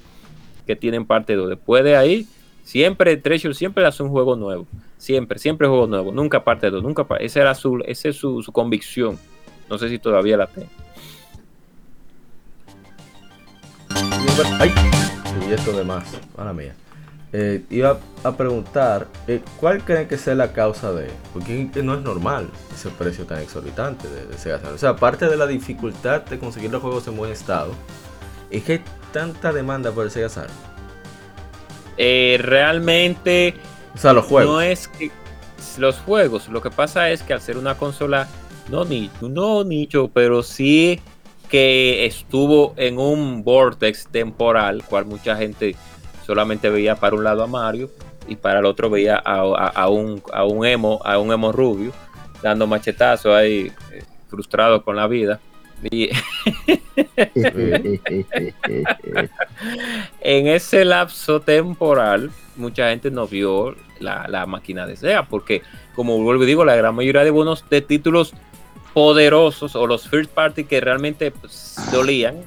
que 0.65 0.75
tienen 0.75 1.05
parte 1.05 1.35
2. 1.35 1.49
Después 1.49 1.83
de 1.83 1.95
ahí, 1.95 2.27
siempre 2.63 3.17
Treasure 3.17 3.53
siempre 3.53 3.85
hace 3.85 4.03
un 4.03 4.09
juego 4.09 4.35
nuevo. 4.35 4.67
Siempre, 5.03 5.37
siempre 5.37 5.67
juego 5.67 5.85
nuevo, 5.85 6.13
nunca 6.13 6.45
parte 6.45 6.67
de 6.67 6.71
dos, 6.71 6.81
nunca 6.81 7.03
parte. 7.03 7.25
Esa 7.25 7.41
era 7.41 7.53
su, 7.55 7.83
esa 7.85 8.07
es 8.07 8.15
su, 8.15 8.41
convicción. 8.53 9.19
No 9.69 9.77
sé 9.77 9.89
si 9.89 9.99
todavía 9.99 10.37
la 10.37 10.47
tengo. 10.47 10.69
Ay, 14.61 14.73
y 15.45 15.51
esto 15.51 15.73
de 15.73 15.83
más, 15.83 16.05
mala 16.37 16.53
mía. 16.53 16.73
Eh, 17.33 17.65
iba 17.69 17.99
a 18.23 18.37
preguntar, 18.37 19.09
eh, 19.27 19.41
¿cuál 19.59 19.83
creen 19.83 20.07
que 20.07 20.17
sea 20.17 20.35
la 20.35 20.53
causa 20.53 20.93
de? 20.93 21.09
Porque 21.33 21.69
no 21.83 21.95
es 21.95 22.01
normal 22.01 22.49
ese 22.73 22.87
precio 22.87 23.25
tan 23.25 23.39
exorbitante 23.39 24.07
de, 24.07 24.25
de 24.25 24.37
Sega 24.37 24.61
O 24.73 24.77
sea, 24.77 24.91
aparte 24.91 25.27
de 25.27 25.35
la 25.35 25.47
dificultad 25.47 26.21
de 26.21 26.39
conseguir 26.39 26.71
los 26.71 26.81
juegos 26.81 27.05
en 27.09 27.17
buen 27.17 27.29
estado, 27.33 27.73
es 28.49 28.63
que 28.63 28.71
hay 28.71 28.81
tanta 29.11 29.51
demanda 29.51 29.91
por 29.91 30.05
el 30.05 30.11
Sega 30.11 30.29
Saturn. 30.29 30.53
Eh, 31.97 32.37
realmente 32.41 33.55
o 33.93 33.97
sea, 33.97 34.13
los 34.13 34.25
juegos. 34.25 34.53
No 34.53 34.61
es 34.61 34.87
que 34.87 35.11
los 35.77 35.97
juegos, 35.99 36.49
lo 36.49 36.61
que 36.61 36.69
pasa 36.69 37.09
es 37.09 37.23
que 37.23 37.33
al 37.33 37.41
ser 37.41 37.57
una 37.57 37.75
consola, 37.75 38.27
no 38.69 38.85
nicho, 38.85 39.29
no 39.29 39.63
nicho, 39.63 40.09
pero 40.13 40.43
sí 40.43 40.99
que 41.49 42.05
estuvo 42.05 42.73
en 42.77 42.97
un 42.97 43.43
vortex 43.43 44.07
temporal, 44.07 44.83
cual 44.83 45.05
mucha 45.05 45.35
gente 45.35 45.75
solamente 46.25 46.69
veía 46.69 46.95
para 46.95 47.15
un 47.15 47.23
lado 47.23 47.43
a 47.43 47.47
Mario 47.47 47.91
y 48.27 48.35
para 48.35 48.59
el 48.59 48.65
otro 48.65 48.89
veía 48.89 49.17
a, 49.17 49.87
un, 49.89 50.23
a 50.31 50.45
un 50.45 50.65
emo, 50.65 50.99
a 51.03 51.19
un 51.19 51.31
emo 51.31 51.51
rubio, 51.51 51.91
dando 52.41 52.65
machetazo 52.65 53.35
ahí, 53.35 53.71
eh, 53.91 54.03
frustrado 54.29 54.83
con 54.83 54.95
la 54.95 55.07
vida. 55.07 55.39
Y 55.91 56.09
en 60.21 60.47
ese 60.47 60.85
lapso 60.85 61.39
temporal, 61.41 62.31
mucha 62.55 62.89
gente 62.89 63.11
no 63.11 63.27
vio 63.27 63.75
la, 63.99 64.45
máquina 64.45 64.85
de 64.85 64.95
SEA, 64.95 65.23
porque 65.27 65.61
como 65.95 66.21
vuelvo 66.21 66.43
y 66.43 66.47
digo, 66.47 66.65
la 66.65 66.75
gran 66.75 66.95
mayoría 66.95 67.23
de 67.23 67.31
buenos 67.31 67.67
de 67.69 67.81
títulos 67.81 68.33
poderosos 68.93 69.75
o 69.75 69.87
los 69.87 70.07
first 70.07 70.31
party 70.31 70.65
que 70.65 70.79
realmente 70.79 71.31
pues, 71.31 71.75
dolían 71.91 72.43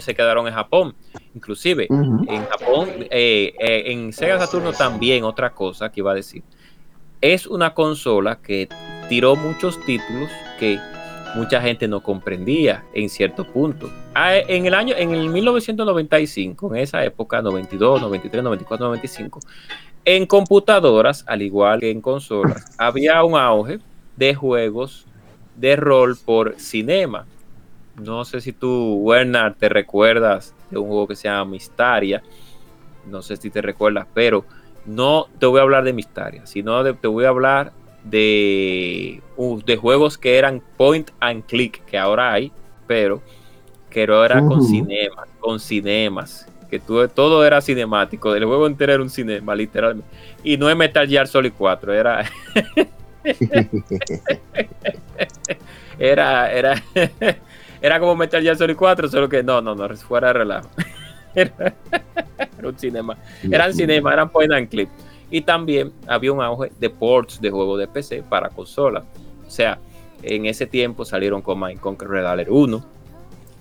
se 0.00 0.14
quedaron 0.14 0.46
en 0.46 0.54
Japón. 0.54 0.94
Inclusive 1.34 1.86
en 1.90 2.46
Japón, 2.46 2.88
eh, 3.10 3.54
eh, 3.58 3.82
en 3.86 4.12
Sega 4.12 4.38
Saturno 4.38 4.72
también 4.72 5.24
otra 5.24 5.50
cosa 5.50 5.90
que 5.90 6.00
iba 6.00 6.12
a 6.12 6.14
decir. 6.14 6.42
Es 7.20 7.46
una 7.46 7.74
consola 7.74 8.36
que 8.36 8.68
tiró 9.08 9.36
muchos 9.36 9.80
títulos 9.84 10.30
que 10.58 10.78
mucha 11.34 11.60
gente 11.60 11.88
no 11.88 12.02
comprendía 12.02 12.84
en 12.94 13.08
cierto 13.08 13.44
punto. 13.44 13.90
Ah, 14.14 14.36
en 14.36 14.66
el 14.66 14.74
año, 14.74 14.94
en 14.96 15.14
el 15.14 15.28
1995, 15.28 16.74
en 16.74 16.82
esa 16.82 17.04
época, 17.04 17.42
92, 17.42 18.00
93, 18.00 18.42
94, 18.42 18.86
95, 18.86 19.40
en 20.04 20.26
computadoras, 20.26 21.24
al 21.26 21.42
igual 21.42 21.80
que 21.80 21.90
en 21.90 22.00
consolas, 22.00 22.74
había 22.78 23.22
un 23.24 23.36
auge 23.36 23.78
de 24.16 24.34
juegos 24.34 25.06
de 25.56 25.76
rol 25.76 26.16
por 26.16 26.54
cinema. 26.58 27.26
No 27.96 28.24
sé 28.24 28.40
si 28.40 28.52
tú, 28.52 28.96
Werner, 28.96 29.54
te 29.54 29.68
recuerdas 29.68 30.54
de 30.70 30.78
un 30.78 30.88
juego 30.88 31.08
que 31.08 31.16
se 31.16 31.28
llama 31.28 31.52
Mistaria. 31.52 32.22
No 33.06 33.22
sé 33.22 33.36
si 33.36 33.50
te 33.50 33.62
recuerdas, 33.62 34.06
pero 34.12 34.44
no 34.84 35.26
te 35.38 35.46
voy 35.46 35.60
a 35.60 35.62
hablar 35.62 35.84
de 35.84 35.92
Mistaria, 35.92 36.46
sino 36.46 36.82
te 36.94 37.06
voy 37.06 37.24
a 37.24 37.28
hablar 37.28 37.72
de, 38.04 39.20
uh, 39.36 39.60
de 39.62 39.76
juegos 39.76 40.16
que 40.18 40.38
eran 40.38 40.62
point 40.76 41.10
and 41.20 41.44
click, 41.46 41.84
que 41.84 41.98
ahora 41.98 42.32
hay, 42.32 42.52
pero 42.86 43.20
que 43.90 44.02
era 44.02 44.44
con 44.44 44.62
cinemas, 44.62 45.28
con 45.38 45.60
cinemas, 45.60 46.48
que 46.68 46.80
todo 46.80 47.46
era 47.46 47.60
cinemático, 47.60 48.34
el 48.34 48.44
juego 48.44 48.66
entero 48.66 48.92
era 48.92 49.02
un 49.02 49.10
cinema, 49.10 49.54
literalmente. 49.54 50.10
Y 50.42 50.56
no 50.56 50.68
es 50.68 50.76
Metal 50.76 51.08
Gear 51.08 51.28
Solid 51.28 51.52
4, 51.56 51.92
era... 51.94 52.24
era, 55.98 56.52
era, 56.52 56.82
era 57.80 58.00
como 58.00 58.16
Metal 58.16 58.42
Gear 58.42 58.56
Solid 58.56 58.76
4, 58.76 59.08
solo 59.08 59.28
que 59.28 59.42
no, 59.42 59.60
no, 59.60 59.74
no, 59.74 59.88
fuera 59.96 60.28
de 60.28 60.32
relajo. 60.34 60.68
era, 61.34 61.74
un 62.62 62.78
cinema, 62.78 63.16
eran 63.50 63.72
cinema, 63.74 64.12
eran 64.12 64.28
point 64.28 64.52
and 64.52 64.68
clip. 64.68 64.88
Y 65.30 65.40
también 65.40 65.92
había 66.06 66.32
un 66.32 66.42
auge 66.42 66.70
de 66.78 66.90
ports 66.90 67.40
de 67.40 67.50
juegos 67.50 67.78
de 67.78 67.88
PC 67.88 68.22
para 68.22 68.48
consola. 68.50 69.04
O 69.46 69.50
sea, 69.50 69.78
en 70.22 70.46
ese 70.46 70.66
tiempo 70.66 71.04
salieron 71.04 71.42
Command 71.42 71.80
Conquer 71.80 72.08
Red 72.08 72.26
Alert 72.26 72.50
1 72.50 72.84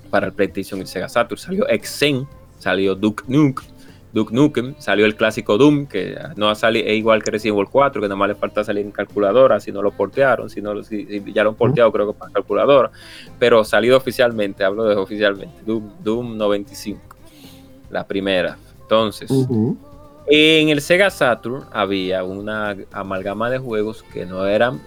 para 0.09 0.27
el 0.27 0.33
PlayStation 0.33 0.80
y 0.82 0.85
Sega 0.85 1.09
Saturn, 1.09 1.40
salió 1.40 1.67
Exen, 1.67 2.27
salió 2.59 2.93
Duke 2.93 3.24
Nukem, 3.27 3.66
Duke 4.14 4.33
Nukem, 4.33 4.75
salió 4.77 5.08
el 5.08 5.16
clásico 5.16 5.58
Doom, 5.58 5.88
que 5.88 6.16
no 6.35 6.50
ha 6.50 6.56
salido, 6.56 6.85
es 6.88 6.93
igual 6.93 7.24
que 7.24 7.32
Resident 7.32 7.58
Evil 7.58 7.67
4, 7.69 8.00
que 8.00 8.08
nada 8.08 8.16
más 8.16 8.27
le 8.27 8.35
falta 8.35 8.64
salir 8.64 8.85
en 8.85 8.92
calculadora, 8.92 9.59
si 9.59 9.72
no 9.72 9.82
lo 9.82 9.92
portearon, 9.92 10.51
si, 10.51 10.61
no, 10.61 10.83
si, 10.83 11.24
ya 11.33 11.43
lo 11.43 11.50
han 11.50 11.56
porteado 11.56 11.92
creo 11.92 12.14
que 12.14 12.19
para 12.19 12.32
calculadora, 12.32 12.92
pero 13.40 13.64
salido 13.64 13.98
oficialmente, 13.98 14.64
hablo 14.64 14.83
de 14.83 14.95
oficialmente, 14.95 15.64
Doom, 15.66 15.92
Doom 16.03 16.38
95, 16.38 17.01
la 17.90 18.06
primera. 18.06 18.56
Entonces, 18.82 19.32
en 20.27 20.69
el 20.69 20.82
Sega 20.82 21.10
Saturn 21.10 21.66
había 21.72 22.24
una 22.24 22.76
amalgama 22.92 23.50
de 23.50 23.58
juegos 23.58 24.03
que 24.14 24.26
no 24.26 24.45
eran 24.45 24.82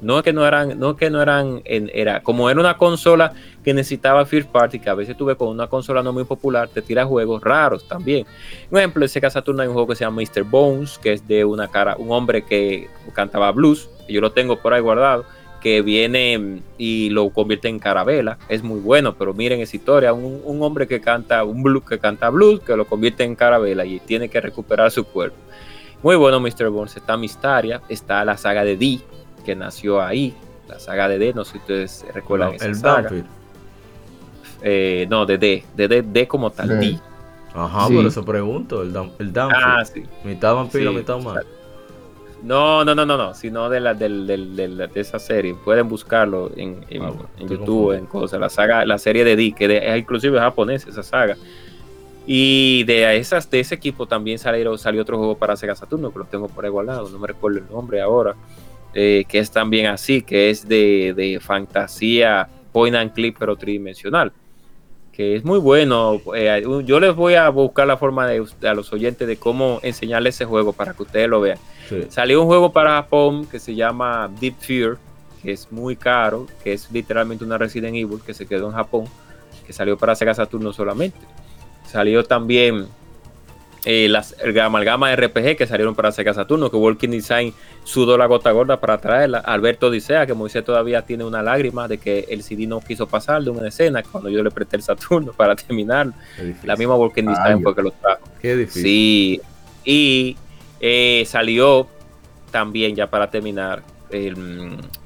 no 0.00 0.22
que 0.22 0.32
no 0.32 0.46
eran, 0.46 0.78
no 0.78 0.96
que 0.96 1.10
no 1.10 1.22
eran, 1.22 1.62
era 1.64 2.22
como 2.22 2.50
era 2.50 2.60
una 2.60 2.76
consola 2.76 3.32
que 3.64 3.72
necesitaba 3.72 4.26
first 4.26 4.50
party, 4.50 4.78
que 4.78 4.90
a 4.90 4.94
veces 4.94 5.16
tuve 5.16 5.36
con 5.36 5.48
una 5.48 5.66
consola 5.66 6.02
no 6.02 6.12
muy 6.12 6.24
popular, 6.24 6.68
te 6.68 6.82
tira 6.82 7.04
juegos 7.04 7.42
raros 7.42 7.86
también. 7.88 8.26
Un 8.70 8.78
ejemplo, 8.78 9.04
en 9.04 9.08
Sega 9.08 9.30
Saturn 9.30 9.60
hay 9.60 9.68
un 9.68 9.72
juego 9.72 9.88
que 9.88 9.96
se 9.96 10.04
llama 10.04 10.22
Mr. 10.22 10.44
Bones, 10.44 10.98
que 10.98 11.14
es 11.14 11.26
de 11.26 11.44
una 11.44 11.68
cara, 11.68 11.96
un 11.98 12.10
hombre 12.12 12.44
que 12.44 12.88
cantaba 13.14 13.50
blues, 13.52 13.88
yo 14.08 14.20
lo 14.20 14.32
tengo 14.32 14.60
por 14.60 14.74
ahí 14.74 14.80
guardado, 14.80 15.24
que 15.60 15.82
viene 15.82 16.62
y 16.78 17.10
lo 17.10 17.30
convierte 17.30 17.68
en 17.68 17.78
carabela. 17.78 18.38
Es 18.48 18.62
muy 18.62 18.80
bueno, 18.80 19.14
pero 19.14 19.34
miren 19.34 19.60
esa 19.60 19.76
historia, 19.76 20.12
un, 20.12 20.62
hombre 20.62 20.86
que 20.86 21.00
canta 21.00 21.44
un 21.44 21.62
blues, 21.62 21.84
que 21.84 21.98
canta 21.98 22.30
blues, 22.30 22.60
que 22.60 22.76
lo 22.76 22.86
convierte 22.86 23.24
en 23.24 23.34
carabela 23.34 23.84
y 23.84 24.00
tiene 24.00 24.28
que 24.28 24.40
recuperar 24.40 24.90
su 24.90 25.04
cuerpo. 25.04 25.36
Muy 26.02 26.16
bueno, 26.16 26.40
Mr. 26.40 26.68
Bones. 26.68 26.96
Está 26.96 27.16
Mistaria, 27.16 27.80
está 27.88 28.24
la 28.24 28.36
saga 28.36 28.64
de 28.64 28.76
D, 28.76 29.00
que 29.44 29.56
nació 29.56 30.02
ahí, 30.02 30.34
la 30.68 30.78
saga 30.78 31.08
de 31.08 31.18
D, 31.18 31.32
no 31.34 31.44
sé 31.44 31.52
si 31.52 31.58
ustedes 31.58 32.04
recuerdan 32.14 32.54
esa 32.54 32.66
el 32.66 32.74
saga. 32.76 33.10
Eh, 34.62 35.06
no, 35.10 35.26
de 35.26 35.38
D, 35.38 35.64
de 35.74 36.02
D, 36.02 36.28
como 36.28 36.50
tal, 36.50 36.80
D. 36.80 36.98
Ajá, 37.54 37.88
por 37.88 38.04
eso 38.04 38.24
pregunto, 38.24 38.82
el, 38.82 38.94
el 39.18 39.32
Ah, 39.36 39.82
sí. 39.84 40.04
Mitad 40.24 40.54
vampiro, 40.54 40.92
mitad 40.92 41.16
humano. 41.16 41.40
No, 42.46 42.84
no, 42.84 42.94
no, 42.94 43.04
no, 43.04 43.16
no, 43.16 43.34
sino 43.34 43.68
de 43.68 43.80
la 43.80 43.92
del, 43.92 44.24
del, 44.24 44.56
de 44.56 45.00
esa 45.00 45.18
serie. 45.18 45.56
Pueden 45.64 45.88
buscarlo 45.88 46.52
en, 46.56 46.84
en, 46.88 47.02
ah, 47.02 47.12
YouTube, 47.40 47.92
en 47.92 48.06
cosas. 48.06 48.38
La 48.38 48.48
saga, 48.48 48.86
la 48.86 48.98
serie 48.98 49.24
de 49.24 49.34
D, 49.34 49.52
que 49.52 49.64
es 49.76 49.98
inclusive 49.98 50.38
japonés, 50.38 50.86
esa 50.86 51.02
saga. 51.02 51.36
Y 52.24 52.84
de 52.84 53.16
esas, 53.16 53.50
de 53.50 53.58
ese 53.58 53.74
equipo 53.74 54.06
también 54.06 54.38
salió, 54.38 54.78
salió 54.78 55.02
otro 55.02 55.18
juego 55.18 55.36
para 55.36 55.56
Sega 55.56 55.74
Saturno, 55.74 56.12
que 56.12 56.20
lo 56.20 56.24
tengo 56.24 56.46
por 56.46 56.64
ahí 56.64 56.68
igualado, 56.68 57.08
no 57.08 57.18
me 57.18 57.26
recuerdo 57.26 57.58
el 57.58 57.68
nombre 57.68 58.00
ahora. 58.00 58.36
Eh, 58.94 59.24
que 59.28 59.40
es 59.40 59.50
también 59.50 59.86
así, 59.86 60.22
que 60.22 60.48
es 60.48 60.66
de, 60.66 61.38
fantasía 61.42 62.48
point 62.72 62.94
and 62.94 63.12
click 63.12 63.36
pero 63.38 63.56
tridimensional, 63.56 64.32
que 65.12 65.34
es 65.34 65.44
muy 65.44 65.58
bueno. 65.58 66.20
Eh, 66.34 66.64
yo 66.84 67.00
les 67.00 67.14
voy 67.14 67.34
a 67.34 67.48
buscar 67.48 67.88
la 67.88 67.96
forma 67.96 68.26
de 68.26 68.42
a 68.62 68.72
los 68.72 68.92
oyentes 68.92 69.26
de 69.26 69.36
cómo 69.36 69.80
enseñarles 69.82 70.36
ese 70.36 70.44
juego 70.44 70.72
para 70.72 70.94
que 70.94 71.02
ustedes 71.02 71.28
lo 71.28 71.40
vean. 71.40 71.58
Salió 72.08 72.40
un 72.42 72.46
juego 72.46 72.72
para 72.72 72.90
Japón 72.90 73.46
que 73.46 73.58
se 73.58 73.74
llama 73.74 74.30
Deep 74.40 74.56
Fear, 74.58 74.98
que 75.42 75.52
es 75.52 75.70
muy 75.70 75.96
caro, 75.96 76.46
que 76.62 76.72
es 76.72 76.90
literalmente 76.90 77.44
una 77.44 77.58
Resident 77.58 77.96
Evil 77.96 78.20
que 78.24 78.34
se 78.34 78.46
quedó 78.46 78.66
en 78.66 78.72
Japón, 78.72 79.04
que 79.66 79.72
salió 79.72 79.96
para 79.96 80.14
Sega 80.14 80.34
Saturno 80.34 80.72
solamente. 80.72 81.18
Salió 81.86 82.24
también 82.24 82.86
eh, 83.88 84.08
las, 84.08 84.34
el 84.40 84.58
amalgama 84.58 85.14
RPG 85.14 85.56
que 85.56 85.64
salieron 85.64 85.94
para 85.94 86.10
Sega 86.10 86.34
Saturno, 86.34 86.68
que 86.72 86.76
Walking 86.76 87.10
Design 87.10 87.54
sudó 87.84 88.18
la 88.18 88.26
gota 88.26 88.50
gorda 88.50 88.80
para 88.80 88.98
traerla. 88.98 89.38
Alberto 89.38 89.86
Odisea, 89.86 90.26
que 90.26 90.34
Moisés 90.34 90.64
todavía 90.64 91.02
tiene 91.02 91.22
una 91.22 91.40
lágrima 91.40 91.86
de 91.86 91.98
que 91.98 92.26
el 92.28 92.42
CD 92.42 92.66
no 92.66 92.80
quiso 92.80 93.06
pasar 93.06 93.44
de 93.44 93.50
una 93.50 93.68
escena 93.68 94.02
cuando 94.02 94.28
yo 94.28 94.42
le 94.42 94.50
presté 94.50 94.74
el 94.74 94.82
Saturno 94.82 95.32
para 95.36 95.54
terminar. 95.54 96.12
La 96.64 96.74
misma 96.74 96.96
Walking 96.96 97.26
Design 97.26 97.62
fue 97.62 97.76
que 97.76 97.82
lo 97.82 97.92
trajo. 97.92 98.28
Qué 98.42 98.56
difícil. 98.56 98.82
Sí, 98.82 99.40
y 99.84 100.36
eh, 100.80 101.24
salió 101.26 101.86
también, 102.50 102.94
ya 102.94 103.08
para 103.08 103.30
terminar, 103.30 103.82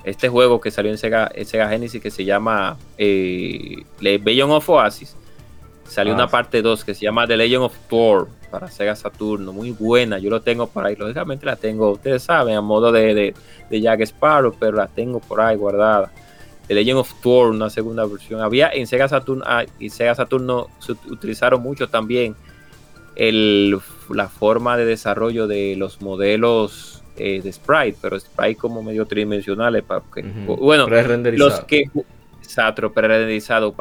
este 0.05 0.29
juego 0.29 0.61
que 0.61 0.71
salió 0.71 0.91
en 0.91 0.99
Sega, 0.99 1.33
Sega 1.45 1.69
Genesis 1.69 2.03
que 2.03 2.11
se 2.11 2.25
llama 2.25 2.77
eh, 2.99 3.83
Legend 4.01 4.53
of 4.53 4.69
Oasis. 4.69 5.17
Salió 5.85 6.15
una 6.15 6.25
ah, 6.25 6.29
parte 6.29 6.63
2 6.63 6.85
que 6.85 6.95
se 6.95 7.07
llama 7.07 7.27
The 7.27 7.37
Legend 7.37 7.65
of 7.65 7.77
Thor 7.89 8.29
para 8.51 8.69
Sega 8.69 8.95
Saturno, 8.95 9.53
muy 9.53 9.73
buena. 9.73 10.19
Yo 10.19 10.31
lo 10.31 10.41
tengo 10.41 10.69
por 10.69 10.87
ahí, 10.87 10.95
lógicamente 10.95 11.47
la 11.47 11.57
tengo, 11.57 11.93
ustedes 11.93 12.23
saben, 12.23 12.57
a 12.57 12.61
modo 12.61 12.93
de, 12.93 13.15
de, 13.15 13.35
de 13.69 13.81
Jack 13.81 14.03
Sparrow, 14.03 14.55
pero 14.59 14.77
la 14.77 14.87
tengo 14.87 15.19
por 15.19 15.41
ahí 15.41 15.57
guardada. 15.57 16.13
The 16.69 16.75
Legend 16.75 16.99
of 16.99 17.13
Thor, 17.21 17.51
una 17.51 17.69
segunda 17.71 18.05
versión. 18.05 18.41
Había 18.41 18.71
en 18.73 18.87
Sega 18.87 19.09
Saturno 19.09 19.43
ah, 19.45 19.65
y 19.81 19.91
Sega 19.91 20.15
Saturno 20.15 20.69
se 20.79 20.93
utilizaron 20.93 21.61
mucho 21.61 21.89
también 21.89 22.37
el, 23.17 23.77
la 24.15 24.29
forma 24.29 24.77
de 24.77 24.85
desarrollo 24.85 25.47
de 25.47 25.77
los 25.77 26.01
modelos 26.03 27.03
eh, 27.17 27.41
de 27.43 27.53
sprite, 27.53 27.99
pero 28.01 28.19
sprite 28.19 28.57
como 28.57 28.83
medio 28.83 29.07
tridimensionales. 29.07 29.83
Para 29.83 30.03
que, 30.15 30.23
Bueno, 30.23 30.87
los 30.89 31.61
que. 31.61 31.91
Exacto, 32.43 32.93
pre-renderizado. 32.93 33.75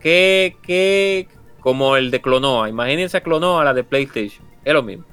Que, 0.00 0.56
que 0.62 1.28
como 1.60 1.96
el 1.96 2.10
de 2.10 2.20
Clonoa. 2.20 2.68
Imagínense 2.68 3.16
a 3.16 3.22
Clonoa, 3.22 3.64
la 3.64 3.74
de 3.74 3.84
PlayStation. 3.84 4.46
Es 4.64 4.72
lo 4.72 4.82
mismo. 4.82 5.04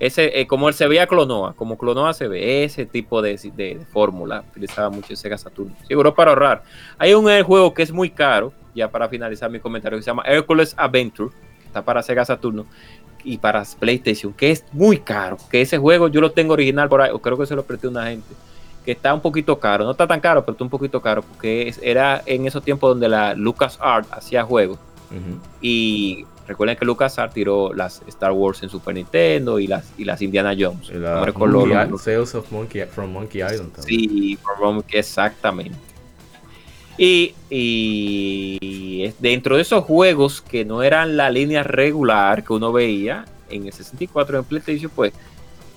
Ese, 0.00 0.40
eh, 0.40 0.46
como 0.46 0.68
él 0.68 0.74
se 0.74 0.88
veía 0.88 1.06
Clonoa, 1.06 1.54
como 1.54 1.78
Clonoa 1.78 2.12
se 2.14 2.26
ve, 2.26 2.64
ese 2.64 2.84
tipo 2.84 3.22
de, 3.22 3.38
de, 3.54 3.80
fórmula 3.92 4.44
utilizaba 4.50 4.90
mucho 4.90 5.14
Sega 5.14 5.38
Saturn. 5.38 5.74
Seguro 5.86 6.14
para 6.14 6.32
ahorrar. 6.32 6.64
Hay 6.98 7.14
un 7.14 7.30
eh, 7.30 7.42
juego 7.42 7.72
que 7.72 7.82
es 7.82 7.92
muy 7.92 8.10
caro, 8.10 8.52
ya 8.74 8.90
para 8.90 9.08
finalizar 9.08 9.50
mi 9.50 9.60
comentario, 9.60 9.98
que 9.98 10.02
se 10.02 10.10
llama 10.10 10.24
Hercules 10.26 10.74
Adventure, 10.76 11.30
que 11.60 11.66
está 11.66 11.84
para 11.84 12.02
Sega 12.02 12.24
Saturno 12.24 12.66
y 13.24 13.38
para 13.38 13.64
PlayStation, 13.78 14.32
que 14.32 14.50
es 14.50 14.64
muy 14.72 14.98
caro. 14.98 15.36
Que 15.50 15.62
ese 15.62 15.78
juego 15.78 16.08
yo 16.08 16.20
lo 16.20 16.32
tengo 16.32 16.52
original 16.52 16.88
por 16.88 17.02
ahí, 17.02 17.10
o 17.12 17.18
creo 17.20 17.38
que 17.38 17.46
se 17.46 17.54
lo 17.54 17.64
presté 17.64 17.86
a 17.86 17.90
una 17.90 18.06
gente, 18.06 18.34
que 18.84 18.92
está 18.92 19.12
un 19.14 19.20
poquito 19.20 19.58
caro. 19.58 19.84
No 19.84 19.92
está 19.92 20.06
tan 20.06 20.20
caro, 20.20 20.42
pero 20.42 20.52
está 20.52 20.64
un 20.64 20.70
poquito 20.70 21.00
caro, 21.00 21.22
porque 21.22 21.74
era 21.82 22.22
en 22.26 22.46
esos 22.46 22.62
tiempos 22.62 22.90
donde 22.90 23.08
la 23.08 23.34
LucasArts 23.34 24.08
hacía 24.12 24.44
juegos 24.44 24.78
y 25.60 26.24
recuerden 26.48 26.76
que 26.76 26.86
LucasArts 26.86 27.34
tiró 27.34 27.74
las 27.74 28.02
Star 28.06 28.32
Wars 28.32 28.62
en 28.62 28.70
Super 28.70 28.94
Nintendo 28.94 29.58
y 29.58 29.66
las, 29.66 29.92
y 29.98 30.04
las 30.04 30.22
Indiana 30.22 30.54
Jones. 30.58 30.88
La 30.90 31.20
Monkey, 31.20 32.16
of 32.16 32.50
Monkey, 32.50 32.86
from 32.86 33.12
Monkey 33.12 33.42
Island. 33.42 33.72
Sí, 33.78 34.38
exactamente. 34.90 35.91
Y, 37.04 37.34
y, 37.50 39.12
dentro 39.18 39.56
de 39.56 39.62
esos 39.62 39.82
juegos 39.82 40.40
que 40.40 40.64
no 40.64 40.84
eran 40.84 41.16
la 41.16 41.30
línea 41.30 41.64
regular 41.64 42.44
que 42.44 42.52
uno 42.52 42.70
veía 42.70 43.24
en 43.50 43.66
el 43.66 43.72
64 43.72 44.38
en 44.38 44.44
PlayStation, 44.44 44.92
pues, 44.94 45.12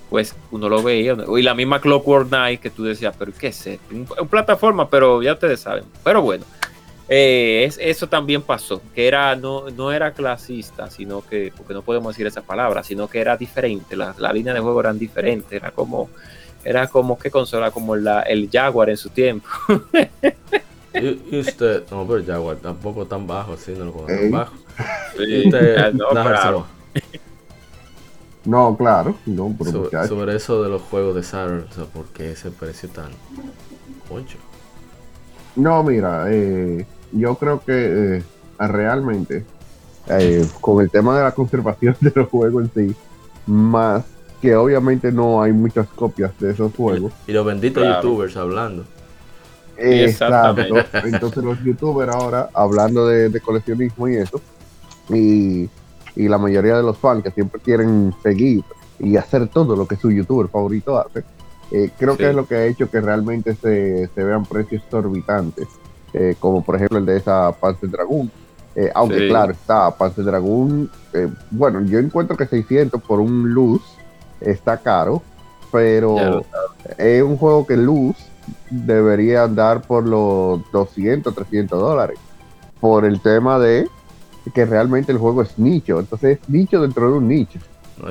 pues 0.08 0.36
uno 0.52 0.68
lo 0.68 0.84
veía. 0.84 1.16
Y 1.36 1.42
la 1.42 1.56
misma 1.56 1.80
Clockwork 1.80 2.28
Knight 2.28 2.60
que 2.60 2.70
tú 2.70 2.84
decías, 2.84 3.12
pero 3.18 3.32
¿qué 3.36 3.48
es 3.48 3.66
esto? 3.66 3.92
Un, 3.92 4.28
plataforma, 4.28 4.88
pero 4.88 5.20
ya 5.20 5.32
ustedes 5.32 5.58
saben. 5.58 5.82
Pero 6.04 6.22
bueno, 6.22 6.44
eh, 7.08 7.68
eso 7.76 8.08
también 8.08 8.42
pasó, 8.42 8.80
que 8.94 9.08
era 9.08 9.34
no, 9.34 9.68
no 9.70 9.90
era 9.90 10.12
clasista, 10.12 10.90
sino 10.90 11.26
que, 11.26 11.52
porque 11.56 11.74
no 11.74 11.82
podemos 11.82 12.14
decir 12.14 12.28
esa 12.28 12.42
palabra, 12.42 12.84
sino 12.84 13.08
que 13.08 13.18
era 13.18 13.36
diferente, 13.36 13.96
la, 13.96 14.14
la 14.16 14.32
línea 14.32 14.54
de 14.54 14.60
juego 14.60 14.78
eran 14.78 14.96
diferentes, 14.96 15.50
era 15.50 15.72
como, 15.72 16.08
era 16.62 16.86
como 16.86 17.18
que 17.18 17.32
consola, 17.32 17.72
como 17.72 17.96
la, 17.96 18.22
el 18.22 18.48
Jaguar 18.48 18.90
en 18.90 18.96
su 18.96 19.10
tiempo. 19.10 19.48
y, 21.02 21.38
usted, 21.38 21.84
no, 21.90 22.06
pero 22.06 22.24
Jaguar 22.24 22.56
tampoco 22.56 23.06
tan 23.06 23.26
bajo, 23.26 23.54
así, 23.54 23.72
no 23.72 23.86
lo 23.86 23.92
tan 23.92 24.30
bajo. 24.30 24.54
usted, 25.18 25.92
no, 25.94 26.08
claro. 26.08 26.66
no, 28.44 28.76
claro, 28.76 29.14
sobre, 30.08 30.36
eso 30.36 30.62
de 30.62 30.68
los 30.68 30.82
juegos 30.82 31.14
de 31.14 31.22
Saturn, 31.22 31.66
o 31.70 31.74
sea, 31.74 31.84
¿por 31.84 32.06
qué 32.06 32.32
ese 32.32 32.50
precio 32.50 32.88
tan 32.88 33.10
concho? 34.08 34.38
No, 35.56 35.82
mira, 35.82 36.26
eh, 36.28 36.86
yo 37.12 37.34
creo 37.36 37.62
que 37.64 38.18
eh, 38.18 38.22
realmente 38.58 39.44
eh, 40.08 40.46
con 40.60 40.82
el 40.82 40.90
tema 40.90 41.16
de 41.16 41.24
la 41.24 41.32
conservación 41.32 41.96
de 42.00 42.12
los 42.14 42.28
juegos 42.28 42.64
en 42.64 42.88
sí, 42.88 42.96
más 43.46 44.04
que 44.40 44.54
obviamente 44.54 45.10
no 45.10 45.42
hay 45.42 45.52
muchas 45.52 45.86
copias 45.88 46.38
de 46.38 46.52
esos 46.52 46.74
juegos. 46.74 47.12
Y 47.26 47.32
los 47.32 47.44
benditos 47.44 47.84
youtubers 47.84 48.36
hablando. 48.36 48.84
Exacto. 49.76 50.62
Entonces 51.04 51.44
los 51.44 51.62
youtubers 51.62 52.14
ahora, 52.14 52.48
hablando 52.54 53.06
de, 53.06 53.40
coleccionismo 53.40 54.08
y 54.08 54.16
eso, 54.16 54.40
y, 55.10 55.68
la 56.16 56.38
mayoría 56.38 56.76
de 56.76 56.82
los 56.82 56.96
fans 56.96 57.22
que 57.22 57.30
siempre 57.30 57.60
quieren 57.60 58.14
seguir 58.22 58.64
y 58.98 59.16
hacer 59.16 59.48
todo 59.48 59.76
lo 59.76 59.86
que 59.86 59.96
su 59.96 60.10
youtuber 60.10 60.48
favorito 60.48 60.98
hace, 60.98 61.22
eh, 61.70 61.90
creo 61.98 62.16
que 62.16 62.30
es 62.30 62.34
lo 62.34 62.46
que 62.46 62.54
ha 62.54 62.64
hecho 62.64 62.90
que 62.90 63.00
realmente 63.00 63.54
se, 63.54 64.08
vean 64.16 64.46
precios 64.46 64.82
exorbitantes, 64.82 65.68
eh, 66.14 66.34
como 66.40 66.64
por 66.64 66.76
ejemplo 66.76 66.98
el 66.98 67.04
de 67.04 67.18
esa 67.18 67.52
Panzer 67.52 67.90
Dragoon. 67.90 68.30
Eh, 68.74 68.90
aunque 68.94 69.28
claro, 69.28 69.52
está 69.52 69.90
Panzer 69.90 70.24
Dragoon, 70.24 70.90
bueno, 71.50 71.82
yo 71.82 71.98
encuentro 71.98 72.36
que 72.36 72.46
600 72.46 73.02
por 73.02 73.20
un 73.20 73.52
luz 73.52 73.82
está 74.40 74.78
caro, 74.78 75.22
pero 75.72 76.44
es 76.96 77.22
un 77.22 77.36
juego 77.36 77.66
que 77.66 77.76
luz 77.76 78.16
debería 78.70 79.44
andar 79.44 79.82
por 79.82 80.06
los 80.06 80.60
200, 80.72 81.34
300 81.34 81.78
dólares. 81.78 82.18
Por 82.80 83.04
el 83.04 83.20
tema 83.20 83.58
de 83.58 83.88
que 84.54 84.64
realmente 84.64 85.12
el 85.12 85.18
juego 85.18 85.42
es 85.42 85.58
nicho. 85.58 85.98
Entonces 85.98 86.38
es 86.38 86.48
nicho 86.48 86.80
dentro 86.80 87.10
de 87.10 87.18
un 87.18 87.28
nicho. 87.28 87.58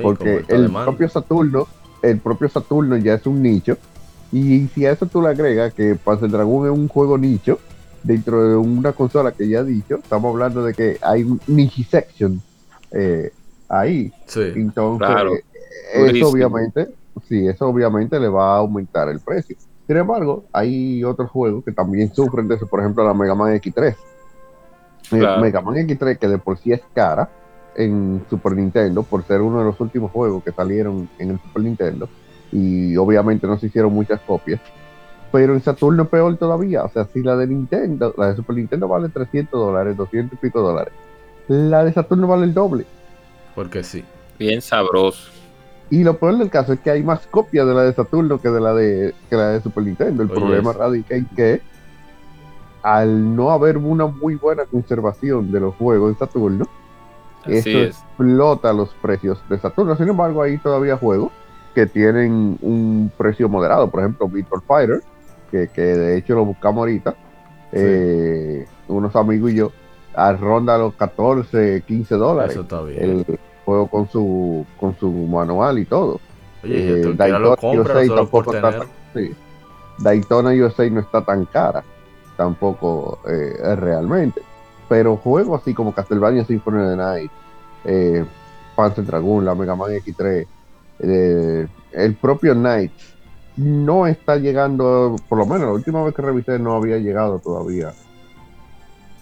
porque 0.02 0.44
el 0.48 0.72
propio 0.72 1.08
Saturno, 1.10 1.68
el 2.02 2.20
propio 2.20 2.50
Saturno 2.50 2.98
ya 2.98 3.14
es 3.14 3.26
un 3.26 3.42
nicho. 3.42 3.78
Y 4.32 4.68
si 4.74 4.86
a 4.86 4.92
eso 4.92 5.06
tú 5.06 5.22
le 5.22 5.30
agregas 5.30 5.74
que 5.74 5.96
Panzer 5.96 6.30
Dragon 6.30 6.66
es 6.66 6.72
un 6.72 6.88
juego 6.88 7.18
nicho, 7.18 7.60
dentro 8.06 8.48
de 8.48 8.56
una 8.56 8.92
consola 8.92 9.32
que 9.32 9.48
ya 9.48 9.60
he 9.60 9.64
dicho, 9.64 9.96
estamos 9.96 10.34
hablando 10.34 10.64
de 10.64 10.74
que 10.74 10.98
hay 11.02 11.24
un 11.24 11.40
niche 11.48 11.84
section 11.84 12.42
eh, 12.92 13.32
ahí. 13.68 14.12
Entonces, 14.36 15.42
eso 15.94 16.30
obviamente, 16.30 16.90
sí, 17.28 17.48
eso 17.48 17.68
obviamente 17.68 18.20
le 18.20 18.28
va 18.28 18.56
a 18.56 18.58
aumentar 18.58 19.10
el 19.10 19.20
precio. 19.20 19.56
Sin 19.88 19.98
embargo, 19.98 20.46
hay 20.52 21.04
otros 21.04 21.30
juegos 21.30 21.64
que 21.64 21.72
también 21.72 22.14
sufren 22.14 22.48
de 22.48 22.56
eso, 22.56 22.68
por 22.68 22.80
ejemplo, 22.80 23.04
la 23.04 23.14
Mega 23.14 23.36
Man 23.36 23.54
X3. 23.54 23.96
Mega 25.12 25.62
Man 25.62 25.76
X3, 25.76 26.18
que 26.18 26.28
de 26.28 26.38
por 26.40 26.58
sí 26.58 26.72
es 26.72 26.82
cara 26.94 27.30
en 27.76 28.26
Super 28.30 28.54
Nintendo, 28.54 29.04
por 29.04 29.24
ser 29.26 29.42
uno 29.42 29.60
de 29.60 29.66
los 29.66 29.80
últimos 29.80 30.12
juegos 30.12 30.44
que 30.44 30.52
salieron 30.52 31.08
en 31.20 31.32
el 31.32 31.40
Super 31.40 31.62
Nintendo, 31.64 32.10
y 32.52 32.96
obviamente 32.98 33.46
no 33.46 33.60
se 33.60 33.68
hicieron 33.68 33.94
muchas 33.94 34.20
copias, 34.22 34.60
pero 35.32 35.54
en 35.54 35.62
Saturno 35.62 36.04
es 36.04 36.10
peor 36.10 36.38
todavía. 36.38 36.84
O 36.84 36.90
sea, 36.90 37.06
si 37.14 37.22
la 37.22 37.36
de 37.36 37.48
Nintendo, 37.48 38.14
la 38.18 38.30
de 38.30 38.38
Super 38.38 38.56
Nintendo 38.56 38.88
vale 38.88 39.10
300 39.10 39.60
dólares, 39.60 39.98
200 39.98 40.34
y 40.34 40.42
pico 40.42 40.62
dólares, 40.62 40.94
la 41.48 41.84
de 41.84 41.94
Saturno 41.94 42.28
vale 42.28 42.46
el 42.46 42.54
doble. 42.54 42.86
Porque 43.54 43.84
sí. 43.84 44.04
Bien 44.40 44.62
sabroso. 44.62 45.35
Y 45.90 46.04
lo 46.04 46.18
peor 46.18 46.38
del 46.38 46.50
caso 46.50 46.74
es 46.74 46.80
que 46.80 46.90
hay 46.90 47.04
más 47.04 47.28
copias 47.28 47.68
de 47.68 47.74
la 47.74 47.84
de 47.84 47.94
Saturno 47.94 48.42
que 48.42 48.50
de 48.50 48.60
la 48.60 48.74
de, 48.74 49.14
que 49.30 49.36
la 49.36 49.50
de 49.50 49.62
Super 49.62 49.84
Nintendo. 49.84 50.24
El 50.24 50.30
problema 50.30 50.74
radica 50.74 51.16
en 51.16 51.26
que 51.26 51.62
al 52.82 53.36
no 53.36 53.52
haber 53.52 53.78
una 53.78 54.08
muy 54.08 54.36
buena 54.36 54.66
conservación 54.66 55.52
de 55.52 55.60
los 55.60 55.76
juegos 55.76 56.14
de 56.14 56.20
Saturno, 56.26 56.66
eso 57.46 57.70
explota 57.70 58.74
los 58.74 58.90
precios 58.96 59.44
de 59.50 59.60
Saturno. 59.60 59.96
Sin 59.96 60.10
embargo, 60.10 60.42
hay 60.42 60.58
todavía 60.58 60.98
juegos 60.98 61.32
que 61.76 61.86
tienen 61.86 62.58
un 62.62 63.12
precio 63.16 63.48
moderado. 63.48 63.90
Por 63.90 64.00
ejemplo, 64.00 64.28
Virtual 64.28 64.62
Fighter, 64.68 65.02
que, 65.52 65.68
de 65.82 66.18
hecho 66.18 66.34
lo 66.34 66.46
buscamos 66.46 66.80
ahorita. 66.80 67.16
Eh, 67.72 68.66
unos 68.88 69.16
amigos 69.16 69.52
y 69.52 69.56
yo, 69.56 69.72
a 70.16 70.34
ronda 70.34 70.78
los 70.78 70.96
14, 70.96 71.84
15 71.86 72.16
dólares. 72.16 72.52
Eso 72.54 72.62
está 72.62 72.82
bien 72.82 73.26
juego 73.66 73.88
con 73.88 74.08
su 74.10 74.66
con 74.80 74.96
su 74.98 75.12
manual 75.12 75.80
y 75.80 75.86
todo. 75.86 76.20
Oye, 76.64 77.02
eh, 77.02 77.14
Daytona, 77.16 77.56
USA 77.62 78.16
tampoco 78.16 78.56
está 78.56 78.80
tan, 78.80 78.88
Daytona 80.00 80.52
USA 80.52 80.90
no 80.90 81.00
está 81.02 81.24
tan 81.24 81.46
cara 81.46 81.84
tampoco 82.38 83.20
eh, 83.28 83.76
realmente. 83.76 84.42
Pero 84.88 85.18
juegos 85.18 85.62
así 85.62 85.74
como 85.74 85.94
Castlevania 85.94 86.46
Symphony 86.46 86.78
of 86.78 86.90
the 86.90 86.96
Night, 86.96 87.32
eh, 87.86 88.26
Panzer 88.76 89.06
Dragoon, 89.06 89.46
la 89.46 89.56
Mega 89.56 89.76
Man 89.76 89.92
X3, 89.92 90.46
eh, 91.00 91.68
el 91.92 92.16
propio 92.16 92.54
Knight 92.54 92.92
no 93.58 94.06
está 94.06 94.36
llegando, 94.38 95.16
por 95.28 95.40
lo 95.40 95.46
menos 95.46 95.62
la 95.62 95.74
última 95.74 96.04
vez 96.04 96.14
que 96.14 96.22
revisé 96.22 96.60
no 96.60 96.74
había 96.74 96.98
llegado 96.98 97.40
todavía 97.40 97.94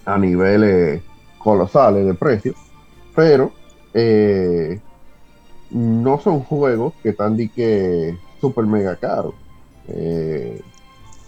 a 0.04 0.18
niveles 0.18 1.02
colosales 1.38 2.04
de 2.04 2.14
precio, 2.14 2.54
pero 3.14 3.52
eh, 3.94 4.80
no 5.70 6.20
son 6.20 6.40
juegos 6.40 6.94
que 7.02 7.10
están 7.10 7.36
de 7.36 7.48
que 7.48 8.18
super 8.40 8.66
mega 8.66 8.96
caros. 8.96 9.34
Eh, 9.88 10.60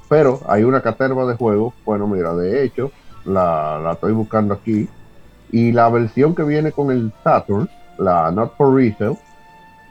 pero 0.08 0.40
hay 0.46 0.64
una 0.64 0.82
caterva 0.82 1.26
de 1.26 1.36
juegos. 1.36 1.74
Bueno, 1.84 2.06
mira, 2.06 2.34
de 2.34 2.64
hecho, 2.64 2.92
la, 3.24 3.90
estoy 3.92 4.12
buscando 4.12 4.54
aquí. 4.54 4.88
Y 5.50 5.72
la 5.72 5.88
versión 5.88 6.34
que 6.34 6.42
viene 6.42 6.72
con 6.72 6.90
el 6.90 7.12
Saturn, 7.22 7.68
la 7.98 8.30
Not 8.30 8.56
for 8.56 8.74
Resale, 8.74 9.18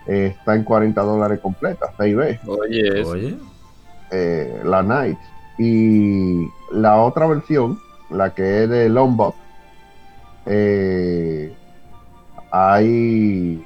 está 0.06 0.56
en 0.56 0.64
40 0.64 1.02
dólares 1.02 1.40
completa, 1.40 1.94
6B. 1.98 2.40
Oye, 2.46 3.04
Oye. 3.04 3.38
Eh, 4.12 4.62
la 4.64 4.84
Night. 4.84 5.18
Y 5.58 6.48
la 6.72 7.02
otra 7.02 7.28
versión, 7.28 7.80
la 8.10 8.34
que 8.34 8.64
es 8.64 8.70
de 8.70 8.90
Lombok, 8.90 9.36
eh, 10.46 11.54
hay, 12.56 13.66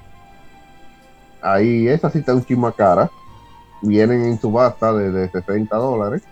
hay 1.41 1.87
esa 1.87 2.09
cita 2.09 2.33
un 2.33 2.43
chisma 2.43 2.71
cara. 2.71 3.09
Vienen 3.81 4.25
en 4.25 4.39
subasta 4.39 4.91
de, 4.93 5.11
de 5.11 5.29
60 5.29 5.75
dólares 5.77 6.23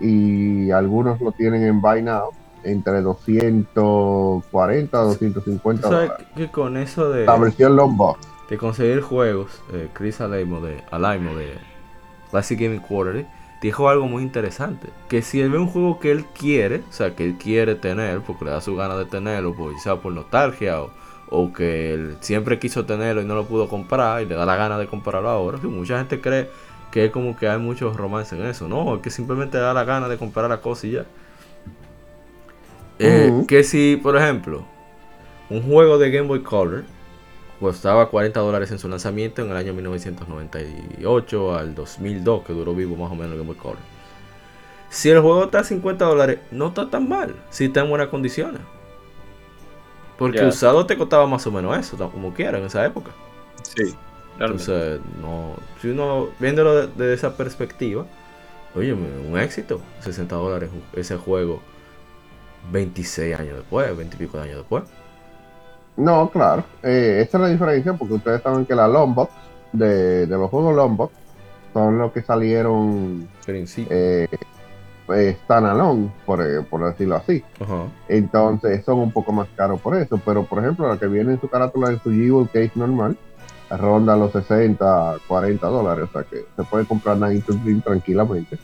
y 0.00 0.70
algunos 0.70 1.20
lo 1.20 1.32
tienen 1.32 1.64
en 1.64 1.80
buy 1.80 2.02
now 2.02 2.30
entre 2.62 3.00
240 3.00 4.98
a 4.98 5.00
250 5.02 5.88
¿Sabes 5.88 6.10
que 6.36 6.50
con 6.50 6.76
eso 6.76 7.10
de 7.10 7.24
la 7.24 7.36
versión 7.36 7.74
Lombok 7.76 8.18
de 8.48 8.58
conseguir 8.58 9.00
juegos 9.00 9.62
eh, 9.72 9.88
Chris 9.92 10.20
Alaimo 10.20 10.60
de 10.60 10.82
Alaimo 10.90 11.34
de 11.34 11.54
Classic 12.30 12.58
Gaming 12.58 12.80
Quarterly 12.80 13.26
dijo 13.62 13.88
algo 13.88 14.06
muy 14.08 14.22
interesante 14.22 14.88
que 15.08 15.22
si 15.22 15.40
él 15.40 15.50
ve 15.50 15.58
un 15.58 15.68
juego 15.68 15.98
que 15.98 16.12
él 16.12 16.24
quiere 16.26 16.82
o 16.88 16.92
sea 16.92 17.14
que 17.14 17.24
él 17.24 17.36
quiere 17.36 17.74
tener 17.74 18.20
porque 18.20 18.44
le 18.44 18.50
da 18.52 18.60
su 18.60 18.76
gana 18.76 18.96
de 18.96 19.06
tenerlo 19.06 19.54
pues, 19.54 19.82
sea 19.82 19.96
por 19.96 20.12
nostalgia 20.12 20.82
o 20.82 20.90
o 21.30 21.52
que 21.52 21.94
él 21.94 22.16
siempre 22.20 22.58
quiso 22.58 22.84
tenerlo 22.84 23.22
y 23.22 23.24
no 23.24 23.34
lo 23.34 23.46
pudo 23.46 23.68
comprar 23.68 24.22
y 24.22 24.26
le 24.26 24.34
da 24.34 24.44
la 24.44 24.56
gana 24.56 24.78
de 24.78 24.86
comprarlo 24.86 25.28
ahora. 25.28 25.58
mucha 25.62 25.98
gente 25.98 26.20
cree 26.20 26.50
que 26.90 27.06
es 27.06 27.10
como 27.12 27.36
que 27.36 27.48
hay 27.48 27.58
muchos 27.58 27.96
romances 27.96 28.38
en 28.38 28.46
eso. 28.46 28.68
No, 28.68 28.96
es 28.96 29.00
que 29.00 29.10
simplemente 29.10 29.58
da 29.58 29.72
la 29.72 29.84
gana 29.84 30.08
de 30.08 30.18
comprar 30.18 30.50
la 30.50 30.60
cosa 30.60 30.86
y 30.86 30.90
ya. 30.92 31.06
Eh, 32.98 33.44
que 33.48 33.64
si, 33.64 33.96
por 33.96 34.16
ejemplo, 34.16 34.64
un 35.48 35.62
juego 35.62 35.98
de 35.98 36.10
Game 36.10 36.28
Boy 36.28 36.42
Color 36.42 36.84
costaba 37.58 38.10
40 38.10 38.40
dólares 38.40 38.70
en 38.72 38.78
su 38.78 38.88
lanzamiento 38.88 39.42
en 39.42 39.50
el 39.50 39.56
año 39.56 39.72
1998 39.72 41.54
al 41.56 41.74
2002, 41.74 42.44
que 42.44 42.52
duró 42.52 42.74
vivo 42.74 42.96
más 42.96 43.10
o 43.10 43.14
menos 43.14 43.32
el 43.32 43.38
Game 43.38 43.52
Boy 43.52 43.56
Color. 43.56 43.78
Si 44.90 45.08
el 45.08 45.20
juego 45.20 45.44
está 45.44 45.60
a 45.60 45.64
50 45.64 46.04
dólares, 46.04 46.40
no 46.50 46.68
está 46.68 46.90
tan 46.90 47.08
mal, 47.08 47.36
si 47.50 47.66
está 47.66 47.82
en 47.82 47.90
buenas 47.90 48.08
condiciones. 48.08 48.60
Porque 50.20 50.44
usado 50.46 50.86
te 50.86 50.96
costaba 50.98 51.26
más 51.26 51.46
o 51.46 51.52
menos 51.52 51.76
eso, 51.78 52.10
como 52.12 52.34
quiera, 52.34 52.58
en 52.58 52.64
esa 52.66 52.84
época. 52.86 53.16
Sí, 53.62 53.98
Entonces, 54.34 55.00
no, 55.20 55.56
si 55.80 55.88
uno 55.88 56.34
viéndolo 56.38 56.88
desde 56.88 57.14
esa 57.14 57.36
perspectiva, 57.36 58.10
oye, 58.74 58.92
un 58.94 59.38
éxito, 59.38 59.88
60 60.00 60.36
dólares 60.36 60.70
ese 60.94 61.16
juego 61.16 61.62
26 62.62 63.38
años 63.38 63.56
después, 63.58 63.96
20 63.96 64.16
y 64.16 64.18
pico 64.18 64.38
de 64.38 64.44
años 64.44 64.58
después. 64.58 64.84
No, 65.96 66.30
claro, 66.30 66.64
eh, 66.82 67.20
esta 67.22 67.36
es 67.38 67.42
la 67.42 67.48
diferencia 67.48 67.94
porque 67.94 68.14
ustedes 68.14 68.42
saben 68.42 68.64
que 68.66 68.74
la 68.74 68.88
Lombok 68.88 69.34
de, 69.72 70.26
de 70.26 70.36
los 70.38 70.48
juegos 70.50 70.74
Lombok 70.74 71.12
son 71.72 71.98
los 71.98 72.12
que 72.12 72.22
salieron 72.22 73.30
eh, 73.88 74.28
están 75.12 75.66
alone, 75.66 76.10
por, 76.26 76.40
eh, 76.40 76.62
por 76.62 76.84
decirlo 76.84 77.16
así. 77.16 77.42
Entonces 78.08 78.84
son 78.84 78.98
un 78.98 79.12
poco 79.12 79.32
más 79.32 79.48
caros 79.56 79.80
por 79.80 79.96
eso. 79.96 80.20
Pero 80.24 80.44
por 80.44 80.58
ejemplo, 80.58 80.88
la 80.88 80.98
que 80.98 81.06
viene 81.06 81.32
en 81.32 81.40
su 81.40 81.48
carátula 81.48 81.90
en 81.90 82.00
su 82.02 82.10
Jewel 82.10 82.48
Case 82.48 82.72
normal, 82.74 83.16
ronda 83.70 84.16
los 84.16 84.32
60, 84.32 85.16
40 85.26 85.66
dólares. 85.66 86.08
O 86.08 86.12
sea 86.12 86.22
que 86.22 86.44
se 86.56 86.64
puede 86.64 86.84
comprar 86.86 87.18
Dream 87.18 87.80
tranquilamente. 87.82 88.58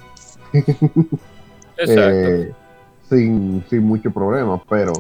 Eh, 1.79 2.55
sin, 3.07 3.63
sin 3.69 3.83
mucho 3.83 4.11
problema, 4.11 4.59
pero 4.67 4.95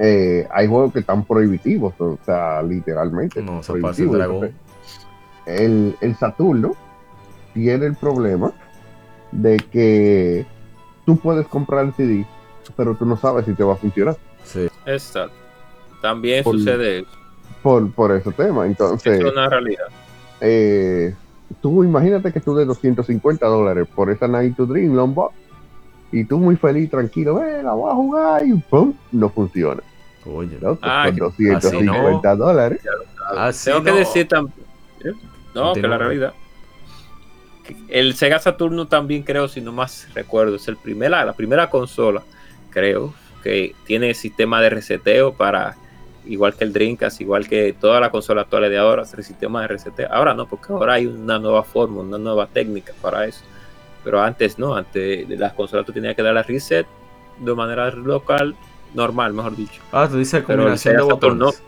eh, 0.00 0.44
hay 0.50 0.66
juegos 0.66 0.92
que 0.92 0.98
están 0.98 1.24
prohibitivos, 1.24 1.94
o 2.00 2.18
sea, 2.26 2.60
literalmente. 2.62 3.40
No, 3.40 3.60
prohibitivos. 3.60 4.50
el, 5.46 5.96
el 6.00 6.16
Saturno 6.16 6.74
tiene 7.54 7.86
el 7.86 7.94
problema 7.94 8.52
de 9.32 9.56
que 9.56 10.46
tú 11.04 11.16
puedes 11.16 11.46
comprar 11.48 11.86
el 11.86 11.94
CD, 11.94 12.26
pero 12.76 12.94
tú 12.94 13.04
no 13.06 13.16
sabes 13.16 13.46
si 13.46 13.54
te 13.54 13.64
va 13.64 13.74
a 13.74 13.76
funcionar. 13.76 14.16
Sí. 14.44 14.68
Exacto. 14.86 15.34
También 16.00 16.42
sucede 16.42 17.04
Por, 17.62 17.90
por 17.92 18.12
ese 18.12 18.30
tema. 18.32 18.66
Entonces. 18.66 19.20
Es 19.20 19.32
una 19.32 19.48
realidad. 19.48 19.86
Eh, 20.40 21.14
tú 21.60 21.84
imagínate 21.84 22.32
que 22.32 22.40
tú 22.40 22.54
de 22.54 22.64
250 22.64 23.46
dólares 23.46 23.86
por 23.94 24.10
esa 24.10 24.26
Night 24.26 24.56
to 24.56 24.66
Dream 24.66 24.94
Longbox 24.94 25.34
y 26.10 26.24
tú 26.24 26.38
muy 26.38 26.56
feliz, 26.56 26.90
tranquilo, 26.90 27.36
ve, 27.36 27.62
la 27.62 27.72
voy 27.72 27.90
a 27.90 27.94
jugar 27.94 28.46
y 28.46 28.54
¡pum! 28.54 28.92
no 29.12 29.30
funciona. 29.30 29.82
Oye, 30.26 30.58
¿no? 30.60 30.78
Ah, 30.82 31.06
con 31.06 31.16
250 31.16 32.36
dólares. 32.36 32.80
Tengo 33.64 33.82
que 33.82 33.92
decir 33.92 34.28
también, 34.28 34.66
¿eh? 35.04 35.12
no, 35.54 35.72
que 35.72 35.82
la 35.82 35.98
realidad. 35.98 36.34
El 37.88 38.14
Sega 38.14 38.38
Saturno 38.38 38.88
también 38.88 39.22
creo, 39.22 39.48
si 39.48 39.60
no 39.60 39.72
más 39.72 40.08
recuerdo, 40.14 40.56
es 40.56 40.66
el 40.68 40.76
primera, 40.76 41.24
la 41.24 41.32
primera 41.32 41.70
consola, 41.70 42.22
creo, 42.70 43.14
que 43.42 43.74
tiene 43.84 44.14
sistema 44.14 44.60
de 44.60 44.70
reseteo 44.70 45.32
para, 45.32 45.76
igual 46.24 46.54
que 46.54 46.64
el 46.64 46.72
Dreamcast, 46.72 47.20
igual 47.20 47.48
que 47.48 47.74
todas 47.78 48.00
las 48.00 48.10
consolas 48.10 48.44
actuales 48.44 48.70
de 48.70 48.78
ahora, 48.78 49.02
el 49.02 49.24
sistema 49.24 49.62
de 49.62 49.68
reseteo. 49.68 50.08
Ahora 50.10 50.34
no, 50.34 50.46
porque 50.46 50.72
ahora 50.72 50.94
hay 50.94 51.06
una 51.06 51.38
nueva 51.38 51.62
forma, 51.62 52.00
una 52.00 52.18
nueva 52.18 52.46
técnica 52.46 52.92
para 53.00 53.26
eso. 53.26 53.44
Pero 54.04 54.20
antes 54.20 54.58
no, 54.58 54.74
antes 54.74 55.28
de 55.28 55.36
las 55.36 55.52
consolas 55.52 55.86
tú 55.86 55.92
tenías 55.92 56.16
que 56.16 56.22
dar 56.22 56.34
la 56.34 56.42
reset 56.42 56.86
de 57.38 57.54
manera 57.54 57.90
local, 57.90 58.56
normal, 58.94 59.32
mejor 59.32 59.56
dicho. 59.56 59.80
Ah, 59.92 60.08
tú 60.10 60.18
dices 60.18 60.42
combinación 60.42 60.96
de 60.96 61.02
botones. 61.02 61.62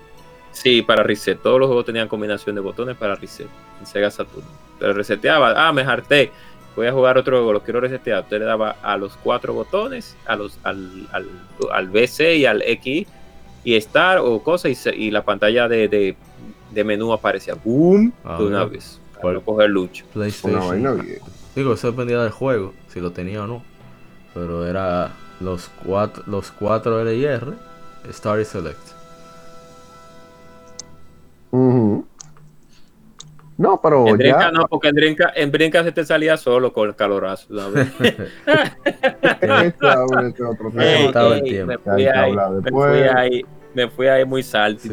sí, 0.51 0.83
para 0.83 1.03
reset. 1.03 1.41
Todos 1.41 1.61
los 1.61 1.69
juegos 1.69 1.85
tenían 1.85 2.09
combinación 2.09 2.55
de 2.55 2.61
botones 2.61 2.97
para 2.97 3.15
reset 3.15 3.49
en 3.81 3.87
Sega 3.87 4.11
Saturn. 4.11 4.64
Pero 4.79 4.93
reseteaba, 4.93 5.55
ah, 5.57 5.73
me 5.73 5.83
harté, 5.83 6.31
voy 6.77 6.87
a 6.87 6.93
jugar 6.93 7.19
otro 7.19 7.37
juego, 7.37 7.53
lo 7.53 7.63
quiero 7.63 7.81
resetear. 7.81 8.23
Usted 8.23 8.39
le 8.39 8.45
daba 8.45 8.77
a 8.83 8.97
los 8.97 9.17
cuatro 9.17 9.55
botones, 9.55 10.17
a 10.27 10.37
los, 10.37 10.59
al, 10.63 11.09
al, 11.13 11.29
al 11.73 11.89
BC 11.89 12.37
y 12.37 12.47
al 12.47 12.63
X 12.63 13.07
y 13.65 13.81
Start 13.81 14.21
o 14.23 14.43
cosas, 14.43 14.87
y, 14.95 15.11
la 15.11 15.25
pantalla 15.25 15.69
de, 15.69 15.89
de, 15.89 16.17
de, 16.71 16.85
menú 16.85 17.13
aparecía 17.13 17.55
boom 17.55 18.13
ah, 18.25 18.37
de 18.39 18.45
una 18.45 18.65
vez. 18.65 19.01
Para 19.21 19.35
no 19.35 19.41
coger 19.41 19.71
lucho. 19.71 20.05
PlayStation. 20.13 21.07
Digo, 21.55 21.73
eso 21.73 21.91
dependía 21.91 22.21
del 22.21 22.33
juego, 22.33 22.75
si 22.89 23.01
lo 23.01 23.13
tenía 23.13 23.45
o 23.45 23.47
no. 23.47 23.63
Pero 24.35 24.67
era 24.67 25.13
los 25.41 25.71
cuatro, 25.85 26.23
los 26.27 26.51
cuatro 26.51 27.01
L 27.01 27.15
y 27.15 27.25
R, 27.25 27.53
Start 28.13 28.43
y 28.43 28.45
Select. 28.45 28.95
No, 33.57 33.81
pero 33.81 34.09
en 34.09 34.19
ya... 34.19 34.51
no, 34.51 34.67
porque 34.67 34.89
en 34.89 34.95
Brinca, 34.97 35.33
en 35.35 35.53
Brinca 35.53 35.85
se 35.85 35.93
te 35.93 36.05
salía 36.05 36.37
solo 36.37 36.73
con 36.73 36.89
el 36.89 36.97
calorazo. 36.97 37.47
me 37.53 37.63
fui 41.79 42.07
ahí, 42.07 42.35
me 42.35 42.71
fui 42.71 43.03
ahí, 43.03 43.45
me 43.75 43.89
fui 43.89 44.07
ahí 44.09 44.25
muy 44.25 44.43
salto. 44.43 44.89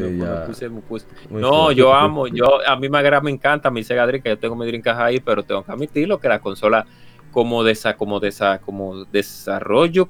no, 1.29 1.71
yo 1.71 1.93
amo, 1.93 2.27
yo 2.27 2.59
a 2.67 2.75
mí 2.75 2.87
me, 2.87 3.21
me 3.21 3.31
encanta 3.31 3.71
mi 3.71 3.83
Sega 3.83 4.05
Dreamcast, 4.05 4.35
yo 4.35 4.39
tengo 4.39 4.55
mi 4.55 4.67
Dreamcast 4.67 4.99
ahí, 4.99 5.19
pero 5.19 5.41
tengo 5.43 5.63
que 5.63 5.71
admitirlo 5.71 6.19
que 6.19 6.27
la 6.27 6.39
consola 6.39 6.85
como 7.31 7.63
de 7.63 7.71
esa, 7.71 7.97
como 7.97 8.19
de 8.19 8.29
esa, 8.29 8.59
como 8.59 9.05
desarrollo 9.05 10.07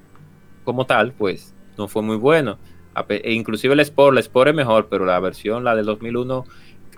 como 0.63 0.85
tal, 0.85 1.13
pues 1.13 1.53
no 1.77 1.88
fue 1.88 2.01
muy 2.01 2.17
bueno. 2.17 2.57
E 3.07 3.33
inclusive 3.33 3.73
el 3.73 3.80
Sport, 3.80 4.13
el 4.13 4.19
Sport 4.19 4.49
es 4.49 4.55
mejor, 4.55 4.88
pero 4.89 5.05
la 5.05 5.19
versión, 5.19 5.63
la 5.63 5.75
del 5.75 5.85
2001, 5.85 6.45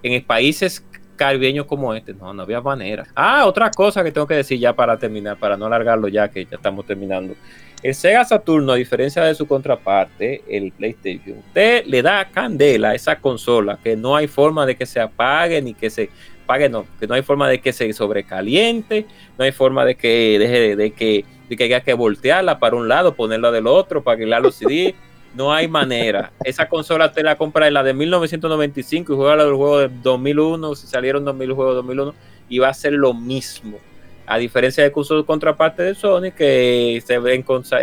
en 0.03 0.25
países 0.25 0.85
caribeños 1.15 1.65
como 1.65 1.93
este, 1.93 2.13
no, 2.13 2.33
no 2.33 2.43
había 2.43 2.61
manera. 2.61 3.05
Ah, 3.15 3.45
otra 3.45 3.71
cosa 3.71 4.03
que 4.03 4.11
tengo 4.11 4.27
que 4.27 4.35
decir 4.35 4.59
ya 4.59 4.73
para 4.73 4.97
terminar, 4.97 5.37
para 5.37 5.57
no 5.57 5.65
alargarlo 5.65 6.07
ya 6.07 6.29
que 6.29 6.45
ya 6.45 6.57
estamos 6.57 6.85
terminando. 6.85 7.35
El 7.81 7.95
Sega 7.95 8.23
Saturno, 8.23 8.71
a 8.71 8.75
diferencia 8.75 9.23
de 9.25 9.35
su 9.35 9.45
contraparte, 9.45 10.41
el 10.47 10.71
PlayStation, 10.71 11.39
usted 11.39 11.85
le 11.85 12.01
da 12.01 12.29
candela 12.29 12.91
a 12.91 12.95
esa 12.95 13.17
consola, 13.17 13.77
que 13.83 13.97
no 13.97 14.15
hay 14.15 14.27
forma 14.27 14.65
de 14.65 14.75
que 14.75 14.85
se 14.85 15.01
apague 15.01 15.61
ni 15.61 15.73
que 15.73 15.89
se 15.89 16.09
apague, 16.45 16.69
no, 16.69 16.85
que 16.97 17.07
no 17.07 17.15
hay 17.15 17.23
forma 17.23 17.49
de 17.49 17.59
que 17.59 17.73
se 17.73 17.91
sobrecaliente, 17.91 19.05
no 19.37 19.43
hay 19.43 19.51
forma 19.51 19.83
de 19.83 19.95
que 19.95 20.37
deje 20.39 20.77
de, 20.77 20.91
que, 20.91 21.25
de 21.49 21.57
que 21.57 21.63
haya 21.65 21.81
que 21.81 21.93
voltearla 21.93 22.57
para 22.57 22.77
un 22.77 22.87
lado, 22.87 23.15
ponerla 23.15 23.51
del 23.51 23.67
otro, 23.67 24.01
para 24.01 24.17
que 24.17 24.25
la 24.25 24.39
los 24.39 24.55
CD. 24.55 24.95
No 25.35 25.53
hay 25.53 25.67
manera. 25.67 26.31
Esa 26.43 26.67
consola 26.69 27.11
te 27.11 27.23
la 27.23 27.35
compra 27.37 27.67
en 27.67 27.73
la 27.73 27.83
de 27.83 27.93
1995 27.93 29.13
y 29.13 29.15
juega 29.15 29.35
la 29.35 29.45
del 29.45 29.55
juego 29.55 29.79
de 29.79 29.89
2001, 29.89 30.75
si 30.75 30.87
salieron 30.87 31.25
2000 31.25 31.53
juegos 31.53 31.73
de 31.73 31.75
2001, 31.77 32.15
y 32.49 32.59
va 32.59 32.69
a 32.69 32.73
ser 32.73 32.93
lo 32.93 33.13
mismo. 33.13 33.79
A 34.25 34.37
diferencia 34.37 34.83
de 34.83 34.93
su 35.03 35.25
contraparte 35.25 35.83
de 35.83 35.95
Sony, 35.95 36.31
que 36.35 37.03
se 37.05 37.15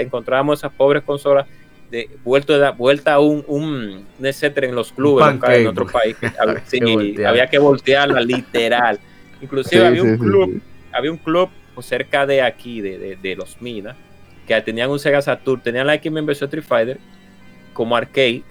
encontramos 0.00 0.58
esas 0.58 0.72
pobres 0.72 1.02
consolas 1.02 1.46
de 1.90 2.08
vuelta, 2.24 2.70
vuelta 2.70 3.14
a 3.14 3.20
un, 3.20 3.44
un, 3.46 4.06
etcétera 4.22 4.68
en 4.68 4.74
los 4.74 4.92
clubes 4.92 5.26
en 5.42 5.66
otro 5.66 5.86
país. 5.86 6.16
había 7.26 7.46
que 7.48 7.58
voltearla 7.58 8.20
literal. 8.20 8.98
Inclusive 9.42 9.86
había 9.86 10.02
un 10.02 10.16
club, 10.16 10.62
había 10.92 11.10
un 11.10 11.18
club 11.18 11.50
cerca 11.82 12.26
de 12.26 12.42
aquí, 12.42 12.80
de, 12.80 13.16
de, 13.16 13.36
los 13.36 13.60
Minas, 13.60 13.96
que 14.46 14.60
tenían 14.60 14.90
un 14.90 14.98
Sega 14.98 15.22
Saturn, 15.22 15.62
tenían 15.62 15.86
la 15.86 15.94
X-Men 15.94 16.26
vs 16.26 16.42
Street 16.42 16.64
Fighter 16.64 16.98
como 17.72 17.96
arcade 17.96 18.42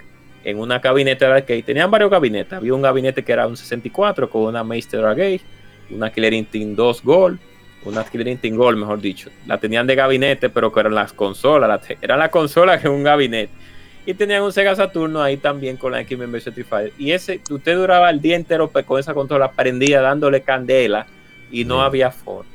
en 0.44 0.60
una 0.60 0.80
gabinete 0.80 1.26
de 1.26 1.32
arcade. 1.32 1.64
Tenían 1.64 1.92
varios 1.92 2.10
gabinetes. 2.10 2.54
Había 2.54 2.74
un 2.74 2.82
gabinete 2.82 3.24
que 3.24 3.32
era 3.32 3.48
un 3.48 3.58
64 3.58 4.30
con 4.30 4.44
una 4.44 4.64
Meister 4.64 5.04
Arcade, 5.04 5.42
una 5.90 6.12
Killer 6.12 6.34
Instinct 6.34 6.76
2 6.76 7.04
Gold, 7.04 7.40
una 7.86 8.04
Killer 8.04 8.28
Instinct 8.28 8.58
Gold, 8.58 8.78
mejor 8.78 9.02
dicho. 9.02 9.30
La 9.48 9.58
tenían 9.58 9.88
de 9.88 9.96
gabinete, 9.96 10.50
pero 10.50 10.72
que 10.72 10.80
eran 10.80 10.96
las 10.96 11.14
consolas. 11.14 11.82
era 12.02 12.18
la 12.18 12.30
consola 12.30 12.80
que 12.80 12.90
un 12.90 13.04
gabinete. 13.04 13.52
Y 14.06 14.14
tenían 14.14 14.44
un 14.44 14.52
Sega 14.52 14.76
Saturno 14.76 15.22
ahí 15.22 15.38
también 15.38 15.78
con 15.78 15.92
la 15.92 16.02
X-Men. 16.02 16.32
Y 16.98 17.12
ese, 17.12 17.42
usted 17.50 17.76
duraba 17.76 18.10
el 18.10 18.22
día 18.22 18.36
entero 18.36 18.72
con 18.72 19.00
esa 19.00 19.14
consola 19.14 19.52
prendida, 19.52 20.02
dándole 20.02 20.42
candela, 20.42 21.06
y 21.52 21.66
no 21.66 21.82
había 21.82 22.12
forma. 22.12 22.50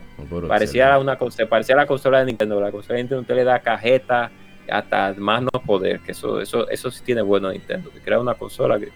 parecía 0.48 0.98
una 0.98 1.18
se 1.30 1.46
parecía 1.46 1.76
la 1.76 1.86
consola 1.86 2.20
de 2.20 2.26
Nintendo. 2.26 2.60
La 2.60 2.72
consola 2.72 2.96
de 2.96 3.02
Nintendo 3.02 3.20
usted 3.20 3.34
le 3.36 3.44
da 3.44 3.60
cajeta, 3.60 4.30
hasta 4.70 5.14
más 5.16 5.42
no 5.42 5.50
poder, 5.50 6.00
que 6.00 6.12
eso, 6.12 6.40
eso, 6.40 6.68
eso 6.68 6.90
sí 6.90 7.02
tiene 7.04 7.22
bueno 7.22 7.50
Nintendo, 7.50 7.90
que 7.90 8.00
crea 8.00 8.18
una 8.20 8.34
consola 8.34 8.78
que 8.78 8.90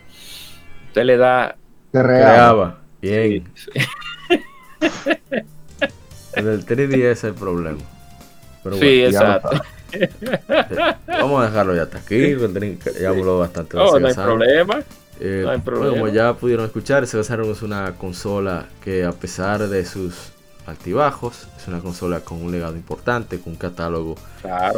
usted 0.89 1.05
le 1.05 1.17
da. 1.17 1.57
Se 1.93 2.01
creaba. 2.01 2.79
Bien. 3.01 3.51
el 6.35 6.67
3DS 6.67 7.05
es 7.05 7.25
el 7.25 7.35
problema. 7.35 7.81
Pero 8.63 8.77
sí, 8.77 9.05
exacto. 9.05 9.51
Vamos 11.07 11.43
a 11.43 11.47
dejarlo 11.47 11.75
ya 11.75 11.83
hasta 11.83 11.99
aquí. 11.99 12.37
Ya 13.01 13.09
habló 13.09 13.39
bastante. 13.39 13.77
No, 13.77 13.99
no 13.99 14.07
hay 14.07 14.15
problema. 14.15 14.83
Eh, 15.21 15.41
no 15.45 15.51
hay 15.51 15.59
problema. 15.59 15.99
como 15.99 16.09
ya 16.09 16.35
pudieron 16.35 16.67
escuchar, 16.67 17.07
se 17.07 17.17
basaron 17.17 17.51
es 17.51 17.63
una 17.63 17.95
consola 17.97 18.67
que 18.85 19.05
a 19.05 19.13
pesar 19.13 19.67
de 19.69 19.85
sus 19.85 20.33
altibajos. 20.69 21.49
Es 21.57 21.69
una 21.69 21.81
consola 21.81 22.21
con 22.21 22.43
un 22.43 22.53
legado 22.53 22.77
importante, 22.77 23.39
con 23.41 23.55
un 23.55 23.59
catálogo 23.59 24.17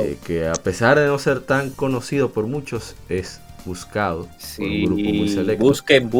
eh, 0.00 0.16
que 0.24 0.48
a 0.48 0.54
pesar 0.54 0.98
de 0.98 1.06
no 1.06 1.18
ser 1.18 1.40
tan 1.40 1.70
conocido 1.70 2.30
por 2.30 2.46
muchos, 2.46 2.94
es 3.08 3.40
buscado 3.64 4.28
por 4.56 4.66
un 4.66 4.84
grupo 4.84 5.02
muy 5.02 5.28
selecto. 5.28 5.64
Busquen, 5.64 6.10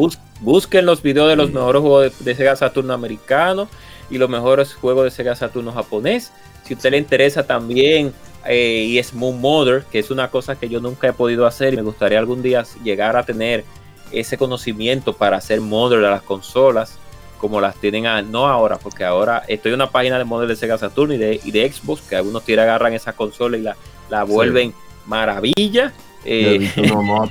busquen 0.41 0.85
los 0.85 1.01
videos 1.01 1.29
de 1.29 1.35
los 1.35 1.51
mejores 1.51 1.81
juegos 1.81 2.19
de, 2.19 2.35
Sega 2.35 2.55
Saturno 2.55 2.93
americano 2.93 3.67
y 4.09 4.17
los 4.17 4.29
mejores 4.29 4.73
juegos 4.73 5.05
de 5.05 5.11
Sega 5.11 5.35
Saturno 5.35 5.71
japonés. 5.71 6.31
Si 6.63 6.73
a 6.73 6.77
usted 6.77 6.91
le 6.91 6.97
interesa 6.97 7.43
también 7.43 8.13
eh, 8.45 8.85
y 8.87 8.99
es 8.99 9.13
Moon 9.13 9.39
Mother, 9.39 9.83
que 9.91 9.99
es 9.99 10.11
una 10.11 10.29
cosa 10.29 10.55
que 10.55 10.69
yo 10.69 10.79
nunca 10.79 11.07
he 11.07 11.13
podido 11.13 11.45
hacer 11.45 11.73
y 11.73 11.77
me 11.77 11.83
gustaría 11.83 12.19
algún 12.19 12.41
día 12.43 12.63
llegar 12.83 13.17
a 13.17 13.23
tener 13.23 13.63
ese 14.11 14.37
conocimiento 14.37 15.13
para 15.13 15.37
hacer 15.37 15.61
Mother 15.61 16.01
de 16.01 16.09
las 16.09 16.21
consolas 16.21 16.99
como 17.41 17.59
las 17.59 17.75
tienen 17.75 18.05
no 18.31 18.47
ahora, 18.47 18.77
porque 18.77 19.03
ahora 19.03 19.43
estoy 19.47 19.71
en 19.71 19.75
una 19.75 19.89
página 19.89 20.19
de 20.19 20.23
modelos 20.25 20.49
de 20.49 20.55
Sega 20.55 20.77
Saturn 20.77 21.13
y 21.13 21.17
de, 21.17 21.41
y 21.43 21.49
de 21.49 21.69
Xbox, 21.69 22.03
que 22.03 22.15
algunos 22.15 22.45
tiran, 22.45 22.69
agarran 22.69 22.93
esa 22.93 23.13
consola 23.13 23.57
y 23.57 23.61
la, 23.61 23.75
la 24.11 24.23
vuelven 24.23 24.75
maravilla. 25.07 25.91
Eh, 26.23 26.71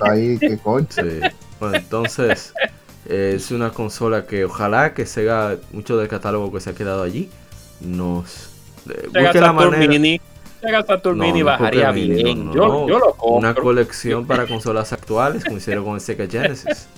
ahí, 0.01 0.37
qué 0.39 0.59
Bueno, 1.61 1.77
entonces 1.77 2.53
eh, 3.07 3.35
es 3.37 3.53
una 3.53 3.71
consola 3.71 4.27
que 4.27 4.45
ojalá 4.45 4.95
que 4.95 5.07
Sega, 5.07 5.57
mucho 5.73 5.97
del 5.97 6.09
catálogo 6.09 6.53
que 6.53 6.59
se 6.59 6.71
ha 6.71 6.75
quedado 6.75 7.05
allí, 7.05 7.31
nos 7.81 8.51
eh, 8.89 9.07
busque 9.07 9.41
la 9.41 9.53
manera. 9.53 9.87
Mini, 9.87 10.21
Sega 10.61 10.85
Saturn 10.85 11.19
Mini 11.19 11.43
bajaría 11.45 11.93
bien. 11.93 12.53
yo, 12.53 12.89
yo, 12.89 12.99
lo 12.99 13.15
compro. 13.15 13.39
Una 13.39 13.55
colección 13.55 14.27
para 14.27 14.49
consolas 14.49 14.93
actuales, 14.93 15.45
como 15.45 15.59
hicieron 15.59 15.85
con 15.85 15.95
el 15.95 16.01
Sega 16.01 16.27
Genesis. 16.27 16.89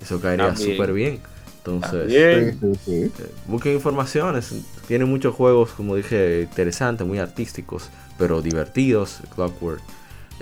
Eso 0.00 0.20
caería 0.20 0.56
súper 0.56 0.94
bien. 0.94 1.20
Entonces, 1.64 2.12
eh, 2.12 2.56
busquen 3.46 3.74
informaciones. 3.74 4.52
Tiene 4.88 5.04
muchos 5.04 5.32
juegos, 5.34 5.70
como 5.70 5.94
dije, 5.94 6.42
interesantes, 6.42 7.06
muy 7.06 7.18
artísticos, 7.20 7.88
pero 8.18 8.42
divertidos. 8.42 9.20
Clockwork. 9.34 9.80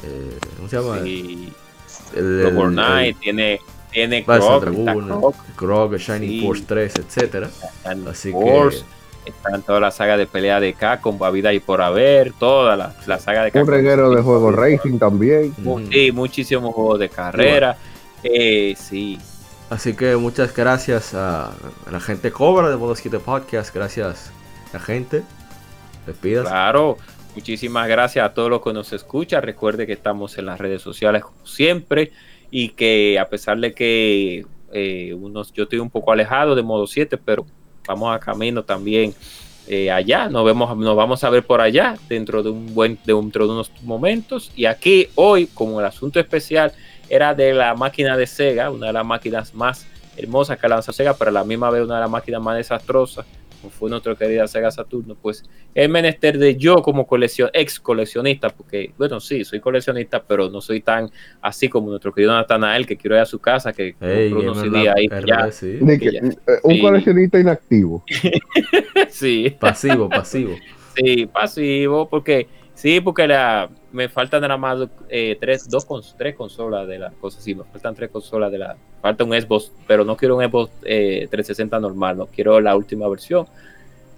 Eh, 0.03 0.39
¿Cómo 0.57 0.69
se 0.69 0.77
llama? 0.77 1.03
Sí. 1.03 1.53
El, 2.17 2.41
Clockwork 2.41 2.73
Knight 2.73 3.19
tiene, 3.19 3.61
tiene 3.93 4.25
Krog, 4.25 5.35
Krog, 5.57 5.97
Shining 5.97 6.43
Force 6.43 6.65
3, 6.67 6.95
etcétera. 6.97 7.51
Así 8.09 8.33
que 8.33 8.71
están 9.27 9.61
toda 9.61 9.79
la 9.79 9.91
saga 9.91 10.17
de 10.17 10.27
pelea 10.27 10.59
de 10.59 10.73
Capcom, 10.73 11.19
vida 11.33 11.53
y 11.53 11.61
por 11.61 11.83
haber, 11.83 12.33
toda 12.33 12.77
la, 12.77 12.95
la 13.07 13.19
saga 13.19 13.45
de 13.45 13.51
Capcom. 13.51 13.69
Un 13.69 13.75
reguero 13.75 14.11
de 14.11 14.23
juegos 14.23 14.55
racing 14.55 14.99
también. 14.99 15.55
Sí, 15.91 16.13
muchísimos 16.13 16.75
juegos 16.75 16.99
de 16.99 17.11
carrera. 17.11 17.77
Eh, 18.23 18.75
sí, 18.79 19.19
Así 19.71 19.95
que 19.95 20.17
muchas 20.17 20.55
gracias 20.55 21.15
a, 21.15 21.53
la 21.91 22.01
gente 22.01 22.33
Cobra 22.33 22.69
de 22.69 22.97
7 22.97 23.21
Podcast. 23.21 23.73
Gracias, 23.73 24.33
la 24.73 24.81
gente. 24.81 25.23
Despidas. 26.07 26.49
Claro. 26.49 26.99
Muchísimas 27.37 27.87
gracias 27.87 28.27
a 28.27 28.35
todos 28.35 28.51
los 28.51 28.63
que 28.63 28.73
nos 28.73 28.93
escuchan. 28.93 29.45
Recuerde 29.45 29.87
que 29.87 29.93
estamos 29.93 30.37
en 30.39 30.47
las 30.47 30.59
redes 30.59 30.83
sociales 30.83 31.23
como 31.23 31.47
siempre 31.47 32.11
y 32.51 32.71
que 32.71 33.17
a 33.21 33.29
pesar 33.29 33.59
de 33.59 33.73
que 33.73 34.45
eh, 34.73 35.17
yo 35.55 35.63
estoy 35.63 35.79
un 35.79 35.91
poco 35.91 36.11
alejado 36.11 36.57
de 36.57 36.65
modo 36.65 36.89
7, 36.89 37.17
pero 37.19 37.47
vamos 37.87 38.13
a 38.13 38.19
camino 38.19 38.65
también 38.65 39.15
eh, 39.69 39.89
allá. 39.93 40.29
Nos, 40.29 40.45
vemos, 40.45 40.77
nos 40.77 40.97
vamos 40.97 41.23
a 41.23 41.31
ver 41.31 41.45
por 41.45 41.61
allá 41.61 41.95
dentro 42.09 42.43
de, 42.43 42.51
un 42.51 42.75
buen, 42.75 42.99
dentro 43.05 43.47
de 43.47 43.53
unos 43.53 43.71
momentos. 43.85 44.51
Y 44.57 44.65
aquí 44.65 45.07
hoy, 45.15 45.47
como 45.47 45.79
el 45.79 45.87
asunto 45.87 46.19
especial 46.19 46.73
era 47.11 47.35
de 47.35 47.53
la 47.53 47.75
máquina 47.75 48.17
de 48.17 48.27
Sega, 48.27 48.71
una 48.71 48.87
de 48.87 48.93
las 48.95 49.05
máquinas 49.05 49.55
más 49.55 49.87
hermosas 50.17 50.59
que 50.59 50.69
lanzó 50.69 50.93
Sega, 50.93 51.15
pero 51.15 51.31
a 51.31 51.35
la 51.35 51.45
misma 51.45 51.71
vez 51.71 51.85
una 51.85 51.97
de 51.97 52.01
las 52.01 52.11
máquinas 52.11 52.41
más 52.41 52.57
desastrosas 52.57 53.27
como 53.61 53.71
fue 53.71 53.91
nuestro 53.91 54.17
querido 54.17 54.47
Sega 54.47 54.71
Saturno, 54.71 55.17
pues 55.21 55.45
es 55.75 55.89
menester 55.89 56.39
de 56.39 56.57
yo 56.57 56.83
como 56.83 57.07
colección, 57.07 57.51
ex 57.53 57.79
coleccionista, 57.79 58.49
porque 58.49 58.93
bueno, 58.97 59.21
sí, 59.21 59.45
soy 59.45 59.61
coleccionista, 59.61 60.23
pero 60.23 60.49
no 60.49 60.61
soy 60.61 60.81
tan 60.81 61.11
así 61.41 61.69
como 61.69 61.91
nuestro 61.91 62.13
querido 62.13 62.33
Natanael, 62.33 62.87
que 62.87 62.97
quiero 62.97 63.17
ir 63.17 63.23
a 63.23 63.27
su 63.27 63.39
casa, 63.39 63.73
que 63.73 63.95
unos 64.33 64.63
ahí. 64.63 65.09
un 66.63 66.81
coleccionista 66.81 67.39
inactivo. 67.39 68.05
sí. 69.11 69.55
Pasivo, 69.59 70.09
pasivo. 70.09 70.57
Sí, 70.97 71.27
pasivo, 71.27 72.09
porque 72.09 72.49
sí, 72.81 73.01
porque 73.01 73.29
la, 73.29 73.69
me 73.93 74.09
faltan 74.09 74.41
nada 74.41 74.57
más 74.57 74.89
eh, 75.11 75.37
tres, 75.39 75.69
dos, 75.69 75.87
tres 76.17 76.35
consolas 76.35 76.89
de 76.89 76.99
las 76.99 77.13
cosas, 77.15 77.45
sí, 77.45 77.55
me 77.55 77.65
faltan 77.65 77.95
tres 77.95 78.11
consolas 78.11 78.51
de 78.51 78.57
la, 78.57 78.77
falta 79.03 79.25
un 79.25 79.33
Xbox, 79.33 79.71
pero 79.87 80.03
no 80.03 80.17
quiero 80.17 80.37
un 80.37 80.45
Xbox 80.45 80.71
360 80.81 81.77
eh, 81.77 81.81
normal, 81.81 82.17
no 82.17 82.27
quiero 82.27 82.59
la 82.61 82.75
última 82.75 83.07
versión. 83.09 83.47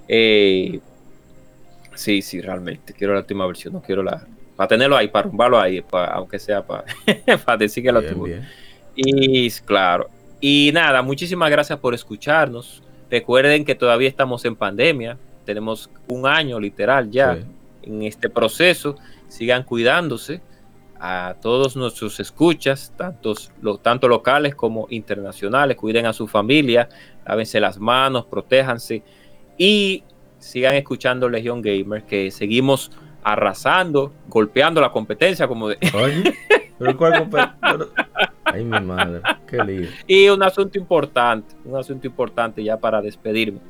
Eh, 0.06 0.78
sí, 1.94 2.22
sí, 2.22 2.40
realmente, 2.40 2.92
quiero 2.92 3.14
la 3.14 3.20
última 3.20 3.46
versión, 3.46 3.74
no 3.74 3.82
quiero 3.82 4.04
la, 4.04 4.24
para 4.54 4.68
tenerlo 4.68 4.96
ahí, 4.96 5.08
para 5.08 5.24
rumbarlo 5.24 5.58
ahí, 5.58 5.82
aunque 5.90 6.38
sea 6.38 6.64
para, 6.64 6.84
para 7.44 7.56
decir 7.56 7.82
que 7.82 7.90
lo 7.90 8.00
tengo. 8.00 8.26
Y 8.94 9.50
claro, 9.64 10.08
y 10.40 10.70
nada, 10.72 11.02
muchísimas 11.02 11.50
gracias 11.50 11.78
por 11.80 11.94
escucharnos. 11.94 12.82
Recuerden 13.10 13.64
que 13.64 13.74
todavía 13.74 14.08
estamos 14.08 14.44
en 14.44 14.54
pandemia, 14.54 15.18
tenemos 15.44 15.90
un 16.08 16.26
año 16.26 16.60
literal 16.60 17.10
ya 17.10 17.38
en 17.82 18.02
este 18.02 18.30
proceso 18.30 18.96
sigan 19.28 19.64
cuidándose. 19.64 20.40
A 21.04 21.34
todos 21.42 21.74
nuestros 21.74 22.20
escuchas, 22.20 22.92
tantos, 22.96 23.50
tanto 23.82 24.06
locales 24.06 24.54
como 24.54 24.86
internacionales, 24.88 25.76
cuiden 25.76 26.06
a 26.06 26.12
su 26.12 26.28
familia, 26.28 26.88
lávense 27.26 27.58
las 27.58 27.80
manos, 27.80 28.26
protéjanse 28.26 29.02
y 29.58 30.04
sigan 30.38 30.76
escuchando 30.76 31.28
Legion 31.28 31.60
Gamer, 31.60 32.04
que 32.04 32.30
seguimos 32.30 32.92
arrasando, 33.24 34.12
golpeando 34.28 34.80
la 34.80 34.90
competencia, 34.90 35.48
como 35.48 35.68
de. 35.68 35.78
Ay, 38.44 38.64
mi 38.64 38.80
madre, 38.80 39.20
qué 39.46 39.64
lío. 39.64 39.88
Y 40.06 40.28
un 40.28 40.42
asunto 40.42 40.78
importante, 40.78 41.54
un 41.64 41.76
asunto 41.76 42.06
importante 42.06 42.62
ya 42.62 42.76
para 42.76 43.00
despedirme. 43.00 43.60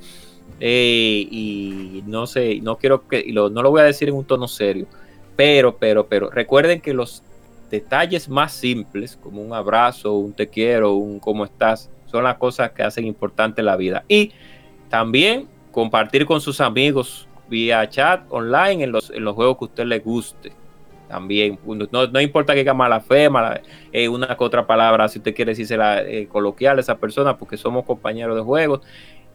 Y 0.65 2.05
no 2.07 2.27
sé, 2.27 2.61
no 2.61 2.77
quiero 2.77 3.09
que, 3.09 3.25
no 3.33 3.49
lo 3.51 3.71
voy 3.71 3.81
a 3.81 3.85
decir 3.85 4.09
en 4.09 4.15
un 4.15 4.25
tono 4.25 4.47
serio, 4.47 4.87
pero, 5.35 5.77
pero, 5.77 6.07
pero, 6.07 6.31
recuerden 6.31 6.81
que 6.81 6.95
los 6.95 7.23
detalles 7.71 8.29
más 8.29 8.53
simples, 8.53 9.19
como 9.21 9.43
un 9.43 9.55
abrazo, 9.55 10.13
un 10.13 10.35
te 10.35 10.47
quiero, 10.47 10.93
un 10.93 11.19
cómo 11.19 11.45
estás, 11.45 11.91
son 12.07 12.25
las 12.25 12.37
cosas 12.37 12.71
que 12.73 12.83
hacen 12.83 13.07
importante 13.07 13.63
la 13.63 13.77
vida. 13.77 14.05
Y 14.07 14.33
también 14.89 15.49
compartir 15.73 16.27
con 16.27 16.41
sus 16.41 16.61
amigos 16.61 17.27
vía 17.49 17.89
chat 17.89 18.25
online 18.29 18.85
en 18.85 18.93
los, 18.93 19.11
en 19.11 19.25
los 19.25 19.35
juegos 19.35 19.59
que 19.59 19.65
usted 19.65 19.85
le 19.87 19.99
guste. 19.99 20.53
También, 21.09 21.59
no, 21.67 22.07
no 22.07 22.21
importa 22.21 22.55
que 22.55 22.61
diga 22.61 22.73
mala 22.73 23.01
fe, 23.01 23.29
mala, 23.29 23.61
eh, 23.93 24.09
una 24.09 24.35
que 24.35 24.45
otra 24.45 24.67
palabra, 24.67 25.09
si 25.09 25.19
usted 25.19 25.35
quiere 25.35 25.53
decirse 25.53 25.77
la, 25.77 26.03
eh, 26.03 26.27
coloquial 26.27 26.79
a 26.79 26.81
esa 26.81 26.97
persona, 26.97 27.37
porque 27.37 27.57
somos 27.57 27.85
compañeros 27.85 28.37
de 28.37 28.43
juegos. 28.43 28.81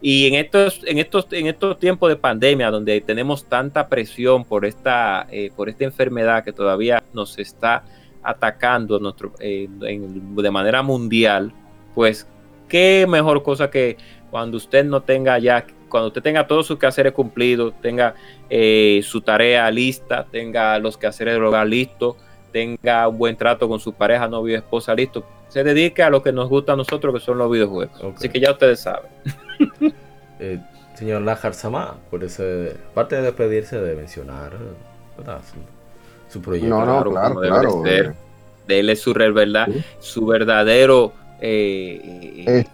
Y 0.00 0.28
en 0.28 0.34
estos, 0.34 0.80
en 0.84 0.98
estos, 0.98 1.26
en 1.32 1.48
estos 1.48 1.78
tiempos 1.78 2.08
de 2.08 2.16
pandemia, 2.16 2.70
donde 2.70 3.00
tenemos 3.00 3.44
tanta 3.44 3.88
presión 3.88 4.44
por 4.44 4.64
esta, 4.64 5.26
eh, 5.30 5.50
por 5.56 5.68
esta 5.68 5.84
enfermedad 5.84 6.44
que 6.44 6.52
todavía 6.52 7.02
nos 7.12 7.38
está 7.38 7.82
atacando 8.22 9.00
nuestro, 9.00 9.32
eh, 9.40 9.68
de 9.68 10.50
manera 10.50 10.82
mundial, 10.82 11.52
pues 11.94 12.28
qué 12.68 13.06
mejor 13.08 13.42
cosa 13.42 13.70
que 13.70 13.96
cuando 14.30 14.56
usted 14.56 14.84
no 14.84 15.00
tenga 15.02 15.38
ya, 15.38 15.66
cuando 15.88 16.08
usted 16.08 16.22
tenga 16.22 16.46
todos 16.46 16.66
sus 16.66 16.78
quehaceres 16.78 17.12
cumplidos, 17.12 17.74
tenga 17.80 18.14
eh, 18.50 19.00
su 19.02 19.20
tarea 19.20 19.68
lista, 19.70 20.26
tenga 20.30 20.78
los 20.78 20.96
quehaceres 20.96 21.34
del 21.34 21.44
hogar 21.44 21.66
listos, 21.66 22.16
tenga 22.52 23.08
un 23.08 23.18
buen 23.18 23.36
trato 23.36 23.68
con 23.68 23.80
su 23.80 23.92
pareja, 23.92 24.28
novio, 24.28 24.56
esposa 24.56 24.94
listo, 24.94 25.24
se 25.48 25.64
dedique 25.64 26.02
a 26.02 26.10
lo 26.10 26.22
que 26.22 26.30
nos 26.30 26.48
gusta 26.48 26.74
a 26.74 26.76
nosotros, 26.76 27.14
que 27.14 27.20
son 27.20 27.38
los 27.38 27.50
videojuegos. 27.50 28.00
Así 28.16 28.28
que 28.28 28.38
ya 28.38 28.52
ustedes 28.52 28.80
saben. 28.80 29.10
Eh, 30.40 30.60
señor 30.94 31.22
Lajar 31.22 31.52
Sama, 31.52 31.96
por 32.12 32.22
ese, 32.22 32.76
aparte 32.92 33.16
de 33.16 33.22
despedirse, 33.22 33.80
de 33.80 33.96
mencionar 33.96 34.52
Su, 36.28 36.40
proyecto. 36.40 36.68
No, 36.68 36.86
no, 36.86 37.10
claro, 37.10 37.40
claro. 37.40 37.82
Eh. 37.84 38.14
Dele 38.64 38.94
su, 38.94 39.12
verdad, 39.12 39.66
su 39.98 40.26
verdadero 40.26 41.12
eh, 41.40 42.64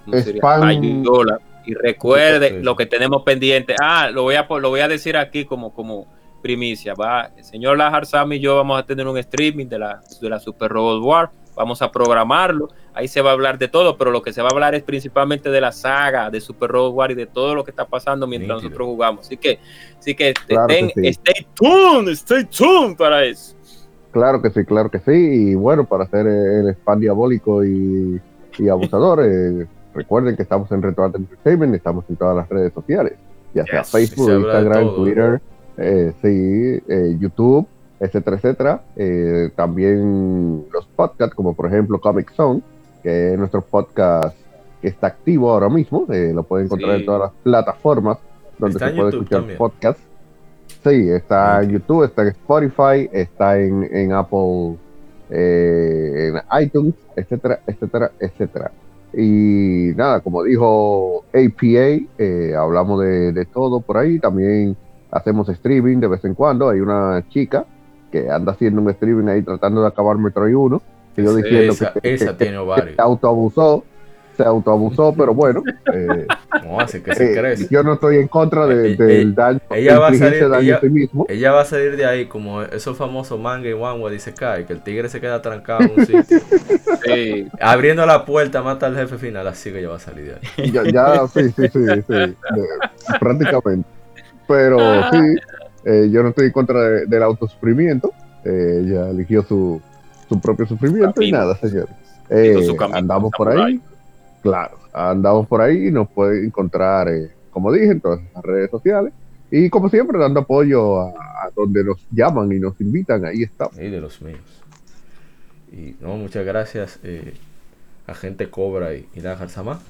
y 1.65 1.73
recuerde 1.73 2.61
lo 2.63 2.77
que 2.77 2.85
tenemos 2.85 3.23
pendiente. 3.23 3.77
Ah, 3.81 4.11
lo 4.13 4.25
voy 4.25 4.35
a 4.35 4.47
lo 4.47 4.69
voy 4.69 4.81
a 4.81 4.89
decir 4.89 5.17
aquí 5.17 5.47
como 5.47 5.73
como 5.73 6.07
primicia. 6.43 6.93
Va, 6.93 7.31
el 7.35 7.45
señor 7.45 7.79
Lajar 7.79 8.05
Sama 8.05 8.35
y 8.35 8.41
yo 8.41 8.57
vamos 8.57 8.79
a 8.79 8.85
tener 8.85 9.07
un 9.07 9.17
streaming 9.17 9.69
de 9.69 9.79
la, 9.79 10.03
de 10.21 10.29
la 10.29 10.39
Super 10.39 10.71
Robot 10.71 11.03
War 11.03 11.31
vamos 11.55 11.83
a 11.83 11.91
programarlo, 11.91 12.69
ahí 12.95 13.09
se 13.09 13.21
va 13.21 13.31
a 13.31 13.33
hablar 13.33 13.59
de 13.59 13.69
todo, 13.69 13.97
pero 13.99 14.11
lo 14.11 14.23
que 14.23 14.33
se 14.33 14.41
va 14.41 14.49
a 14.49 14.53
hablar 14.53 14.75
es 14.75 14.83
principalmente 14.83 15.51
de 15.51 15.61
la 15.61 15.73
saga, 15.73 16.31
de 16.31 16.41
Super 16.41 16.71
Road 16.71 16.93
War 16.93 17.11
y 17.11 17.15
de 17.15 17.27
todo 17.27 17.55
lo 17.55 17.65
que 17.65 17.71
está 17.71 17.85
pasando 17.85 18.27
mientras 18.27 18.63
nosotros 18.63 18.87
jugamos. 18.87 19.27
Así 19.27 19.37
que, 19.37 19.59
así 19.99 20.15
que, 20.15 20.31
stay 20.31 21.47
tuned, 21.55 22.09
stay 22.13 22.45
tuned 22.45 22.97
para 22.97 23.25
eso. 23.25 23.55
Claro 24.13 24.41
que 24.41 24.51
sí, 24.51 24.65
claro 24.65 24.91
que 24.91 25.01
sí. 25.01 25.13
Y 25.13 25.55
bueno, 25.55 25.85
para 25.85 26.05
hacer 26.05 26.27
el 26.27 26.69
spam 26.71 27.01
diabólico 27.01 27.65
y, 27.65 28.21
abusador, 28.71 29.21
eh, 29.25 29.67
recuerden 29.95 30.37
que 30.37 30.43
estamos 30.43 30.71
en 30.73 30.83
Retro 30.83 31.07
Entertainment, 31.07 31.75
estamos 31.75 32.05
en 32.09 32.17
todas 32.17 32.37
las 32.37 32.49
redes 32.49 32.73
sociales, 32.73 33.15
ya 33.53 33.65
sea 33.65 33.85
Facebook, 33.85 34.31
Instagram, 34.31 34.95
Twitter, 34.95 35.41
eh, 35.77 36.13
sí, 36.23 36.83
eh, 36.89 37.17
YouTube 37.19 37.67
etcétera, 38.01 38.37
etcétera. 38.37 38.83
Eh, 38.97 39.51
también 39.57 40.67
los 40.73 40.87
podcasts, 40.87 41.35
como 41.35 41.55
por 41.55 41.67
ejemplo 41.67 42.01
Comic 42.01 42.33
Zone, 42.35 42.63
que 43.05 43.35
es 43.35 43.39
nuestro 43.39 43.61
podcast 43.61 44.35
que 44.81 44.89
está 44.89 45.09
activo 45.09 45.53
ahora 45.53 45.69
mismo, 45.69 46.07
eh, 46.11 46.33
lo 46.35 46.43
pueden 46.43 46.67
encontrar 46.67 46.97
en 46.97 47.05
todas 47.05 47.21
las 47.21 47.31
plataformas 47.43 48.19
donde 48.59 48.79
se 48.79 48.91
puede 48.93 49.11
escuchar 49.11 49.45
podcast. 49.57 50.01
Sí, 50.83 51.11
está 51.11 51.63
en 51.63 51.71
YouTube, 51.71 52.05
está 52.05 52.23
en 52.23 52.29
Spotify, 52.29 53.09
está 53.13 53.59
en, 53.59 54.13
Apple, 54.13 54.77
eh, 55.31 56.33
en 56.33 56.63
iTunes, 56.63 56.95
etcétera, 57.15 57.61
etcétera, 57.67 58.11
etcétera. 58.19 58.73
Y 59.13 59.93
nada, 59.97 60.21
como 60.21 60.43
dijo 60.43 61.25
APA, 61.29 62.59
hablamos 62.59 63.01
de, 63.03 63.33
de, 63.33 63.45
todo 63.45 63.81
por 63.81 63.99
ahí. 63.99 64.19
También 64.19 64.77
hacemos 65.11 65.49
streaming 65.49 65.99
de 65.99 66.09
vez 66.09 66.25
en 66.25 66.35
cuando. 66.35 66.71
Hay 66.71 66.81
una 66.81 67.23
chica 67.29 67.67
que 68.11 68.31
anda 68.31 68.53
haciendo 68.53 68.81
un 68.81 68.91
streaming 68.91 69.29
ahí 69.29 69.43
tratando 69.43 69.83
de 69.83 69.89
acabar 69.89 70.17
Metroid 70.19 70.55
1. 70.55 70.83
Que 71.15 71.23
yo 71.23 71.35
diciendo 71.35 71.75
que, 72.03 72.15
esa 72.15 72.37
tiene 72.37 72.59
se 72.95 72.95
autoabusó, 73.01 73.85
se 74.37 74.43
autoabusó, 74.43 75.15
pero 75.17 75.35
bueno. 75.35 75.63
Eh, 75.93 76.27
¿Cómo 76.63 76.81
hace 76.81 77.03
que 77.03 77.15
se 77.15 77.53
eh, 77.53 77.69
Yo 77.71 77.83
no 77.83 77.95
estoy 77.95 78.17
en 78.17 78.29
contra 78.29 78.67
de, 78.67 78.93
eh, 78.93 78.97
del 78.97 79.35
daño. 79.35 79.61
Ella 79.71 79.99
va, 79.99 80.09
a 80.09 80.15
salir, 80.15 80.43
ella, 80.43 80.81
mismo. 80.83 81.27
ella 81.29 81.53
va 81.53 81.61
a 81.61 81.65
salir 81.65 81.97
de 81.97 82.07
ahí 82.07 82.27
como 82.27 82.63
esos 82.63 82.97
famosos 82.97 83.39
manga 83.39 83.69
y 83.69 83.73
one 83.73 84.11
dice 84.11 84.35
cae, 84.35 84.65
que 84.65 84.73
el 84.73 84.83
tigre 84.83 85.09
se 85.09 85.21
queda 85.21 85.41
trancado 85.43 85.83
en 85.83 85.93
un 85.97 86.07
sitio. 86.07 86.41
sí. 87.05 87.49
Abriendo 87.61 88.05
la 88.07 88.25
puerta 88.25 88.63
mata 88.63 88.87
al 88.87 88.97
jefe 88.97 89.19
final, 89.19 89.47
así 89.47 89.71
que 89.71 89.79
ella 89.79 89.91
va 89.91 89.97
a 89.97 90.01
salir 90.01 90.27
de 90.27 90.35
ahí. 90.35 90.71
Ya, 90.73 90.83
ya 90.85 91.27
sí, 91.29 91.51
sí, 91.51 91.69
sí, 91.69 91.85
sí, 92.09 92.37
prácticamente. 93.21 93.89
Pero 94.47 94.79
sí, 95.11 95.37
eh, 95.85 96.09
yo 96.11 96.23
no 96.23 96.31
estoy 96.31 96.47
en 96.47 96.53
contra 96.53 96.81
del 96.81 97.23
autosufrimiento. 97.23 98.13
Eh, 98.45 98.83
ella 98.85 99.11
eligió 99.11 99.43
su, 99.43 99.81
su 100.29 100.41
propio 100.41 100.67
sufrimiento 100.67 101.23
y 101.23 101.33
nada, 101.33 101.57
señores. 101.57 101.95
Eh, 102.31 102.75
andamos 102.93 103.33
por 103.37 103.49
ahí. 103.49 103.81
Claro, 104.43 104.79
andamos 104.93 105.47
por 105.47 105.61
ahí 105.61 105.89
y 105.89 105.91
nos 105.91 106.09
pueden 106.09 106.47
encontrar, 106.47 107.09
como 107.51 107.73
dije, 107.73 107.93
en 107.93 108.01
todas 108.01 108.21
las 108.35 108.45
redes 108.45 108.71
sociales. 108.71 109.13
Y 109.51 109.71
como 109.71 109.89
siempre, 109.89 110.19
dando 110.19 110.41
apoyo 110.41 111.01
a, 111.01 111.51
donde 111.55 111.85
nos 111.85 111.99
llaman 112.11 112.51
y 112.53 112.59
nos 112.59 112.81
invitan, 112.81 113.25
ahí 113.25 113.43
estamos. 113.43 113.79
Y 113.79 113.89
de 113.89 114.01
los 114.01 114.21
míos. 114.21 114.41
Y 115.73 115.97
no, 116.01 116.17
muchas 116.17 116.45
gracias 116.45 116.99
a 118.07 118.15
gente 118.15 118.51
Cobra 118.51 118.95
y, 118.95 119.09
y 119.15 119.21
Sama. 119.49 119.81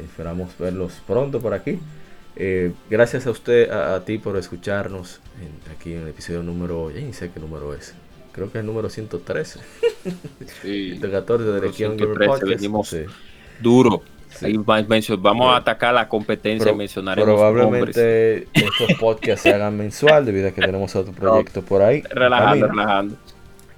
Esperamos 0.00 0.56
verlos 0.58 1.02
pronto 1.06 1.40
por 1.40 1.54
aquí. 1.54 1.78
Eh, 2.36 2.72
gracias 2.88 3.26
a 3.26 3.30
usted, 3.30 3.70
a, 3.70 4.04
ti 4.04 4.18
por 4.18 4.36
escucharnos 4.36 5.20
aquí 5.76 5.92
en 5.92 6.02
el 6.02 6.08
episodio 6.08 6.42
número, 6.42 6.90
ya 6.90 7.00
ni 7.00 7.12
sé 7.12 7.30
qué 7.30 7.40
número 7.40 7.74
es. 7.74 7.94
Creo 8.32 8.50
que 8.50 8.58
es 8.58 8.60
el 8.62 8.66
número 8.66 8.88
113. 8.88 9.60
Sí, 10.62 10.90
114 11.00 11.44
de 11.44 11.60
Legion 11.60 11.96
Gamer 11.96 12.26
Podcast. 12.26 12.94
Duro. 13.60 14.02
vamos 15.18 15.54
a 15.54 15.56
atacar 15.56 15.94
la 15.94 16.08
competencia, 16.08 16.72
mencionaremos 16.72 17.34
Probablemente 17.34 18.48
estos 18.52 18.94
podcasts 18.98 19.42
se 19.42 19.52
hagan 19.52 19.76
mensual 19.76 20.24
debido 20.24 20.48
a 20.48 20.50
que 20.52 20.62
tenemos 20.62 20.96
otro 20.96 21.12
proyecto 21.18 21.62
por 21.62 21.82
ahí. 21.82 22.02
Relajando, 22.10 22.68
relajando. 22.68 23.16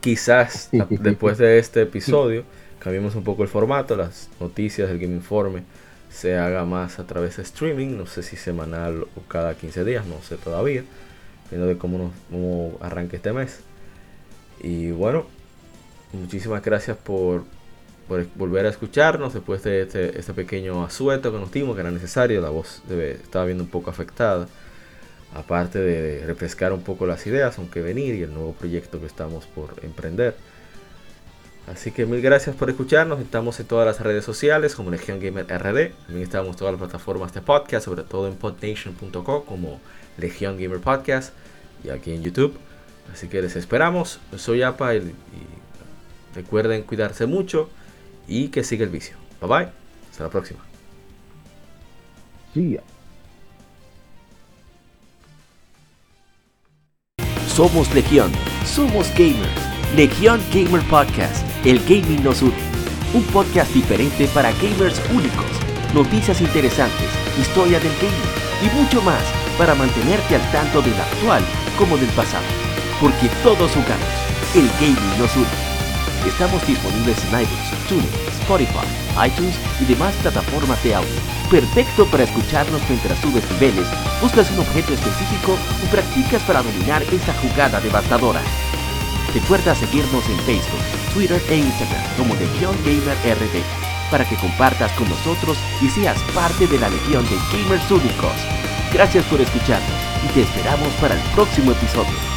Quizás 0.00 0.68
después 0.90 1.38
de 1.38 1.58
este 1.58 1.82
episodio 1.82 2.44
cambiemos 2.78 3.14
un 3.14 3.24
poco 3.24 3.42
el 3.42 3.48
formato, 3.48 3.96
las 3.96 4.28
noticias 4.38 4.88
del 4.88 4.98
Game 4.98 5.14
Informe 5.14 5.62
se 6.14 6.36
haga 6.36 6.64
más 6.64 7.00
a 7.00 7.06
través 7.06 7.38
de 7.38 7.42
streaming, 7.42 7.96
no 7.96 8.06
sé 8.06 8.22
si 8.22 8.36
semanal 8.36 9.02
o 9.16 9.20
cada 9.26 9.54
15 9.54 9.84
días, 9.84 10.06
no 10.06 10.22
sé 10.22 10.36
todavía, 10.36 10.84
dependiendo 11.44 11.66
de 11.66 11.76
cómo, 11.76 12.12
nos, 12.30 12.82
arranque 12.82 13.16
este 13.16 13.32
mes. 13.32 13.60
Y 14.64 14.92
bueno, 14.92 15.26
muchísimas 16.14 16.62
gracias 16.62 16.96
por, 16.96 17.44
volver 18.34 18.64
a 18.64 18.70
escucharnos 18.70 19.34
después 19.34 19.62
de 19.62 19.82
este, 19.82 20.18
este, 20.18 20.32
pequeño 20.32 20.82
asueto 20.82 21.30
que 21.30 21.38
nos 21.38 21.52
dimos, 21.52 21.74
que 21.74 21.82
era 21.82 21.90
necesario, 21.90 22.40
la 22.40 22.48
voz 22.48 22.80
estaba 22.88 23.44
viendo 23.44 23.62
un 23.62 23.68
poco 23.68 23.90
afectada, 23.90 24.48
aparte 25.34 25.80
de 25.80 26.24
refrescar 26.24 26.72
un 26.72 26.80
poco 26.80 27.06
las 27.06 27.26
ideas, 27.26 27.58
aunque 27.58 27.82
venir 27.82 28.14
y 28.14 28.22
el 28.22 28.32
nuevo 28.32 28.54
proyecto 28.54 28.98
que 29.00 29.06
estamos 29.06 29.44
por 29.44 29.74
emprender. 29.82 30.34
Así 31.70 31.90
que 31.90 32.06
mil 32.06 32.22
gracias 32.22 32.56
por 32.56 32.70
escucharnos. 32.70 33.20
Estamos 33.20 33.60
en 33.60 33.66
todas 33.66 33.86
las 33.86 34.00
redes 34.00 34.24
sociales 34.24 34.74
como 34.74 34.90
Legion 34.90 35.20
Gamer 35.20 35.44
RD. 35.44 35.92
También 36.06 36.22
estamos 36.22 36.52
en 36.52 36.56
todas 36.56 36.72
las 36.72 36.80
plataformas 36.80 37.34
de 37.34 37.42
podcast, 37.42 37.84
sobre 37.84 38.02
todo 38.02 38.28
en 38.28 38.36
podnation.co 38.36 39.44
como 39.44 39.78
Legion 40.16 40.56
Gamer 40.58 40.80
Podcast 40.80 41.34
y 41.82 41.90
aquí 41.90 42.12
en 42.14 42.22
YouTube. 42.22 42.58
Así 43.12 43.28
que 43.28 43.42
les 43.42 43.56
esperamos. 43.56 44.20
Yo 44.32 44.38
soy 44.38 44.62
Apa 44.62 44.94
y, 44.94 45.14
recuerden 46.34 46.82
cuidarse 46.82 47.26
mucho 47.26 47.70
y 48.26 48.48
que 48.48 48.64
siga 48.64 48.84
el 48.84 48.90
vicio. 48.90 49.16
Bye 49.40 49.48
bye. 49.48 49.68
Hasta 50.10 50.24
la 50.24 50.30
próxima. 50.30 50.60
Somos 57.46 57.92
Legión. 57.94 58.32
Somos 58.64 59.08
gamers. 59.14 59.74
Legion 59.96 60.40
Gamer 60.52 60.82
Podcast, 60.88 61.46
El 61.64 61.78
Gaming 61.84 62.24
nos 62.24 62.42
une. 62.42 62.52
Un 63.14 63.22
podcast 63.24 63.72
diferente 63.72 64.26
para 64.34 64.50
gamers 64.54 65.00
únicos, 65.14 65.46
noticias 65.94 66.40
interesantes, 66.40 67.08
historia 67.38 67.78
del 67.78 67.92
gaming 67.94 68.34
y 68.60 68.76
mucho 68.76 69.00
más 69.02 69.22
para 69.56 69.76
mantenerte 69.76 70.34
al 70.34 70.50
tanto 70.50 70.82
del 70.82 70.94
actual 70.94 71.44
como 71.78 71.96
del 71.96 72.10
pasado. 72.10 72.73
Porque 73.04 73.28
todos 73.42 73.70
jugamos. 73.72 74.08
El 74.54 74.66
gaming 74.80 75.18
nos 75.18 75.36
une. 75.36 75.46
Estamos 76.26 76.66
disponibles 76.66 77.22
en 77.24 77.42
iTunes, 77.42 77.86
TuneIn, 77.86 78.08
Spotify, 78.40 78.88
iTunes 79.26 79.56
y 79.78 79.84
demás 79.84 80.14
plataformas 80.22 80.82
de 80.82 80.94
audio. 80.94 81.20
Perfecto 81.50 82.06
para 82.06 82.24
escucharnos 82.24 82.80
mientras 82.88 83.18
subes 83.18 83.44
niveles, 83.50 83.86
buscas 84.22 84.50
un 84.52 84.60
objeto 84.60 84.94
específico 84.94 85.52
o 85.52 85.90
practicas 85.90 86.42
para 86.44 86.62
dominar 86.62 87.02
esa 87.12 87.34
jugada 87.42 87.78
devastadora. 87.78 88.40
Recuerda 89.34 89.74
seguirnos 89.74 90.24
en 90.30 90.38
Facebook, 90.48 90.80
Twitter 91.12 91.42
e 91.50 91.56
Instagram 91.58 92.04
como 92.16 92.34
Legión 92.36 92.74
Gamer 92.86 93.18
para 94.10 94.26
que 94.26 94.36
compartas 94.36 94.92
con 94.92 95.10
nosotros 95.10 95.58
y 95.82 95.90
seas 95.90 96.22
parte 96.34 96.66
de 96.66 96.78
la 96.78 96.88
legión 96.88 97.22
de 97.26 97.36
gamers 97.52 97.90
únicos. 97.90 98.32
Gracias 98.94 99.26
por 99.26 99.42
escucharnos 99.42 100.00
y 100.24 100.32
te 100.32 100.40
esperamos 100.40 100.88
para 100.94 101.16
el 101.16 101.20
próximo 101.34 101.72
episodio. 101.72 102.33